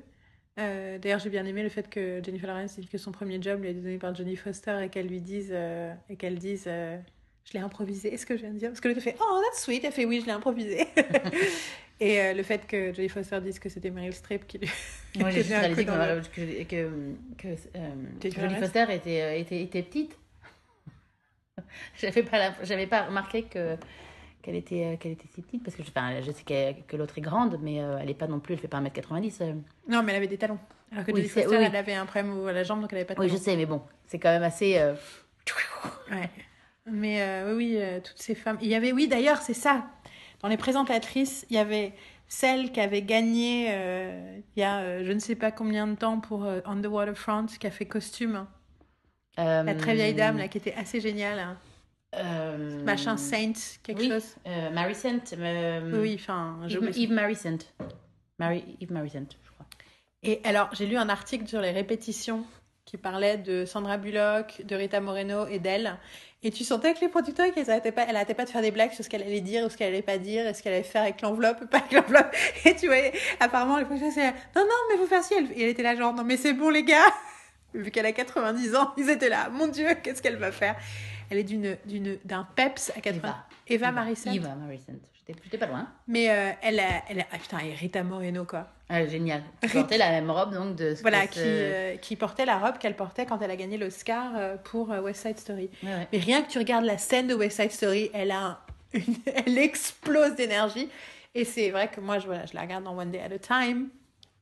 Euh, 0.57 0.98
d'ailleurs, 0.98 1.19
j'ai 1.19 1.30
bien 1.30 1.45
aimé 1.45 1.64
le 1.64 1.69
fait 1.69 1.90
que 1.90 2.22
Jennifer 2.23 2.48
Lawrence 2.48 2.80
dit 2.80 2.88
que 2.88 2.98
son 2.98 3.11
premier 3.11 3.41
job 3.41 3.61
lui 3.61 3.68
a 3.68 3.72
été 3.72 3.82
donné 3.82 3.98
par 3.98 4.15
Jodie 4.15 4.38
Foster 4.38 4.80
et 4.84 4.90
qu'elle 4.90 5.07
lui 5.07 5.19
dise 5.19 5.49
euh, 5.52 5.94
et 6.10 6.15
qu'elle 6.15 6.38
dise 6.38 6.69
je 7.45 7.53
l'ai 7.53 7.60
improvisé. 7.60 8.14
Est-ce 8.14 8.26
que 8.26 8.36
je 8.36 8.41
viens 8.41 8.52
de 8.52 8.57
dire? 8.57 8.69
Parce 8.69 8.82
que 8.82 8.88
l'autre 8.88 9.02
fait 9.02 9.15
Oh, 9.19 9.41
that's 9.44 9.64
sweet. 9.64 9.84
Elle 9.84 9.91
fait 9.91 10.06
Oui, 10.06 10.19
je 10.22 10.26
l'ai 10.26 10.32
improvisé. 10.32 10.88
et 11.99 12.19
euh, 12.19 12.34
le 12.34 12.44
fait 12.44 12.65
que 12.65 12.88
Jodie 12.94 13.10
Foster 13.10 13.40
dise 13.41 13.60
que 13.60 13.69
c'était 13.69 13.91
Meryl 13.91 14.14
Streep 14.14 14.48
qui 14.48 14.57
lui. 14.57 14.69
Moi, 15.19 15.30
j'ai 15.30 15.44
juste 15.44 15.56
réalisé 15.56 15.86
que, 15.86 16.64
que, 16.64 16.90
que, 17.38 17.48
euh, 17.48 17.90
Jodie 18.23 18.56
Foster 18.56 18.86
était, 18.90 19.22
euh, 19.22 19.40
était, 19.40 19.61
était 19.61 19.84
petite. 19.84 20.18
j'avais 22.02 22.23
pas, 22.23 22.56
j'avais 22.64 22.88
pas 22.88 23.03
remarqué 23.03 23.44
que 23.44 23.77
qu'elle 24.45 24.55
était, 24.55 24.97
qu'elle 24.99 25.13
était 25.13 25.27
si 25.34 25.41
petite, 25.41 25.63
parce 25.63 25.76
que 25.76 25.84
je, 25.84 25.89
enfin, 25.89 26.22
je 26.22 26.31
sais 26.31 26.76
que 26.88 26.95
l'autre 26.95 27.17
est 27.17 27.22
grande, 27.22 27.57
mais 27.61 27.76
elle 27.76 28.09
est 28.09 28.13
pas 28.13 28.27
non 28.27 28.39
plus, 28.39 28.53
elle 28.53 28.59
fait 28.59 28.67
pas 28.67 28.80
1m90. 28.80 29.55
Non, 29.89 30.03
mais 30.03 30.11
elle 30.11 30.17
avait 30.17 30.27
des 30.27 30.38
talons. 30.38 30.59
Alors 30.91 31.03
que 31.03 31.11
Jodie 31.11 31.27
Foster, 31.27 31.55
elle 31.55 31.76
avait 31.76 31.95
un 31.95 32.05
problème 32.05 32.47
à 32.47 32.53
la 32.53 32.63
jambe, 32.63 32.81
donc 32.81 32.93
elle 32.93 32.99
avait 32.99 33.05
pas 33.05 33.15
de 33.15 33.19
talons. 33.19 33.30
Oui, 33.30 33.38
je 33.38 33.41
sais, 33.41 33.55
mais 33.55 33.65
bon, 33.65 33.81
c'est 34.05 34.19
quand 34.19 34.30
même 34.30 34.43
assez... 34.43 34.80
Ouais. 36.11 36.30
Mais 36.85 37.22
euh, 37.22 37.55
oui, 37.55 37.77
euh, 37.77 37.99
toutes 37.99 38.22
ces 38.22 38.35
femmes. 38.35 38.57
Il 38.61 38.67
y 38.67 38.76
avait, 38.76 38.91
oui, 38.91 39.07
d'ailleurs, 39.07 39.41
c'est 39.41 39.53
ça. 39.53 39.85
Dans 40.41 40.47
les 40.47 40.57
présentatrices, 40.57 41.45
il 41.49 41.55
y 41.55 41.59
avait 41.59 41.93
celle 42.27 42.72
qui 42.72 42.80
avait 42.80 43.01
gagné 43.01 43.67
euh, 43.69 44.39
il 44.55 44.59
y 44.59 44.63
a 44.63 45.03
je 45.03 45.11
ne 45.11 45.19
sais 45.19 45.35
pas 45.35 45.51
combien 45.51 45.88
de 45.88 45.95
temps 45.95 46.19
pour 46.19 46.47
On 46.65 46.81
the 46.81 46.88
Waterfront, 46.88 47.47
qui 47.59 47.65
a 47.65 47.72
fait 47.72 47.85
costume. 47.85 48.45
La 49.38 49.76
très 49.76 49.95
vieille 49.95 50.13
dame, 50.13 50.38
là, 50.38 50.47
qui 50.47 50.57
était 50.59 50.73
assez 50.73 51.01
géniale. 51.01 51.39
Hein. 51.39 51.57
Machin 52.84 53.18
Saint, 53.18 53.54
quelque 53.84 54.02
oui, 54.02 54.10
chose. 54.10 54.36
Mary 54.74 54.96
Saint. 54.96 55.20
oui, 55.94 56.16
enfin. 56.20 56.58
Yves, 56.68 56.98
Yves 56.98 57.12
Mary 57.12 57.36
Saint. 57.36 57.58
Mary, 58.40 58.64
Yves 58.80 58.92
Mary 58.92 59.10
Saint, 59.10 59.26
je 59.30 59.52
crois. 59.52 59.66
Et 60.24 60.42
alors, 60.44 60.70
j'ai 60.74 60.86
lu 60.86 60.98
un 60.98 61.10
article 61.10 61.48
sur 61.48 61.62
les 61.62 61.72
répétitions 61.72 62.44
qui 62.86 62.98
parlait 62.98 63.38
de 63.38 63.66
Sandra 63.66 63.98
Bullock, 63.98 64.62
de 64.64 64.76
Rita 64.76 65.00
Moreno 65.00 65.48
et 65.48 65.60
d'elle. 65.60 65.98
Et 66.44 66.52
tu 66.52 66.64
sentais 66.64 66.94
que 66.94 67.02
les 67.02 67.10
producteurs, 67.10 67.52
qu'elles 67.54 67.68
n'arrêtaient 67.68 67.92
pas, 67.92 68.06
elle 68.08 68.36
pas 68.36 68.46
de 68.46 68.50
faire 68.50 68.62
des 68.62 68.70
blagues 68.70 68.92
sur 68.92 69.04
ce 69.04 69.10
qu'elle 69.10 69.24
allait 69.24 69.42
dire 69.42 69.66
ou 69.66 69.70
ce 69.70 69.78
qu'elle 69.78 69.88
allait 69.88 70.04
pas 70.04 70.20
dire, 70.20 70.46
et 70.46 70.54
ce 70.54 70.62
qu'elle 70.62 70.74
allait 70.74 70.84
faire 70.84 71.02
avec 71.02 71.22
l'enveloppe, 71.22 71.66
pas 71.72 71.80
avec 71.80 71.92
l'enveloppe. 71.92 72.36
Et 72.66 72.76
tu 72.76 72.86
vois, 72.86 72.98
apparemment, 73.40 73.80
les 73.80 73.86
producteurs, 73.86 74.12
c'est, 74.14 74.32
non, 74.56 74.64
non, 74.64 74.76
mais 74.90 74.98
vous 74.98 75.08
faire 75.08 75.24
ci. 75.24 75.34
Et 75.34 75.64
elle 75.64 75.70
était 75.70 75.82
là, 75.82 75.96
genre, 75.96 76.14
non, 76.14 76.24
mais 76.24 76.38
c'est 76.38 76.54
bon, 76.54 76.70
les 76.70 76.84
gars. 76.84 77.12
Vu 77.74 77.90
qu'elle 77.90 78.06
a 78.06 78.12
90 78.12 78.76
ans, 78.76 78.94
ils 78.98 79.10
étaient 79.10 79.30
là, 79.30 79.50
mon 79.50 79.68
Dieu, 79.68 79.88
qu'est-ce 80.04 80.22
qu'elle 80.22 80.38
va 80.38 80.52
faire? 80.52 80.76
Elle 81.30 81.39
est 81.39 81.43
d'une, 81.43 81.77
d'une, 81.85 82.18
d'un 82.23 82.47
peps 82.56 82.91
à 82.95 83.02
80. 83.02 83.19
Eva, 83.19 83.45
Eva, 83.68 83.91
Maricent. 83.91 84.31
Eva 84.31 84.56
Maricent. 84.56 84.93
J'étais 85.43 85.57
pas 85.57 85.65
loin. 85.65 85.88
Mais 86.07 86.30
euh, 86.30 86.52
elle, 86.61 86.80
a, 86.80 87.03
elle 87.10 87.22
a, 87.22 87.26
ah 87.31 87.38
putain, 87.38 87.57
et 87.60 87.73
Rita 87.73 88.03
Moreno, 88.03 88.45
quoi. 88.45 88.68
Ah, 88.89 89.06
génial. 89.07 89.41
Qui 89.61 89.69
portait 89.69 89.97
la 89.97 90.11
même 90.11 90.30
robe, 90.30 90.53
donc, 90.53 90.76
de 90.76 90.95
Voilà, 91.02 91.26
qui, 91.26 91.39
euh, 91.41 91.97
qui 91.97 92.15
portait 92.15 92.45
la 92.45 92.60
robe 92.60 92.77
qu'elle 92.77 92.95
portait 92.95 93.26
quand 93.26 93.41
elle 93.41 93.49
a 93.49 93.56
gagné 93.56 93.77
l'Oscar 93.77 94.34
euh, 94.35 94.57
pour 94.57 94.89
West 94.89 95.26
Side 95.26 95.39
Story. 95.39 95.69
Mais 95.81 96.07
rien 96.14 96.43
que 96.43 96.52
tu 96.52 96.60
regardes 96.60 96.85
la 96.85 96.99
scène 96.99 97.27
de 97.27 97.34
West 97.34 97.60
Side 97.60 97.72
Story, 97.72 98.11
elle 98.14 98.30
a 98.30 98.60
une... 98.93 99.15
elle 99.26 99.57
explose 99.57 100.35
d'énergie. 100.35 100.89
Et 101.34 101.43
c'est 101.43 101.72
vrai 101.72 101.89
que 101.89 101.99
moi, 101.99 102.19
je, 102.19 102.27
voilà, 102.27 102.45
je 102.45 102.53
la 102.53 102.61
regarde 102.61 102.84
dans 102.84 102.95
One 102.95 103.10
Day 103.10 103.19
at 103.19 103.34
a 103.34 103.39
Time, 103.39 103.89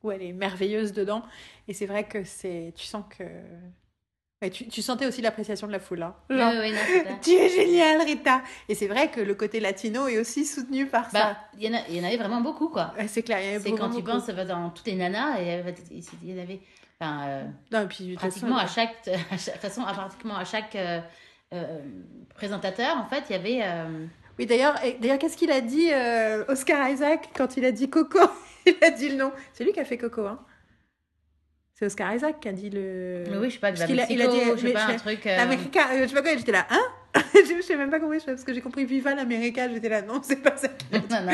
où 0.02 0.10
elle 0.10 0.22
est 0.22 0.32
merveilleuse 0.32 0.92
dedans. 0.92 1.22
Et 1.66 1.72
c'est 1.72 1.86
vrai 1.86 2.04
que 2.04 2.24
c'est, 2.24 2.74
tu 2.76 2.84
sens 2.84 3.04
que 3.08 3.24
tu, 4.50 4.82
sentais 4.82 5.06
aussi 5.06 5.22
l'appréciation 5.22 5.66
de 5.66 5.72
la 5.72 5.80
foule. 5.80 6.02
Hein. 6.02 6.14
Genre, 6.30 6.52
tu 7.22 7.30
es 7.30 7.48
génial, 7.48 8.02
Rita. 8.02 8.42
Et 8.68 8.74
c'est 8.74 8.88
vrai 8.88 9.10
que 9.10 9.20
le 9.20 9.34
côté 9.34 9.60
latino 9.60 10.06
est 10.08 10.18
aussi 10.18 10.44
soutenu 10.44 10.86
par 10.86 11.10
bah, 11.12 11.20
ça. 11.20 11.36
Il 11.58 11.62
y, 11.62 11.94
y, 11.94 12.00
en 12.00 12.04
avait 12.04 12.16
vraiment 12.16 12.40
beaucoup, 12.40 12.68
quoi. 12.68 12.92
c'est 13.08 13.22
clair. 13.22 13.60
C'est 13.62 13.72
quand 13.72 13.90
tu 13.90 14.02
penses 14.02 14.26
dans 14.26 14.70
toutes 14.70 14.86
les 14.86 14.94
nanas, 14.96 15.40
il 15.40 16.28
y 16.30 16.34
en 16.34 16.42
avait. 16.42 16.60
Enfin, 17.00 17.26
euh, 17.26 17.44
non, 17.72 17.86
puis, 17.88 18.14
pratiquement, 18.14 18.56
à 18.56 18.66
chaque, 18.66 19.08
à 19.30 19.36
chaque, 19.36 19.60
façon, 19.60 19.82
pratiquement 19.82 20.36
à 20.36 20.44
chaque 20.44 20.76
euh, 20.76 21.00
euh, 21.52 21.78
présentateur, 22.34 22.96
en 22.96 23.06
fait, 23.06 23.24
il 23.30 23.32
y 23.32 23.36
avait. 23.36 23.88
Oui, 24.38 24.46
d'ailleurs, 24.46 24.74
d'ailleurs 25.00 25.18
qu'est-ce 25.18 25.36
qu'il 25.36 25.52
a 25.52 25.60
dit, 25.60 25.90
Oscar 26.48 26.88
Isaac, 26.88 27.30
quand 27.34 27.56
il 27.56 27.64
a 27.64 27.72
dit 27.72 27.88
Coco? 27.88 28.18
Il 28.66 28.82
a 28.82 28.90
dit 28.90 29.10
le 29.10 29.16
nom. 29.16 29.30
C'est 29.52 29.62
lui 29.62 29.74
qui 29.74 29.80
a 29.80 29.84
fait 29.84 29.98
Coco, 29.98 30.26
hein 30.26 30.40
C'est 31.76 31.86
Oscar 31.86 32.14
Isaac 32.14 32.38
qui 32.40 32.48
a 32.48 32.52
dit 32.52 32.70
le. 32.70 33.24
Mais 33.28 33.36
oui, 33.36 33.48
je 33.50 33.54
sais 33.54 33.58
pas, 33.60 33.72
de 33.72 33.78
la 33.78 33.84
a- 33.84 33.88
il 33.88 34.00
a 34.22 34.26
dit- 34.28 34.36
Mexico, 34.36 34.56
je 34.56 34.66
sais 34.68 34.72
pas, 34.72 34.86
je- 34.86 34.92
un 34.92 34.96
truc. 34.96 35.26
euh, 35.26 35.36
L'Américain, 35.36 35.86
euh, 35.92 36.02
je 36.04 36.06
sais 36.08 36.14
pas 36.14 36.22
quoi, 36.22 36.36
j'étais 36.36 36.52
là, 36.52 36.66
hein? 36.70 36.82
Je 37.34 37.62
sais 37.62 37.76
même 37.76 37.90
pas 37.90 38.00
comment 38.00 38.14
je 38.14 38.18
fais, 38.20 38.32
parce 38.32 38.42
que 38.42 38.52
j'ai 38.52 38.60
compris 38.60 38.84
Viva 38.84 39.14
l'Américain, 39.14 39.68
j'étais 39.72 39.88
là, 39.88 40.02
non, 40.02 40.20
c'est 40.22 40.42
pas 40.42 40.56
ça. 40.56 40.66
a 40.92 40.98
non, 40.98 41.26
non. 41.26 41.32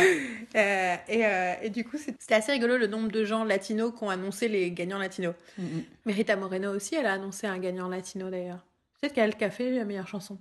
Euh, 0.56 0.96
et, 1.08 1.24
euh, 1.26 1.54
et 1.62 1.70
du 1.70 1.84
coup, 1.84 1.96
c'était 1.96 2.34
assez 2.34 2.52
rigolo 2.52 2.76
le 2.76 2.86
nombre 2.86 3.10
de 3.10 3.24
gens 3.24 3.44
latinos 3.44 3.92
qui 3.96 4.04
ont 4.04 4.10
annoncé 4.10 4.48
les 4.48 4.70
gagnants 4.72 4.98
latinos. 4.98 5.34
Mm, 5.58 5.62
mm. 5.64 5.82
Mais 6.06 6.12
Rita 6.12 6.36
Moreno 6.36 6.74
aussi, 6.74 6.94
elle 6.96 7.06
a 7.06 7.14
annoncé 7.14 7.46
un 7.46 7.58
gagnant 7.58 7.88
latino 7.88 8.28
d'ailleurs. 8.30 8.64
Peut-être 9.00 9.14
qu'elle 9.14 9.34
a 9.40 9.50
fait 9.50 9.70
la 9.70 9.84
meilleure 9.86 10.08
chanson. 10.08 10.38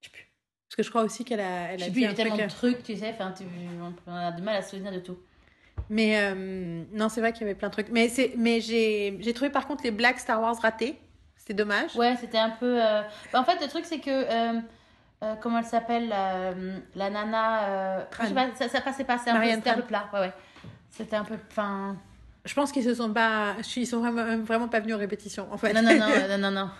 Je 0.00 0.06
sais 0.08 0.12
plus. 0.12 0.26
Parce 0.68 0.76
que 0.76 0.82
je 0.82 0.90
crois 0.90 1.02
aussi 1.02 1.24
qu'elle 1.24 1.40
a, 1.40 1.72
elle 1.72 1.78
Je 1.78 1.84
a 1.84 1.86
sais 1.86 1.90
dit 1.90 1.92
plus, 1.92 2.00
il 2.00 2.04
y 2.04 2.06
avait 2.06 2.14
tellement 2.16 2.36
truc. 2.36 2.48
de 2.48 2.54
trucs, 2.54 2.82
tu 2.82 2.96
sais, 2.96 3.10
enfin, 3.14 3.32
tu- 3.36 3.44
on 4.06 4.12
a 4.12 4.32
du 4.32 4.42
mal 4.42 4.56
à 4.56 4.62
se 4.62 4.70
souvenir 4.70 4.92
de 4.92 4.98
tout. 5.00 5.18
Mais 5.90 6.18
euh, 6.18 6.82
non, 6.92 7.08
c'est 7.08 7.20
vrai 7.20 7.32
qu'il 7.32 7.42
y 7.42 7.44
avait 7.44 7.54
plein 7.54 7.68
de 7.68 7.72
trucs. 7.72 7.88
Mais, 7.90 8.10
mais 8.36 8.60
j'ai, 8.60 9.32
trouvé 9.34 9.50
par 9.50 9.66
contre 9.66 9.84
les 9.84 9.90
blagues 9.90 10.18
Star 10.18 10.40
Wars 10.40 10.56
ratés. 10.60 10.98
C'était 11.36 11.54
dommage. 11.54 11.94
Ouais, 11.96 12.16
c'était 12.20 12.38
un 12.38 12.50
peu. 12.50 12.82
euh, 12.82 13.02
bah, 13.32 13.40
en 13.40 13.44
fait, 13.44 13.60
le 13.60 13.68
truc, 13.68 13.84
c'est 13.84 14.00
que. 14.00 14.10
euh, 14.10 14.60
comment 15.40 15.58
elle 15.58 15.64
s'appelle 15.64 16.08
la, 16.08 17.10
nana. 17.10 18.06
je 18.20 18.26
sais 18.26 18.34
pas, 18.34 18.46
ça, 18.54 18.68
ça 18.68 18.80
passait 18.80 19.04
pas, 19.04 19.18
c'était 19.18 19.70
un 19.70 19.74
peu 19.74 19.82
plat. 19.82 20.08
Ouais, 20.12 20.20
ouais. 20.20 20.32
C'était 20.90 21.16
un 21.16 21.24
peu. 21.24 21.36
Enfin. 21.50 21.96
Je 22.44 22.52
pense 22.52 22.72
qu'ils 22.72 22.84
se 22.84 22.94
sont 22.94 23.10
pas, 23.10 23.56
ils 23.76 23.86
sont 23.86 24.00
vraiment, 24.00 24.36
vraiment 24.38 24.68
pas 24.68 24.80
venus 24.80 24.94
aux 24.94 24.98
répétitions 24.98 25.48
en 25.50 25.56
fait. 25.56 25.72
Non, 25.72 25.82
non, 25.82 25.94
non, 25.98 26.08
non, 26.28 26.38
non, 26.38 26.50
non. 26.50 26.70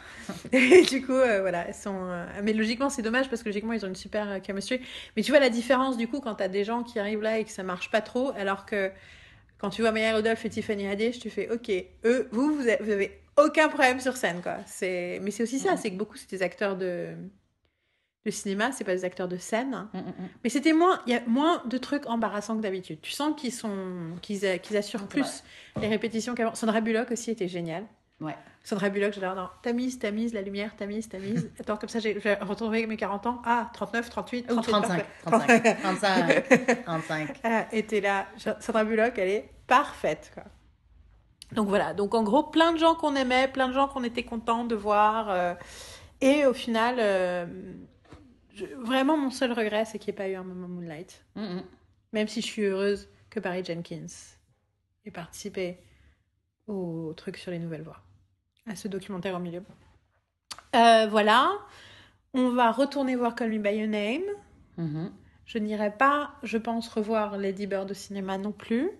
Et 0.53 0.83
du 0.83 1.05
coup, 1.05 1.13
euh, 1.13 1.41
voilà, 1.41 1.73
sont. 1.73 1.97
euh, 2.05 2.27
Mais 2.43 2.53
logiquement, 2.53 2.91
c'est 2.91 3.01
dommage 3.01 3.31
parce 3.31 3.43
que 3.43 3.49
logiquement, 3.49 3.73
ils 3.73 3.83
ont 3.85 3.89
une 3.89 3.95
super 3.95 4.29
euh, 4.31 4.39
chemistry. 4.47 4.81
Mais 5.17 5.23
tu 5.23 5.31
vois 5.31 5.41
la 5.41 5.49
différence 5.49 5.97
du 5.97 6.07
coup 6.07 6.21
quand 6.21 6.35
t'as 6.35 6.49
des 6.49 6.65
gens 6.65 6.83
qui 6.83 6.99
arrivent 6.99 7.23
là 7.23 7.39
et 7.39 7.45
que 7.45 7.51
ça 7.51 7.63
marche 7.63 7.91
pas 7.91 8.03
trop, 8.03 8.33
alors 8.37 8.67
que 8.67 8.91
quand 9.59 9.71
tu 9.71 9.81
vois 9.81 9.93
Maya 9.93 10.15
Rudolph 10.17 10.45
et 10.45 10.51
Tiffany 10.51 10.87
Haddish, 10.87 11.19
tu 11.19 11.31
fais 11.31 11.51
OK, 11.51 11.71
eux, 12.05 12.29
vous, 12.31 12.55
vous 12.55 12.69
avez, 12.69 13.21
aucun 13.37 13.69
problème 13.69 14.01
sur 14.01 14.17
scène 14.17 14.43
quoi. 14.43 14.59
C'est, 14.67 15.19
mais 15.23 15.31
c'est 15.31 15.43
aussi 15.43 15.59
ça, 15.59 15.77
c'est 15.77 15.91
que 15.91 15.97
beaucoup 15.97 16.17
c'est 16.17 16.31
des 16.31 16.43
acteurs 16.43 16.77
de 16.77 17.09
de 18.25 18.31
cinéma, 18.31 18.73
c'est 18.73 18.85
pas 18.85 18.95
des 18.95 19.05
acteurs 19.05 19.29
de 19.29 19.37
scène. 19.37 19.89
Mm, 19.93 19.99
mm, 19.99 20.01
mm. 20.01 20.29
Mais 20.43 20.51
c'était 20.51 20.73
moins, 20.73 21.01
il 21.07 21.13
y 21.13 21.17
a 21.17 21.23
moins 21.27 21.63
de 21.67 21.79
trucs 21.79 22.07
embarrassants 22.07 22.57
que 22.57 22.63
d'habitude. 22.63 23.01
Tu 23.03 23.11
sens 23.11 23.35
qu'ils 23.37 23.53
sont, 23.53 23.77
qu'ils, 24.23 24.47
assurent 24.77 25.07
plus 25.07 25.45
les 25.81 25.89
répétitions 25.89 26.35
qu'avant. 26.35 26.55
Sandra 26.55 26.81
Bullock 26.81 27.11
aussi 27.11 27.31
était 27.31 27.49
géniale. 27.49 27.85
Ouais. 28.21 28.37
Sandra 28.63 28.89
Bullock, 28.89 29.13
j'adore. 29.13 29.35
Non, 29.35 29.49
Tamise, 29.63 29.99
Tamise, 29.99 30.33
la 30.33 30.41
lumière, 30.41 30.75
Tamise, 30.77 31.09
Tamise. 31.09 31.51
Attends, 31.61 31.77
comme 31.77 31.91
ça, 31.91 31.99
j'ai, 31.99 32.19
je 32.19 32.45
retrouver 32.45 32.87
mes 32.87 32.97
40 32.97 33.27
ans. 33.27 33.43
Ah, 33.45 33.71
39, 33.75 34.09
38, 34.09 34.51
Ou 34.51 34.55
38, 34.61 34.71
35. 34.73 35.05
parfait. 35.25 35.77
35. 35.83 36.49
35. 36.49 36.85
35. 36.85 37.41
Ah, 37.45 37.67
était 37.73 38.01
là. 38.01 38.27
Sandra 38.39 38.85
Bullock, 38.85 39.19
elle 39.19 39.29
est 39.29 39.51
parfaite. 39.67 40.31
Quoi. 40.33 40.45
Donc 41.53 41.69
voilà. 41.69 41.93
Donc 41.93 42.15
en 42.15 42.23
gros, 42.23 42.45
plein 42.45 42.73
de 42.73 42.79
gens 42.79 42.95
qu'on 42.95 43.15
aimait, 43.17 43.49
plein 43.49 43.69
de 43.69 43.75
gens 43.75 43.89
qu'on 43.89 44.05
était 44.05 44.23
contents 44.23 44.65
de 44.65 44.75
voir. 44.75 45.29
euh, 45.29 45.55
et 46.21 46.47
au 46.47 46.55
final, 46.55 46.97
euh, 47.01 47.45
je- 48.55 48.67
vraiment, 48.77 49.17
mon 49.17 49.31
seul 49.31 49.53
regret, 49.53 49.85
c'est 49.85 49.99
qu'il 49.99 50.13
n'y 50.13 50.17
ait 50.17 50.23
pas 50.23 50.29
eu 50.29 50.35
un 50.35 50.45
moment 50.45 50.69
Moonlight. 50.69 51.25
Mm. 51.37 51.61
Même 52.13 52.29
si 52.29 52.41
je 52.41 52.47
suis 52.47 52.63
heureuse 52.63 53.09
que 53.31 53.41
Barry 53.41 53.65
Jenkins 53.65 54.07
ait 55.05 55.11
participé 55.11 55.79
au 56.67 57.13
truc 57.17 57.37
sur 57.37 57.51
les 57.51 57.59
nouvelles 57.59 57.83
voix, 57.83 58.01
à 58.67 58.77
ce 58.77 58.89
documentaire 58.89 59.35
au 59.35 59.39
milieu. 59.41 59.63
Euh, 60.75 61.07
voilà. 61.09 61.51
On 62.33 62.51
va 62.51 62.71
retourner 62.73 63.15
voir 63.17 63.35
Call 63.35 63.51
Me 63.51 63.59
By 63.59 63.77
Your 63.77 63.89
Name. 63.89 64.23
Mhm. 64.79 65.13
Je 65.47 65.59
n'irai 65.59 65.91
pas, 65.97 66.33
je 66.43 66.57
pense, 66.59 66.89
revoir 66.89 67.37
Lady 67.37 67.67
Bird 67.67 67.91
au 67.91 67.95
cinéma 67.95 68.39
non 68.39 68.51
plus. 68.53 68.91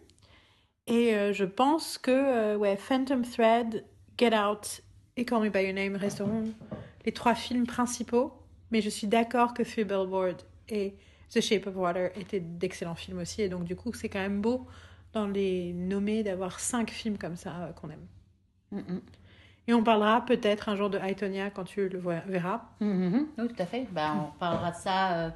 Et 0.87 1.15
euh, 1.15 1.33
je 1.33 1.45
pense 1.45 1.97
que 1.97 2.11
euh, 2.11 2.57
ouais, 2.57 2.77
Phantom 2.77 3.23
Thread, 3.25 3.85
Get 4.19 4.37
Out 4.39 4.83
et 5.17 5.25
Call 5.25 5.43
Me 5.43 5.49
By 5.49 5.65
Your 5.65 5.73
Name 5.75 5.97
resteront 5.97 6.45
les 7.07 7.13
trois 7.13 7.35
films 7.35 7.67
principaux. 7.67 8.33
Mais 8.75 8.81
je 8.81 8.91
suis 8.91 9.07
d'accord 9.07 9.55
que 9.55 9.63
Three 9.63 9.85
Billboards 9.85 10.43
et 10.69 10.97
The 11.33 11.41
Shape 11.41 11.69
of 11.69 11.77
Water 11.77 12.11
étaient 12.19 12.41
d'excellents 12.41 12.97
films 12.97 13.21
aussi. 13.21 13.43
Et 13.43 13.49
donc, 13.49 13.63
du 13.63 13.77
coup, 13.77 13.93
c'est 13.95 14.09
quand 14.09 14.19
même 14.19 14.41
beau 14.41 14.67
dans 15.13 15.29
les 15.29 15.73
nommés 15.73 16.25
d'avoir 16.25 16.59
cinq 16.59 16.91
films 16.91 17.17
comme 17.17 17.37
ça 17.37 17.55
euh, 17.55 17.73
qu'on 17.73 17.91
aime. 17.91 18.05
Mm, 18.73 18.79
mm. 18.79 19.01
Et 19.69 19.75
on 19.75 19.85
parlera 19.85 20.27
peut-être 20.27 20.69
un 20.69 20.75
jour 20.75 20.91
de 20.91 20.99
Aitonia 20.99 21.51
quand 21.51 21.63
tu 21.63 21.89
le 21.89 22.01
verras. 22.27 22.63
Mhm. 22.81 23.29
Oui, 23.39 23.47
tout 23.47 23.63
à 23.63 23.67
fait. 23.67 23.87
Bah, 23.93 24.13
on 24.17 24.37
parlera 24.41 24.73
de 24.73 24.77
ça 24.77 25.13
euh, 25.13 25.31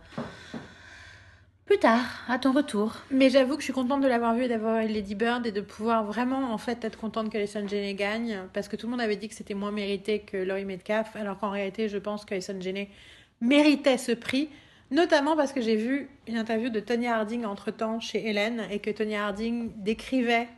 plus 1.65 1.79
tard, 1.79 2.03
à 2.27 2.41
ton 2.41 2.51
retour. 2.53 2.97
Mais 3.13 3.31
j'avoue 3.31 3.55
que 3.55 3.61
je 3.61 3.67
suis 3.67 3.73
contente 3.73 4.01
de 4.01 4.09
l'avoir 4.09 4.35
vu 4.35 4.45
et 4.45 4.49
d'avoir 4.49 4.81
eu 4.81 4.89
Lady 4.89 5.15
Bird 5.15 5.47
et 5.47 5.53
de 5.53 5.61
pouvoir 5.61 6.03
vraiment 6.03 6.53
en 6.53 6.59
fait 6.59 6.85
être 6.85 6.99
contente 6.99 7.31
qu'Alison 7.31 7.69
Janney 7.69 7.95
gagne 7.95 8.41
parce 8.53 8.67
que 8.67 8.75
tout 8.75 8.87
le 8.87 8.91
monde 8.91 9.01
avait 9.01 9.17
dit 9.17 9.29
que 9.29 9.35
c'était 9.35 9.55
moins 9.55 9.71
mérité 9.71 10.21
que 10.21 10.39
Laurie 10.39 10.65
Metcalf 10.65 11.15
alors 11.15 11.39
qu'en 11.39 11.51
réalité 11.51 11.89
je 11.89 11.99
pense 11.99 12.25
qu'Alison 12.25 12.59
Janney 12.59 12.89
méritait 13.41 13.99
ce 13.99 14.13
prix 14.13 14.49
notamment 14.91 15.37
parce 15.37 15.53
que 15.53 15.61
j'ai 15.61 15.77
vu 15.77 16.09
une 16.27 16.39
interview 16.39 16.71
de 16.71 16.81
Tonya 16.81 17.17
Harding 17.17 17.45
entre 17.45 17.71
temps 17.71 18.01
chez 18.01 18.27
Hélène 18.29 18.63
et 18.71 18.79
que 18.79 18.91
Tonya 18.91 19.27
Harding 19.27 19.71
décrivait 19.77 20.49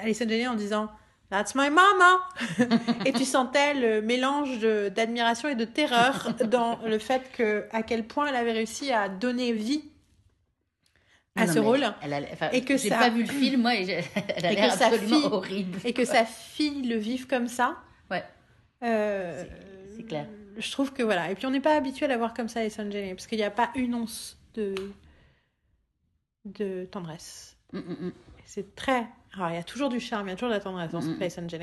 Alison 0.00 0.24
Janney 0.28 0.46
en 0.46 0.54
disant 0.54 0.88
That's 1.30 1.54
my 1.56 1.68
mama 1.68 2.20
Et 3.04 3.12
tu 3.12 3.24
sentais 3.24 3.74
le 3.74 4.00
mélange 4.02 4.60
d'admiration 4.94 5.48
et 5.48 5.56
de 5.56 5.64
terreur 5.64 6.32
dans 6.48 6.78
le 6.86 6.98
fait 6.98 7.22
que 7.32 7.66
à 7.72 7.82
quel 7.82 8.04
point 8.04 8.28
elle 8.28 8.36
avait 8.36 8.52
réussi 8.52 8.92
à 8.92 9.08
donner 9.08 9.52
vie 9.52 9.82
à 11.36 11.46
Non, 11.46 11.52
ce 11.52 11.58
rôle 11.58 11.84
Elle 12.02 12.14
a, 12.14 12.20
enfin, 12.32 12.48
Et 12.52 12.62
que 12.64 12.76
j'ai 12.76 12.88
pas 12.88 13.10
vu 13.10 13.22
le 13.24 13.28
film, 13.28 13.62
moi, 13.62 13.74
et 13.74 13.82
elle 14.36 14.46
a 14.46 14.52
l'air 14.52 14.72
sa 14.72 14.86
absolument 14.86 15.20
fille- 15.20 15.28
horrible. 15.30 15.78
et 15.84 15.92
que 15.92 16.04
sa 16.04 16.24
fille 16.24 16.82
le 16.82 16.96
vive 16.96 17.26
comme 17.26 17.48
ça. 17.48 17.76
Ouais. 18.10 18.24
euh, 18.84 19.44
c'est 19.96 20.04
clair. 20.04 20.26
Je 20.58 20.70
trouve 20.72 20.92
que 20.92 21.02
voilà. 21.02 21.30
Et 21.30 21.34
puis 21.34 21.46
on 21.46 21.50
n'est 21.50 21.60
pas 21.60 21.76
habitué 21.76 22.06
à 22.06 22.08
la 22.08 22.18
voir 22.18 22.34
comme 22.34 22.48
ça, 22.48 22.60
Alison 22.60 22.90
Janney, 22.90 23.14
parce 23.14 23.26
qu'il 23.26 23.38
n'y 23.38 23.44
a 23.44 23.50
pas 23.50 23.70
une 23.74 23.94
once 23.94 24.38
de 24.54 24.74
de 26.44 26.84
tendresse. 26.90 27.56
Mm, 27.72 27.78
mm, 27.78 28.06
mm. 28.06 28.12
C'est 28.44 28.74
très. 28.74 29.06
Alors 29.34 29.50
il 29.50 29.54
y 29.54 29.58
a 29.58 29.62
toujours 29.62 29.88
du 29.88 30.00
charme, 30.00 30.26
il 30.26 30.30
y 30.30 30.32
a 30.32 30.36
toujours 30.36 30.48
de 30.48 30.54
la 30.54 30.60
tendresse 30.60 30.90
dans 30.90 31.00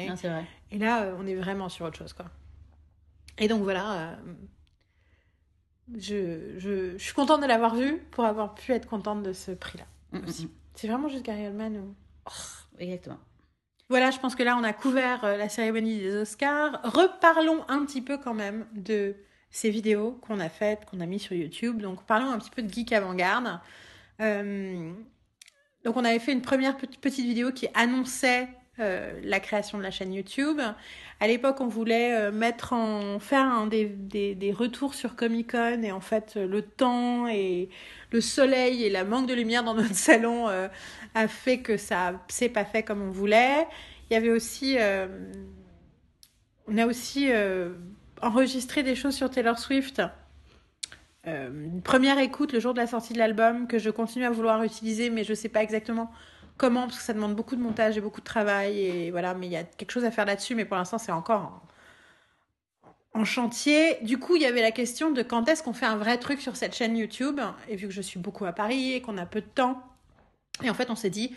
Mm. 0.10 0.16
C'est 0.16 0.30
vrai. 0.30 0.46
Et 0.72 0.78
là, 0.78 1.04
euh, 1.04 1.16
on 1.20 1.28
est 1.28 1.36
vraiment 1.36 1.70
sur 1.70 1.86
autre 1.86 1.98
chose, 1.98 2.14
quoi. 2.14 2.26
Et 3.38 3.48
donc 3.48 3.64
voilà, 3.64 3.94
euh, 3.94 4.16
je, 5.98 6.58
je, 6.58 6.98
je 6.98 7.04
suis 7.04 7.14
contente 7.14 7.42
de 7.42 7.48
l'avoir 7.48 7.76
vu 7.76 7.98
pour 8.12 8.24
avoir 8.26 8.56
pu 8.56 8.72
être 8.72 8.88
contente 8.88 9.24
de 9.24 9.34
ce 9.34 9.52
prix-là. 9.52 9.86
Aussi. 10.26 10.50
C'est 10.76 10.88
vraiment 10.88 11.10
juste 11.10 11.26
Gary 11.26 11.48
Oldman 11.48 11.78
ou... 11.78 11.96
Exactement. 12.80 13.20
Voilà, 13.90 14.10
je 14.10 14.20
pense 14.20 14.36
que 14.36 14.42
là, 14.42 14.58
on 14.58 14.64
a 14.64 14.74
couvert 14.74 15.24
euh, 15.24 15.38
la 15.38 15.48
cérémonie 15.48 16.00
des 16.00 16.16
Oscars. 16.16 16.82
Reparlons 16.84 17.64
un 17.68 17.86
petit 17.86 18.02
peu 18.02 18.18
quand 18.18 18.34
même 18.34 18.66
de 18.74 19.16
ces 19.52 19.70
vidéos 19.70 20.14
qu'on 20.22 20.40
a 20.40 20.50
faites, 20.50 20.86
qu'on 20.86 21.00
a 21.02 21.06
mis 21.06 21.20
sur 21.20 21.34
YouTube. 21.34 21.82
Donc, 21.82 22.04
parlons 22.06 22.32
un 22.32 22.40
petit 22.40 22.50
peu 22.50 22.64
de 22.64 22.74
Geek 22.74 22.92
Avant-Garde. 22.94 23.60
Euh, 24.22 24.92
donc, 25.84 25.98
on 25.98 26.04
avait 26.04 26.20
fait 26.20 26.32
une 26.32 26.42
première 26.42 26.78
petite, 26.78 27.00
petite 27.00 27.26
vidéo 27.26 27.52
qui 27.52 27.68
annonçait 27.76 28.50
euh, 28.82 29.14
la 29.24 29.40
création 29.40 29.78
de 29.78 29.84
la 29.84 29.92
chaîne 29.92 30.14
YouTube. 30.14 30.60
À 31.22 31.28
l'époque, 31.28 31.62
on 31.62 31.68
voulait 31.68 32.14
euh, 32.14 32.32
mettre 32.34 32.74
en 32.74 33.20
faire 33.20 33.68
des, 33.68 34.54
retours 34.54 34.96
sur 34.96 35.16
Comic 35.16 35.52
Con 35.52 35.82
et 35.82 35.94
en 35.94 36.02
fait, 36.02 36.34
euh, 36.36 36.46
le 36.46 36.62
temps 36.62 37.26
et 37.30 37.70
le 38.12 38.20
soleil 38.20 38.84
et 38.84 38.90
la 38.90 39.06
manque 39.06 39.28
de 39.28 39.34
lumière 39.34 39.64
dans 39.64 39.76
notre 39.76 39.96
salon 39.96 40.48
a 40.48 41.28
fait 41.30 41.60
que 41.60 41.78
ça 41.78 42.22
s'est 42.28 42.50
pas 42.50 42.66
fait 42.66 42.84
comme 42.84 43.02
on 43.02 43.12
voulait. 43.12 43.66
Il 44.10 44.14
y 44.14 44.18
avait 44.18 44.30
aussi, 44.30 44.78
on 46.68 46.78
a 46.78 46.86
aussi 46.86 47.30
enregistré 48.22 48.84
des 48.84 48.96
choses 48.96 49.16
sur 49.16 49.30
Taylor 49.30 49.58
Swift. 49.58 50.02
Une 51.26 51.82
première 51.82 52.20
écoute 52.20 52.52
le 52.52 52.60
jour 52.60 52.74
de 52.74 52.80
la 52.80 52.88
sortie 52.88 53.14
de 53.14 53.20
l'album 53.20 53.68
que 53.68 53.80
je 53.80 53.90
continue 53.90 54.26
à 54.26 54.32
vouloir 54.32 54.64
utiliser, 54.64 55.10
mais 55.10 55.24
je 55.24 55.34
sais 55.34 55.50
pas 55.50 55.64
exactement 55.64 56.12
comment 56.58 56.84
parce 56.84 56.98
que 56.98 57.04
ça 57.04 57.14
demande 57.14 57.36
beaucoup 57.36 57.56
de 57.56 57.62
montage 57.62 57.98
et 57.98 58.02
beaucoup 58.02 58.22
de 58.22 58.26
travail 58.26 58.80
et 58.80 59.12
voilà. 59.12 59.34
Mais 59.34 59.48
il 59.48 59.52
y 59.52 59.58
a 59.58 59.64
quelque 59.64 59.92
chose 59.92 60.06
à 60.06 60.12
faire 60.12 60.26
là-dessus, 60.26 60.56
mais 60.56 60.66
pour 60.66 60.78
l'instant 60.78 60.98
c'est 60.98 61.12
encore 61.12 61.62
en, 63.14 63.20
en 63.22 63.26
chantier. 63.26 63.98
Du 64.02 64.20
coup, 64.20 64.36
il 64.36 64.42
y 64.42 64.46
avait 64.46 64.62
la 64.62 64.72
question 64.72 65.12
de 65.12 65.22
quand 65.24 65.48
est-ce 65.48 65.64
qu'on 65.64 65.74
fait 65.74 65.86
un 65.86 65.98
vrai 65.98 66.18
truc 66.18 66.42
sur 66.42 66.56
cette 66.56 66.76
chaîne 66.76 66.98
YouTube. 66.98 67.40
Et 67.70 67.76
vu 67.76 67.88
que 67.88 67.94
je 67.94 68.02
suis 68.02 68.20
beaucoup 68.20 68.46
à 68.46 68.52
Paris 68.52 68.94
et 68.94 69.02
qu'on 69.02 69.18
a 69.18 69.26
peu 69.26 69.42
de 69.42 69.48
temps, 69.48 69.82
et 70.64 70.70
en 70.70 70.74
fait, 70.74 70.90
on 70.90 70.96
s'est 70.96 71.10
dit, 71.10 71.36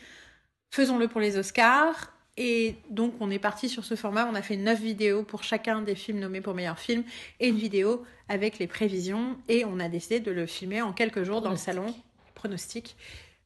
faisons-le 0.70 1.08
pour 1.08 1.20
les 1.20 1.38
Oscars. 1.38 2.12
Et 2.36 2.76
donc, 2.90 3.14
on 3.20 3.30
est 3.30 3.40
parti 3.40 3.68
sur 3.68 3.84
ce 3.84 3.96
format. 3.96 4.26
On 4.26 4.34
a 4.34 4.42
fait 4.42 4.56
neuf 4.56 4.80
vidéos 4.80 5.24
pour 5.24 5.42
chacun 5.42 5.82
des 5.82 5.94
films 5.94 6.20
nommés 6.20 6.40
pour 6.40 6.54
meilleur 6.54 6.78
film 6.78 7.02
et 7.40 7.48
une 7.48 7.56
vidéo 7.56 8.04
avec 8.28 8.58
les 8.58 8.66
prévisions. 8.66 9.38
Et 9.48 9.64
on 9.64 9.80
a 9.80 9.88
décidé 9.88 10.20
de 10.20 10.30
le 10.30 10.46
filmer 10.46 10.82
en 10.82 10.92
quelques 10.92 11.24
jours 11.24 11.40
dans 11.40 11.50
le 11.50 11.56
salon. 11.56 11.94
Pronostic. 12.34 12.96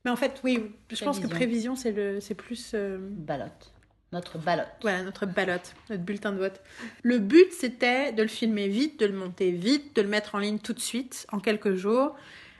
Mais 0.04 0.10
en 0.10 0.16
fait, 0.16 0.40
oui, 0.44 0.74
je 0.90 1.04
pense 1.04 1.20
que 1.20 1.26
Prévision. 1.26 1.76
c'est 1.76 1.92
le, 1.92 2.20
c'est 2.20 2.34
plus. 2.34 2.72
euh, 2.74 2.98
Ballotte. 3.00 3.72
Notre 4.12 4.36
ballotte. 4.36 4.68
voilà, 4.82 5.02
notre 5.04 5.24
ballotte, 5.24 5.74
notre 5.88 6.02
bulletin 6.02 6.32
de 6.32 6.38
vote. 6.38 6.60
Le 7.02 7.18
but, 7.18 7.50
c'était 7.50 8.12
de 8.12 8.20
le 8.20 8.28
filmer 8.28 8.68
vite, 8.68 9.00
de 9.00 9.06
le 9.06 9.14
monter 9.14 9.52
vite, 9.52 9.96
de 9.96 10.02
le 10.02 10.08
mettre 10.08 10.34
en 10.34 10.38
ligne 10.38 10.58
tout 10.58 10.74
de 10.74 10.80
suite, 10.80 11.26
en 11.32 11.38
quelques 11.40 11.74
jours, 11.76 12.14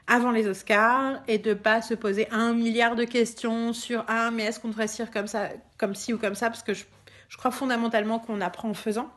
avant 0.06 0.30
les 0.30 0.48
Oscars 0.48 1.22
et 1.28 1.36
de 1.38 1.52
pas 1.52 1.82
se 1.82 1.92
poser 1.92 2.26
un 2.30 2.54
milliard 2.54 2.96
de 2.96 3.04
questions 3.04 3.74
sur 3.74 4.04
ah 4.08 4.30
mais 4.30 4.44
est-ce 4.44 4.60
qu'on 4.60 4.68
devrait 4.68 4.88
se 4.88 5.02
comme 5.02 5.26
ça, 5.26 5.50
comme 5.78 5.94
ci 5.94 6.14
ou 6.14 6.18
comme 6.18 6.34
ça? 6.34 6.48
Parce 6.48 6.62
que 6.62 6.72
je, 6.72 6.84
je 7.28 7.36
crois 7.36 7.50
fondamentalement 7.50 8.18
qu'on 8.18 8.40
apprend 8.40 8.70
en 8.70 8.74
faisant. 8.74 9.12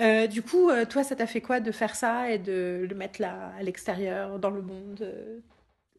Euh, 0.00 0.28
du 0.28 0.42
coup, 0.42 0.70
euh, 0.70 0.86
toi, 0.86 1.04
ça 1.04 1.16
t'a 1.16 1.26
fait 1.26 1.40
quoi 1.40 1.60
de 1.60 1.72
faire 1.72 1.96
ça 1.96 2.30
et 2.30 2.38
de 2.38 2.86
le 2.88 2.94
mettre 2.96 3.20
là 3.20 3.52
à 3.58 3.62
l'extérieur, 3.64 4.38
dans 4.38 4.50
le 4.50 4.62
monde, 4.62 5.00
euh, 5.02 5.40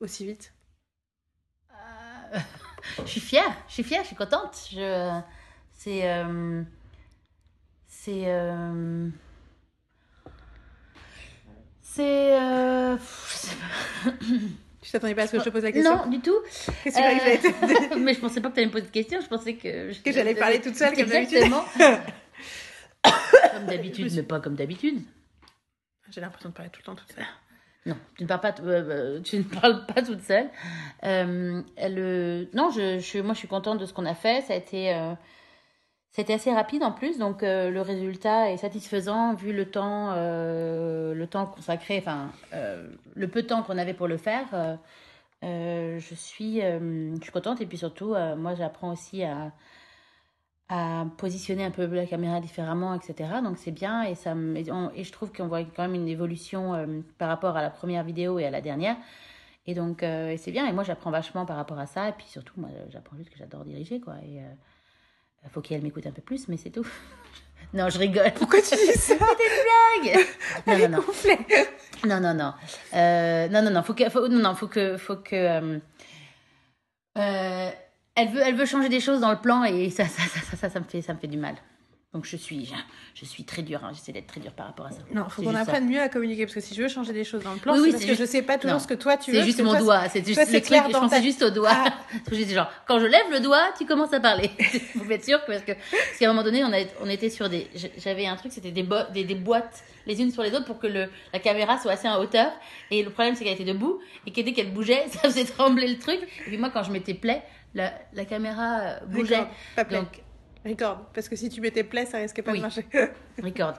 aussi 0.01 0.25
vite? 0.25 0.54
Je 3.03 3.09
suis 3.09 3.21
fière, 3.21 3.55
je 3.67 3.73
suis 3.73 3.83
fière, 3.83 4.01
je 4.03 4.07
suis 4.07 4.15
contente. 4.15 4.57
Je... 4.71 5.21
C'est. 5.73 6.23
C'est. 7.87 8.25
C'est. 11.81 12.37
Je 14.85 14.91
t'attendais 14.91 15.15
pas 15.15 15.23
à 15.23 15.27
ce 15.27 15.31
que 15.31 15.39
je 15.39 15.43
te 15.43 15.49
pose 15.49 15.63
la 15.63 15.71
question 15.71 15.97
Non, 15.97 16.05
du 16.05 16.19
tout. 16.19 16.37
Qu'est-ce 16.83 16.95
que 16.95 17.95
euh... 17.95 17.97
Mais 17.99 18.13
je 18.13 18.19
pensais 18.19 18.39
pas 18.39 18.49
que 18.49 18.53
tu 18.53 18.59
allais 18.59 18.67
me 18.67 18.71
poser 18.71 18.85
de 18.85 18.91
question. 18.91 19.19
Je 19.19 19.27
pensais 19.27 19.55
que. 19.55 19.91
Que 19.99 20.11
j'allais 20.11 20.35
parler 20.35 20.61
toute 20.61 20.75
seule, 20.75 20.95
comme 20.95 21.07
d'habitude. 21.07 21.37
Exactement. 21.37 21.65
comme 23.53 23.65
d'habitude, 23.65 24.13
mais 24.15 24.23
pas 24.23 24.39
comme 24.39 24.55
d'habitude. 24.55 25.01
J'ai 26.11 26.21
l'impression 26.21 26.49
de 26.49 26.53
parler 26.53 26.69
tout 26.69 26.81
le 26.81 26.85
temps 26.85 26.95
toute 26.95 27.11
seule. 27.11 27.25
Non, 27.85 27.95
tu 28.17 28.23
ne 28.23 28.27
parles 28.27 28.41
pas, 28.41 28.55
euh, 28.61 29.21
tu 29.21 29.37
ne 29.37 29.43
parles 29.61 29.85
pas 29.85 30.01
toute 30.01 30.21
seule. 30.21 30.49
Euh, 31.03 31.61
elle, 31.75 32.49
non, 32.53 32.71
je, 32.71 32.99
je, 32.99 33.19
moi, 33.19 33.33
je 33.33 33.39
suis 33.39 33.47
contente 33.47 33.79
de 33.79 33.85
ce 33.85 33.93
qu'on 33.93 34.05
a 34.05 34.15
fait. 34.15 34.41
Ça 34.41 34.53
a 34.53 34.57
été. 34.57 34.93
Euh, 34.93 35.13
c'était 36.15 36.35
assez 36.35 36.53
rapide 36.53 36.81
en 36.81 36.93
plus, 36.93 37.17
donc 37.17 37.43
euh, 37.43 37.69
le 37.69 37.81
résultat 37.81 38.49
est 38.49 38.55
satisfaisant 38.55 39.33
vu 39.33 39.51
le 39.51 39.69
temps, 39.69 40.13
euh, 40.13 41.13
le 41.13 41.27
temps 41.27 41.45
consacré, 41.45 41.97
enfin 41.99 42.31
euh, 42.53 42.87
le 43.15 43.27
peu 43.27 43.41
de 43.41 43.47
temps 43.47 43.63
qu'on 43.63 43.77
avait 43.77 43.93
pour 43.93 44.07
le 44.07 44.15
faire. 44.15 44.77
je 45.43 46.15
suis, 46.15 46.61
je 46.61 47.17
suis 47.21 47.31
contente 47.33 47.59
et 47.59 47.65
puis 47.65 47.77
surtout, 47.77 48.15
moi 48.37 48.55
j'apprends 48.55 48.93
aussi 48.93 49.25
à, 49.25 49.51
à 50.69 51.05
positionner 51.17 51.63
un 51.63 51.71
peu 51.71 51.85
la 51.85 52.05
caméra 52.05 52.39
différemment, 52.39 52.93
etc. 52.95 53.29
Donc 53.43 53.57
c'est 53.57 53.71
bien 53.71 54.03
et 54.03 54.15
ça, 54.15 54.33
et, 54.55 55.03
je 55.03 55.11
trouve 55.11 55.31
qu'on 55.31 55.47
voit 55.47 55.63
quand 55.63 55.83
même 55.83 55.95
une 55.95 56.07
évolution 56.07 57.03
par 57.17 57.29
rapport 57.29 57.55
à 57.55 57.61
la 57.61 57.69
première 57.69 58.03
vidéo 58.03 58.39
et 58.39 58.45
à 58.45 58.51
la 58.51 58.61
dernière. 58.61 58.95
Et 59.67 59.75
donc 59.75 59.99
c'est 60.01 60.51
bien 60.51 60.65
et 60.67 60.73
moi 60.73 60.83
j'apprends 60.83 61.11
vachement 61.11 61.45
par 61.45 61.57
rapport 61.57 61.77
à 61.77 61.85
ça 61.85 62.09
et 62.09 62.13
puis 62.13 62.25
surtout 62.27 62.53
moi 62.57 62.69
j'apprends 62.89 63.15
juste 63.17 63.29
que 63.29 63.37
j'adore 63.37 63.63
diriger 63.63 63.99
quoi 63.99 64.15
et 64.23 64.41
faut 65.49 65.61
qu'elle 65.61 65.81
m'écoute 65.81 66.05
un 66.07 66.11
peu 66.11 66.21
plus, 66.21 66.47
mais 66.47 66.57
c'est 66.57 66.69
tout. 66.69 66.87
non, 67.73 67.89
je 67.89 67.99
rigole. 67.99 68.31
Pourquoi 68.35 68.61
tu 68.61 68.75
dis 68.75 68.93
ça? 68.93 69.15
C'était 69.15 69.21
une 69.21 70.11
blague. 70.11 70.25
Non, 70.67 70.77
non, 70.77 70.89
non. 70.89 71.03
Non, 72.05 72.19
non, 72.19 72.33
non. 72.33 72.53
Euh, 72.93 73.47
non, 73.49 73.61
non, 73.61 73.71
non. 73.71 73.83
Faut 73.83 73.93
que, 73.93 74.09
faut, 74.09 74.27
non, 74.27 74.39
non, 74.39 74.55
faut 74.55 74.67
que, 74.67 74.97
faut 74.97 75.17
que. 75.17 75.79
Elle 78.15 78.29
veut, 78.29 78.41
elle 78.41 78.55
veut 78.55 78.65
changer 78.65 78.89
des 78.89 78.99
choses 78.99 79.19
dans 79.19 79.31
le 79.31 79.39
plan 79.39 79.63
et 79.63 79.89
ça, 79.89 80.05
ça, 80.05 80.23
ça, 80.23 80.39
ça, 80.39 80.57
ça, 80.57 80.69
ça 80.69 80.79
me 80.79 80.85
fait, 80.85 81.01
ça 81.01 81.13
me 81.13 81.19
fait 81.19 81.27
du 81.27 81.37
mal. 81.37 81.55
Donc 82.15 82.23
je 82.23 82.37
suis, 82.37 82.71
je 83.13 83.25
suis 83.25 83.43
très 83.43 83.61
dure, 83.61 83.83
hein. 83.83 83.91
j'essaie 83.93 84.13
d'être 84.13 84.27
très 84.27 84.39
dure 84.39 84.53
par 84.53 84.67
rapport 84.67 84.85
à 84.85 84.91
ça. 84.91 84.99
Non, 85.13 85.27
faut 85.27 85.41
qu'on 85.41 85.53
apprenne 85.53 85.85
mieux 85.85 85.99
à 85.99 86.07
communiquer 86.07 86.45
parce 86.45 86.55
que 86.55 86.61
si 86.61 86.73
je 86.73 86.81
veux 86.81 86.87
changer 86.87 87.11
des 87.11 87.25
choses 87.25 87.43
dans 87.43 87.51
le 87.51 87.59
plan, 87.59 87.73
oui, 87.73 87.87
c'est 87.87 87.91
parce 87.91 88.05
que 88.05 88.15
je 88.15 88.23
sais 88.23 88.41
pas 88.41 88.57
toujours 88.57 88.79
ce 88.79 88.87
que 88.87 88.93
toi 88.93 89.17
tu 89.17 89.33
veux. 89.33 89.39
C'est 89.39 89.45
juste 89.45 89.61
mon 89.61 89.77
doigt, 89.77 90.07
c'est 90.07 90.25
juste 90.25 90.39
le 90.49 90.61
truc, 90.61 90.79
je 90.87 90.97
pensais 90.97 91.21
juste 91.21 91.41
au 91.41 91.49
doigt. 91.49 91.71
Ah. 91.73 91.93
genre, 92.31 92.71
quand 92.87 92.99
je 92.99 93.05
lève 93.05 93.29
le 93.31 93.41
doigt, 93.41 93.65
tu 93.77 93.85
commences 93.85 94.13
à 94.13 94.21
parler. 94.21 94.49
Vous 94.95 95.11
êtes 95.11 95.25
sûr 95.25 95.41
parce 95.45 95.63
que 95.63 95.73
parce 95.73 96.17
qu'à 96.17 96.29
un 96.29 96.29
moment 96.29 96.43
donné, 96.43 96.63
on, 96.63 96.71
a, 96.71 96.85
on 97.01 97.09
était 97.09 97.29
sur 97.29 97.49
des, 97.49 97.67
j'avais 97.97 98.27
un 98.27 98.37
truc, 98.37 98.53
c'était 98.53 98.71
des, 98.71 98.87
des, 99.13 99.23
des, 99.25 99.35
boîtes 99.35 99.83
les 100.07 100.21
unes 100.21 100.31
sur 100.31 100.41
les 100.41 100.53
autres 100.53 100.65
pour 100.65 100.79
que 100.79 100.87
le, 100.87 101.09
la 101.33 101.39
caméra 101.39 101.77
soit 101.79 101.91
assez 101.91 102.07
en 102.07 102.21
hauteur. 102.21 102.49
Et 102.91 103.03
le 103.03 103.09
problème, 103.09 103.35
c'est 103.35 103.43
qu'elle 103.43 103.55
était 103.55 103.65
debout 103.65 103.99
et 104.25 104.31
que 104.31 104.39
dès 104.39 104.53
qu'elle 104.53 104.71
bougeait, 104.71 105.03
ça 105.09 105.19
faisait 105.19 105.43
trembler 105.43 105.89
le 105.89 105.99
truc. 105.99 106.21
Et 106.21 106.49
puis 106.49 106.57
moi, 106.57 106.69
quand 106.69 106.83
je 106.83 106.93
mettais 106.93 107.13
play, 107.13 107.43
la, 107.75 107.93
la 108.13 108.25
caméra 108.25 108.79
euh, 108.79 108.99
bougeait. 109.05 109.45
Donc 109.91 110.23
Record, 110.65 111.05
parce 111.13 111.29
que 111.29 111.35
si 111.35 111.49
tu 111.49 111.61
mettais 111.61 111.83
play, 111.83 112.07
ça 112.07 112.17
risquait 112.17 112.41
pas 112.41 112.53
de 112.53 112.59
marcher. 112.59 112.85
Record. 113.43 113.75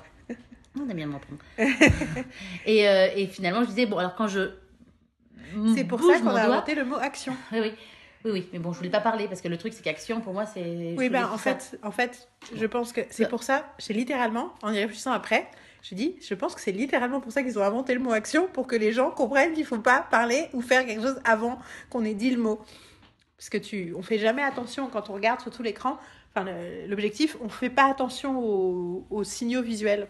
On 0.79 0.89
a 0.89 0.95
bien 0.95 1.07
m'entendre. 1.07 1.39
et, 2.67 2.87
euh, 2.87 3.09
et 3.17 3.27
finalement, 3.27 3.63
je 3.63 3.69
disais, 3.69 3.87
bon, 3.87 3.97
alors 3.99 4.15
quand 4.15 4.29
je. 4.29 4.51
C'est 5.75 5.85
pour 5.85 6.01
ça 6.01 6.21
qu'on 6.21 6.29
a 6.29 6.43
inventé 6.43 6.75
le 6.75 6.85
mot 6.85 6.97
action. 6.97 7.35
Oui, 7.53 7.61
oui. 7.61 7.73
Oui, 8.25 8.33
oui, 8.33 8.49
mais 8.53 8.59
bon, 8.59 8.73
je 8.73 8.79
voulais 8.79 8.91
pas 8.91 9.01
parler 9.01 9.29
parce 9.29 9.41
que 9.41 9.47
le 9.47 9.57
truc, 9.57 9.73
c'est 9.73 9.83
qu'action, 9.83 10.21
pour 10.21 10.33
moi, 10.33 10.47
c'est. 10.47 10.95
Oui, 10.97 11.09
ben 11.09 11.29
en 11.33 11.39
fait, 11.39 11.79
en 11.83 11.93
fait, 11.93 12.29
je 12.55 12.67
pense 12.67 12.93
que 12.93 13.01
c'est 13.11 13.29
pour 13.29 13.43
ça, 13.43 13.65
j'ai 13.79 13.95
littéralement, 13.95 14.53
en 14.63 14.73
y 14.73 14.79
réfléchissant 14.79 15.13
après, 15.13 15.49
je 15.83 15.95
dis, 15.95 16.17
je 16.21 16.35
pense 16.35 16.57
que 16.57 16.61
c'est 16.61 16.73
littéralement 16.73 17.21
pour 17.21 17.31
ça 17.31 17.43
qu'ils 17.43 17.57
ont 17.59 17.63
inventé 17.63 17.95
le 17.95 18.01
mot 18.01 18.11
action, 18.13 18.49
pour 18.53 18.67
que 18.67 18.75
les 18.75 18.93
gens 18.93 19.11
comprennent 19.11 19.53
qu'il 19.53 19.65
faut 19.65 19.79
pas 19.79 20.05
parler 20.11 20.49
ou 20.53 20.61
faire 20.61 20.85
quelque 20.85 21.03
chose 21.03 21.21
avant 21.25 21.59
qu'on 21.89 22.05
ait 22.05 22.15
dit 22.15 22.31
le 22.31 22.43
mot. 22.43 22.61
Parce 23.37 23.51
que 23.51 23.59
tu, 23.59 23.95
on 23.97 24.03
fait 24.03 24.19
jamais 24.19 24.43
attention 24.43 24.89
quand 24.89 25.11
on 25.11 25.15
regarde 25.15 25.41
sur 25.41 25.51
tout 25.51 25.63
l'écran 25.63 25.99
l'objectif, 26.87 27.37
on 27.41 27.45
ne 27.45 27.51
fait 27.51 27.71
pas 27.71 27.91
attention 27.91 28.39
aux, 28.39 29.25
signaux 29.25 29.63
visuels. 29.63 30.09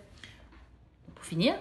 Pour 1.14 1.24
finir, 1.24 1.54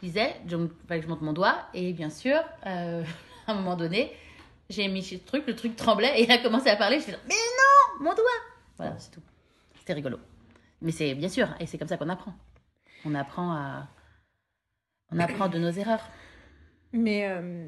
je 0.00 0.08
disais, 0.08 0.34
il 0.44 0.68
fallait 0.88 1.00
que 1.00 1.06
je 1.06 1.10
monte 1.10 1.22
mon 1.22 1.32
doigt, 1.32 1.56
et 1.74 1.92
bien 1.92 2.10
sûr, 2.10 2.40
euh, 2.66 3.04
à 3.46 3.52
un 3.52 3.54
moment 3.54 3.76
donné, 3.76 4.12
j'ai 4.68 4.88
mis 4.88 5.02
ce 5.02 5.16
truc, 5.16 5.46
le 5.46 5.54
truc 5.54 5.76
tremblait, 5.76 6.20
et 6.20 6.24
il 6.24 6.30
a 6.30 6.38
commencé 6.38 6.68
à 6.68 6.76
parler, 6.76 6.98
je 6.98 7.04
fais 7.04 7.18
mais 7.28 7.34
non, 7.34 8.04
mon 8.04 8.14
doigt 8.14 8.24
Voilà, 8.76 8.98
c'est 8.98 9.10
tout. 9.10 9.22
C'était 9.78 9.94
rigolo. 9.94 10.18
Mais 10.80 10.92
c'est 10.92 11.14
bien 11.14 11.28
sûr, 11.28 11.48
et 11.60 11.66
c'est 11.66 11.78
comme 11.78 11.88
ça 11.88 11.96
qu'on 11.96 12.08
apprend. 12.08 12.34
On 13.04 13.14
apprend 13.14 13.52
à. 13.52 13.88
On 15.10 15.18
apprend 15.18 15.48
de 15.48 15.58
nos 15.58 15.70
erreurs. 15.70 16.08
Mais. 16.92 17.28
Euh, 17.28 17.66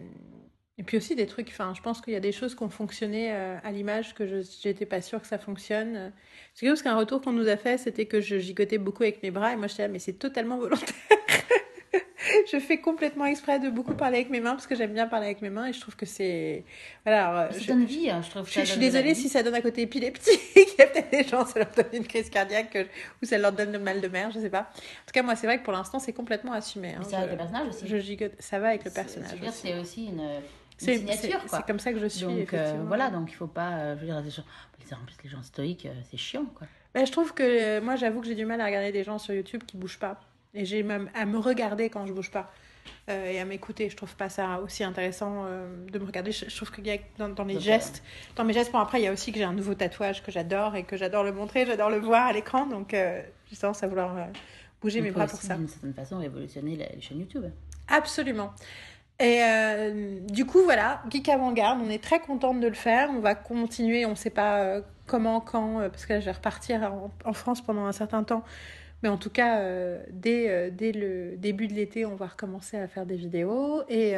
et 0.77 0.83
puis 0.83 0.97
aussi 0.97 1.15
des 1.15 1.27
trucs, 1.27 1.49
enfin, 1.49 1.73
je 1.77 1.81
pense 1.81 2.01
qu'il 2.01 2.13
y 2.13 2.17
a 2.17 2.21
des 2.21 2.33
choses 2.33 2.57
qui 2.57 2.63
ont 2.65 2.69
fonctionné 2.69 3.33
euh, 3.33 3.57
à 3.63 3.71
l'image 3.71 4.15
que 4.15 4.27
je 4.27 4.69
n'étais 4.69 4.87
pas 4.87 5.01
sûre 5.01 5.21
que 5.21 5.27
ça 5.29 5.39
fonctionne. 5.39 6.13
C'est 6.55 6.67
parce 6.67 6.83
qu'un 6.83 6.97
retour 6.97 7.21
qu'on 7.21 7.33
nous 7.33 7.49
a 7.49 7.57
fait, 7.57 7.79
c'était 7.79 8.07
que 8.07 8.21
je 8.21 8.39
gigotais 8.39 8.79
beaucoup 8.79 9.05
avec 9.05 9.23
mes 9.23 9.31
bras 9.31 9.53
et 9.53 9.57
moi 9.57 9.69
je 9.69 9.73
disais, 9.75 9.89
mais 9.89 10.01
c'est 10.01 10.15
totalement 10.15 10.59
volontaire. 10.59 10.95
je 12.53 12.59
fais 12.59 12.79
complètement 12.79 13.27
exprès 13.27 13.59
de 13.61 13.69
beaucoup 13.69 13.95
parler 13.95 14.17
avec 14.17 14.31
mes 14.31 14.41
mains 14.41 14.53
parce 14.53 14.67
que 14.67 14.75
j'aime 14.75 14.93
bien 14.93 15.07
parler 15.07 15.27
avec 15.27 15.43
mes 15.43 15.51
mains 15.51 15.67
et 15.67 15.73
je 15.73 15.81
trouve 15.81 15.97
que 15.97 16.07
c'est. 16.07 16.65
Voilà, 17.05 17.51
ça 17.53 17.59
je, 17.59 17.67
donne 17.69 17.85
vie, 17.85 18.11
hein, 18.11 18.21
je 18.23 18.31
trouve. 18.31 18.51
je, 18.51 18.61
suis 18.61 18.81
désolée 18.81 19.15
si 19.15 19.29
ça 19.29 19.43
donne 19.43 19.55
un 19.55 19.61
côté 19.61 19.83
épileptique. 19.83 20.41
Il 20.57 20.75
y 20.79 20.83
a 20.83 20.87
peut-être 20.87 21.11
des 21.11 21.23
gens, 21.23 21.45
ça 21.47 21.61
leur 21.61 21.71
donne 21.71 21.87
une 21.93 22.07
crise 22.07 22.31
cardiaque 22.31 22.77
ou 23.23 23.27
ça 23.27 23.39
leur 23.39 23.53
donne 23.53 23.73
le 23.73 23.79
mal 23.79 24.01
de 24.01 24.09
mer, 24.09 24.31
je 24.33 24.41
sais 24.41 24.51
pas. 24.51 24.63
En 24.63 25.07
tout 25.07 25.13
cas, 25.13 25.23
moi, 25.23 25.37
c'est 25.37 25.47
vrai 25.47 25.59
que 25.59 25.65
pour 25.65 25.73
l'instant, 25.73 25.99
c'est 25.99 26.13
complètement 26.13 26.53
assumé. 26.53 26.95
Hein. 26.95 27.03
ça 27.05 27.19
va 27.19 27.23
avec 27.23 27.31
le 27.33 27.37
personnage 27.37 27.69
aussi. 27.69 27.87
Je 27.87 27.97
gigote, 27.99 28.33
ça 28.39 28.59
va 28.59 28.69
avec 28.69 28.85
le 28.85 28.91
personnage. 28.91 29.39
C'est 29.53 29.79
aussi 29.79 30.07
une 30.07 30.23
c'est 30.77 31.05
C'est 31.07 31.67
comme 31.67 31.79
ça 31.79 31.93
que 31.93 31.99
je 31.99 32.07
suis. 32.07 32.27
Donc 32.27 32.53
euh, 32.55 32.83
voilà, 32.87 33.11
donc 33.11 33.31
il 33.31 33.35
faut 33.35 33.47
pas. 33.47 33.73
Euh, 33.73 33.95
je 33.97 34.01
veux 34.01 34.07
dire, 34.07 34.21
les 34.21 34.31
gens, 34.31 34.43
en 34.93 35.05
plus, 35.05 35.17
les 35.25 35.31
gens 35.31 35.43
stoïques, 35.43 35.87
euh, 35.87 35.95
c'est 36.11 36.17
chiant, 36.17 36.47
quoi. 36.55 36.67
Ben, 36.95 37.07
je 37.07 37.13
trouve 37.13 37.35
que 37.35 37.81
moi, 37.81 37.97
j'avoue 37.97 38.21
que 38.21 38.27
j'ai 38.27 38.35
du 38.35 38.47
mal 38.47 38.61
à 38.61 38.67
regarder 38.67 38.93
des 38.93 39.03
gens 39.03 39.19
sur 39.19 39.35
YouTube 39.35 39.63
qui 39.67 39.77
bougent 39.77 39.99
pas. 39.99 40.21
Et 40.53 40.65
j'ai 40.65 40.85
même 40.85 41.11
à 41.15 41.27
me 41.27 41.39
regarder 41.39 41.91
quand 41.91 42.07
je 42.07 42.13
bouge 42.13 42.31
pas. 42.31 42.53
et 43.09 43.41
à 43.41 43.45
m'écouter. 43.45 43.91
Je 43.91 43.97
trouve 43.97 44.15
pas 44.15 44.29
ça 44.29 44.61
aussi 44.61 44.85
intéressant 44.85 45.47
de 45.91 45.99
me 45.99 46.05
regarder. 46.05 46.31
Je, 46.31 46.55
trouve 46.55 46.71
qu'il 46.71 46.87
y 46.87 46.93
a 46.93 46.99
dans, 47.19 47.29
dans 47.29 47.45
les 47.45 47.59
gestes, 47.59 48.05
dans 48.37 48.45
mes 48.45 48.53
gestes, 48.53 48.71
bon 48.71 48.79
après 48.79 49.01
il 49.01 49.05
y 49.05 49.09
a 49.09 49.13
aussi 49.13 49.33
que 49.33 49.39
j'ai 49.39 49.45
un 49.45 49.53
nouveau 49.53 49.75
tatouage 49.75 50.23
que 50.23 50.31
j'adore 50.31 50.77
et 50.77 50.85
que 50.85 50.97
j'adore 50.97 51.25
le 51.25 51.33
montrer, 51.33 51.67
j'adore 51.67 51.91
le 51.91 51.99
voir 51.99 52.27
à 52.27 52.33
l'écran, 52.33 52.67
donc 52.67 52.91
j'ai 52.91 53.57
tendance 53.61 53.83
à 53.83 53.89
vouloir 53.89 54.29
bouger 54.81 55.01
mes 55.01 55.11
bras 55.11 55.27
pour 55.27 55.41
ça. 55.41 55.57
D'une 55.57 55.67
certaine 55.67 55.95
façon, 55.95 56.19
révolutionner 56.19 56.77
la 56.77 57.01
chaîne 57.01 57.19
YouTube. 57.19 57.47
Absolument. 57.89 58.55
Et 59.20 59.43
euh, 59.43 60.19
du 60.28 60.45
coup, 60.45 60.62
voilà, 60.65 61.03
Geek 61.09 61.28
Avant-Garde, 61.28 61.81
on 61.85 61.89
est 61.89 62.03
très 62.03 62.19
contente 62.19 62.59
de 62.61 62.66
le 62.66 62.74
faire. 62.74 63.11
On 63.11 63.20
va 63.20 63.35
continuer, 63.35 64.07
on 64.07 64.11
ne 64.11 64.15
sait 64.16 64.31
pas 64.31 64.61
euh, 64.61 64.81
comment, 65.07 65.41
quand, 65.41 65.81
euh, 65.81 65.89
parce 65.89 66.05
que 66.05 66.15
là, 66.15 66.20
je 66.20 66.24
vais 66.24 66.32
repartir 66.32 66.93
en, 67.24 67.32
France 67.32 67.61
pendant 67.61 67.86
un 67.86 67.93
certain 67.93 68.24
temps. 68.24 68.45
Mais 69.03 69.09
en 69.09 69.16
tout 69.16 69.31
cas, 69.31 69.61
dès, 70.11 70.73
le 70.95 71.36
début 71.36 71.69
de 71.69 71.74
l'été, 71.74 72.07
on 72.07 72.16
va 72.16 72.27
recommencer 72.27 72.78
à 72.78 72.89
faire 72.89 73.05
des 73.05 73.16
vidéos. 73.16 73.82
Et, 73.91 74.15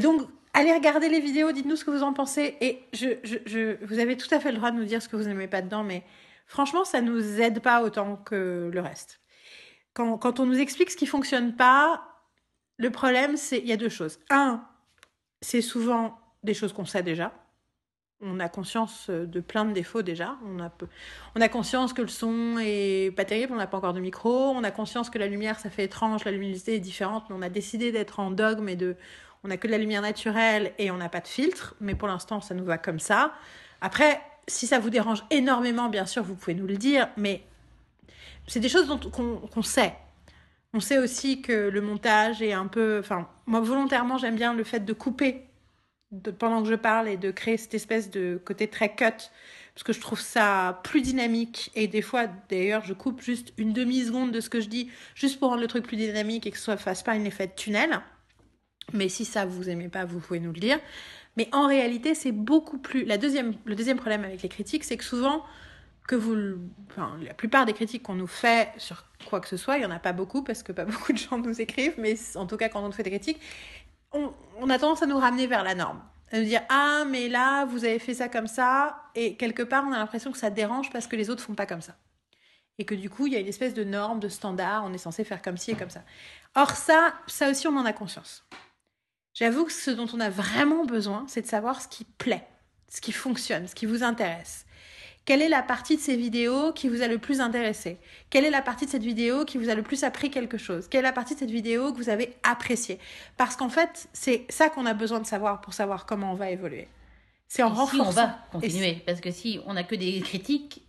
donc, 0.00 0.22
allez 0.54 0.72
regarder 0.72 1.10
les 1.10 1.20
vidéos, 1.20 1.52
dites-nous 1.52 1.76
ce 1.76 1.84
que 1.84 1.90
vous 1.90 2.02
en 2.02 2.14
pensez. 2.14 2.56
Et 2.62 2.86
vous 3.84 3.98
avez 3.98 4.16
tout 4.16 4.34
à 4.34 4.40
fait 4.40 4.50
le 4.50 4.56
droit 4.56 4.70
de 4.70 4.78
nous 4.78 4.86
dire 4.86 5.02
ce 5.02 5.10
que 5.10 5.16
vous 5.16 5.24
n'aimez 5.24 5.46
pas 5.46 5.60
dedans, 5.60 5.84
mais 5.84 6.04
franchement, 6.46 6.86
ça 6.86 7.02
ne 7.02 7.10
nous 7.10 7.40
aide 7.42 7.60
pas 7.60 7.82
autant 7.82 8.16
que 8.16 8.70
le 8.72 8.80
reste. 8.80 9.20
Quand, 9.92 10.16
quand 10.16 10.40
on 10.40 10.46
nous 10.46 10.58
explique 10.58 10.90
ce 10.90 10.96
qui 10.96 11.06
fonctionne 11.06 11.54
pas, 11.54 12.11
le 12.82 12.90
problème, 12.90 13.36
c'est 13.36 13.58
il 13.58 13.66
y 13.66 13.72
a 13.72 13.76
deux 13.76 13.88
choses. 13.88 14.18
Un, 14.28 14.64
c'est 15.40 15.62
souvent 15.62 16.18
des 16.42 16.52
choses 16.52 16.72
qu'on 16.72 16.84
sait 16.84 17.04
déjà. 17.04 17.32
On 18.20 18.40
a 18.40 18.48
conscience 18.48 19.08
de 19.08 19.40
plein 19.40 19.64
de 19.64 19.72
défauts 19.72 20.02
déjà. 20.02 20.36
On 20.44 20.60
a, 20.60 20.70
on 21.36 21.40
a 21.40 21.48
conscience 21.48 21.92
que 21.92 22.02
le 22.02 22.08
son 22.08 22.58
est 22.58 23.14
pas 23.14 23.24
terrible, 23.24 23.52
on 23.52 23.56
n'a 23.56 23.68
pas 23.68 23.78
encore 23.78 23.94
de 23.94 24.00
micro. 24.00 24.50
On 24.50 24.64
a 24.64 24.72
conscience 24.72 25.10
que 25.10 25.18
la 25.18 25.28
lumière, 25.28 25.60
ça 25.60 25.70
fait 25.70 25.84
étrange, 25.84 26.24
la 26.24 26.32
luminosité 26.32 26.74
est 26.74 26.80
différente, 26.80 27.24
on 27.30 27.40
a 27.40 27.48
décidé 27.48 27.92
d'être 27.92 28.18
en 28.18 28.30
dogme 28.32 28.68
et 28.68 28.76
de. 28.76 28.96
On 29.44 29.50
a 29.50 29.56
que 29.56 29.66
de 29.66 29.72
la 29.72 29.78
lumière 29.78 30.02
naturelle 30.02 30.72
et 30.78 30.90
on 30.92 30.96
n'a 30.96 31.08
pas 31.08 31.20
de 31.20 31.26
filtre, 31.26 31.74
mais 31.80 31.96
pour 31.96 32.06
l'instant, 32.06 32.40
ça 32.40 32.54
nous 32.54 32.64
va 32.64 32.78
comme 32.78 33.00
ça. 33.00 33.32
Après, 33.80 34.20
si 34.46 34.68
ça 34.68 34.78
vous 34.78 34.90
dérange 34.90 35.24
énormément, 35.30 35.88
bien 35.88 36.06
sûr, 36.06 36.22
vous 36.22 36.36
pouvez 36.36 36.54
nous 36.54 36.66
le 36.66 36.76
dire, 36.76 37.08
mais 37.16 37.44
c'est 38.46 38.60
des 38.60 38.68
choses 38.68 38.86
qu'on 39.10 39.62
sait. 39.62 39.94
On 40.74 40.80
sait 40.80 40.98
aussi 40.98 41.42
que 41.42 41.52
le 41.52 41.80
montage 41.80 42.42
est 42.42 42.52
un 42.52 42.66
peu... 42.66 42.98
Enfin, 42.98 43.28
moi, 43.46 43.60
volontairement, 43.60 44.16
j'aime 44.18 44.36
bien 44.36 44.54
le 44.54 44.64
fait 44.64 44.80
de 44.84 44.92
couper 44.92 45.42
pendant 46.38 46.62
que 46.62 46.68
je 46.68 46.74
parle 46.74 47.08
et 47.08 47.16
de 47.16 47.30
créer 47.30 47.56
cette 47.56 47.74
espèce 47.74 48.10
de 48.10 48.40
côté 48.44 48.68
très 48.68 48.94
cut 48.94 49.30
parce 49.74 49.84
que 49.84 49.92
je 49.92 50.00
trouve 50.00 50.20
ça 50.20 50.80
plus 50.84 51.00
dynamique. 51.00 51.70
Et 51.74 51.88
des 51.88 52.02
fois 52.02 52.26
d'ailleurs 52.48 52.84
je 52.84 52.92
coupe 52.92 53.22
juste 53.22 53.52
une 53.56 53.72
demi 53.72 54.04
seconde 54.04 54.32
de 54.32 54.40
ce 54.40 54.50
que 54.50 54.60
je 54.60 54.68
dis 54.68 54.90
juste 55.14 55.38
pour 55.38 55.48
rendre 55.48 55.62
le 55.62 55.68
truc 55.68 55.86
plus 55.86 55.96
dynamique 55.96 56.46
et 56.46 56.50
que 56.50 56.58
ça 56.58 56.76
fasse 56.76 57.02
pas 57.02 57.12
un 57.12 57.24
effet 57.24 57.46
de 57.46 57.52
tunnel. 57.56 58.00
Mais 58.92 59.08
si 59.08 59.24
ça 59.24 59.46
vous 59.46 59.68
aimez 59.68 59.88
pas 59.88 60.04
vous 60.04 60.20
pouvez 60.20 60.40
nous 60.40 60.52
le 60.52 60.60
dire. 60.60 60.78
Mais 61.36 61.48
en 61.52 61.66
réalité 61.66 62.14
c'est 62.14 62.32
beaucoup 62.32 62.78
plus 62.78 63.04
la 63.04 63.16
deuxième 63.16 63.54
le 63.64 63.74
deuxième 63.74 63.96
problème 63.96 64.24
avec 64.24 64.42
les 64.42 64.48
critiques 64.48 64.84
c'est 64.84 64.98
que 64.98 65.04
souvent 65.04 65.42
que 66.06 66.16
vous 66.16 66.58
enfin, 66.90 67.16
la 67.22 67.34
plupart 67.34 67.64
des 67.64 67.72
critiques 67.72 68.02
qu'on 68.02 68.14
nous 68.14 68.26
fait 68.26 68.72
sur 68.76 69.04
quoi 69.26 69.40
que 69.40 69.48
ce 69.48 69.56
soit 69.56 69.78
il 69.78 69.82
y 69.82 69.86
en 69.86 69.90
a 69.90 69.98
pas 69.98 70.12
beaucoup 70.12 70.42
parce 70.42 70.62
que 70.62 70.72
pas 70.72 70.84
beaucoup 70.86 71.12
de 71.12 71.18
gens 71.18 71.38
nous 71.38 71.60
écrivent 71.60 71.94
mais 71.98 72.16
en 72.34 72.46
tout 72.46 72.56
cas 72.56 72.68
quand 72.68 72.82
on 72.82 72.86
nous 72.86 72.92
fait 72.92 73.02
des 73.02 73.10
critiques 73.10 73.40
on, 74.12 74.32
on 74.58 74.70
a 74.70 74.78
tendance 74.78 75.02
à 75.02 75.06
nous 75.06 75.18
ramener 75.18 75.46
vers 75.46 75.64
la 75.64 75.74
norme. 75.74 76.02
À 76.30 76.38
nous 76.38 76.44
dire 76.44 76.62
ah 76.68 77.04
mais 77.08 77.28
là 77.28 77.64
vous 77.66 77.84
avez 77.84 77.98
fait 77.98 78.14
ça 78.14 78.28
comme 78.28 78.46
ça 78.46 79.02
et 79.14 79.36
quelque 79.36 79.62
part 79.62 79.84
on 79.86 79.92
a 79.92 79.98
l'impression 79.98 80.32
que 80.32 80.38
ça 80.38 80.50
dérange 80.50 80.90
parce 80.90 81.06
que 81.06 81.16
les 81.16 81.30
autres 81.30 81.42
font 81.42 81.54
pas 81.54 81.66
comme 81.66 81.82
ça. 81.82 81.96
Et 82.78 82.84
que 82.84 82.94
du 82.94 83.10
coup 83.10 83.26
il 83.26 83.34
y 83.34 83.36
a 83.36 83.40
une 83.40 83.48
espèce 83.48 83.74
de 83.74 83.84
norme 83.84 84.18
de 84.20 84.28
standard 84.28 84.84
on 84.84 84.92
est 84.92 84.98
censé 84.98 85.24
faire 85.24 85.42
comme 85.42 85.56
ci 85.56 85.72
et 85.72 85.74
comme 85.74 85.90
ça. 85.90 86.02
Or 86.54 86.70
ça 86.70 87.14
ça 87.26 87.50
aussi 87.50 87.66
on 87.66 87.76
en 87.76 87.84
a 87.84 87.92
conscience. 87.92 88.46
J'avoue 89.34 89.64
que 89.64 89.72
ce 89.72 89.90
dont 89.90 90.08
on 90.12 90.20
a 90.20 90.30
vraiment 90.30 90.84
besoin 90.84 91.24
c'est 91.28 91.42
de 91.42 91.46
savoir 91.46 91.80
ce 91.80 91.88
qui 91.88 92.04
plaît 92.04 92.46
ce 92.88 93.00
qui 93.00 93.12
fonctionne 93.12 93.66
ce 93.66 93.74
qui 93.74 93.86
vous 93.86 94.02
intéresse 94.02 94.66
quelle 95.24 95.40
est 95.40 95.48
la 95.48 95.62
partie 95.62 95.96
de 95.96 96.00
ces 96.00 96.16
vidéos 96.16 96.72
qui 96.72 96.88
vous 96.88 97.02
a 97.02 97.06
le 97.06 97.18
plus 97.18 97.40
intéressé? 97.40 97.98
Quelle 98.28 98.44
est 98.44 98.50
la 98.50 98.62
partie 98.62 98.86
de 98.86 98.90
cette 98.90 99.04
vidéo 99.04 99.44
qui 99.44 99.56
vous 99.56 99.68
a 99.68 99.74
le 99.74 99.82
plus 99.82 100.02
appris 100.02 100.30
quelque 100.30 100.58
chose? 100.58 100.88
Quelle 100.88 101.00
est 101.00 101.08
la 101.08 101.12
partie 101.12 101.34
de 101.34 101.38
cette 101.38 101.50
vidéo 101.50 101.92
que 101.92 101.96
vous 101.96 102.08
avez 102.08 102.34
appréciée? 102.42 102.98
Parce 103.36 103.54
qu'en 103.54 103.68
fait, 103.68 104.08
c'est 104.12 104.44
ça 104.48 104.68
qu'on 104.68 104.84
a 104.84 104.94
besoin 104.94 105.20
de 105.20 105.26
savoir 105.26 105.60
pour 105.60 105.74
savoir 105.74 106.06
comment 106.06 106.32
on 106.32 106.34
va 106.34 106.50
évoluer. 106.50 106.88
C'est 107.46 107.62
en 107.62 107.68
renforçant. 107.68 108.10
Si 108.10 108.18
on 108.18 108.22
va 108.22 108.38
continuer, 108.50 109.02
parce 109.06 109.20
que 109.20 109.30
si 109.30 109.60
on 109.66 109.74
n'a 109.74 109.84
que 109.84 109.94
des 109.94 110.20
critiques, 110.22 110.82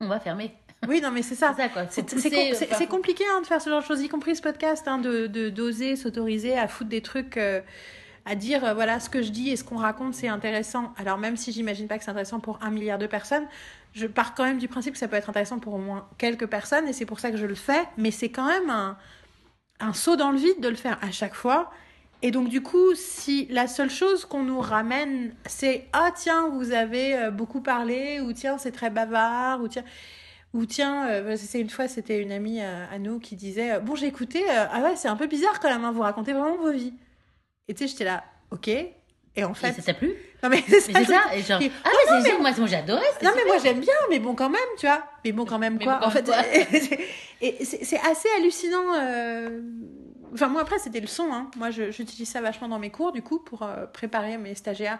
on 0.00 0.08
va 0.08 0.18
fermer. 0.18 0.52
Oui, 0.88 1.00
non, 1.00 1.10
mais 1.10 1.22
c'est 1.22 1.34
ça. 1.34 1.54
C'est 1.90 2.86
compliqué 2.88 3.24
hein, 3.32 3.40
de 3.40 3.46
faire 3.46 3.62
ce 3.62 3.70
genre 3.70 3.82
de 3.82 3.86
choses, 3.86 4.02
y 4.02 4.08
compris 4.08 4.34
ce 4.34 4.42
podcast, 4.42 4.86
hein, 4.88 4.98
de 4.98 5.48
d'oser 5.48 5.94
s'autoriser 5.94 6.58
à 6.58 6.66
foutre 6.68 6.90
des 6.90 7.02
trucs. 7.02 7.36
Euh, 7.36 7.60
à 8.26 8.34
dire 8.34 8.64
euh, 8.64 8.74
voilà 8.74 9.00
ce 9.00 9.08
que 9.08 9.22
je 9.22 9.30
dis 9.30 9.50
et 9.50 9.56
ce 9.56 9.64
qu'on 9.64 9.76
raconte 9.78 10.14
c'est 10.14 10.28
intéressant. 10.28 10.92
Alors 10.98 11.16
même 11.16 11.36
si 11.36 11.52
j'imagine 11.52 11.86
pas 11.86 11.96
que 11.96 12.04
c'est 12.04 12.10
intéressant 12.10 12.40
pour 12.40 12.58
un 12.62 12.70
milliard 12.70 12.98
de 12.98 13.06
personnes, 13.06 13.46
je 13.94 14.06
pars 14.06 14.34
quand 14.34 14.44
même 14.44 14.58
du 14.58 14.68
principe 14.68 14.92
que 14.92 14.98
ça 14.98 15.08
peut 15.08 15.16
être 15.16 15.30
intéressant 15.30 15.58
pour 15.58 15.74
au 15.74 15.78
moins 15.78 16.08
quelques 16.18 16.46
personnes 16.46 16.88
et 16.88 16.92
c'est 16.92 17.06
pour 17.06 17.20
ça 17.20 17.30
que 17.30 17.36
je 17.36 17.46
le 17.46 17.54
fais. 17.54 17.84
Mais 17.96 18.10
c'est 18.10 18.28
quand 18.28 18.46
même 18.46 18.68
un, 18.68 18.98
un 19.80 19.92
saut 19.94 20.16
dans 20.16 20.32
le 20.32 20.38
vide 20.38 20.60
de 20.60 20.68
le 20.68 20.74
faire 20.74 20.98
à 21.02 21.12
chaque 21.12 21.34
fois. 21.34 21.70
Et 22.22 22.30
donc 22.32 22.48
du 22.48 22.62
coup, 22.62 22.94
si 22.94 23.46
la 23.50 23.68
seule 23.68 23.90
chose 23.90 24.24
qu'on 24.24 24.42
nous 24.42 24.60
ramène, 24.60 25.32
c'est 25.46 25.86
ah 25.92 26.10
tiens 26.14 26.48
vous 26.48 26.72
avez 26.72 27.16
euh, 27.16 27.30
beaucoup 27.30 27.60
parlé 27.60 28.20
ou 28.20 28.32
tiens 28.32 28.58
c'est 28.58 28.72
très 28.72 28.90
bavard 28.90 29.62
ou 29.62 29.68
tiens 29.68 29.84
ou 30.52 30.66
tiens 30.66 31.08
euh, 31.08 31.36
c'est 31.36 31.60
une 31.60 31.70
fois 31.70 31.86
c'était 31.86 32.20
une 32.20 32.32
amie 32.32 32.60
à 32.60 32.98
nous 32.98 33.20
qui 33.20 33.36
disait 33.36 33.78
bon 33.80 33.94
j'ai 33.94 34.06
écouté 34.06 34.42
ah 34.48 34.80
ouais 34.82 34.96
c'est 34.96 35.08
un 35.08 35.16
peu 35.16 35.26
bizarre 35.26 35.60
quand 35.60 35.68
même 35.68 35.84
hein, 35.84 35.92
vous 35.92 36.00
racontez 36.02 36.32
vraiment 36.32 36.56
vos 36.56 36.72
vies. 36.72 36.94
Et 37.68 37.74
tu 37.74 37.84
sais, 37.84 37.88
j'étais 37.88 38.04
là, 38.04 38.24
ok. 38.50 38.68
Et 38.68 39.44
en 39.44 39.52
fait. 39.52 39.72
ça 39.74 39.82
t'a 39.82 39.94
plu 39.94 40.14
Non, 40.42 40.48
mais 40.48 40.62
c'est 40.66 40.80
ça. 40.80 41.04
ça. 41.04 41.36
Et 41.36 41.42
genre, 41.42 41.60
ah, 41.84 41.90
mais 42.10 42.22
c'est 42.22 42.38
moi, 42.38 42.52
moi 42.56 42.66
j'adorais. 42.66 43.04
Non, 43.22 43.30
mais 43.36 43.44
moi 43.44 43.58
j'aime 43.62 43.80
bien, 43.80 43.94
mais 44.08 44.18
bon, 44.18 44.34
quand 44.34 44.48
même, 44.48 44.60
tu 44.78 44.86
vois. 44.86 45.04
Mais 45.24 45.32
bon, 45.32 45.44
quand 45.44 45.58
même, 45.58 45.78
quoi. 45.78 46.00
en 46.02 46.10
fait, 46.10 46.28
et 47.40 47.64
c'est 47.64 48.00
assez 48.00 48.28
hallucinant. 48.38 48.94
Euh... 48.94 49.60
Enfin, 50.32 50.48
moi, 50.48 50.62
après, 50.62 50.78
c'était 50.78 51.00
le 51.00 51.06
son. 51.06 51.32
Hein. 51.32 51.50
Moi, 51.56 51.70
j'utilise 51.70 52.28
ça 52.28 52.40
vachement 52.40 52.68
dans 52.68 52.78
mes 52.78 52.90
cours, 52.90 53.12
du 53.12 53.22
coup, 53.22 53.38
pour 53.38 53.62
euh, 53.62 53.86
préparer 53.86 54.38
mes 54.38 54.54
stagiaires 54.54 54.98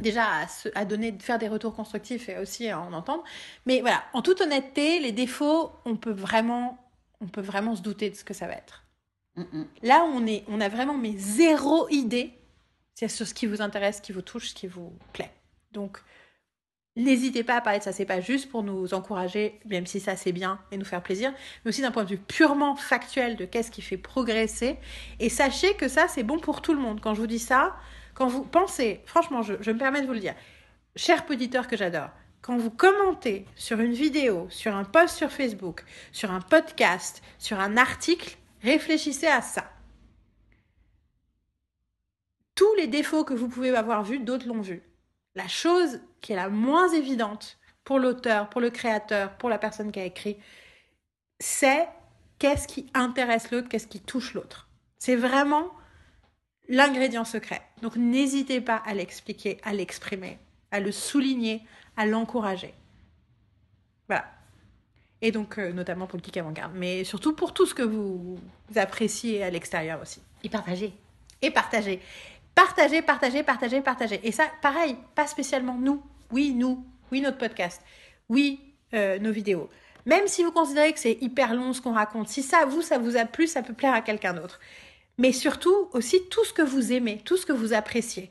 déjà 0.00 0.24
à, 0.24 0.46
à, 0.74 0.84
donner, 0.84 1.16
faire 1.18 1.38
des 1.38 1.48
retours 1.48 1.74
constructifs 1.74 2.28
et 2.28 2.38
aussi 2.38 2.68
à 2.68 2.80
en 2.80 2.92
entendre. 2.92 3.24
Mais 3.66 3.80
voilà, 3.80 4.02
en 4.12 4.22
toute 4.22 4.40
honnêteté, 4.40 5.00
les 5.00 5.12
défauts, 5.12 5.72
on 5.84 5.96
peut 5.96 6.12
vraiment, 6.12 6.78
on 7.20 7.26
peut 7.26 7.40
vraiment 7.40 7.74
se 7.74 7.82
douter 7.82 8.10
de 8.10 8.14
ce 8.14 8.24
que 8.24 8.34
ça 8.34 8.46
va 8.46 8.52
être. 8.54 8.83
Là, 9.82 10.04
on, 10.12 10.26
est, 10.26 10.44
on 10.48 10.60
a 10.60 10.68
vraiment 10.68 10.94
mais 10.94 11.14
zéro 11.16 11.88
idée 11.88 12.32
sur 12.94 13.26
ce 13.26 13.34
qui 13.34 13.46
vous 13.46 13.60
intéresse, 13.60 13.96
ce 13.96 14.02
qui 14.02 14.12
vous 14.12 14.22
touche, 14.22 14.50
ce 14.50 14.54
qui 14.54 14.66
vous 14.66 14.92
plaît. 15.12 15.32
Donc, 15.72 15.98
n'hésitez 16.96 17.42
pas 17.42 17.56
à 17.56 17.60
parler 17.60 17.80
de 17.80 17.84
ça. 17.84 17.92
C'est 17.92 18.04
pas 18.04 18.20
juste 18.20 18.48
pour 18.48 18.62
nous 18.62 18.94
encourager, 18.94 19.58
même 19.66 19.86
si 19.86 20.00
ça 20.00 20.16
c'est 20.16 20.32
bien 20.32 20.60
et 20.70 20.76
nous 20.76 20.84
faire 20.84 21.02
plaisir, 21.02 21.32
mais 21.64 21.70
aussi 21.70 21.82
d'un 21.82 21.90
point 21.90 22.04
de 22.04 22.10
vue 22.10 22.18
purement 22.18 22.76
factuel 22.76 23.36
de 23.36 23.44
qu'est-ce 23.44 23.70
qui 23.70 23.82
fait 23.82 23.96
progresser. 23.96 24.78
Et 25.18 25.28
sachez 25.28 25.74
que 25.74 25.88
ça, 25.88 26.06
c'est 26.08 26.22
bon 26.22 26.38
pour 26.38 26.62
tout 26.62 26.72
le 26.72 26.80
monde. 26.80 27.00
Quand 27.00 27.14
je 27.14 27.20
vous 27.20 27.26
dis 27.26 27.40
ça, 27.40 27.76
quand 28.14 28.28
vous 28.28 28.44
pensez, 28.44 29.00
franchement, 29.04 29.42
je, 29.42 29.54
je 29.60 29.70
me 29.72 29.78
permets 29.78 30.02
de 30.02 30.06
vous 30.06 30.12
le 30.12 30.20
dire, 30.20 30.34
cher 30.94 31.24
auditeur 31.28 31.66
que 31.66 31.76
j'adore, 31.76 32.10
quand 32.42 32.56
vous 32.56 32.70
commentez 32.70 33.46
sur 33.56 33.80
une 33.80 33.94
vidéo, 33.94 34.46
sur 34.50 34.76
un 34.76 34.84
post 34.84 35.16
sur 35.16 35.32
Facebook, 35.32 35.84
sur 36.12 36.30
un 36.30 36.40
podcast, 36.40 37.22
sur 37.38 37.58
un 37.58 37.76
article, 37.76 38.36
Réfléchissez 38.64 39.26
à 39.26 39.42
ça. 39.42 39.70
Tous 42.54 42.74
les 42.76 42.86
défauts 42.86 43.22
que 43.22 43.34
vous 43.34 43.48
pouvez 43.48 43.76
avoir 43.76 44.02
vus, 44.04 44.20
d'autres 44.20 44.48
l'ont 44.48 44.62
vu. 44.62 44.82
La 45.34 45.46
chose 45.48 46.00
qui 46.22 46.32
est 46.32 46.36
la 46.36 46.48
moins 46.48 46.88
évidente 46.88 47.58
pour 47.84 47.98
l'auteur, 47.98 48.48
pour 48.48 48.62
le 48.62 48.70
créateur, 48.70 49.36
pour 49.36 49.50
la 49.50 49.58
personne 49.58 49.92
qui 49.92 50.00
a 50.00 50.06
écrit, 50.06 50.38
c'est 51.38 51.86
qu'est-ce 52.38 52.66
qui 52.66 52.86
intéresse 52.94 53.50
l'autre, 53.50 53.68
qu'est-ce 53.68 53.86
qui 53.86 54.00
touche 54.00 54.32
l'autre. 54.32 54.70
C'est 54.98 55.16
vraiment 55.16 55.70
l'ingrédient 56.66 57.26
secret. 57.26 57.60
Donc 57.82 57.96
n'hésitez 57.96 58.62
pas 58.62 58.76
à 58.86 58.94
l'expliquer, 58.94 59.60
à 59.62 59.74
l'exprimer, 59.74 60.38
à 60.70 60.80
le 60.80 60.90
souligner, 60.90 61.62
à 61.98 62.06
l'encourager. 62.06 62.72
Voilà. 64.08 64.24
Et 65.24 65.32
donc, 65.32 65.56
euh, 65.56 65.72
notamment 65.72 66.06
pour 66.06 66.18
le 66.18 66.22
kick 66.22 66.36
avant-garde. 66.36 66.72
Mais 66.74 67.02
surtout 67.02 67.32
pour 67.32 67.54
tout 67.54 67.64
ce 67.64 67.72
que 67.72 67.82
vous, 67.82 68.38
appréciez 68.76 69.42
à 69.42 69.48
l'extérieur 69.48 70.02
aussi. 70.02 70.20
Et 70.42 70.50
partager. 70.50 70.92
Et 71.40 71.50
partager. 71.50 71.98
Partager, 72.54 73.00
partager, 73.00 73.42
partager, 73.42 73.80
partager. 73.80 74.20
Et 74.22 74.32
ça, 74.32 74.44
pareil, 74.60 74.96
pas 75.14 75.26
spécialement 75.26 75.78
nous. 75.80 76.02
Oui, 76.30 76.52
nous. 76.52 76.84
Oui, 77.10 77.22
notre 77.22 77.38
podcast. 77.38 77.80
Oui, 78.28 78.60
euh, 78.92 79.18
nos 79.18 79.32
vidéos. 79.32 79.70
Même 80.04 80.26
si 80.26 80.44
vous 80.44 80.52
considérez 80.52 80.92
que 80.92 81.00
c'est 81.00 81.16
hyper 81.22 81.54
long 81.54 81.72
ce 81.72 81.80
qu'on 81.80 81.94
raconte, 81.94 82.28
si 82.28 82.42
ça, 82.42 82.66
vous, 82.66 82.82
ça 82.82 82.98
vous 82.98 83.16
a 83.16 83.24
plu, 83.24 83.46
ça 83.46 83.62
peut 83.62 83.72
plaire 83.72 83.94
à 83.94 84.02
quelqu'un 84.02 84.34
d'autre. 84.34 84.60
Mais 85.16 85.32
surtout, 85.32 85.88
aussi, 85.94 86.20
tout 86.28 86.44
ce 86.44 86.52
que 86.52 86.60
vous 86.60 86.92
aimez, 86.92 87.22
tout 87.24 87.38
ce 87.38 87.46
que 87.46 87.54
vous 87.54 87.72
appréciez, 87.72 88.30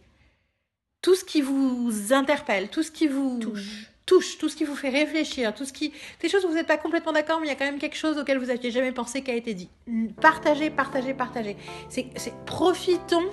tout 1.02 1.15
ce 1.15 1.26
qui 1.26 1.41
vous 1.41 2.14
interpelle, 2.14 2.70
tout 2.70 2.84
ce 2.84 2.91
qui 2.91 3.07
vous 3.07 3.40
touche 3.40 3.93
touche, 4.06 4.38
tout 4.38 4.50
ce 4.50 4.56
qui 4.56 4.64
vous 4.64 4.76
fait 4.76 4.90
réfléchir, 4.90 5.54
tout 5.54 5.66
ce 5.66 5.74
qui, 5.74 5.94
des 6.22 6.30
choses 6.30 6.46
où 6.46 6.50
vous 6.50 6.56
n'êtes 6.56 6.68
pas 6.68 6.78
complètement 6.78 7.12
d'accord, 7.12 7.40
mais 7.40 7.48
il 7.48 7.50
y 7.50 7.54
a 7.54 7.56
quand 7.56 7.66
même 7.66 7.80
quelque 7.80 7.98
chose 7.98 8.18
auquel 8.18 8.38
vous 8.38 8.48
n'aviez 8.48 8.72
jamais 8.72 8.92
pensé 8.92 9.22
qui 9.22 9.32
a 9.32 9.36
été 9.36 9.54
dit. 9.54 9.70
Partagez, 10.22 10.70
partagez, 10.70 11.14
partagez. 11.14 11.58
C'est, 11.90 12.10
profitons 12.46 13.30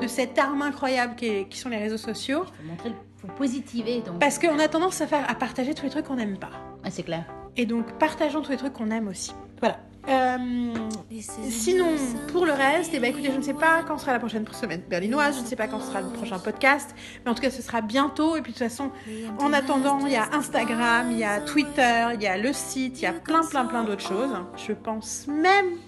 de 0.00 0.06
cette 0.06 0.38
arme 0.38 0.62
incroyable 0.62 1.14
qui, 1.16 1.46
qui 1.48 1.58
sont 1.58 1.68
les 1.68 1.78
réseaux 1.78 1.96
sociaux. 1.96 2.44
Il 2.46 2.62
faut 2.62 2.68
montrer, 2.68 2.92
faut 3.16 3.28
positiver. 3.28 4.00
Donc. 4.00 4.18
Parce 4.18 4.38
qu'on 4.38 4.58
a 4.58 4.68
tendance 4.68 5.00
à 5.00 5.06
faire, 5.06 5.28
à 5.28 5.34
partager 5.34 5.74
tous 5.74 5.84
les 5.84 5.90
trucs 5.90 6.06
qu'on 6.06 6.16
n'aime 6.16 6.38
pas. 6.38 6.50
Ah, 6.82 6.90
c'est 6.90 7.02
clair. 7.02 7.24
Et 7.56 7.66
donc, 7.66 7.98
partageons 7.98 8.42
tous 8.42 8.50
les 8.50 8.56
trucs 8.56 8.72
qu'on 8.72 8.90
aime 8.90 9.08
aussi. 9.08 9.32
Voilà. 9.60 9.78
Euh, 10.08 10.74
sinon, 11.20 11.86
pour 12.32 12.44
le 12.44 12.52
reste, 12.52 12.90
eh 12.92 12.98
ben, 12.98 13.10
écoutez, 13.10 13.30
je 13.32 13.36
ne 13.38 13.42
sais 13.42 13.54
pas 13.54 13.82
quand 13.86 13.96
sera 13.98 14.12
la 14.12 14.18
prochaine 14.18 14.46
semaine 14.52 14.82
berlinoise, 14.88 15.36
je 15.36 15.40
ne 15.42 15.46
sais 15.46 15.56
pas 15.56 15.66
quand 15.66 15.80
sera 15.80 16.00
le 16.02 16.08
prochain 16.08 16.38
podcast, 16.38 16.94
mais 17.24 17.30
en 17.30 17.34
tout 17.34 17.42
cas, 17.42 17.50
ce 17.50 17.62
sra 17.62 17.80
bientôt. 17.80 18.36
Et 18.36 18.42
puis, 18.42 18.52
de 18.52 18.58
toute 18.58 18.66
façon, 18.68 18.90
en 19.38 19.52
attendant, 19.52 20.00
il 20.06 20.12
y 20.12 20.16
a 20.16 20.28
Instagram, 20.34 21.08
il 21.10 21.18
y 21.18 21.24
a 21.24 21.40
Twitter, 21.40 22.08
il 22.14 22.22
y 22.22 22.26
a 22.26 22.36
le 22.36 22.52
site, 22.52 23.00
il 23.00 23.04
y 23.04 23.06
a 23.06 23.12
plein, 23.12 23.44
plein, 23.44 23.64
plein 23.64 23.84
d'autres 23.84 24.06
choses. 24.06 24.30
Je 24.56 24.72
pense 24.72 25.26
même 25.26 25.78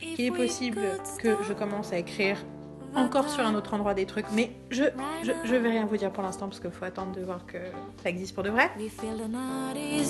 qu'il 0.00 0.26
est 0.26 0.30
possible 0.30 0.80
que 1.18 1.36
je 1.48 1.52
commence 1.52 1.92
à 1.92 1.98
écrire 1.98 2.36
encore 2.94 3.28
sur 3.28 3.44
un 3.44 3.56
autre 3.56 3.74
endroit 3.74 3.92
des 3.94 4.06
trucs, 4.06 4.26
mais 4.32 4.52
je, 4.70 4.84
je, 5.24 5.32
je 5.42 5.54
vais 5.56 5.68
rien 5.68 5.84
vous 5.84 5.96
dire 5.96 6.12
pour 6.12 6.22
l'instant 6.22 6.46
parce 6.46 6.60
qu'il 6.60 6.70
faut 6.70 6.84
attendre 6.84 7.10
de 7.10 7.22
voir 7.24 7.44
que 7.44 7.58
ça 8.00 8.08
existe 8.08 8.34
pour 8.36 8.44
de 8.44 8.50
vrai. 8.50 8.70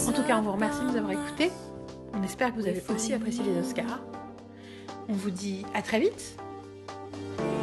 En 0.06 0.12
tout 0.12 0.22
cas, 0.22 0.36
on 0.36 0.42
vous 0.42 0.52
remercie 0.52 0.80
de 0.80 0.90
nous 0.90 0.96
avoir 0.96 1.12
écoutés. 1.12 1.50
On 2.16 2.22
espère 2.22 2.54
que 2.54 2.60
vous 2.60 2.66
avez 2.66 2.82
aussi 2.88 3.12
apprécié 3.12 3.42
les 3.44 3.58
Oscars. 3.58 4.00
On 5.08 5.12
vous 5.12 5.30
dit 5.30 5.66
à 5.74 5.82
très 5.82 6.00
vite. 6.00 6.36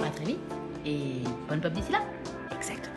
À 0.05 0.09
très 0.09 0.25
vite. 0.25 0.39
Et 0.85 1.21
bonne 1.47 1.61
pop 1.61 1.71
d'ici 1.71 1.91
là. 1.91 2.01
Exactement. 2.55 2.95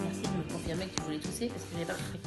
Merci 0.00 0.22
de 0.22 0.28
me 0.36 0.52
confirmer 0.52 0.86
que 0.86 0.94
tu 0.96 1.02
voulais 1.02 1.18
tousser 1.18 1.48
parce 1.48 1.64
que 1.64 1.68
je 1.72 1.78
n'ai 1.78 1.84
pas 1.84 1.94
compris. 1.94 2.20